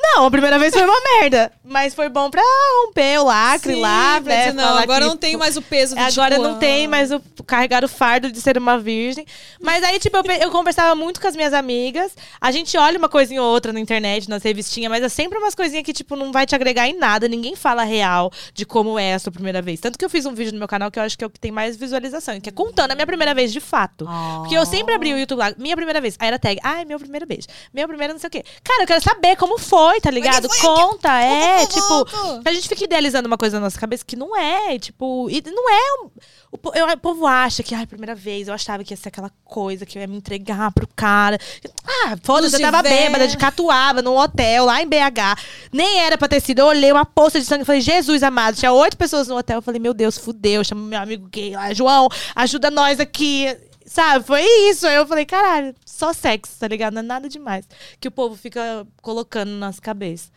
Não, 0.00 0.26
a 0.26 0.30
primeira 0.30 0.58
vez 0.58 0.72
foi 0.72 0.84
uma 0.84 1.00
merda. 1.00 1.52
Mas 1.64 1.94
foi 1.94 2.08
bom 2.08 2.30
pra 2.30 2.42
romper 2.84 3.18
o 3.18 3.24
lacre 3.24 3.74
Sim, 3.74 3.80
lá, 3.80 4.20
pra 4.20 4.34
né? 4.34 4.52
não, 4.52 4.78
agora 4.78 5.02
que, 5.02 5.08
não 5.08 5.16
tem 5.16 5.30
tipo, 5.30 5.40
mais 5.40 5.56
o 5.56 5.62
peso 5.62 5.94
do 5.94 6.00
Agora 6.00 6.36
tipo, 6.36 6.48
não 6.48 6.58
tem 6.58 6.86
ah, 6.86 6.88
mais 6.88 7.10
o 7.10 7.20
carregar 7.46 7.84
o 7.84 7.88
fardo 7.88 8.30
de 8.30 8.40
ser 8.40 8.56
uma 8.56 8.78
virgem. 8.78 9.26
Mas 9.60 9.82
aí, 9.82 9.98
tipo, 9.98 10.16
eu, 10.16 10.22
eu 10.40 10.50
conversava 10.50 10.94
muito 10.94 11.20
com 11.20 11.26
as 11.26 11.34
minhas 11.34 11.52
amigas. 11.52 12.14
A 12.40 12.50
gente 12.50 12.76
olha 12.76 12.98
uma 12.98 13.08
coisinha 13.08 13.42
ou 13.42 13.48
outra 13.48 13.72
na 13.72 13.80
internet, 13.80 14.28
nas 14.28 14.42
revistinhas, 14.42 14.90
mas 14.90 15.02
é 15.02 15.08
sempre 15.08 15.38
umas 15.38 15.54
coisinhas 15.54 15.84
que, 15.84 15.92
tipo, 15.92 16.14
não 16.14 16.30
vai 16.30 16.46
te 16.46 16.54
agregar 16.54 16.86
em 16.86 16.96
nada. 16.96 17.26
Ninguém 17.26 17.56
fala 17.56 17.82
real 17.82 18.30
de 18.54 18.64
como 18.64 18.98
é 18.98 19.14
a 19.14 19.18
sua 19.18 19.32
primeira 19.32 19.60
vez. 19.60 19.80
Tanto 19.80 19.98
que 19.98 20.04
eu 20.04 20.10
fiz 20.10 20.26
um 20.26 20.34
vídeo 20.34 20.52
no 20.52 20.58
meu 20.58 20.68
canal 20.68 20.90
que 20.90 20.98
eu 20.98 21.02
acho 21.02 21.18
que 21.18 21.24
é 21.24 21.26
o 21.26 21.30
que 21.30 21.40
tem 21.40 21.50
mais 21.50 21.76
visualização, 21.76 22.40
que 22.40 22.48
é 22.48 22.52
contando 22.52 22.92
a 22.92 22.94
minha 22.94 23.06
primeira 23.06 23.34
vez 23.34 23.52
de 23.52 23.60
fato. 23.60 24.06
Porque 24.40 24.56
eu 24.56 24.64
sempre 24.66 24.94
abri 24.94 25.12
o 25.12 25.18
YouTube 25.18 25.38
lá, 25.38 25.52
minha 25.58 25.76
primeira 25.76 26.00
vez. 26.00 26.16
Aí 26.18 26.28
era 26.28 26.38
tag, 26.38 26.58
ai, 26.62 26.84
meu 26.84 26.98
primeiro 26.98 27.26
beijo. 27.26 27.46
Meu 27.72 27.88
primeiro 27.88 28.12
não 28.12 28.20
sei 28.20 28.28
o 28.28 28.30
quê. 28.30 28.44
Cara, 28.62 28.82
eu 28.82 28.86
quero 28.86 29.02
saber 29.02 29.36
como 29.36 29.58
foi, 29.58 29.87
tá 30.00 30.10
ligado? 30.10 30.48
foi? 30.48 30.58
Conta, 30.60 31.20
é, 31.20 31.66
Conta, 31.66 31.72
tipo. 31.74 32.40
A 32.48 32.52
gente 32.52 32.68
fica 32.68 32.84
idealizando 32.84 33.26
uma 33.26 33.38
coisa 33.38 33.58
na 33.58 33.64
nossa 33.64 33.78
cabeça 33.78 34.04
que 34.06 34.16
não 34.16 34.36
é, 34.36 34.78
tipo, 34.78 35.28
e 35.30 35.42
não 35.50 35.68
é. 35.70 35.80
um- 36.04 36.10
o, 36.50 36.58
eu- 36.74 36.86
o 36.94 36.96
povo 36.98 37.26
acha 37.26 37.62
que, 37.62 37.74
ai, 37.74 37.86
primeira 37.86 38.14
vez, 38.14 38.48
eu 38.48 38.54
achava 38.54 38.82
que 38.82 38.92
ia 38.92 38.96
ser 38.96 39.08
aquela 39.08 39.30
coisa 39.44 39.84
que 39.84 39.98
eu 39.98 40.00
ia 40.00 40.06
me 40.08 40.16
entregar 40.16 40.72
pro 40.72 40.88
cara. 40.96 41.38
Ah, 41.86 42.16
foda-se, 42.22 42.54
eu 42.56 42.60
tava 42.70 42.82
bêbada 42.82 43.28
de 43.28 43.36
catuaba 43.36 44.00
num 44.00 44.16
hotel 44.16 44.64
lá 44.64 44.80
em 44.82 44.86
BH. 44.86 45.38
Nem 45.72 46.00
era 46.00 46.16
pra 46.16 46.26
ter 46.28 46.40
sido. 46.40 46.60
Eu 46.60 46.66
olhei 46.66 46.90
uma 46.90 47.04
poça 47.04 47.38
de 47.38 47.44
sangue 47.44 47.62
e 47.62 47.66
falei, 47.66 47.80
Jesus 47.82 48.22
amado, 48.22 48.56
tinha 48.56 48.72
oito 48.72 48.96
pessoas 48.96 49.28
no 49.28 49.36
hotel. 49.36 49.58
Eu 49.58 49.62
falei, 49.62 49.78
meu 49.80 49.92
Deus, 49.92 50.16
fudeu. 50.16 50.64
Chama 50.64 50.80
meu 50.82 50.98
amigo 51.00 51.28
gay 51.30 51.50
lá, 51.54 51.72
João, 51.74 52.08
ajuda 52.34 52.70
nós 52.70 52.98
aqui. 52.98 53.54
Sabe, 53.88 54.24
foi 54.24 54.42
isso. 54.68 54.86
Aí 54.86 54.96
eu 54.96 55.06
falei, 55.06 55.24
caralho, 55.24 55.74
só 55.84 56.12
sexo, 56.12 56.58
tá 56.58 56.68
ligado? 56.68 56.94
Não 56.94 57.00
é 57.00 57.04
nada 57.04 57.28
demais. 57.28 57.66
Que 57.98 58.08
o 58.08 58.10
povo 58.10 58.36
fica 58.36 58.86
colocando 59.00 59.50
na 59.50 59.66
nossa 59.66 59.80
cabeça. 59.80 60.30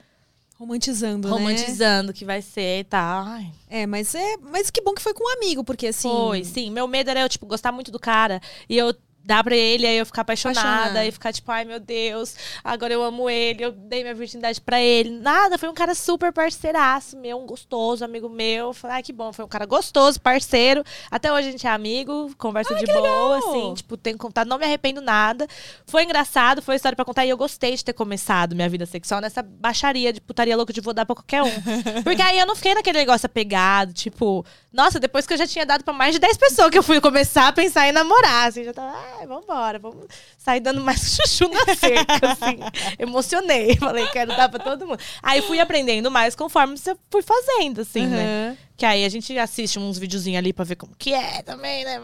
Romantizando, 0.57 1.27
né? 1.27 1.33
Romantizando 1.33 2.13
que 2.13 2.23
vai 2.23 2.41
ser 2.41 2.79
e 2.79 2.83
tal. 2.83 3.23
Ai. 3.25 3.51
É, 3.67 3.85
mas 3.87 4.13
é, 4.13 4.37
mas 4.37 4.69
que 4.69 4.81
bom 4.81 4.93
que 4.93 5.01
foi 5.01 5.13
com 5.13 5.23
um 5.23 5.33
amigo, 5.37 5.63
porque 5.63 5.87
assim, 5.87 6.07
Foi, 6.07 6.43
sim. 6.43 6.69
Meu 6.69 6.87
medo 6.87 7.09
era 7.09 7.21
eu, 7.21 7.29
tipo, 7.29 7.47
gostar 7.47 7.71
muito 7.71 7.91
do 7.91 7.99
cara. 7.99 8.39
E 8.69 8.77
eu 8.77 8.95
dar 9.23 9.43
pra 9.43 9.55
ele, 9.55 9.85
aí 9.85 9.97
eu 9.97 10.05
ficar 10.05 10.21
apaixonada. 10.21 10.59
Apaixonada. 10.61 11.05
E 11.05 11.11
ficar, 11.11 11.33
tipo, 11.33 11.51
ai 11.51 11.65
meu 11.65 11.79
Deus, 11.79 12.35
agora 12.63 12.93
eu 12.93 13.03
amo 13.03 13.29
ele. 13.29 13.63
Eu 13.63 13.71
dei 13.71 14.01
minha 14.01 14.15
virgindade 14.15 14.59
pra 14.59 14.79
ele. 14.81 15.09
Nada, 15.09 15.57
foi 15.57 15.69
um 15.69 15.73
cara 15.73 15.93
super 15.95 16.31
parceiraço 16.33 17.17
meu, 17.17 17.39
um 17.39 17.45
gostoso, 17.45 18.03
amigo 18.03 18.29
meu. 18.29 18.73
Falei, 18.73 18.97
ai 18.97 19.03
que 19.03 19.13
bom, 19.13 19.31
foi 19.31 19.45
um 19.45 19.47
cara 19.47 19.65
gostoso, 19.65 20.19
parceiro. 20.19 20.83
Até 21.09 21.31
hoje 21.31 21.49
a 21.49 21.51
gente 21.51 21.67
é 21.67 21.69
amigo, 21.69 22.33
conversa 22.37 22.75
de 22.75 22.85
boa, 22.85 23.01
legal! 23.01 23.33
assim. 23.33 23.73
Tipo, 23.75 23.97
tenho 23.97 24.17
contato, 24.17 24.47
não 24.47 24.57
me 24.57 24.65
arrependo 24.65 25.01
nada. 25.01 25.47
Foi 25.85 26.03
engraçado, 26.03 26.61
foi 26.61 26.75
história 26.75 26.95
pra 26.95 27.05
contar. 27.05 27.25
E 27.25 27.29
eu 27.29 27.37
gostei 27.37 27.75
de 27.75 27.85
ter 27.85 27.93
começado 27.93 28.55
minha 28.55 28.69
vida 28.69 28.85
sexual 28.85 29.21
nessa 29.21 29.41
baixaria 29.41 30.11
de 30.11 30.21
putaria 30.21 30.55
louca 30.57 30.73
de 30.73 30.81
vou 30.81 30.93
dar 30.93 31.05
pra 31.05 31.15
qualquer 31.15 31.43
um. 31.43 31.51
Porque 32.03 32.21
aí 32.21 32.39
eu 32.39 32.45
não 32.45 32.55
fiquei 32.55 32.73
naquele 32.73 32.99
negócio 32.99 33.25
apegado, 33.25 33.93
tipo, 33.93 34.45
nossa, 34.71 34.99
depois 34.99 35.27
que 35.27 35.33
eu 35.33 35.37
já 35.37 35.45
tinha 35.45 35.65
dado 35.65 35.83
pra 35.83 35.93
mais 35.93 36.13
de 36.13 36.19
10 36.19 36.37
pessoas 36.37 36.69
que 36.69 36.77
eu 36.77 36.83
fui 36.83 37.01
começar 37.01 37.47
a 37.47 37.51
pensar 37.51 37.87
em 37.89 37.91
namorar, 37.91 38.47
assim, 38.47 38.63
já 38.63 38.71
tava. 38.71 38.95
ah, 38.95 39.25
vambora, 39.25 39.77
vamos 39.77 40.05
sair 40.37 40.61
dando 40.61 40.79
mais 40.81 40.99
chuchu 41.15 41.49
na 41.49 41.75
cerca, 41.75 42.31
assim. 42.31 42.59
Emocionei, 42.97 43.75
falei, 43.79 44.07
quero 44.07 44.35
dar 44.35 44.47
pra 44.47 44.59
todo 44.63 44.87
mundo. 44.87 44.99
Aí 45.21 45.41
fui 45.41 45.59
aprendendo 45.59 46.09
mais 46.09 46.35
conforme 46.35 46.77
você 46.77 46.95
fui 47.09 47.21
fazendo, 47.21 47.81
assim, 47.81 48.07
né? 48.07 48.47
Aham. 48.47 48.57
Que 48.77 48.85
aí 48.85 49.05
a 49.05 49.09
gente 49.09 49.37
assiste 49.37 49.77
uns 49.77 49.99
videozinhos 49.99 50.39
ali 50.39 50.53
pra 50.53 50.65
ver 50.65 50.75
como 50.75 50.95
que 50.97 51.13
é 51.13 51.41
também, 51.43 51.83
né? 51.83 51.99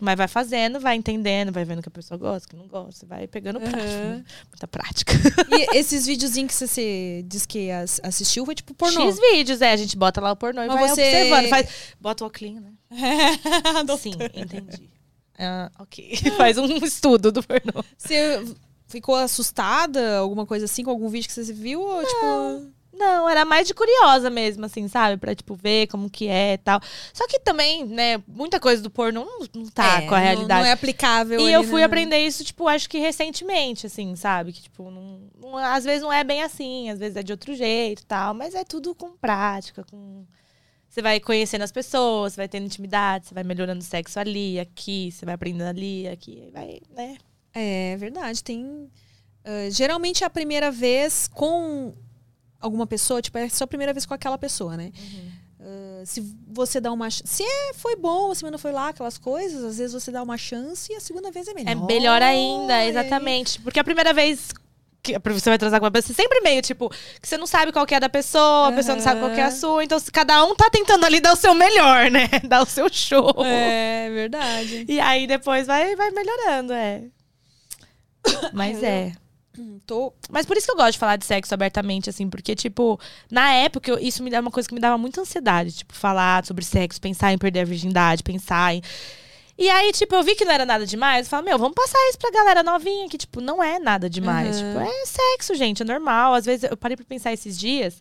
Mas, 0.00 0.16
vai 0.16 0.28
fazendo, 0.28 0.78
vai 0.78 0.94
entendendo, 0.94 1.50
vai 1.50 1.64
vendo 1.64 1.82
que 1.82 1.88
a 1.88 1.90
pessoa 1.90 2.16
gosta, 2.16 2.46
que 2.48 2.54
não 2.54 2.68
gosta, 2.68 3.04
vai 3.04 3.26
pegando 3.26 3.58
prática. 3.60 3.82
Né? 4.04 4.24
Muita 4.48 4.68
prática. 4.68 5.12
E 5.50 5.76
esses 5.76 6.06
videozinhos 6.06 6.52
que 6.56 6.66
você, 6.68 7.24
diz 7.26 7.44
que 7.44 7.68
as- 7.70 8.00
assistiu 8.04 8.44
foi 8.46 8.54
tipo 8.54 8.72
pornô. 8.74 9.00
X 9.10 9.18
vídeos, 9.32 9.60
é, 9.60 9.72
a 9.72 9.76
gente 9.76 9.96
bota 9.96 10.20
lá 10.20 10.30
o 10.32 10.36
pornô 10.36 10.62
e 10.62 10.68
Mas 10.68 10.78
vai 10.80 10.88
você- 10.88 11.02
observando. 11.02 11.48
Faz, 11.48 11.68
bota 12.00 12.24
o 12.24 12.26
óculos, 12.28 12.62
né? 12.62 12.72
Sim, 13.98 14.12
entendi. 14.34 14.88
Ah, 15.40 15.70
ok. 15.78 16.16
Faz 16.36 16.58
um 16.58 16.66
estudo 16.84 17.30
do 17.30 17.40
pornô. 17.44 17.84
Você 17.96 18.44
ficou 18.88 19.14
assustada, 19.14 20.18
alguma 20.18 20.44
coisa 20.44 20.64
assim, 20.64 20.82
com 20.82 20.90
algum 20.90 21.08
vídeo 21.08 21.28
que 21.28 21.32
você 21.32 21.52
viu? 21.52 21.80
Ou, 21.80 22.00
tipo... 22.04 22.72
Não, 22.98 23.28
era 23.28 23.44
mais 23.44 23.66
de 23.68 23.74
curiosa 23.74 24.28
mesmo, 24.28 24.64
assim, 24.66 24.88
sabe? 24.88 25.16
Pra, 25.16 25.34
tipo, 25.34 25.54
ver 25.54 25.86
como 25.86 26.10
que 26.10 26.26
é 26.26 26.54
e 26.54 26.58
tal. 26.58 26.80
Só 27.14 27.26
que 27.28 27.38
também, 27.40 27.84
né, 27.84 28.20
muita 28.26 28.58
coisa 28.58 28.82
do 28.82 28.90
pornô 28.90 29.24
não, 29.24 29.46
não 29.62 29.70
tá 29.70 30.02
É, 30.02 30.06
com 30.08 30.14
a 30.14 30.18
não- 30.18 30.24
realidade. 30.24 30.60
Não, 30.62 30.66
é 30.68 30.72
aplicável. 30.72 31.40
E 31.40 31.52
eu 31.52 31.62
fui 31.62 31.80
né? 31.80 31.84
aprender 31.86 32.18
isso, 32.18 32.42
tipo, 32.44 32.66
acho 32.66 32.88
que 32.88 32.98
recentemente, 32.98 33.86
assim, 33.86 34.16
sabe? 34.16 34.52
Que, 34.52 34.62
tipo, 34.62 34.90
não, 34.90 35.20
não- 35.40 35.56
às 35.56 35.84
vezes 35.84 36.02
não 36.02 36.12
é 36.12 36.24
bem 36.24 36.42
assim, 36.42 36.90
às 36.90 36.98
vezes 36.98 37.16
é 37.16 37.22
de 37.22 37.30
outro 37.32 37.54
jeito 37.54 38.02
e 38.02 38.06
tal, 38.06 38.34
mas 38.34 38.54
é 38.54 38.64
tudo 38.64 38.94
com 38.94 39.12
prática, 39.16 39.84
com. 39.90 40.24
Você 40.88 41.00
vai 41.02 41.20
conhecendo 41.20 41.62
as 41.62 41.70
pessoas, 41.70 42.32
você 42.32 42.40
vai 42.40 42.48
tendo 42.48 42.64
intimidade, 42.66 43.26
você 43.28 43.34
vai 43.34 43.44
melhorando 43.44 43.80
o 43.80 43.84
sexo 43.84 44.18
ali, 44.18 44.58
aqui, 44.58 45.12
você 45.12 45.24
vai 45.24 45.34
aprendendo 45.34 45.68
ali, 45.68 46.08
aqui, 46.08 46.48
vai, 46.52 46.80
né? 46.96 47.16
É 47.54 47.96
verdade, 47.96 48.42
tem. 48.42 48.90
ah, 49.44 49.70
geralmente 49.70 50.24
é 50.24 50.26
a 50.26 50.30
primeira 50.30 50.70
vez 50.70 51.28
com 51.28 51.94
alguma 52.60 52.86
pessoa, 52.86 53.22
tipo, 53.22 53.38
é 53.38 53.44
a 53.44 53.50
sua 53.50 53.66
primeira 53.66 53.92
vez 53.92 54.04
com 54.06 54.14
aquela 54.14 54.38
pessoa, 54.38 54.76
né? 54.76 54.92
Ah, 55.60 56.02
se 56.04 56.24
você 56.46 56.80
dá 56.80 56.92
uma. 56.92 57.10
Se 57.10 57.42
é, 57.42 57.74
foi 57.74 57.96
bom, 57.96 58.30
a 58.30 58.34
semana 58.34 58.58
foi 58.58 58.72
lá, 58.72 58.88
aquelas 58.88 59.18
coisas, 59.18 59.62
às 59.64 59.78
vezes 59.78 59.92
você 59.92 60.10
dá 60.10 60.22
uma 60.22 60.38
chance 60.38 60.92
e 60.92 60.96
a 60.96 61.00
segunda 61.00 61.30
vez 61.30 61.48
é 61.48 61.54
melhor. 61.54 61.70
É 61.70 61.74
melhor 61.74 62.22
ainda, 62.22 62.84
exatamente. 62.84 63.60
Porque 63.60 63.78
a 63.78 63.84
primeira 63.84 64.12
vez 64.12 64.50
que 65.02 65.18
você 65.18 65.50
vai 65.50 65.58
transar 65.58 65.80
com 65.80 65.86
uma 65.86 65.92
pessoa, 65.92 66.14
sempre 66.14 66.40
meio, 66.40 66.60
tipo, 66.60 66.90
que 67.20 67.28
você 67.28 67.36
não 67.36 67.46
sabe 67.46 67.72
qual 67.72 67.86
que 67.86 67.94
é 67.94 68.00
da 68.00 68.08
pessoa, 68.08 68.68
a 68.68 68.72
pessoa 68.72 68.96
não 68.96 69.02
sabe 69.02 69.20
qual 69.20 69.32
que 69.32 69.40
é 69.40 69.44
a 69.44 69.50
sua. 69.50 69.82
Então, 69.82 69.98
cada 70.12 70.44
um 70.44 70.54
tá 70.54 70.68
tentando 70.70 71.04
ali 71.04 71.20
dar 71.20 71.32
o 71.32 71.36
seu 71.36 71.54
melhor, 71.54 72.10
né? 72.10 72.28
Dar 72.44 72.62
o 72.62 72.66
seu 72.66 72.88
show. 72.92 73.34
É 73.44 74.10
verdade. 74.10 74.84
E 74.88 75.00
aí 75.00 75.26
depois 75.26 75.66
vai, 75.66 75.94
vai 75.96 76.10
melhorando, 76.10 76.72
é. 76.72 77.04
Mas 78.52 78.82
é. 78.82 79.12
Tô. 79.86 80.12
Mas 80.30 80.46
por 80.46 80.56
isso 80.56 80.66
que 80.66 80.72
eu 80.72 80.76
gosto 80.76 80.92
de 80.92 80.98
falar 80.98 81.16
de 81.16 81.24
sexo 81.24 81.52
abertamente, 81.54 82.08
assim, 82.10 82.28
porque, 82.28 82.54
tipo, 82.54 82.98
na 83.30 83.52
época, 83.52 83.90
eu- 83.90 83.98
isso 83.98 84.22
me 84.22 84.30
dá 84.30 84.40
uma 84.40 84.50
coisa 84.50 84.68
que 84.68 84.74
me 84.74 84.80
dava 84.80 84.96
muita 84.98 85.20
ansiedade, 85.20 85.72
tipo, 85.72 85.94
falar 85.94 86.44
sobre 86.44 86.64
sexo, 86.64 87.00
pensar 87.00 87.32
em 87.32 87.38
perder 87.38 87.60
a 87.60 87.64
virgindade, 87.64 88.22
pensar 88.22 88.74
em. 88.74 88.82
E 89.56 89.68
aí, 89.68 89.90
tipo, 89.92 90.14
eu 90.14 90.22
vi 90.22 90.36
que 90.36 90.44
não 90.44 90.52
era 90.52 90.64
nada 90.64 90.86
demais, 90.86 91.26
eu 91.26 91.30
falo, 91.30 91.44
meu, 91.44 91.58
vamos 91.58 91.74
passar 91.74 91.98
isso 92.08 92.18
pra 92.18 92.30
galera 92.30 92.62
novinha, 92.62 93.08
que, 93.08 93.18
tipo, 93.18 93.40
não 93.40 93.60
é 93.62 93.78
nada 93.80 94.08
demais. 94.08 94.60
Uhum. 94.60 94.72
Tipo, 94.74 94.80
é 94.80 95.06
sexo, 95.06 95.54
gente, 95.56 95.82
é 95.82 95.84
normal. 95.84 96.34
Às 96.34 96.44
vezes 96.46 96.70
eu 96.70 96.76
parei 96.76 96.96
pra 96.96 97.04
pensar 97.04 97.32
esses 97.32 97.58
dias 97.58 98.00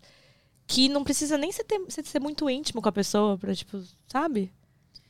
que 0.68 0.88
não 0.88 1.04
precisa 1.04 1.38
nem 1.38 1.52
ser, 1.52 1.64
ter- 1.64 1.82
ser 2.04 2.20
muito 2.20 2.48
íntimo 2.50 2.82
com 2.82 2.90
a 2.90 2.92
pessoa 2.92 3.38
pra, 3.40 3.56
tipo, 3.56 3.82
sabe? 4.08 4.52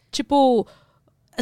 Tipo, 0.10 0.65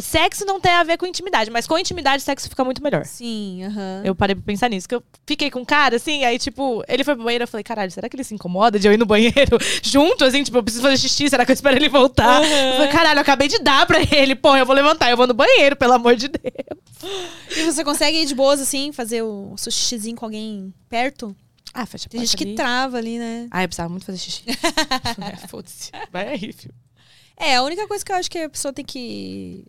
sexo 0.02 0.44
não 0.44 0.60
tem 0.60 0.72
a 0.72 0.82
ver 0.82 0.96
com 0.98 1.06
intimidade, 1.06 1.50
mas 1.50 1.66
com 1.66 1.78
intimidade, 1.78 2.22
sexo 2.22 2.48
fica 2.48 2.62
muito 2.64 2.82
melhor. 2.82 3.04
Sim, 3.04 3.64
aham. 3.64 4.02
Eu 4.04 4.14
parei 4.14 4.34
pra 4.34 4.44
pensar 4.44 4.68
nisso. 4.68 4.88
Que 4.88 4.94
eu 4.94 5.02
fiquei 5.26 5.50
com 5.50 5.60
um 5.60 5.64
cara, 5.64 5.96
assim, 5.96 6.24
aí, 6.24 6.38
tipo, 6.38 6.82
ele 6.88 7.02
foi 7.04 7.14
pro 7.14 7.24
banheiro, 7.24 7.44
eu 7.44 7.48
falei, 7.48 7.64
caralho, 7.64 7.90
será 7.90 8.08
que 8.08 8.16
ele 8.16 8.24
se 8.24 8.34
incomoda 8.34 8.78
de 8.78 8.86
eu 8.86 8.92
ir 8.92 8.98
no 8.98 9.06
banheiro 9.06 9.58
junto, 9.82 10.24
assim, 10.24 10.42
tipo, 10.42 10.56
eu 10.58 10.62
preciso 10.62 10.82
fazer 10.82 10.96
xixi, 10.98 11.28
será 11.30 11.44
que 11.44 11.50
eu 11.52 11.54
espero 11.54 11.76
ele 11.76 11.88
voltar? 11.88 12.42
Eu 12.44 12.74
falei, 12.74 12.88
caralho, 12.88 13.18
eu 13.18 13.22
acabei 13.22 13.48
de 13.48 13.58
dar 13.58 13.86
pra 13.86 13.98
ele, 14.10 14.34
pô, 14.34 14.54
eu 14.56 14.66
vou 14.66 14.74
levantar, 14.74 15.10
eu 15.10 15.16
vou 15.16 15.26
no 15.26 15.34
banheiro, 15.34 15.76
pelo 15.76 15.92
amor 15.94 16.14
de 16.16 16.28
Deus. 16.28 17.56
E 17.56 17.62
você 17.64 17.82
consegue 17.84 18.18
ir 18.18 18.26
de 18.26 18.34
boas, 18.34 18.60
assim, 18.60 18.92
fazer 18.92 19.22
o 19.22 19.54
seu 19.56 19.70
xixizinho 19.72 20.16
com 20.16 20.24
alguém 20.26 20.72
perto? 20.88 21.34
Ah, 21.72 21.84
fecha 21.84 22.06
a 22.06 22.10
Tem 22.10 22.20
gente 22.20 22.36
que 22.36 22.44
ali. 22.44 22.54
trava 22.54 22.96
ali, 22.96 23.18
né? 23.18 23.48
Ah, 23.50 23.62
eu 23.62 23.68
precisava 23.68 23.88
muito 23.90 24.06
fazer 24.06 24.18
xixi. 24.18 24.42
é, 24.48 25.36
Foda-se. 25.48 25.90
Vai 26.10 26.28
aí, 26.28 26.52
filho. 26.52 26.74
É, 27.38 27.56
a 27.56 27.62
única 27.62 27.86
coisa 27.86 28.02
que 28.02 28.10
eu 28.10 28.16
acho 28.16 28.30
que 28.30 28.38
a 28.38 28.48
pessoa 28.48 28.72
tem 28.72 28.82
que 28.84 29.62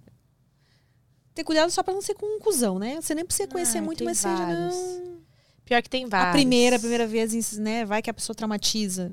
ter 1.37 1.43
cuidado 1.43 1.69
só 1.71 1.81
pra 1.83 1.93
não 1.93 2.01
ser 2.01 2.13
com 2.15 2.25
um 2.25 2.39
cuzão, 2.39 2.77
né? 2.77 2.99
Você 3.01 3.15
nem 3.15 3.25
precisa 3.25 3.47
conhecer 3.47 3.77
Ai, 3.77 3.83
muito, 3.83 3.99
tem 3.99 4.05
mas 4.07 4.17
seja 4.17 4.35
vários. 4.35 4.75
não. 4.75 5.17
Pior 5.65 5.81
que 5.81 5.89
tem 5.89 6.05
vários. 6.05 6.29
A 6.29 6.31
primeira, 6.33 6.75
a 6.75 6.79
primeira 6.79 7.07
vez, 7.07 7.57
né? 7.57 7.85
Vai 7.85 8.01
que 8.01 8.09
a 8.09 8.13
pessoa 8.13 8.35
traumatiza. 8.35 9.11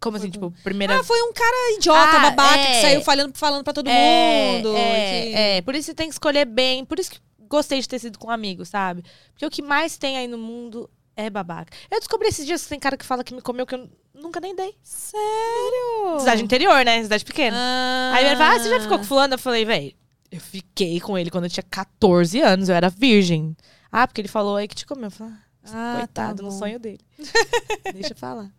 Como 0.00 0.16
assim, 0.16 0.30
tipo, 0.30 0.52
primeira... 0.64 0.98
Ah, 0.98 1.04
foi 1.04 1.22
um 1.22 1.32
cara 1.32 1.76
idiota, 1.76 2.16
Ah, 2.16 2.30
babaca, 2.30 2.58
é. 2.58 2.66
que 2.74 2.80
saiu 2.82 3.00
falando, 3.02 3.36
falando 3.38 3.62
pra 3.64 3.72
todo 3.72 3.88
É, 3.88 4.52
mundo. 4.56 4.76
É, 4.76 5.22
que- 5.22 5.34
é, 5.34 5.62
por 5.62 5.74
isso 5.76 5.86
você 5.86 5.94
tem 5.94 6.08
que 6.08 6.14
escolher 6.14 6.44
bem. 6.44 6.84
Por 6.84 6.98
isso 6.98 7.10
que 7.12 7.20
gostei 7.48 7.80
de 7.80 7.88
ter 7.88 7.98
sido 8.00 8.18
com 8.18 8.26
um 8.26 8.30
amigo, 8.30 8.64
sabe? 8.64 9.04
Porque 9.32 9.46
o 9.46 9.50
que 9.50 9.62
mais 9.62 9.96
tem 9.96 10.16
aí 10.18 10.26
no 10.26 10.36
mundo 10.38 10.90
é 11.16 11.30
babaca. 11.30 11.72
Eu 11.90 12.00
descobri 12.00 12.26
esses 12.28 12.44
dias 12.44 12.62
que 12.64 12.68
tem 12.70 12.80
cara 12.80 12.96
que 12.96 13.04
fala 13.06 13.22
que 13.22 13.32
me 13.34 13.40
comeu 13.40 13.64
que 13.64 13.74
eu 13.76 13.88
nunca 14.12 14.40
nem 14.40 14.56
dei. 14.56 14.74
Sério? 14.82 16.18
Cidade 16.18 16.42
interior, 16.42 16.84
né? 16.84 17.02
Cidade 17.02 17.24
pequena. 17.24 17.56
Ah. 17.56 18.12
Aí 18.16 18.26
ele 18.26 18.36
fala, 18.36 18.56
ah, 18.56 18.58
você 18.58 18.68
já 18.70 18.80
ficou 18.80 18.98
com 18.98 19.04
fulano? 19.04 19.34
Eu 19.34 19.38
falei, 19.38 19.64
velho, 19.64 19.94
eu 20.32 20.40
fiquei 20.40 20.98
com 21.00 21.16
ele 21.16 21.30
quando 21.30 21.44
eu 21.44 21.50
tinha 21.50 21.62
14 21.62 22.40
anos, 22.40 22.68
eu 22.68 22.74
era 22.74 22.88
virgem. 22.88 23.56
Ah, 23.90 24.06
porque 24.08 24.20
ele 24.20 24.28
falou 24.28 24.56
aí 24.56 24.66
que 24.66 24.74
te 24.74 24.86
comeu. 24.86 25.04
Eu 25.04 25.10
falei, 25.10 25.34
ah, 25.64 25.94
Ah, 25.94 25.98
coitado, 25.98 26.36
tá 26.38 26.42
no 26.42 26.50
sonho 26.50 26.78
dele. 26.80 27.00
Deixa 27.92 28.12
eu 28.12 28.16
falar. 28.16 28.50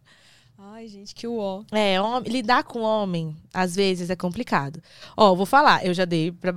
Ai, 0.57 0.87
gente, 0.87 1.13
que 1.15 1.27
uó. 1.27 1.63
É, 1.71 1.99
hom- 2.01 2.19
lidar 2.21 2.63
com 2.63 2.81
homem, 2.81 3.35
às 3.53 3.75
vezes, 3.75 4.09
é 4.09 4.15
complicado. 4.15 4.81
Ó, 5.17 5.35
vou 5.35 5.45
falar, 5.45 5.85
eu 5.85 5.93
já 5.93 6.05
dei 6.05 6.31
pra 6.31 6.55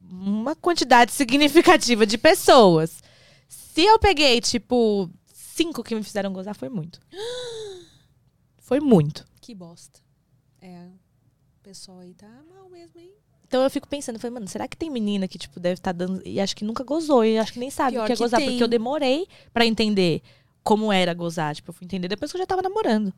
uma 0.00 0.54
quantidade 0.54 1.10
significativa 1.12 2.06
de 2.06 2.16
pessoas. 2.16 3.02
Se 3.48 3.82
eu 3.82 3.98
peguei, 3.98 4.40
tipo, 4.40 5.10
cinco 5.34 5.82
que 5.82 5.94
me 5.94 6.02
fizeram 6.02 6.32
gozar, 6.32 6.54
foi 6.54 6.68
muito. 6.68 7.00
Foi 8.58 8.80
muito. 8.80 9.26
Que 9.40 9.54
bosta. 9.54 10.00
É. 10.60 10.86
O 10.86 11.62
pessoal 11.62 11.98
aí 11.98 12.14
tá 12.14 12.28
mal 12.48 12.70
mesmo, 12.70 12.98
hein? 13.00 13.12
Então 13.52 13.62
eu 13.62 13.68
fico 13.68 13.86
pensando, 13.86 14.18
falei, 14.18 14.32
mano, 14.32 14.48
será 14.48 14.66
que 14.66 14.74
tem 14.74 14.88
menina 14.88 15.28
que, 15.28 15.36
tipo, 15.36 15.60
deve 15.60 15.74
estar 15.74 15.92
dando. 15.92 16.22
E 16.24 16.40
acho 16.40 16.56
que 16.56 16.64
nunca 16.64 16.82
gozou, 16.82 17.22
e 17.22 17.38
acho 17.38 17.52
que 17.52 17.58
nem 17.58 17.68
sabe 17.68 17.92
Pior 17.92 18.04
o 18.04 18.06
que 18.06 18.12
é 18.12 18.16
que 18.16 18.22
gozar, 18.22 18.40
tem. 18.40 18.48
porque 18.48 18.64
eu 18.64 18.68
demorei 18.68 19.28
pra 19.52 19.66
entender 19.66 20.22
como 20.62 20.90
era 20.90 21.12
gozar. 21.12 21.54
Tipo, 21.54 21.68
eu 21.68 21.74
fui 21.74 21.84
entender 21.84 22.08
depois 22.08 22.30
que 22.32 22.38
eu 22.38 22.40
já 22.40 22.46
tava 22.46 22.62
namorando. 22.62 23.12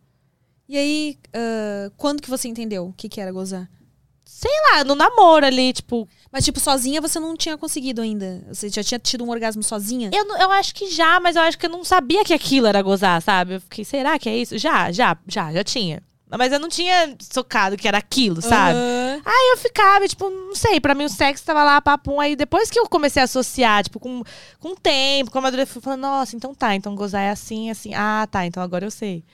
E 0.68 0.76
aí, 0.76 1.18
ah, 1.32 1.88
quando 1.96 2.20
que 2.20 2.28
você 2.28 2.48
entendeu 2.48 2.88
o 2.88 2.92
que, 2.92 3.08
que 3.08 3.20
era 3.20 3.30
gozar? 3.30 3.70
Sei 4.24 4.50
lá, 4.72 4.82
no 4.82 4.96
namoro 4.96 5.46
ali, 5.46 5.72
tipo, 5.72 6.08
Mas, 6.32 6.44
tipo, 6.44 6.58
sozinha 6.58 7.00
você 7.00 7.20
não 7.20 7.36
tinha 7.36 7.56
conseguido 7.56 8.02
ainda. 8.02 8.44
Você 8.48 8.68
já 8.68 8.82
tinha 8.82 8.98
tido 8.98 9.22
um 9.22 9.30
orgasmo 9.30 9.62
sozinha? 9.62 10.10
Eu, 10.12 10.26
eu 10.36 10.50
acho 10.50 10.74
que 10.74 10.90
já, 10.90 11.20
mas 11.20 11.36
eu 11.36 11.42
acho 11.42 11.56
que 11.56 11.66
eu 11.66 11.70
não 11.70 11.84
sabia 11.84 12.24
que 12.24 12.34
aquilo 12.34 12.66
era 12.66 12.82
gozar, 12.82 13.22
sabe? 13.22 13.54
Eu 13.54 13.60
fiquei, 13.60 13.84
será 13.84 14.18
que 14.18 14.28
é 14.28 14.36
isso? 14.36 14.58
Já, 14.58 14.90
já, 14.90 15.16
já, 15.28 15.52
já 15.52 15.62
tinha. 15.62 16.02
Mas 16.38 16.52
eu 16.52 16.58
não 16.58 16.68
tinha 16.68 17.16
socado 17.20 17.76
que 17.76 17.86
era 17.86 17.98
aquilo, 17.98 18.40
sabe? 18.42 18.78
Aham. 18.78 19.22
Aí 19.24 19.50
eu 19.52 19.56
ficava, 19.58 20.06
tipo, 20.08 20.28
não 20.28 20.54
sei, 20.54 20.80
pra 20.80 20.94
mim 20.94 21.04
o 21.04 21.08
sexo 21.08 21.44
tava 21.44 21.62
lá, 21.64 21.80
papum. 21.80 22.20
Aí 22.20 22.34
depois 22.36 22.70
que 22.70 22.78
eu 22.78 22.88
comecei 22.88 23.20
a 23.22 23.24
associar, 23.24 23.84
tipo, 23.84 24.00
com, 24.00 24.22
com 24.58 24.68
o 24.70 24.76
tempo, 24.76 25.30
com 25.30 25.38
a 25.38 25.42
madureza, 25.42 25.68
eu 25.68 25.72
fui 25.72 25.82
falando, 25.82 26.00
nossa, 26.02 26.36
então 26.36 26.54
tá, 26.54 26.74
então 26.74 26.94
gozar 26.94 27.22
é 27.22 27.30
assim, 27.30 27.70
assim. 27.70 27.94
Ah, 27.94 28.26
tá, 28.30 28.44
então 28.46 28.62
agora 28.62 28.84
eu 28.84 28.90
sei. 28.90 29.24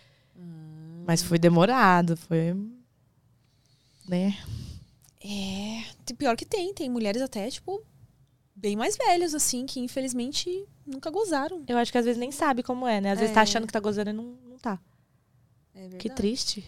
Mas 1.06 1.22
foi 1.22 1.39
demorado, 1.39 2.16
foi. 2.16 2.55
Né? 4.09 4.36
É. 5.24 5.82
Pior 6.16 6.36
que 6.36 6.44
tem. 6.44 6.72
Tem 6.74 6.89
mulheres 6.89 7.22
até, 7.22 7.51
tipo, 7.51 7.82
bem 8.55 8.77
mais 8.77 8.97
velhas, 8.97 9.35
assim, 9.35 9.66
que 9.66 9.81
infelizmente 9.81 10.64
nunca 10.86 11.10
gozaram. 11.10 11.62
Eu 11.66 11.78
acho 11.78 11.90
que 11.90 11.98
às 11.98 12.05
vezes 12.05 12.18
nem 12.18 12.31
sabe 12.31 12.62
como 12.62 12.86
é, 12.86 13.01
né? 13.01 13.12
Às 13.12 13.18
vezes 13.18 13.32
É. 13.32 13.35
tá 13.35 13.43
achando 13.43 13.66
que 13.66 13.72
tá 13.72 13.81
gozando 13.81 14.10
e 14.10 14.12
não, 14.12 14.36
não 14.48 14.59
tá. 14.59 14.78
É. 15.93 15.97
Que 15.98 16.11
triste. 16.11 16.65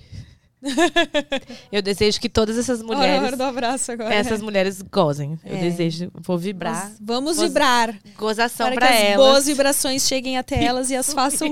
eu 1.73 1.83
desejo 1.83 2.21
que 2.21 2.29
todas 2.29 2.57
essas 2.57 2.81
mulheres. 2.83 3.21
hora 3.23 3.37
do 3.37 3.43
abraço 3.43 3.91
agora. 3.91 4.15
essas 4.15 4.41
mulheres 4.41 4.81
gozem. 4.81 5.37
Eu 5.45 5.57
É. 5.57 5.61
desejo, 5.61 6.09
vou 6.15 6.39
vibrar. 6.39 6.91
Nós 6.91 6.99
Vamos 7.01 7.37
Goza- 7.37 7.49
vibrar. 7.49 7.99
Gozação 8.17 8.67
Para 8.69 8.77
pra 8.77 8.87
que 8.89 8.95
as 8.95 9.01
elas. 9.03 9.17
boas 9.27 9.47
vibrações 9.47 10.07
cheguem 10.07 10.39
até 10.39 10.63
elas 10.63 10.89
e 10.91 10.95
as 10.97 11.11
façam. 11.15 11.49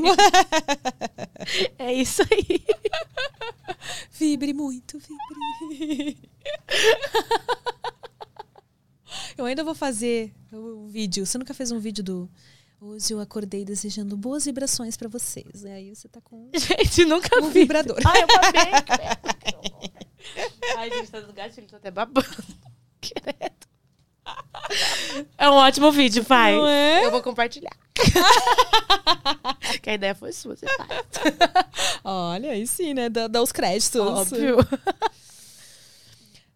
É 1.78 1.92
isso 1.92 2.22
aí. 2.22 2.64
vibre 4.12 4.52
muito, 4.54 4.98
vibre. 4.98 6.18
Eu 9.36 9.44
ainda 9.44 9.64
vou 9.64 9.74
fazer 9.74 10.32
o 10.52 10.86
vídeo. 10.86 11.26
Você 11.26 11.36
nunca 11.38 11.54
fez 11.54 11.70
um 11.72 11.78
vídeo 11.78 12.04
do. 12.04 12.30
Hoje 12.80 13.12
eu 13.12 13.20
acordei 13.20 13.62
desejando 13.62 14.16
boas 14.16 14.46
vibrações 14.46 14.96
pra 14.96 15.06
vocês. 15.08 15.64
Aí 15.66 15.94
você 15.94 16.08
tá 16.08 16.18
com 16.22 16.48
Gente, 16.56 17.04
nunca 17.04 17.38
um 17.38 17.48
vi. 17.48 17.60
vibrador. 17.60 17.98
Ai, 18.06 18.22
eu 18.22 18.26
babei. 18.26 18.72
Ai, 20.76 20.90
gente, 20.90 21.10
tá 21.10 21.20
no 21.20 21.32
gatilho, 21.32 21.66
tô 21.66 21.76
até 21.76 21.90
babando. 21.90 22.26
Credo. 23.00 23.68
É 25.36 25.50
um 25.50 25.54
ótimo 25.54 25.92
vídeo, 25.92 26.24
pai. 26.24 26.54
Não 26.56 26.66
é? 26.66 27.04
Eu 27.04 27.10
vou 27.10 27.20
compartilhar. 27.22 27.76
que 29.82 29.90
a 29.90 29.94
ideia 29.94 30.14
foi 30.14 30.32
sua, 30.32 30.56
você 30.56 30.66
faz. 30.76 31.06
Olha, 32.04 32.52
aí 32.52 32.66
sim, 32.66 32.94
né? 32.94 33.08
Dá, 33.10 33.28
dá 33.28 33.42
os 33.42 33.52
créditos. 33.52 34.00
Óbvio. 34.00 34.56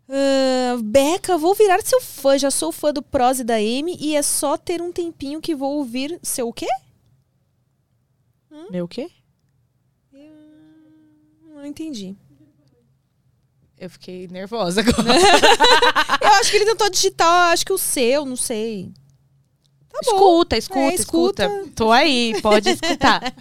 Ah, 0.09 0.76
Beca, 0.82 1.39
vou 1.39 1.55
virar 1.55 1.81
seu 1.82 2.01
fã. 2.01 2.39
Já 2.39 2.51
sou 2.51 2.70
fã 2.72 2.93
do 2.93 3.02
Prose 3.02 3.43
da 3.44 3.60
M 3.60 3.97
e 3.98 4.16
é 4.16 4.22
só 4.22 4.56
ter 4.56 4.82
um 4.82 4.93
tempinho 4.93 5.40
que 5.40 5.55
vou 5.55 5.76
ouvir 5.76 6.18
seu 6.22 6.48
o 6.48 6.52
quê? 6.52 6.68
Meu 8.70 8.85
o 8.85 8.89
quê? 8.89 9.10
Não 11.55 11.64
entendi. 11.64 12.16
Eu 13.78 13.90
fiquei 13.90 14.28
nervosa 14.28 14.81
agora. 14.81 15.12
Eu 16.22 16.32
acho 16.35 16.51
que 16.51 16.56
ele 16.56 16.66
tentou 16.66 16.89
digitar, 16.90 17.52
acho 17.52 17.64
que 17.66 17.72
o 17.72 17.78
seu, 17.78 18.24
não 18.24 18.36
sei. 18.36 18.93
Tá 19.95 20.01
escuta, 20.03 20.57
escuta, 20.57 20.81
É, 20.81 20.95
escuta, 20.95 21.45
escuta. 21.45 21.71
Tô 21.77 21.93
aí, 21.93 22.35
pode 22.43 22.71
escutar. 22.71 23.23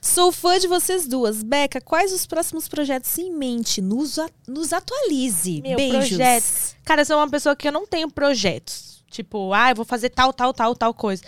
Sou 0.00 0.32
fã 0.32 0.58
de 0.58 0.66
vocês 0.66 1.06
duas. 1.06 1.42
Beca, 1.42 1.80
quais 1.80 2.12
os 2.12 2.26
próximos 2.26 2.66
projetos 2.68 3.16
em 3.18 3.30
mente? 3.32 3.82
Nos, 3.82 4.18
nos 4.48 4.72
atualize. 4.72 5.60
Meu, 5.60 5.76
Beijos. 5.76 6.08
projetos. 6.08 6.76
Cara, 6.84 7.02
eu 7.02 7.06
sou 7.06 7.16
uma 7.16 7.28
pessoa 7.28 7.54
que 7.54 7.68
eu 7.68 7.72
não 7.72 7.86
tenho 7.86 8.10
projetos. 8.10 9.04
Tipo, 9.10 9.52
ah, 9.52 9.70
eu 9.70 9.76
vou 9.76 9.84
fazer 9.84 10.08
tal, 10.10 10.32
tal, 10.32 10.54
tal, 10.54 10.74
tal 10.74 10.94
coisa. 10.94 11.22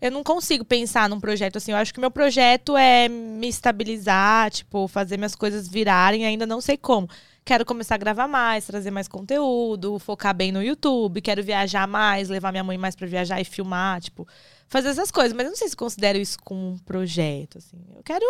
Eu 0.00 0.10
não 0.10 0.22
consigo 0.22 0.64
pensar 0.64 1.08
num 1.08 1.18
projeto 1.18 1.56
assim. 1.56 1.72
Eu 1.72 1.78
acho 1.78 1.94
que 1.94 2.00
meu 2.00 2.10
projeto 2.10 2.76
é 2.76 3.08
me 3.08 3.48
estabilizar, 3.48 4.50
tipo, 4.50 4.86
fazer 4.88 5.16
minhas 5.16 5.34
coisas 5.34 5.66
virarem, 5.66 6.26
ainda 6.26 6.46
não 6.46 6.60
sei 6.60 6.76
como. 6.76 7.08
Quero 7.48 7.64
começar 7.64 7.94
a 7.94 7.98
gravar 7.98 8.28
mais, 8.28 8.66
trazer 8.66 8.90
mais 8.90 9.08
conteúdo, 9.08 9.98
focar 9.98 10.34
bem 10.34 10.52
no 10.52 10.62
YouTube, 10.62 11.22
quero 11.22 11.42
viajar 11.42 11.88
mais, 11.88 12.28
levar 12.28 12.52
minha 12.52 12.62
mãe 12.62 12.76
mais 12.76 12.94
pra 12.94 13.06
viajar 13.06 13.40
e 13.40 13.44
filmar, 13.44 14.02
tipo, 14.02 14.28
fazer 14.66 14.90
essas 14.90 15.10
coisas. 15.10 15.32
Mas 15.32 15.46
eu 15.46 15.52
não 15.52 15.56
sei 15.56 15.66
se 15.66 15.74
considero 15.74 16.18
isso 16.18 16.36
como 16.44 16.72
um 16.72 16.76
projeto, 16.76 17.56
assim. 17.56 17.82
Eu 17.96 18.02
quero 18.02 18.22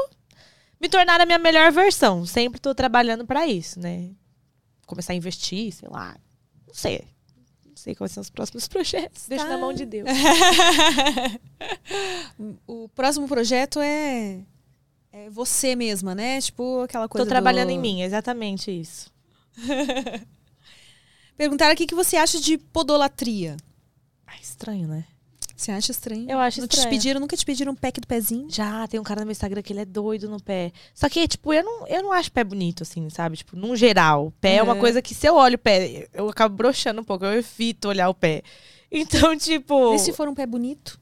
me 0.81 0.89
tornar 0.89 1.21
a 1.21 1.27
minha 1.27 1.37
melhor 1.37 1.73
versão. 1.73 2.25
Sempre 2.25 2.61
tô 2.61 2.73
trabalhando 2.73 3.27
pra 3.27 3.45
isso, 3.45 3.81
né? 3.81 4.13
Começar 4.87 5.15
a 5.15 5.17
investir, 5.17 5.73
sei 5.73 5.89
lá. 5.91 6.17
Não 6.69 6.75
sei. 6.75 7.05
Não 7.67 7.75
sei 7.77 7.97
quais 7.97 8.13
são 8.13 8.21
os 8.21 8.31
próximos 8.31 8.69
projetos. 8.71 9.27
Deixa 9.27 9.49
na 9.49 9.59
mão 9.59 9.73
de 9.73 9.85
Deus. 9.85 10.09
o 12.69 12.89
próximo 12.91 13.27
projeto 13.27 13.81
é, 13.81 14.45
é 15.27 15.31
você 15.31 15.75
mesma, 15.77 16.15
né? 16.15 16.41
Tipo 16.41 16.83
aquela 16.83 17.09
coisa. 17.09 17.25
Tô 17.25 17.29
trabalhando 17.29 17.69
do- 17.69 17.73
em 17.75 17.79
mim, 17.79 18.03
exatamente 18.03 18.71
isso. 18.71 19.11
Perguntaram 21.37 21.73
aqui 21.73 21.85
o 21.85 21.87
que 21.87 21.95
você 21.95 22.17
acha 22.17 22.41
de 22.41 22.59
podolatria. 22.59 23.57
Ah, 24.27 24.37
estranho, 24.41 24.89
né? 24.89 25.05
Você 25.57 25.73
acha 25.73 25.91
estranho? 25.91 26.31
Eu 26.31 26.39
acho 26.39 26.61
Não 26.61 26.69
te 26.69 26.75
estranho. 26.77 26.91
pediram, 26.97 27.21
nunca 27.21 27.37
te 27.37 27.45
pediram 27.45 27.73
um 27.73 27.75
pack 27.77 28.01
do 28.01 28.07
pezinho? 28.07 28.49
Já, 28.49 28.87
tem 28.87 29.01
um 29.01 29.03
cara 29.03 29.21
no 29.21 29.27
meu 29.27 29.33
Instagram 29.33 29.61
que 29.61 29.73
ele 29.73 29.81
é 29.81 29.85
doido 29.85 30.29
no 30.29 30.41
pé. 30.41 30.71
Só 30.95 31.09
que, 31.09 31.27
tipo, 31.27 31.53
eu 31.53 31.65
não, 31.65 31.87
eu 31.89 32.01
não 32.03 32.13
acho 32.13 32.31
pé 32.31 32.45
bonito, 32.45 32.85
assim, 32.85 33.09
sabe? 33.11 33.37
Tipo, 33.39 33.57
num 33.57 33.75
geral. 33.75 34.33
Pé 34.41 34.57
é 34.57 34.63
uma 34.63 34.77
É. 34.77 34.79
coisa 34.79 35.03
que 35.03 35.15
se 35.17 35.27
eu 35.27 35.35
olho 35.35 35.57
o 35.57 35.59
pé, 35.59 36.09
eu 36.15 36.29
acabo 36.29 36.55
broxando 36.55 37.01
um 37.01 37.05
pouco. 37.05 37.25
Eu 37.25 37.33
evito 37.39 37.89
olhar 37.89 38.09
o 38.09 38.15
pé. 38.15 38.43
Então, 38.91 39.37
tipo. 39.37 39.95
E 39.95 39.99
se 39.99 40.15
for 40.15 40.27
um 40.29 40.35
pé 40.35 40.47
bonito? 40.47 40.99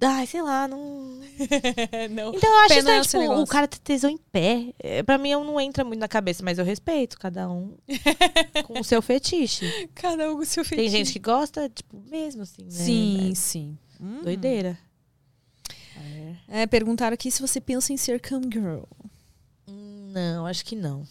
Ai, 0.00 0.26
sei 0.26 0.42
lá, 0.42 0.68
não. 0.68 0.78
não. 2.10 2.34
Então 2.34 2.50
eu 2.50 2.58
acho 2.64 2.82
não 2.82 2.92
é 2.92 3.02
seu 3.02 3.20
tipo, 3.20 3.40
o 3.40 3.46
cara 3.46 3.66
ter 3.66 3.78
tesão 3.78 4.10
em 4.10 4.18
pé. 4.18 4.74
É, 4.78 5.02
pra 5.02 5.16
mim 5.16 5.30
não 5.30 5.60
entra 5.60 5.84
muito 5.84 6.00
na 6.00 6.08
cabeça, 6.08 6.42
mas 6.44 6.58
eu 6.58 6.64
respeito 6.64 7.18
cada 7.18 7.50
um 7.50 7.76
com 8.66 8.80
o 8.80 8.84
seu 8.84 9.00
fetiche. 9.00 9.88
Cada 9.94 10.30
um 10.30 10.36
com 10.36 10.42
o 10.42 10.46
seu 10.46 10.64
Tem 10.64 10.88
gente 10.90 11.12
que 11.12 11.18
gosta, 11.18 11.68
tipo, 11.68 12.02
mesmo 12.10 12.42
assim, 12.42 12.64
né? 12.64 12.70
Sim, 12.70 13.32
sim. 13.34 13.78
Hum. 14.00 14.20
É 14.20 14.24
doideira. 14.24 14.78
É, 16.48 16.66
perguntaram 16.66 17.14
aqui 17.14 17.30
se 17.30 17.40
você 17.40 17.60
pensa 17.60 17.92
em 17.92 17.96
ser 17.96 18.20
cam 18.20 18.42
girl. 18.42 18.84
Não, 19.66 20.46
acho 20.46 20.64
que 20.64 20.76
não. 20.76 21.04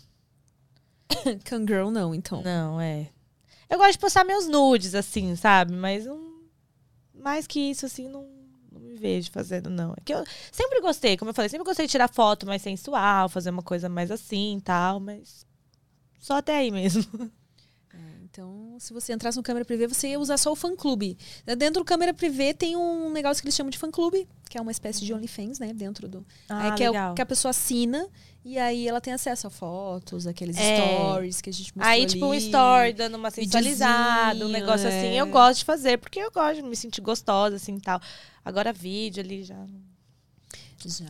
Cam 1.44 1.62
girl 1.68 1.90
não, 1.90 2.16
então. 2.16 2.41
Não, 2.41 2.82
é. 2.82 3.10
Eu 3.70 3.78
gosto 3.78 3.94
de 3.94 3.99
postar 3.99 4.24
meus 4.24 4.48
nudes, 4.48 4.95
assim, 4.95 5.36
sabe? 5.36 5.74
Mas 5.74 6.06
não. 6.06 6.36
Mais 7.14 7.45
que 7.45 7.60
isso, 7.60 7.86
assim, 7.86 8.07
não 8.07 8.35
me 8.95 8.99
vejo 8.99 9.31
fazendo, 9.31 9.69
não. 9.69 9.93
É 9.93 10.01
que 10.03 10.13
eu 10.13 10.23
sempre 10.51 10.81
gostei, 10.81 11.17
como 11.17 11.30
eu 11.30 11.35
falei, 11.35 11.49
sempre 11.49 11.65
gostei 11.65 11.85
de 11.85 11.91
tirar 11.91 12.07
foto 12.07 12.45
mais 12.45 12.61
sensual, 12.61 13.30
fazer 13.30 13.49
uma 13.49 13.63
coisa 13.63 13.89
mais 13.89 14.09
assim 14.09 14.57
e 14.57 14.61
tal, 14.61 14.99
mas. 14.99 15.45
Só 16.19 16.38
até 16.38 16.57
aí 16.57 16.72
mesmo. 16.72 17.03
Então, 18.38 18.76
se 18.80 18.91
você 18.91 19.14
entrasse 19.14 19.38
no 19.38 19.44
câmera 19.44 19.64
privê, 19.64 19.88
você 19.88 20.10
ia 20.10 20.20
usar 20.20 20.36
só 20.36 20.52
o 20.52 20.57
fã 20.57 20.76
clube. 20.76 21.18
Dentro 21.57 21.82
do 21.82 21.86
câmera 21.86 22.14
privê 22.14 22.53
tem 22.53 22.76
um 22.76 23.10
negócio 23.10 23.41
que 23.41 23.48
eles 23.48 23.56
chamam 23.56 23.70
de 23.70 23.78
fã 23.78 23.90
clube, 23.90 24.28
que 24.49 24.57
é 24.57 24.62
uma 24.62 24.72
espécie 24.74 25.06
de 25.06 25.14
OnlyFans, 25.14 25.57
né? 25.57 25.72
Dentro 25.74 26.10
do. 26.10 26.26
Ah, 26.49 26.68
é 26.68 26.72
que, 26.76 26.84
é 26.84 26.90
o- 26.90 26.91
legal. 26.91 27.16
que 27.16 27.22
a 27.22 27.26
pessoa 27.26 27.52
assina 27.52 28.06
e 28.44 28.60
aí 28.60 28.90
ela 28.90 28.99
tem 28.99 29.14
acesso 29.14 29.48
a 29.48 29.49
fotos, 29.49 30.28
aqueles 30.28 30.57
É. 30.57 30.76
stories 30.76 31.40
que 31.40 31.49
a 31.49 31.53
gente 31.53 31.72
mostrou 31.78 31.90
Aí, 31.94 32.06
tipo, 32.06 32.26
um 32.26 32.32
ali. 32.32 32.40
story 32.45 32.91
dando 32.91 33.16
uma 33.16 33.32
sensualizada, 33.32 34.45
um 34.45 34.49
negócio 34.49 34.86
assim. 34.86 34.98
é. 34.98 35.22
Eu 35.22 35.28
gosto 35.28 35.60
de 35.60 35.66
fazer, 35.66 35.98
porque 35.98 36.20
eu 36.20 36.30
gosto 36.30 36.56
de 36.57 36.62
me 36.64 36.76
sentir 36.76 36.99
gostosa, 36.99 37.56
assim, 37.56 37.76
e 37.78 37.82
tal. 37.82 38.02
Agora, 38.44 38.74
vídeo 38.74 39.24
ali 39.24 39.44
já 39.45 39.66
Já. 40.86 41.06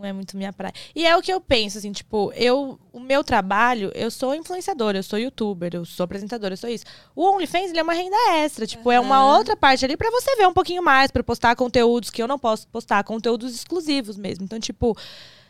Não 0.00 0.08
é 0.08 0.12
muito 0.12 0.36
minha 0.36 0.52
praia. 0.52 0.72
E 0.94 1.06
é 1.06 1.16
o 1.16 1.22
que 1.22 1.32
eu 1.32 1.40
penso, 1.40 1.78
assim, 1.78 1.92
tipo, 1.92 2.32
eu, 2.34 2.78
o 2.92 2.98
meu 2.98 3.22
trabalho, 3.22 3.92
eu 3.94 4.10
sou 4.10 4.34
influenciadora, 4.34 4.98
eu 4.98 5.02
sou 5.02 5.18
youtuber, 5.18 5.70
eu 5.74 5.84
sou 5.84 6.04
apresentadora, 6.04 6.54
eu 6.54 6.56
sou 6.56 6.70
isso. 6.70 6.84
O 7.14 7.24
OnlyFans, 7.24 7.70
ele 7.70 7.78
é 7.78 7.82
uma 7.82 7.92
renda 7.92 8.16
extra, 8.38 8.66
tipo, 8.66 8.90
é 8.90 8.98
uma 8.98 9.36
outra 9.36 9.56
parte 9.56 9.84
ali 9.84 9.96
pra 9.96 10.10
você 10.10 10.34
ver 10.36 10.46
um 10.46 10.54
pouquinho 10.54 10.82
mais, 10.82 11.10
pra 11.10 11.22
postar 11.22 11.54
conteúdos 11.54 12.10
que 12.10 12.22
eu 12.22 12.26
não 12.26 12.38
posso 12.38 12.66
postar, 12.68 13.04
conteúdos 13.04 13.54
exclusivos 13.54 14.16
mesmo. 14.16 14.44
Então, 14.44 14.58
tipo, 14.58 14.96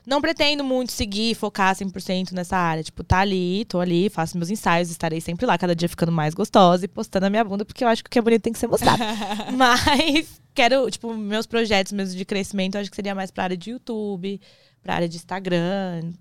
não 0.07 0.21
pretendo 0.21 0.65
muito 0.65 0.93
seguir, 0.93 1.35
focar 1.35 1.75
100% 1.75 2.33
nessa 2.33 2.57
área. 2.57 2.83
Tipo, 2.83 3.05
tá 3.05 3.21
ali, 3.21 3.65
tô 3.67 3.81
ali, 3.81 4.09
faço 4.09 4.37
meus 4.37 4.51
ensaios, 4.51 4.91
estarei 4.91 5.21
sempre 5.21 5.47
lá, 5.47 5.59
cada 5.59 5.75
dia 5.75 5.89
ficando 5.89 6.13
mais 6.13 6.35
gostosa 6.35 6.85
e 6.85 6.89
postando 6.89 7.27
a 7.27 7.31
minha 7.31 7.45
bunda, 7.45 7.65
porque 7.65 7.85
eu 7.85 7.89
acho 7.89 8.03
que 8.03 8.09
o 8.09 8.11
que 8.11 8.19
é 8.19 8.23
bonito 8.23 8.43
tem 8.43 8.53
que 8.53 8.59
ser 8.59 8.67
mostrado. 8.67 9.03
Mas 9.57 10.41
quero, 10.55 10.91
tipo, 10.91 11.15
meus 11.15 11.47
projetos 11.47 11.93
mesmo 11.93 12.17
de 12.17 12.25
crescimento, 12.25 12.75
eu 12.75 12.81
acho 12.81 12.91
que 12.91 12.97
seria 12.97 13.15
mais 13.15 13.31
pra 13.31 13.45
área 13.45 13.57
de 13.57 13.71
YouTube, 13.71 14.41
pra 14.83 14.95
área 14.95 15.09
de 15.09 15.17
Instagram, 15.17 16.13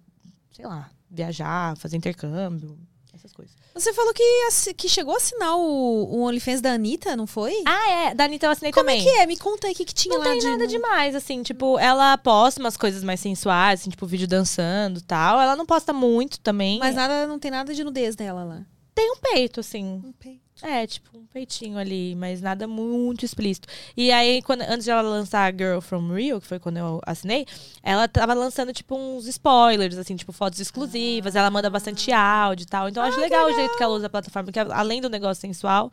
sei 0.52 0.66
lá, 0.66 0.90
viajar, 1.10 1.76
fazer 1.78 1.98
intercâmbio, 1.98 2.78
essas 3.20 3.32
coisas. 3.34 3.56
Você 3.74 3.94
falou 3.94 4.14
que, 4.14 4.74
que 4.74 4.90
chegou 4.90 5.14
a 5.14 5.18
assinar 5.18 5.56
o, 5.58 5.62
o 5.62 6.22
OnlyFans 6.22 6.62
da 6.62 6.72
Anitta, 6.74 7.16
não 7.16 7.28
foi? 7.28 7.54
Ah, 7.66 7.90
é, 7.92 8.14
da 8.16 8.26
Anitta 8.26 8.48
eu 8.48 8.52
assinei 8.52 8.72
Como 8.72 8.86
também. 8.86 9.02
é 9.02 9.04
que 9.04 9.18
é? 9.20 9.26
Me 9.26 9.38
conta 9.38 9.68
aí 9.68 9.74
o 9.74 9.76
que, 9.76 9.86
que 9.86 9.94
tinha 9.94 10.18
Não 10.18 10.24
lá 10.26 10.32
tem 10.32 10.40
de. 10.40 10.46
nada 10.48 10.68
demais, 10.68 11.16
assim, 11.16 11.44
tipo, 11.44 11.78
ela 11.80 12.18
posta 12.18 12.60
umas 12.60 12.76
coisas 12.78 13.04
mais 13.04 13.20
sensuais, 13.20 13.82
assim, 13.82 13.90
tipo, 13.90 14.06
vídeo 14.06 14.28
dançando 14.28 15.00
e 15.00 15.04
tal. 15.04 15.40
Ela 15.40 15.56
não 15.56 15.66
posta 15.66 15.94
muito 15.94 16.40
também. 16.40 16.80
Mas 16.80 16.96
nada, 16.96 17.28
não 17.28 17.38
tem 17.40 17.52
nada 17.52 17.74
de 17.74 17.84
nudez 17.84 18.16
dela 18.16 18.44
lá. 18.44 18.62
tem 18.96 19.12
um 19.12 19.18
peito, 19.18 19.60
assim. 19.60 20.02
Um 20.06 20.12
peito. 20.14 20.42
É, 20.62 20.86
tipo, 20.86 21.18
um 21.18 21.26
peitinho 21.26 21.78
ali, 21.78 22.16
mas 22.16 22.42
nada 22.42 22.68
muito 22.68 23.24
explícito. 23.24 23.68
E 23.96 24.12
aí, 24.12 24.42
quando, 24.42 24.62
antes 24.62 24.84
de 24.84 24.92
ela 24.92 25.02
lançar 25.02 25.52
a 25.52 25.56
Girl 25.56 25.80
From 25.80 26.14
Rio, 26.14 26.42
que 26.42 26.48
foi 26.48 26.60
quando 26.60 26.78
eu 26.78 27.00
assinei, 27.06 27.46
ela 27.82 28.08
tava 28.08 28.34
lançando, 28.34 28.74
tipo, 28.74 28.96
uns 28.96 29.26
spoilers, 29.26 29.98
assim, 29.98 30.16
tipo, 30.16 30.32
fotos 30.34 30.60
exclusivas. 30.60 31.36
Ela 31.36 31.50
manda 31.50 31.70
bastante 31.70 32.12
áudio 32.12 32.64
e 32.64 32.68
tal. 32.68 32.90
Então, 32.90 33.04
eu 33.04 33.10
acho 33.10 33.20
legal, 33.20 33.48
o 33.48 33.54
jeito 33.54 33.78
que 33.78 33.84
ela 33.84 33.96
usa 33.96 34.08
a 34.08 34.10
plataforma, 34.10 34.52
porque 34.52 34.60
além 34.60 35.02
do 35.02 35.10
negócio 35.10 35.40
sensual, 35.40 35.92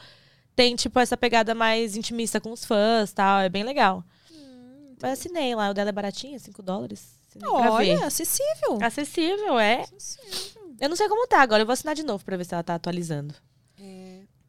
tem, 0.55 0.75
tipo, 0.75 0.99
essa 0.99 1.17
pegada 1.17 1.55
mais 1.55 1.97
intimista 1.97 2.41
com 2.41 2.51
os 2.51 2.65
fãs 2.65 3.11
e 3.11 3.15
tal. 3.15 3.41
É 3.41 3.49
bem 3.49 3.63
legal. 3.63 4.03
Mas 5.01 5.13
assinei 5.13 5.55
lá, 5.55 5.71
o 5.71 5.75
dela 5.75 5.91
é 5.91 5.93
baratinho, 5.93 6.41
5 6.41 6.63
dólares. 6.63 7.17
Olha, 7.45 8.07
acessível. 8.07 8.79
Acessível, 8.83 9.59
é. 9.59 9.85
Eu 10.81 10.89
não 10.89 10.97
sei 10.97 11.09
como 11.09 11.27
tá 11.27 11.41
agora, 11.41 11.63
eu 11.63 11.67
vou 11.67 11.73
assinar 11.75 11.95
de 11.95 12.03
novo 12.03 12.25
pra 12.25 12.37
ver 12.37 12.45
se 12.45 12.55
ela 12.55 12.63
tá 12.63 12.75
atualizando. 12.75 13.35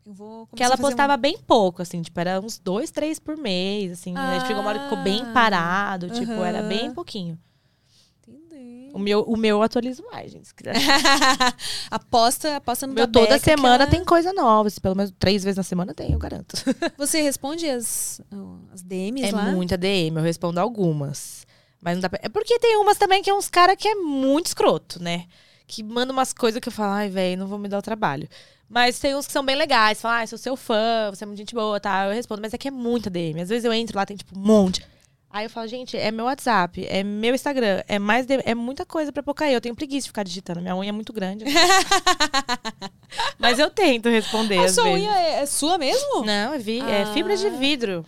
É, 0.08 0.10
eu 0.10 0.14
vou 0.14 0.48
Que 0.56 0.64
ela 0.64 0.78
postava 0.78 1.18
bem 1.18 1.38
pouco, 1.38 1.82
assim, 1.82 2.02
tipo, 2.02 2.18
era 2.20 2.40
uns 2.40 2.58
dois, 2.58 2.90
três 2.92 3.20
por 3.20 3.36
mês, 3.38 3.92
assim. 3.92 4.14
né? 4.14 4.40
Chegou 4.48 4.62
uma 4.62 4.70
hora 4.70 4.80
que 4.80 4.86
ficou 4.86 5.04
bem 5.04 5.22
Ah, 5.24 5.32
parado, 5.34 6.10
tipo, 6.10 6.32
era 6.32 6.64
bem 6.64 6.94
pouquinho. 6.94 7.38
Entendi. 8.28 8.90
O 8.94 9.00
meu, 9.00 9.22
o 9.24 9.36
meu 9.38 9.58
eu 9.58 9.64
atualizo 9.64 10.04
mais, 10.12 10.32
gente. 10.32 10.48
Se 10.48 10.56
quiser. 10.56 10.74
aposta, 11.92 12.58
aposta 12.58 12.88
no 12.88 12.94
meu 12.94 13.06
da 13.08 13.12
toda 13.12 13.34
Beca, 13.36 13.44
semana 13.44 13.84
ela- 13.84 13.88
tem 13.92 14.04
coisa 14.04 14.34
nova. 14.34 14.70
Pelo 14.82 14.96
menos 14.96 15.14
três 15.18 15.44
vezes 15.44 15.58
na 15.58 15.64
semana 15.64 15.94
tem, 15.94 16.12
eu 16.14 16.20
garanto. 16.20 16.54
Você 16.98 17.22
responde 17.22 17.70
as, 17.70 18.22
as 18.74 18.82
DMs 18.82 19.28
É 19.28 19.32
lá? 19.32 19.44
muita 19.52 19.78
DM, 19.78 20.18
eu 20.18 20.24
respondo 20.24 20.60
algumas. 20.60 21.46
Mas 21.82 21.96
não 21.96 22.02
dá 22.02 22.10
pra... 22.10 22.20
É 22.24 22.30
porque 22.30 22.58
tem 22.60 22.76
umas 22.78 22.98
também 22.98 23.22
que 23.22 23.30
é 23.30 23.34
uns 23.34 23.50
cara 23.50 23.76
que 23.76 23.88
é 23.88 23.96
muito 23.96 24.48
escroto, 24.48 25.02
né? 25.02 25.26
Que 25.68 25.84
manda 25.84 26.14
umas 26.14 26.32
coisas 26.34 26.62
que 26.62 26.70
eu 26.70 26.74
falo, 26.74 26.94
ai, 26.94 27.10
velho, 27.10 27.38
não 27.40 27.46
vou 27.48 27.60
me 27.60 27.68
dar 27.68 27.78
o 27.78 27.82
trabalho. 27.82 28.28
Mas 28.70 29.00
tem 29.00 29.14
uns 29.16 29.28
que 29.28 29.34
são 29.34 29.44
bem 29.46 29.56
legais. 29.56 30.00
Falam, 30.02 30.18
ai, 30.20 30.28
sou 30.28 30.38
seu 30.38 30.56
fã, 30.56 31.10
você 31.14 31.24
é 31.24 31.28
muito 31.28 31.38
gente 31.40 31.54
boa, 31.54 31.80
tá? 31.80 32.06
Eu 32.06 32.14
respondo, 32.14 32.42
mas 32.42 32.54
é 32.54 32.58
que 32.58 32.68
é 32.70 32.72
muita 32.72 33.10
DM. 33.10 33.42
Às 33.42 33.50
vezes 33.50 33.66
eu 33.66 33.74
entro 33.74 33.98
lá, 33.98 34.06
tem 34.06 34.16
tipo 34.18 34.38
um 34.38 34.42
monte. 34.42 34.86
Aí 35.30 35.46
eu 35.46 35.50
falo, 35.50 35.68
gente, 35.68 35.96
é 35.98 36.10
meu 36.10 36.24
WhatsApp, 36.26 36.86
é 36.90 37.04
meu 37.04 37.36
Instagram, 37.36 37.84
é 37.88 38.00
mais 38.00 38.26
DM, 38.26 38.42
é 38.46 38.56
muita 38.56 38.86
coisa 38.86 39.12
pra 39.12 39.22
pouca. 39.22 39.50
Eu 39.52 39.60
tenho 39.60 39.76
preguiça 39.76 40.04
de 40.06 40.10
ficar 40.10 40.24
digitando. 40.24 40.62
Minha 40.62 40.76
unha 40.76 40.90
é 40.90 40.92
muito 40.94 41.12
grande. 41.12 41.44
Mas 43.38 43.60
eu 43.60 43.70
tento 43.70 44.10
responder 44.10 44.58
A 44.60 44.70
sua 44.70 44.84
vezes. 44.86 45.00
unha 45.02 45.12
é, 45.20 45.40
é 45.42 45.46
sua 45.46 45.78
mesmo? 45.78 46.24
Não, 46.26 46.54
é, 46.54 46.58
vi- 46.58 46.80
é 46.82 47.04
Ah. 47.04 47.14
fibra 47.14 47.36
de 47.36 47.50
vidro. 47.52 48.06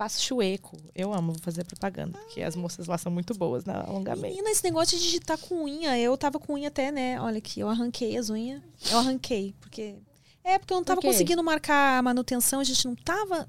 Espaço 0.00 0.22
chueco. 0.22 0.78
Eu 0.94 1.12
amo 1.12 1.36
fazer 1.42 1.62
propaganda, 1.62 2.18
porque 2.20 2.40
as 2.40 2.56
moças 2.56 2.86
lá 2.86 2.96
são 2.96 3.12
muito 3.12 3.34
boas 3.34 3.66
na 3.66 3.82
alongamento. 3.82 4.28
Menina, 4.28 4.50
esse 4.50 4.64
negócio 4.64 4.96
de 4.96 5.04
digitar 5.04 5.36
com 5.36 5.64
unha, 5.64 5.98
eu 5.98 6.16
tava 6.16 6.38
com 6.38 6.54
unha 6.54 6.68
até, 6.68 6.90
né? 6.90 7.20
Olha 7.20 7.36
aqui, 7.36 7.60
eu 7.60 7.68
arranquei 7.68 8.16
as 8.16 8.30
unhas. 8.30 8.62
Eu 8.90 8.96
arranquei, 8.96 9.54
porque. 9.60 9.96
É, 10.42 10.58
porque 10.58 10.72
eu 10.72 10.78
não 10.78 10.84
tava 10.84 11.02
conseguindo 11.02 11.44
marcar 11.44 11.98
a 11.98 12.02
manutenção, 12.02 12.60
a 12.60 12.64
gente 12.64 12.82
não 12.86 12.94
tava 12.94 13.46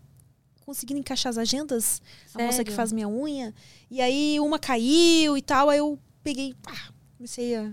conseguindo 0.66 1.00
encaixar 1.00 1.30
as 1.30 1.38
agendas. 1.38 2.02
A 2.36 2.40
moça 2.40 2.66
que 2.66 2.72
Sério? 2.72 2.74
faz 2.74 2.92
minha 2.92 3.08
unha. 3.08 3.56
E 3.90 4.02
aí 4.02 4.38
uma 4.42 4.60
caiu 4.60 5.38
e 5.38 5.42
tal, 5.42 5.70
aí 5.70 5.78
eu 5.78 5.98
peguei, 6.22 6.54
pá, 6.56 6.92
comecei 7.16 7.56
a. 7.56 7.72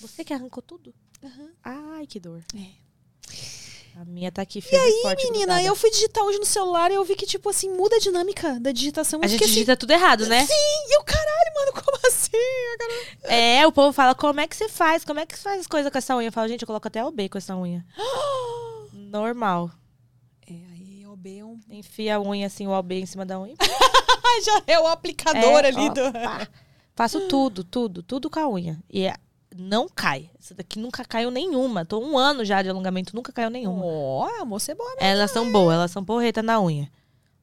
Você 0.00 0.24
que 0.24 0.32
arrancou 0.32 0.62
tudo? 0.62 0.94
Aham. 1.22 1.50
Ai, 1.62 2.06
que 2.06 2.18
dor. 2.18 2.42
É. 2.56 2.84
A 3.96 4.04
minha 4.04 4.32
tá 4.32 4.42
aqui 4.42 4.58
e 4.58 4.62
forte. 5.02 5.30
Menina, 5.30 5.62
eu 5.62 5.76
fui 5.76 5.88
digitar 5.88 6.24
hoje 6.24 6.38
no 6.38 6.44
celular 6.44 6.90
e 6.90 6.94
eu 6.94 7.04
vi 7.04 7.14
que, 7.14 7.26
tipo 7.26 7.48
assim, 7.48 7.70
muda 7.70 7.94
a 7.94 7.98
dinâmica 8.00 8.58
da 8.58 8.72
digitação. 8.72 9.20
A 9.22 9.26
gente 9.28 9.44
assim, 9.44 9.52
digita 9.52 9.76
tudo 9.76 9.92
errado, 9.92 10.26
né? 10.26 10.44
Sim, 10.44 10.52
e 10.52 10.96
eu, 10.96 11.04
caralho, 11.04 11.54
mano, 11.54 11.72
como 11.72 11.98
assim? 12.06 12.30
É, 13.26 13.66
o 13.66 13.72
povo 13.72 13.92
fala, 13.92 14.14
como 14.14 14.40
é 14.40 14.46
que 14.46 14.56
você 14.56 14.68
faz? 14.68 15.04
Como 15.04 15.18
é 15.20 15.24
que 15.24 15.36
você 15.36 15.42
faz 15.42 15.60
as 15.60 15.66
coisas 15.66 15.90
com 15.90 15.96
essa 15.96 16.14
unha? 16.16 16.28
Eu 16.28 16.32
falo, 16.32 16.48
gente, 16.48 16.62
eu 16.62 16.66
coloco 16.66 16.86
até 16.88 17.02
o 17.04 17.10
B 17.10 17.28
com 17.28 17.38
essa 17.38 17.56
unha. 17.56 17.84
Normal. 18.92 19.70
É, 20.46 20.52
aí 20.72 21.06
o 21.06 21.16
B 21.16 21.38
é 21.38 21.44
um. 21.44 21.58
Enfia 21.70 22.16
a 22.16 22.20
unha 22.20 22.46
assim, 22.48 22.66
o 22.66 22.70
OB 22.70 22.92
em 23.00 23.06
cima 23.06 23.24
da 23.24 23.40
unha. 23.40 23.54
Já 24.44 24.62
é 24.66 24.78
o 24.80 24.86
aplicador 24.88 25.64
É, 25.64 25.68
ali 25.68 25.88
ó, 25.88 25.88
do. 25.90 26.00
Faço 26.94 27.28
tudo, 27.28 27.62
tudo, 27.64 28.02
tudo 28.02 28.28
com 28.28 28.40
a 28.40 28.48
unha. 28.48 28.78
E 28.90 29.04
é- 29.06 29.16
não 29.56 29.88
cai. 29.88 30.30
Essa 30.38 30.54
daqui 30.54 30.78
nunca 30.78 31.04
caiu 31.04 31.30
nenhuma. 31.30 31.84
Tô 31.84 32.00
um 32.00 32.18
ano 32.18 32.44
já 32.44 32.60
de 32.60 32.68
alongamento, 32.68 33.14
nunca 33.14 33.32
caiu 33.32 33.50
nenhuma. 33.50 33.84
Ó, 33.84 34.28
a 34.40 34.44
moça 34.44 34.72
é 34.72 34.74
boa, 34.74 34.90
né? 34.90 34.96
Elas 35.00 35.30
são 35.30 35.50
boas, 35.50 35.74
elas 35.74 35.90
são 35.90 36.04
porreta 36.04 36.42
na 36.42 36.60
unha. 36.60 36.90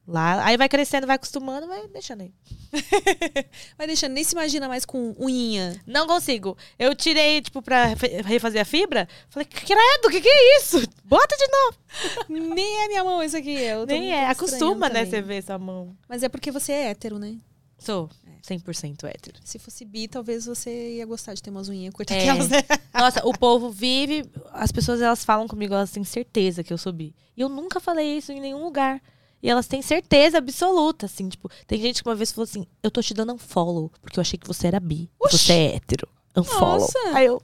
Lá, 0.06 0.44
aí 0.44 0.56
vai 0.56 0.68
crescendo, 0.68 1.06
vai 1.06 1.14
acostumando, 1.14 1.68
vai 1.68 1.86
deixando 1.88 2.22
aí. 2.22 2.32
Vai 3.76 3.86
deixando, 3.86 4.12
nem 4.12 4.24
se 4.24 4.34
imagina 4.34 4.66
mais 4.66 4.86
com 4.86 5.14
unhinha. 5.18 5.78
Não 5.86 6.06
consigo. 6.06 6.56
Eu 6.78 6.94
tirei, 6.94 7.42
tipo, 7.42 7.60
pra 7.60 7.88
refazer 8.24 8.62
a 8.62 8.64
fibra. 8.64 9.06
Falei, 9.28 9.46
credo, 9.46 10.06
o 10.06 10.10
que, 10.10 10.22
que 10.22 10.28
é 10.28 10.56
isso? 10.56 10.82
Bota 11.04 11.36
de 11.36 11.46
novo. 11.48 12.54
Nem 12.54 12.84
é 12.84 12.88
minha 12.88 13.04
mão 13.04 13.22
isso 13.22 13.36
aqui. 13.36 13.58
Nem 13.86 14.12
é. 14.14 14.26
Acostuma, 14.26 14.88
né, 14.88 15.00
também. 15.00 15.10
você 15.10 15.20
ver 15.20 15.36
essa 15.36 15.58
mão. 15.58 15.94
Mas 16.08 16.22
é 16.22 16.30
porque 16.30 16.50
você 16.50 16.72
é 16.72 16.88
hétero, 16.88 17.18
né? 17.18 17.36
Sou 17.82 18.08
100% 18.46 19.04
hétero. 19.04 19.38
Se 19.44 19.58
fosse 19.58 19.84
bi, 19.84 20.08
talvez 20.08 20.46
você 20.46 20.96
ia 20.96 21.06
gostar 21.06 21.34
de 21.34 21.42
ter 21.42 21.50
umas 21.50 21.68
unhinhas 21.68 21.92
curtas 21.94 22.16
É. 22.16 22.20
aquelas, 22.28 22.48
né? 22.48 22.58
Nossa, 22.94 23.26
o 23.26 23.32
povo 23.36 23.70
vive. 23.70 24.24
As 24.52 24.70
pessoas 24.72 25.00
elas 25.00 25.24
falam 25.24 25.46
comigo, 25.48 25.74
elas 25.74 25.90
têm 25.90 26.04
certeza 26.04 26.62
que 26.62 26.72
eu 26.72 26.78
sou 26.78 26.92
bi. 26.92 27.14
E 27.36 27.40
eu 27.40 27.48
nunca 27.48 27.80
falei 27.80 28.18
isso 28.18 28.32
em 28.32 28.40
nenhum 28.40 28.62
lugar. 28.64 29.00
E 29.42 29.50
elas 29.50 29.66
têm 29.66 29.82
certeza 29.82 30.38
absoluta, 30.38 31.06
assim, 31.06 31.28
tipo, 31.28 31.50
tem 31.66 31.80
gente 31.80 32.02
que 32.02 32.08
uma 32.08 32.14
vez 32.14 32.30
falou 32.30 32.44
assim: 32.44 32.64
eu 32.82 32.90
tô 32.90 33.02
te 33.02 33.12
dando 33.12 33.32
um 33.32 33.38
follow, 33.38 33.90
porque 34.00 34.18
eu 34.18 34.20
achei 34.20 34.38
que 34.38 34.46
você 34.46 34.68
era 34.68 34.78
bi. 34.78 35.10
Oxi. 35.18 35.38
Você 35.38 35.52
é 35.52 35.74
hétero. 35.76 36.08
Um 36.36 36.44
follow. 36.44 36.78
Nossa. 36.80 36.98
Aí 37.12 37.26
eu. 37.26 37.42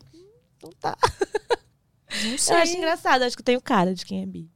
Não 0.62 0.70
tá. 0.72 0.96
Não 2.22 2.30
Eu 2.56 2.62
acho 2.62 2.76
engraçado, 2.76 3.22
acho 3.22 3.36
que 3.36 3.40
eu 3.42 3.44
tenho 3.44 3.60
cara 3.60 3.94
de 3.94 4.04
quem 4.04 4.22
é 4.22 4.26
bi. 4.26 4.48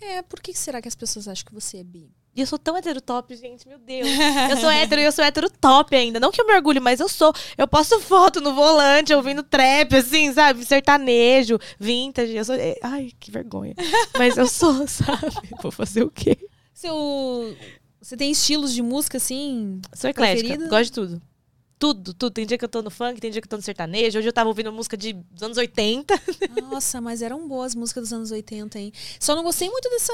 É, 0.00 0.22
por 0.22 0.40
que 0.40 0.52
será 0.52 0.82
que 0.82 0.88
as 0.88 0.94
pessoas 0.94 1.26
acham 1.28 1.44
que 1.46 1.54
você 1.54 1.78
é 1.78 1.84
bi? 1.84 2.10
E 2.36 2.40
eu 2.40 2.46
sou 2.46 2.58
tão 2.58 2.76
hétero 2.76 3.00
top, 3.00 3.34
gente, 3.36 3.66
meu 3.68 3.78
Deus. 3.78 4.08
Eu 4.50 4.56
sou 4.56 4.68
hétero 4.68 5.00
e 5.00 5.04
eu 5.04 5.12
sou 5.12 5.24
hétero 5.24 5.48
top 5.48 5.94
ainda. 5.94 6.18
Não 6.18 6.32
que 6.32 6.40
eu 6.40 6.46
me 6.46 6.52
orgulhe, 6.54 6.80
mas 6.80 6.98
eu 6.98 7.08
sou. 7.08 7.32
Eu 7.56 7.68
posto 7.68 8.00
foto 8.00 8.40
no 8.40 8.52
volante, 8.54 9.14
ouvindo 9.14 9.42
trap, 9.42 9.94
assim, 9.94 10.32
sabe? 10.32 10.64
Sertanejo, 10.64 11.58
vintage. 11.78 12.34
Eu 12.34 12.44
sou. 12.44 12.56
é, 12.56 12.74
Ai, 12.82 13.12
que 13.20 13.30
vergonha. 13.30 13.74
Mas 14.18 14.36
eu 14.36 14.48
sou, 14.48 14.86
sabe? 14.88 15.32
Vou 15.62 15.70
fazer 15.70 16.02
o 16.02 16.10
quê? 16.10 16.36
Seu. 16.72 17.56
Você 18.00 18.16
tem 18.16 18.30
estilos 18.32 18.74
de 18.74 18.82
música, 18.82 19.16
assim? 19.18 19.80
Sou 19.94 20.10
eclética, 20.10 20.42
Preferido? 20.48 20.68
gosto 20.70 20.84
de 20.86 20.92
tudo. 20.92 21.22
Tudo, 21.78 22.14
tudo. 22.14 22.32
Tem 22.32 22.46
dia 22.46 22.56
que 22.56 22.64
eu 22.64 22.68
tô 22.68 22.80
no 22.82 22.90
funk, 22.90 23.20
tem 23.20 23.30
dia 23.30 23.40
que 23.42 23.46
eu 23.46 23.50
tô 23.50 23.56
no 23.56 23.62
sertanejo. 23.62 24.18
Hoje 24.18 24.28
eu 24.28 24.32
tava 24.32 24.48
ouvindo 24.48 24.72
música 24.72 24.96
de, 24.96 25.12
dos 25.12 25.42
anos 25.42 25.58
80. 25.58 26.14
Nossa, 26.70 27.00
mas 27.00 27.20
eram 27.20 27.46
boas 27.46 27.64
as 27.64 27.74
músicas 27.74 28.04
dos 28.04 28.12
anos 28.12 28.30
80, 28.30 28.78
hein? 28.78 28.92
Só 29.18 29.34
não 29.34 29.42
gostei 29.42 29.68
muito 29.68 29.88
dessa. 29.90 30.12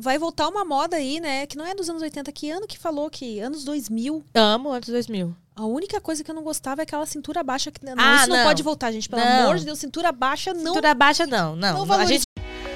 Vai 0.00 0.18
voltar 0.18 0.48
uma 0.48 0.64
moda 0.64 0.96
aí, 0.96 1.20
né? 1.20 1.46
Que 1.46 1.56
não 1.56 1.66
é 1.66 1.74
dos 1.74 1.88
anos 1.90 2.02
80. 2.02 2.30
Que 2.32 2.50
ano 2.50 2.66
que 2.66 2.78
falou 2.78 3.10
que? 3.10 3.40
Anos 3.40 3.64
2000. 3.64 4.24
Amo 4.34 4.70
anos 4.70 4.88
2000. 4.88 5.34
A 5.54 5.66
única 5.66 6.00
coisa 6.00 6.24
que 6.24 6.30
eu 6.30 6.34
não 6.34 6.42
gostava 6.42 6.80
é 6.80 6.84
aquela 6.84 7.04
cintura 7.04 7.42
baixa. 7.42 7.70
Que... 7.70 7.84
Não, 7.84 7.94
Ah, 7.98 8.16
isso 8.16 8.28
não, 8.28 8.36
não. 8.36 8.44
pode 8.44 8.62
voltar, 8.62 8.90
gente. 8.90 9.08
Pelo 9.08 9.22
Não. 9.22 9.42
amor 9.44 9.58
de 9.58 9.66
Deus, 9.66 9.78
cintura 9.78 10.10
baixa 10.10 10.54
não. 10.54 10.72
Cintura 10.72 10.94
baixa, 10.94 11.26
não. 11.26 11.54
Não, 11.54 11.84
Não 11.86 11.92
a 11.94 12.06
gente 12.06 12.24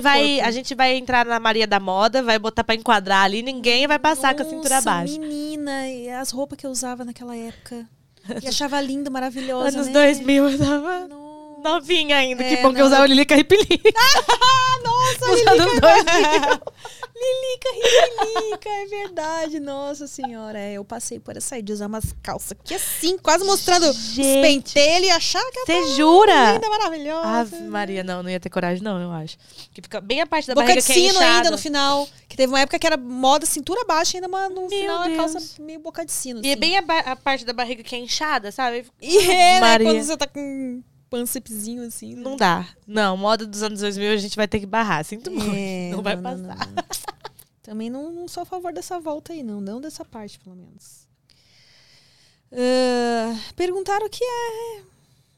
Vai, 0.00 0.40
a 0.40 0.50
gente 0.50 0.74
vai 0.74 0.96
entrar 0.96 1.26
na 1.26 1.38
Maria 1.38 1.66
da 1.66 1.78
Moda, 1.78 2.22
vai 2.22 2.38
botar 2.38 2.64
pra 2.64 2.74
enquadrar 2.74 3.24
ali, 3.24 3.42
ninguém 3.42 3.86
vai 3.86 3.98
passar 3.98 4.34
com 4.34 4.42
a 4.42 4.44
cintura 4.44 4.76
Nossa, 4.76 4.90
baixa. 4.90 5.18
menina, 5.18 5.88
e 5.88 6.08
as 6.08 6.30
roupas 6.30 6.58
que 6.58 6.66
eu 6.66 6.70
usava 6.70 7.04
naquela 7.04 7.36
época. 7.36 7.86
E 8.42 8.46
achava 8.48 8.80
linda, 8.80 9.10
maravilhosa, 9.10 9.76
Anos 9.76 9.88
né? 9.88 9.92
2000 9.92 10.48
eu 10.50 10.58
tava 10.58 11.08
Nossa. 11.08 11.21
Novinha 11.62 12.16
ainda. 12.16 12.42
É, 12.42 12.56
que 12.56 12.62
bom 12.62 12.68
que 12.68 12.74
não, 12.74 12.80
eu 12.80 12.86
usava 12.86 13.06
Lilica 13.06 13.34
Ripili. 13.34 13.62
Nossa, 14.84 15.26
Nos 15.26 15.38
Lilica, 15.38 15.52
anos 15.52 15.80
2000. 15.80 16.62
Lilica, 17.22 17.68
Lilica, 18.40 18.68
é 18.68 18.86
verdade. 18.86 19.60
Nossa 19.60 20.06
senhora, 20.06 20.58
é, 20.58 20.72
eu 20.72 20.84
passei 20.84 21.20
por 21.20 21.36
essa 21.36 21.54
aí 21.54 21.62
de 21.62 21.72
usar 21.72 21.86
umas 21.86 22.14
calças 22.22 22.52
aqui 22.52 22.74
assim, 22.74 23.16
quase 23.16 23.44
mostrando 23.44 23.88
os 23.88 23.96
Gente. 23.96 24.42
pentelhos 24.42 25.08
e 25.08 25.10
achar 25.10 25.42
que 25.52 25.60
Você 25.66 25.94
jura? 25.94 26.54
linda, 26.54 26.68
maravilhosa. 26.68 27.28
Ave 27.28 27.60
Maria, 27.62 28.02
não, 28.02 28.22
não 28.22 28.30
ia 28.30 28.40
ter 28.40 28.50
coragem, 28.50 28.82
não, 28.82 29.00
eu 29.00 29.10
acho. 29.12 29.36
Que 29.72 29.80
fica 29.80 30.00
bem 30.00 30.20
a 30.20 30.26
parte 30.26 30.48
da 30.48 30.54
Boca 30.54 30.66
barriga 30.66 30.80
de 30.80 30.86
que 30.86 30.92
é 30.92 30.94
sino 30.96 31.08
inchada. 31.10 31.36
ainda 31.36 31.50
no 31.52 31.58
final. 31.58 32.08
Que 32.28 32.36
teve 32.36 32.52
uma 32.52 32.60
época 32.60 32.78
que 32.78 32.86
era 32.86 32.96
moda 32.96 33.46
cintura 33.46 33.84
baixa, 33.84 34.16
ainda 34.16 34.26
mas 34.26 34.48
no 34.50 34.62
Meu 34.62 34.70
final 34.70 35.02
a 35.02 35.06
Deus. 35.06 35.16
calça 35.16 35.62
meio 35.62 35.78
boca 35.80 36.04
de 36.04 36.10
sino. 36.12 36.40
E 36.42 36.48
é 36.48 36.52
assim. 36.52 36.60
bem 36.60 36.78
a, 36.78 36.82
a 37.12 37.16
parte 37.16 37.44
da 37.44 37.52
barriga 37.52 37.82
que 37.82 37.94
é 37.94 37.98
inchada, 37.98 38.50
sabe? 38.50 38.86
E 39.00 39.18
é, 39.30 39.60
né, 39.60 39.78
quando 39.80 40.02
você 40.02 40.16
tá 40.16 40.26
com 40.26 40.82
pâncepezinho 41.12 41.82
assim. 41.82 42.14
né? 42.14 42.22
Não 42.22 42.36
dá. 42.36 42.66
Não, 42.86 43.18
moda 43.18 43.46
dos 43.46 43.62
anos 43.62 43.80
2000 43.80 44.12
a 44.12 44.16
gente 44.16 44.34
vai 44.34 44.48
ter 44.48 44.58
que 44.58 44.64
barrar. 44.64 45.04
Sinto 45.04 45.30
muito. 45.30 45.54
É, 45.54 45.90
não 45.90 46.02
vai 46.02 46.16
não, 46.16 46.22
passar. 46.22 46.38
não, 46.38 46.72
não. 46.72 46.84
Também 47.62 47.90
não, 47.90 48.10
não 48.10 48.26
sou 48.26 48.42
a 48.42 48.46
favor 48.46 48.72
dessa 48.72 48.98
volta 48.98 49.34
aí, 49.34 49.42
não. 49.42 49.60
Não 49.60 49.78
dessa 49.78 50.06
parte, 50.06 50.38
pelo 50.38 50.56
menos. 50.56 51.06
Ah, 52.50 53.36
perguntaram 53.54 54.06
o 54.06 54.10
que 54.10 54.24
é. 54.24 54.82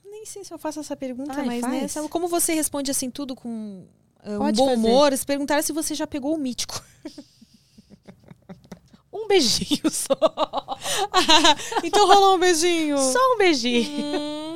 Nem 0.04 0.24
sei 0.24 0.44
se 0.44 0.54
eu 0.54 0.58
faço 0.58 0.78
essa 0.78 0.96
pergunta, 0.96 1.34
Ai, 1.40 1.44
mas 1.44 1.62
né, 1.62 1.88
faz. 1.88 2.06
como 2.08 2.28
você 2.28 2.54
responde 2.54 2.90
assim 2.92 3.10
tudo 3.10 3.34
com 3.34 3.84
ah, 4.20 4.30
um 4.30 4.52
bom 4.52 4.68
fazer. 4.68 4.76
humor? 4.76 5.08
Eles 5.08 5.24
perguntaram 5.24 5.62
se 5.62 5.72
você 5.72 5.92
já 5.92 6.06
pegou 6.06 6.32
o 6.32 6.38
mítico. 6.38 6.80
Um 9.16 9.28
beijinho 9.28 9.88
só. 9.92 10.16
então 11.84 12.04
rolou 12.04 12.34
um 12.34 12.38
beijinho. 12.38 12.98
Só 12.98 13.18
um 13.32 13.38
beijinho. 13.38 14.04
Hum, 14.04 14.53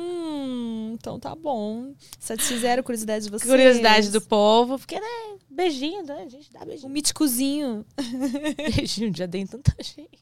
então 0.93 1.19
tá 1.19 1.35
bom. 1.35 1.93
Satisfizeram 2.19 2.81
a 2.81 2.83
curiosidade 2.83 3.25
de 3.25 3.31
vocês. 3.31 3.49
Curiosidade 3.49 4.11
do 4.11 4.21
povo. 4.21 4.77
Porque, 4.77 4.99
né? 4.99 5.37
Beijinho, 5.49 6.03
né? 6.03 6.23
A 6.23 6.29
gente 6.29 6.51
dá 6.51 6.65
beijinho. 6.65 6.91
míticozinho. 6.91 7.85
Beijinho, 8.75 9.15
já 9.15 9.25
dei 9.25 9.41
em 9.41 9.47
tanta 9.47 9.75
gente. 9.83 10.19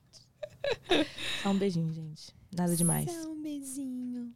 Só 1.43 1.49
um 1.49 1.57
beijinho, 1.57 1.91
gente. 1.93 2.35
Nada 2.55 2.75
demais. 2.75 3.11
Só 3.11 3.29
um 3.29 3.41
beijinho. 3.41 4.33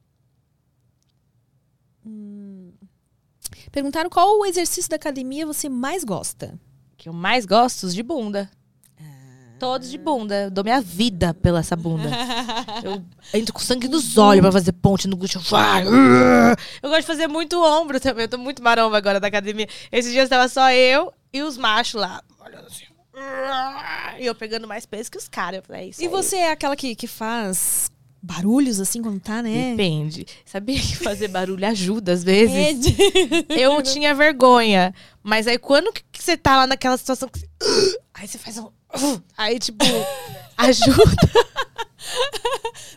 Hum. 2.06 2.72
Perguntaram 3.72 4.10
qual 4.10 4.40
o 4.40 4.46
exercício 4.46 4.90
da 4.90 4.96
academia 4.96 5.46
você 5.46 5.70
mais 5.70 6.04
gosta. 6.04 6.60
Que 6.98 7.10
eu 7.10 7.14
mais 7.14 7.46
gosto 7.46 7.84
os 7.84 7.94
de 7.94 8.04
bunda. 8.04 8.50
Todos 9.62 9.92
de 9.92 9.98
bunda. 10.00 10.46
Eu 10.46 10.50
dou 10.50 10.64
minha 10.64 10.82
vida 10.82 11.36
pela 11.36 11.60
essa 11.60 11.76
bunda. 11.76 12.10
Eu 12.84 13.04
entro 13.32 13.54
com 13.54 13.60
sangue 13.60 13.88
nos 13.88 14.18
olhos 14.18 14.42
pra 14.42 14.52
fazer 14.52 14.72
ponte 14.72 15.08
no 15.08 15.16
glúteo. 15.16 15.40
Eu 16.82 16.90
gosto 16.90 17.02
de 17.02 17.06
fazer 17.06 17.28
muito 17.28 17.64
ombro 17.64 18.00
também. 18.00 18.24
Eu 18.24 18.28
tô 18.28 18.40
muito 18.40 18.64
maromba 18.64 18.98
agora 18.98 19.20
da 19.20 19.28
academia. 19.28 19.68
Esses 19.92 20.12
dias 20.12 20.28
tava 20.28 20.48
só 20.48 20.72
eu 20.72 21.14
e 21.32 21.44
os 21.44 21.58
machos 21.60 22.02
lá. 22.02 22.24
Olhando 22.44 22.66
assim. 22.66 22.86
E 24.20 24.26
eu 24.26 24.34
pegando 24.34 24.68
mais 24.68 24.88
peso 24.88 25.12
que 25.12 25.18
os 25.20 25.28
caras. 25.28 25.62
É 25.70 25.86
isso 25.86 26.02
E 26.02 26.06
aí. 26.06 26.10
você 26.10 26.38
é 26.38 26.52
aquela 26.52 26.76
que, 26.76 26.96
que 26.96 27.06
faz 27.06 27.92
barulhos 28.20 28.80
assim 28.80 29.00
quando 29.00 29.20
tá, 29.20 29.44
né? 29.44 29.70
Depende. 29.72 30.26
Sabia 30.44 30.80
que 30.80 30.98
fazer 30.98 31.28
barulho 31.30 31.68
ajuda 31.68 32.14
às 32.14 32.24
vezes? 32.24 32.96
Eu 33.48 33.80
tinha 33.84 34.16
vergonha. 34.16 34.92
Mas 35.22 35.46
aí 35.46 35.60
quando 35.60 35.94
que 35.94 36.02
que 36.22 36.26
você 36.26 36.38
tá 36.38 36.58
lá 36.58 36.68
naquela 36.68 36.96
situação 36.98 37.28
que 37.28 37.40
você... 37.40 37.48
Aí 38.22 38.28
você 38.28 38.38
faz 38.38 38.56
um. 38.60 38.70
Aí, 39.36 39.58
tipo, 39.58 39.84
ajuda. 40.58 41.02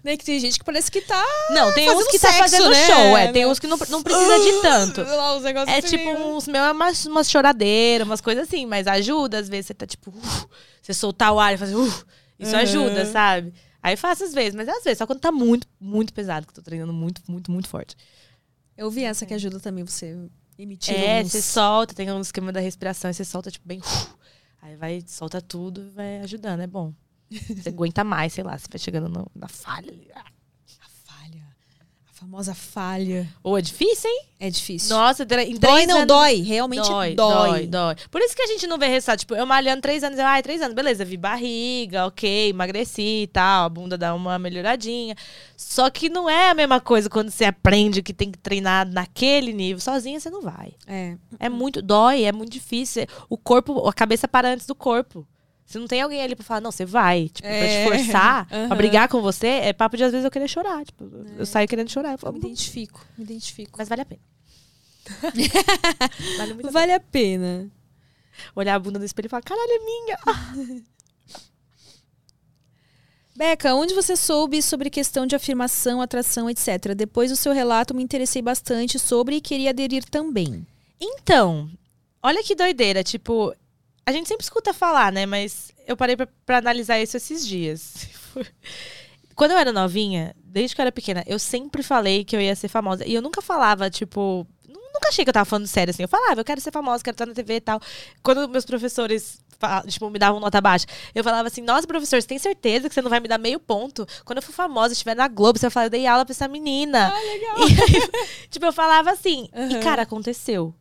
Né, 0.03 0.19
que 0.19 0.25
tem 0.25 0.39
gente 0.39 0.59
que 0.59 0.65
parece 0.65 0.91
que 0.91 1.01
tá. 1.01 1.25
Não, 1.49 1.73
tem 1.73 1.91
uns 1.91 2.07
que 2.09 2.19
tá 2.19 2.29
sexo, 2.29 2.39
fazendo 2.41 2.69
né? 2.69 2.87
show, 2.87 3.17
é. 3.17 3.33
Tem 3.33 3.47
uns 3.47 3.59
que 3.59 3.67
não, 3.67 3.79
não 3.89 4.03
precisa 4.03 4.39
de 4.39 4.61
tanto. 4.61 5.01
Lá, 5.03 5.35
os 5.35 5.45
É 5.45 5.81
tipo 5.81 6.11
uns 6.11 6.47
meus, 6.47 6.67
é 6.67 6.73
umas, 6.73 7.07
umas 7.07 7.31
choradeiras, 7.31 8.07
umas 8.07 8.21
coisas 8.21 8.47
assim, 8.47 8.67
mas 8.67 8.87
ajuda, 8.87 9.39
às 9.39 9.49
vezes 9.49 9.69
você 9.69 9.75
tá 9.75 9.87
tipo, 9.87 10.11
uh, 10.11 10.49
você 10.83 10.93
soltar 10.93 11.33
o 11.33 11.41
ar 11.41 11.55
e 11.55 11.57
fazer, 11.57 11.75
uh, 11.75 12.07
isso 12.39 12.53
Uhum. 12.53 12.59
ajuda, 12.59 13.07
sabe? 13.07 13.55
Aí 13.83 13.97
faço 13.97 14.25
às 14.25 14.35
vezes, 14.35 14.55
mas 14.55 14.69
às 14.69 14.85
vezes, 14.85 14.99
só 14.99 15.07
quando 15.07 15.21
tá 15.21 15.33
muito, 15.33 15.67
muito 15.81 16.13
pesado, 16.13 16.47
que 16.47 16.53
eu 16.53 16.57
tô 16.57 16.63
treinando 16.63 16.93
muito, 16.93 17.23
muito, 17.27 17.51
muito 17.51 17.69
forte. 17.69 17.97
Eu 18.77 18.91
vi 18.91 19.05
essa 19.05 19.25
que 19.25 19.33
ajuda 19.33 19.59
também 19.59 19.85
você 19.85 20.19
emitir 20.59 20.95
é, 20.95 21.23
uns... 21.23 21.33
você 21.33 21.41
solta, 21.41 21.95
tem 21.95 22.11
um 22.13 22.21
esquema 22.21 22.53
da 22.53 22.61
respiração, 22.61 23.11
e 23.11 23.15
você 23.15 23.25
solta, 23.25 23.51
tipo, 23.51 23.67
bem. 23.67 23.79
uh, 23.79 24.24
aí 24.65 24.77
vai, 24.77 25.03
solta 25.07 25.41
tudo 25.43 25.91
vai 25.93 26.19
ajudando, 26.21 26.61
é 26.61 26.67
bom. 26.67 26.93
Você 27.31 27.69
aguenta 27.69 28.03
mais, 28.05 28.33
sei 28.33 28.45
lá, 28.45 28.57
você 28.57 28.67
vai 28.71 28.79
chegando 28.79 29.09
no- 29.09 29.31
na 29.35 29.49
falha 29.49 29.93
ah. 30.15 30.25
A 32.17 32.21
famosa 32.21 32.55
falha. 32.55 33.29
Ou 33.43 33.59
é 33.59 33.61
difícil, 33.61 34.09
hein? 34.09 34.23
É 34.39 34.49
difícil. 34.49 34.95
Nossa, 34.97 35.25
em 35.25 35.57
dói 35.59 35.85
não, 35.85 35.97
anos- 35.97 36.07
dói. 36.07 36.37
Realmente 36.43 36.89
Dói, 36.89 37.15
dói. 37.15 37.51
dói, 37.51 37.67
dói. 37.67 37.97
Por 38.09 38.21
isso 38.21 38.37
que 38.37 38.43
a 38.43 38.47
gente 38.47 38.69
não 38.69 38.79
vê 38.79 38.87
resultado. 38.87 39.19
Tipo, 39.19 39.35
eu 39.35 39.45
malhando 39.45 39.83
três 39.83 40.05
anos, 40.05 40.17
eu, 40.19 40.25
ai, 40.25 40.41
três 40.41 40.63
anos, 40.63 40.75
beleza, 40.77 41.05
vi 41.05 41.17
barriga, 41.17 42.07
ok, 42.07 42.51
emagreci 42.51 43.23
e 43.23 43.27
tal, 43.27 43.65
a 43.65 43.69
bunda 43.69 43.99
dá 43.99 44.15
uma 44.15 44.39
melhoradinha. 44.39 45.17
Só 45.57 45.91
que 45.91 46.09
não 46.09 46.31
é 46.31 46.51
a 46.51 46.55
mesma 46.55 46.81
coisa 46.81 47.11
quando 47.11 47.31
você 47.31 47.47
aprende 47.47 48.01
que 48.03 48.15
tem 48.15 48.31
que 48.31 48.39
treinar 48.39 48.89
naquele 48.89 49.53
nível. 49.53 49.81
Sozinha 49.81 50.21
você 50.21 50.31
não 50.31 50.41
vai. 50.41 50.73
É. 50.87 51.17
É 51.41 51.49
muito, 51.49 51.83
dói, 51.83 52.23
é 52.25 52.31
muito 52.33 52.53
difícil. 52.53 53.07
O 53.29 53.37
corpo, 53.37 53.89
a 53.89 53.93
cabeça 53.93 54.29
para 54.29 54.49
antes 54.49 54.67
do 54.67 54.75
corpo. 54.75 55.27
Se 55.67 55.79
não 55.79 55.87
tem 55.87 56.03
alguém 56.03 56.23
ali 56.23 56.37
pra 56.37 56.45
falar, 56.45 56.61
não, 56.61 56.71
você 56.71 56.85
vai, 56.85 57.29
tipo, 57.31 57.41
pra 57.49 57.51
É. 57.51 57.85
te 57.85 57.91
forçar, 58.05 58.47
Aham. 58.53 58.67
pra 58.69 58.77
brigar 58.77 59.09
com 59.09 59.21
você, 59.23 59.47
é 59.47 59.73
papo 59.73 59.97
de 59.97 60.05
às 60.05 60.13
vezes 60.13 60.25
eu 60.25 60.31
querer 60.31 60.47
chorar. 60.49 60.85
Tipo, 60.85 61.05
eu 61.39 61.47
saio 61.47 61.67
querendo 61.67 61.91
chorar. 61.91 62.13
Eu 62.13 62.19
falo, 62.19 62.35
Me 62.35 62.41
identifico, 62.41 63.05
me 63.17 63.25
identifico. 63.25 63.73
mas 63.79 63.89
vale 63.89 64.03
a 64.03 64.05
pena. 64.05 64.21
vale 66.39 66.55
muito 66.55 66.69
a 66.69 66.71
pena. 66.71 66.73
Vale 66.73 66.93
a 66.93 67.01
pena. 67.01 67.71
Olhar 68.55 68.75
a 68.75 68.79
bunda 68.79 68.99
no 68.99 69.05
espelho 69.05 69.27
e 69.27 69.29
falar, 69.29 69.43
caralho, 69.43 69.71
é 69.71 69.79
minha. 69.85 70.19
Beca, 73.37 73.75
onde 73.75 73.95
você 73.95 74.15
soube 74.17 74.63
sobre 74.63 74.89
questão 74.89 75.27
de 75.27 75.35
afirmação, 75.35 76.01
atração, 76.01 76.49
etc? 76.49 76.95
Depois 76.97 77.31
do 77.31 77.37
seu 77.37 77.53
relato, 77.53 77.93
me 77.95 78.03
interessei 78.03 78.41
bastante 78.41 78.97
sobre 78.99 79.37
e 79.37 79.41
queria 79.41 79.71
aderir 79.71 80.05
também. 80.05 80.65
Então, 81.01 81.69
olha 82.23 82.45
que 82.45 82.55
doideira. 82.55 83.03
Tipo, 83.03 83.53
a 84.07 84.13
gente 84.13 84.29
sempre 84.29 84.45
escuta 84.45 84.73
falar, 84.75 85.13
né? 85.13 85.27
Mas 85.27 85.73
eu 85.87 85.97
parei 85.97 86.17
pra, 86.17 86.29
pra 86.47 86.59
analisar 86.59 86.99
isso 87.01 87.17
esses 87.17 87.47
dias. 87.47 88.09
Quando 89.35 89.51
eu 89.53 89.59
era 89.59 89.73
novinha, 89.73 90.35
desde 90.45 90.75
que 90.75 90.81
eu 90.81 90.85
era 90.85 90.93
pequena, 90.93 91.25
eu 91.27 91.39
sempre 91.39 91.83
falei 91.83 92.25
que 92.25 92.37
eu 92.37 92.41
ia 92.41 92.55
ser 92.55 92.69
famosa. 92.69 93.05
E 93.07 93.15
eu 93.15 93.23
nunca 93.23 93.43
falava, 93.43 93.91
tipo. 93.91 94.47
nu- 94.69 94.75
Nunca 94.95 95.09
achei 95.09 95.25
que 95.25 95.29
eu 95.29 95.35
tava 95.35 95.45
falando 95.45 95.67
sério 95.67 95.91
assim. 95.91 96.05
Eu 96.05 96.09
falava, 96.09 96.41
eu 96.41 96.45
quero 96.45 96.61
ser 96.61 96.71
famosa, 96.71 97.03
quero 97.03 97.15
estar 97.15 97.27
na 97.27 97.35
TV 97.35 97.57
e 97.57 97.61
tal. 97.61 97.81
Quando 98.23 98.49
meus 98.49 98.65
professores 98.65 99.41
tipo, 99.89 100.09
me 100.11 100.19
davam 100.19 100.39
nota 100.41 100.61
baixa, 100.61 100.87
eu 101.15 101.25
falava 101.25 101.49
assim: 101.49 101.63
Nossa, 101.63 101.85
professor, 101.87 102.21
você 102.23 102.29
tem 102.29 102.39
certeza 102.39 102.89
que 102.89 102.95
você 102.95 103.03
não 103.03 103.11
vai 103.11 103.19
me 103.19 103.27
dar 103.27 103.39
meio 103.39 103.59
ponto? 103.59 104.07
Quando 104.25 104.37
eu 104.39 104.43
for 104.43 104.53
famosa, 104.53 104.93
estiver 104.93 105.17
na 105.17 105.27
Globo, 105.27 105.59
você 105.59 105.67
vai 105.67 105.71
falar: 105.71 105.87
Eu 105.87 105.91
dei 105.91 106.07
aula 106.07 106.25
pra 106.25 106.33
essa 106.33 106.47
menina. 106.47 107.13
Ah, 107.13 107.21
legal. 107.21 107.57
E 107.69 108.47
tipo, 108.51 108.67
eu 108.67 108.73
falava 108.73 109.11
assim. 109.11 109.49
E, 109.53 109.59
Aham. 109.75 109.81
cara, 109.81 110.03
aconteceu. 110.03 110.73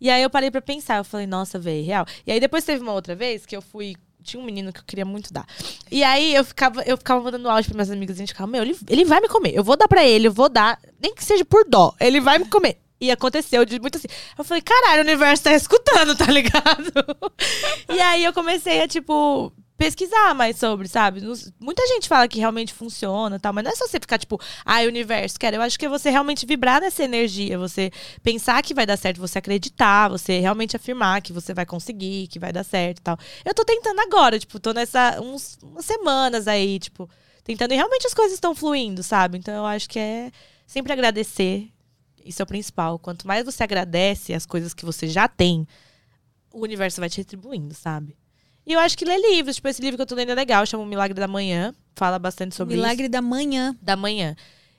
E 0.00 0.08
aí 0.08 0.22
eu 0.22 0.30
parei 0.30 0.50
pra 0.50 0.62
pensar, 0.62 0.96
eu 0.98 1.04
falei, 1.04 1.26
nossa, 1.26 1.58
velho, 1.58 1.84
real. 1.84 2.06
E 2.26 2.32
aí 2.32 2.40
depois 2.40 2.64
teve 2.64 2.82
uma 2.82 2.92
outra 2.92 3.14
vez 3.14 3.44
que 3.44 3.56
eu 3.56 3.62
fui. 3.62 3.94
Tinha 4.22 4.40
um 4.40 4.44
menino 4.44 4.72
que 4.72 4.80
eu 4.80 4.84
queria 4.84 5.04
muito 5.04 5.32
dar. 5.32 5.46
E 5.90 6.04
aí 6.04 6.34
eu 6.34 6.44
ficava, 6.44 6.82
eu 6.82 6.96
ficava 6.96 7.22
mandando 7.22 7.48
áudio 7.48 7.70
pra 7.70 7.76
minhas 7.76 7.90
amigas 7.90 8.16
e 8.16 8.18
a 8.18 8.22
gente 8.22 8.32
ficava, 8.32 8.50
meu, 8.50 8.62
ele, 8.62 8.76
ele 8.88 9.04
vai 9.04 9.20
me 9.20 9.28
comer. 9.28 9.54
Eu 9.54 9.64
vou 9.64 9.76
dar 9.76 9.88
pra 9.88 10.04
ele, 10.04 10.28
eu 10.28 10.32
vou 10.32 10.48
dar, 10.48 10.78
nem 11.00 11.14
que 11.14 11.24
seja 11.24 11.44
por 11.44 11.64
dó. 11.66 11.94
Ele 11.98 12.20
vai 12.20 12.38
me 12.38 12.44
comer. 12.46 12.78
E 13.00 13.10
aconteceu 13.10 13.64
de 13.64 13.80
muito 13.80 13.96
assim. 13.96 14.08
Eu 14.36 14.44
falei, 14.44 14.62
caralho, 14.62 15.00
o 15.00 15.04
universo 15.04 15.44
tá 15.44 15.54
escutando, 15.54 16.14
tá 16.14 16.26
ligado? 16.26 16.92
e 17.88 17.98
aí 17.98 18.22
eu 18.22 18.32
comecei 18.32 18.82
a, 18.82 18.88
tipo, 18.88 19.50
pesquisar 19.80 20.34
mais 20.34 20.58
sobre, 20.58 20.86
sabe? 20.86 21.22
Nos- 21.22 21.50
muita 21.58 21.86
gente 21.86 22.06
fala 22.06 22.28
que 22.28 22.38
realmente 22.38 22.74
funciona 22.74 23.40
tal, 23.40 23.50
mas 23.50 23.64
não 23.64 23.70
é 23.70 23.74
só 23.74 23.86
você 23.88 23.98
ficar, 23.98 24.18
tipo, 24.18 24.38
ai, 24.62 24.86
universo, 24.86 25.38
quero. 25.40 25.56
Eu 25.56 25.62
acho 25.62 25.78
que 25.78 25.86
é 25.86 25.88
você 25.88 26.10
realmente 26.10 26.44
vibrar 26.44 26.82
nessa 26.82 27.02
energia, 27.02 27.58
você 27.58 27.90
pensar 28.22 28.62
que 28.62 28.74
vai 28.74 28.84
dar 28.84 28.98
certo, 28.98 29.18
você 29.18 29.38
acreditar, 29.38 30.08
você 30.10 30.38
realmente 30.38 30.76
afirmar 30.76 31.22
que 31.22 31.32
você 31.32 31.54
vai 31.54 31.64
conseguir, 31.64 32.28
que 32.28 32.38
vai 32.38 32.52
dar 32.52 32.62
certo 32.62 33.00
tal. 33.00 33.16
Eu 33.42 33.54
tô 33.54 33.64
tentando 33.64 33.98
agora, 34.00 34.38
tipo, 34.38 34.60
tô 34.60 34.74
nessa 34.74 35.18
uns, 35.22 35.58
umas 35.62 35.86
semanas 35.86 36.46
aí, 36.46 36.78
tipo, 36.78 37.08
tentando 37.42 37.72
e 37.72 37.76
realmente 37.76 38.06
as 38.06 38.12
coisas 38.12 38.34
estão 38.34 38.54
fluindo, 38.54 39.02
sabe? 39.02 39.38
Então 39.38 39.54
eu 39.54 39.64
acho 39.64 39.88
que 39.88 39.98
é 39.98 40.30
sempre 40.66 40.92
agradecer. 40.92 41.70
Isso 42.22 42.42
é 42.42 42.44
o 42.44 42.46
principal. 42.46 42.98
Quanto 42.98 43.26
mais 43.26 43.46
você 43.46 43.62
agradece 43.64 44.34
as 44.34 44.44
coisas 44.44 44.74
que 44.74 44.84
você 44.84 45.08
já 45.08 45.26
tem, 45.26 45.66
o 46.52 46.60
universo 46.60 47.00
vai 47.00 47.08
te 47.08 47.16
retribuindo, 47.16 47.74
sabe? 47.74 48.19
E 48.70 48.72
eu 48.72 48.78
acho 48.78 48.96
que 48.96 49.04
ler 49.04 49.18
livros, 49.20 49.56
tipo, 49.56 49.66
esse 49.66 49.82
livro 49.82 49.96
que 49.96 50.02
eu 50.02 50.06
tô 50.06 50.14
lendo 50.14 50.30
é 50.30 50.34
legal, 50.36 50.64
chama 50.64 50.84
O 50.84 50.86
Milagre 50.86 51.18
da 51.18 51.26
Manhã. 51.26 51.74
Fala 51.96 52.20
bastante 52.20 52.54
sobre 52.54 52.74
isso 52.74 52.80
Milagre 52.80 53.08
da 53.08 53.20
manhã. 53.20 53.76
da 53.82 53.96
manhã. 53.96 54.36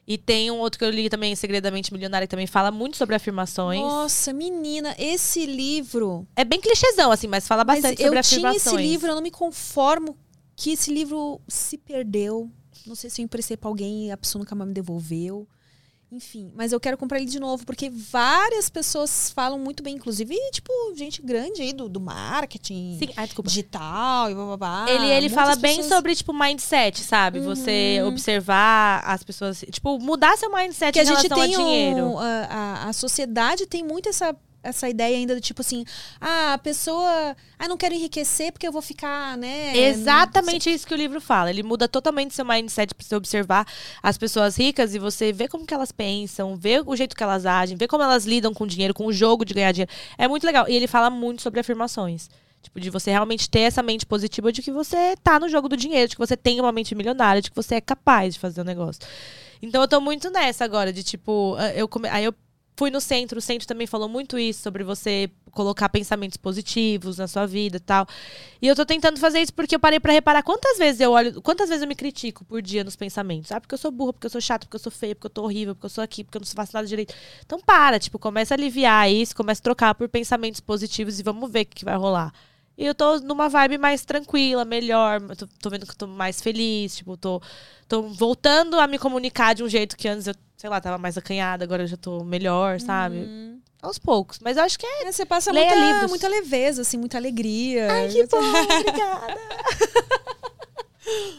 E 0.07 0.17
tem 0.17 0.49
um 0.49 0.59
outro 0.59 0.79
que 0.79 0.85
eu 0.85 0.89
li 0.89 1.09
também, 1.09 1.35
Segredamente 1.35 1.91
Milionária, 1.91 2.25
que 2.25 2.31
também 2.31 2.47
fala 2.47 2.71
muito 2.71 2.95
sobre 2.95 3.15
afirmações. 3.15 3.81
Nossa, 3.81 4.31
menina, 4.31 4.95
esse 4.97 5.45
livro. 5.45 6.25
É 6.37 6.45
bem 6.45 6.61
clichêzão, 6.61 7.11
assim, 7.11 7.27
mas 7.27 7.45
fala 7.45 7.65
Mas 7.65 7.81
bastante 7.81 8.01
eu 8.01 8.07
sobre 8.07 8.23
tinha 8.23 8.39
afirmações. 8.49 8.79
esse 8.79 8.89
livro, 8.89 9.09
eu 9.09 9.15
não 9.15 9.21
me 9.21 9.29
conformo 9.29 10.17
que 10.55 10.71
esse 10.71 10.89
livro 10.89 11.41
se 11.45 11.77
perdeu. 11.77 12.49
Não 12.87 12.95
sei 12.95 13.09
se 13.09 13.21
eu 13.21 13.25
emprestei 13.25 13.57
pra 13.57 13.69
alguém 13.69 14.07
e 14.07 14.11
a 14.11 14.15
pessoa 14.15 14.39
nunca 14.39 14.55
mais 14.55 14.69
me 14.69 14.73
devolveu. 14.73 15.45
Enfim, 16.11 16.51
mas 16.53 16.73
eu 16.73 16.79
quero 16.79 16.97
comprar 16.97 17.19
ele 17.19 17.25
de 17.25 17.39
novo, 17.39 17.65
porque 17.65 17.89
várias 17.89 18.69
pessoas 18.69 19.31
falam 19.31 19.57
muito 19.57 19.81
bem, 19.81 19.95
inclusive, 19.95 20.35
tipo, 20.51 20.69
gente 20.93 21.21
grande 21.21 21.61
aí 21.61 21.71
do, 21.71 21.87
do 21.87 22.01
marketing 22.01 22.97
Sim, 22.99 23.07
desculpa. 23.23 23.47
digital 23.49 24.29
e 24.29 24.35
bababá. 24.35 24.87
ele 24.89 25.05
ele 25.05 25.29
Muitas 25.29 25.33
fala 25.33 25.55
bem 25.55 25.77
pessoas- 25.77 25.93
sobre, 25.95 26.13
tipo, 26.13 26.33
mindset, 26.33 27.01
sabe? 27.01 27.39
Você 27.39 27.99
Uhum. 28.01 28.09
observar 28.09 29.01
as 29.05 29.23
pessoas. 29.23 29.63
Tipo, 29.71 29.97
mudar 29.99 30.37
seu 30.37 30.51
mindset 30.51 30.91
que 30.91 30.99
a 30.99 31.03
em 31.03 31.05
gente 31.05 31.27
relação 31.29 31.37
tem 31.37 31.55
a 31.55 31.57
dinheiro. 31.57 32.05
um, 32.05 32.19
a, 32.19 32.23
a, 32.49 32.89
a 32.89 32.93
sociedade 32.93 33.65
tem 33.65 33.81
muito 33.81 34.09
essa, 34.09 34.35
essa 34.63 34.87
ideia 34.87 35.17
ainda 35.17 35.33
do 35.33 35.41
tipo 35.41 35.61
assim, 35.61 35.83
ah, 36.19 36.53
a 36.53 36.57
pessoa, 36.57 37.35
ah, 37.57 37.67
não 37.67 37.77
quero 37.77 37.95
enriquecer 37.95 38.51
porque 38.51 38.67
eu 38.67 38.71
vou 38.71 38.81
ficar, 38.81 39.37
né? 39.37 39.75
Exatamente 39.75 40.69
isso 40.69 40.85
que 40.85 40.93
o 40.93 40.97
livro 40.97 41.19
fala. 41.19 41.49
Ele 41.49 41.63
muda 41.63 41.87
totalmente 41.87 42.33
seu 42.33 42.45
mindset 42.45 42.93
pra 42.93 43.05
você 43.05 43.15
observar 43.15 43.65
as 44.01 44.17
pessoas 44.17 44.55
ricas 44.55 44.93
e 44.93 44.99
você 44.99 45.33
ver 45.33 45.47
como 45.47 45.65
que 45.65 45.73
elas 45.73 45.91
pensam, 45.91 46.55
ver 46.55 46.83
o 46.85 46.95
jeito 46.95 47.15
que 47.15 47.23
elas 47.23 47.45
agem, 47.45 47.75
ver 47.77 47.87
como 47.87 48.03
elas 48.03 48.25
lidam 48.25 48.53
com 48.53 48.63
o 48.63 48.67
dinheiro, 48.67 48.93
com 48.93 49.05
o 49.05 49.13
jogo 49.13 49.43
de 49.43 49.53
ganhar 49.53 49.71
dinheiro. 49.71 49.91
É 50.17 50.27
muito 50.27 50.45
legal. 50.45 50.67
E 50.69 50.75
ele 50.75 50.87
fala 50.87 51.09
muito 51.09 51.41
sobre 51.41 51.59
afirmações. 51.59 52.29
Tipo, 52.61 52.79
de 52.79 52.91
você 52.91 53.09
realmente 53.09 53.49
ter 53.49 53.61
essa 53.61 53.81
mente 53.81 54.05
positiva 54.05 54.51
de 54.51 54.61
que 54.61 54.71
você 54.71 55.15
tá 55.23 55.39
no 55.39 55.49
jogo 55.49 55.67
do 55.67 55.75
dinheiro, 55.75 56.09
de 56.09 56.15
que 56.15 56.19
você 56.19 56.37
tem 56.37 56.59
uma 56.59 56.71
mente 56.71 56.93
milionária, 56.93 57.41
de 57.41 57.49
que 57.49 57.55
você 57.55 57.75
é 57.75 57.81
capaz 57.81 58.35
de 58.35 58.39
fazer 58.39 58.61
o 58.61 58.63
negócio. 58.63 59.01
Então 59.59 59.81
eu 59.81 59.87
tô 59.87 59.99
muito 59.99 60.29
nessa 60.29 60.63
agora, 60.63 60.93
de 60.93 61.03
tipo, 61.03 61.57
eu 61.75 61.87
come... 61.87 62.07
aí 62.07 62.23
eu 62.23 62.35
fui 62.81 62.89
no 62.89 62.99
centro, 62.99 63.37
o 63.37 63.41
centro 63.41 63.67
também 63.67 63.85
falou 63.85 64.09
muito 64.09 64.39
isso, 64.39 64.63
sobre 64.63 64.83
você 64.83 65.29
colocar 65.51 65.87
pensamentos 65.87 66.35
positivos 66.35 67.19
na 67.19 67.27
sua 67.27 67.45
vida 67.45 67.77
e 67.77 67.79
tal. 67.79 68.07
E 68.59 68.65
eu 68.67 68.75
tô 68.75 68.83
tentando 68.83 69.19
fazer 69.19 69.39
isso 69.39 69.53
porque 69.53 69.75
eu 69.75 69.79
parei 69.79 69.99
pra 69.99 70.11
reparar 70.11 70.41
quantas 70.41 70.79
vezes 70.79 70.99
eu 70.99 71.11
olho, 71.11 71.43
quantas 71.43 71.69
vezes 71.69 71.83
eu 71.83 71.87
me 71.87 71.93
critico 71.93 72.43
por 72.43 72.59
dia 72.59 72.83
nos 72.83 72.95
pensamentos. 72.95 73.51
Ah, 73.51 73.61
porque 73.61 73.75
eu 73.75 73.77
sou 73.77 73.91
burra, 73.91 74.13
porque 74.13 74.25
eu 74.25 74.31
sou 74.31 74.41
chata, 74.41 74.65
porque 74.65 74.77
eu 74.77 74.79
sou 74.79 74.91
feia, 74.91 75.13
porque 75.13 75.27
eu 75.27 75.29
tô 75.29 75.43
horrível, 75.43 75.75
porque 75.75 75.85
eu 75.85 75.91
sou 75.91 76.03
aqui, 76.03 76.23
porque 76.23 76.39
eu 76.39 76.41
não 76.41 76.47
faço 76.47 76.71
nada 76.73 76.87
direito. 76.87 77.13
Então 77.45 77.59
para, 77.59 77.99
tipo, 77.99 78.17
começa 78.17 78.55
a 78.55 78.57
aliviar 78.57 79.11
isso, 79.11 79.35
começa 79.35 79.61
a 79.61 79.63
trocar 79.63 79.93
por 79.93 80.09
pensamentos 80.09 80.59
positivos 80.59 81.19
e 81.19 81.23
vamos 81.23 81.51
ver 81.51 81.61
o 81.61 81.65
que, 81.67 81.75
que 81.75 81.85
vai 81.85 81.95
rolar. 81.95 82.33
E 82.81 82.85
eu 82.87 82.95
tô 82.95 83.19
numa 83.19 83.47
vibe 83.47 83.77
mais 83.77 84.03
tranquila, 84.03 84.65
melhor. 84.65 85.21
Tô, 85.37 85.47
tô 85.61 85.69
vendo 85.69 85.85
que 85.85 85.91
eu 85.91 85.97
tô 85.97 86.07
mais 86.07 86.41
feliz, 86.41 86.95
tipo, 86.95 87.15
tô, 87.15 87.39
tô 87.87 88.01
voltando 88.01 88.79
a 88.79 88.87
me 88.87 88.97
comunicar 88.97 89.53
de 89.53 89.63
um 89.63 89.69
jeito 89.69 89.95
que 89.95 90.07
antes 90.07 90.25
eu, 90.25 90.33
sei 90.57 90.67
lá, 90.67 90.81
tava 90.81 90.97
mais 90.97 91.15
acanhada, 91.15 91.63
agora 91.63 91.83
eu 91.83 91.87
já 91.87 91.95
tô 91.95 92.23
melhor, 92.23 92.79
sabe? 92.79 93.17
Hum. 93.17 93.61
Aos 93.83 93.99
poucos. 93.99 94.39
Mas 94.39 94.57
eu 94.57 94.63
acho 94.63 94.79
que 94.79 94.85
é. 94.87 95.03
É, 95.03 95.11
você 95.11 95.23
passa 95.23 95.53
muita, 95.53 95.75
livros. 95.75 96.09
muita 96.09 96.27
leveza, 96.27 96.81
assim, 96.81 96.97
muita 96.97 97.19
alegria. 97.19 97.87
Ai, 97.91 98.09
que 98.09 98.25
bom, 98.25 98.39
obrigada. 98.39 99.37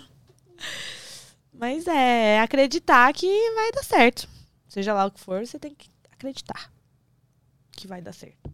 Mas 1.53 1.89
é 1.89 2.39
acreditar 2.39 3.13
que 3.13 3.27
vai 3.57 3.73
dar 3.73 3.83
certo. 3.83 4.29
Seja 4.69 4.95
lá 4.95 5.07
o 5.07 5.11
que 5.11 5.19
for, 5.19 5.45
você 5.45 5.59
tem 5.59 5.75
que 5.75 5.91
acreditar 6.13 6.71
que 7.73 7.89
vai 7.89 8.01
dar 8.01 8.13
certo. 8.13 8.49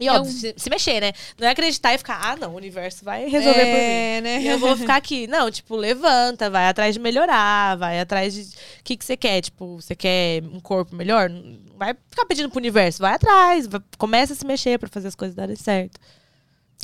E 0.00 0.06
É 0.06 0.12
óbvio, 0.12 0.32
se, 0.32 0.54
se 0.56 0.70
mexer, 0.70 1.00
né? 1.00 1.12
Não 1.38 1.48
é 1.48 1.50
acreditar 1.50 1.92
e 1.92 1.98
ficar, 1.98 2.20
ah, 2.22 2.36
não, 2.36 2.52
o 2.52 2.56
universo 2.56 3.04
vai 3.04 3.28
resolver 3.28 3.58
por 3.58 3.66
mim. 3.66 3.72
é, 3.72 4.20
né? 4.20 4.42
E 4.42 4.46
eu 4.46 4.58
vou 4.58 4.76
ficar 4.76 4.94
aqui. 4.96 5.26
Não, 5.28 5.50
tipo, 5.50 5.74
levanta, 5.74 6.48
vai 6.48 6.68
atrás 6.68 6.94
de 6.94 7.00
melhorar, 7.00 7.76
vai 7.76 7.98
atrás 7.98 8.32
de. 8.32 8.42
O 8.42 8.84
que, 8.84 8.96
que 8.96 9.04
você 9.04 9.16
quer? 9.16 9.40
Tipo, 9.40 9.74
você 9.80 9.96
quer 9.96 10.42
um 10.44 10.60
corpo 10.60 10.94
melhor? 10.94 11.28
Vai 11.76 11.94
ficar 12.10 12.24
pedindo 12.26 12.48
pro 12.48 12.58
universo. 12.58 13.00
Vai 13.00 13.14
atrás, 13.14 13.66
vai- 13.66 13.82
começa 13.98 14.32
a 14.34 14.36
se 14.36 14.46
mexer 14.46 14.78
pra 14.78 14.88
fazer 14.88 15.08
as 15.08 15.14
coisas 15.16 15.34
darem 15.34 15.56
certo. 15.56 15.98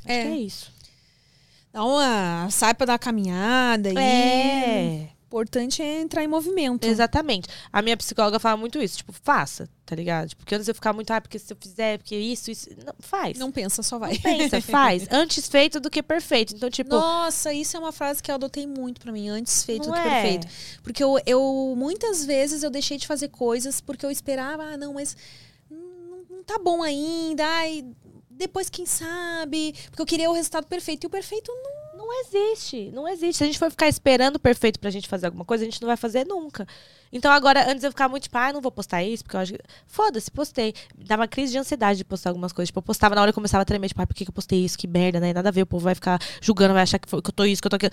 Acho 0.04 0.12
É. 0.18 0.22
que 0.22 0.28
é 0.28 0.36
isso. 0.36 0.72
Dá 1.72 1.84
uma. 1.84 2.48
Sai 2.50 2.74
pra 2.74 2.84
dar 2.86 2.92
uma 2.94 2.98
caminhada. 2.98 3.90
E... 3.92 3.96
É. 3.96 5.08
O 5.10 5.13
importante 5.34 5.82
é 5.82 6.00
entrar 6.00 6.22
em 6.22 6.28
movimento. 6.28 6.86
Exatamente. 6.86 7.48
A 7.72 7.82
minha 7.82 7.96
psicóloga 7.96 8.38
fala 8.38 8.56
muito 8.56 8.80
isso. 8.80 8.98
Tipo, 8.98 9.12
faça, 9.12 9.68
tá 9.84 9.96
ligado? 9.96 10.36
Porque 10.36 10.54
antes 10.54 10.68
eu 10.68 10.74
ficar 10.74 10.92
muito, 10.92 11.10
ah, 11.10 11.20
porque 11.20 11.38
se 11.38 11.52
eu 11.52 11.56
fizer, 11.60 11.98
porque 11.98 12.14
isso, 12.16 12.52
isso. 12.52 12.70
Não, 12.84 12.94
faz. 13.00 13.36
Não 13.36 13.50
pensa, 13.50 13.82
só 13.82 13.98
vai. 13.98 14.12
Não 14.12 14.20
pensa, 14.20 14.60
faz. 14.62 15.06
Antes 15.10 15.48
feito 15.48 15.80
do 15.80 15.90
que 15.90 16.02
perfeito. 16.02 16.54
Então, 16.54 16.70
tipo. 16.70 16.90
Nossa, 16.90 17.52
isso 17.52 17.76
é 17.76 17.80
uma 17.80 17.90
frase 17.90 18.22
que 18.22 18.30
eu 18.30 18.36
adotei 18.36 18.64
muito 18.64 19.00
pra 19.00 19.10
mim, 19.10 19.28
antes 19.28 19.64
feito 19.64 19.88
do 19.88 19.92
que 19.92 19.98
é. 19.98 20.02
perfeito. 20.02 20.46
Porque 20.82 21.02
eu, 21.02 21.18
eu, 21.26 21.74
muitas 21.76 22.24
vezes, 22.24 22.62
eu 22.62 22.70
deixei 22.70 22.96
de 22.96 23.06
fazer 23.06 23.28
coisas 23.28 23.80
porque 23.80 24.06
eu 24.06 24.10
esperava, 24.12 24.62
ah, 24.62 24.76
não, 24.76 24.94
mas 24.94 25.16
não, 25.68 26.24
não 26.30 26.44
tá 26.44 26.58
bom 26.58 26.80
ainda, 26.80 27.44
ai, 27.44 27.84
depois 28.30 28.70
quem 28.70 28.86
sabe. 28.86 29.74
Porque 29.90 30.02
eu 30.02 30.06
queria 30.06 30.30
o 30.30 30.34
resultado 30.34 30.66
perfeito. 30.66 31.04
E 31.04 31.08
o 31.08 31.10
perfeito 31.10 31.50
não. 31.52 31.83
Não 32.14 32.20
existe, 32.20 32.90
não 32.92 33.08
existe. 33.08 33.38
Se 33.38 33.42
a 33.44 33.46
gente 33.46 33.58
for 33.58 33.70
ficar 33.70 33.88
esperando 33.88 34.36
o 34.36 34.38
perfeito 34.38 34.78
pra 34.78 34.88
gente 34.88 35.08
fazer 35.08 35.26
alguma 35.26 35.44
coisa, 35.44 35.64
a 35.64 35.66
gente 35.66 35.80
não 35.82 35.88
vai 35.88 35.96
fazer 35.96 36.24
nunca. 36.24 36.66
Então 37.12 37.30
agora, 37.30 37.68
antes 37.70 37.82
eu 37.82 37.90
ficava 37.90 38.08
muito 38.10 38.24
tipo, 38.24 38.38
ah, 38.38 38.52
não 38.52 38.60
vou 38.60 38.70
postar 38.70 39.02
isso, 39.02 39.24
porque 39.24 39.36
eu 39.36 39.40
acho 39.40 39.52
que. 39.54 39.58
Foda-se, 39.86 40.30
postei. 40.30 40.74
Dava 40.96 41.26
crise 41.26 41.52
de 41.52 41.58
ansiedade 41.58 41.98
de 41.98 42.04
postar 42.04 42.30
algumas 42.30 42.52
coisas. 42.52 42.68
Tipo, 42.68 42.78
eu 42.78 42.82
postava 42.82 43.14
na 43.16 43.20
hora 43.22 43.30
e 43.30 43.34
começava 43.34 43.62
a 43.62 43.64
tremer, 43.64 43.88
tipo, 43.88 44.00
ah, 44.00 44.06
por 44.06 44.14
que, 44.14 44.24
que 44.24 44.30
eu 44.30 44.34
postei 44.34 44.64
isso? 44.64 44.78
Que 44.78 44.86
merda, 44.86 45.18
né? 45.18 45.32
Nada 45.32 45.48
a 45.48 45.52
ver, 45.52 45.62
o 45.62 45.66
povo 45.66 45.84
vai 45.84 45.94
ficar 45.94 46.20
julgando, 46.40 46.74
vai 46.74 46.82
achar 46.84 46.98
que, 47.00 47.08
foi- 47.08 47.20
que 47.20 47.30
eu 47.30 47.34
tô 47.34 47.44
isso, 47.44 47.60
que 47.60 47.66
eu 47.66 47.70
tô 47.70 47.76
aquilo. 47.76 47.92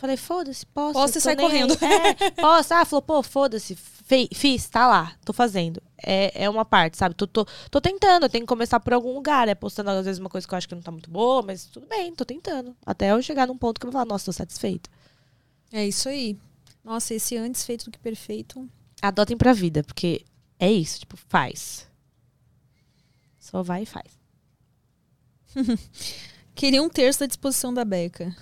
Falei, 0.00 0.16
foda-se, 0.16 0.64
e 1.18 1.20
tô 1.20 1.20
sai 1.20 1.36
nem 1.36 1.46
correndo. 1.46 1.74
É, 1.84 2.30
posta. 2.30 2.76
Ah, 2.80 2.84
falou, 2.86 3.02
pô, 3.02 3.22
foda-se. 3.22 3.76
Fiz, 4.34 4.66
tá 4.66 4.86
lá, 4.88 5.14
tô 5.26 5.32
fazendo. 5.34 5.82
É, 6.02 6.44
é 6.44 6.48
uma 6.48 6.64
parte, 6.64 6.96
sabe? 6.96 7.14
Tô, 7.14 7.26
tô, 7.26 7.46
tô 7.70 7.82
tentando, 7.82 8.24
eu 8.24 8.30
tenho 8.30 8.44
que 8.44 8.48
começar 8.48 8.80
por 8.80 8.94
algum 8.94 9.12
lugar, 9.12 9.46
né? 9.46 9.54
Postando 9.54 9.90
às 9.90 10.06
vezes 10.06 10.18
uma 10.18 10.30
coisa 10.30 10.48
que 10.48 10.54
eu 10.54 10.56
acho 10.56 10.66
que 10.66 10.74
não 10.74 10.80
tá 10.80 10.90
muito 10.90 11.10
boa, 11.10 11.42
mas 11.42 11.66
tudo 11.66 11.86
bem, 11.86 12.14
tô 12.14 12.24
tentando. 12.24 12.74
Até 12.84 13.12
eu 13.12 13.22
chegar 13.22 13.46
num 13.46 13.58
ponto 13.58 13.78
que 13.78 13.86
eu 13.86 13.90
vou 13.90 13.92
falar, 13.92 14.06
nossa, 14.06 14.24
tô 14.24 14.32
satisfeito. 14.32 14.88
É 15.70 15.86
isso 15.86 16.08
aí. 16.08 16.34
Nossa, 16.82 17.12
esse 17.12 17.36
antes 17.36 17.62
feito 17.62 17.84
do 17.84 17.90
que 17.90 17.98
perfeito. 17.98 18.66
Adotem 19.02 19.36
pra 19.36 19.52
vida, 19.52 19.84
porque 19.84 20.24
é 20.58 20.72
isso, 20.72 21.00
tipo, 21.00 21.18
faz. 21.28 21.86
Só 23.38 23.62
vai 23.62 23.82
e 23.82 23.86
faz. 23.86 24.18
Queria 26.54 26.82
um 26.82 26.88
terço 26.88 27.20
da 27.20 27.26
disposição 27.26 27.72
da 27.74 27.84
Beca. 27.84 28.34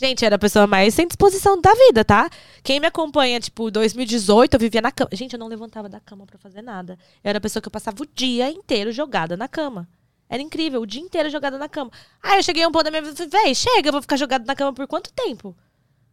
Gente, 0.00 0.24
era 0.24 0.36
a 0.36 0.38
pessoa 0.38 0.64
mais 0.64 0.94
sem 0.94 1.08
disposição 1.08 1.60
da 1.60 1.74
vida, 1.74 2.04
tá? 2.04 2.30
Quem 2.62 2.78
me 2.78 2.86
acompanha, 2.86 3.40
tipo, 3.40 3.68
2018, 3.68 4.54
eu 4.54 4.60
vivia 4.60 4.80
na 4.80 4.92
cama. 4.92 5.10
Gente, 5.12 5.32
eu 5.32 5.40
não 5.40 5.48
levantava 5.48 5.88
da 5.88 5.98
cama 5.98 6.24
pra 6.24 6.38
fazer 6.38 6.62
nada. 6.62 6.96
Eu 7.24 7.30
era 7.30 7.38
a 7.38 7.40
pessoa 7.40 7.60
que 7.60 7.66
eu 7.66 7.72
passava 7.72 8.00
o 8.00 8.06
dia 8.06 8.48
inteiro 8.48 8.92
jogada 8.92 9.36
na 9.36 9.48
cama. 9.48 9.88
Era 10.28 10.40
incrível, 10.40 10.80
o 10.82 10.86
dia 10.86 11.02
inteiro 11.02 11.28
jogada 11.30 11.58
na 11.58 11.68
cama. 11.68 11.90
Aí 12.22 12.38
eu 12.38 12.44
cheguei 12.44 12.62
a 12.62 12.68
um 12.68 12.70
ponto 12.70 12.84
da 12.84 12.92
minha 12.92 13.02
vida 13.02 13.12
e 13.12 13.28
falei, 13.28 13.46
véi, 13.46 13.54
chega, 13.56 13.88
eu 13.88 13.92
vou 13.92 14.00
ficar 14.00 14.16
jogada 14.16 14.44
na 14.44 14.54
cama 14.54 14.72
por 14.72 14.86
quanto 14.86 15.12
tempo? 15.12 15.56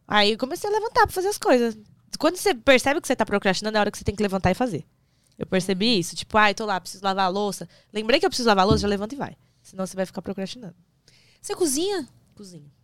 Aí 0.08 0.32
eu 0.32 0.38
comecei 0.38 0.68
a 0.68 0.72
levantar 0.72 1.02
pra 1.02 1.14
fazer 1.14 1.28
as 1.28 1.38
coisas. 1.38 1.78
Quando 2.18 2.38
você 2.38 2.56
percebe 2.56 3.00
que 3.00 3.06
você 3.06 3.14
tá 3.14 3.24
procrastinando, 3.24 3.76
é 3.76 3.78
a 3.78 3.82
hora 3.82 3.90
que 3.92 3.98
você 3.98 4.04
tem 4.04 4.16
que 4.16 4.22
levantar 4.22 4.50
e 4.50 4.54
fazer. 4.54 4.84
Eu 5.38 5.46
percebi 5.46 5.96
isso. 6.00 6.16
Tipo, 6.16 6.36
ai, 6.38 6.54
tô 6.54 6.66
lá, 6.66 6.80
preciso 6.80 7.04
lavar 7.04 7.26
a 7.26 7.28
louça. 7.28 7.68
Lembrei 7.92 8.18
que 8.18 8.26
eu 8.26 8.30
preciso 8.30 8.48
lavar 8.48 8.64
a 8.64 8.66
louça, 8.66 8.82
já 8.82 8.88
levanta 8.88 9.14
e 9.14 9.18
vai. 9.18 9.36
Senão 9.62 9.86
você 9.86 9.94
vai 9.94 10.06
ficar 10.06 10.22
procrastinando. 10.22 10.74
Você 11.40 11.54
cozinha? 11.54 12.08
Cozinha. 12.34 12.75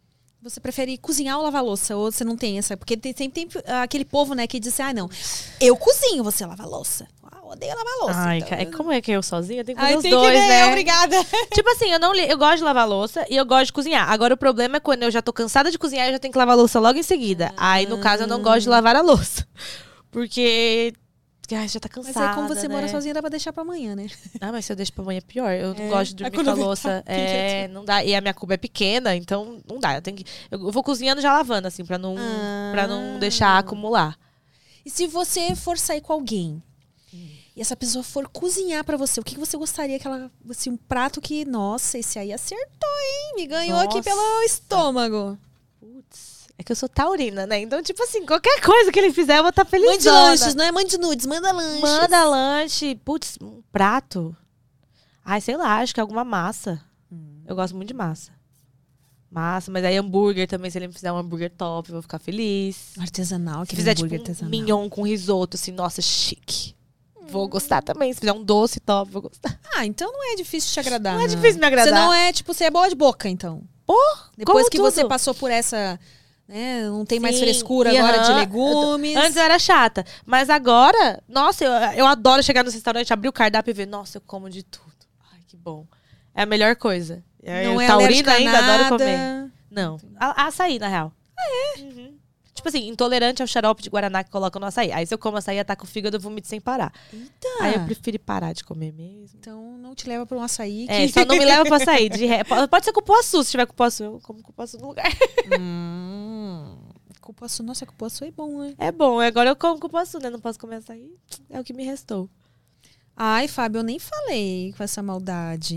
Você 0.42 0.58
prefere 0.58 0.98
cozinhar 0.98 1.38
ou 1.38 1.44
lavar 1.44 1.62
louça? 1.62 1.96
Ou 1.96 2.10
você 2.10 2.24
não 2.24 2.36
tem 2.36 2.58
essa? 2.58 2.76
Porque 2.76 2.96
tem, 2.96 3.14
sempre 3.16 3.46
tem 3.46 3.62
ah, 3.64 3.82
aquele 3.82 4.04
povo, 4.04 4.34
né, 4.34 4.44
que 4.48 4.58
diz 4.58 4.72
assim, 4.72 4.82
ah, 4.82 4.92
não, 4.92 5.08
eu 5.60 5.76
cozinho, 5.76 6.24
você 6.24 6.44
lava 6.44 6.66
louça. 6.66 7.06
Ah, 7.22 7.38
odeio 7.44 7.72
lavar 7.76 7.94
louça. 8.00 8.18
Ai, 8.18 8.38
então. 8.38 8.58
é 8.58 8.66
como 8.66 8.90
é 8.90 9.00
que 9.00 9.12
eu 9.12 9.22
sozinha? 9.22 9.60
Eu 9.60 9.64
tenho 9.64 9.78
que 9.78 9.82
fazer 9.82 9.94
Ai, 9.94 9.96
os 9.98 10.02
tem 10.02 10.10
dois, 10.10 10.32
que 10.32 10.40
ver, 10.40 10.48
né? 10.48 10.66
obrigada. 10.66 11.24
Tipo 11.54 11.70
assim, 11.70 11.92
eu 11.92 12.00
não 12.00 12.12
eu 12.16 12.36
gosto 12.36 12.56
de 12.56 12.64
lavar 12.64 12.88
louça 12.88 13.24
e 13.30 13.36
eu 13.36 13.46
gosto 13.46 13.66
de 13.66 13.72
cozinhar. 13.72 14.10
Agora 14.10 14.34
o 14.34 14.36
problema 14.36 14.78
é 14.78 14.80
quando 14.80 15.04
eu 15.04 15.12
já 15.12 15.22
tô 15.22 15.32
cansada 15.32 15.70
de 15.70 15.78
cozinhar, 15.78 16.08
eu 16.08 16.12
já 16.14 16.18
tenho 16.18 16.32
que 16.32 16.38
lavar 16.38 16.54
a 16.54 16.58
louça 16.58 16.80
logo 16.80 16.98
em 16.98 17.04
seguida. 17.04 17.52
Aí, 17.56 17.86
no 17.86 17.98
caso, 17.98 18.24
eu 18.24 18.26
não 18.26 18.42
gosto 18.42 18.62
de 18.62 18.68
lavar 18.68 18.96
a 18.96 19.00
louça. 19.00 19.46
Porque. 20.10 20.92
Ai, 21.54 21.68
já 21.68 21.78
tá 21.80 21.88
Mas 21.96 22.06
cansada. 22.06 22.28
aí, 22.30 22.34
como 22.34 22.48
você 22.48 22.68
né? 22.68 22.74
mora 22.74 22.88
sozinha, 22.88 23.14
dá 23.14 23.20
pra 23.20 23.28
deixar 23.30 23.52
pra 23.52 23.62
amanhã, 23.62 23.94
né? 23.96 24.06
Ah, 24.40 24.50
mas 24.52 24.64
se 24.64 24.72
eu 24.72 24.76
deixo 24.76 24.92
pra 24.92 25.02
amanhã 25.02 25.18
é 25.18 25.20
pior. 25.20 25.52
Eu 25.52 25.74
não 25.74 25.84
É. 25.84 25.88
gosto 25.88 26.10
de 26.10 26.16
dormir 26.16 26.36
quando 26.36 26.46
com 26.54 26.62
a 26.62 26.64
louça. 26.66 27.02
tá, 27.06 27.12
É, 27.12 27.68
não 27.68 27.84
dá. 27.84 28.04
E 28.04 28.14
a 28.14 28.20
minha 28.20 28.34
cuba 28.34 28.54
é 28.54 28.56
pequena, 28.56 29.14
então 29.16 29.60
não 29.68 29.78
dá. 29.78 29.94
Eu 29.94 30.02
tenho 30.02 30.16
que. 30.16 30.24
Eu 30.50 30.70
vou 30.70 30.82
cozinhando 30.82 31.20
já 31.20 31.32
lavando, 31.32 31.68
assim, 31.68 31.84
pra 31.84 31.98
não, 31.98 32.14
pra 32.72 32.86
não 32.86 33.16
Ah. 33.16 33.18
deixar 33.18 33.58
acumular. 33.58 34.18
E 34.84 34.90
se 34.90 35.06
você 35.06 35.54
for 35.54 35.78
sair 35.78 36.00
com 36.00 36.12
alguém 36.12 36.62
e 37.54 37.60
essa 37.60 37.76
pessoa 37.76 38.02
for 38.02 38.26
cozinhar 38.28 38.82
pra 38.82 38.96
você, 38.96 39.20
o 39.20 39.22
que 39.22 39.34
que 39.34 39.40
você 39.40 39.56
gostaria 39.56 39.98
que 39.98 40.06
ela. 40.06 40.30
Assim, 40.50 40.70
um 40.70 40.76
prato 40.76 41.20
que, 41.20 41.44
nossa, 41.44 41.98
esse 41.98 42.18
aí 42.18 42.32
acertou, 42.32 42.88
hein? 43.04 43.32
Me 43.36 43.46
ganhou 43.46 43.78
aqui 43.78 43.96
Nossa. 43.96 44.02
pelo 44.10 44.42
estômago. 44.42 45.38
Putz. 45.78 46.31
É 46.62 46.64
que 46.64 46.70
eu 46.70 46.76
sou 46.76 46.88
taurina, 46.88 47.44
né? 47.44 47.58
Então, 47.58 47.82
tipo 47.82 48.00
assim, 48.04 48.24
qualquer 48.24 48.60
coisa 48.60 48.92
que 48.92 48.98
ele 49.00 49.12
fizer, 49.12 49.38
eu 49.38 49.42
vou 49.42 49.50
estar 49.50 49.64
feliz. 49.64 49.90
Mande 49.90 50.08
lanches, 50.08 50.54
não 50.54 50.64
é? 50.64 50.70
Mande 50.70 50.96
nudes, 50.96 51.26
manda 51.26 51.50
lanches. 51.50 51.80
Manda 51.80 52.24
lanche. 52.24 52.94
Putz, 53.04 53.36
um 53.42 53.60
prato. 53.72 54.34
Ai, 55.24 55.40
sei 55.40 55.56
lá, 55.56 55.80
acho 55.80 55.92
que 55.92 55.98
é 55.98 56.02
alguma 56.02 56.22
massa. 56.22 56.80
Hum. 57.10 57.42
Eu 57.44 57.56
gosto 57.56 57.74
muito 57.74 57.88
de 57.88 57.94
massa. 57.94 58.30
Massa, 59.28 59.72
mas 59.72 59.84
aí 59.84 59.96
hambúrguer 59.96 60.46
também, 60.46 60.70
se 60.70 60.78
ele 60.78 60.86
me 60.86 60.92
fizer 60.92 61.10
um 61.10 61.16
hambúrguer 61.16 61.50
top, 61.50 61.88
eu 61.88 61.94
vou 61.94 62.02
ficar 62.02 62.20
feliz. 62.20 62.92
Artesanal, 62.96 63.62
aquele 63.62 63.80
fizer, 63.80 63.92
hambúrguer 63.92 64.20
tipo, 64.20 64.30
um 64.30 64.32
artesanal. 64.32 64.50
mignon 64.50 64.88
com 64.88 65.02
risoto, 65.02 65.56
assim, 65.56 65.72
nossa, 65.72 66.00
chique. 66.00 66.76
Vou 67.28 67.48
gostar 67.48 67.82
também. 67.82 68.12
Se 68.12 68.20
fizer 68.20 68.32
um 68.32 68.44
doce 68.44 68.78
top, 68.78 69.10
vou 69.10 69.22
gostar. 69.22 69.58
Ah, 69.74 69.84
então 69.84 70.12
não 70.12 70.32
é 70.32 70.36
difícil 70.36 70.70
te 70.70 70.78
agradar. 70.78 71.14
Não 71.14 71.22
é 71.22 71.26
né? 71.26 71.34
difícil 71.34 71.58
me 71.58 71.66
agradar. 71.66 71.92
Você 71.92 71.98
não 71.98 72.12
é, 72.12 72.32
tipo, 72.32 72.54
você 72.54 72.64
é 72.64 72.70
boa 72.70 72.88
de 72.88 72.94
boca, 72.94 73.28
então. 73.28 73.62
Pô, 73.84 73.98
Depois 74.36 74.68
que 74.68 74.78
você 74.78 75.00
tudo. 75.00 75.08
passou 75.08 75.34
por 75.34 75.50
essa. 75.50 75.98
Né, 76.48 76.84
não 76.84 77.04
tem 77.04 77.18
mais 77.18 77.36
Sim, 77.36 77.42
frescura 77.42 77.92
e 77.92 77.96
agora 77.96 78.18
de 78.18 78.32
legumes. 78.32 79.16
Antes 79.16 79.36
eu 79.36 79.42
era 79.42 79.58
chata. 79.58 80.04
Mas 80.26 80.50
agora, 80.50 81.22
nossa, 81.28 81.64
eu, 81.64 81.72
eu 81.96 82.06
adoro 82.06 82.42
chegar 82.42 82.62
no 82.62 82.70
restaurante, 82.70 83.12
abrir 83.12 83.28
o 83.28 83.32
cardápio 83.32 83.70
e 83.70 83.74
ver, 83.74 83.86
nossa, 83.86 84.18
eu 84.18 84.22
como 84.26 84.50
de 84.50 84.62
tudo. 84.62 84.92
Ai, 85.32 85.40
que 85.46 85.56
bom. 85.56 85.86
É 86.34 86.42
a 86.42 86.46
melhor 86.46 86.76
coisa. 86.76 87.22
não 87.42 87.52
eu, 87.52 87.80
é 87.80 87.86
taurina 87.86 88.32
ainda, 88.32 88.58
adoro 88.58 88.82
nada. 88.82 88.98
comer. 88.98 89.50
Não. 89.70 89.98
A, 90.18 90.46
açaí, 90.46 90.78
na 90.78 90.88
real. 90.88 91.12
Ah, 91.38 91.78
é? 91.78 92.12
Tipo 92.54 92.68
assim, 92.68 92.86
intolerante 92.86 93.42
ao 93.42 93.48
xarope 93.48 93.82
de 93.82 93.90
Guaraná 93.90 94.22
que 94.22 94.30
colocam 94.30 94.60
no 94.60 94.66
açaí. 94.66 94.92
Aí 94.92 95.04
se 95.04 95.12
eu 95.12 95.18
como 95.18 95.36
açaí, 95.36 95.58
ataco 95.58 95.84
o 95.84 95.86
fígado, 95.86 96.16
eu 96.16 96.20
vomito 96.20 96.46
sem 96.46 96.60
parar. 96.60 96.92
Eita. 97.12 97.48
Aí 97.60 97.74
eu 97.74 97.84
prefiro 97.84 98.18
parar 98.20 98.52
de 98.52 98.62
comer 98.62 98.92
mesmo. 98.92 99.36
Então 99.36 99.76
não 99.78 99.96
te 99.96 100.06
leva 100.06 100.24
pra 100.26 100.36
um 100.36 100.42
açaí. 100.42 100.86
É, 100.88 101.06
que... 101.06 101.12
só 101.12 101.24
não 101.24 101.36
me 101.36 101.44
leva 101.44 101.64
pra 101.64 101.76
açaí. 101.76 102.08
De 102.08 102.28
pode 102.70 102.84
ser 102.84 102.92
cupuaçu, 102.92 103.42
se 103.42 103.50
tiver 103.50 103.66
cupuaçu. 103.66 104.04
Eu 104.04 104.20
como 104.22 104.42
cupuaçu 104.42 104.78
no 104.78 104.88
lugar. 104.88 105.10
hum, 105.58 106.31
cupuaçu, 107.22 107.62
nossa, 107.62 107.86
cupuaçu 107.86 108.24
é 108.24 108.30
bom, 108.30 108.58
né? 108.60 108.74
É 108.78 108.92
bom, 108.92 109.18
agora 109.20 109.48
eu 109.50 109.56
como 109.56 109.78
cupuaçu, 109.80 110.18
né? 110.18 110.28
Não 110.28 110.40
posso 110.40 110.58
comer 110.58 110.76
açaí. 110.76 111.08
É 111.48 111.58
o 111.58 111.64
que 111.64 111.72
me 111.72 111.84
restou. 111.84 112.28
Ai, 113.16 113.46
Fábio, 113.48 113.78
eu 113.78 113.82
nem 113.84 113.98
falei 113.98 114.74
com 114.76 114.82
essa 114.82 115.02
maldade. 115.02 115.76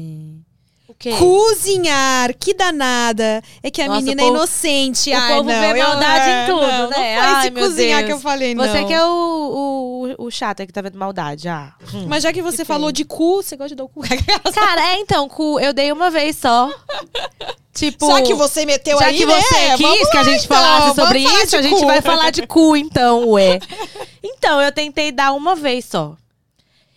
O 0.87 0.93
quê? 0.93 1.11
Cozinhar, 1.17 2.35
que 2.37 2.53
danada. 2.53 3.41
É 3.63 3.71
que 3.71 3.81
a 3.81 3.87
Nossa, 3.87 4.01
menina 4.01 4.21
o 4.21 4.25
povo- 4.27 4.35
é 4.35 4.39
inocente. 4.39 5.09
o 5.11 5.17
Ai, 5.17 5.35
povo 5.37 5.49
não, 5.49 5.59
vê 5.59 5.71
eu- 5.81 5.83
maldade 5.87 6.29
em 6.29 6.45
tudo, 6.53 6.61
não, 6.61 6.67
né? 6.67 6.79
Não 6.81 6.89
foi 6.93 7.03
Ai, 7.03 7.47
esse 7.47 7.51
cozinhar 7.51 7.97
Deus. 7.99 8.05
que 8.07 8.13
eu 8.13 8.19
falei, 8.19 8.53
não. 8.55 8.63
Você 8.63 8.85
que 8.85 8.93
é 8.93 9.03
o, 9.05 10.15
o, 10.19 10.25
o 10.25 10.31
chato 10.31 10.59
aí 10.59 10.67
que 10.67 10.73
tá 10.73 10.81
vendo 10.83 10.97
maldade. 10.97 11.49
Ah. 11.49 11.73
Hum. 11.93 12.05
Mas 12.07 12.21
já 12.23 12.31
que 12.31 12.41
você 12.41 12.57
Que 12.57 12.65
falou 12.65 12.87
feio. 12.87 12.93
de 12.93 13.05
cu, 13.05 13.41
você 13.41 13.57
gosta 13.57 13.69
de 13.69 13.75
dar 13.75 13.83
o 13.85 13.89
cu. 13.89 14.01
Cara, 14.53 14.91
é 14.93 14.99
então, 14.99 15.27
cu, 15.27 15.59
eu 15.59 15.73
dei 15.73 15.91
uma 15.91 16.09
vez 16.11 16.37
só. 16.37 16.69
Tipo. 17.75 18.07
Já 18.07 18.21
que 18.21 18.33
você 18.33 18.65
meteu 18.65 18.97
já 18.97 19.07
aí, 19.07 19.17
que 19.17 19.25
né? 19.25 19.41
você 19.41 19.55
quis 19.75 19.81
Vamos 19.81 20.09
que 20.09 20.17
a 20.17 20.23
gente 20.23 20.45
então, 20.45 20.57
falasse 20.57 20.95
sobre 20.95 21.19
isso, 21.19 21.57
a 21.57 21.61
gente 21.61 21.79
cu. 21.81 21.85
vai 21.85 22.01
falar 22.01 22.31
de 22.31 22.47
cu, 22.47 22.75
então, 22.77 23.29
ué. 23.31 23.59
Então, 24.23 24.61
eu 24.61 24.71
tentei 24.71 25.11
dar 25.11 25.33
uma 25.33 25.55
vez 25.55 25.85
só. 25.85 26.15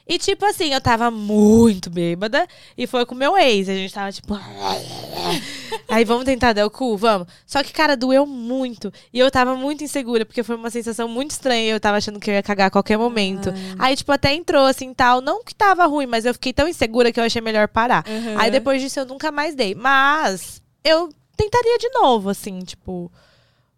E, 0.09 0.18
tipo 0.18 0.46
assim, 0.46 0.72
eu 0.72 0.80
tava 0.80 1.10
muito 1.10 1.90
bêbada 1.90 2.46
e 2.78 2.86
foi 2.86 3.05
com 3.05 3.14
meu 3.14 3.36
ex. 3.36 3.68
A 3.68 3.74
gente 3.74 3.92
tava, 3.92 4.10
tipo. 4.10 4.38
Aí 5.86 6.05
vamos 6.05 6.24
tentar 6.24 6.55
dar 6.55 6.64
o 6.64 6.70
cu, 6.70 6.96
vamos. 6.96 7.28
Só 7.46 7.62
que, 7.62 7.72
cara, 7.72 7.94
doeu 7.94 8.24
muito. 8.24 8.90
E 9.12 9.18
eu 9.18 9.30
tava 9.30 9.55
muito 9.55 9.84
insegura, 9.84 10.24
porque 10.24 10.42
foi 10.42 10.56
uma 10.56 10.70
sensação 10.70 11.06
muito 11.09 11.32
estranha. 11.32 11.70
Eu 11.70 11.80
tava 11.80 11.98
achando 11.98 12.18
que 12.18 12.30
eu 12.30 12.34
ia 12.34 12.42
cagar 12.42 12.68
a 12.68 12.70
qualquer 12.70 12.96
momento. 12.96 13.52
Aí, 13.78 13.94
tipo, 13.94 14.10
até 14.10 14.32
entrou 14.32 14.64
assim 14.64 14.94
tal. 14.94 15.20
Não 15.20 15.44
que 15.44 15.55
tava 15.55 15.84
ruim, 15.84 16.06
mas 16.06 16.24
eu 16.24 16.32
fiquei 16.32 16.55
tão 16.55 16.66
insegura 16.66 17.12
que 17.12 17.20
eu 17.20 17.24
achei 17.24 17.42
melhor 17.42 17.68
parar. 17.68 18.05
Uhum. 18.09 18.38
Aí 18.38 18.50
depois 18.50 18.80
disso 18.80 19.00
eu 19.00 19.05
nunca 19.05 19.30
mais 19.30 19.55
dei. 19.55 19.74
Mas 19.74 20.62
eu 20.84 21.09
tentaria 21.36 21.78
de 21.78 21.88
novo, 21.90 22.28
assim, 22.30 22.59
tipo. 22.60 23.10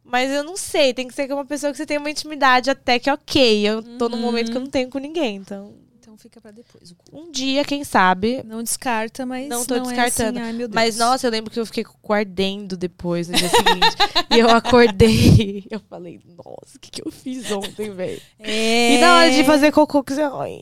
Mas 0.05 0.31
eu 0.31 0.43
não 0.43 0.56
sei, 0.56 0.93
tem 0.93 1.06
que 1.06 1.14
ser 1.14 1.28
com 1.28 1.35
uma 1.35 1.44
pessoa 1.44 1.70
que 1.70 1.77
você 1.78 1.86
tem 1.86 1.98
uma 1.98 2.10
intimidade 2.10 2.68
até 2.70 2.98
que 2.98 3.10
ok. 3.10 3.60
Eu 3.68 3.82
tô 3.98 4.09
num 4.09 4.16
momento 4.18 4.51
que 4.51 4.56
eu 4.56 4.60
não 4.60 4.70
tenho 4.70 4.89
com 4.90 4.98
ninguém. 4.98 5.36
Então, 5.36 5.72
Então 6.01 6.16
fica 6.18 6.40
pra 6.40 6.51
depois 6.51 6.93
um 7.12 7.31
dia, 7.31 7.64
quem 7.64 7.85
sabe. 7.85 8.43
Não 8.44 8.60
descarta, 8.60 9.24
mas 9.24 9.47
Não 9.48 9.64
tô 9.64 9.77
é 9.77 9.81
descartando. 9.81 10.39
assim, 10.40 10.48
ai, 10.48 10.52
meu 10.52 10.66
Deus. 10.66 10.74
Mas, 10.74 10.97
nossa, 10.97 11.27
eu 11.27 11.31
lembro 11.31 11.48
que 11.52 11.60
eu 11.60 11.66
fiquei 11.66 11.85
ardendo 12.09 12.77
depois, 12.77 13.28
no 13.28 13.36
dia 13.36 13.48
seguinte. 13.48 13.86
e 14.35 14.39
eu 14.40 14.51
acordei. 14.51 15.64
Eu 15.70 15.78
falei, 15.89 16.20
nossa, 16.36 16.77
o 16.77 16.81
que, 16.81 16.90
que 16.90 17.02
eu 17.06 17.12
fiz 17.12 17.48
ontem, 17.52 17.90
velho? 17.90 18.20
É... 18.40 18.94
E 18.94 18.98
na 18.98 19.18
hora 19.18 19.31
de 19.31 19.44
fazer 19.44 19.70
cocô, 19.70 20.02
que 20.02 20.12
você. 20.12 20.22
Ai, 20.22 20.60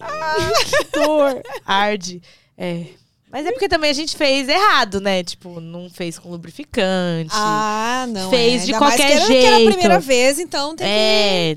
que 0.66 0.98
dor. 0.98 1.42
Arde. 1.64 2.20
É. 2.56 2.84
Mas 3.30 3.44
é 3.46 3.52
porque 3.52 3.68
também 3.68 3.90
a 3.90 3.94
gente 3.94 4.16
fez 4.16 4.48
errado, 4.48 5.00
né? 5.00 5.22
Tipo, 5.22 5.60
não 5.60 5.90
fez 5.90 6.18
com 6.18 6.30
lubrificante. 6.30 7.30
Ah, 7.32 8.06
não. 8.08 8.30
Fez 8.30 8.62
é. 8.62 8.66
de 8.66 8.72
Ainda 8.74 8.80
mais 8.80 8.96
qualquer 8.96 9.06
que 9.12 9.12
era, 9.18 9.26
Que 9.26 9.32
era 9.36 9.56
a 9.56 9.58
jeito. 9.58 9.70
primeira 9.72 10.00
vez, 10.00 10.38
então 10.38 10.74
tem 10.74 10.86
que. 10.86 10.92
é, 10.92 11.54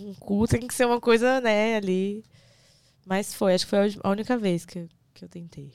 um 0.00 0.14
cu 0.14 0.46
tem 0.48 0.66
que 0.66 0.72
ser 0.74 0.86
uma 0.86 1.00
coisa, 1.00 1.40
né, 1.40 1.76
ali. 1.76 2.24
Mas 3.06 3.34
foi, 3.34 3.54
acho 3.54 3.66
que 3.66 3.70
foi 3.70 3.78
a 4.02 4.08
única 4.10 4.36
vez 4.38 4.64
que, 4.64 4.78
eu- 4.78 4.88
que 5.12 5.24
eu 5.24 5.28
tentei. 5.28 5.70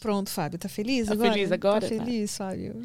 Pronto, 0.00 0.30
Fábio, 0.30 0.58
tá 0.58 0.68
feliz 0.68 1.06
Tá 1.06 1.12
agora? 1.12 1.32
feliz 1.32 1.52
agora? 1.52 1.80
Tá 1.80 1.88
feliz, 1.88 2.36
Fábio. 2.36 2.82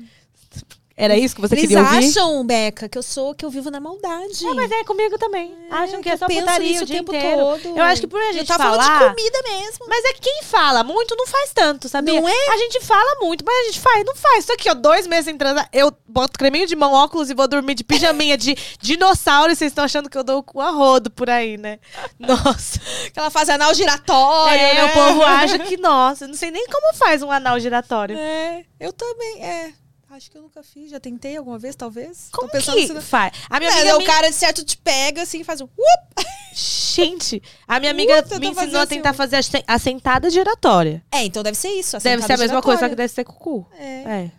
Era 1.01 1.17
isso 1.17 1.33
que 1.33 1.39
você 1.39 1.55
Eles 1.55 1.69
queria 1.69 1.81
ouvir? 1.81 1.97
acham, 2.09 2.45
Beca, 2.45 2.89
que 2.89 2.97
eu 2.97 3.01
sou 3.01 3.33
que 3.33 3.45
eu 3.45 3.49
vivo 3.49 3.71
na 3.71 3.79
maldade. 3.79 4.45
É, 4.45 4.53
mas 4.53 4.69
é 4.69 4.83
comigo 4.83 5.17
também. 5.17 5.55
Acham 5.71 6.01
que 6.01 6.09
é 6.09 6.13
eu 6.13 6.17
só 6.17 6.27
penso 6.27 6.41
putaria 6.41 6.81
o 6.81 6.85
dia 6.85 6.97
tempo 6.97 7.15
inteiro. 7.15 7.37
todo. 7.37 7.77
Eu 7.77 7.83
acho 7.85 8.01
que 8.01 8.07
por 8.07 8.19
a 8.19 8.27
Eu 8.27 8.33
gente 8.33 8.47
tava 8.47 8.65
falar... 8.65 8.83
falando 8.83 9.15
de 9.15 9.15
comida 9.15 9.41
mesmo. 9.43 9.85
Mas 9.87 10.03
é 10.03 10.13
que 10.13 10.19
quem 10.19 10.43
fala 10.43 10.83
muito 10.83 11.15
não 11.15 11.25
faz 11.25 11.53
tanto, 11.53 11.87
sabia? 11.87 12.19
Não 12.19 12.27
é? 12.27 12.49
A 12.49 12.57
gente 12.57 12.81
fala 12.81 13.15
muito, 13.21 13.45
mas 13.45 13.55
a 13.55 13.63
gente 13.67 13.79
faz, 13.79 14.03
não 14.05 14.13
faz. 14.13 14.43
Isso 14.43 14.51
aqui, 14.51 14.69
ó, 14.69 14.73
dois 14.73 15.07
meses 15.07 15.23
sem 15.23 15.37
transar, 15.37 15.69
eu 15.71 15.89
boto 16.05 16.37
creminho 16.37 16.67
de 16.67 16.75
mão, 16.75 16.91
óculos 16.91 17.29
e 17.29 17.33
vou 17.33 17.47
dormir 17.47 17.75
de 17.75 17.83
pijaminha 17.85 18.37
de 18.37 18.57
dinossauro 18.81 19.53
e 19.53 19.55
vocês 19.55 19.71
estão 19.71 19.85
achando 19.85 20.09
que 20.09 20.17
eu 20.17 20.23
dou 20.25 20.39
o 20.39 20.43
cu 20.43 20.59
a 20.59 20.69
rodo 20.69 21.09
por 21.09 21.29
aí, 21.29 21.57
né? 21.57 21.79
Nossa. 22.19 22.77
Que 23.13 23.17
ela 23.19 23.29
faz 23.29 23.47
anal 23.49 23.73
giratório. 23.73 24.59
é, 24.59 24.73
né? 24.73 24.85
o 24.85 24.93
povo 24.93 25.23
acha 25.23 25.57
que, 25.59 25.77
nossa, 25.77 26.25
eu 26.25 26.27
não 26.27 26.35
sei 26.35 26.51
nem 26.51 26.65
como 26.67 26.93
faz 26.95 27.23
um 27.23 27.31
anal 27.31 27.57
giratório. 27.57 28.17
É, 28.17 28.65
eu 28.79 28.91
também, 28.91 29.41
é. 29.43 29.73
Acho 30.11 30.31
que 30.31 30.37
eu 30.37 30.41
nunca 30.41 30.63
fiz. 30.63 30.89
Já 30.89 30.99
tentei 30.99 31.37
alguma 31.37 31.59
vez, 31.59 31.75
talvez? 31.75 32.29
Como 32.31 32.49
pensando 32.49 32.75
que 32.77 32.87
se 32.87 32.93
não- 32.93 33.01
faz? 33.01 33.31
A 33.49 33.59
minha 33.59 33.69
É, 33.71 33.73
amiga 33.75 33.95
o 33.95 33.99
me- 33.99 34.05
cara 34.05 34.29
de 34.29 34.35
certo 34.35 34.63
te 34.65 34.75
pega 34.75 35.21
assim 35.21 35.41
e 35.41 35.43
faz 35.43 35.61
um. 35.61 35.67
Gente, 36.53 37.41
a 37.67 37.79
minha 37.79 37.91
amiga 37.91 38.23
me 38.39 38.47
ensinou 38.47 38.79
a 38.79 38.83
assim, 38.83 38.95
tentar 38.95 39.11
um- 39.11 39.13
fazer 39.13 39.35
a 39.37 39.43
sen- 39.43 39.63
a 39.67 39.77
sentada 39.79 40.29
giratória. 40.29 41.03
É, 41.11 41.23
então 41.23 41.43
deve 41.43 41.55
ser 41.57 41.69
isso. 41.69 41.97
Deve 41.99 42.23
ser 42.23 42.33
a 42.33 42.37
mesma 42.37 42.61
coisa, 42.61 42.79
só 42.81 42.89
que 42.89 42.95
deve 42.95 43.13
ser 43.13 43.23
com 43.23 43.33
o 43.33 43.35
cu. 43.35 43.67
É. 43.77 43.85
É. 44.03 44.31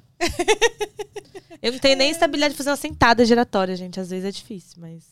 Eu 1.62 1.72
não 1.72 1.78
tenho 1.78 1.96
nem 1.96 2.10
estabilidade 2.10 2.54
de 2.54 2.58
fazer 2.58 2.70
uma 2.70 2.76
sentada 2.76 3.24
giratória, 3.24 3.76
gente. 3.76 4.00
Às 4.00 4.10
vezes 4.10 4.24
é 4.24 4.30
difícil, 4.30 4.76
mas 4.78 5.04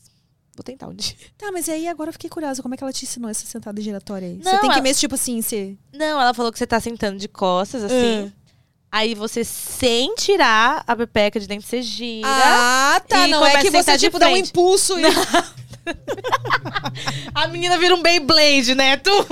vou 0.57 0.65
tentar 0.65 0.89
um 0.89 0.93
dia. 0.95 1.15
Tá, 1.37 1.53
mas 1.53 1.69
aí 1.69 1.87
agora 1.87 2.09
eu 2.09 2.13
fiquei 2.13 2.29
curiosa. 2.29 2.63
Como 2.63 2.75
é 2.75 2.77
que 2.77 2.83
ela 2.83 2.93
te 2.93 3.05
ensinou 3.05 3.31
essa 3.31 3.47
sentada 3.47 3.81
giratória 3.81 4.27
aí? 4.29 4.35
Não, 4.39 4.43
você 4.45 4.51
tem 4.59 4.61
que 4.71 4.75
ela- 4.75 4.83
mesmo, 4.83 5.01
tipo 5.01 5.15
assim, 5.15 5.41
ser. 5.41 5.79
Não, 5.93 6.21
ela 6.21 6.35
falou 6.35 6.51
que 6.51 6.59
você 6.59 6.67
tá 6.67 6.81
sentando 6.81 7.19
de 7.19 7.29
costas, 7.29 7.85
assim. 7.85 8.33
Aí 8.91 9.15
você, 9.15 9.45
sem 9.45 10.15
tirar 10.15 10.83
a 10.87 10.97
pepeca 10.97 11.39
de 11.39 11.47
dentro, 11.47 11.67
você 11.67 11.83
gira. 11.83 12.27
Ah, 12.27 13.03
tá. 13.07 13.27
E 13.27 13.31
não 13.31 13.45
é 13.45 13.61
que 13.61 13.71
você, 13.71 13.99
tipo, 13.99 14.19
dá 14.19 14.29
um 14.29 14.37
impulso 14.37 14.99
e. 14.99 15.03
A 17.35 17.47
menina 17.49 17.79
vira 17.79 17.95
um 17.95 18.03
Beyblade, 18.03 18.75
né? 18.75 18.97
Tu? 18.97 19.11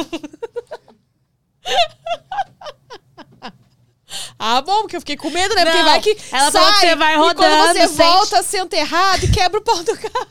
Ah, 4.39 4.61
bom, 4.63 4.83
porque 4.83 4.97
eu 4.97 5.01
fiquei 5.01 5.17
com 5.17 5.31
medo, 5.31 5.55
né? 5.55 5.65
Porque 5.65 5.79
Não, 5.79 5.85
vai 5.85 6.01
que. 6.01 6.17
ela 6.31 6.51
sai, 6.51 6.63
falou 6.63 6.73
que 6.75 6.81
você 6.81 6.97
vai 6.97 7.15
E 7.15 7.17
rodando, 7.17 7.37
quando 7.37 7.73
você 7.73 7.89
sente. 7.89 7.97
volta, 7.97 8.43
senta 8.43 8.77
errado 8.77 9.25
e 9.25 9.31
quebra 9.31 9.59
o 9.59 9.63
pau 9.63 9.83
do 9.83 9.97
cara. 9.97 10.27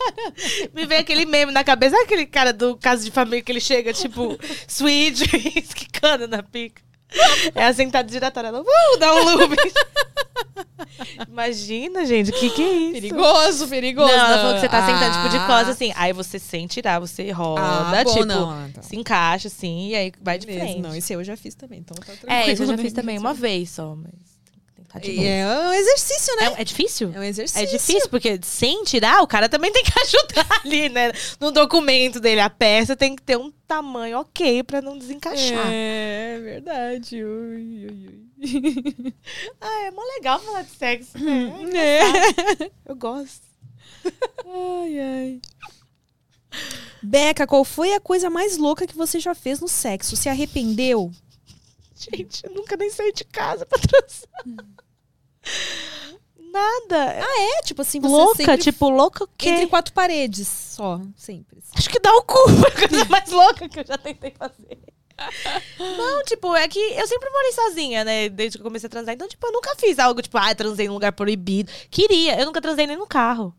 Me 0.73 0.85
vem 0.85 0.99
aquele 0.99 1.25
meme 1.25 1.51
na 1.51 1.63
cabeça. 1.63 1.91
Sabe 1.91 2.05
aquele 2.05 2.25
cara 2.25 2.53
do 2.53 2.77
caso 2.77 3.03
de 3.03 3.11
família 3.11 3.41
que 3.41 3.51
ele 3.51 3.59
chega, 3.59 3.91
tipo, 3.93 4.39
sweet, 4.67 5.23
esquicando 5.59 6.27
na 6.27 6.41
pica? 6.41 6.81
É 7.53 7.65
a 7.65 7.73
sentada 7.73 8.11
giratória. 8.11 8.47
Ela, 8.49 8.61
uh, 8.61 8.97
dá 8.99 9.13
um 9.15 9.23
loop. 9.23 9.55
Imagina, 11.29 12.05
gente, 12.05 12.29
o 12.31 12.33
que 12.33 12.49
que 12.49 12.61
é 12.61 12.73
isso? 12.73 12.93
Perigoso, 13.01 13.67
perigoso. 13.67 14.07
Não, 14.11 14.13
ela 14.25 14.37
falou 14.37 14.53
que 14.55 14.59
você 14.61 14.69
tá 14.69 14.79
Ah. 14.79 14.85
sentando, 14.85 15.15
tipo, 15.17 15.29
de 15.29 15.45
costas, 15.45 15.69
assim. 15.69 15.91
Aí 15.95 16.13
você, 16.13 16.39
sem 16.39 16.67
tirar, 16.67 16.99
você 16.99 17.31
roda, 17.31 17.61
Ah, 17.61 18.03
bom, 18.03 18.13
tipo, 18.13 18.25
não, 18.25 18.67
então. 18.67 18.83
se 18.83 18.95
encaixa, 18.95 19.47
assim, 19.47 19.89
e 19.89 19.95
aí 19.95 20.11
vai 20.21 20.37
de 20.37 20.45
Beleza, 20.45 20.65
frente. 20.65 20.81
Não, 20.81 20.95
esse 20.95 21.13
eu 21.13 21.23
já 21.23 21.35
fiz 21.35 21.55
também, 21.55 21.79
então 21.79 21.95
tá 21.97 22.05
tranquilo. 22.05 22.31
é, 22.31 22.51
isso 22.51 22.63
eu 22.63 22.67
já 22.67 22.77
né? 22.77 22.83
fiz 22.83 22.93
também 22.93 23.17
uma 23.17 23.33
vez 23.33 23.69
só, 23.71 23.95
mas 23.95 24.13
E 25.03 25.25
É 25.25 25.47
um 25.47 25.73
exercício, 25.73 26.35
né? 26.37 26.53
É, 26.57 26.61
é 26.61 26.63
difícil? 26.63 27.11
É 27.13 27.19
um 27.19 27.23
exercício. 27.23 27.61
É 27.61 27.65
difícil, 27.65 28.09
porque 28.09 28.39
sem 28.43 28.83
tirar, 28.83 29.21
o 29.21 29.27
cara 29.27 29.49
também 29.49 29.71
tem 29.73 29.83
que 29.83 29.91
ajudar 29.99 30.61
ali, 30.63 30.89
né? 30.89 31.11
No 31.39 31.51
documento 31.51 32.19
dele, 32.19 32.41
a 32.41 32.49
peça 32.49 32.95
tem 32.95 33.15
que 33.15 33.21
ter 33.21 33.37
um 33.37 33.51
tamanho 33.67 34.19
ok 34.19 34.63
pra 34.63 34.81
não 34.81 34.97
desencaixar. 34.97 35.67
É 35.71 36.39
verdade. 36.41 37.23
Ui, 37.23 37.87
ui, 37.87 38.25
ui. 38.37 39.13
Ah, 39.59 39.81
é 39.85 39.91
mó 39.91 40.01
legal 40.17 40.39
falar 40.39 40.61
de 40.61 40.71
sexo, 40.71 41.17
né? 41.17 41.99
É. 41.99 42.71
Eu 42.85 42.95
gosto. 42.95 43.43
Ai, 44.45 44.99
ai. 44.99 45.41
Beca, 47.01 47.45
qual 47.45 47.63
foi 47.65 47.93
a 47.93 47.99
coisa 47.99 48.29
mais 48.29 48.57
louca 48.57 48.87
que 48.87 48.95
você 48.95 49.19
já 49.19 49.35
fez 49.35 49.59
no 49.59 49.67
sexo? 49.67 50.15
Se 50.15 50.29
arrependeu? 50.29 51.11
Gente, 51.95 52.45
eu 52.45 52.53
nunca 52.53 52.75
nem 52.75 52.89
saí 52.89 53.11
de 53.13 53.23
casa 53.23 53.65
pra 53.65 53.79
transar. 53.79 54.65
Nada. 56.37 57.25
É, 57.37 57.61
tipo 57.63 57.81
assim, 57.81 57.99
você 57.99 58.07
louca, 58.07 58.37
sempre 58.37 58.57
tipo, 58.59 58.89
louca 58.89 59.25
o 59.25 59.29
quê? 59.37 59.49
entre 59.49 59.67
quatro 59.67 59.93
paredes 59.93 60.47
só, 60.47 61.01
sempre. 61.17 61.59
Acho 61.75 61.89
que 61.89 61.99
dá 61.99 62.13
o 62.15 62.23
cu, 62.23 62.49
foi 62.49 62.69
a 62.71 62.87
coisa 62.87 63.05
mais 63.05 63.29
louca 63.29 63.67
que 63.67 63.79
eu 63.79 63.85
já 63.85 63.97
tentei 63.97 64.31
fazer. 64.31 64.79
Não, 65.79 66.23
tipo, 66.23 66.53
é 66.55 66.67
que 66.67 66.79
eu 66.79 67.07
sempre 67.07 67.29
morei 67.29 67.51
sozinha, 67.51 68.03
né? 68.03 68.29
Desde 68.29 68.57
que 68.57 68.61
eu 68.61 68.65
comecei 68.65 68.87
a 68.87 68.89
transar. 68.89 69.13
Então, 69.15 69.27
tipo, 69.27 69.45
eu 69.45 69.51
nunca 69.51 69.75
fiz 69.77 69.99
algo, 69.99 70.21
tipo, 70.21 70.37
ah, 70.37 70.53
transei 70.55 70.87
num 70.87 70.93
lugar 70.93 71.11
proibido. 71.11 71.71
Queria, 71.89 72.39
eu 72.39 72.45
nunca 72.45 72.61
transei 72.61 72.85
nem 72.87 72.97
no 72.97 73.07
carro. 73.07 73.53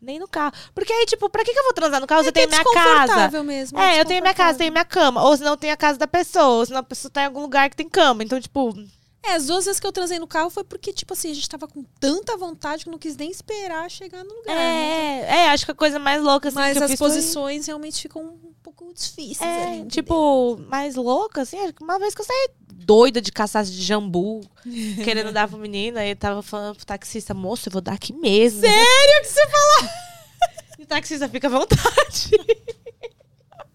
Nem 0.00 0.18
no 0.18 0.28
carro. 0.28 0.52
Porque 0.74 0.92
aí, 0.92 1.06
tipo, 1.06 1.30
pra 1.30 1.42
que, 1.44 1.52
que 1.52 1.58
eu 1.58 1.64
vou 1.64 1.72
transar 1.72 2.00
no 2.00 2.06
carro 2.06 2.22
se 2.22 2.28
eu 2.28 2.32
tenho 2.32 2.44
é 2.44 2.48
minha 2.48 2.64
casa? 2.64 3.42
mesmo. 3.42 3.78
É, 3.78 4.00
eu 4.00 4.04
tenho 4.04 4.20
minha 4.20 4.34
casa, 4.34 4.58
tenho 4.58 4.72
minha 4.72 4.84
cama. 4.84 5.22
Ou 5.24 5.36
senão 5.36 5.52
eu 5.52 5.56
tenho 5.56 5.72
a 5.72 5.76
casa 5.78 5.98
da 5.98 6.06
pessoa. 6.06 6.58
Ou 6.58 6.66
senão 6.66 6.80
a 6.80 6.82
pessoa 6.82 7.10
tá 7.10 7.22
em 7.22 7.26
algum 7.26 7.40
lugar 7.40 7.70
que 7.70 7.76
tem 7.76 7.88
cama. 7.88 8.22
Então, 8.22 8.38
tipo, 8.38 8.74
É, 9.26 9.34
as 9.34 9.46
duas 9.46 9.64
vezes 9.64 9.80
que 9.80 9.86
eu 9.86 9.92
transei 9.92 10.18
no 10.18 10.26
carro 10.26 10.50
foi 10.50 10.64
porque, 10.64 10.92
tipo 10.92 11.12
assim, 11.14 11.30
a 11.30 11.34
gente 11.34 11.48
tava 11.48 11.66
com 11.66 11.82
tanta 11.98 12.36
vontade 12.36 12.84
que 12.84 12.90
não 12.90 12.98
quis 12.98 13.16
nem 13.16 13.30
esperar 13.30 13.90
chegar 13.90 14.22
no 14.24 14.34
lugar. 14.34 14.54
né? 14.54 15.20
é, 15.22 15.36
é, 15.46 15.48
acho 15.50 15.64
que 15.64 15.70
a 15.70 15.74
coisa 15.74 15.98
mais 15.98 16.22
louca 16.22 16.48
assim, 16.48 16.56
Mas 16.56 16.76
as 16.80 16.90
fiz 16.90 16.98
foi- 16.98 17.08
posições 17.08 17.66
realmente 17.66 18.00
ficam 18.02 18.22
um 18.22 18.52
pouco 18.62 18.92
difíceis. 18.92 19.40
ali, 19.40 19.50
É, 19.50 19.68
entendeu? 19.76 19.88
tipo, 19.88 20.56
mais 20.68 20.94
louca, 20.94 21.42
assim. 21.42 21.56
Uma 21.80 21.98
vez 21.98 22.14
que 22.14 22.20
eu 22.20 22.26
saí 22.26 22.50
doida 22.72 23.20
de 23.20 23.32
caçar 23.32 23.64
de 23.64 23.80
jambu, 23.82 24.42
querendo 25.04 25.32
dar 25.32 25.48
pro 25.48 25.56
menino, 25.56 25.98
aí 25.98 26.14
tava 26.14 26.42
falando 26.42 26.76
pro 26.76 26.84
taxista, 26.84 27.32
moço, 27.32 27.68
eu 27.68 27.72
vou 27.72 27.80
dar 27.80 27.94
aqui 27.94 28.12
mesmo. 28.12 28.60
Sério 28.60 29.22
que 29.22 29.28
você 29.28 29.46
falou? 29.48 29.90
E 30.76 30.82
o 30.82 30.86
taxista 30.86 31.28
fica 31.28 31.46
à 31.46 31.50
vontade. 31.50 32.30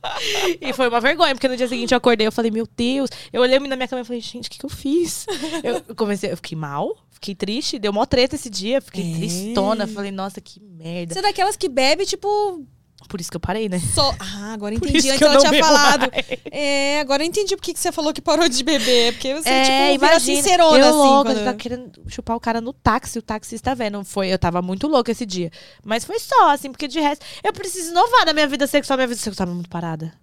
e 0.62 0.72
foi 0.74 0.88
uma 0.88 1.02
vergonha, 1.02 1.34
porque 1.36 1.48
no 1.48 1.58
dia 1.58 1.68
seguinte 1.68 1.92
eu 1.94 1.98
acordei, 1.98 2.26
eu 2.28 2.32
falei, 2.32 2.52
meu 2.52 2.68
Deus. 2.78 3.10
Eu 3.34 3.42
olhei 3.42 3.60
na 3.60 3.76
minha 3.76 3.88
cama 3.88 4.02
e 4.02 4.06
falei, 4.06 4.22
gente, 4.22 4.48
o 4.48 4.50
que, 4.52 4.58
que 4.60 4.66
eu 4.66 4.70
fiz? 4.70 5.26
Eu 5.64 5.96
comecei, 5.96 6.32
eu 6.32 6.38
fiquei 6.38 6.58
mal, 6.58 6.96
fiquei 7.10 7.36
triste, 7.36 7.78
deu 7.80 7.92
mó 7.92 8.06
treta 8.06 8.36
esse 8.36 8.50
dia, 8.50 8.80
fiquei 8.82 9.12
É. 9.12 9.16
tristona. 9.16 9.86
Falei, 9.88 10.12
nossa, 10.12 10.40
que 10.40 10.60
merda. 10.62 11.14
Você 11.14 11.20
é 11.20 11.24
daquelas 11.24 11.58
que 11.58 11.68
bebe, 11.68 12.06
tipo, 12.06 12.66
Por 13.10 13.19
isso 13.19 13.30
que 13.30 13.36
eu 13.36 13.41
parei, 13.41 13.68
né? 13.68 13.80
só. 13.94 14.15
Ah, 14.19 14.53
agora 14.53 14.73
Por 14.77 14.88
entendi. 14.88 14.99
isso 14.99 15.07
Antes 15.10 15.18
que 15.19 15.23
eu 15.26 15.30
ela 15.31 15.40
tinha 15.40 15.64
falado. 15.64 15.99
mais. 16.11 16.26
É, 16.52 16.99
agora 17.02 17.23
eu 17.23 17.27
entendi 17.27 17.56
por 17.57 17.61
que 17.64 17.77
você 17.77 17.91
falou 17.91 18.14
que 18.14 18.22
parou 18.22 18.48
de 18.48 18.64
beber. 18.64 19.14
Porque 19.14 19.34
você, 19.34 19.49
É, 19.49 19.64
tipo, 19.64 19.77
vira 19.77 19.94
imagina, 20.14 20.19
sincerona, 20.41 20.77
eu 20.77 20.86
assim. 20.90 20.98
louca, 20.98 21.34
quando- 21.34 21.44
tá 21.45 21.53
querendo 21.56 21.91
chupar 22.07 22.38
o 22.38 22.40
cara 22.40 22.61
no 22.61 22.72
táxi, 22.72 23.19
o 23.19 23.22
taxista 23.22 23.73
vendo. 23.76 24.03
Foi, 24.06 24.27
eu 24.31 24.38
tava 24.40 24.61
muito 24.61 24.88
louca 24.88 25.11
esse 25.11 25.26
dia. 25.26 25.52
Mas 25.84 26.06
foi 26.06 26.19
só, 26.19 26.52
assim, 26.52 26.72
porque 26.72 26.88
de 26.88 26.99
resto, 26.99 27.26
eu 27.44 27.52
preciso 27.52 27.90
inovar 27.91 28.26
na 28.26 28.34
minha 28.34 28.48
vida 28.48 28.68
sexual. 28.68 28.95
Minha 28.95 29.07
vida 29.07 29.19
sexual 29.19 29.45
tava 29.48 29.56
muito 29.56 29.69
parada. 29.69 30.14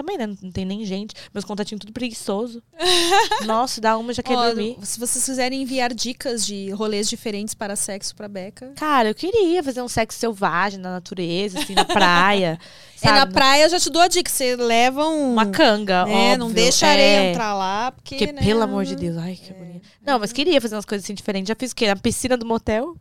Também, 0.00 0.16
né? 0.16 0.26
Não, 0.26 0.36
não 0.42 0.50
tem 0.50 0.64
nem 0.64 0.82
gente. 0.86 1.14
Meus 1.34 1.44
contatinhos 1.44 1.80
tudo 1.80 1.92
preguiçoso. 1.92 2.62
Nossa, 3.44 3.82
dá 3.82 3.98
uma 3.98 4.14
já 4.14 4.22
quer 4.22 4.34
dormir. 4.34 4.78
Se 4.82 4.98
vocês 4.98 5.22
quiserem 5.22 5.60
enviar 5.60 5.92
dicas 5.92 6.46
de 6.46 6.70
rolês 6.70 7.06
diferentes 7.06 7.52
para 7.52 7.76
sexo 7.76 8.16
pra 8.16 8.26
Beca. 8.28 8.72
Cara, 8.76 9.10
eu 9.10 9.14
queria 9.14 9.62
fazer 9.62 9.82
um 9.82 9.88
sexo 9.88 10.18
selvagem 10.18 10.80
na 10.80 10.90
natureza, 10.90 11.58
assim, 11.60 11.74
na 11.74 11.84
praia. 11.84 12.58
É, 13.02 13.06
na 13.08 13.20
sabe? 13.20 13.32
praia 13.32 13.62
eu 13.64 13.70
já 13.70 13.80
te 13.80 13.88
dou 13.88 14.02
a 14.02 14.08
dica. 14.08 14.30
Você 14.30 14.56
leva 14.56 15.06
um. 15.08 15.32
Uma 15.32 15.46
canga, 15.46 16.04
Não 16.04 16.44
óbvio. 16.48 16.54
deixa 16.54 16.86
a 16.86 16.90
areia 16.90 17.20
É. 17.22 17.30
entrar 17.30 17.54
lá, 17.54 17.92
porque. 17.92 18.14
Porque, 18.16 18.30
né, 18.32 18.42
pelo 18.42 18.60
amor 18.62 18.84
de 18.84 18.94
Deus, 18.94 19.16
ai, 19.16 19.36
que 19.36 19.50
agonia. 19.50 19.80
Não, 20.04 20.18
mas 20.18 20.34
queria 20.34 20.60
fazer 20.60 20.74
umas 20.74 20.84
coisas 20.84 21.02
assim 21.06 21.14
diferentes. 21.14 21.48
Já 21.48 21.54
fiz 21.54 21.72
o 21.72 21.74
quê? 21.76 21.86
Na 21.86 21.96
piscina 21.96 22.36
do 22.36 22.44
motel? 22.44 22.94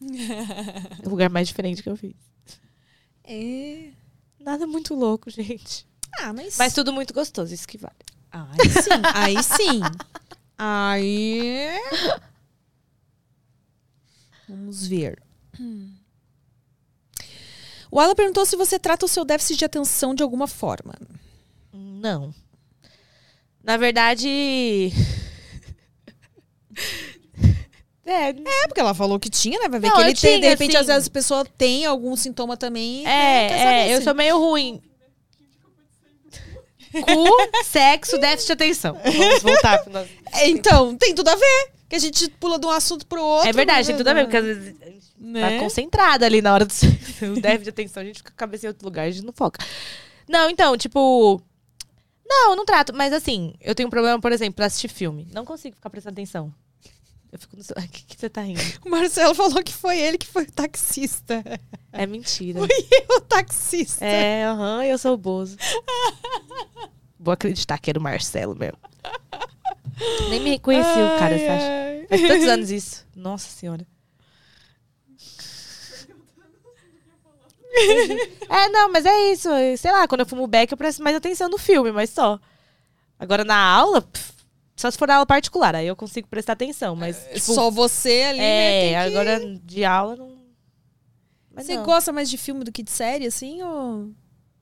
o 1.04 1.08
lugar 1.10 1.28
mais 1.28 1.46
diferente 1.46 1.82
que 1.82 1.90
eu 1.90 1.96
fiz. 1.96 2.14
É. 3.22 3.90
Nada 4.40 4.66
muito 4.66 4.94
louco, 4.94 5.28
gente. 5.30 5.86
Ah, 6.18 6.32
mas. 6.32 6.56
Mas 6.58 6.72
tudo 6.72 6.92
muito 6.92 7.12
gostoso, 7.14 7.52
isso 7.52 7.66
que 7.66 7.78
vale. 7.78 7.94
Aí 8.30 8.70
sim, 8.70 8.90
aí 9.14 9.42
sim. 9.42 9.80
Aí. 10.56 11.68
Vamos 14.48 14.86
ver. 14.86 15.22
O 17.90 17.98
Alan 18.00 18.14
perguntou 18.14 18.44
se 18.44 18.56
você 18.56 18.78
trata 18.78 19.06
o 19.06 19.08
seu 19.08 19.24
déficit 19.24 19.58
de 19.58 19.64
atenção 19.64 20.14
de 20.14 20.22
alguma 20.22 20.46
forma. 20.46 20.94
Não. 21.72 22.34
Na 23.62 23.76
verdade. 23.76 24.28
é, 28.04 28.28
É, 28.30 28.66
porque 28.66 28.80
ela 28.80 28.94
falou 28.94 29.18
que 29.18 29.30
tinha, 29.30 29.58
né? 29.58 29.68
Vai 29.68 29.80
ver 29.80 29.88
Não, 29.88 29.96
que 29.96 30.02
ele 30.02 30.14
tem. 30.14 30.40
De 30.40 30.48
repente, 30.48 30.72
sim. 30.72 30.78
às 30.78 30.86
vezes 30.86 31.08
a 31.08 31.10
pessoa 31.10 31.44
tem 31.44 31.84
algum 31.86 32.14
sintoma 32.16 32.56
também. 32.56 33.02
e 33.02 33.06
é, 33.06 33.88
é, 33.88 33.94
eu 33.94 34.02
sou 34.02 34.14
meio 34.14 34.38
ruim. 34.38 34.82
Cu, 37.02 37.64
sexo, 37.64 38.18
déficit 38.18 38.46
de 38.48 38.52
atenção. 38.52 38.96
Vamos 39.04 39.42
voltar 39.42 39.78
pro 39.82 39.92
nosso... 39.92 40.08
Então, 40.44 40.96
tem 40.96 41.14
tudo 41.14 41.28
a 41.28 41.36
ver. 41.36 41.70
Que 41.88 41.96
a 41.96 41.98
gente 41.98 42.28
pula 42.32 42.58
de 42.58 42.66
um 42.66 42.70
assunto 42.70 43.06
pro 43.06 43.22
outro. 43.22 43.48
É 43.48 43.52
verdade, 43.52 43.86
tem 43.86 43.94
né? 43.94 43.98
tudo 43.98 44.08
a 44.08 44.14
ver, 44.14 44.24
porque 44.24 44.36
às 44.36 44.44
vezes 44.44 44.74
a 44.82 44.84
gente 44.90 45.06
Né? 45.18 45.40
tá 45.58 45.58
concentrada 45.64 46.26
ali 46.26 46.42
na 46.42 46.52
hora 46.52 46.66
do 46.66 46.72
déficit 47.40 47.62
de 47.64 47.70
atenção, 47.70 48.02
a 48.02 48.06
gente 48.06 48.18
fica 48.18 48.30
com 48.30 48.34
a 48.34 48.38
cabeça 48.38 48.66
em 48.66 48.68
outro 48.68 48.84
lugar, 48.84 49.06
a 49.06 49.10
gente 49.10 49.24
não 49.24 49.32
foca. 49.32 49.64
Não, 50.28 50.50
então, 50.50 50.76
tipo. 50.76 51.40
Não, 52.28 52.50
eu 52.50 52.56
não 52.56 52.66
trato, 52.66 52.92
mas 52.94 53.10
assim, 53.14 53.54
eu 53.58 53.74
tenho 53.74 53.86
um 53.86 53.90
problema, 53.90 54.20
por 54.20 54.30
exemplo, 54.32 54.56
pra 54.56 54.66
assistir 54.66 54.88
filme. 54.88 55.26
Não 55.32 55.46
consigo 55.46 55.76
ficar 55.76 55.88
prestando 55.88 56.12
atenção. 56.12 56.52
Eu 57.30 57.38
fico 57.38 57.56
no. 57.56 57.62
seu- 57.62 57.76
O 57.78 57.88
que, 57.88 58.04
que 58.04 58.18
você 58.20 58.28
tá 58.30 58.40
rindo? 58.42 58.60
O 58.84 58.90
Marcelo 58.90 59.34
falou 59.34 59.62
que 59.62 59.72
foi 59.72 59.98
ele 59.98 60.16
que 60.18 60.26
foi 60.26 60.44
o 60.44 60.50
taxista. 60.52 61.42
É 61.92 62.06
mentira. 62.06 62.60
Fui 62.60 62.68
eu 63.10 63.16
o 63.16 63.20
taxista. 63.20 64.04
É, 64.04 64.44
aham, 64.46 64.84
eu 64.84 64.98
sou 64.98 65.14
o 65.14 65.18
Bozo. 65.18 65.56
Vou 67.20 67.32
acreditar 67.32 67.78
que 67.78 67.90
era 67.90 67.98
o 67.98 68.02
Marcelo 68.02 68.54
mesmo. 68.54 68.78
Nem 70.30 70.40
me 70.40 70.50
reconheci 70.50 70.88
o 70.88 71.18
cara, 71.18 71.36
você 71.36 71.46
acha? 71.46 71.66
ai. 71.66 72.06
Faz 72.08 72.22
tantos 72.22 72.48
anos 72.48 72.70
isso. 72.70 73.06
Nossa 73.16 73.50
senhora. 73.50 73.84
é, 78.48 78.68
não, 78.70 78.90
mas 78.90 79.04
é 79.04 79.32
isso. 79.32 79.48
Sei 79.76 79.90
lá, 79.92 80.06
quando 80.08 80.20
eu 80.20 80.26
fumo 80.26 80.46
beck, 80.46 80.70
eu 80.70 80.78
presto 80.78 81.02
mais 81.02 81.16
atenção 81.16 81.48
no 81.48 81.58
filme, 81.58 81.92
mas 81.92 82.10
só. 82.10 82.38
Agora 83.18 83.44
na 83.44 83.56
aula, 83.56 84.00
pff, 84.00 84.32
só 84.80 84.90
se 84.90 84.96
for 84.98 85.10
aula 85.10 85.26
particular, 85.26 85.74
aí 85.74 85.86
eu 85.86 85.96
consigo 85.96 86.28
prestar 86.28 86.52
atenção, 86.54 86.94
mas. 86.96 87.16
Tipo, 87.34 87.40
Só 87.54 87.70
você 87.70 88.22
ali, 88.28 88.38
né? 88.38 88.86
é, 88.86 88.88
que- 88.90 88.94
agora 88.96 89.58
de 89.64 89.84
aula 89.84 90.16
não. 90.16 90.38
Mas 91.52 91.66
Você 91.66 91.74
não. 91.76 91.82
gosta 91.84 92.12
mais 92.12 92.30
de 92.30 92.38
filme 92.38 92.62
do 92.62 92.70
que 92.70 92.82
de 92.84 92.90
série, 92.90 93.26
assim? 93.26 93.60
Ou... 93.62 94.12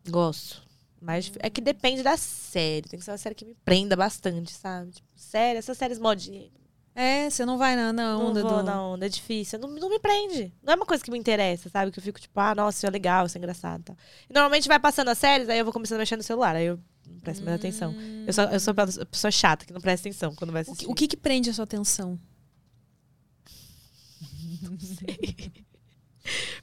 Gosto. 0.09 0.63
Mas 1.01 1.31
é 1.41 1.51
que 1.51 1.61
depende 1.61 2.03
da 2.03 2.17
série. 2.17 2.89
Tem 2.89 2.99
que 2.99 3.05
ser 3.05 3.11
uma 3.11 3.19
série 3.19 3.35
que 3.35 3.45
me 3.45 3.55
prenda 3.65 3.95
bastante, 3.95 4.53
sabe? 4.55 4.93
Tipo, 4.93 5.07
série, 5.15 5.59
essas 5.59 5.77
séries 5.77 5.99
modinhas. 5.99 6.51
É, 6.95 7.29
você 7.29 7.45
não 7.45 7.59
vai 7.59 7.77
na, 7.77 7.93
na 7.93 8.15
Não 8.15 8.29
onda 8.29 8.41
vou 8.41 8.51
do... 8.57 8.63
na 8.63 8.83
onda, 8.83 9.05
é 9.05 9.09
difícil. 9.11 9.59
Não, 9.59 9.69
não 9.69 9.91
me 9.91 9.99
prende. 9.99 10.51
Não 10.63 10.73
é 10.73 10.77
uma 10.77 10.87
coisa 10.87 11.05
que 11.05 11.11
me 11.11 11.19
interessa, 11.19 11.69
sabe? 11.69 11.91
Que 11.93 11.99
eu 11.99 12.03
fico 12.03 12.19
tipo, 12.19 12.41
ah, 12.41 12.55
nossa, 12.55 12.79
isso 12.79 12.87
é 12.87 12.91
legal, 12.91 13.27
isso 13.27 13.37
é 13.37 13.39
engraçado. 13.39 13.81
e 13.83 13.85
tal. 13.85 13.97
E 14.31 14.33
normalmente 14.33 14.67
vai 14.67 14.79
passando 14.81 15.09
as 15.09 15.19
séries, 15.19 15.51
aí 15.51 15.59
eu 15.59 15.65
vou 15.67 15.75
começando 15.75 15.97
a 15.97 16.01
mexer 16.01 16.17
no 16.17 16.23
celular. 16.23 16.57
Aí 16.57 16.65
eu 16.65 16.81
não 17.07 17.21
presto 17.21 17.45
mais 17.45 17.57
atenção. 17.57 17.95
Eu 18.27 18.33
sou, 18.33 18.45
eu 18.45 18.61
sou 18.61 18.75
a 18.77 19.07
pessoa 19.07 19.31
chata 19.31 19.65
que 19.65 19.73
não 19.73 19.81
presta 19.81 20.09
atenção 20.09 20.35
quando 20.35 20.53
vai 20.53 20.63
O 20.63 20.65
assistir. 20.65 20.85
que, 20.87 20.91
o 20.91 20.95
que 20.95 21.09
que 21.09 21.17
prende 21.17 21.51
a 21.51 21.53
sua 21.55 21.65
atenção? 21.65 22.19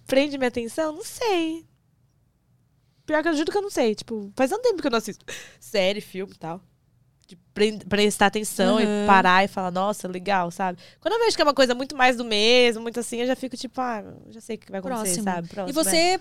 prende 0.05 0.37
minha 0.37 0.47
atenção? 0.47 0.93
Não 0.93 1.03
sei. 1.03 1.65
Pior 3.05 3.21
que 3.21 3.29
eu 3.29 3.35
juro 3.35 3.51
que 3.51 3.57
eu 3.57 3.61
não 3.61 3.69
sei. 3.69 3.95
Tipo, 3.95 4.31
faz 4.35 4.51
um 4.51 4.61
tempo 4.61 4.81
que 4.81 4.87
eu 4.87 4.91
não 4.91 4.97
assisto 4.97 5.25
série, 5.59 6.01
filme 6.01 6.33
e 6.33 6.37
tal. 6.37 6.61
De 7.27 7.35
pre- 7.53 7.79
prestar 7.87 8.25
atenção 8.27 8.75
Uhum. 8.75 8.81
e 8.81 9.07
parar 9.07 9.43
e 9.45 9.47
falar, 9.47 9.71
nossa, 9.71 10.07
legal, 10.07 10.51
sabe? 10.51 10.77
Quando 10.99 11.13
eu 11.13 11.19
vejo 11.21 11.35
que 11.35 11.41
é 11.41 11.45
uma 11.45 11.53
coisa 11.53 11.73
muito 11.73 11.95
mais 11.95 12.17
do 12.17 12.25
mesmo, 12.25 12.81
muito 12.81 12.99
assim, 12.99 13.17
eu 13.21 13.27
já 13.27 13.35
fico 13.35 13.55
tipo, 13.55 13.79
ah, 13.79 14.03
já 14.29 14.41
sei 14.41 14.55
o 14.57 14.59
que 14.59 14.69
vai 14.71 14.79
acontecer, 14.79 15.21
Próximo. 15.21 15.23
sabe? 15.23 15.47
E 15.47 15.73
Próximo, 15.73 15.95
é. 15.95 16.19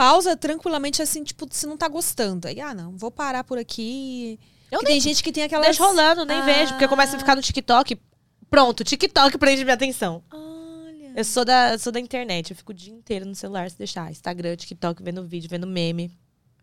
Pausa 0.00 0.34
tranquilamente, 0.34 1.02
assim, 1.02 1.22
tipo, 1.22 1.46
se 1.50 1.66
não 1.66 1.76
tá 1.76 1.86
gostando. 1.86 2.48
Aí, 2.48 2.58
ah, 2.58 2.72
não, 2.72 2.96
vou 2.96 3.10
parar 3.10 3.44
por 3.44 3.58
aqui. 3.58 4.40
Eu 4.70 4.78
Porque 4.78 4.92
tem 4.92 4.98
gente 4.98 5.22
que 5.22 5.30
tem 5.30 5.42
aquelas... 5.42 5.66
Deixa 5.66 5.84
rolando, 5.84 6.24
nem 6.24 6.38
Ah. 6.38 6.42
vejo, 6.42 6.72
porque 6.72 6.88
começa 6.88 7.16
a 7.16 7.18
ficar 7.18 7.36
no 7.36 7.42
TikTok. 7.42 8.00
Pronto, 8.48 8.82
TikTok 8.82 9.36
prende 9.36 9.62
minha 9.62 9.74
atenção. 9.74 10.24
Olha... 10.32 11.12
Eu 11.14 11.22
sou 11.22 11.44
da, 11.44 11.76
sou 11.76 11.92
da 11.92 12.00
internet, 12.00 12.48
eu 12.48 12.56
fico 12.56 12.72
o 12.72 12.74
dia 12.74 12.94
inteiro 12.94 13.26
no 13.26 13.34
celular 13.34 13.70
se 13.70 13.76
deixar. 13.76 14.10
Instagram, 14.10 14.56
TikTok, 14.56 15.02
vendo 15.02 15.22
vídeo, 15.26 15.50
vendo 15.50 15.66
meme. 15.66 16.06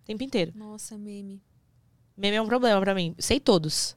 O 0.02 0.06
tempo 0.06 0.24
inteiro. 0.24 0.52
Nossa, 0.56 0.98
meme. 0.98 1.40
Meme 2.18 2.38
é 2.38 2.42
um 2.42 2.48
problema 2.48 2.82
pra 2.82 2.96
mim. 2.96 3.14
Sei 3.20 3.40
todos. 3.40 3.96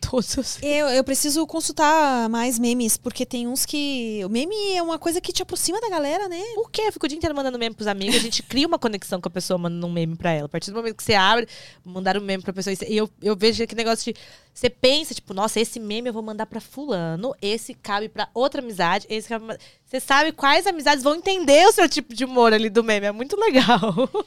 Todos, 0.00 0.58
eu. 0.62 0.88
Eu, 0.88 1.04
preciso 1.04 1.46
consultar 1.46 2.28
mais 2.28 2.58
memes, 2.58 2.96
porque 2.96 3.24
tem 3.24 3.46
uns 3.46 3.64
que... 3.64 4.20
O 4.24 4.28
meme 4.28 4.54
é 4.74 4.82
uma 4.82 4.98
coisa 4.98 5.20
que 5.20 5.32
te 5.32 5.42
aproxima 5.42 5.80
da 5.80 5.88
galera, 5.88 6.28
né? 6.28 6.40
Por 6.54 6.70
quê? 6.70 6.82
Eu 6.82 6.92
fico 6.92 7.06
o 7.06 7.08
dia 7.08 7.16
inteiro 7.16 7.34
mandando 7.34 7.58
meme 7.58 7.74
pros 7.74 7.86
amigos. 7.86 8.16
A 8.16 8.20
gente 8.20 8.42
cria 8.42 8.66
uma 8.66 8.78
conexão 8.78 9.20
com 9.20 9.28
a 9.28 9.30
pessoa 9.30 9.58
mandando 9.58 9.86
um 9.86 9.92
meme 9.92 10.16
pra 10.16 10.32
ela. 10.32 10.46
A 10.46 10.48
partir 10.48 10.70
do 10.70 10.76
momento 10.76 10.96
que 10.96 11.02
você 11.04 11.14
abre, 11.14 11.48
mandar 11.84 12.16
um 12.16 12.20
meme 12.20 12.42
pra 12.42 12.52
pessoa. 12.52 12.74
E 12.88 12.96
eu, 12.96 13.08
eu 13.22 13.36
vejo 13.36 13.62
aquele 13.62 13.82
negócio 13.82 14.12
de. 14.12 14.20
Você 14.52 14.68
pensa, 14.68 15.14
tipo, 15.14 15.32
nossa, 15.32 15.60
esse 15.60 15.78
meme 15.78 16.08
eu 16.08 16.12
vou 16.12 16.22
mandar 16.22 16.46
pra 16.46 16.60
fulano. 16.60 17.34
Esse 17.40 17.74
cabe 17.74 18.08
pra 18.08 18.28
outra 18.34 18.60
amizade. 18.60 19.06
Esse 19.08 19.28
cabe 19.28 19.46
pra... 19.46 19.58
Você 19.84 20.00
sabe 20.00 20.32
quais 20.32 20.66
amizades 20.66 21.02
vão 21.02 21.14
entender 21.14 21.66
o 21.66 21.72
seu 21.72 21.88
tipo 21.88 22.14
de 22.14 22.24
humor 22.24 22.52
ali 22.52 22.68
do 22.68 22.84
meme. 22.84 23.06
É 23.06 23.12
muito 23.12 23.36
legal. 23.36 23.80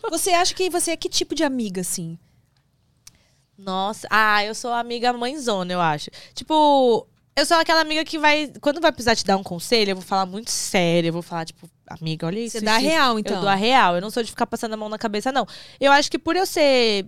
Você 0.10 0.32
acha 0.32 0.54
que 0.54 0.70
você 0.70 0.92
é 0.92 0.98
que 0.98 1.10
tipo 1.10 1.36
de 1.36 1.44
amiga, 1.44 1.82
assim? 1.82 2.18
Nossa, 3.58 4.08
ah, 4.10 4.44
eu 4.44 4.56
sou 4.56 4.72
amiga 4.74 5.14
mãezona, 5.14 5.72
eu 5.74 5.80
acho. 5.82 6.10
Tipo, 6.34 7.08
eu 7.36 7.46
sou 7.46 7.58
aquela 7.58 7.82
amiga 7.82 8.04
que 8.04 8.18
vai. 8.18 8.52
Quando 8.62 8.82
vai 8.82 8.92
precisar 8.92 9.16
te 9.16 9.24
dar 9.26 9.38
um 9.38 9.44
conselho, 9.44 9.92
eu 9.92 9.96
vou 9.96 10.04
falar 10.04 10.26
muito 10.26 10.50
sério. 10.52 11.10
Eu 11.10 11.14
vou 11.14 11.22
falar, 11.22 11.46
tipo, 11.46 11.70
amiga, 11.88 12.26
olha 12.28 12.40
isso. 12.40 12.58
Você 12.60 12.66
dá 12.66 12.78
isso, 12.80 12.88
real, 12.90 13.20
então. 13.20 13.36
Eu 13.38 13.42
dou 13.42 13.50
a 13.50 13.56
real. 13.56 13.96
Eu 13.96 14.02
não 14.02 14.10
sou 14.10 14.24
de 14.24 14.30
ficar 14.32 14.48
passando 14.48 14.74
a 14.74 14.78
mão 14.78 14.90
na 14.90 14.98
cabeça, 14.98 15.32
não. 15.32 15.46
Eu 15.80 15.92
acho 15.92 16.10
que 16.10 16.18
por 16.20 16.36
eu 16.36 16.46
ser. 16.46 17.06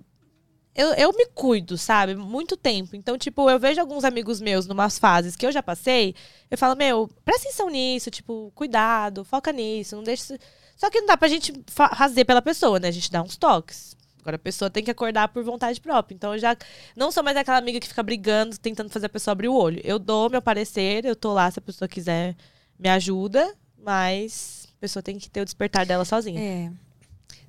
Eu, 0.75 0.93
eu 0.95 1.13
me 1.13 1.25
cuido, 1.27 1.77
sabe? 1.77 2.15
Muito 2.15 2.57
tempo. 2.57 2.95
Então, 2.97 3.17
tipo, 3.17 3.49
eu 3.49 3.57
vejo 3.57 3.79
alguns 3.79 4.03
amigos 4.03 4.41
meus 4.41 4.67
numas 4.67 4.99
fases 4.99 5.35
que 5.35 5.45
eu 5.45 5.51
já 5.51 5.63
passei. 5.63 6.13
Eu 6.51 6.57
falo, 6.57 6.75
meu, 6.75 7.09
presta 7.23 7.47
atenção 7.47 7.69
nisso, 7.69 8.11
tipo, 8.11 8.51
cuidado, 8.53 9.23
foca 9.23 9.53
nisso, 9.53 9.95
não 9.95 10.03
deixa. 10.03 10.37
Só 10.75 10.89
que 10.89 10.99
não 10.99 11.07
dá 11.07 11.15
pra 11.15 11.29
gente 11.29 11.53
fa- 11.67 11.95
fazer 11.95 12.25
pela 12.25 12.41
pessoa, 12.41 12.77
né? 12.77 12.89
A 12.89 12.91
gente 12.91 13.09
dá 13.09 13.21
uns 13.21 13.37
toques. 13.37 13.94
Agora 14.25 14.37
a 14.37 14.39
pessoa 14.39 14.71
tem 14.71 14.83
que 14.83 14.89
acordar 14.89 15.27
por 15.27 15.43
vontade 15.43 15.79
própria. 15.79 16.15
Então 16.15 16.33
eu 16.33 16.39
já 16.39 16.57
não 16.95 17.11
sou 17.11 17.21
mais 17.21 17.37
aquela 17.37 17.59
amiga 17.59 17.79
que 17.79 17.87
fica 17.87 18.01
brigando, 18.01 18.57
tentando 18.57 18.89
fazer 18.89 19.05
a 19.05 19.09
pessoa 19.09 19.33
abrir 19.33 19.49
o 19.49 19.53
olho. 19.53 19.79
Eu 19.83 19.99
dou 19.99 20.31
meu 20.31 20.41
parecer, 20.41 21.05
eu 21.05 21.15
tô 21.15 21.31
lá 21.31 21.51
se 21.51 21.59
a 21.59 21.61
pessoa 21.61 21.87
quiser 21.87 22.35
me 22.79 22.89
ajuda, 22.89 23.55
mas 23.77 24.67
a 24.75 24.81
pessoa 24.81 25.03
tem 25.03 25.19
que 25.19 25.29
ter 25.29 25.41
o 25.41 25.45
despertar 25.45 25.85
dela 25.85 26.03
sozinha. 26.03 26.41
É. 26.41 26.71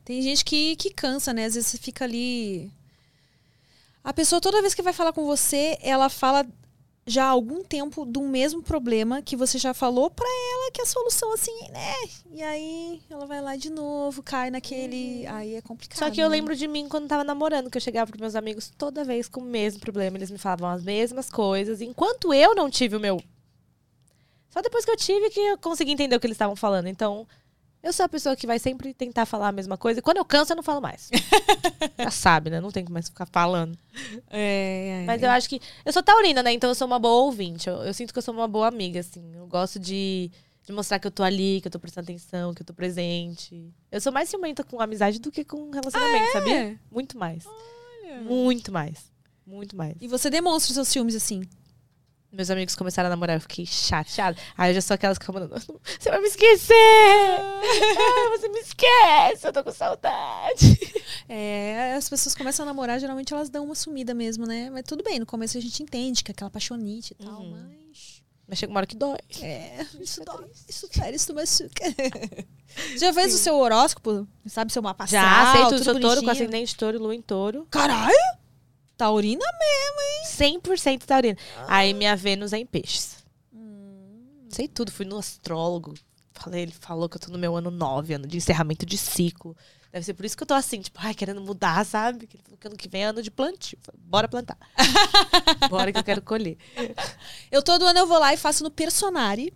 Tem 0.04 0.20
gente 0.20 0.44
que, 0.44 0.76
que 0.76 0.90
cansa, 0.90 1.32
né? 1.32 1.46
Às 1.46 1.54
vezes 1.54 1.70
você 1.70 1.78
fica 1.78 2.04
ali. 2.04 2.70
A 4.04 4.12
pessoa, 4.12 4.38
toda 4.38 4.60
vez 4.60 4.74
que 4.74 4.82
vai 4.82 4.92
falar 4.92 5.14
com 5.14 5.24
você, 5.24 5.78
ela 5.80 6.10
fala 6.10 6.46
já 7.06 7.24
há 7.26 7.28
algum 7.28 7.62
tempo 7.62 8.04
do 8.04 8.20
mesmo 8.22 8.62
problema 8.62 9.22
que 9.22 9.36
você 9.36 9.58
já 9.58 9.72
falou 9.72 10.10
pra 10.10 10.26
ela 10.26 10.72
que 10.72 10.82
a 10.82 10.86
solução 10.86 11.32
assim, 11.32 11.56
né? 11.70 11.94
E 12.32 12.42
aí 12.42 13.00
ela 13.08 13.26
vai 13.26 13.40
lá 13.40 13.54
de 13.54 13.70
novo, 13.70 14.22
cai 14.24 14.50
naquele. 14.50 15.24
Aí 15.28 15.54
é 15.54 15.62
complicado. 15.62 15.98
Só 15.98 16.10
que 16.10 16.20
eu 16.20 16.28
né? 16.28 16.36
lembro 16.36 16.56
de 16.56 16.66
mim 16.66 16.88
quando 16.88 17.06
tava 17.06 17.22
namorando, 17.22 17.70
que 17.70 17.76
eu 17.76 17.80
chegava 17.80 18.10
pros 18.10 18.20
meus 18.20 18.34
amigos 18.34 18.72
toda 18.76 19.04
vez 19.04 19.28
com 19.28 19.40
o 19.40 19.44
mesmo 19.44 19.80
problema. 19.80 20.18
Eles 20.18 20.32
me 20.32 20.38
falavam 20.38 20.68
as 20.68 20.82
mesmas 20.82 21.30
coisas. 21.30 21.80
Enquanto 21.80 22.34
eu 22.34 22.56
não 22.56 22.68
tive 22.68 22.96
o 22.96 23.00
meu. 23.00 23.22
Só 24.50 24.60
depois 24.60 24.84
que 24.84 24.90
eu 24.90 24.96
tive 24.96 25.30
que 25.30 25.40
eu 25.40 25.58
consegui 25.58 25.92
entender 25.92 26.16
o 26.16 26.20
que 26.20 26.26
eles 26.26 26.34
estavam 26.34 26.56
falando. 26.56 26.88
Então, 26.88 27.26
eu 27.86 27.92
sou 27.92 28.04
a 28.04 28.08
pessoa 28.08 28.34
que 28.34 28.46
vai 28.46 28.58
sempre 28.58 28.92
tentar 28.92 29.24
falar 29.26 29.48
a 29.48 29.52
mesma 29.52 29.76
coisa. 29.78 30.00
E 30.00 30.02
quando 30.02 30.16
eu 30.16 30.24
canso, 30.24 30.52
eu 30.52 30.56
não 30.56 30.62
falo 30.62 30.80
mais. 30.80 31.08
Já 31.96 32.10
sabe, 32.10 32.50
né? 32.50 32.60
Não 32.60 32.72
tem 32.72 32.84
como 32.84 32.94
mais 32.94 33.08
ficar 33.08 33.26
falando. 33.26 33.78
É, 34.28 35.02
é, 35.02 35.04
Mas 35.06 35.22
eu 35.22 35.30
acho 35.30 35.48
que. 35.48 35.60
Eu 35.84 35.92
sou 35.92 36.02
taurina, 36.02 36.42
né? 36.42 36.52
Então 36.52 36.68
eu 36.68 36.74
sou 36.74 36.86
uma 36.86 36.98
boa 36.98 37.22
ouvinte. 37.24 37.68
Eu, 37.68 37.76
eu 37.84 37.94
sinto 37.94 38.12
que 38.12 38.18
eu 38.18 38.22
sou 38.22 38.34
uma 38.34 38.48
boa 38.48 38.66
amiga, 38.66 38.98
assim. 38.98 39.32
Eu 39.36 39.46
gosto 39.46 39.78
de, 39.78 40.32
de 40.64 40.72
mostrar 40.72 40.98
que 40.98 41.06
eu 41.06 41.12
tô 41.12 41.22
ali, 41.22 41.60
que 41.60 41.68
eu 41.68 41.70
tô 41.70 41.78
prestando 41.78 42.06
atenção, 42.06 42.52
que 42.52 42.62
eu 42.62 42.66
tô 42.66 42.74
presente. 42.74 43.72
Eu 43.92 44.00
sou 44.00 44.12
mais 44.12 44.28
ciumenta 44.28 44.64
com 44.64 44.80
amizade 44.80 45.20
do 45.20 45.30
que 45.30 45.44
com 45.44 45.70
relacionamento, 45.70 46.32
sabia? 46.32 46.72
É. 46.72 46.78
Muito 46.90 47.16
mais. 47.16 47.44
Muito 48.22 48.72
mais. 48.72 49.12
Muito 49.46 49.76
mais. 49.76 49.94
E 50.00 50.08
você 50.08 50.28
demonstra 50.28 50.70
os 50.70 50.74
seus 50.74 50.88
ciúmes 50.88 51.14
assim. 51.14 51.42
Meus 52.32 52.50
amigos 52.50 52.74
começaram 52.74 53.06
a 53.06 53.10
namorar, 53.10 53.36
eu 53.36 53.40
fiquei 53.40 53.64
chateada. 53.64 54.36
Aí 54.58 54.70
eu 54.70 54.74
já 54.74 54.80
sou 54.82 54.94
aquelas 54.94 55.16
que 55.16 55.24
ficam 55.24 55.40
mandando, 55.40 55.80
você 55.98 56.10
vai 56.10 56.20
me 56.20 56.26
esquecer! 56.28 56.74
ah, 56.76 58.28
você 58.36 58.48
me 58.48 58.58
esquece, 58.60 59.46
eu 59.46 59.52
tô 59.52 59.64
com 59.64 59.72
saudade. 59.72 60.78
É, 61.28 61.94
as 61.96 62.08
pessoas 62.08 62.34
começam 62.34 62.64
a 62.64 62.66
namorar, 62.66 63.00
geralmente 63.00 63.32
elas 63.32 63.48
dão 63.48 63.64
uma 63.64 63.74
sumida 63.74 64.12
mesmo, 64.12 64.44
né? 64.46 64.68
Mas 64.70 64.82
tudo 64.84 65.02
bem, 65.02 65.18
no 65.18 65.26
começo 65.26 65.56
a 65.56 65.60
gente 65.60 65.82
entende 65.82 66.22
que 66.22 66.30
é 66.30 66.32
aquela 66.32 66.50
paixonite 66.50 67.14
e 67.18 67.24
tal, 67.24 67.40
Uhum. 67.40 67.50
mas. 67.50 68.22
Mas 68.48 68.58
chega 68.58 68.70
uma 68.72 68.78
hora 68.78 68.86
que 68.86 68.96
dói. 68.96 69.18
É, 69.40 69.84
isso 70.00 70.22
é 70.22 70.24
dói, 70.24 70.44
triste. 70.44 70.64
isso 70.70 70.88
fere, 70.92 71.16
isso 71.16 71.34
machuca. 71.34 71.84
Já 72.98 73.12
fez 73.12 73.34
o 73.34 73.38
seu 73.38 73.56
horóscopo? 73.56 74.26
Sabe 74.46 74.72
seu 74.72 74.82
mapa 74.82 75.04
Já 75.06 75.20
astral, 75.22 75.46
aceito, 75.66 75.68
tudo 75.70 75.84
sou 75.84 76.00
touro, 76.00 76.22
com 76.22 76.30
ascendente 76.30 76.68
de 76.70 76.76
touro, 76.76 76.98
lua 76.98 77.14
em 77.14 77.22
touro. 77.22 77.66
Caralho! 77.70 78.14
Taurina 78.96 79.44
mesmo, 79.44 80.00
hein? 80.00 80.60
100% 80.62 81.04
taurina. 81.04 81.36
Aí 81.68 81.92
minha 81.92 82.16
Vênus 82.16 82.52
é 82.52 82.58
em 82.58 82.66
peixes. 82.66 83.24
Hum. 83.52 84.46
Sei 84.48 84.66
tudo, 84.66 84.90
fui 84.90 85.04
no 85.04 85.18
astrólogo. 85.18 85.94
Falei, 86.32 86.62
ele 86.62 86.72
falou 86.72 87.08
que 87.08 87.16
eu 87.16 87.20
tô 87.20 87.30
no 87.30 87.38
meu 87.38 87.56
ano 87.56 87.70
9, 87.70 88.14
ano 88.14 88.26
de 88.26 88.36
encerramento 88.36 88.84
de 88.84 88.96
ciclo. 88.96 89.56
Deve 89.92 90.04
ser 90.04 90.14
por 90.14 90.26
isso 90.26 90.36
que 90.36 90.42
eu 90.42 90.46
tô 90.46 90.54
assim, 90.54 90.80
tipo, 90.80 90.98
ai, 91.00 91.14
querendo 91.14 91.40
mudar, 91.40 91.84
sabe? 91.86 92.26
Que 92.26 92.36
ele 92.36 92.42
falou 92.42 92.58
que 92.58 92.66
ano 92.66 92.76
que 92.76 92.88
vem 92.88 93.02
é 93.02 93.06
ano 93.06 93.22
de 93.22 93.30
plantio. 93.30 93.78
Falei, 93.82 94.00
Bora 94.04 94.28
plantar. 94.28 94.58
Bora 95.70 95.92
que 95.92 95.98
eu 95.98 96.04
quero 96.04 96.20
colher. 96.20 96.58
Eu 97.50 97.62
todo 97.62 97.86
ano 97.86 97.98
eu 97.98 98.06
vou 98.06 98.18
lá 98.18 98.34
e 98.34 98.36
faço 98.36 98.62
no 98.62 98.70
Personari 98.70 99.52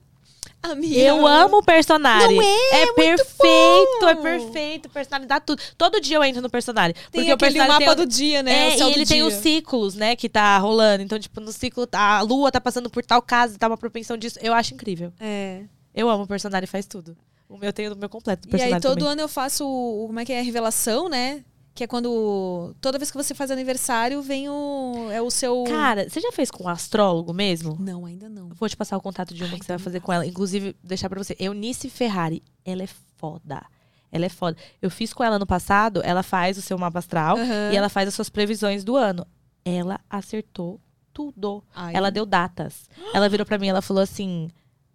Amiga. 0.63 0.95
Eu 0.95 1.27
amo 1.27 1.59
o 1.59 1.63
personagem. 1.63 2.37
Não 2.37 2.43
é? 2.43 2.83
É 2.83 2.85
muito 2.85 2.95
perfeito, 2.95 4.07
é 4.07 4.15
perfeito. 4.15 4.87
O 4.87 4.91
personagem 4.91 5.27
dá 5.27 5.41
tudo. 5.41 5.63
Todo 5.77 6.01
dia 6.01 6.17
eu 6.17 6.25
entro 6.25 6.43
no 6.43 6.51
personagem. 6.51 6.95
Tem 7.11 7.23
porque 7.23 7.33
o 7.33 7.39
personagem 7.39 7.73
mapa 7.73 7.97
tem... 7.97 8.05
do 8.05 8.07
dia, 8.07 8.43
né? 8.43 8.71
É, 8.71 8.79
e 8.79 8.83
ele 8.93 9.07
tem 9.07 9.19
dia. 9.19 9.27
os 9.27 9.35
ciclos, 9.35 9.95
né, 9.95 10.15
que 10.15 10.29
tá 10.29 10.59
rolando. 10.59 11.03
Então, 11.03 11.19
tipo, 11.19 11.41
no 11.41 11.51
ciclo, 11.51 11.89
a 11.93 12.21
lua 12.21 12.53
tá 12.53 12.61
passando 12.61 12.91
por 12.91 13.05
tal 13.05 13.23
casa, 13.23 13.59
tá 13.59 13.67
uma 13.67 13.79
propensão 13.79 14.17
disso. 14.17 14.39
Eu 14.43 14.53
acho 14.53 14.75
incrível. 14.75 15.13
É. 15.19 15.63
Eu 15.95 16.09
amo 16.11 16.25
o 16.25 16.27
personagem, 16.27 16.67
faz 16.67 16.87
tudo. 16.87 17.17
O 17.49 17.59
meu 17.59 17.73
tem 17.73 17.89
o 17.89 17.97
meu 17.97 18.09
completo 18.09 18.47
do 18.47 18.57
E 18.57 18.63
aí 18.63 18.81
todo 18.81 18.99
também. 18.99 19.13
ano 19.13 19.23
eu 19.23 19.29
faço 19.29 19.65
como 20.07 20.21
é 20.21 20.25
que 20.25 20.33
é 20.33 20.39
a 20.39 20.43
revelação, 20.43 21.09
né? 21.09 21.43
Que 21.75 21.85
é 21.85 21.87
quando 21.87 22.75
toda 22.81 22.99
vez 22.99 23.11
que 23.11 23.17
você 23.17 23.35
faz 23.35 23.51
aniversário 23.51 24.21
vem 24.21 24.49
o 24.49 25.09
é 25.11 25.23
o 25.23 25.31
seu 25.31 25.65
Cara, 25.65 26.09
você 26.09 26.21
já 26.21 26.33
fez 26.33 26.51
com 26.51 26.65
um 26.65 26.69
astrólogo 26.69 27.33
mesmo? 27.33 27.77
Não, 27.79 28.05
ainda 28.05 28.29
não. 28.29 28.49
Vou 28.51 28.69
te 28.69 28.77
passar 28.77 28.97
o 28.97 29.01
contato 29.01 29.33
de 29.33 29.45
uma 29.45 29.59
que 29.59 29.65
você 29.65 29.73
vai 29.73 29.79
fazer 29.79 30.01
com 30.01 30.13
ela. 30.13 30.27
Inclusive, 30.27 30.77
deixar 30.83 31.09
pra 31.09 31.23
você. 31.23 31.37
Eunice 31.39 31.89
Ferrari. 31.89 32.43
Ela 32.65 32.83
é 32.83 32.89
foda. 33.17 33.65
Ela 34.13 34.27
é 34.27 34.29
foda. 34.29 34.57
Eu 34.83 34.91
fiz 34.91 35.13
com 35.13 35.23
ela 35.23 35.39
no 35.39 35.47
passado. 35.47 36.03
Ela 36.05 36.23
faz 36.23 36.59
o 36.59 36.63
seu 36.63 36.77
mapa 36.77 36.99
astral. 36.99 37.37
Aham. 37.37 37.71
E 37.73 37.77
ela 37.77 37.89
faz 37.89 38.09
as 38.09 38.15
suas 38.15 38.29
previsões 38.29 38.83
do 38.83 38.97
ano. 38.97 39.27
Ela 39.65 40.01
acertou 40.11 40.81
tudo. 41.13 41.63
Ai. 41.75 41.95
Ela 41.95 42.11
deu 42.11 42.27
datas. 42.27 42.89
Ela 43.15 43.29
virou 43.29 43.47
pra 43.47 43.59
mim, 43.59 43.69
ela 43.69 43.83
falou 43.83 44.03
assim: 44.03 44.51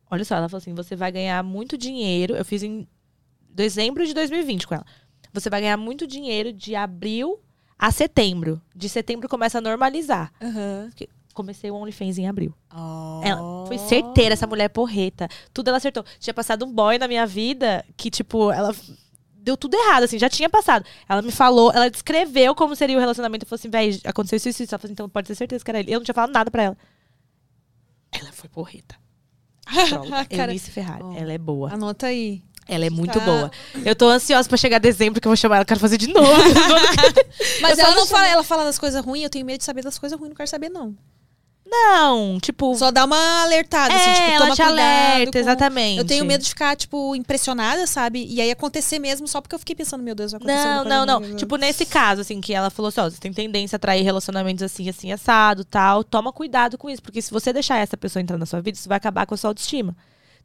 Olha 0.10 0.24
só, 0.24 0.36
ela 0.36 0.50
falou 0.50 0.60
assim: 0.60 0.74
você 0.74 0.96
vai 0.96 1.12
ganhar 1.12 1.42
muito 1.44 1.78
dinheiro. 1.78 2.36
Eu 2.36 2.46
fiz 2.46 2.64
em 2.64 2.88
dezembro 3.50 4.06
de 4.06 4.14
2020 4.14 4.68
com 4.68 4.76
ela. 4.76 4.86
Você 5.36 5.50
vai 5.50 5.62
ganhar 5.62 5.78
muito 5.78 6.08
dinheiro 6.08 6.52
de 6.54 6.76
abril 6.76 7.40
a 7.78 7.92
setembro. 7.92 8.62
De 8.74 8.88
setembro 8.88 9.28
começa 9.28 9.58
a 9.58 9.62
normalizar. 9.62 10.32
Aham. 10.42 10.90
Comecei 11.34 11.70
o 11.70 11.76
OnlyFans 11.76 12.18
em 12.18 12.30
abril. 12.30 12.54
Oh. 12.74 13.20
Ela 13.22 13.68
foi 13.68 13.78
certeira, 13.78 14.34
essa 14.34 14.48
mulher 14.48 14.64
é 14.64 14.70
porreta. 14.70 15.28
Tudo 15.54 15.68
ela 15.68 15.78
acertou. 15.78 16.06
Tinha 16.18 16.34
passado 16.34 16.66
um 16.66 16.72
boy 16.72 16.98
na 16.98 17.10
minha 17.10 17.28
vida 17.28 17.86
que, 17.98 18.10
tipo, 18.10 18.50
ela 18.54 18.74
deu 19.34 19.58
tudo 19.58 19.76
errado, 19.76 20.04
assim, 20.04 20.18
já 20.18 20.30
tinha 20.30 20.50
passado. 20.50 20.86
Ela 21.10 21.22
me 21.22 21.32
falou, 21.34 21.74
ela 21.74 21.90
descreveu 21.90 22.56
como 22.56 22.74
seria 22.74 22.96
o 22.96 23.00
relacionamento. 23.02 23.44
Eu 23.44 23.50
falei 23.50 23.60
assim, 23.60 23.70
véi, 23.70 24.02
aconteceu 24.06 24.38
isso 24.38 24.48
e 24.48 24.52
isso. 24.52 24.64
Ela 24.64 24.80
falou 24.80 24.86
assim, 24.86 24.94
então 24.94 25.10
pode 25.10 25.28
ter 25.28 25.36
certeza 25.36 25.64
que 25.64 25.70
era 25.70 25.80
ele. 25.82 25.92
Eu 25.92 26.00
não 26.00 26.06
tinha 26.06 26.16
falado 26.16 26.32
nada 26.32 26.50
pra 26.50 26.64
ela. 26.64 26.78
Ela 28.14 28.32
foi 28.32 28.48
porreta. 28.48 28.96
Cara, 30.30 30.52
Eunice 30.52 30.72
Ferrari. 30.72 31.04
Ela 31.18 31.34
é 31.34 31.38
boa. 31.38 31.74
Anota 31.74 32.08
aí. 32.08 32.42
Ela 32.68 32.86
é 32.86 32.90
muito 32.90 33.20
Tá. 33.20 33.26
boa. 33.26 33.52
Eu 33.86 33.96
tô 33.96 34.08
ansiosa 34.10 34.48
pra 34.50 34.58
chegar 34.58 34.80
dezembro, 34.80 35.22
que 35.22 35.28
eu 35.28 35.30
vou 35.30 35.38
chamar 35.38 35.58
ela, 35.58 35.66
quero 35.66 35.80
fazer 35.80 35.98
de 35.98 36.08
novo. 36.08 36.28
Mas 37.62 37.78
ela 37.78 37.90
não 37.92 37.98
não 38.02 38.08
fala, 38.08 38.28
ela 38.28 38.44
fala 38.44 38.64
das 38.64 38.80
coisas 38.80 39.04
ruins, 39.04 39.24
eu 39.24 39.30
tenho 39.30 39.46
medo 39.46 39.60
de 39.60 39.64
saber 39.64 39.84
das 39.84 39.98
coisas 40.00 40.18
ruins, 40.18 40.30
não 40.30 40.36
quero 40.36 40.50
saber 40.50 40.70
não. 40.70 40.96
não, 41.68 42.40
tipo. 42.40 42.76
Só 42.76 42.92
dá 42.92 43.06
uma 43.06 43.44
alertada, 43.44 43.94
assim, 43.94 44.10
é, 44.10 44.14
tipo, 44.14 44.30
ela 44.32 44.40
toma 44.46 44.56
te 44.56 44.62
alerta, 44.62 45.32
com- 45.32 45.38
exatamente. 45.40 45.98
Eu 45.98 46.06
tenho 46.06 46.24
medo 46.26 46.42
de 46.44 46.50
ficar, 46.50 46.76
tipo, 46.76 47.16
impressionada, 47.16 47.86
sabe? 47.88 48.26
E 48.30 48.40
aí 48.40 48.52
acontecer 48.52 49.00
mesmo 49.00 49.28
só 49.28 49.42
porque 49.42 49.56
eu 49.56 49.60
fiquei 49.60 49.76
pensando, 49.76 50.04
meu 50.04 50.14
Deus, 50.16 50.32
vai 50.32 50.38
acontecer 50.40 50.66
Não, 50.90 51.06
não, 51.06 51.20
não. 51.20 51.36
Tipo, 51.36 51.56
nesse 51.58 51.86
caso, 51.86 52.22
assim, 52.22 52.40
que 52.40 52.54
ela 52.54 52.70
falou 52.70 52.90
assim, 52.90 53.02
ó, 53.02 53.10
você 53.10 53.18
tem 53.20 53.34
tendência 53.34 53.76
a 53.76 53.78
atrair 53.78 54.04
relacionamentos 54.04 54.64
assim, 54.64 54.88
assim, 54.90 55.12
assado, 55.12 55.66
tal. 55.66 56.04
Toma 56.04 56.32
cuidado 56.32 56.78
com 56.78 56.90
isso, 56.90 57.02
porque 57.02 57.22
se 57.22 57.32
você 57.32 57.52
deixar 57.52 57.78
essa 57.78 57.98
pessoa 57.98 58.22
entrar 58.22 58.38
na 58.38 58.46
sua 58.46 58.62
vida, 58.62 58.78
isso 58.78 58.88
vai 58.90 58.98
acabar 58.98 59.26
com 59.26 59.34
a 59.34 59.38
sua 59.38 59.50
autoestima. 59.50 59.96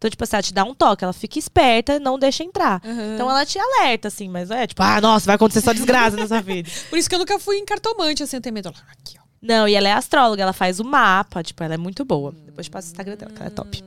Então, 0.00 0.08
tipo 0.08 0.24
assim, 0.24 0.34
ela 0.36 0.42
te 0.42 0.54
dá 0.54 0.64
um 0.64 0.74
toque, 0.74 1.04
ela 1.04 1.12
fica 1.12 1.38
esperta, 1.38 2.00
não 2.00 2.18
deixa 2.18 2.42
entrar. 2.42 2.80
Aham. 2.82 3.14
Então 3.14 3.30
ela 3.30 3.44
te 3.44 3.58
alerta, 3.58 4.08
assim, 4.08 4.30
mas 4.30 4.50
é 4.50 4.66
tipo, 4.66 4.82
ah, 4.82 4.98
nossa, 4.98 5.26
vai 5.26 5.34
acontecer 5.34 5.60
só 5.60 5.74
desgraça 5.74 6.16
na 6.16 6.26
sua 6.26 6.40
vida. 6.42 6.70
Por 6.88 6.98
isso 6.98 7.06
que 7.06 7.14
eu 7.14 7.18
nunca 7.18 7.38
fui 7.38 7.58
em 7.58 7.66
cartomante, 7.66 8.22
assim, 8.22 8.36
eu 8.36 8.40
tenho 8.40 8.54
medo. 8.54 8.70
Aqui, 8.70 9.18
ó. 9.18 9.22
Não, 9.42 9.68
e 9.68 9.74
ela 9.74 9.88
é 9.88 9.92
astróloga, 9.92 10.42
ela 10.42 10.54
faz 10.54 10.80
o 10.80 10.84
mapa, 10.84 11.42
tipo, 11.42 11.62
ela 11.62 11.74
é 11.74 11.76
muito 11.76 12.02
boa. 12.02 12.32
Depois 12.46 12.66
te 12.66 12.70
passo 12.70 12.88
o 12.88 12.90
Instagram 12.92 13.16
dela, 13.16 13.30
que 13.30 13.40
ela 13.42 13.48
é 13.48 13.50
top. 13.50 13.84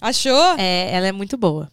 Achou? 0.00 0.54
É, 0.58 0.90
ela 0.94 1.06
é 1.08 1.12
muito 1.12 1.36
boa. 1.36 1.70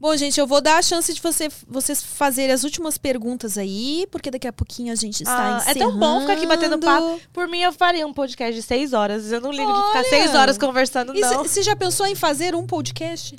Bom, 0.00 0.16
gente, 0.16 0.40
eu 0.40 0.46
vou 0.46 0.62
dar 0.62 0.78
a 0.78 0.82
chance 0.82 1.12
de 1.12 1.20
você, 1.20 1.50
vocês 1.68 2.02
fazerem 2.02 2.52
as 2.52 2.64
últimas 2.64 2.96
perguntas 2.96 3.58
aí, 3.58 4.06
porque 4.10 4.30
daqui 4.30 4.48
a 4.48 4.52
pouquinho 4.52 4.90
a 4.90 4.96
gente 4.96 5.22
está 5.22 5.58
Ah, 5.58 5.70
é 5.70 5.74
tão 5.74 5.94
bom 5.98 6.22
ficar 6.22 6.32
aqui 6.32 6.46
batendo 6.46 6.78
encerrando. 6.78 7.16
papo. 7.16 7.20
Por 7.34 7.46
mim, 7.46 7.60
eu 7.60 7.70
faria 7.70 8.06
um 8.06 8.12
podcast 8.12 8.54
de 8.54 8.62
seis 8.62 8.94
horas. 8.94 9.30
Eu 9.30 9.42
não 9.42 9.52
ligo 9.52 9.70
de 9.70 9.78
ficar 9.88 9.98
Olha! 9.98 10.08
seis 10.08 10.34
horas 10.34 10.56
conversando, 10.56 11.12
não. 11.12 11.44
você 11.44 11.62
já 11.62 11.76
pensou 11.76 12.06
em 12.06 12.14
fazer 12.14 12.54
um 12.54 12.66
podcast? 12.66 13.36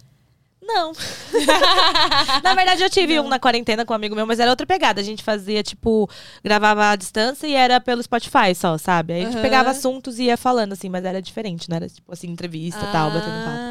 Não. 0.62 0.94
na 2.44 2.54
verdade, 2.54 2.84
eu 2.84 2.90
tive 2.90 3.20
um 3.20 3.28
na 3.28 3.40
quarentena 3.40 3.84
com 3.84 3.94
um 3.94 3.96
amigo 3.96 4.16
meu, 4.16 4.28
mas 4.28 4.40
era 4.40 4.52
outra 4.52 4.66
pegada. 4.68 5.02
A 5.02 5.04
gente 5.04 5.24
fazia, 5.24 5.64
tipo, 5.64 6.08
gravava 6.44 6.92
à 6.92 6.96
distância 6.96 7.48
e 7.48 7.56
era 7.56 7.82
pelo 7.82 8.02
Spotify 8.04 8.54
só, 8.56 8.78
sabe? 8.78 9.14
Aí 9.14 9.26
a 9.26 9.32
gente 9.32 9.42
pegava 9.42 9.72
assuntos 9.72 10.20
e 10.20 10.26
ia 10.26 10.38
falando, 10.38 10.74
assim, 10.74 10.88
mas 10.88 11.04
era 11.04 11.20
diferente, 11.22 11.68
não 11.68 11.78
era, 11.78 11.90
tipo, 11.90 12.14
assim, 12.14 12.28
entrevista 12.28 12.80
e 12.88 12.92
tal, 12.92 13.10
batendo 13.10 13.44
papo. 13.44 13.71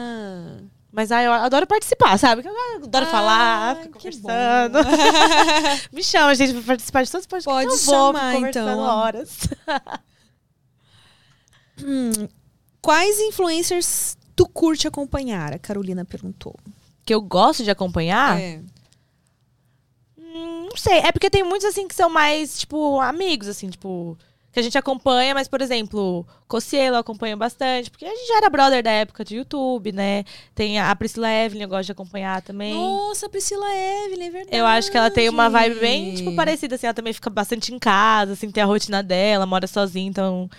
Ah. 0.91 0.93
Mas 0.93 1.13
aí 1.13 1.25
eu 1.25 1.33
adoro 1.33 1.67
participar, 1.67 2.19
sabe? 2.19 2.43
Eu 2.47 2.53
adoro 2.85 3.07
falar, 3.07 3.71
Ah, 3.73 3.75
ficar 3.77 3.87
que 3.87 3.93
conversando. 4.21 4.79
Me 5.93 6.03
chama, 6.03 6.35
gente, 6.35 6.53
pra 6.55 6.63
participar 6.63 7.05
de 7.05 7.11
todos 7.13 7.23
os 7.25 7.29
podcasts. 7.29 7.45
Pode 7.45 7.65
eu 7.65 7.71
vou, 7.71 7.79
fico 7.79 8.19
chamar, 8.19 8.35
conversando 8.35 8.71
então. 8.71 8.79
horas. 8.81 9.39
Quais 12.83 13.19
influencers 13.21 14.17
tu 14.35 14.47
curte 14.49 14.87
acompanhar? 14.89 15.53
A 15.53 15.59
Carolina 15.59 16.05
perguntou. 16.05 16.55
Que 17.05 17.15
eu 17.15 17.21
gosto 17.21 17.63
de 17.65 17.71
acompanhar. 17.71 18.41
É. 18.41 18.61
Hum, 20.19 20.67
Não 20.71 20.77
sei. 20.77 20.99
É 20.99 21.13
porque 21.13 21.31
tem 21.31 21.43
muitos, 21.43 21.67
assim, 21.67 21.87
que 21.89 21.95
são 21.95 22.09
mais, 22.11 22.59
tipo, 22.59 23.01
amigos, 23.01 23.49
assim, 23.49 23.69
tipo. 23.69 24.17
Que 24.53 24.59
a 24.59 24.63
gente 24.63 24.77
acompanha, 24.77 25.33
mas, 25.33 25.47
por 25.47 25.61
exemplo, 25.61 26.27
Cocielo 26.49 26.97
eu 26.97 27.01
acompanho 27.01 27.37
bastante, 27.37 27.91
porque 27.91 28.05
a 28.05 28.09
gente 28.09 28.27
já 28.27 28.39
era 28.39 28.51
brother 28.51 28.83
da 28.83 28.91
época 28.91 29.25
de 29.25 29.37
YouTube, 29.37 29.93
né? 29.93 30.25
Tem 30.55 30.81
a 30.81 30.95
Priscila 30.97 31.31
Evelyn, 31.31 31.63
eu 31.63 31.69
gosto 31.69 31.87
de 31.87 31.93
acompanhar 31.93 32.43
também. 32.43 32.75
Nossa, 32.75 33.29
Priscila 33.29 33.69
Evelyn, 33.73 34.27
é 34.27 34.31
verdade. 34.31 34.57
Eu 34.57 34.67
acho 34.67 34.91
que 34.91 34.97
ela 34.97 35.11
tem 35.11 35.29
uma 35.29 35.49
vibe 35.49 35.79
bem, 35.79 36.15
tipo, 36.15 36.35
parecida, 36.35 36.75
assim. 36.75 36.87
Ela 36.87 36.95
também 36.95 37.13
fica 37.13 37.31
bastante 37.31 37.73
em 37.73 37.79
casa, 37.79 38.33
assim, 38.33 38.51
tem 38.51 38.63
a 38.63 38.67
rotina 38.67 39.03
dela, 39.03 39.47
mora 39.47 39.69
sozinha, 39.69 40.09
então 40.09 40.51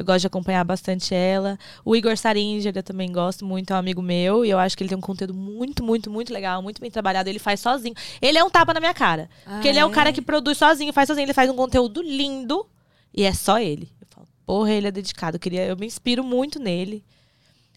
eu 0.00 0.04
gosto 0.04 0.20
de 0.20 0.28
acompanhar 0.28 0.64
bastante 0.64 1.14
ela. 1.14 1.58
O 1.84 1.94
Igor 1.94 2.16
Saringer, 2.16 2.72
eu 2.74 2.82
também 2.82 3.12
gosto 3.12 3.44
muito, 3.44 3.70
é 3.70 3.76
um 3.76 3.78
amigo 3.78 4.00
meu, 4.00 4.46
e 4.46 4.50
eu 4.50 4.58
acho 4.58 4.74
que 4.74 4.82
ele 4.82 4.88
tem 4.88 4.96
um 4.96 5.00
conteúdo 5.00 5.34
muito, 5.34 5.84
muito, 5.84 6.10
muito 6.10 6.32
legal, 6.32 6.62
muito 6.62 6.80
bem 6.80 6.90
trabalhado. 6.90 7.28
Ele 7.28 7.38
faz 7.38 7.60
sozinho. 7.60 7.94
Ele 8.22 8.38
é 8.38 8.42
um 8.42 8.48
tapa 8.48 8.72
na 8.72 8.80
minha 8.80 8.94
cara. 8.94 9.28
Ah, 9.44 9.54
porque 9.54 9.68
ele 9.68 9.78
é 9.78 9.84
um 9.84 9.90
é? 9.90 9.92
cara 9.92 10.10
que 10.10 10.22
produz 10.22 10.56
sozinho, 10.56 10.90
faz 10.90 11.06
sozinho, 11.06 11.26
ele 11.26 11.34
faz 11.34 11.50
um 11.50 11.54
conteúdo 11.54 12.00
lindo, 12.00 12.66
e 13.12 13.24
é 13.24 13.32
só 13.32 13.58
ele. 13.58 13.90
Eu 14.00 14.06
falo, 14.10 14.28
porra, 14.46 14.72
ele 14.72 14.88
é 14.88 14.90
dedicado. 14.90 15.36
Eu, 15.36 15.40
queria, 15.40 15.66
eu 15.66 15.76
me 15.76 15.86
inspiro 15.86 16.22
muito 16.24 16.58
nele. 16.58 17.04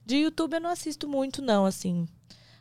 De 0.06 0.18
YouTube 0.18 0.54
eu 0.56 0.62
não 0.62 0.70
assisto 0.70 1.08
muito, 1.08 1.42
não, 1.42 1.66
assim. 1.66 2.08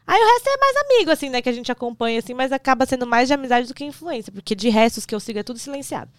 Aí 0.07 0.20
o 0.20 0.27
resto 0.27 0.49
é 0.49 0.57
mais 0.59 0.77
amigo, 0.77 1.11
assim, 1.11 1.31
né? 1.31 1.43
Que 1.43 1.49
a 1.49 1.53
gente 1.53 1.70
acompanha, 1.70 2.19
assim, 2.19 2.35
mas 2.35 2.53
acaba 2.53 2.86
sendo 2.86 3.07
mais 3.07 3.28
de 3.28 3.35
amizade 3.35 3.69
do 3.69 3.74
que 3.74 3.85
influência. 3.85 4.32
Porque 4.32 4.55
de 4.55 4.69
restos 4.69 5.07
que 5.07 5.15
eu 5.15 5.20
sigo 5.20 5.39
é 5.39 5.43
tudo 5.43 5.59
silenciado. 5.59 6.11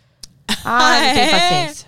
Ah, 0.65 0.99
não 0.99 1.07
é? 1.07 1.30
paciência. 1.30 1.88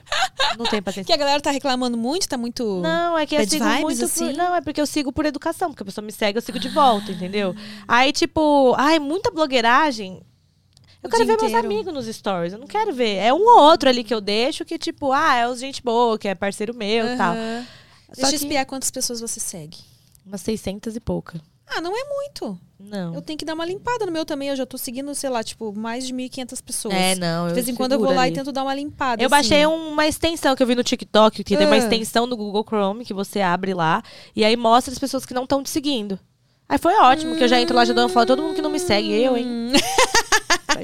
Não 0.58 0.66
Que 0.66 0.82
paciência. 0.82 1.16
a 1.16 1.18
galera 1.18 1.40
tá 1.42 1.50
reclamando 1.50 1.98
muito, 1.98 2.28
tá 2.28 2.38
muito. 2.38 2.82
Não, 2.82 3.18
é 3.18 3.26
que 3.26 3.36
eu 3.36 3.48
sigo 3.48 3.64
vibes, 3.64 3.82
muito 3.82 4.06
assim? 4.06 4.28
por... 4.28 4.38
Não, 4.38 4.56
é 4.56 4.60
porque 4.60 4.82
eu 4.82 4.86
sigo 4.86 5.14
por 5.14 5.26
educação. 5.26 5.70
Porque 5.70 5.84
a 5.84 5.86
pessoa 5.86 6.04
me 6.04 6.12
segue, 6.12 6.38
eu 6.38 6.42
sigo 6.42 6.60
de 6.60 6.68
volta, 6.68 7.10
entendeu? 7.12 7.56
Aí, 7.88 8.12
tipo... 8.12 8.74
Ai, 8.78 9.00
muita 9.00 9.32
blogueiragem... 9.32 10.22
Eu 11.06 11.10
quero 11.10 11.26
ver 11.26 11.38
meus 11.38 11.44
inteiro. 11.52 11.65
amigos 11.68 11.94
nos 11.94 12.06
stories. 12.07 12.53
Eu 12.53 12.60
não 12.60 12.68
quero 12.68 12.94
ver. 12.94 13.15
É 13.18 13.34
um 13.34 13.41
ou 13.41 13.61
outro 13.61 13.88
ali 13.90 14.03
que 14.03 14.14
eu 14.14 14.22
deixo 14.22 14.65
que, 14.65 14.77
tipo... 14.77 15.11
Ah, 15.11 15.36
é 15.36 15.48
os 15.48 15.60
gente 15.60 15.82
boa, 15.84 16.18
que 16.18 16.27
é 16.27 16.36
parceiro 16.36 16.73
meu 16.76 17.06
e 17.14 17.18
tal. 17.18 17.34
Aham. 17.34 17.65
Só 18.10 18.14
Deixa 18.15 18.27
eu 18.27 18.30
que- 18.30 18.36
espiar 18.45 18.65
quantas 18.65 18.91
pessoas 18.91 19.19
você 19.22 19.40
segue. 19.40 19.77
Umas 20.26 20.41
600 20.41 20.95
e 20.95 20.99
pouca. 20.99 21.40
Ah, 21.68 21.82
não 21.82 21.91
é 21.98 22.03
muito. 22.07 22.60
Não. 22.80 23.15
Eu 23.15 23.22
tenho 23.23 23.40
que 23.40 23.44
dar 23.45 23.56
uma 23.56 23.65
limpada 23.65 24.06
no 24.06 24.11
meu 24.11 24.23
também. 24.23 24.49
Eu 24.49 24.56
já 24.56 24.65
tô 24.68 24.77
seguindo, 24.77 25.14
sei 25.15 25.30
lá, 25.32 25.44
tipo, 25.44 25.73
mais 25.73 26.06
de 26.06 26.14
1.500 26.14 26.61
pessoas. 26.64 26.94
É, 26.94 27.15
não. 27.15 27.48
De 27.48 27.53
vez 27.56 27.68
em 27.68 27.73
quando 27.73 27.94
eu 27.94 27.99
vou 27.99 28.14
lá 28.14 28.22
ali. 28.22 28.32
e 28.32 28.36
tento 28.36 28.52
dar 28.52 28.61
uma 28.61 28.73
limpada. 28.76 29.22
Eu 29.22 29.26
assim. 29.26 29.32
baixei 29.32 29.65
um 29.65 29.90
uma 29.91 30.06
extensão 30.06 30.56
que 30.56 30.61
eu 30.61 30.68
vi 30.68 30.76
no 30.76 30.84
TikTok, 30.84 31.44
que 31.44 31.57
tem 31.57 31.65
uma 31.65 31.76
Ah. 31.76 31.80
extensão 31.80 32.27
no 32.27 32.38
Google 32.38 32.64
Chrome 32.64 33.03
que 33.03 33.14
você 33.15 33.41
abre 33.41 33.73
lá 33.73 34.03
e 34.36 34.45
aí 34.45 34.56
mostra 34.56 34.94
as 34.94 34.99
pessoas 34.99 35.26
que 35.26 35.34
não 35.34 35.44
estão 35.44 35.64
te 35.64 35.69
seguindo. 35.72 36.19
Aí 36.69 36.77
foi 36.77 36.94
ótimo, 36.95 37.36
que 37.36 37.44
eu 37.44 37.48
já 37.48 37.60
entro 37.60 37.76
lá 37.76 37.84
já 37.86 37.94
dando 37.94 38.10
fala 38.10 38.26
todo 38.26 38.41
mundo 38.44 38.56
que 38.56 38.61
não 38.61 38.69
me 38.72 38.80
segue, 38.80 39.11
eu, 39.11 39.36
hein? 39.38 39.72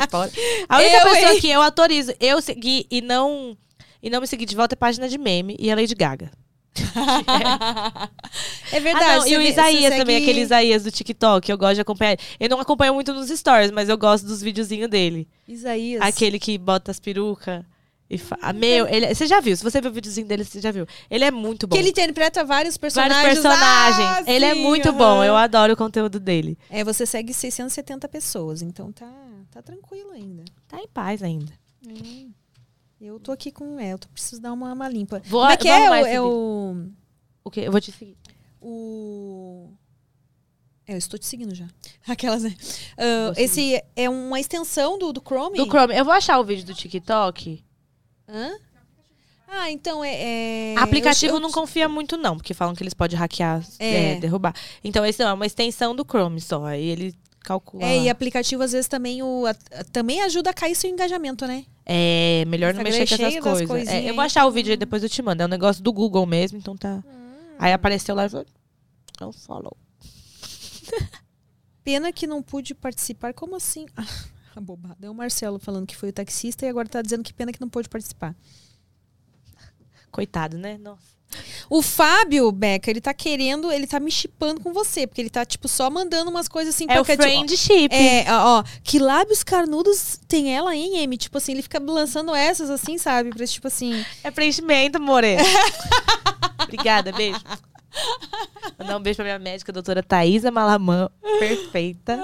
Fora. 0.09 0.31
A 0.69 0.77
única 0.77 0.97
Eu, 0.97 1.03
pessoa 1.11 1.33
hein? 1.33 1.39
que 1.41 1.49
eu 1.49 1.61
autorizo 1.61 2.13
eu 2.19 2.41
seguir 2.41 2.85
e 2.89 3.01
não 3.01 3.57
e 4.01 4.09
não 4.09 4.19
me 4.21 4.27
seguir 4.27 4.45
de 4.45 4.55
volta 4.55 4.73
é 4.73 4.77
página 4.77 5.07
de 5.07 5.17
meme 5.17 5.55
e 5.59 5.71
a 5.71 5.75
Lady 5.75 5.93
Gaga. 5.95 6.31
É 8.71 8.79
verdade. 8.79 9.05
ah, 9.05 9.17
não, 9.17 9.27
e 9.27 9.37
o 9.37 9.41
Isaías 9.41 9.93
também, 9.95 10.15
segue- 10.17 10.23
aquele 10.29 10.39
Isaías 10.41 10.83
do 10.83 10.91
TikTok, 10.91 11.51
eu 11.51 11.57
gosto 11.57 11.75
de 11.75 11.81
acompanhar. 11.81 12.17
Eu 12.39 12.49
não 12.49 12.59
acompanho 12.59 12.93
muito 12.93 13.13
nos 13.13 13.27
stories, 13.29 13.69
mas 13.71 13.89
eu 13.89 13.97
gosto 13.97 14.25
dos 14.25 14.41
videozinhos 14.41 14.89
dele. 14.89 15.27
Isaías. 15.47 16.01
Aquele 16.01 16.39
que 16.39 16.57
bota 16.57 16.91
as 16.91 16.99
perucas. 16.99 17.63
E 18.09 18.17
fa... 18.17 18.37
ah, 18.41 18.51
Meu, 18.53 18.87
ele... 18.87 19.13
você 19.13 19.25
já 19.25 19.39
viu? 19.39 19.55
Se 19.55 19.63
você 19.63 19.79
viu 19.79 19.89
o 19.89 19.93
videozinho 19.93 20.27
dele, 20.27 20.43
você 20.43 20.59
já 20.59 20.71
viu. 20.71 20.85
Ele 21.09 21.23
é 21.23 21.31
muito 21.31 21.65
bom. 21.67 21.73
Que 21.75 21.81
ele 21.81 21.89
interpreta 21.89 22.43
vários 22.43 22.77
personagens. 22.77 23.17
Vários 23.21 23.41
personagens. 23.41 24.07
Ah, 24.09 24.23
ele 24.31 24.45
é 24.45 24.53
sim, 24.53 24.61
muito 24.61 24.89
aham. 24.89 24.97
bom. 24.97 25.23
Eu 25.23 25.35
adoro 25.35 25.73
o 25.73 25.77
conteúdo 25.77 26.19
dele. 26.19 26.57
É, 26.69 26.83
você 26.83 27.05
segue 27.05 27.33
670 27.33 28.07
pessoas, 28.09 28.61
então 28.61 28.91
tá, 28.91 29.09
tá 29.51 29.61
tranquilo 29.61 30.11
ainda. 30.11 30.43
Tá 30.67 30.79
em 30.79 30.87
paz 30.87 31.21
ainda. 31.21 31.51
Eu 32.99 33.19
tô 33.19 33.31
aqui 33.31 33.51
com. 33.51 33.79
É, 33.79 33.93
eu 33.93 33.99
tô, 33.99 34.07
preciso 34.09 34.41
dar 34.41 34.53
uma, 34.53 34.71
uma 34.73 34.87
limpa. 34.87 35.21
Vou- 35.25 35.41
Como 35.41 35.51
é 35.51 35.57
que 35.57 35.67
é? 35.67 36.13
é 36.13 36.21
o. 36.21 36.87
O 37.43 37.49
quê? 37.51 37.61
Eu 37.61 37.71
vou 37.71 37.81
te 37.81 37.91
seguir. 37.91 38.15
o. 38.61 39.69
É, 40.87 40.93
eu 40.93 40.97
estou 40.97 41.17
te 41.19 41.25
seguindo 41.25 41.53
já. 41.55 41.67
Aquelas, 42.07 42.43
né? 42.43 42.55
Seguir. 42.59 43.41
esse 43.41 43.83
é 43.95 44.09
uma 44.09 44.39
extensão 44.39 44.97
do, 44.99 45.11
do 45.11 45.21
Chrome? 45.21 45.57
Do 45.57 45.65
Chrome. 45.65 45.95
Eu 45.95 46.05
vou 46.05 46.13
achar 46.13 46.39
o 46.39 46.43
vídeo 46.43 46.65
do 46.65 46.73
TikTok. 46.73 47.63
Hã? 48.27 48.51
Ah, 49.47 49.69
então 49.71 50.03
é. 50.03 50.73
é- 50.73 50.75
Aplicativo 50.77 51.33
eu- 51.33 51.37
eu- 51.37 51.41
não 51.41 51.51
confia 51.51 51.89
muito, 51.89 52.15
não, 52.17 52.37
porque 52.37 52.53
falam 52.53 52.73
que 52.75 52.81
eles 52.83 52.93
podem 52.93 53.17
hackear, 53.17 53.65
É. 53.79 54.13
é, 54.13 54.19
derrubar. 54.19 54.55
Então, 54.83 55.05
esse 55.05 55.19
não 55.21 55.29
é 55.29 55.33
uma 55.33 55.45
extensão 55.45 55.93
do 55.95 56.05
Chrome 56.05 56.39
só. 56.39 56.65
Aí 56.65 56.85
ele 56.85 57.13
calcula. 57.43 57.83
É, 57.83 58.03
e 58.03 58.09
aplicativo 58.09 58.63
às 58.63 58.71
vezes 58.71 58.87
também, 58.87 59.21
o, 59.23 59.45
a- 59.45 59.53
também 59.91 60.21
ajuda 60.21 60.49
a 60.49 60.53
cair 60.53 60.75
seu 60.75 60.89
engajamento, 60.89 61.45
né? 61.45 61.65
É, 61.85 62.45
melhor 62.47 62.73
não 62.73 62.81
Instagram 62.81 62.99
mexer 62.99 63.17
com 63.17 63.25
essas 63.25 63.43
coisas. 63.43 63.67
coisinhas 63.67 64.05
É, 64.05 64.09
eu 64.09 64.15
vou 64.15 64.23
achar 64.23 64.45
o 64.45 64.51
vídeo 64.51 64.71
aí 64.71 64.77
depois 64.77 65.03
eu 65.03 65.09
te 65.09 65.21
mando. 65.21 65.43
É 65.43 65.45
um 65.45 65.49
negócio 65.49 65.81
do 65.83 65.91
Google 65.91 66.25
mesmo, 66.25 66.57
então 66.57 66.75
tá. 66.77 67.03
Aí 67.59 67.73
apareceu 67.73 68.15
lá 68.15 68.25
e 68.25 68.29
falou. 68.29 68.45
Não 69.19 69.31
follow. 69.33 69.75
Pena 71.83 72.11
que 72.11 72.27
não 72.27 72.41
pude 72.43 72.73
participar. 72.75 73.33
Como 73.33 73.55
assim? 73.55 73.85
Ah, 74.53 74.59
bobada. 74.59 75.07
É 75.07 75.09
o 75.09 75.15
Marcelo 75.15 75.57
falando 75.59 75.87
que 75.87 75.95
foi 75.95 76.09
o 76.09 76.11
taxista 76.11 76.65
e 76.65 76.69
agora 76.69 76.85
tá 76.85 77.01
dizendo 77.01 77.23
que 77.23 77.31
pena 77.31 77.53
que 77.53 77.61
não 77.61 77.69
pôde 77.69 77.87
participar. 77.87 78.35
Coitado, 80.11 80.57
né? 80.57 80.77
Nossa. 80.77 81.15
O 81.69 81.81
Fábio 81.81 82.51
Becker, 82.51 82.91
ele 82.91 83.01
tá 83.01 83.13
querendo, 83.13 83.71
ele 83.71 83.87
tá 83.87 83.99
me 83.99 84.11
chipando 84.11 84.61
com 84.61 84.73
você, 84.73 85.07
porque 85.07 85.21
ele 85.21 85.29
tá, 85.29 85.45
tipo, 85.45 85.67
só 85.67 85.89
mandando 85.89 86.29
umas 86.29 86.47
coisas 86.47 86.75
assim. 86.75 86.85
É 86.89 86.99
o 86.99 87.05
tipo, 87.05 87.21
friendship. 87.21 87.89
É, 87.91 88.25
ó, 88.29 88.63
que 88.83 88.99
lábios 88.99 89.43
carnudos 89.43 90.19
tem 90.27 90.55
ela, 90.55 90.75
hein, 90.75 90.97
M? 90.99 91.17
Tipo 91.17 91.37
assim, 91.37 91.53
ele 91.53 91.61
fica 91.61 91.79
lançando 91.79 92.35
essas 92.35 92.69
assim, 92.69 92.97
sabe? 92.97 93.29
Pra, 93.29 93.45
tipo 93.45 93.67
assim. 93.67 94.05
É 94.23 94.31
preenchimento, 94.31 94.99
more. 94.99 95.37
Obrigada, 96.63 97.11
beijo. 97.11 97.39
Mandar 98.77 98.97
um 98.97 99.01
beijo 99.01 99.17
pra 99.17 99.25
minha 99.25 99.39
médica, 99.39 99.71
a 99.71 99.73
doutora 99.73 100.01
Thaisa 100.03 100.51
Malamã. 100.51 101.09
Perfeita. 101.39 102.19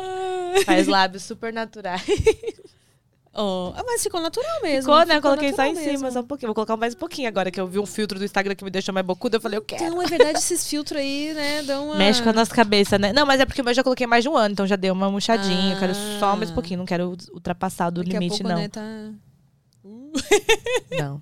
Faz 0.65 0.87
lábios 0.87 1.23
super 1.23 1.53
naturais. 1.53 2.03
Ah, 3.39 3.83
mas 3.85 4.01
ficou 4.01 4.19
natural 4.19 4.61
mesmo. 4.63 4.91
Ficou, 4.91 5.05
né? 5.05 5.21
Coloquei 5.21 5.53
só 5.53 5.63
em 5.65 5.75
cima, 5.75 5.91
mesmo. 5.91 6.11
só 6.11 6.19
um 6.21 6.23
pouquinho. 6.25 6.47
Vou 6.47 6.55
colocar 6.55 6.75
mais 6.75 6.95
um 6.95 6.97
pouquinho 6.97 7.27
agora, 7.27 7.51
que 7.51 7.61
eu 7.61 7.67
vi 7.67 7.77
um 7.77 7.85
filtro 7.85 8.17
do 8.17 8.25
Instagram 8.25 8.55
que 8.55 8.63
me 8.63 8.71
deixou 8.71 8.93
mais 8.93 9.05
bocuda. 9.05 9.37
Eu 9.37 9.41
falei, 9.41 9.57
eu 9.57 9.61
quero. 9.61 9.83
Então, 9.83 10.01
é 10.01 10.05
verdade, 10.07 10.39
esses 10.39 10.67
filtros 10.67 10.99
aí, 10.99 11.33
né, 11.33 11.61
dão 11.63 11.85
uma... 11.85 11.95
Mexe 11.95 12.23
com 12.23 12.29
a 12.29 12.33
nossa 12.33 12.53
cabeça, 12.53 12.97
né? 12.97 13.13
Não, 13.13 13.25
mas 13.25 13.39
é 13.39 13.45
porque 13.45 13.61
eu 13.61 13.73
já 13.73 13.83
coloquei 13.83 14.07
mais 14.07 14.23
de 14.23 14.29
um 14.29 14.35
ano, 14.35 14.53
então 14.53 14.65
já 14.65 14.75
deu 14.75 14.93
uma 14.93 15.09
murchadinha. 15.11 15.75
Eu 15.75 15.79
quero 15.79 15.93
só 16.19 16.35
mais 16.35 16.49
um 16.49 16.53
Ah. 16.53 16.55
pouquinho, 16.55 16.79
não 16.79 16.85
quero 16.85 17.15
ultrapassar 17.31 17.89
do 17.91 18.03
Daqui 18.03 18.15
a 18.15 18.19
limite, 18.19 18.41
pouco, 18.41 18.49
não. 18.49 18.61
né, 18.61 18.67
tá... 18.69 18.81
Não. 20.97 21.21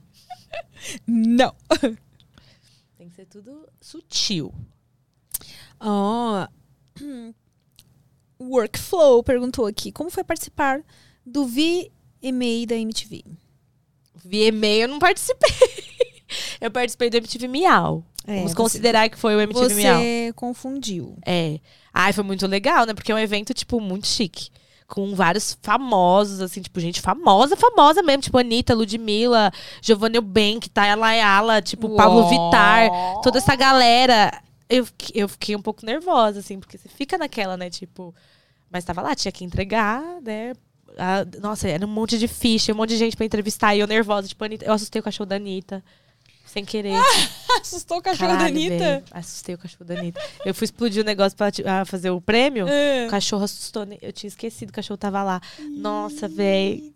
Não. 1.05 1.53
Tem 2.97 3.09
que 3.09 3.15
ser 3.15 3.25
tudo 3.25 3.67
sutil. 3.81 4.53
Ó. 5.79 6.47
Workflow 8.39 9.23
perguntou 9.23 9.65
aqui, 9.65 9.91
como 9.91 10.09
foi 10.09 10.23
participar 10.23 10.81
do 11.25 11.45
VMA 12.31 12.65
da 12.67 12.75
MTV? 12.75 13.23
VMA 14.23 14.67
eu 14.81 14.87
não 14.87 14.99
participei. 14.99 15.49
eu 16.59 16.71
participei 16.71 17.09
do 17.09 17.17
MTV 17.17 17.47
Miau. 17.47 18.03
É, 18.27 18.37
Vamos 18.37 18.51
você- 18.51 18.57
considerar 18.57 19.09
que 19.09 19.17
foi 19.17 19.35
o 19.35 19.41
MTV 19.41 19.75
Miau. 19.75 19.99
Você 19.99 20.33
confundiu. 20.35 21.17
É. 21.25 21.59
Ai, 21.93 22.11
foi 22.11 22.23
muito 22.23 22.47
legal, 22.47 22.85
né? 22.85 22.93
Porque 22.93 23.11
é 23.11 23.15
um 23.15 23.19
evento, 23.19 23.53
tipo, 23.53 23.79
muito 23.79 24.07
chique. 24.07 24.49
Com 24.87 25.15
vários 25.15 25.57
famosos, 25.61 26.41
assim, 26.41 26.61
tipo, 26.61 26.79
gente 26.79 27.01
famosa, 27.01 27.55
famosa 27.55 28.03
mesmo. 28.03 28.23
Tipo, 28.23 28.37
Anitta, 28.37 28.73
Ludmilla, 28.73 29.51
Giovanni 29.81 30.17
Eubank, 30.17 30.69
Taya 30.69 30.95
Layala, 30.95 31.61
tipo, 31.61 31.95
Pablo 31.95 32.27
Vittar. 32.29 32.89
Toda 33.21 33.37
essa 33.37 33.55
galera. 33.55 34.31
Eu, 34.67 34.87
eu 35.13 35.29
fiquei 35.29 35.55
um 35.55 35.61
pouco 35.61 35.85
nervosa, 35.85 36.39
assim, 36.39 36.59
porque 36.59 36.77
você 36.77 36.89
fica 36.89 37.17
naquela, 37.17 37.55
né? 37.55 37.69
Tipo, 37.69 38.13
mas 38.71 38.83
tava 38.83 39.01
lá, 39.01 39.15
tinha 39.15 39.31
que 39.31 39.43
entregar, 39.45 40.03
né? 40.23 40.53
Ah, 40.97 41.25
nossa, 41.41 41.67
era 41.67 41.85
um 41.85 41.89
monte 41.89 42.17
de 42.17 42.27
ficha, 42.27 42.71
um 42.73 42.75
monte 42.75 42.89
de 42.89 42.97
gente 42.97 43.15
pra 43.17 43.25
entrevistar. 43.25 43.75
E 43.75 43.79
eu 43.79 43.87
nervosa, 43.87 44.27
tipo, 44.27 44.43
Anitta, 44.43 44.65
eu 44.65 44.73
assustei 44.73 44.99
o 44.99 45.03
cachorro 45.03 45.27
da 45.27 45.35
Anitta. 45.35 45.83
Sem 46.45 46.63
querer. 46.63 46.93
Assustou 47.59 47.97
o 47.97 48.01
cachorro 48.01 48.29
da 48.31 48.37
Caralho, 48.37 48.55
Anitta? 48.55 48.77
velho. 48.77 49.03
Assustei 49.11 49.55
o 49.55 49.57
cachorro 49.57 49.83
da 49.85 49.93
Anitta. 49.99 50.21
Eu 50.45 50.53
fui 50.55 50.63
explodir 50.65 51.01
o 51.01 51.05
negócio 51.05 51.37
pra 51.37 51.51
ti- 51.51 51.63
ah, 51.67 51.83
fazer 51.83 52.09
o 52.11 52.21
prêmio. 52.21 52.65
É. 52.67 53.07
O 53.07 53.09
cachorro 53.09 53.43
assustou. 53.43 53.85
né? 53.85 53.97
Eu 54.01 54.13
tinha 54.13 54.27
esquecido, 54.29 54.69
o 54.69 54.73
cachorro 54.73 54.97
tava 54.97 55.21
lá. 55.23 55.41
Nossa, 55.75 56.27
velho. 56.29 56.93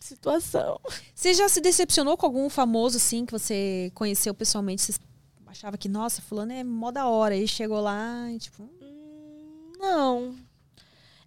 Situação. 0.00 0.80
Você 1.14 1.34
já 1.34 1.48
se 1.48 1.60
decepcionou 1.60 2.16
com 2.16 2.26
algum 2.26 2.48
famoso, 2.48 2.96
assim, 2.96 3.24
que 3.26 3.32
você 3.32 3.90
conheceu 3.94 4.32
pessoalmente? 4.34 4.82
Você 4.82 4.98
achava 5.46 5.76
que, 5.76 5.88
nossa, 5.88 6.22
fulano 6.22 6.52
é 6.52 6.64
mó 6.64 6.90
da 6.90 7.06
hora. 7.06 7.36
E 7.36 7.46
chegou 7.46 7.80
lá 7.80 8.30
e, 8.32 8.38
tipo... 8.38 8.62
Hum, 8.62 9.72
Não. 9.78 10.34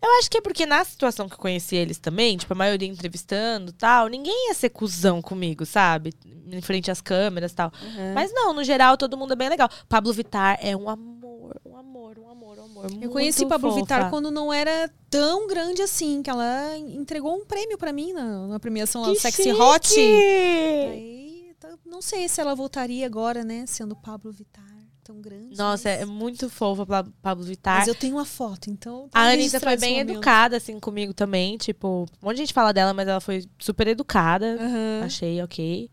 Eu 0.03 0.19
acho 0.19 0.30
que 0.30 0.38
é 0.38 0.41
porque 0.41 0.65
na 0.65 0.84
situação 0.84 1.30
que 1.30 1.35
eu 1.35 1.39
conheci 1.39 1.77
eles 1.77 1.97
também, 1.97 2.35
tipo, 2.35 2.51
a 2.51 2.55
maioria 2.55 2.88
entrevistando 2.89 3.69
e 3.71 3.73
tal, 3.73 4.07
ninguém 4.07 4.49
ia 4.49 4.53
ser 4.53 4.69
cuzão 4.69 5.21
comigo, 5.21 5.65
sabe? 5.65 6.13
Em 6.51 6.61
frente 6.61 6.91
às 6.91 6.99
câmeras 6.99 7.53
e 7.53 7.55
tal. 7.55 7.71
Mas 8.13 8.34
não, 8.34 8.53
no 8.53 8.63
geral, 8.65 8.97
todo 8.97 9.15
mundo 9.17 9.31
é 9.31 9.35
bem 9.38 9.47
legal. 9.47 9.69
Pablo 9.88 10.11
Vittar 10.11 10.59
é 10.61 10.75
um 10.75 10.89
amor, 10.89 11.55
um 11.65 11.77
amor, 11.77 12.19
um 12.19 12.30
amor, 12.30 12.59
um 12.59 12.63
amor. 12.65 12.85
Eu 13.01 13.09
conheci 13.11 13.45
Pablo 13.45 13.69
fofa. 13.69 13.81
Vittar 13.81 14.09
quando 14.09 14.30
não 14.30 14.51
era 14.51 14.91
tão 15.09 15.47
grande 15.47 15.81
assim, 15.81 16.21
que 16.21 16.30
ela 16.30 16.77
entregou 16.77 17.34
um 17.35 17.45
prêmio 17.45 17.77
pra 17.77 17.93
mim 17.93 18.11
na, 18.11 18.47
na 18.47 18.59
premiação 18.59 19.03
Que 19.05 19.15
Sexy 19.17 19.43
chique! 19.43 19.61
Hot. 19.61 19.99
Aí, 19.99 21.55
tá- 21.59 21.77
não 21.85 22.01
sei 22.01 22.27
se 22.27 22.41
ela 22.41 22.53
voltaria 22.53 23.05
agora, 23.05 23.43
né? 23.43 23.63
Sendo 23.65 23.95
Pablo 23.95 24.31
Vittar 24.34 24.63
tão 25.03 25.21
grande. 25.21 25.55
Nossa, 25.57 25.89
mas, 25.89 26.01
é 26.01 26.05
muito 26.05 26.49
fofa 26.49 26.85
pra 26.85 27.03
Pablo 27.21 27.43
Vittar. 27.43 27.80
mas 27.80 27.88
eu 27.88 27.95
tenho 27.95 28.15
uma 28.15 28.25
foto, 28.25 28.69
então. 28.69 29.09
A 29.13 29.27
Anitta 29.30 29.59
foi 29.59 29.77
bem 29.77 29.99
educada, 29.99 30.57
assim, 30.57 30.80
comigo 30.80 31.13
também. 31.13 31.57
Tipo, 31.57 32.05
um 32.21 32.25
monte 32.25 32.38
de 32.38 32.41
gente 32.43 32.53
fala 32.53 32.71
dela, 32.73 32.93
mas 32.93 33.07
ela 33.07 33.19
foi 33.21 33.45
super 33.59 33.88
educada. 33.88 34.57
Aham. 34.59 35.01
Achei 35.05 35.41
ok. 35.43 35.89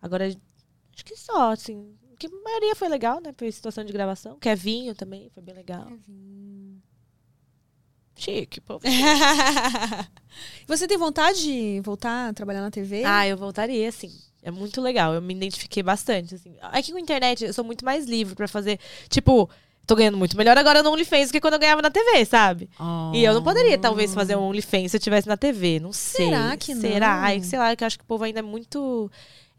Agora, 0.00 0.26
acho 0.26 1.04
que 1.04 1.16
só, 1.16 1.52
assim. 1.52 1.94
Que 2.18 2.26
a 2.26 2.30
maioria 2.44 2.76
foi 2.76 2.88
legal, 2.88 3.20
né? 3.20 3.32
Foi 3.36 3.50
situação 3.50 3.84
de 3.84 3.92
gravação. 3.92 4.38
Kevinho 4.38 4.94
também 4.94 5.30
foi 5.30 5.42
bem 5.42 5.54
legal. 5.54 5.88
Chique, 8.14 8.60
pô. 8.60 8.78
Você 10.68 10.86
tem 10.86 10.96
vontade 10.96 11.42
de 11.42 11.80
voltar 11.80 12.28
a 12.28 12.32
trabalhar 12.32 12.60
na 12.60 12.70
TV? 12.70 13.02
Ah, 13.04 13.26
eu 13.26 13.36
voltaria, 13.36 13.88
assim. 13.88 14.12
É 14.42 14.50
muito 14.50 14.80
legal. 14.80 15.14
Eu 15.14 15.22
me 15.22 15.34
identifiquei 15.34 15.82
bastante, 15.82 16.34
assim. 16.34 16.54
É 16.72 16.82
que 16.82 16.90
com 16.90 16.98
a 16.98 17.00
internet 17.00 17.44
eu 17.44 17.52
sou 17.52 17.64
muito 17.64 17.84
mais 17.84 18.06
livre 18.06 18.34
pra 18.34 18.48
fazer. 18.48 18.78
Tipo, 19.08 19.48
tô 19.86 19.94
ganhando 19.94 20.16
muito 20.16 20.36
melhor 20.36 20.58
agora 20.58 20.82
no 20.82 20.90
OnlyFans 20.90 21.28
do 21.28 21.32
que 21.32 21.40
quando 21.40 21.54
eu 21.54 21.60
ganhava 21.60 21.80
na 21.80 21.90
TV, 21.90 22.24
sabe? 22.24 22.68
E 23.14 23.22
eu 23.24 23.34
não 23.34 23.42
poderia, 23.42 23.78
talvez, 23.78 24.12
fazer 24.12 24.36
um 24.36 24.42
OnlyFans 24.42 24.90
se 24.90 24.96
eu 24.96 24.98
estivesse 24.98 25.28
na 25.28 25.36
TV. 25.36 25.78
Não 25.80 25.92
sei. 25.92 26.26
Será 26.26 26.56
que 26.56 26.74
Será? 26.74 27.16
não? 27.16 27.22
Ai, 27.22 27.40
sei 27.40 27.58
lá, 27.58 27.74
que 27.76 27.84
eu 27.84 27.86
acho 27.86 27.98
que 27.98 28.04
o 28.04 28.06
povo 28.08 28.24
ainda 28.24 28.40
é 28.40 28.42
muito. 28.42 29.10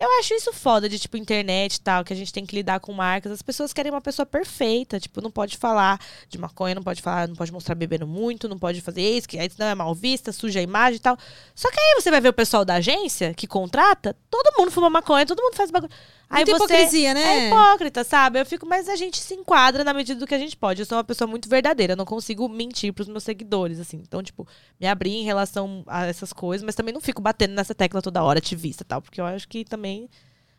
Eu 0.04 0.20
acho 0.20 0.34
isso 0.34 0.52
foda 0.52 0.90
de, 0.90 1.00
tipo, 1.00 1.16
internet 1.16 1.76
e 1.76 1.80
tal, 1.80 2.04
que 2.04 2.12
a 2.12 2.16
gente 2.16 2.34
tem 2.34 2.46
que 2.46 2.54
lidar 2.54 2.82
com 2.82 2.92
marcas. 2.92 3.32
As 3.32 3.42
pessoas 3.42 3.72
querem 3.72 3.90
uma 3.90 4.02
pessoa 4.02 4.26
perfeita. 4.26 5.00
Tipo, 5.00 5.22
não 5.22 5.32
pode 5.32 5.56
falar 5.56 5.98
de 6.28 6.38
maconha, 6.38 6.76
não 6.76 6.84
pode 6.84 7.02
falar, 7.02 7.26
não 7.26 7.38
pode 7.38 7.54
mostrar 7.54 7.74
bebendo 7.74 8.06
muito, 8.06 8.50
não 8.50 8.60
pode 8.60 8.82
fazer 8.82 9.02
isso, 9.02 9.30
que 9.30 9.40
aí 9.40 9.50
senão 9.50 9.68
é 9.70 9.74
mal 9.74 9.96
vista, 9.96 10.34
suja 10.34 10.60
a 10.60 10.62
imagem 10.62 10.98
e 10.98 11.00
tal. 11.00 11.18
Só 11.56 11.72
que 11.72 11.80
aí 11.80 12.02
você 12.02 12.12
vai 12.12 12.20
ver 12.20 12.28
o 12.28 12.34
pessoal 12.34 12.66
da 12.66 12.74
agência 12.74 13.34
que 13.34 13.48
contrata, 13.48 14.14
todo 14.30 14.54
mundo 14.58 14.72
fuma 14.72 14.90
maconha, 14.90 15.26
todo 15.26 15.42
mundo 15.42 15.56
faz 15.56 15.72
bagulho. 15.72 15.94
Aí 16.34 16.44
Muita 16.46 16.58
você 16.58 16.74
hipocrisia, 16.74 17.14
né? 17.14 17.22
é 17.22 17.48
hipócrita, 17.48 18.04
sabe? 18.04 18.40
Eu 18.40 18.46
fico, 18.46 18.66
mas 18.66 18.90
a 18.90 18.96
gente 18.96 19.20
se 19.20 19.36
enquadra 19.36 19.84
na 19.84 19.94
medida 19.94 20.20
do 20.20 20.26
que 20.26 20.34
a 20.34 20.40
gente 20.40 20.58
pode. 20.58 20.82
Eu 20.82 20.86
sou 20.86 20.98
uma 20.98 21.04
pessoa 21.04 21.28
muito 21.28 21.48
verdadeira, 21.48 21.94
eu 21.94 21.98
não 21.98 22.06
consigo 22.06 22.50
mentir 22.50 22.92
pros 22.92 23.08
meus 23.08 23.24
seguidores, 23.24 23.80
assim. 23.80 23.98
Então, 23.98 24.24
tipo, 24.24 24.48
me 24.80 24.88
abrir 24.88 25.12
em 25.12 25.24
relação 25.24 25.84
a 25.86 26.08
essas 26.08 26.34
coisas, 26.34 26.66
mas 26.66 26.74
também 26.74 26.94
não 26.94 27.00
fico 27.02 27.22
batendo 27.22 27.54
nessa 27.54 27.76
tecla 27.76 28.02
toda 28.02 28.24
hora, 28.24 28.40
ativista 28.40 28.84
e 28.84 28.86
tal, 28.86 29.02
porque 29.02 29.22
eu 29.22 29.26
acho 29.26 29.48
que 29.48 29.64
também. 29.64 30.10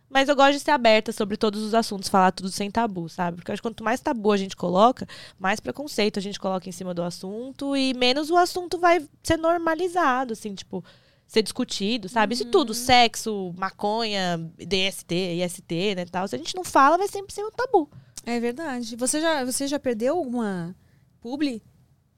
Mas 0.09 0.29
eu 0.29 0.37
gosto 0.37 0.53
de 0.53 0.61
ser 0.61 0.71
aberta 0.71 1.11
sobre 1.11 1.37
todos 1.37 1.61
os 1.61 1.75
assuntos, 1.75 2.09
falar 2.09 2.31
tudo 2.31 2.49
sem 2.49 2.71
tabu, 2.71 3.09
sabe? 3.09 3.39
Porque 3.39 3.51
eu 3.51 3.53
acho 3.55 3.61
que 3.61 3.69
quanto 3.69 3.83
mais 3.83 4.01
tabu 4.01 4.31
a 4.31 4.37
gente 4.37 4.55
coloca, 4.55 5.09
mais 5.41 5.59
preconceito 5.59 6.21
a 6.21 6.23
gente 6.23 6.39
coloca 6.39 6.69
em 6.69 6.73
cima 6.73 6.95
do 6.95 7.03
assunto 7.03 7.77
e 7.77 7.93
menos 7.95 8.31
o 8.31 8.37
assunto 8.37 8.79
vai 8.79 9.05
ser 9.25 9.37
normalizado, 9.37 10.35
assim, 10.35 10.55
tipo, 10.55 10.85
ser 11.27 11.43
discutido, 11.43 12.09
sabe? 12.09 12.35
Isso 12.35 12.45
tudo, 12.47 12.75
sexo, 12.75 13.53
maconha, 13.57 14.39
DST, 14.57 15.15
IST, 15.15 15.95
né, 15.97 16.05
tal. 16.11 16.29
Se 16.29 16.37
a 16.37 16.39
gente 16.39 16.55
não 16.55 16.65
fala, 16.65 16.99
vai 16.99 17.09
sempre 17.09 17.35
ser 17.35 17.45
um 17.45 17.51
tabu. 17.51 17.91
É 18.27 18.41
verdade. 18.41 18.97
Você 18.97 19.21
já, 19.21 19.45
você 19.45 19.67
já 19.67 19.79
perdeu 19.79 20.17
alguma 20.17 20.75
publi? 21.21 21.63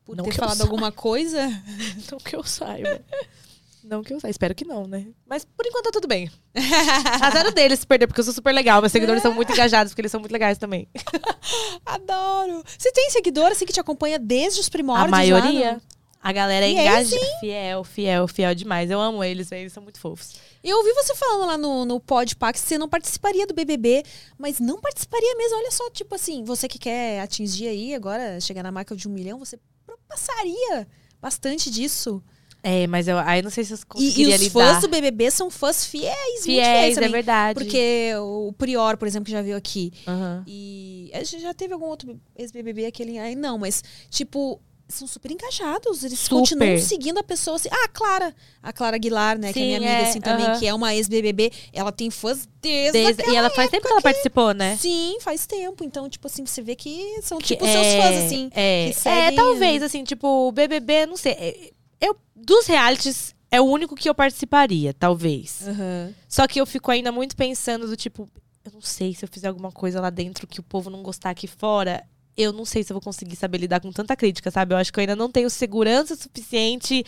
Por 0.04 0.16
Não 0.16 0.24
ter 0.24 0.34
falado 0.34 0.60
alguma 0.62 0.92
coisa? 0.92 1.48
Não 2.10 2.18
que 2.18 2.36
eu 2.36 2.44
saiba. 2.44 3.02
Não 3.82 4.04
que 4.04 4.14
eu 4.14 4.20
saiba. 4.20 4.30
Espero 4.30 4.54
que 4.54 4.64
não, 4.64 4.86
né? 4.86 5.06
Mas 5.26 5.44
por 5.44 5.66
enquanto 5.66 5.84
tá 5.84 5.90
tudo 5.92 6.06
bem. 6.08 6.30
Azar 7.20 7.46
o 7.46 7.52
deles 7.52 7.80
se 7.80 7.86
perder, 7.86 8.06
porque 8.06 8.20
eu 8.20 8.24
sou 8.24 8.32
super 8.34 8.52
legal. 8.52 8.80
Meus 8.80 8.92
seguidores 8.92 9.22
são 9.22 9.32
muito 9.32 9.52
engajados, 9.52 9.92
porque 9.92 10.02
eles 10.02 10.10
são 10.12 10.20
muito 10.20 10.32
legais 10.32 10.58
também. 10.58 10.88
Adoro. 11.86 12.62
Você 12.78 12.90
tem 12.92 13.10
seguidor 13.10 13.46
assim 13.46 13.64
que 13.66 13.72
te 13.72 13.80
acompanha 13.80 14.18
desde 14.18 14.60
os 14.60 14.68
primórdios? 14.68 15.08
a 15.08 15.10
maioria. 15.10 15.80
A 16.22 16.32
galera 16.32 16.66
é 16.66 16.70
engajada. 16.70 17.22
Fiel, 17.40 17.84
fiel, 17.84 18.26
fiel 18.28 18.54
demais. 18.54 18.90
Eu 18.90 19.00
amo 19.00 19.22
eles. 19.22 19.52
Eles 19.52 19.72
são 19.72 19.82
muito 19.82 20.00
fofos. 20.00 20.34
Eu 20.62 20.76
ouvi 20.78 20.92
você 20.94 21.14
falando 21.14 21.46
lá 21.46 21.56
no, 21.56 21.84
no 21.84 22.00
Podpah 22.00 22.52
que 22.52 22.58
você 22.58 22.76
não 22.76 22.88
participaria 22.88 23.46
do 23.46 23.54
BBB, 23.54 24.02
mas 24.36 24.58
não 24.58 24.80
participaria 24.80 25.36
mesmo. 25.36 25.56
Olha 25.58 25.70
só, 25.70 25.88
tipo 25.90 26.14
assim, 26.14 26.42
você 26.42 26.66
que 26.66 26.78
quer 26.78 27.20
atingir 27.20 27.68
aí 27.68 27.94
agora, 27.94 28.40
chegar 28.40 28.62
na 28.64 28.72
marca 28.72 28.96
de 28.96 29.06
um 29.06 29.12
milhão, 29.12 29.38
você 29.38 29.58
passaria 30.08 30.86
bastante 31.20 31.70
disso. 31.70 32.22
É, 32.62 32.86
mas 32.88 33.06
eu, 33.06 33.16
aí 33.18 33.42
não 33.42 33.50
sei 33.50 33.62
se 33.62 33.72
eu 33.74 33.76
E, 33.76 33.80
e 33.80 33.86
conseguiria 33.86 34.34
os 34.34 34.40
lidar. 34.42 34.52
fãs 34.74 34.80
do 34.82 34.88
BBB 34.88 35.30
são 35.30 35.48
fãs 35.50 35.86
fiéis, 35.86 36.16
muito 36.16 36.42
fiéis 36.46 36.94
Fiéis, 36.94 36.98
é 36.98 37.08
verdade. 37.08 37.60
Porque 37.60 38.10
o 38.18 38.52
Prior, 38.54 38.96
por 38.96 39.06
exemplo, 39.06 39.26
que 39.26 39.30
já 39.30 39.42
veio 39.42 39.56
aqui, 39.56 39.92
Aham. 40.08 40.42
e 40.48 41.10
a 41.14 41.22
gente 41.22 41.40
já 41.42 41.54
teve 41.54 41.72
algum 41.74 41.86
outro 41.86 42.20
ex-BBB 42.34 42.86
aquele 42.86 43.16
aí, 43.20 43.36
não, 43.36 43.56
mas 43.56 43.84
tipo, 44.10 44.60
são 44.88 45.06
super 45.08 45.30
engajados, 45.32 46.04
eles 46.04 46.18
Super. 46.20 46.36
continuam 46.36 46.78
seguindo 46.78 47.18
a 47.18 47.22
pessoa 47.22 47.56
assim. 47.56 47.68
Ah, 47.72 47.84
a 47.84 47.88
Clara, 47.88 48.34
a 48.62 48.72
Clara 48.72 48.96
Aguilar, 48.96 49.38
né, 49.38 49.52
que 49.52 49.58
é 49.58 49.62
Sim, 49.62 49.66
minha 49.66 49.78
amiga 49.78 49.92
é, 50.06 50.10
assim 50.10 50.20
também, 50.20 50.46
aham. 50.46 50.58
que 50.58 50.66
é 50.66 50.72
uma 50.74 50.94
ex-BBB, 50.94 51.50
ela 51.72 51.90
tem 51.90 52.10
fãs 52.10 52.48
desde, 52.62 52.92
Desde- 52.92 53.30
e 53.30 53.34
ela 53.36 53.50
faz 53.50 53.70
tempo 53.70 53.84
que 53.86 53.92
ela 53.92 54.00
participou, 54.02 54.52
né? 54.54 54.76
Sim, 54.76 55.18
faz 55.20 55.46
tempo. 55.46 55.82
Então, 55.84 56.08
tipo 56.08 56.26
assim, 56.26 56.46
você 56.46 56.62
vê 56.62 56.76
que 56.76 57.20
são 57.22 57.38
Que 57.38 57.48
tipo 57.48 57.66
é, 57.66 57.72
seus 57.72 57.86
fãs, 57.94 58.16
assim. 58.24 58.48
É, 58.52 58.84
que 58.86 58.90
é, 58.90 58.92
seguem- 59.24 59.34
talvez, 59.34 59.82
assim, 59.82 60.04
tipo, 60.04 60.26
o 60.48 60.52
BBB, 60.52 61.06
não 61.06 61.16
sei. 61.16 61.32
é, 61.32 61.70
Eu, 62.00 62.14
dos 62.34 62.66
realities, 62.66 63.34
é 63.50 63.60
o 63.60 63.64
único 63.64 63.94
que 63.96 64.08
eu 64.08 64.14
participaria, 64.14 64.92
talvez. 64.94 65.66
Aham. 65.66 66.14
Só 66.28 66.46
que 66.46 66.60
eu 66.60 66.66
fico 66.66 66.90
ainda 66.90 67.10
muito 67.10 67.34
pensando 67.34 67.86
do 67.86 67.96
tipo, 67.96 68.28
eu 68.64 68.72
não 68.72 68.80
sei 68.82 69.14
se 69.14 69.24
eu 69.24 69.28
fizer 69.28 69.48
alguma 69.48 69.72
coisa 69.72 70.00
lá 70.00 70.10
dentro 70.10 70.46
que 70.46 70.60
o 70.60 70.62
povo 70.62 70.90
não 70.90 71.02
gostar 71.02 71.30
aqui 71.30 71.46
fora. 71.46 72.04
Eu 72.36 72.52
não 72.52 72.64
sei 72.64 72.82
se 72.82 72.92
eu 72.92 72.94
vou 72.94 73.00
conseguir 73.00 73.36
saber 73.36 73.58
lidar 73.58 73.80
com 73.80 73.90
tanta 73.90 74.14
crítica, 74.14 74.50
sabe? 74.50 74.74
Eu 74.74 74.78
acho 74.78 74.92
que 74.92 74.98
eu 74.98 75.02
ainda 75.02 75.16
não 75.16 75.30
tenho 75.30 75.48
segurança 75.48 76.14
suficiente 76.14 77.04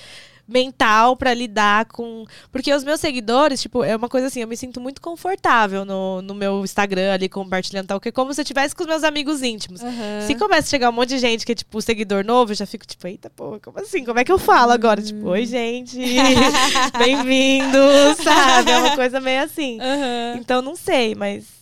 mental 0.48 1.14
pra 1.14 1.34
lidar 1.34 1.84
com. 1.84 2.24
Porque 2.50 2.72
os 2.72 2.82
meus 2.82 2.98
seguidores, 3.00 3.60
tipo, 3.60 3.84
é 3.84 3.94
uma 3.94 4.08
coisa 4.08 4.28
assim, 4.28 4.40
eu 4.40 4.48
me 4.48 4.56
sinto 4.56 4.80
muito 4.80 5.00
confortável 5.00 5.84
no, 5.84 6.22
no 6.22 6.34
meu 6.34 6.64
Instagram 6.64 7.12
ali 7.12 7.28
compartilhando 7.28 7.88
tal, 7.88 8.00
que 8.00 8.08
é 8.08 8.12
como 8.12 8.32
se 8.32 8.40
eu 8.40 8.42
estivesse 8.42 8.74
com 8.74 8.82
os 8.82 8.88
meus 8.88 9.04
amigos 9.04 9.42
íntimos. 9.42 9.82
Aham. 9.82 10.26
Se 10.26 10.34
começa 10.34 10.66
a 10.66 10.70
chegar 10.70 10.88
um 10.88 10.92
monte 10.92 11.10
de 11.10 11.18
gente 11.18 11.44
que 11.44 11.52
é, 11.52 11.54
tipo, 11.54 11.80
seguidor 11.82 12.24
novo, 12.24 12.52
eu 12.52 12.56
já 12.56 12.64
fico, 12.64 12.86
tipo, 12.86 13.06
eita, 13.06 13.28
pô, 13.28 13.60
como 13.62 13.78
assim? 13.78 14.04
Como 14.04 14.18
é 14.18 14.24
que 14.24 14.32
eu 14.32 14.38
falo 14.38 14.72
agora? 14.72 15.02
Tipo, 15.02 15.28
oi, 15.28 15.44
gente, 15.44 15.98
bem-vindos, 16.96 18.16
sabe? 18.24 18.70
É 18.70 18.78
uma 18.78 18.96
coisa 18.96 19.20
meio 19.20 19.42
assim. 19.42 19.78
Aham. 19.80 20.38
Então, 20.38 20.62
não 20.62 20.74
sei, 20.74 21.14
mas... 21.14 21.57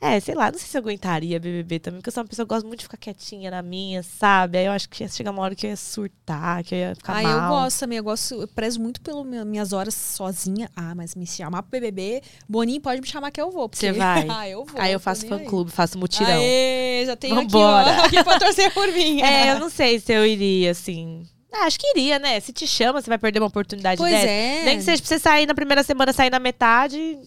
É, 0.00 0.20
sei 0.20 0.32
lá, 0.34 0.52
não 0.52 0.58
sei 0.58 0.68
se 0.68 0.76
eu 0.76 0.80
aguentaria 0.80 1.40
BBB 1.40 1.80
também, 1.80 1.98
porque 1.98 2.08
eu 2.08 2.12
sou 2.12 2.22
uma 2.22 2.28
pessoa 2.28 2.46
que 2.46 2.50
gosta 2.50 2.64
muito 2.68 2.78
de 2.78 2.84
ficar 2.84 2.96
quietinha 2.96 3.50
na 3.50 3.60
minha, 3.62 4.00
sabe? 4.04 4.56
Aí 4.56 4.66
eu 4.66 4.70
acho 4.70 4.88
que 4.88 5.02
ia 5.02 5.08
chegar 5.08 5.32
uma 5.32 5.42
hora 5.42 5.56
que 5.56 5.66
eu 5.66 5.70
ia 5.70 5.76
surtar, 5.76 6.62
que 6.62 6.72
eu 6.72 6.78
ia 6.78 6.94
ficar 6.94 7.16
Ah, 7.18 7.22
mal. 7.22 7.32
eu 7.42 7.48
gosto 7.64 7.80
também. 7.80 7.98
Eu 7.98 8.04
gosto, 8.04 8.34
eu 8.42 8.46
prezo 8.46 8.80
muito 8.80 9.00
pelas 9.00 9.26
minhas 9.44 9.72
horas 9.72 9.94
sozinha. 9.94 10.70
Ah, 10.76 10.94
mas 10.94 11.16
me 11.16 11.26
chamar 11.26 11.62
pro 11.62 11.70
BBB, 11.72 12.22
Boninho 12.48 12.80
pode 12.80 13.00
me 13.00 13.08
chamar 13.08 13.32
que 13.32 13.40
eu 13.40 13.50
vou. 13.50 13.68
porque- 13.68 13.86
Você 13.86 13.92
vai? 13.92 14.24
ah, 14.30 14.48
eu 14.48 14.64
vou. 14.64 14.80
Aí 14.80 14.92
eu 14.92 15.00
faço 15.00 15.26
fã-clube, 15.26 15.72
faço 15.72 15.98
mutirão. 15.98 16.30
Aê, 16.30 17.02
já 17.04 17.16
tenho 17.16 17.34
Vambora. 17.34 17.90
aqui, 17.90 18.00
ó, 18.00 18.04
aqui 18.20 18.24
pra 18.24 18.38
torcer 18.38 18.72
por 18.72 18.86
mim. 18.92 19.20
É, 19.28 19.50
eu 19.50 19.58
não 19.58 19.68
sei 19.68 19.98
se 19.98 20.12
eu 20.12 20.24
iria, 20.24 20.70
assim... 20.70 21.26
Ah, 21.52 21.64
acho 21.64 21.78
que 21.80 21.88
iria, 21.96 22.18
né? 22.20 22.38
Se 22.38 22.52
te 22.52 22.66
chama, 22.68 23.00
você 23.02 23.08
vai 23.08 23.18
perder 23.18 23.40
uma 23.40 23.48
oportunidade 23.48 23.96
Pois 23.98 24.12
dessa. 24.12 24.26
é. 24.28 24.64
Nem 24.64 24.76
que 24.76 24.84
seja 24.84 25.02
pra 25.02 25.08
você 25.08 25.18
sair 25.18 25.46
na 25.46 25.54
primeira 25.54 25.82
semana, 25.82 26.12
sair 26.12 26.30
na 26.30 26.38
metade. 26.38 27.18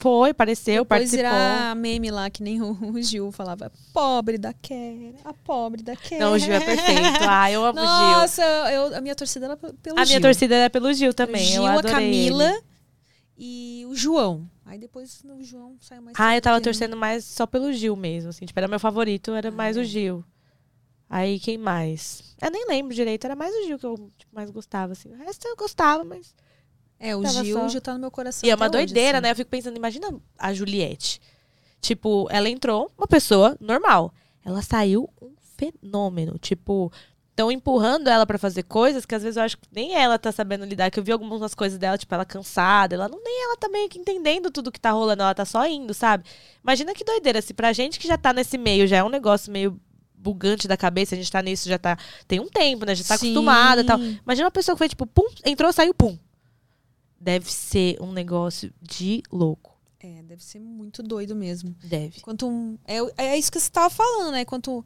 Foi, 0.00 0.30
apareceu, 0.30 0.82
Depois 0.82 1.00
participou. 1.00 1.24
virar 1.30 1.76
meme 1.76 2.10
lá, 2.10 2.28
que 2.30 2.42
nem 2.42 2.60
o, 2.62 3.00
Gil 3.02 3.30
falava. 3.30 3.70
Pobre 3.92 4.38
da 4.38 4.52
Kera, 4.52 5.14
a 5.24 5.32
pobre 5.34 5.82
da 5.82 5.94
Kera. 5.94 6.24
Não, 6.24 6.32
o 6.32 6.38
Gil 6.38 6.54
é 6.54 6.60
perfeito. 6.60 7.18
Ah, 7.28 7.50
eu 7.52 7.64
amo 7.64 7.78
o 7.78 7.82
Gil. 7.82 7.90
Nossa, 7.90 8.42
eu, 8.72 8.96
a 8.96 9.00
minha 9.00 9.14
torcida 9.14 9.44
era 9.46 9.56
pelo 9.56 9.98
A 9.98 10.04
Gil. 10.04 10.12
minha 10.14 10.20
torcida 10.20 10.54
era 10.56 10.70
pelo 10.70 10.92
Gil 10.94 11.12
também. 11.14 11.44
Gil, 11.44 11.62
eu 11.62 11.68
a 11.68 11.72
adorei 11.74 11.90
Camila 11.92 12.44
ele. 12.50 12.62
e 13.36 13.84
o 13.88 13.94
João. 13.94 14.50
Aí 14.64 14.78
depois 14.78 15.22
o 15.24 15.42
João 15.42 15.76
saiu 15.80 16.00
mais 16.00 16.16
Ah, 16.18 16.34
eu 16.36 16.40
tava 16.40 16.56
ele. 16.56 16.64
torcendo 16.64 16.96
mais 16.96 17.24
só 17.24 17.46
pelo 17.46 17.72
Gil 17.72 17.94
mesmo. 17.94 18.30
Assim, 18.30 18.46
tipo, 18.46 18.58
era 18.58 18.68
meu 18.68 18.80
favorito, 18.80 19.32
era 19.34 19.50
mais 19.50 19.76
Ah. 19.76 19.80
o 19.80 19.84
Gil. 19.84 20.24
Aí 21.10 21.38
quem 21.40 21.58
mais? 21.58 22.22
Eu 22.40 22.50
nem 22.50 22.66
lembro 22.68 22.94
direito, 22.94 23.24
era 23.24 23.34
mais 23.36 23.52
o 23.54 23.66
Gil 23.66 23.78
que 23.78 23.84
eu 23.84 23.96
tipo, 24.16 24.32
mais 24.34 24.48
gostava, 24.50 24.92
assim. 24.92 25.10
O 25.12 25.16
resto 25.16 25.46
eu 25.46 25.56
gostava, 25.56 26.04
mas. 26.04 26.34
É, 27.00 27.16
o 27.16 27.22
Tava 27.22 27.42
Gil, 27.42 27.56
só- 27.58 27.64
o 27.64 27.68
Gil 27.70 27.80
tá 27.80 27.94
no 27.94 27.98
meu 27.98 28.10
coração. 28.10 28.46
E 28.46 28.50
é 28.50 28.54
uma 28.54 28.66
hoje, 28.66 28.72
doideira, 28.72 29.18
assim. 29.18 29.22
né? 29.22 29.30
Eu 29.32 29.36
fico 29.36 29.50
pensando, 29.50 29.76
imagina 29.76 30.12
a 30.38 30.52
Juliette. 30.52 31.20
Tipo, 31.80 32.28
ela 32.30 32.48
entrou, 32.50 32.92
uma 32.98 33.06
pessoa 33.06 33.56
normal. 33.58 34.12
Ela 34.44 34.60
saiu 34.60 35.08
um 35.20 35.32
fenômeno. 35.56 36.36
Tipo, 36.38 36.92
estão 37.30 37.50
empurrando 37.50 38.08
ela 38.08 38.26
pra 38.26 38.36
fazer 38.36 38.64
coisas 38.64 39.06
que 39.06 39.14
às 39.14 39.22
vezes 39.22 39.38
eu 39.38 39.42
acho 39.42 39.56
que 39.56 39.66
nem 39.72 39.94
ela 39.94 40.18
tá 40.18 40.30
sabendo 40.30 40.66
lidar. 40.66 40.90
Que 40.90 41.00
eu 41.00 41.04
vi 41.04 41.10
algumas 41.10 41.54
coisas 41.54 41.78
dela, 41.78 41.96
tipo, 41.96 42.14
ela 42.14 42.26
cansada. 42.26 42.94
Ela 42.94 43.08
não 43.08 43.18
nem 43.24 43.44
ela 43.44 43.56
tá 43.56 43.66
meio 43.70 43.88
que 43.88 43.98
entendendo 43.98 44.50
tudo 44.50 44.70
que 44.70 44.78
tá 44.80 44.90
rolando. 44.90 45.22
Ela 45.22 45.34
tá 45.34 45.46
só 45.46 45.66
indo, 45.66 45.94
sabe? 45.94 46.24
Imagina 46.62 46.92
que 46.92 47.02
doideira. 47.02 47.40
Se 47.40 47.54
pra 47.54 47.72
gente 47.72 47.98
que 47.98 48.06
já 48.06 48.18
tá 48.18 48.32
nesse 48.34 48.58
meio, 48.58 48.86
já 48.86 48.98
é 48.98 49.02
um 49.04 49.08
negócio 49.08 49.50
meio 49.50 49.80
bugante 50.14 50.68
da 50.68 50.76
cabeça, 50.76 51.14
a 51.14 51.18
gente 51.18 51.32
tá 51.32 51.40
nisso 51.40 51.66
já 51.66 51.78
tá. 51.78 51.96
Tem 52.28 52.38
um 52.40 52.46
tempo, 52.48 52.84
né? 52.84 52.94
Já 52.94 53.04
tá 53.04 53.16
Sim. 53.16 53.28
acostumada 53.28 53.80
e 53.80 53.84
tal. 53.84 53.98
Imagina 53.98 54.44
uma 54.44 54.50
pessoa 54.50 54.74
que 54.74 54.78
foi, 54.78 54.88
tipo, 54.90 55.06
pum, 55.06 55.26
entrou, 55.46 55.72
saiu, 55.72 55.94
pum. 55.94 56.18
Deve 57.20 57.52
ser 57.52 58.00
um 58.00 58.12
negócio 58.12 58.72
de 58.80 59.22
louco. 59.30 59.78
É, 60.02 60.22
deve 60.22 60.42
ser 60.42 60.58
muito 60.58 61.02
doido 61.02 61.36
mesmo. 61.36 61.74
Deve. 61.84 62.20
Quanto 62.22 62.48
um- 62.48 62.78
é, 62.86 62.96
é 63.32 63.38
isso 63.38 63.52
que 63.52 63.60
você 63.60 63.70
tava 63.70 63.90
falando, 63.90 64.32
né? 64.32 64.44
Quanto 64.46 64.82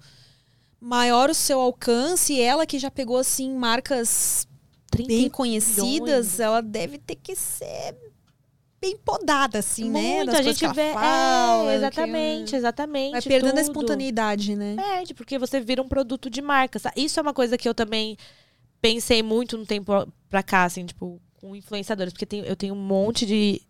maior 0.81 1.31
o 1.31 1.35
seu 1.35 1.61
alcance, 1.61 2.41
ela 2.41 2.67
que 2.67 2.79
já 2.79 2.91
pegou 2.91 3.17
assim 3.17 3.55
marcas 3.55 4.47
30 4.91 5.09
bem 5.09 5.29
conhecidas, 5.31 5.83
milhões. 6.27 6.41
ela 6.41 6.61
deve 6.61 6.99
ter 6.99 7.15
que 7.17 7.37
ser 7.37 7.97
bem 8.81 8.97
podada 8.99 9.61
assim, 9.61 9.89
né? 9.89 10.25
Das 10.25 10.35
a 10.35 10.43
gente 10.43 10.67
vê. 10.75 10.93
fala, 10.93 11.63
é, 11.63 11.71
que- 11.71 11.77
exatamente, 11.77 12.57
exatamente. 12.57 13.13
Vai 13.13 13.23
perdendo 13.23 13.53
a 13.59 13.63
tudo. 13.63 13.71
espontaneidade, 13.71 14.57
né? 14.57 14.75
Perde, 14.77 15.15
porque 15.15 15.39
você 15.39 15.61
vira 15.61 15.81
um 15.81 15.89
produto 15.89 16.29
de 16.29 16.43
marca. 16.43 16.79
Isso 16.97 17.19
é 17.19 17.23
uma 17.23 17.33
coisa 17.33 17.57
que 17.57 17.69
eu 17.69 17.75
também 17.75 18.17
pensei 18.83 19.23
muito 19.23 19.57
no 19.57 19.65
tempo 19.65 19.93
pra 20.29 20.43
cá, 20.43 20.65
assim, 20.65 20.85
tipo, 20.85 21.19
com 21.45 21.55
influenciadores. 21.55 22.13
Porque 22.13 22.25
tem- 22.27 22.45
eu 22.45 22.57
tenho 22.57 22.75
um 22.75 22.79
monte 22.79 23.27
de 23.27 23.61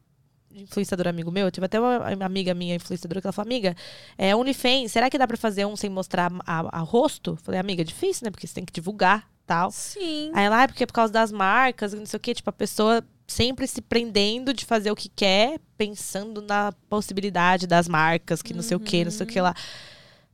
influenciador 0.53 1.09
amigo 1.09 1.31
meu. 1.33 1.47
Eu 1.47 1.51
tive 1.51 1.67
até 1.67 1.81
uma 1.81 2.25
amiga 2.25 2.55
minha, 2.55 2.77
influenciadora, 2.77 3.21
que 3.21 3.27
ela 3.27 3.33
falou, 3.33 3.49
amiga, 3.49 3.75
é 4.17 4.35
OnlyFans, 4.37 4.93
será 4.93 5.11
que 5.11 5.19
dá 5.19 5.27
pra 5.27 5.37
fazer 5.37 5.67
um 5.67 5.75
sem 5.77 5.91
mostrar 5.91 6.31
a, 6.47 6.79
a 6.79 6.81
rosto? 6.81 7.37
Falei, 7.43 7.59
amiga, 7.59 7.83
é 7.83 7.85
difícil, 7.85 8.25
né? 8.25 8.31
Porque 8.31 8.47
você 8.47 8.55
tem 8.55 8.65
que 8.65 8.73
divulgar 8.73 9.29
tal. 9.47 9.71
Sim. 9.73 10.31
Aí 10.33 10.49
lá, 10.49 10.63
é 10.63 10.67
porque 10.69 10.85
é 10.85 10.87
por 10.87 10.93
causa 10.93 11.13
das 11.13 11.33
marcas, 11.33 11.93
não 11.93 12.07
sei 12.07 12.17
o 12.17 12.21
quê. 12.21 12.33
Tipo, 12.35 12.51
a 12.51 12.53
pessoa 12.53 13.05
sempre 13.27 13.67
se 13.67 13.83
prendendo 13.83 14.55
de 14.55 14.65
fazer 14.65 14.91
o 14.93 14.97
que 14.97 15.09
quer, 15.09 15.59
pensando 15.77 16.41
na 16.41 16.73
possibilidade 16.89 17.67
das 17.67 17.89
marcas, 17.89 18.41
que 18.41 18.55
não 18.55 18.63
sei 18.63 18.77
o 18.77 18.81
quê, 18.81 19.03
não 19.05 19.11
sei 19.11 19.25
o 19.27 19.29
que 19.29 19.41
lá. 19.41 19.55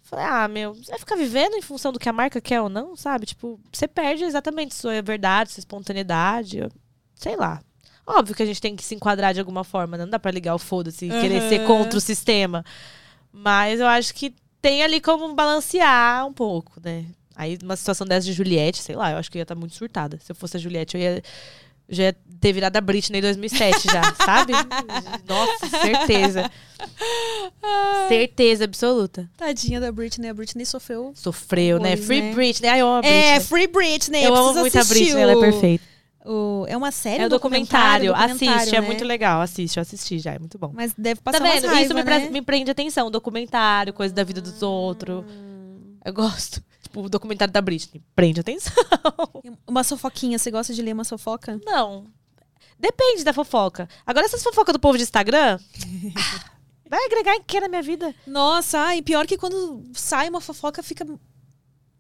Falei, 0.03 0.25
ah, 0.27 0.49
meu, 0.49 0.75
você 0.75 0.91
vai 0.91 0.99
ficar 0.99 1.17
vivendo 1.17 1.55
em 1.55 1.63
função 1.63 1.93
do 1.93 1.99
que 1.99 2.09
a 2.09 2.13
marca 2.13 2.41
quer 2.41 2.61
ou 2.61 2.69
não, 2.69 2.95
sabe? 2.97 3.27
Tipo, 3.27 3.59
você 3.73 3.87
perde 3.89 4.25
exatamente 4.25 4.75
sua 4.75 5.01
verdade, 5.01 5.53
sua 5.53 5.61
espontaneidade. 5.61 6.69
Eu- 7.27 7.31
sei 7.31 7.37
lá. 7.37 7.61
Óbvio 8.07 8.35
que 8.35 8.43
a 8.43 8.47
gente 8.47 8.61
tem 8.61 8.75
que 8.75 8.83
se 8.85 8.95
enquadrar 8.95 9.33
de 9.33 9.39
alguma 9.41 9.63
forma, 9.63 9.97
né? 9.97 10.05
não 10.05 10.11
dá 10.11 10.19
pra 10.19 10.31
ligar 10.33 10.55
o 10.55 10.59
foda-se 10.59 11.07
e 11.07 11.09
querer 11.11 11.49
ser 11.49 11.65
contra 11.67 11.97
o 11.97 12.01
sistema. 12.01 12.65
Mas 13.33 13.79
eu 13.79 13.87
acho 13.87 14.13
que 14.15 14.35
tem 14.61 14.83
ali 14.83 15.01
como 15.01 15.33
balancear 15.35 16.27
um 16.27 16.33
pouco, 16.33 16.73
né? 16.83 17.05
Aí, 17.37 17.57
uma 17.63 17.77
situação 17.77 18.07
dessa 18.07 18.27
de 18.27 18.33
Juliette, 18.33 18.83
sei 18.83 18.97
lá, 18.97 19.13
eu 19.13 19.17
acho 19.19 19.31
que 19.31 19.39
eu 19.39 19.41
ia 19.41 19.45
estar 19.45 19.55
muito 19.55 19.75
surtada. 19.77 20.19
Se 20.23 20.33
eu 20.33 20.37
fosse 20.37 20.57
a 20.57 20.61
Juliette, 20.61 20.97
eu 20.97 21.03
ia, 21.03 21.23
eu 21.89 21.95
já 21.95 22.03
ia 22.05 22.17
ter 22.41 22.53
virado 22.53 22.77
a 22.77 22.81
Britney 22.81 23.19
em 23.19 23.23
2007 23.23 23.87
já, 23.87 24.03
sabe? 24.25 24.53
Nossa, 25.27 25.69
certeza. 25.81 26.51
Certeza 28.09 28.65
absoluta. 28.65 29.31
Tadinha 29.37 29.81
da 29.81 29.91
Britney, 29.93 30.29
a 30.29 30.35
Britney 30.35 30.67
sofreu. 30.67 31.13
Sofreu, 31.15 31.79
né? 31.79 31.91
Horrores, 31.91 32.07
Free 32.07 32.21
né? 32.23 32.35
Britney. 32.35 32.69
Ai, 32.69 32.81
eu 32.81 32.87
amo 32.89 32.97
a 32.99 33.03
Britney. 33.03 33.21
É, 33.23 33.41
Free 33.41 33.67
Britney. 33.69 34.25
eu 34.25 34.35
amo 34.35 34.43
preciso 34.53 34.61
muito 34.61 34.77
a 34.77 34.81
assistir 34.81 35.05
Britney, 35.05 35.23
ela 35.23 35.33
é 35.33 35.41
perfeita. 35.41 35.85
O- 36.25 36.65
é 36.69 36.77
uma 36.77 36.91
série 36.91 37.23
É 37.23 37.25
um 37.25 37.27
o 37.27 37.31
documentário. 37.31 38.13
documentário, 38.13 38.55
Assiste, 38.57 38.77
é 38.77 38.81
né? 38.81 38.87
muito 38.87 39.05
legal. 39.05 39.41
Assiste, 39.41 39.77
eu 39.77 39.83
assisti 39.83 40.19
já, 40.19 40.33
é 40.35 40.39
muito 40.39 40.59
bom. 40.59 40.71
Mas 40.75 40.93
deve 40.97 41.21
passar 41.21 41.39
Tá 41.39 41.45
vendo? 41.45 41.67
raiva, 41.67 41.83
Isso 41.83 41.95
me, 41.95 42.03
né? 42.03 42.21
pre- 42.21 42.31
me 42.31 42.43
prende 42.43 42.71
atenção. 42.71 43.11
Documentário, 43.11 43.93
coisa 43.93 44.15
da 44.15 44.23
vida 44.25 44.41
dos 44.41 44.63
outros. 44.63 45.25
Eu 46.05 46.13
gosto. 46.13 46.63
Tipo, 46.83 47.03
o 47.03 47.09
documentário 47.09 47.53
da 47.53 47.61
Britney. 47.61 48.03
Prende 48.17 48.41
atenção. 48.41 48.73
Uma 49.67 49.85
sofoquinha, 49.85 50.39
você 50.39 50.51
gosta 50.51 50.73
de 50.75 50.83
ler 50.83 50.93
uma 50.95 51.05
sofoca? 51.05 51.61
Não. 51.65 52.05
Depende 52.79 53.23
da 53.25 53.33
fofoca. 53.33 53.89
Agora, 54.07 54.25
essas 54.25 54.43
fofocas 54.43 54.73
do 54.73 54.79
povo 54.81 54.97
de 54.97 55.05
Instagram. 55.05 55.59
ah, 56.17 56.51
vai 56.89 57.05
agregar 57.05 57.35
em 57.37 57.43
que 57.43 57.61
na 57.61 57.69
minha 57.69 57.83
vida? 57.83 58.15
Nossa, 58.27 58.79
ai, 58.79 59.03
pior 59.03 59.27
que 59.27 59.37
quando 59.37 59.85
sai 59.93 60.29
uma 60.31 60.41
fofoca, 60.41 60.83
fica 60.83 61.07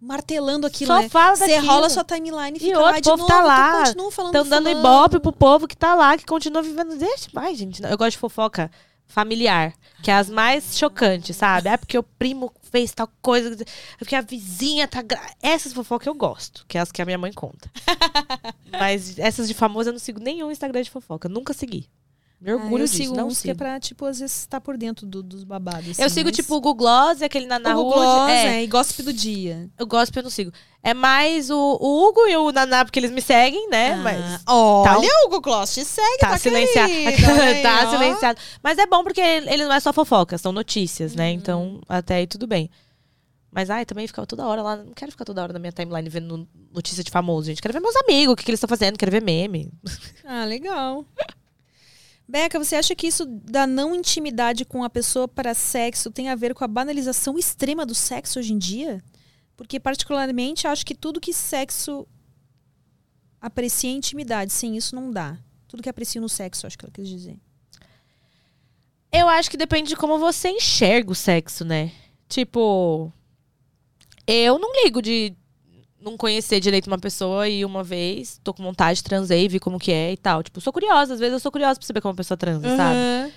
martelando 0.00 0.66
aquilo, 0.66 0.94
Só 0.94 1.00
né? 1.02 1.08
fala 1.08 1.36
Você 1.36 1.46
daquilo. 1.46 1.66
rola 1.72 1.90
sua 1.90 2.04
timeline 2.04 2.56
e 2.58 2.62
E 2.62 2.66
fica 2.66 2.78
outro, 2.78 2.92
lá 2.92 2.98
o 2.98 3.02
povo 3.02 3.16
novo, 3.18 3.28
tá 3.28 3.42
lá, 3.42 3.84
continua 3.84 4.10
falando 4.12 4.34
Estão 4.34 4.44
do 4.44 4.50
dando 4.50 4.70
fulano. 4.70 4.80
ibope 4.80 5.20
pro 5.20 5.32
povo 5.32 5.68
que 5.68 5.76
tá 5.76 5.94
lá, 5.94 6.16
que 6.16 6.24
continua 6.24 6.62
vivendo. 6.62 6.96
Deixa, 6.96 7.28
vai, 7.32 7.54
gente. 7.54 7.82
Eu 7.82 7.98
gosto 7.98 8.12
de 8.12 8.18
fofoca. 8.18 8.70
familiar. 9.06 9.74
Que 10.02 10.10
é 10.10 10.14
as 10.14 10.30
mais 10.30 10.78
chocantes, 10.78 11.36
sabe? 11.36 11.68
É 11.68 11.76
porque 11.76 11.98
o 11.98 12.02
primo 12.02 12.50
fez 12.62 12.92
tal 12.94 13.08
coisa, 13.20 13.52
é 13.62 13.98
porque 13.98 14.14
a 14.14 14.20
vizinha 14.22 14.86
tá. 14.88 15.02
Gra... 15.02 15.20
Essas 15.42 15.72
fofocas 15.74 16.06
eu 16.06 16.14
gosto, 16.14 16.64
que 16.66 16.78
é 16.78 16.80
as 16.80 16.90
que 16.92 17.02
a 17.02 17.04
minha 17.04 17.18
mãe 17.18 17.32
conta. 17.32 17.68
Mas 18.70 19.18
essas 19.18 19.48
de 19.48 19.52
famoso 19.54 19.88
eu 19.90 19.92
não 19.92 19.98
sigo 20.00 20.20
nenhum 20.20 20.50
Instagram 20.50 20.82
de 20.82 20.90
fofoca. 20.90 21.28
Nunca 21.28 21.52
segui. 21.52 21.88
Me 22.40 22.50
Ah, 22.52 22.56
orgulho 22.56 22.84
eu 22.84 22.86
disso. 22.86 22.96
sigo 22.96 23.14
não 23.14 23.26
uns 23.28 23.42
que 23.42 23.50
é 23.50 23.54
pra, 23.54 23.78
tipo, 23.78 24.06
às 24.06 24.18
vezes 24.18 24.46
tá 24.46 24.58
por 24.58 24.78
dentro 24.78 25.04
do- 25.06 25.22
dos 25.22 25.44
babados. 25.44 25.98
Eu 25.98 26.06
assim, 26.06 26.14
sigo, 26.14 26.28
mas- 26.30 26.36
tipo, 26.36 26.54
o 26.54 26.60
Google 26.60 26.74
Gloss, 26.74 27.20
aquele 27.20 27.44
na, 27.44 27.58
na 27.58 27.76
o. 27.78 27.84
Gloss, 27.92 28.30
é, 28.30 28.46
é, 28.60 28.64
e 28.64 28.66
gossip 28.66 29.02
do 29.02 29.12
dia. 29.12 29.68
Eu 29.78 29.86
gosto, 29.86 30.16
eu 30.16 30.22
não 30.22 30.30
sigo. 30.30 30.50
É 30.82 30.94
mais 30.94 31.50
o, 31.50 31.58
o 31.58 32.08
Hugo 32.08 32.26
e 32.26 32.36
o 32.38 32.50
Naná, 32.50 32.82
porque 32.82 32.98
eles 32.98 33.10
me 33.10 33.20
seguem, 33.20 33.68
né? 33.68 33.94
Mas. 33.96 34.40
Ah, 34.46 34.54
olha, 34.54 34.84
tá 34.90 34.98
um- 34.98 35.02
o 35.02 35.24
Google 35.24 35.40
Gloss 35.42 35.74
te 35.74 35.84
segue, 35.84 36.16
Tá, 36.18 36.30
tá, 36.30 36.38
silenciado. 36.38 36.90
olha 36.90 37.44
aí, 37.44 37.62
tá 37.62 37.90
silenciado. 37.90 38.40
Mas 38.62 38.78
é 38.78 38.86
bom 38.86 39.04
porque 39.04 39.20
ele 39.20 39.64
não 39.66 39.74
é 39.74 39.80
só 39.80 39.92
fofoca, 39.92 40.38
são 40.38 40.50
notícias, 40.50 41.12
Uhum. 41.12 41.18
né? 41.18 41.30
Então, 41.32 41.80
até 41.86 42.14
aí 42.14 42.26
tudo 42.26 42.46
bem. 42.46 42.70
Mas, 43.52 43.68
ai, 43.68 43.84
também 43.84 44.06
ficava 44.06 44.26
toda 44.26 44.46
hora 44.46 44.62
lá. 44.62 44.76
Não 44.76 44.94
quero 44.94 45.10
ficar 45.10 45.24
toda 45.26 45.42
hora 45.42 45.52
na 45.52 45.58
minha 45.58 45.72
timeline 45.72 46.08
vendo 46.08 46.48
notícia 46.72 47.04
de 47.04 47.10
famoso, 47.10 47.48
gente. 47.48 47.60
Quero 47.60 47.74
ver 47.74 47.80
meus 47.80 47.96
amigos, 47.96 48.32
o 48.32 48.36
que, 48.36 48.44
que 48.44 48.50
eles 48.50 48.58
estão 48.58 48.68
fazendo, 48.68 48.96
quero 48.96 49.10
ver 49.10 49.20
meme. 49.22 49.70
Ah, 50.24 50.46
legal. 50.46 51.04
Beca, 52.30 52.60
você 52.60 52.76
acha 52.76 52.94
que 52.94 53.08
isso 53.08 53.26
da 53.26 53.66
não 53.66 53.92
intimidade 53.92 54.64
com 54.64 54.84
a 54.84 54.88
pessoa 54.88 55.26
para 55.26 55.52
sexo 55.52 56.12
tem 56.12 56.28
a 56.28 56.36
ver 56.36 56.54
com 56.54 56.62
a 56.62 56.68
banalização 56.68 57.36
extrema 57.36 57.84
do 57.84 57.92
sexo 57.92 58.38
hoje 58.38 58.52
em 58.52 58.58
dia? 58.58 59.02
Porque, 59.56 59.80
particularmente, 59.80 60.68
acho 60.68 60.86
que 60.86 60.94
tudo 60.94 61.20
que 61.20 61.32
sexo 61.32 62.06
aprecia 63.40 63.90
é 63.90 63.94
intimidade. 63.94 64.52
Sem 64.52 64.76
isso, 64.76 64.94
não 64.94 65.10
dá. 65.10 65.36
Tudo 65.66 65.82
que 65.82 65.88
aprecio 65.88 66.22
no 66.22 66.28
sexo, 66.28 66.68
acho 66.68 66.78
que 66.78 66.84
ela 66.84 66.92
quis 66.92 67.08
dizer. 67.08 67.36
Eu 69.10 69.28
acho 69.28 69.50
que 69.50 69.56
depende 69.56 69.88
de 69.88 69.96
como 69.96 70.16
você 70.16 70.50
enxerga 70.50 71.10
o 71.10 71.16
sexo, 71.16 71.64
né? 71.64 71.90
Tipo, 72.28 73.12
eu 74.24 74.56
não 74.56 74.84
ligo 74.84 75.02
de 75.02 75.34
não 76.00 76.16
conhecer 76.16 76.60
direito 76.60 76.86
uma 76.86 76.98
pessoa 76.98 77.48
e 77.48 77.64
uma 77.64 77.82
vez 77.82 78.40
tô 78.42 78.54
com 78.54 78.62
vontade, 78.62 79.02
transei, 79.02 79.48
vi 79.48 79.60
como 79.60 79.78
que 79.78 79.92
é 79.92 80.12
e 80.12 80.16
tal. 80.16 80.42
Tipo, 80.42 80.60
sou 80.60 80.72
curiosa, 80.72 81.14
às 81.14 81.20
vezes 81.20 81.34
eu 81.34 81.40
sou 81.40 81.52
curiosa 81.52 81.78
pra 81.78 81.86
saber 81.86 82.00
como 82.00 82.12
a 82.12 82.16
pessoa 82.16 82.36
transa, 82.38 82.76
sabe? 82.76 82.96
Aham. 82.96 83.30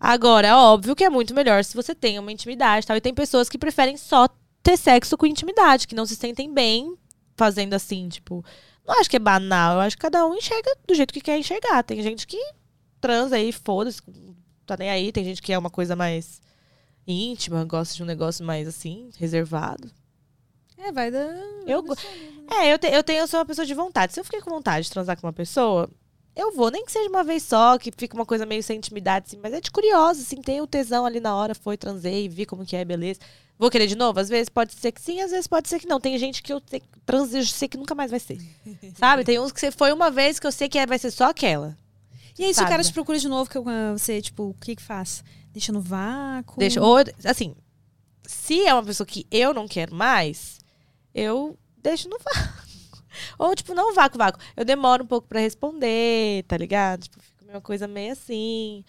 Agora, 0.00 0.46
é 0.46 0.54
óbvio 0.54 0.94
que 0.94 1.02
é 1.02 1.10
muito 1.10 1.34
melhor 1.34 1.64
se 1.64 1.74
você 1.74 1.94
tem 1.94 2.18
uma 2.18 2.30
intimidade 2.30 2.84
e 2.84 2.86
tal. 2.86 2.96
E 2.96 3.00
tem 3.00 3.12
pessoas 3.12 3.48
que 3.48 3.58
preferem 3.58 3.96
só 3.96 4.28
ter 4.62 4.76
sexo 4.76 5.16
com 5.16 5.26
intimidade, 5.26 5.88
que 5.88 5.94
não 5.94 6.06
se 6.06 6.14
sentem 6.14 6.52
bem 6.52 6.96
fazendo 7.36 7.74
assim, 7.74 8.08
tipo. 8.08 8.44
Não 8.86 8.98
acho 9.00 9.10
que 9.10 9.16
é 9.16 9.20
banal, 9.20 9.74
eu 9.74 9.80
acho 9.80 9.96
que 9.96 10.02
cada 10.02 10.24
um 10.24 10.34
enxerga 10.34 10.70
do 10.86 10.94
jeito 10.94 11.12
que 11.12 11.20
quer 11.20 11.36
enxergar. 11.36 11.82
Tem 11.82 12.02
gente 12.02 12.26
que 12.26 12.38
transa 13.00 13.36
aí, 13.36 13.52
foda-se, 13.52 14.00
tá 14.64 14.76
nem 14.78 14.88
aí. 14.88 15.12
Tem 15.12 15.24
gente 15.24 15.42
que 15.42 15.52
é 15.52 15.58
uma 15.58 15.68
coisa 15.68 15.96
mais 15.96 16.40
íntima, 17.06 17.64
gosta 17.64 17.94
de 17.94 18.02
um 18.02 18.06
negócio 18.06 18.44
mais 18.44 18.68
assim, 18.68 19.10
reservado. 19.18 19.90
É, 20.78 20.92
vai 20.92 21.10
dar. 21.10 21.34
Eu, 21.66 21.82
go- 21.82 21.96
é, 22.50 22.72
eu, 22.72 22.78
te- 22.78 22.88
eu 22.88 23.02
tenho, 23.02 23.20
eu 23.20 23.26
sou 23.26 23.40
uma 23.40 23.46
pessoa 23.46 23.66
de 23.66 23.74
vontade. 23.74 24.12
Se 24.12 24.20
eu 24.20 24.24
fiquei 24.24 24.40
com 24.40 24.50
vontade 24.50 24.84
de 24.86 24.90
transar 24.92 25.20
com 25.20 25.26
uma 25.26 25.32
pessoa, 25.32 25.88
eu 26.36 26.52
vou, 26.54 26.70
nem 26.70 26.84
que 26.84 26.92
seja 26.92 27.08
uma 27.08 27.24
vez 27.24 27.42
só, 27.42 27.76
que 27.78 27.90
fica 27.96 28.14
uma 28.14 28.24
coisa 28.24 28.46
meio 28.46 28.62
sem 28.62 28.78
intimidade, 28.78 29.26
assim, 29.26 29.40
mas 29.42 29.52
é 29.52 29.60
de 29.60 29.70
curiosa, 29.70 30.20
assim, 30.22 30.40
tem 30.40 30.60
o 30.60 30.66
tesão 30.66 31.04
ali 31.04 31.18
na 31.20 31.34
hora, 31.34 31.54
foi, 31.54 31.76
transei, 31.76 32.28
vi 32.28 32.46
como 32.46 32.64
que 32.64 32.76
é, 32.76 32.84
beleza. 32.84 33.20
Vou 33.58 33.70
querer 33.70 33.88
de 33.88 33.96
novo? 33.96 34.20
Às 34.20 34.28
vezes 34.28 34.48
pode 34.48 34.72
ser 34.72 34.92
que 34.92 35.00
sim, 35.00 35.20
às 35.20 35.32
vezes 35.32 35.48
pode 35.48 35.68
ser 35.68 35.80
que 35.80 35.88
não. 35.88 35.98
Tem 35.98 36.16
gente 36.16 36.42
que 36.44 36.52
eu 36.52 36.62
eu 37.08 37.44
sei 37.44 37.66
que 37.68 37.76
nunca 37.76 37.92
mais 37.92 38.08
vai 38.10 38.20
ser. 38.20 38.38
Sabe? 38.96 39.24
Tem 39.24 39.38
uns 39.40 39.50
que 39.50 39.58
você 39.58 39.72
foi 39.72 39.92
uma 39.92 40.12
vez 40.12 40.38
que 40.38 40.46
eu 40.46 40.52
sei 40.52 40.68
que 40.68 40.78
é- 40.78 40.86
vai 40.86 40.98
ser 40.98 41.10
só 41.10 41.24
aquela. 41.30 41.76
E 42.38 42.44
aí, 42.44 42.54
se 42.54 42.60
o 42.60 42.64
cara 42.64 42.78
né? 42.78 42.84
te 42.84 42.92
procura 42.92 43.18
de 43.18 43.26
novo, 43.26 43.50
que 43.50 43.58
ah, 43.58 43.92
você, 43.98 44.22
tipo, 44.22 44.44
o 44.50 44.54
que 44.54 44.76
que 44.76 44.82
faz? 44.82 45.24
Deixa 45.52 45.72
no 45.72 45.80
vácuo? 45.80 46.56
Deixa, 46.60 46.80
ou, 46.80 46.98
assim, 47.24 47.52
se 48.24 48.64
é 48.64 48.72
uma 48.72 48.84
pessoa 48.84 49.04
que 49.04 49.26
eu 49.28 49.52
não 49.52 49.66
quero 49.66 49.92
mais, 49.92 50.58
eu 51.14 51.58
deixo 51.76 52.08
no 52.08 52.18
vácuo. 52.18 52.68
Ou, 53.38 53.54
tipo, 53.54 53.74
não 53.74 53.94
vácuo, 53.94 54.18
vácuo. 54.18 54.40
Eu 54.56 54.64
demoro 54.64 55.04
um 55.04 55.06
pouco 55.06 55.26
pra 55.26 55.40
responder, 55.40 56.44
tá 56.44 56.56
ligado? 56.56 57.02
Tipo, 57.02 57.20
fica 57.20 57.52
uma 57.52 57.60
coisa 57.60 57.88
meio 57.88 58.12
assim. 58.12 58.84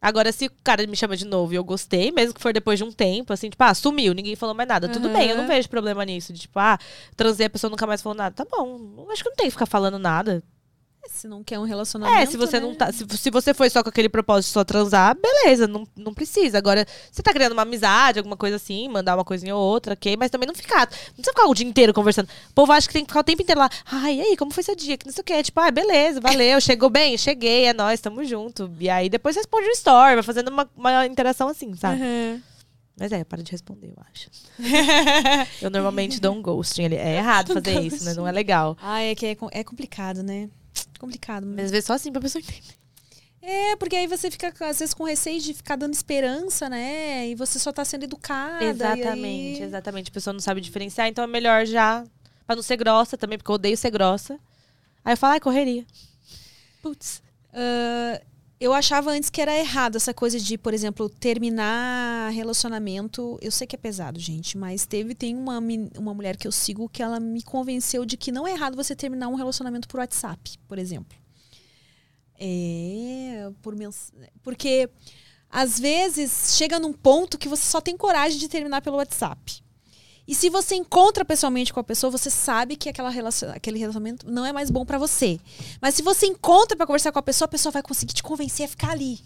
Agora, 0.00 0.30
se 0.30 0.46
o 0.46 0.50
cara 0.62 0.86
me 0.86 0.94
chama 0.96 1.16
de 1.16 1.24
novo 1.24 1.52
e 1.52 1.56
eu 1.56 1.64
gostei, 1.64 2.12
mesmo 2.12 2.34
que 2.34 2.40
for 2.40 2.52
depois 2.52 2.78
de 2.78 2.84
um 2.84 2.92
tempo, 2.92 3.32
assim, 3.32 3.48
tipo, 3.48 3.62
ah, 3.64 3.74
sumiu, 3.74 4.12
ninguém 4.12 4.36
falou 4.36 4.54
mais 4.54 4.68
nada. 4.68 4.88
Tudo 4.88 5.08
Aham. 5.08 5.18
bem, 5.18 5.30
eu 5.30 5.36
não 5.36 5.46
vejo 5.46 5.68
problema 5.68 6.04
nisso. 6.04 6.32
De, 6.32 6.40
tipo, 6.40 6.58
ah, 6.58 6.78
transei, 7.16 7.46
a 7.46 7.50
pessoa 7.50 7.70
nunca 7.70 7.86
mais 7.86 8.02
falou 8.02 8.16
nada. 8.16 8.34
Tá 8.34 8.44
bom, 8.44 9.06
acho 9.10 9.22
que 9.22 9.28
não 9.30 9.36
tem 9.36 9.46
que 9.46 9.52
ficar 9.52 9.66
falando 9.66 9.98
nada. 9.98 10.42
Se 11.10 11.28
não 11.28 11.42
quer 11.42 11.58
um 11.58 11.64
relacionamento. 11.64 12.18
É, 12.18 12.26
se 12.26 12.36
você 12.36 12.60
né? 12.60 12.66
não 12.66 12.74
tá. 12.74 12.92
Se, 12.92 13.04
se 13.16 13.30
você 13.30 13.54
foi 13.54 13.70
só 13.70 13.82
com 13.82 13.88
aquele 13.88 14.08
propósito 14.08 14.48
de 14.48 14.52
só 14.52 14.64
transar, 14.64 15.16
beleza, 15.16 15.66
não, 15.66 15.86
não 15.96 16.12
precisa. 16.12 16.58
Agora, 16.58 16.86
você 17.10 17.22
tá 17.22 17.32
criando 17.32 17.52
uma 17.52 17.62
amizade, 17.62 18.18
alguma 18.18 18.36
coisa 18.36 18.56
assim, 18.56 18.88
mandar 18.88 19.16
uma 19.16 19.24
coisinha 19.24 19.54
ou 19.54 19.62
outra, 19.62 19.94
ok? 19.94 20.16
Mas 20.16 20.30
também 20.30 20.46
não 20.46 20.54
ficar. 20.54 20.80
Não 20.80 21.14
precisa 21.14 21.30
ficar 21.30 21.46
o 21.46 21.54
dia 21.54 21.66
inteiro 21.66 21.94
conversando. 21.94 22.28
O 22.50 22.54
povo 22.54 22.72
acha 22.72 22.86
que 22.86 22.92
tem 22.92 23.04
que 23.04 23.10
ficar 23.10 23.20
o 23.20 23.24
tempo 23.24 23.42
inteiro 23.42 23.60
lá. 23.60 23.70
Ai, 23.86 24.16
e 24.16 24.20
aí, 24.20 24.36
como 24.36 24.52
foi 24.52 24.62
seu 24.62 24.74
dia? 24.74 24.96
Que 24.96 25.06
não 25.06 25.12
sei 25.12 25.22
o 25.22 25.24
quê. 25.24 25.42
Tipo, 25.42 25.60
ah, 25.60 25.70
beleza, 25.70 26.20
valeu, 26.20 26.60
chegou 26.60 26.90
bem, 26.90 27.16
cheguei, 27.16 27.66
é 27.66 27.72
nóis, 27.72 28.00
tamo 28.00 28.24
junto. 28.24 28.70
E 28.80 28.88
aí 28.88 29.08
depois 29.08 29.36
responde 29.36 29.68
um 29.68 29.72
story, 29.72 30.14
vai 30.14 30.22
fazendo 30.22 30.48
uma, 30.48 30.68
uma 30.76 31.06
interação 31.06 31.48
assim, 31.48 31.74
sabe? 31.74 32.02
Aham. 32.02 32.42
Mas 32.98 33.12
é, 33.12 33.22
para 33.24 33.42
de 33.42 33.52
responder, 33.52 33.88
eu 33.88 34.02
acho. 34.10 34.30
eu 35.60 35.68
normalmente 35.70 36.18
dou 36.18 36.34
um 36.34 36.40
ghosting 36.40 36.86
ali. 36.86 36.96
É 36.96 37.16
errado 37.16 37.52
fazer 37.60 37.78
isso, 37.80 38.04
né? 38.04 38.14
Não 38.14 38.26
é 38.26 38.32
legal. 38.32 38.76
Ah, 38.80 39.02
é 39.02 39.14
que 39.14 39.26
é, 39.26 39.36
é 39.52 39.62
complicado, 39.62 40.22
né? 40.22 40.48
Complicado. 40.98 41.46
Mas 41.46 41.66
às 41.66 41.70
vezes 41.70 41.86
só 41.86 41.94
assim 41.94 42.10
pra 42.12 42.20
pessoa 42.20 42.40
entender. 42.42 42.74
É, 43.42 43.76
porque 43.76 43.94
aí 43.94 44.06
você 44.08 44.28
fica, 44.30 44.48
às 44.66 44.78
vezes, 44.80 44.92
com 44.92 45.04
receio 45.04 45.40
de 45.40 45.54
ficar 45.54 45.76
dando 45.76 45.94
esperança, 45.94 46.68
né? 46.68 47.28
E 47.28 47.34
você 47.36 47.58
só 47.60 47.70
tá 47.72 47.84
sendo 47.84 48.02
educada. 48.04 48.64
Exatamente, 48.64 49.60
aí- 49.60 49.62
exatamente. 49.62 50.08
A 50.10 50.12
pessoa 50.12 50.32
não 50.32 50.40
sabe 50.40 50.60
diferenciar, 50.60 51.06
então 51.06 51.22
é 51.22 51.26
melhor 51.28 51.64
já. 51.64 52.04
Pra 52.46 52.56
não 52.56 52.62
ser 52.62 52.76
grossa 52.76 53.16
também, 53.16 53.38
porque 53.38 53.50
eu 53.50 53.54
odeio 53.54 53.76
ser 53.76 53.90
grossa. 53.90 54.38
Aí 55.04 55.12
eu 55.12 55.16
falo, 55.16 55.34
ai, 55.34 55.40
correria. 55.40 55.86
Putz. 56.82 57.22
Ah, 57.52 58.20
eu 58.58 58.72
achava 58.72 59.10
antes 59.10 59.28
que 59.28 59.40
era 59.40 59.54
errado 59.54 59.96
essa 59.96 60.14
coisa 60.14 60.40
de, 60.40 60.56
por 60.56 60.72
exemplo, 60.72 61.10
terminar 61.10 62.30
relacionamento. 62.32 63.38
Eu 63.42 63.50
sei 63.50 63.66
que 63.66 63.76
é 63.76 63.78
pesado, 63.78 64.18
gente, 64.18 64.56
mas 64.56 64.86
teve 64.86 65.14
tem 65.14 65.36
uma, 65.36 65.60
uma 65.98 66.14
mulher 66.14 66.36
que 66.36 66.48
eu 66.48 66.52
sigo 66.52 66.88
que 66.88 67.02
ela 67.02 67.20
me 67.20 67.42
convenceu 67.42 68.06
de 68.06 68.16
que 68.16 68.32
não 68.32 68.46
é 68.46 68.52
errado 68.52 68.74
você 68.74 68.96
terminar 68.96 69.28
um 69.28 69.34
relacionamento 69.34 69.86
por 69.86 70.00
WhatsApp, 70.00 70.58
por 70.66 70.78
exemplo. 70.78 71.18
É, 72.38 73.50
por 73.62 73.74
mens... 73.74 74.12
porque 74.42 74.88
às 75.50 75.78
vezes 75.78 76.54
chega 76.56 76.78
num 76.78 76.92
ponto 76.92 77.38
que 77.38 77.48
você 77.48 77.62
só 77.62 77.80
tem 77.80 77.96
coragem 77.96 78.38
de 78.38 78.48
terminar 78.48 78.80
pelo 78.80 78.96
WhatsApp. 78.96 79.62
E 80.26 80.34
se 80.34 80.50
você 80.50 80.74
encontra 80.74 81.24
pessoalmente 81.24 81.72
com 81.72 81.78
a 81.78 81.84
pessoa, 81.84 82.10
você 82.10 82.30
sabe 82.30 82.76
que 82.76 82.88
aquela 82.88 83.10
relacion... 83.10 83.50
aquele 83.50 83.78
relacionamento 83.78 84.28
não 84.28 84.44
é 84.44 84.52
mais 84.52 84.70
bom 84.70 84.84
pra 84.84 84.98
você. 84.98 85.38
Mas 85.80 85.94
se 85.94 86.02
você 86.02 86.26
encontra 86.26 86.76
pra 86.76 86.86
conversar 86.86 87.12
com 87.12 87.18
a 87.18 87.22
pessoa, 87.22 87.46
a 87.46 87.50
pessoa 87.50 87.72
vai 87.72 87.82
conseguir 87.82 88.14
te 88.14 88.22
convencer 88.22 88.66
a 88.66 88.68
ficar 88.68 88.90
ali. 88.90 89.20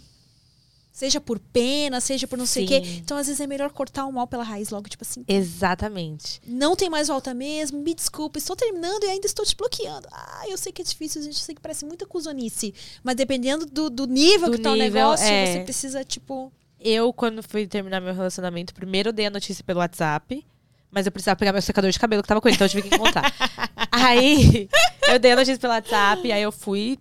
Seja 0.92 1.20
por 1.20 1.38
pena, 1.38 2.00
seja 2.00 2.26
por 2.26 2.36
não 2.36 2.44
sei 2.44 2.64
o 2.64 2.68
quê. 2.68 2.82
Então, 2.96 3.16
às 3.16 3.26
vezes, 3.28 3.40
é 3.40 3.46
melhor 3.46 3.70
cortar 3.70 4.04
o 4.06 4.12
mal 4.12 4.26
pela 4.26 4.42
raiz 4.42 4.70
logo, 4.70 4.88
tipo 4.88 5.02
assim. 5.02 5.24
Exatamente. 5.26 6.42
Não 6.46 6.74
tem 6.74 6.90
mais 6.90 7.08
volta 7.08 7.32
mesmo, 7.32 7.80
me 7.80 7.94
desculpa, 7.94 8.38
estou 8.38 8.56
terminando 8.56 9.04
e 9.04 9.06
ainda 9.06 9.26
estou 9.26 9.44
te 9.44 9.56
bloqueando. 9.56 10.08
Ah, 10.12 10.44
eu 10.48 10.58
sei 10.58 10.72
que 10.72 10.82
é 10.82 10.84
difícil, 10.84 11.22
gente, 11.22 11.36
eu 11.36 11.40
sei 11.40 11.54
que 11.54 11.60
parece 11.60 11.86
muita 11.86 12.04
cuzonice. 12.06 12.74
Mas 13.04 13.14
dependendo 13.14 13.64
do, 13.64 13.88
do 13.88 14.06
nível 14.06 14.50
Do 14.50 14.56
que 14.56 14.62
tá 14.62 14.72
o 14.72 14.76
negócio, 14.76 15.24
é. 15.24 15.46
você 15.46 15.60
precisa, 15.60 16.04
tipo. 16.04 16.52
Eu, 16.78 17.12
quando 17.12 17.42
fui 17.42 17.66
terminar 17.66 18.00
meu 18.00 18.12
relacionamento, 18.12 18.74
primeiro 18.74 19.10
eu 19.10 19.12
dei 19.12 19.26
a 19.26 19.30
notícia 19.30 19.62
pelo 19.62 19.78
WhatsApp. 19.78 20.44
Mas 20.90 21.06
eu 21.06 21.12
precisava 21.12 21.36
pegar 21.36 21.52
meu 21.52 21.62
secador 21.62 21.90
de 21.90 21.98
cabelo 21.98 22.22
que 22.22 22.28
tava 22.28 22.40
com 22.40 22.48
ele, 22.48 22.56
então 22.56 22.66
eu 22.66 22.70
tive 22.70 22.88
que 22.88 22.94
encontrar. 22.94 23.32
aí, 23.90 24.68
eu 25.08 25.18
dei 25.18 25.32
a 25.32 25.36
notícia 25.36 25.58
pelo 25.58 25.72
WhatsApp, 25.72 26.32
aí 26.32 26.42
eu 26.42 26.50
fui 26.50 26.98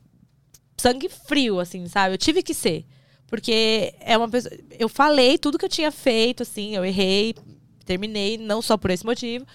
sangue 0.77 1.09
frio, 1.09 1.59
assim, 1.59 1.87
sabe? 1.87 2.13
Eu 2.13 2.17
tive 2.17 2.43
que 2.43 2.53
ser. 2.53 2.85
Porque 3.27 3.93
é 3.99 4.17
uma 4.17 4.29
pessoa. 4.29 4.55
Eu 4.77 4.89
falei 4.89 5.37
tudo 5.37 5.57
que 5.57 5.65
eu 5.65 5.69
tinha 5.69 5.91
feito, 5.91 6.43
assim, 6.43 6.75
eu 6.75 6.83
errei, 6.83 7.35
terminei, 7.85 8.37
não 8.37 8.61
só 8.61 8.77
por 8.77 8.89
esse 8.89 9.05
motivo. 9.05 9.45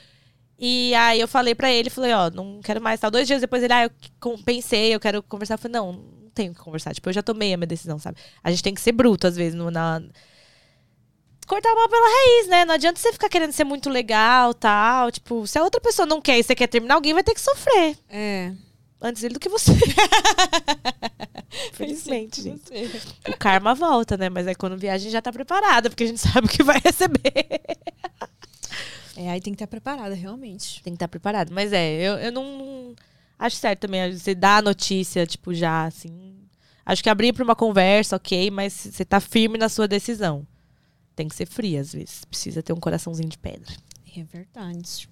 E 0.59 0.95
aí 0.95 1.21
eu 1.21 1.27
falei 1.27 1.55
pra 1.55 1.71
ele, 1.73 1.91
falei, 1.91 2.13
ó, 2.13 2.31
não 2.31 2.61
quero 2.63 2.81
mais 2.81 3.01
tal. 3.01 3.11
Dois 3.11 3.27
dias 3.27 3.41
depois 3.41 3.63
ele, 3.63 3.73
ah, 3.73 3.85
eu 3.85 4.39
pensei, 4.45 4.95
eu 4.95 5.01
quero 5.01 5.23
conversar. 5.23 5.55
Eu 5.55 5.59
falei, 5.59 5.81
não, 5.81 5.93
não 5.93 6.31
tenho 6.33 6.55
que 6.55 6.61
conversar. 6.61 6.95
Tipo, 6.95 7.09
eu 7.09 7.13
já 7.13 7.23
tomei 7.23 7.53
a 7.53 7.57
minha 7.57 7.67
decisão, 7.67 7.99
sabe? 7.99 8.19
A 8.43 8.51
gente 8.51 8.63
tem 8.63 8.75
que 8.75 8.81
ser 8.81 8.93
bruto, 8.93 9.27
às 9.27 9.37
vezes, 9.37 9.55
no, 9.55 9.71
na. 9.71 10.01
Cortar 11.47 11.71
a 11.71 11.75
mão 11.75 11.89
pela 11.89 12.07
raiz, 12.07 12.49
né? 12.49 12.65
Não 12.65 12.75
adianta 12.75 12.99
você 12.99 13.13
ficar 13.13 13.29
querendo 13.29 13.53
ser 13.53 13.65
muito 13.65 13.89
legal 13.91 14.55
tal. 14.55 15.13
Tipo, 15.13 15.47
se 15.47 15.59
a 15.59 15.63
outra 15.63 15.81
pessoa 15.81 16.07
não 16.07 16.21
quer 16.21 16.39
e 16.39 16.43
você 16.43 16.55
quer 16.55 16.67
terminar, 16.67 16.95
alguém 16.95 17.13
vai 17.15 17.23
ter 17.23 17.35
que 17.35 17.41
sofrer. 17.41 17.97
É. 18.09 18.53
Antes 19.01 19.23
ele 19.23 19.35
do 19.35 19.41
que 19.41 19.51
você. 19.51 19.73
Felizmente, 21.73 22.43
gente. 22.43 22.63
O 23.29 23.37
karma 23.37 23.75
volta, 23.75 24.17
né? 24.17 24.29
Mas 24.29 24.47
aí 24.47 24.55
quando 24.55 24.79
viaja, 24.79 24.97
a 24.97 24.99
gente 24.99 25.13
já 25.13 25.23
tá 25.23 25.33
preparada, 25.33 25.91
porque 25.91 26.05
a 26.05 26.07
gente 26.07 26.21
sabe 26.21 26.47
o 26.47 26.51
que 26.51 26.63
vai 26.63 26.81
receber. 26.83 27.61
É, 29.17 29.31
aí 29.31 29.41
tem 29.41 29.53
que 29.53 29.57
estar 29.57 29.67
preparada, 29.67 30.15
realmente. 30.15 30.83
Tem 30.83 30.93
que 30.93 30.97
estar 30.97 31.09
preparado. 31.09 31.53
Mas 31.53 31.73
é, 31.73 31.93
eu, 32.01 32.15
eu 32.15 32.33
não, 32.33 32.59
não- 32.59 32.95
Acho 33.39 33.57
certo 33.57 33.81
também 33.81 34.17
você 34.17 34.35
dar 34.35 34.59
a 34.59 34.63
notícia, 34.63 35.27
tipo, 35.27 35.53
já, 35.53 35.85
assim. 35.85 36.35
Acho 36.87 37.03
que 37.03 37.11
abrir 37.11 37.33
pra 37.33 37.45
uma 37.45 37.57
conversa, 37.57 38.17
ok, 38.17 38.51
mas 38.51 38.73
você 38.73 39.05
tá 39.05 39.21
firme 39.21 39.59
na 39.59 39.69
sua 39.69 39.89
decisão. 39.89 40.47
Tem 41.17 41.29
que 41.29 41.35
ser 41.35 41.47
fria, 41.47 41.81
às 41.81 41.93
vezes. 41.93 42.25
Precisa 42.25 42.63
ter 42.63 42.73
um 42.73 42.81
coraçãozinho 42.81 43.29
de 43.29 43.39
pedra. 43.39 43.73
É 44.17 44.23
verdade. 44.25 45.09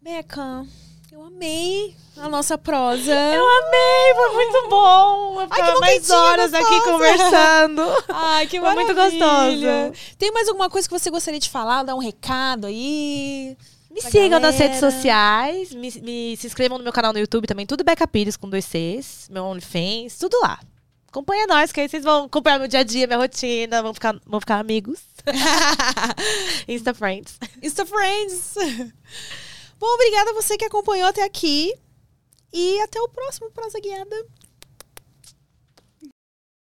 Beca, 0.00 0.64
eu 1.10 1.22
amei 1.22 1.94
a 2.16 2.28
nossa 2.28 2.56
prosa. 2.56 3.12
Eu 3.12 3.44
amei, 3.44 4.14
foi 4.14 4.34
muito 4.34 4.68
bom. 4.70 5.40
Eu 5.40 5.48
Ai, 5.50 5.72
que 5.74 5.80
mais 5.80 6.10
horas 6.10 6.54
aqui 6.54 6.64
gostosa. 6.64 6.92
conversando. 6.92 7.82
Ai, 8.08 8.46
que 8.46 8.60
Foi 8.60 8.74
muito 8.74 8.94
gostoso. 8.94 9.66
Tem 10.16 10.30
mais 10.32 10.48
alguma 10.48 10.70
coisa 10.70 10.88
que 10.88 10.96
você 10.98 11.10
gostaria 11.10 11.40
de 11.40 11.50
falar? 11.50 11.82
Dar 11.82 11.94
um 11.96 12.00
recado 12.00 12.66
aí? 12.66 13.56
Me 13.90 14.00
sigam 14.02 14.38
nas 14.38 14.54
galera. 14.54 14.58
redes 14.64 14.78
sociais, 14.80 15.72
me, 15.72 15.90
me- 16.00 16.36
se 16.36 16.46
inscrevam 16.46 16.78
no 16.78 16.84
meu 16.84 16.92
canal 16.92 17.12
no 17.12 17.18
YouTube 17.18 17.46
também, 17.48 17.66
tudo 17.66 17.82
Beca 17.82 18.06
Pires 18.06 18.36
com 18.36 18.48
dois 18.48 18.64
Cs, 18.66 19.28
meu 19.30 19.44
OnlyFans, 19.44 20.16
tudo 20.18 20.38
lá. 20.40 20.60
Acompanha 21.18 21.48
nós, 21.48 21.72
que 21.72 21.80
aí 21.80 21.88
vocês 21.88 22.04
vão 22.04 22.26
acompanhar 22.26 22.60
meu 22.60 22.68
dia 22.68 22.78
a 22.78 22.84
dia, 22.84 23.04
minha 23.04 23.18
rotina, 23.18 23.82
vão 23.82 23.92
ficar, 23.92 24.14
vão 24.24 24.38
ficar 24.38 24.60
amigos. 24.60 25.00
Insta 26.68 26.94
Friends. 26.94 27.40
Insta 27.60 27.84
Friends. 27.84 28.54
Bom, 29.80 29.86
obrigada 29.94 30.30
a 30.30 30.34
você 30.34 30.56
que 30.56 30.64
acompanhou 30.64 31.08
até 31.08 31.24
aqui. 31.24 31.74
E 32.52 32.80
até 32.82 33.00
o 33.00 33.08
próximo 33.08 33.50
Prosa 33.50 33.80
Guiada. 33.80 34.26